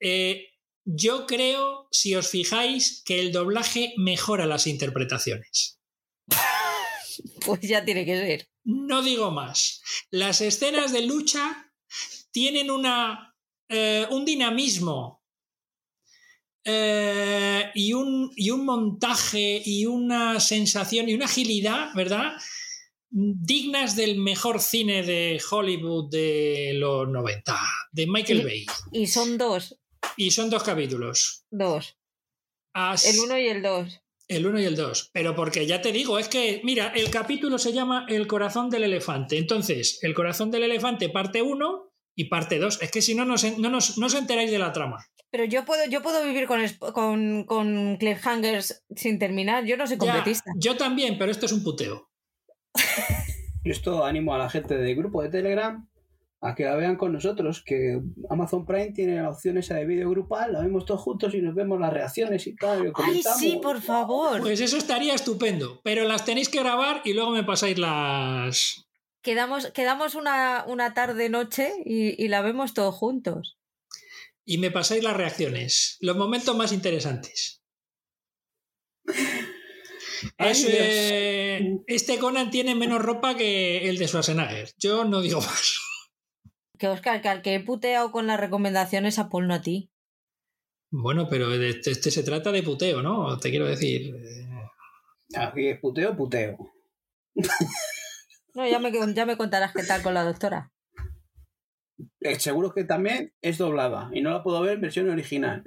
eh, 0.00 0.46
yo 0.84 1.26
creo, 1.26 1.88
si 1.90 2.14
os 2.14 2.28
fijáis, 2.28 3.02
que 3.04 3.20
el 3.20 3.32
doblaje 3.32 3.94
mejora 3.96 4.46
las 4.46 4.66
interpretaciones. 4.66 5.78
Pues 7.44 7.60
ya 7.60 7.84
tiene 7.84 8.04
que 8.04 8.16
ser. 8.16 8.48
No 8.64 9.02
digo 9.02 9.30
más. 9.30 9.82
Las 10.10 10.40
escenas 10.40 10.92
de 10.92 11.02
lucha 11.02 11.72
tienen 12.30 12.70
una, 12.70 13.34
eh, 13.68 14.06
un 14.10 14.24
dinamismo 14.24 15.17
eh, 16.70 17.70
y, 17.74 17.94
un, 17.94 18.30
y 18.36 18.50
un 18.50 18.64
montaje 18.66 19.62
y 19.64 19.86
una 19.86 20.38
sensación 20.40 21.08
y 21.08 21.14
una 21.14 21.24
agilidad, 21.24 21.88
¿verdad? 21.94 22.32
Dignas 23.10 23.96
del 23.96 24.18
mejor 24.18 24.60
cine 24.60 25.02
de 25.02 25.40
Hollywood 25.50 26.10
de 26.10 26.72
los 26.74 27.08
90, 27.08 27.58
de 27.92 28.06
Michael. 28.06 28.44
Bay. 28.44 28.66
Y 28.92 29.06
son 29.06 29.38
dos. 29.38 29.78
Y 30.16 30.30
son 30.30 30.50
dos 30.50 30.62
capítulos. 30.62 31.46
Dos. 31.50 31.96
As- 32.74 33.06
El 33.06 33.20
uno 33.20 33.38
y 33.38 33.46
el 33.48 33.62
dos. 33.62 34.00
el 34.28 34.46
uno 34.46 34.60
y 34.60 34.64
el 34.64 34.76
2. 34.76 35.10
Pero 35.14 35.34
porque 35.34 35.66
ya 35.66 35.80
te 35.80 35.90
digo, 35.90 36.18
es 36.18 36.28
que, 36.28 36.60
mira, 36.64 36.88
el 36.94 37.08
capítulo 37.10 37.58
se 37.58 37.72
llama 37.72 38.04
El 38.10 38.26
corazón 38.26 38.68
del 38.68 38.84
elefante. 38.84 39.38
Entonces, 39.38 39.98
El 40.02 40.12
corazón 40.12 40.50
del 40.50 40.64
elefante, 40.64 41.08
parte 41.08 41.40
1 41.40 41.90
y 42.14 42.24
parte 42.24 42.58
2. 42.58 42.82
Es 42.82 42.90
que 42.90 43.00
si 43.00 43.14
no, 43.14 43.24
no, 43.24 43.36
no, 43.56 43.70
no 43.70 44.06
os 44.06 44.14
enteráis 44.14 44.50
de 44.50 44.58
la 44.58 44.72
trama. 44.74 44.98
Pero 45.30 45.44
yo 45.44 45.64
puedo, 45.64 45.84
yo 45.90 46.02
puedo 46.02 46.24
vivir 46.24 46.46
con, 46.46 46.60
con, 46.92 47.44
con 47.44 47.96
cliffhangers 47.98 48.84
sin 48.96 49.18
terminar. 49.18 49.64
Yo 49.64 49.76
no 49.76 49.86
soy 49.86 49.96
Ya, 49.96 50.12
completista. 50.12 50.50
yo 50.56 50.76
también, 50.76 51.18
pero 51.18 51.30
esto 51.30 51.46
es 51.46 51.52
un 51.52 51.62
puteo. 51.62 52.08
Esto 53.64 54.04
animo 54.04 54.34
a 54.34 54.38
la 54.38 54.48
gente 54.48 54.76
del 54.78 54.96
grupo 54.96 55.22
de 55.22 55.28
Telegram 55.28 55.86
a 56.40 56.54
que 56.54 56.64
la 56.64 56.76
vean 56.76 56.96
con 56.96 57.12
nosotros, 57.12 57.62
que 57.66 58.00
Amazon 58.30 58.64
Prime 58.64 58.92
tiene 58.92 59.20
la 59.20 59.28
opción 59.30 59.58
esa 59.58 59.74
de 59.74 59.84
vídeo 59.84 60.08
grupal, 60.08 60.52
la 60.52 60.60
vemos 60.60 60.86
todos 60.86 61.00
juntos 61.00 61.34
y 61.34 61.42
nos 61.42 61.54
vemos 61.54 61.80
las 61.80 61.92
reacciones 61.92 62.46
y 62.46 62.54
tal. 62.54 62.84
y 62.84 62.86
Ay, 62.86 62.92
comentamos. 62.92 63.38
sí, 63.40 63.58
por 63.60 63.82
favor. 63.82 64.40
Pues 64.40 64.60
eso 64.60 64.76
estaría 64.78 65.14
estupendo. 65.14 65.80
Pero 65.82 66.04
las 66.04 66.24
tenéis 66.24 66.48
que 66.48 66.60
grabar 66.60 67.02
y 67.04 67.12
luego 67.12 67.32
me 67.32 67.42
pasáis 67.42 67.76
las. 67.78 68.86
Quedamos, 69.20 69.72
quedamos 69.72 70.14
una, 70.14 70.64
una 70.68 70.94
tarde-noche 70.94 71.72
y, 71.84 72.22
y 72.24 72.28
la 72.28 72.40
vemos 72.40 72.72
todos 72.72 72.94
juntos. 72.94 73.57
Y 74.50 74.56
me 74.56 74.70
pasáis 74.70 75.04
las 75.04 75.14
reacciones. 75.14 75.98
Los 76.00 76.16
momentos 76.16 76.56
más 76.56 76.72
interesantes. 76.72 77.62
Eso, 80.38 80.68
eh, 80.70 81.76
este 81.86 82.18
Conan 82.18 82.50
tiene 82.50 82.74
menos 82.74 83.02
ropa 83.02 83.36
que 83.36 83.90
el 83.90 83.98
de 83.98 84.08
Schwarzenegger. 84.08 84.70
Yo 84.78 85.04
no 85.04 85.20
digo 85.20 85.42
más. 85.42 85.80
Que 86.78 86.88
Oscar, 86.88 87.20
que 87.20 87.28
al 87.28 87.42
que 87.42 87.56
he 87.56 87.60
puteado 87.60 88.10
con 88.10 88.26
las 88.26 88.40
recomendaciones 88.40 89.18
a 89.18 89.28
Paul, 89.28 89.48
no 89.48 89.54
a 89.54 89.60
ti. 89.60 89.90
Bueno, 90.90 91.28
pero 91.28 91.50
de 91.50 91.68
este, 91.68 91.90
este 91.90 92.10
se 92.10 92.22
trata 92.22 92.50
de 92.50 92.62
puteo, 92.62 93.02
¿no? 93.02 93.38
Te 93.38 93.50
quiero 93.50 93.66
decir. 93.66 94.14
eh, 94.16 94.48
Aquí 95.36 95.68
es 95.68 95.78
puteo, 95.78 96.16
puteo. 96.16 96.56
No, 98.54 98.66
ya 98.66 98.78
me, 98.78 98.90
ya 99.14 99.26
me 99.26 99.36
contarás 99.36 99.74
qué 99.74 99.82
tal 99.82 100.02
con 100.02 100.14
la 100.14 100.24
doctora. 100.24 100.72
Eh, 102.20 102.38
seguro 102.38 102.72
que 102.72 102.84
también 102.84 103.32
es 103.42 103.58
doblada 103.58 104.10
y 104.12 104.20
no 104.22 104.30
la 104.30 104.42
puedo 104.42 104.60
ver 104.60 104.74
en 104.74 104.80
versión 104.82 105.08
original. 105.10 105.64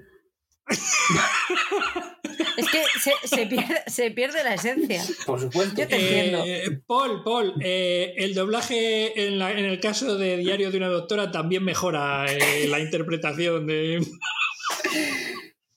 Es 2.57 2.69
que 2.69 2.83
se, 2.99 3.11
se 3.27 3.45
pierde, 3.47 3.81
se 3.87 4.11
pierde 4.11 4.43
la 4.43 4.53
esencia. 4.53 5.01
Por 5.25 5.39
supuesto. 5.39 5.75
Yo 5.81 5.87
te 5.87 5.95
entiendo. 5.95 6.43
eh, 6.45 6.81
Paul, 6.85 7.23
Paul, 7.23 7.53
eh, 7.63 8.13
el 8.17 8.33
doblaje 8.33 9.27
en, 9.27 9.39
la- 9.39 9.51
en 9.51 9.65
el 9.65 9.79
caso 9.79 10.17
de 10.17 10.37
Diario 10.37 10.71
de 10.71 10.77
una 10.77 10.87
doctora 10.89 11.31
también 11.31 11.63
mejora 11.63 12.25
eh, 12.31 12.67
la 12.69 12.79
interpretación 12.79 13.65
de. 13.67 14.05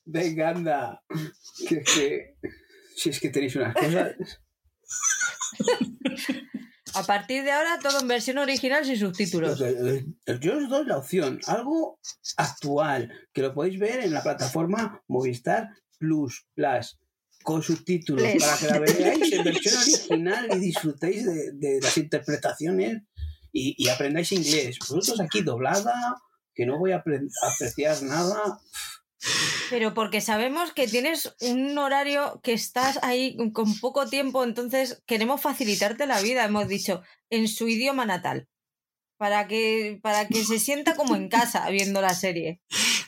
Venga, 0.05 0.50
anda. 0.50 1.02
Que- 1.68 2.34
si 2.97 3.10
es 3.10 3.20
que 3.20 3.31
tenéis 3.31 3.57
unas 3.57 3.74
cosas. 3.74 4.15
A 6.97 7.02
partir 7.05 7.42
de 7.44 7.50
ahora, 7.52 7.78
todo 7.82 8.00
en 8.00 8.08
versión 8.08 8.39
original 8.39 8.84
sin 8.84 8.98
subtítulos. 8.98 9.58
Yo 10.40 10.56
os 10.58 10.68
doy 10.68 10.86
la 10.86 10.97
opción, 10.98 11.40
algo 11.47 11.98
actual, 12.36 13.12
que 13.32 13.42
lo 13.42 13.55
podéis 13.55 13.78
ver 13.78 14.00
en 14.00 14.12
la 14.12 14.23
plataforma 14.23 15.02
Movistar 15.08 15.70
Plus, 15.98 16.47
Plus 16.55 16.98
con 17.42 17.62
subtítulos, 17.62 18.24
para 18.40 18.56
que 18.58 18.66
la 18.68 18.78
veáis 18.78 19.32
en 19.32 19.44
versión 19.44 19.74
original 19.82 20.48
y 20.52 20.58
disfrutéis 20.60 21.26
de, 21.26 21.52
de 21.52 21.81
las 21.81 21.97
interpretaciones 21.98 23.02
y, 23.52 23.74
y 23.76 23.89
aprendáis 23.89 24.32
inglés. 24.32 24.78
Vosotros 24.81 25.20
aquí 25.20 25.42
doblada, 25.42 25.94
que 26.55 26.64
no 26.66 26.78
voy 26.78 26.92
a 26.92 27.02
apre- 27.05 27.28
apreciar 27.42 28.02
nada. 28.02 28.58
Pero 29.70 29.94
porque 29.94 30.20
sabemos 30.20 30.72
que 30.72 30.86
tienes 30.86 31.34
un 31.40 31.76
horario 31.78 32.40
que 32.42 32.52
estás 32.52 32.98
ahí 33.02 33.36
con 33.52 33.78
poco 33.80 34.06
tiempo, 34.08 34.44
entonces 34.44 35.02
queremos 35.06 35.40
facilitarte 35.40 36.06
la 36.06 36.20
vida, 36.20 36.44
hemos 36.44 36.68
dicho, 36.68 37.02
en 37.30 37.48
su 37.48 37.68
idioma 37.68 38.06
natal. 38.06 38.48
Para 39.16 39.46
que, 39.46 40.00
para 40.02 40.26
que 40.26 40.44
se 40.44 40.58
sienta 40.58 40.96
como 40.96 41.14
en 41.14 41.28
casa 41.28 41.68
viendo 41.70 42.00
la 42.00 42.14
serie. 42.14 42.60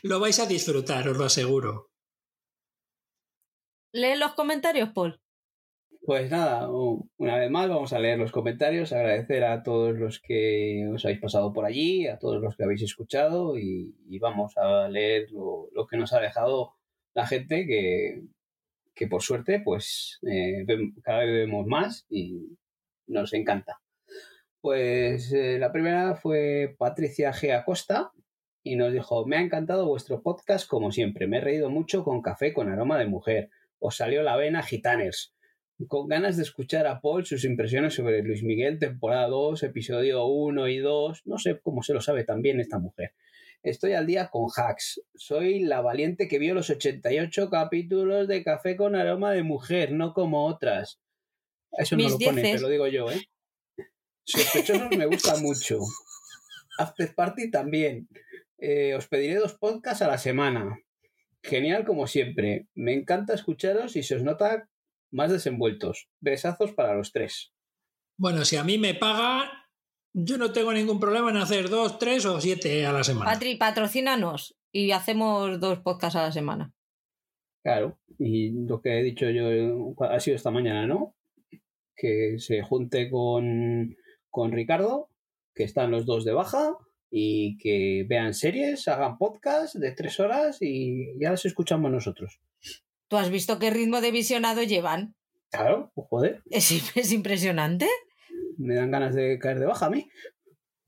Lo 0.02 0.20
vais 0.20 0.38
a 0.38 0.46
disfrutar, 0.46 1.08
os 1.08 1.16
lo 1.16 1.24
aseguro. 1.24 1.90
Lee 3.92 4.16
los 4.16 4.34
comentarios, 4.34 4.90
Paul. 4.94 5.20
Pues 6.06 6.30
nada, 6.30 6.68
una 6.70 7.36
vez 7.36 7.50
más 7.50 7.68
vamos 7.68 7.92
a 7.92 7.98
leer 7.98 8.16
los 8.16 8.30
comentarios, 8.30 8.92
agradecer 8.92 9.42
a 9.42 9.64
todos 9.64 9.98
los 9.98 10.20
que 10.20 10.88
os 10.94 11.04
habéis 11.04 11.20
pasado 11.20 11.52
por 11.52 11.64
allí, 11.64 12.06
a 12.06 12.16
todos 12.16 12.40
los 12.40 12.56
que 12.56 12.62
habéis 12.62 12.82
escuchado 12.82 13.58
y, 13.58 13.92
vamos 14.20 14.56
a 14.56 14.88
leer 14.88 15.32
lo, 15.32 15.68
que 15.90 15.96
nos 15.96 16.12
ha 16.12 16.20
dejado 16.20 16.74
la 17.12 17.26
gente 17.26 17.66
que, 17.66 18.22
que 18.94 19.08
por 19.08 19.20
suerte 19.22 19.58
pues 19.58 20.20
eh, 20.22 20.64
cada 21.02 21.24
vez 21.24 21.32
vemos 21.32 21.66
más 21.66 22.06
y 22.08 22.56
nos 23.08 23.32
encanta. 23.32 23.80
Pues 24.60 25.32
eh, 25.32 25.58
la 25.58 25.72
primera 25.72 26.14
fue 26.14 26.76
Patricia 26.78 27.32
G. 27.32 27.52
Acosta 27.52 28.12
y 28.62 28.76
nos 28.76 28.92
dijo, 28.92 29.26
me 29.26 29.38
ha 29.38 29.40
encantado 29.40 29.88
vuestro 29.88 30.22
podcast 30.22 30.68
como 30.68 30.92
siempre, 30.92 31.26
me 31.26 31.38
he 31.38 31.40
reído 31.40 31.68
mucho 31.68 32.04
con 32.04 32.22
café 32.22 32.52
con 32.52 32.68
aroma 32.68 32.96
de 32.96 33.06
mujer, 33.06 33.50
os 33.80 33.96
salió 33.96 34.22
la 34.22 34.36
vena 34.36 34.62
gitaners 34.62 35.35
con 35.88 36.08
ganas 36.08 36.36
de 36.36 36.42
escuchar 36.42 36.86
a 36.86 37.00
Paul 37.00 37.26
sus 37.26 37.44
impresiones 37.44 37.94
sobre 37.94 38.22
Luis 38.22 38.42
Miguel, 38.42 38.78
temporada 38.78 39.28
2, 39.28 39.62
episodio 39.62 40.24
1 40.26 40.68
y 40.68 40.78
2. 40.78 41.22
No 41.26 41.38
sé 41.38 41.60
cómo 41.62 41.82
se 41.82 41.92
lo 41.92 42.00
sabe 42.00 42.24
también 42.24 42.60
esta 42.60 42.78
mujer. 42.78 43.12
Estoy 43.62 43.92
al 43.92 44.06
día 44.06 44.28
con 44.30 44.46
hacks. 44.54 45.02
Soy 45.14 45.60
la 45.60 45.80
valiente 45.80 46.28
que 46.28 46.38
vio 46.38 46.54
los 46.54 46.70
88 46.70 47.50
capítulos 47.50 48.28
de 48.28 48.42
Café 48.42 48.76
con 48.76 48.94
aroma 48.94 49.32
de 49.32 49.42
mujer, 49.42 49.92
no 49.92 50.14
como 50.14 50.46
otras. 50.46 51.00
Eso 51.72 51.96
no 51.96 52.04
Mis 52.04 52.12
lo 52.12 52.18
pone, 52.18 52.42
te 52.42 52.60
lo 52.60 52.68
digo 52.68 52.86
yo, 52.86 53.10
¿eh? 53.10 53.20
Sospechosos 54.24 54.96
me 54.96 55.06
gusta 55.06 55.36
mucho. 55.36 55.78
After 56.78 57.14
Party 57.14 57.50
también. 57.50 58.08
Eh, 58.58 58.94
os 58.94 59.08
pediré 59.08 59.34
dos 59.34 59.54
podcasts 59.54 60.02
a 60.02 60.08
la 60.08 60.18
semana. 60.18 60.78
Genial 61.42 61.84
como 61.84 62.06
siempre. 62.06 62.66
Me 62.74 62.94
encanta 62.94 63.34
escucharos 63.34 63.96
y 63.96 64.02
se 64.02 64.16
os 64.16 64.22
nota 64.22 64.68
más 65.10 65.30
desenvueltos. 65.30 66.08
Besazos 66.20 66.72
para 66.72 66.94
los 66.94 67.12
tres. 67.12 67.52
Bueno, 68.18 68.44
si 68.44 68.56
a 68.56 68.64
mí 68.64 68.78
me 68.78 68.94
pagan, 68.94 69.48
yo 70.12 70.38
no 70.38 70.52
tengo 70.52 70.72
ningún 70.72 70.98
problema 71.00 71.30
en 71.30 71.36
hacer 71.36 71.68
dos, 71.68 71.98
tres 71.98 72.24
o 72.24 72.40
siete 72.40 72.86
a 72.86 72.92
la 72.92 73.04
semana. 73.04 73.30
Patri, 73.30 73.56
patrocínanos 73.56 74.56
y 74.72 74.90
hacemos 74.92 75.60
dos 75.60 75.80
podcasts 75.80 76.16
a 76.16 76.22
la 76.22 76.32
semana. 76.32 76.72
Claro, 77.62 77.98
y 78.18 78.50
lo 78.66 78.80
que 78.80 79.00
he 79.00 79.02
dicho 79.02 79.28
yo 79.30 79.94
ha 80.00 80.20
sido 80.20 80.36
esta 80.36 80.50
mañana, 80.50 80.86
¿no? 80.86 81.14
Que 81.96 82.36
se 82.38 82.62
junte 82.62 83.10
con, 83.10 83.96
con 84.30 84.52
Ricardo, 84.52 85.10
que 85.54 85.64
están 85.64 85.90
los 85.90 86.06
dos 86.06 86.24
de 86.24 86.32
baja, 86.32 86.76
y 87.10 87.56
que 87.58 88.04
vean 88.08 88.34
series, 88.34 88.88
hagan 88.88 89.18
podcast 89.18 89.76
de 89.76 89.92
tres 89.92 90.20
horas 90.20 90.58
y 90.60 91.18
ya 91.20 91.30
las 91.30 91.44
escuchamos 91.44 91.90
nosotros. 91.90 92.40
¿Tú 93.08 93.16
has 93.16 93.30
visto 93.30 93.58
qué 93.58 93.70
ritmo 93.70 94.00
de 94.00 94.10
visionado 94.10 94.62
llevan? 94.62 95.14
Claro, 95.50 95.92
pues 95.94 96.08
joder. 96.08 96.42
Es, 96.50 96.70
es 96.96 97.12
impresionante. 97.12 97.88
Me 98.58 98.74
dan 98.74 98.90
ganas 98.90 99.14
de 99.14 99.38
caer 99.38 99.58
de 99.58 99.66
baja 99.66 99.86
a 99.86 99.90
mí. 99.90 100.08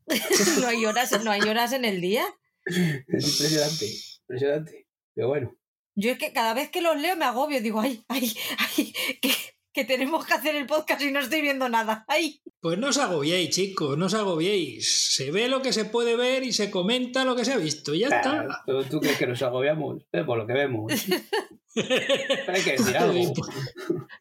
no, 0.61 0.67
hay 0.67 0.85
horas, 0.87 1.23
no 1.25 1.31
hay 1.31 1.43
horas 1.43 1.73
en 1.73 1.85
el 1.85 2.01
día. 2.01 2.25
Es 2.65 3.41
impresionante, 3.41 3.87
impresionante. 4.23 4.87
Pero 5.15 5.29
bueno. 5.29 5.55
Yo 5.95 6.13
es 6.13 6.19
que 6.19 6.33
cada 6.33 6.55
vez 6.55 6.71
que 6.71 6.81
los 6.81 6.97
leo 7.01 7.17
me 7.17 7.25
agobio, 7.25 7.61
digo, 7.61 7.81
ay, 7.81 8.05
ay, 8.09 8.33
ay, 8.59 8.93
que, 9.21 9.31
que 9.73 9.85
tenemos 9.85 10.27
que 10.27 10.35
hacer 10.35 10.55
el 10.57 10.67
podcast 10.67 11.03
y 11.03 11.13
no 11.13 11.21
estoy 11.21 11.41
viendo 11.41 11.69
nada. 11.69 12.05
¡Ay! 12.09 12.41
Pues 12.61 12.79
no 12.79 12.89
os 12.89 12.99
agobiéis, 12.99 13.51
chicos, 13.51 13.97
no 13.97 14.07
os 14.07 14.15
agobiéis. 14.15 15.15
Se 15.15 15.31
ve 15.31 15.49
lo 15.49 15.63
que 15.63 15.73
se 15.73 15.85
puede 15.85 16.17
ver 16.17 16.43
y 16.43 16.53
se 16.53 16.71
comenta 16.71 17.25
lo 17.25 17.37
que 17.37 17.45
se 17.45 17.53
ha 17.53 17.59
visto. 17.59 17.95
Y 17.95 18.01
ya 18.01 18.09
está. 18.09 18.63
¿Tú, 18.67 18.83
¿Tú, 18.85 19.01
crees 19.01 19.19
que 19.19 19.27
nos 19.27 19.43
agobiamos? 19.43 20.05
por 20.27 20.39
lo 20.39 20.47
que 20.47 20.53
vemos. 20.53 20.93
hay 21.77 22.63
que 22.63 22.73
decir 22.73 22.97
algo. 22.97 23.33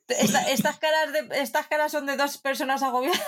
estas, 0.08 0.77
caras 0.77 1.14
de, 1.14 1.42
estas 1.42 1.67
caras 1.67 1.92
son 1.92 2.06
de 2.06 2.17
dos 2.17 2.38
personas 2.38 2.84
agobiadas. 2.84 3.22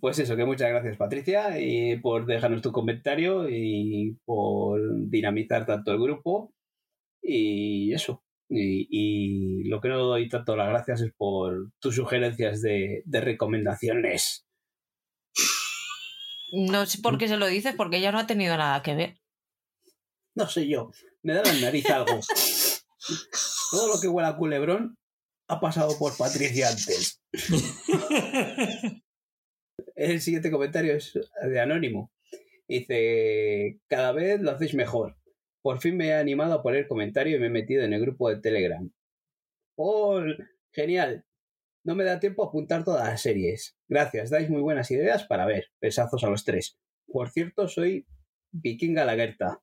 Pues 0.00 0.18
eso, 0.18 0.36
que 0.36 0.44
muchas 0.44 0.68
gracias 0.68 0.96
Patricia 0.96 1.58
y 1.60 1.96
por 1.96 2.24
dejarnos 2.26 2.62
tu 2.62 2.70
comentario 2.70 3.48
y 3.48 4.16
por 4.24 4.80
dinamizar 5.08 5.66
tanto 5.66 5.92
el 5.92 6.00
grupo. 6.00 6.52
Y 7.20 7.92
eso, 7.92 8.22
y, 8.48 9.64
lo 9.68 9.80
que 9.80 9.88
no 9.88 9.98
doy 9.98 10.28
tanto 10.28 10.56
las 10.56 10.68
gracias 10.68 11.02
es 11.02 11.12
por 11.16 11.70
tus 11.78 11.96
sugerencias 11.96 12.62
de, 12.62 13.02
recomendaciones. 13.06 14.46
No 16.52 16.86
sé 16.86 17.00
por 17.02 17.18
qué 17.18 17.28
se 17.28 17.36
lo 17.36 17.46
dices, 17.46 17.74
porque 17.76 17.98
ella 17.98 18.12
no 18.12 18.18
ha 18.18 18.26
tenido 18.26 18.56
nada 18.56 18.82
que 18.82 18.94
ver. 18.94 19.18
No 20.34 20.48
sé 20.48 20.66
yo, 20.66 20.90
me 21.22 21.34
da 21.34 21.42
la 21.42 21.52
nariz 21.54 21.90
algo. 21.90 22.20
Todo 23.70 23.94
lo 23.94 24.00
que 24.00 24.08
huele 24.08 24.28
a 24.28 24.36
culebrón 24.36 24.96
ha 25.48 25.60
pasado 25.60 25.98
por 25.98 26.16
Patricia 26.16 26.68
antes. 26.68 27.20
El 29.94 30.20
siguiente 30.20 30.50
comentario 30.50 30.94
es 30.94 31.18
de 31.42 31.60
Anónimo. 31.60 32.12
Dice, 32.66 33.80
cada 33.88 34.12
vez 34.12 34.40
lo 34.40 34.52
hacéis 34.52 34.74
mejor. 34.74 35.17
Por 35.68 35.80
fin 35.80 35.98
me 35.98 36.06
he 36.06 36.14
animado 36.14 36.54
a 36.54 36.62
poner 36.62 36.88
comentario 36.88 37.36
y 37.36 37.40
me 37.40 37.48
he 37.48 37.50
metido 37.50 37.84
en 37.84 37.92
el 37.92 38.00
grupo 38.00 38.30
de 38.30 38.40
Telegram. 38.40 38.90
¡Oh! 39.76 40.18
Genial. 40.72 41.26
No 41.84 41.94
me 41.94 42.04
da 42.04 42.20
tiempo 42.20 42.42
a 42.42 42.46
apuntar 42.46 42.84
todas 42.84 43.06
las 43.06 43.20
series. 43.20 43.76
Gracias, 43.86 44.30
dais 44.30 44.48
muy 44.48 44.62
buenas 44.62 44.90
ideas 44.90 45.24
para 45.24 45.44
ver. 45.44 45.66
Besazos 45.78 46.24
a 46.24 46.30
los 46.30 46.46
tres. 46.46 46.78
Por 47.06 47.28
cierto, 47.28 47.68
soy 47.68 48.06
Vikinga 48.50 49.04
Lagerta. 49.04 49.60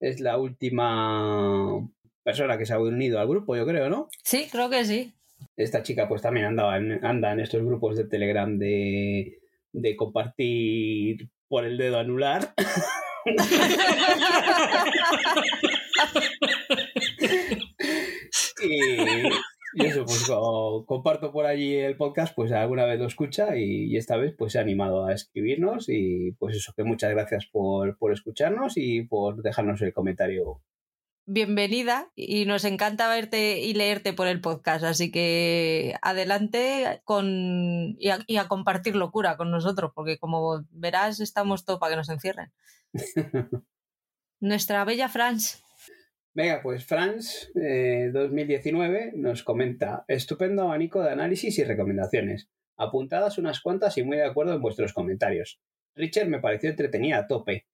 Es 0.00 0.20
la 0.20 0.38
última 0.38 1.86
persona 2.22 2.56
que 2.56 2.64
se 2.64 2.72
ha 2.72 2.80
unido 2.80 3.20
al 3.20 3.28
grupo, 3.28 3.54
yo 3.54 3.66
creo, 3.66 3.90
¿no? 3.90 4.08
Sí, 4.24 4.48
creo 4.50 4.70
que 4.70 4.86
sí. 4.86 5.12
Esta 5.54 5.82
chica 5.82 6.08
pues 6.08 6.22
también 6.22 6.46
andaba 6.46 6.76
anda 6.76 7.32
en 7.34 7.40
estos 7.40 7.62
grupos 7.62 7.94
de 7.98 8.08
Telegram 8.08 8.56
de, 8.56 9.38
de 9.72 9.96
compartir 9.96 11.28
por 11.46 11.66
el 11.66 11.76
dedo 11.76 11.98
anular. 11.98 12.54
y, 18.62 19.84
eso, 19.84 20.04
pues 20.04 20.26
comparto 20.86 21.32
por 21.32 21.46
allí 21.46 21.76
el 21.76 21.96
podcast, 21.96 22.34
pues 22.34 22.52
alguna 22.52 22.84
vez 22.84 22.98
lo 22.98 23.06
escucha 23.06 23.56
y, 23.56 23.96
esta 23.96 24.16
vez 24.16 24.34
pues 24.36 24.52
se 24.52 24.58
ha 24.58 24.62
animado 24.62 25.06
a 25.06 25.12
escribirnos 25.12 25.88
y 25.88 26.32
pues 26.38 26.56
eso, 26.56 26.72
que 26.76 26.84
muchas 26.84 27.10
gracias 27.10 27.46
por, 27.46 27.96
por 27.98 28.12
escucharnos 28.12 28.74
y 28.76 29.02
por 29.02 29.42
dejarnos 29.42 29.82
el 29.82 29.92
comentario 29.92 30.60
bienvenida 31.32 32.10
y 32.16 32.44
nos 32.44 32.64
encanta 32.64 33.08
verte 33.08 33.60
y 33.60 33.72
leerte 33.74 34.12
por 34.12 34.26
el 34.26 34.40
podcast. 34.40 34.84
Así 34.84 35.12
que 35.12 35.94
adelante 36.02 37.02
con, 37.04 37.96
y, 37.98 38.10
a, 38.10 38.48
compartir 38.48 38.96
locura 38.96 39.36
con 39.36 39.52
nosotros, 39.52 39.92
porque 39.94 40.18
como 40.18 40.64
verás, 40.70 41.20
estamos 41.20 41.64
todos 41.64 41.78
para 41.78 41.92
que 41.92 41.98
nos 41.98 42.08
encierren. 42.08 42.52
Nuestra 44.40 44.84
bella 44.84 45.08
Franz. 45.08 45.62
Venga, 46.32 46.62
pues 46.62 46.86
Franz, 46.86 47.50
2019, 47.54 48.98
eh, 48.98 49.12
nos 49.16 49.42
comenta, 49.42 50.04
estupendo 50.06 50.62
abanico 50.62 51.02
de 51.02 51.10
análisis 51.10 51.58
y 51.58 51.64
recomendaciones. 51.64 52.48
Apuntadas 52.76 53.36
unas 53.38 53.60
cuantas 53.60 53.98
y 53.98 54.04
muy 54.04 54.16
de 54.16 54.24
acuerdo 54.24 54.54
en 54.54 54.62
vuestros 54.62 54.92
comentarios. 54.92 55.60
Richard 55.96 56.28
me 56.28 56.40
pareció 56.40 56.70
entretenida 56.70 57.18
a 57.18 57.26
tope. 57.26 57.66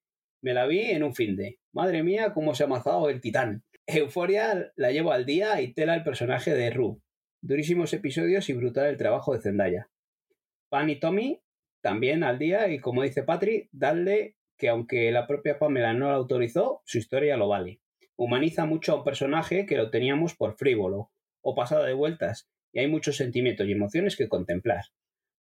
Me 0.42 0.54
la 0.54 0.66
vi 0.66 0.90
en 0.90 1.02
un 1.02 1.14
fin 1.14 1.36
de. 1.36 1.58
Madre 1.72 2.02
mía, 2.02 2.32
cómo 2.32 2.54
se 2.54 2.62
ha 2.62 2.66
amazado 2.66 3.10
el 3.10 3.20
titán. 3.20 3.62
Euforia 3.86 4.72
la 4.74 4.90
llevo 4.90 5.12
al 5.12 5.26
día 5.26 5.60
y 5.60 5.72
tela 5.74 5.94
el 5.94 6.02
personaje 6.02 6.54
de 6.54 6.70
Ru. 6.70 7.00
Durísimos 7.42 7.92
episodios 7.92 8.48
y 8.48 8.54
brutal 8.54 8.86
el 8.86 8.96
trabajo 8.96 9.34
de 9.34 9.42
Zendaya. 9.42 9.90
Pan 10.68 10.90
y 10.90 10.98
Tommy 10.98 11.40
también 11.82 12.24
al 12.24 12.38
día 12.38 12.68
y 12.68 12.80
como 12.80 13.02
dice 13.02 13.22
Patri, 13.22 13.68
dadle 13.70 14.36
que 14.56 14.68
aunque 14.68 15.10
la 15.10 15.26
propia 15.26 15.58
Pamela 15.58 15.92
no 15.92 16.08
la 16.08 16.14
autorizó, 16.14 16.82
su 16.84 16.98
historia 16.98 17.36
lo 17.36 17.48
vale. 17.48 17.80
Humaniza 18.16 18.64
mucho 18.64 18.92
a 18.92 18.96
un 18.96 19.04
personaje 19.04 19.66
que 19.66 19.76
lo 19.76 19.90
teníamos 19.90 20.34
por 20.34 20.56
frívolo 20.56 21.10
o 21.42 21.54
pasado 21.54 21.84
de 21.84 21.92
vueltas 21.92 22.48
y 22.72 22.80
hay 22.80 22.88
muchos 22.88 23.16
sentimientos 23.16 23.66
y 23.66 23.72
emociones 23.72 24.16
que 24.16 24.28
contemplar. 24.28 24.84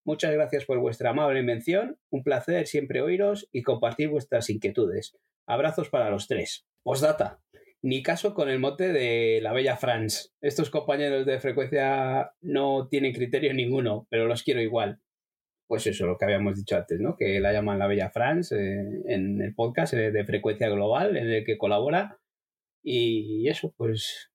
Muchas 0.05 0.33
gracias 0.33 0.65
por 0.65 0.79
vuestra 0.79 1.11
amable 1.11 1.43
mención, 1.43 1.97
un 2.09 2.23
placer 2.23 2.67
siempre 2.67 3.01
oíros 3.01 3.47
y 3.51 3.61
compartir 3.61 4.09
vuestras 4.09 4.49
inquietudes. 4.49 5.15
Abrazos 5.45 5.89
para 5.89 6.09
los 6.09 6.27
tres. 6.27 6.65
Postdata. 6.83 7.39
Ni 7.81 8.01
caso 8.01 8.33
con 8.33 8.49
el 8.49 8.59
mote 8.59 8.91
de 8.91 9.39
la 9.41 9.53
bella 9.53 9.77
Franz. 9.77 10.33
Estos 10.41 10.69
compañeros 10.69 11.25
de 11.25 11.39
frecuencia 11.39 12.33
no 12.41 12.87
tienen 12.87 13.13
criterio 13.13 13.53
ninguno, 13.53 14.07
pero 14.09 14.25
los 14.25 14.43
quiero 14.43 14.61
igual 14.61 14.99
pues 15.73 15.87
eso, 15.87 16.05
lo 16.05 16.19
que 16.19 16.25
habíamos 16.25 16.55
dicho 16.55 16.77
antes, 16.77 16.99
¿no? 16.99 17.15
Que 17.15 17.39
la 17.39 17.51
llaman 17.51 17.79
la 17.79 17.87
Bella 17.87 18.11
France 18.11 18.55
eh, 18.55 19.01
en 19.07 19.41
el 19.41 19.55
podcast 19.55 19.95
eh, 19.95 20.11
de 20.11 20.23
frecuencia 20.23 20.69
global 20.69 21.17
en 21.17 21.27
el 21.31 21.43
que 21.43 21.57
colabora. 21.57 22.19
Y 22.83 23.49
eso, 23.49 23.73
pues 23.75 24.31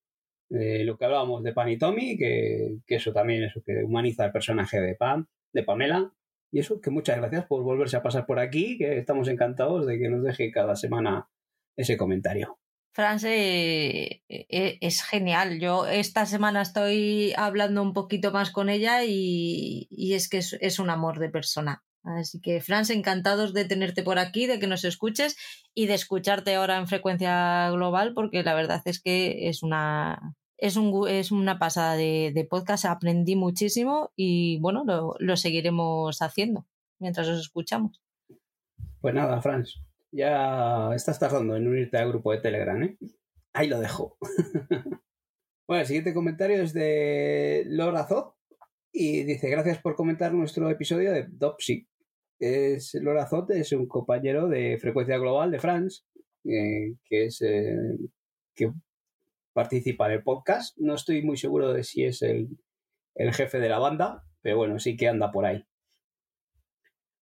eh, 0.51 0.83
lo 0.83 0.99
que 0.99 1.05
hablábamos 1.05 1.45
de 1.45 1.53
Pan 1.53 1.69
y 1.69 1.79
Tommy, 1.79 2.17
que, 2.19 2.81
eso 2.89 3.13
también, 3.13 3.45
eso 3.45 3.63
que 3.65 3.85
humaniza 3.85 4.25
el 4.25 4.33
personaje 4.33 4.81
de 4.81 4.97
Pam, 4.97 5.29
de 5.53 5.63
Pamela. 5.63 6.13
Y 6.51 6.59
eso, 6.59 6.81
que 6.81 6.91
muchas 6.91 7.19
gracias 7.19 7.47
por 7.47 7.63
volverse 7.63 7.97
a 7.97 8.03
pasar 8.03 8.27
por 8.27 8.41
aquí, 8.41 8.77
que 8.77 8.99
estamos 8.99 9.29
encantados 9.29 9.87
de 9.87 9.97
que 9.97 10.09
nos 10.09 10.25
deje 10.25 10.51
cada 10.51 10.75
semana 10.75 11.29
ese 11.77 11.97
comentario. 11.97 12.59
France 12.99 13.29
eh, 13.29 14.25
eh, 14.29 14.79
es 14.81 15.05
genial. 15.05 15.61
Yo 15.61 15.87
esta 15.87 16.27
semana 16.27 16.63
estoy 16.63 17.33
hablando 17.37 17.81
un 17.81 17.93
poquito 17.93 18.33
más 18.33 18.51
con 18.51 18.69
ella 18.69 19.05
y, 19.05 19.87
es 20.13 20.29
que 20.29 20.39
es, 20.39 20.79
un 20.81 20.91
amor 20.91 21.21
de 21.21 21.29
persona. 21.29 21.85
Así 22.03 22.41
que, 22.41 22.61
France, 22.61 22.93
encantados 22.93 23.55
de 23.55 23.67
tenerte 23.67 24.03
por 24.03 24.19
aquí, 24.19 24.49
de 24.49 24.59
que 24.59 24.67
nos 24.67 24.83
escuches 24.83 25.37
y 25.77 25.87
de 25.87 25.95
escucharte 25.95 26.57
ahora 26.57 26.77
en 26.77 26.89
frecuencia 26.89 27.71
global, 27.71 28.15
porque 28.15 28.43
la 28.43 28.55
verdad 28.55 28.83
es 28.85 29.01
que 29.01 29.49
es 29.49 29.63
una, 29.63 30.35
es, 30.57 30.77
un, 30.77 31.09
es 31.09 31.31
una 31.31 31.61
pasada 31.61 31.95
de, 31.95 32.49
podcast. 32.51 32.85
Aprendí 32.85 33.37
muchísimo 33.37 34.11
y 34.17 34.59
bueno, 34.59 34.83
lo, 34.85 35.15
lo 35.21 35.37
seguiremos 35.37 36.21
haciendo 36.21 36.67
mientras 36.99 37.29
os 37.29 37.39
escuchamos. 37.39 38.03
Pues 39.01 39.15
nada, 39.15 39.41
France, 39.41 39.79
ya 40.11 40.95
estás 40.95 41.19
tardando 41.19 41.57
en 41.57 41.67
unirte 41.67 41.99
al 41.99 42.09
grupo 42.09 42.33
de 42.33 42.39
Telegram, 42.39 42.83
¿eh? 42.83 42.97
Ahí 43.53 43.69
lo 43.69 43.81
dejo. 43.81 44.17
bueno, 45.67 45.81
el 45.81 45.87
siguiente 45.87 46.15
comentario 46.15 46.63
es 46.63 46.73
de 46.73 47.65
Laura 47.67 48.07
Zot 48.07 48.35
y 48.93 49.25
dice: 49.25 49.49
Gracias 49.49 49.79
por 49.79 49.95
comentar 49.97 50.33
nuestro 50.33 50.71
episodio 50.71 51.13
de 51.13 51.27
Dopsy. 51.29 51.89
Es, 52.39 52.95
Laura 52.95 53.27
Zot 53.27 53.51
es 53.51 53.73
un 53.73 53.87
compañero 53.87 54.49
de 54.49 54.79
frecuencia 54.79 55.19
global 55.19 55.51
de 55.51 55.59
France, 55.59 56.03
eh, 56.45 56.95
que 57.05 57.27
es 57.27 57.43
eh, 57.43 57.77
que 58.55 58.73
participa 59.53 60.07
en 60.07 60.13
el 60.13 60.23
podcast. 60.23 60.77
No 60.79 60.95
estoy 60.95 61.23
muy 61.23 61.37
seguro 61.37 61.73
de 61.73 61.83
si 61.83 62.05
es 62.05 62.23
el, 62.23 62.49
el 63.17 63.35
jefe 63.35 63.59
de 63.59 63.69
la 63.69 63.79
banda, 63.79 64.25
pero 64.41 64.57
bueno, 64.59 64.79
sí 64.79 64.97
que 64.97 65.09
anda 65.09 65.33
por 65.33 65.47
ahí. 65.47 65.68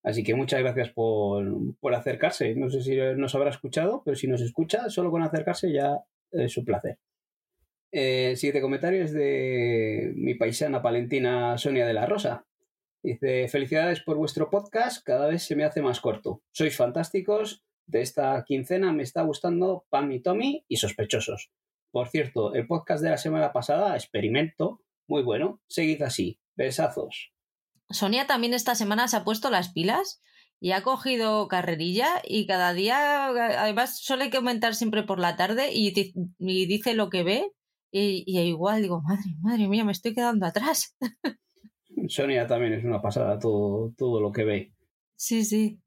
Así 0.04 0.24
que 0.24 0.36
muchas 0.36 0.62
gracias 0.62 0.90
por, 0.90 1.46
acercarse. 1.94 2.56
No 2.56 2.70
sé 2.70 2.82
si 2.82 2.96
nos 2.96 3.36
habrá 3.36 3.50
escuchado, 3.50 4.02
pero 4.04 4.16
si 4.16 4.28
nos 4.28 4.42
escucha, 4.42 4.90
solo 4.90 5.12
con 5.12 5.22
acercarse 5.22 5.72
ya 5.72 6.00
es 6.32 6.58
un 6.58 6.66
placer. 6.66 6.98
Eh, 7.92 8.36
siguiente 8.38 8.62
comentario 8.62 9.04
es 9.04 9.14
de 9.14 10.14
mi 10.16 10.36
paisana 10.36 10.82
palentina 10.82 11.58
Sonia 11.58 11.86
de 11.86 11.94
la 11.94 12.06
Rosa. 12.06 12.46
Dice, 13.04 13.48
felicidades 13.48 14.02
por 14.02 14.18
vuestro 14.18 14.50
podcast, 14.50 15.04
cada 15.04 15.28
vez 15.28 15.44
se 15.44 15.56
me 15.56 15.66
hace 15.66 15.82
más 15.82 16.00
corto. 16.00 16.42
Sois 16.52 16.76
fantásticos, 16.76 17.64
de 17.88 18.02
esta 18.02 18.44
quincena 18.48 18.94
me 18.94 19.04
está 19.04 19.24
gustando 19.24 19.86
Pam 19.90 20.12
y 20.12 20.22
Tommy 20.22 20.66
y 20.68 20.78
sospechosos. 20.78 21.52
Por 21.92 22.08
cierto, 22.08 22.54
el 22.54 22.68
podcast 22.68 23.04
de 23.04 23.10
la 23.10 23.18
semana 23.18 23.52
pasada, 23.52 23.96
experimento, 23.96 24.82
muy 25.08 25.24
bueno. 25.24 25.62
Seguid 25.68 26.02
así. 26.04 26.40
Besazos. 26.56 27.31
Sonia 27.94 28.28
también 28.28 28.54
esta 28.54 28.76
semana 28.76 29.08
se 29.08 29.18
ha 29.18 29.24
puesto 29.24 29.50
las 29.50 29.72
pilas 29.72 30.22
y 30.60 30.72
ha 30.72 30.84
cogido 30.84 31.48
carrerilla 31.48 32.22
y 32.24 32.46
cada 32.46 32.74
día, 32.74 33.28
además 33.28 34.00
suele 34.00 34.30
comentar 34.30 34.76
siempre 34.76 35.04
por 35.04 35.20
la 35.20 35.36
tarde 35.36 35.72
y, 35.74 35.92
dice 36.38 36.94
lo 36.94 37.10
que 37.10 37.24
ve 37.24 37.52
y, 37.92 38.24
y, 38.26 38.40
igual 38.42 38.84
digo, 38.84 39.02
madre, 39.02 39.36
madre 39.42 39.68
mía, 39.68 39.84
me 39.84 39.92
estoy 39.92 40.14
quedando 40.14 40.46
atrás. 40.46 40.96
Sonia 42.08 42.48
también 42.48 42.74
es 42.74 42.86
una 42.86 43.02
pasada 43.02 43.40
todo, 43.40 43.94
todo 43.98 44.22
lo 44.22 44.32
que 44.32 44.44
ve. 44.44 44.74
Sí, 45.16 45.44
sí. 45.44 45.81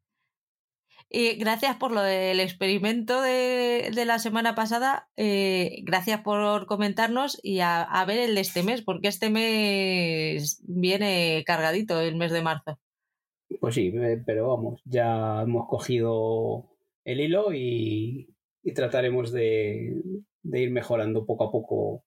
Y 1.17 1.37
gracias 1.37 1.77
por 1.77 1.93
lo 1.93 2.03
del 2.03 2.41
experimento 2.41 3.23
de, 3.23 3.93
la 4.05 4.19
semana 4.19 4.57
pasada. 4.57 5.09
Eh, 5.17 5.83
gracias 5.85 6.23
por 6.23 6.67
comentarnos 6.67 7.39
y 7.41 7.61
a, 7.61 7.83
a, 7.85 8.05
ver 8.05 8.19
el 8.19 8.35
de 8.35 8.41
este 8.41 8.65
mes, 8.65 8.83
porque 8.83 9.07
este 9.07 9.31
mes 9.31 10.61
viene 10.67 11.45
cargadito 11.47 12.01
el 12.01 12.17
mes 12.17 12.33
de 12.33 12.43
marzo. 12.43 12.81
Pues 13.61 13.77
sí, 13.77 13.93
eh, 13.95 14.21
pero 14.27 14.49
vamos, 14.49 14.83
ya 14.85 15.43
hemos 15.43 15.69
cogido 15.69 16.69
el 17.05 17.21
hilo 17.21 17.55
y, 17.55 18.35
trataremos 18.75 19.31
de, 19.31 19.95
ir 20.43 20.71
mejorando 20.73 21.25
poco 21.27 21.45
a 21.45 21.53
poco 21.53 22.05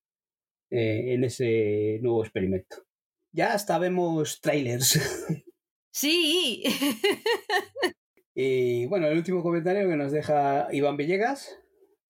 eh, 0.70 1.14
en 1.14 1.24
ese 1.24 2.00
nuevo 2.02 2.24
experimento. 2.26 2.84
Ya 3.32 3.54
hasta 3.54 3.80
vemos 3.80 4.42
trailers. 4.42 5.00
Sí. 5.90 6.64
y 8.40 8.86
bueno, 8.86 9.08
el 9.08 9.18
último 9.18 9.42
comentario 9.42 9.90
que 9.90 9.96
nos 9.96 10.12
deja 10.12 10.68
Iván 10.72 10.96
Villegas. 10.96 11.60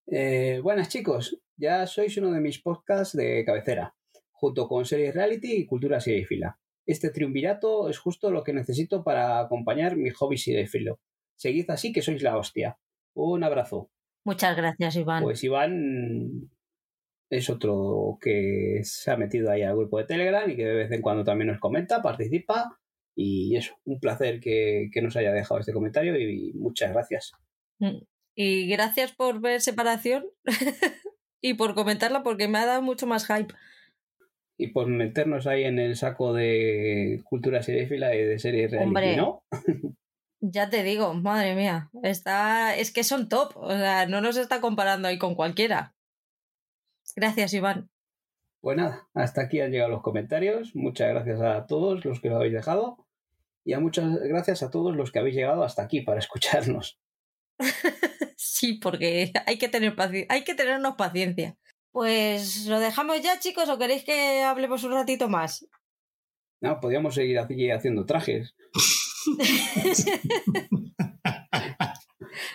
Eh, 0.08 0.60
buenas 0.62 0.90
chicos, 0.90 1.42
ya 1.56 1.88
sois 1.88 2.18
uno 2.18 2.34
de 2.34 2.42
mis 2.42 2.62
podcasts 2.62 3.16
de 3.16 3.46
cabecera, 3.46 3.96
junto 4.32 4.68
con 4.68 4.84
series 4.84 5.16
reality 5.16 5.54
y 5.54 5.66
cultura 5.66 6.02
fila. 6.02 6.60
Este 6.86 7.12
triunvirato 7.12 7.88
es 7.88 7.98
justo 7.98 8.30
lo 8.30 8.44
que 8.44 8.52
necesito 8.52 9.06
para 9.06 9.40
acompañar 9.40 9.96
mi 9.96 10.10
hobby 10.10 10.38
filo. 10.38 11.00
Seguid 11.38 11.70
así 11.70 11.94
que 11.94 12.02
sois 12.02 12.22
la 12.22 12.38
hostia. 12.38 12.78
Un 13.14 13.46
abrazo. 13.46 13.90
Muchas 14.26 14.58
gracias, 14.58 14.98
Iván. 14.98 15.24
Pues 15.24 15.42
Iván 15.46 16.52
es 17.30 17.50
otro 17.50 18.18
que 18.20 18.82
se 18.84 19.12
ha 19.12 19.16
metido 19.16 19.50
ahí 19.50 19.62
al 19.62 19.78
grupo 19.78 19.98
de 19.98 20.04
Telegram 20.04 20.50
y 20.50 20.58
que 20.58 20.66
de 20.66 20.76
vez 20.76 20.92
en 20.92 21.02
cuando 21.02 21.24
también 21.24 21.48
nos 21.48 21.62
comenta, 21.62 22.02
participa. 22.02 22.78
Y 23.20 23.56
eso, 23.56 23.74
un 23.84 24.00
placer 24.00 24.40
que, 24.40 24.92
nos 25.02 25.18
haya 25.18 25.32
dejado 25.32 25.60
este 25.60 25.74
comentario 25.74 26.20
y, 26.20 26.54
muchas 26.54 26.94
gracias. 26.94 27.32
Mm. 27.80 27.98
Y 28.36 28.68
gracias 28.68 29.12
por 29.12 29.42
ver 29.42 29.60
separación 29.60 30.26
y 31.42 31.56
por 31.56 31.74
comentarla 31.74 32.22
porque 32.22 32.48
me 32.48 32.60
ha 32.60 32.68
dado 32.68 32.84
mucho 32.84 33.08
más 33.08 33.26
hype 33.26 33.56
y 34.60 34.68
por 34.68 34.88
meternos 34.88 35.48
ahí 35.48 35.64
en 35.64 35.80
el 35.80 35.96
saco 35.96 36.34
de 36.34 37.22
cultura 37.26 37.62
seriéfila 37.62 38.16
y 38.16 38.24
de 38.24 38.40
series 38.40 38.72
reality, 38.72 39.16
¿no? 39.16 39.44
ya 40.42 40.70
te 40.70 40.84
digo, 40.84 41.14
madre 41.14 41.56
mía, 41.56 41.90
está, 42.04 42.76
es 42.76 42.92
que 42.92 43.04
son 43.04 43.30
top, 43.30 43.56
o 43.56 43.70
sea, 43.70 44.08
no 44.08 44.22
nos 44.22 44.38
está 44.38 44.62
comparando 44.62 45.08
ahí 45.08 45.18
con 45.18 45.36
cualquiera. 45.36 45.96
Gracias, 47.16 47.54
Iván. 47.54 47.90
Pues 48.62 48.78
nada, 48.78 49.08
hasta 49.14 49.42
aquí 49.42 49.62
han 49.62 49.72
llegado 49.72 49.92
los 49.92 50.02
comentarios. 50.02 50.76
Muchas 50.76 51.10
gracias 51.10 51.42
a 51.42 51.66
todos 51.68 52.04
los 52.04 52.20
que 52.20 52.30
lo 52.30 52.38
habéis 52.38 52.54
dejado 52.54 53.07
y 53.68 53.74
a 53.74 53.82
muchas 53.82 54.06
gracias 54.22 54.64
a 54.64 54.72
todos 54.72 54.96
los 54.96 55.12
que 55.12 55.20
habéis 55.20 55.36
llegado 55.36 55.62
hasta 55.62 55.84
aquí 55.84 56.00
para 56.00 56.20
escucharnos. 56.20 57.02
sí, 58.38 58.76
porque 58.76 59.34
hay 59.46 59.58
que 59.58 59.68
tener 59.68 59.94
hay 60.30 60.44
que 60.46 60.56
tenernos 60.56 60.96
paciencia. 60.96 61.58
Pues 61.92 62.66
lo 62.68 62.80
dejamos 62.80 63.22
ya, 63.22 63.40
chicos, 63.40 63.68
o 63.68 63.78
queréis 63.78 64.06
que 64.06 64.42
hablemos 64.42 64.86
un 64.86 64.94
ratito 64.94 65.28
más. 65.28 65.68
No, 66.62 66.80
podríamos 66.80 67.14
seguir 67.16 67.40
haciendo 67.40 68.06
trajes. 68.06 68.56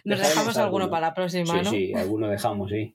Nos 0.05 0.19
dejamos 0.19 0.57
alguno, 0.57 0.89
para 0.89 1.09
la 1.09 1.15
próxima, 1.15 1.61
¿no? 1.61 1.71
Sí, 1.71 1.93
alguno 1.93 2.29
dejamos, 2.29 2.71
sí. 2.71 2.95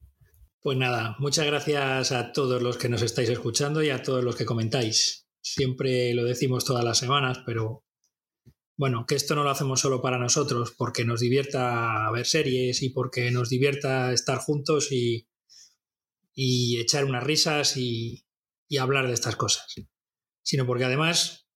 Pues 0.60 0.76
nada, 0.76 1.16
muchas 1.20 1.46
gracias 1.46 2.12
a 2.12 2.32
todos 2.32 2.64
los 2.64 2.78
que 2.78 2.90
nos 2.90 3.04
estáis 3.04 3.30
escuchando 3.30 3.84
y 3.84 3.92
a 3.92 4.02
todos 4.02 4.24
los 4.24 4.36
que 4.36 4.46
comentáis. 4.46 5.28
Siempre 5.40 6.16
lo 6.16 6.24
decimos 6.24 6.66
todas 6.66 6.84
las 6.84 6.98
semanas, 6.98 7.44
pero 7.46 7.84
bueno, 8.78 9.06
que 9.08 9.16
esto 9.16 9.36
no 9.36 9.44
lo 9.44 9.50
hacemos 9.50 9.82
solo 9.82 10.02
para 10.02 10.20
nosotros, 10.20 10.72
porque 10.78 11.04
nos 11.04 11.20
divierta 11.20 12.10
ver 12.12 12.28
series 12.28 12.84
y 12.84 12.90
porque 12.90 13.32
nos 13.32 13.50
divierta 13.50 14.14
estar 14.14 14.38
juntos 14.38 14.92
y, 14.92 15.28
y 16.40 16.80
echar 16.80 17.04
unas 17.04 17.24
risas 17.24 17.76
y, 17.78 18.24
hablar 18.80 19.08
de 19.08 19.14
estas 19.14 19.36
cosas, 19.36 19.74
sino 20.44 20.68
porque 20.68 20.84
además 20.84 21.48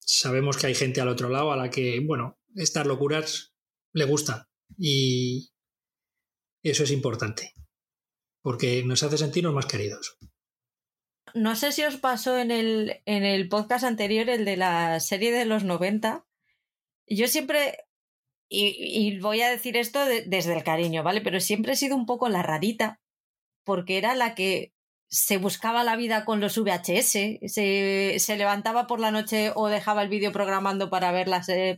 sabemos 0.00 0.56
que 0.56 0.66
hay 0.66 0.74
gente 0.74 1.00
al 1.00 1.08
otro 1.08 1.28
lado 1.28 1.52
a 1.52 1.56
la 1.56 1.70
que, 1.70 2.00
bueno, 2.00 2.40
estas 2.56 2.86
locuras 2.86 3.54
le 3.92 4.04
gustan 4.04 4.42
y 4.76 5.52
eso 6.64 6.82
es 6.82 6.90
importante, 6.90 7.52
porque 8.42 8.82
nos 8.84 9.04
hace 9.04 9.18
sentirnos 9.18 9.54
más 9.54 9.66
queridos. 9.66 10.18
No 11.34 11.54
sé 11.54 11.70
si 11.70 11.84
os 11.84 11.96
pasó 11.96 12.36
en 12.38 12.50
el, 12.50 13.02
en 13.04 13.22
el 13.22 13.48
podcast 13.48 13.84
anterior, 13.84 14.28
el 14.28 14.44
de 14.44 14.56
la 14.56 14.98
serie 14.98 15.30
de 15.30 15.44
los 15.44 15.62
90. 15.62 16.25
Yo 17.08 17.28
siempre, 17.28 17.84
y, 18.48 19.18
voy 19.20 19.42
a 19.42 19.50
decir 19.50 19.76
esto 19.76 20.04
desde 20.04 20.54
el 20.56 20.64
cariño, 20.64 21.02
¿vale? 21.02 21.20
Pero 21.20 21.40
siempre 21.40 21.72
he 21.72 21.76
sido 21.76 21.96
un 21.96 22.06
poco 22.06 22.28
la 22.28 22.42
rarita 22.42 23.00
porque 23.64 23.98
era 23.98 24.14
la 24.14 24.34
que 24.34 24.72
se 25.08 25.38
buscaba 25.38 25.84
la 25.84 25.96
vida 25.96 26.24
con 26.24 26.40
los 26.40 26.58
VHS, 26.58 27.12
se, 27.46 28.18
se 28.18 28.36
levantaba 28.36 28.86
por 28.86 29.00
la 29.00 29.10
noche 29.12 29.52
o 29.54 29.68
dejaba 29.68 30.02
el 30.02 30.08
vídeo 30.08 30.32
programando 30.32 30.90
para, 30.90 31.12
ver 31.12 31.28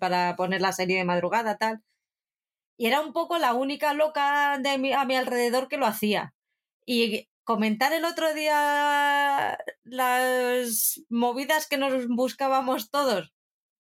para 0.01 0.37
poner 0.37 0.63
la 0.63 0.73
serie 0.73 0.99
de 0.99 1.05
madrugada, 1.05 1.59
tal. 1.59 1.83
Y 2.79 2.87
era 2.87 3.01
un 3.01 3.13
poco 3.13 3.39
la 3.39 3.55
única 3.55 3.93
loca 3.95 4.59
de 4.59 4.71
a 4.95 5.05
mi 5.05 5.17
alrededor 5.17 5.69
que 5.69 5.79
lo 5.79 5.87
hacía. 5.87 6.35
Y 6.87 7.29
comentar 7.45 7.93
el 7.93 8.05
otro 8.05 8.35
día 8.35 9.59
las 9.85 11.03
movidas 11.09 11.67
que 11.69 11.79
nos 11.79 12.07
buscábamos 12.09 12.91
todos 12.91 13.33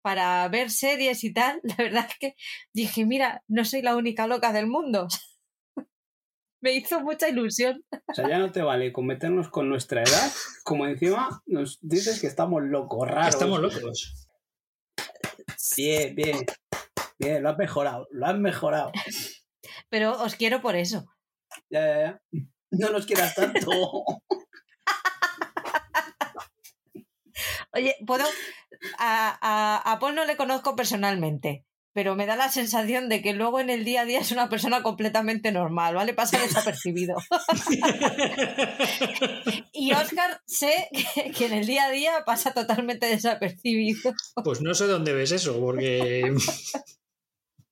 para 0.08 0.48
ver 0.48 0.70
series 0.70 1.22
y 1.22 1.34
tal, 1.34 1.60
la 1.64 1.76
verdad 1.76 2.06
es 2.08 2.18
que 2.18 2.34
dije, 2.72 3.04
mira, 3.04 3.44
no 3.46 3.66
soy 3.66 3.82
la 3.82 3.94
única 3.94 4.26
loca 4.26 4.54
del 4.54 4.66
mundo. 4.66 5.06
me 6.62 6.72
hizo 6.72 7.02
mucha 7.02 7.28
ilusión. 7.28 7.84
O 7.92 8.14
sea, 8.14 8.26
ya 8.26 8.38
no 8.38 8.50
te 8.50 8.62
vale 8.62 8.90
con 8.90 9.04
meternos 9.04 9.50
con 9.50 9.68
nuestra 9.68 10.02
edad, 10.02 10.32
como 10.64 10.86
encima 10.86 11.42
nos 11.44 11.78
dices 11.82 12.22
que 12.22 12.26
estamos 12.26 12.62
locos, 12.62 13.06
raros. 13.06 13.34
Estamos 13.34 13.60
locos. 13.60 14.30
Bien, 15.76 16.14
bien. 16.14 16.38
Bien, 17.18 17.42
lo 17.42 17.50
has 17.50 17.58
mejorado, 17.58 18.08
lo 18.10 18.26
has 18.26 18.38
mejorado. 18.38 18.92
Pero 19.90 20.22
os 20.22 20.36
quiero 20.36 20.62
por 20.62 20.74
eso. 20.74 21.04
Ya, 21.68 21.86
ya, 21.86 22.00
ya. 22.00 22.40
No 22.70 22.88
nos 22.92 23.04
quieras 23.04 23.34
tanto. 23.34 23.70
Oye, 27.78 27.97
puedo. 28.07 28.24
A, 28.98 29.39
a, 29.40 29.92
a 29.92 29.98
Paul 29.98 30.15
no 30.15 30.24
le 30.24 30.36
conozco 30.36 30.76
personalmente, 30.76 31.65
pero 31.92 32.15
me 32.15 32.26
da 32.26 32.36
la 32.36 32.48
sensación 32.48 33.08
de 33.08 33.23
que 33.23 33.32
luego 33.32 33.60
en 33.60 33.70
el 33.70 33.84
día 33.84 34.02
a 34.02 34.05
día 34.05 34.20
es 34.20 34.31
una 34.31 34.48
persona 34.48 34.82
completamente 34.82 35.50
normal, 35.52 35.94
¿vale? 35.94 36.15
Pasa 36.15 36.39
desapercibido. 36.42 37.16
y 39.73 39.92
Oscar 39.92 40.40
sé 40.47 40.89
que, 41.36 41.47
en 41.47 41.55
el 41.55 41.66
día 41.66 41.84
a 41.86 41.90
día 41.90 42.24
pasa 42.24 42.52
totalmente 42.52 43.07
desapercibido. 43.07 44.12
Pues 44.44 44.60
no 44.60 44.74
sé 44.74 44.86
dónde 44.86 45.12
ves 45.12 45.32
eso, 45.32 45.58
porque... 45.60 46.34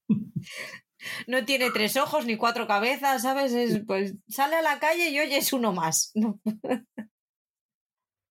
no 1.26 1.44
tiene 1.44 1.70
tres 1.70 1.96
ojos 1.96 2.26
ni 2.26 2.36
cuatro 2.36 2.66
cabezas, 2.66 3.22
¿sabes? 3.22 3.80
pues 3.86 4.14
sale 4.28 4.56
a 4.56 4.62
la 4.62 4.78
calle 4.78 5.10
y 5.10 5.18
hoy 5.18 5.34
es 5.34 5.52
uno 5.52 5.72
más. 5.72 6.12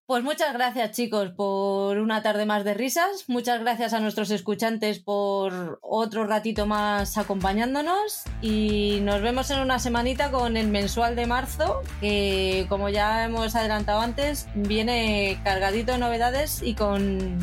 Pues 0.07 0.23
muchas 0.23 0.53
gracias 0.53 0.91
chicos 0.91 1.31
por 1.31 1.97
una 1.97 2.21
tarde 2.21 2.45
más 2.45 2.63
de 2.63 2.75
risas, 2.75 3.25
muchas 3.27 3.59
gracias 3.59 3.91
a 3.91 3.99
nuestros 3.99 4.29
escuchantes 4.29 4.99
por 4.99 5.79
otro 5.81 6.27
ratito 6.27 6.67
más 6.67 7.17
acompañándonos 7.17 8.21
y 8.39 8.99
nos 9.01 9.23
vemos 9.23 9.49
en 9.49 9.61
una 9.61 9.79
semanita 9.79 10.29
con 10.29 10.57
el 10.57 10.67
mensual 10.67 11.15
de 11.15 11.25
marzo 11.25 11.81
que 12.01 12.67
como 12.69 12.89
ya 12.89 13.25
hemos 13.25 13.55
adelantado 13.55 13.99
antes 13.99 14.47
viene 14.53 15.39
cargadito 15.43 15.93
de 15.93 15.97
novedades 15.97 16.61
y 16.61 16.75
con, 16.75 17.39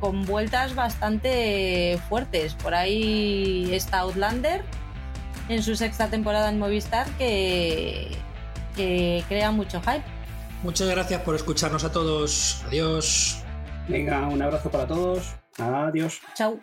con 0.00 0.24
vueltas 0.24 0.74
bastante 0.74 1.96
fuertes. 2.08 2.54
Por 2.54 2.74
ahí 2.74 3.72
está 3.72 4.00
Outlander 4.00 4.64
en 5.48 5.62
su 5.62 5.76
sexta 5.76 6.08
temporada 6.08 6.48
en 6.48 6.58
Movistar 6.58 7.06
que, 7.18 8.10
que 8.74 9.22
crea 9.28 9.52
mucho 9.52 9.80
hype. 9.80 10.21
Muchas 10.62 10.88
gracias 10.88 11.20
por 11.22 11.34
escucharnos 11.34 11.84
a 11.84 11.90
todos. 11.90 12.62
Adiós. 12.66 13.42
Venga, 13.88 14.28
un 14.28 14.40
abrazo 14.40 14.70
para 14.70 14.86
todos. 14.86 15.34
Adiós. 15.58 16.20
Chao. 16.34 16.58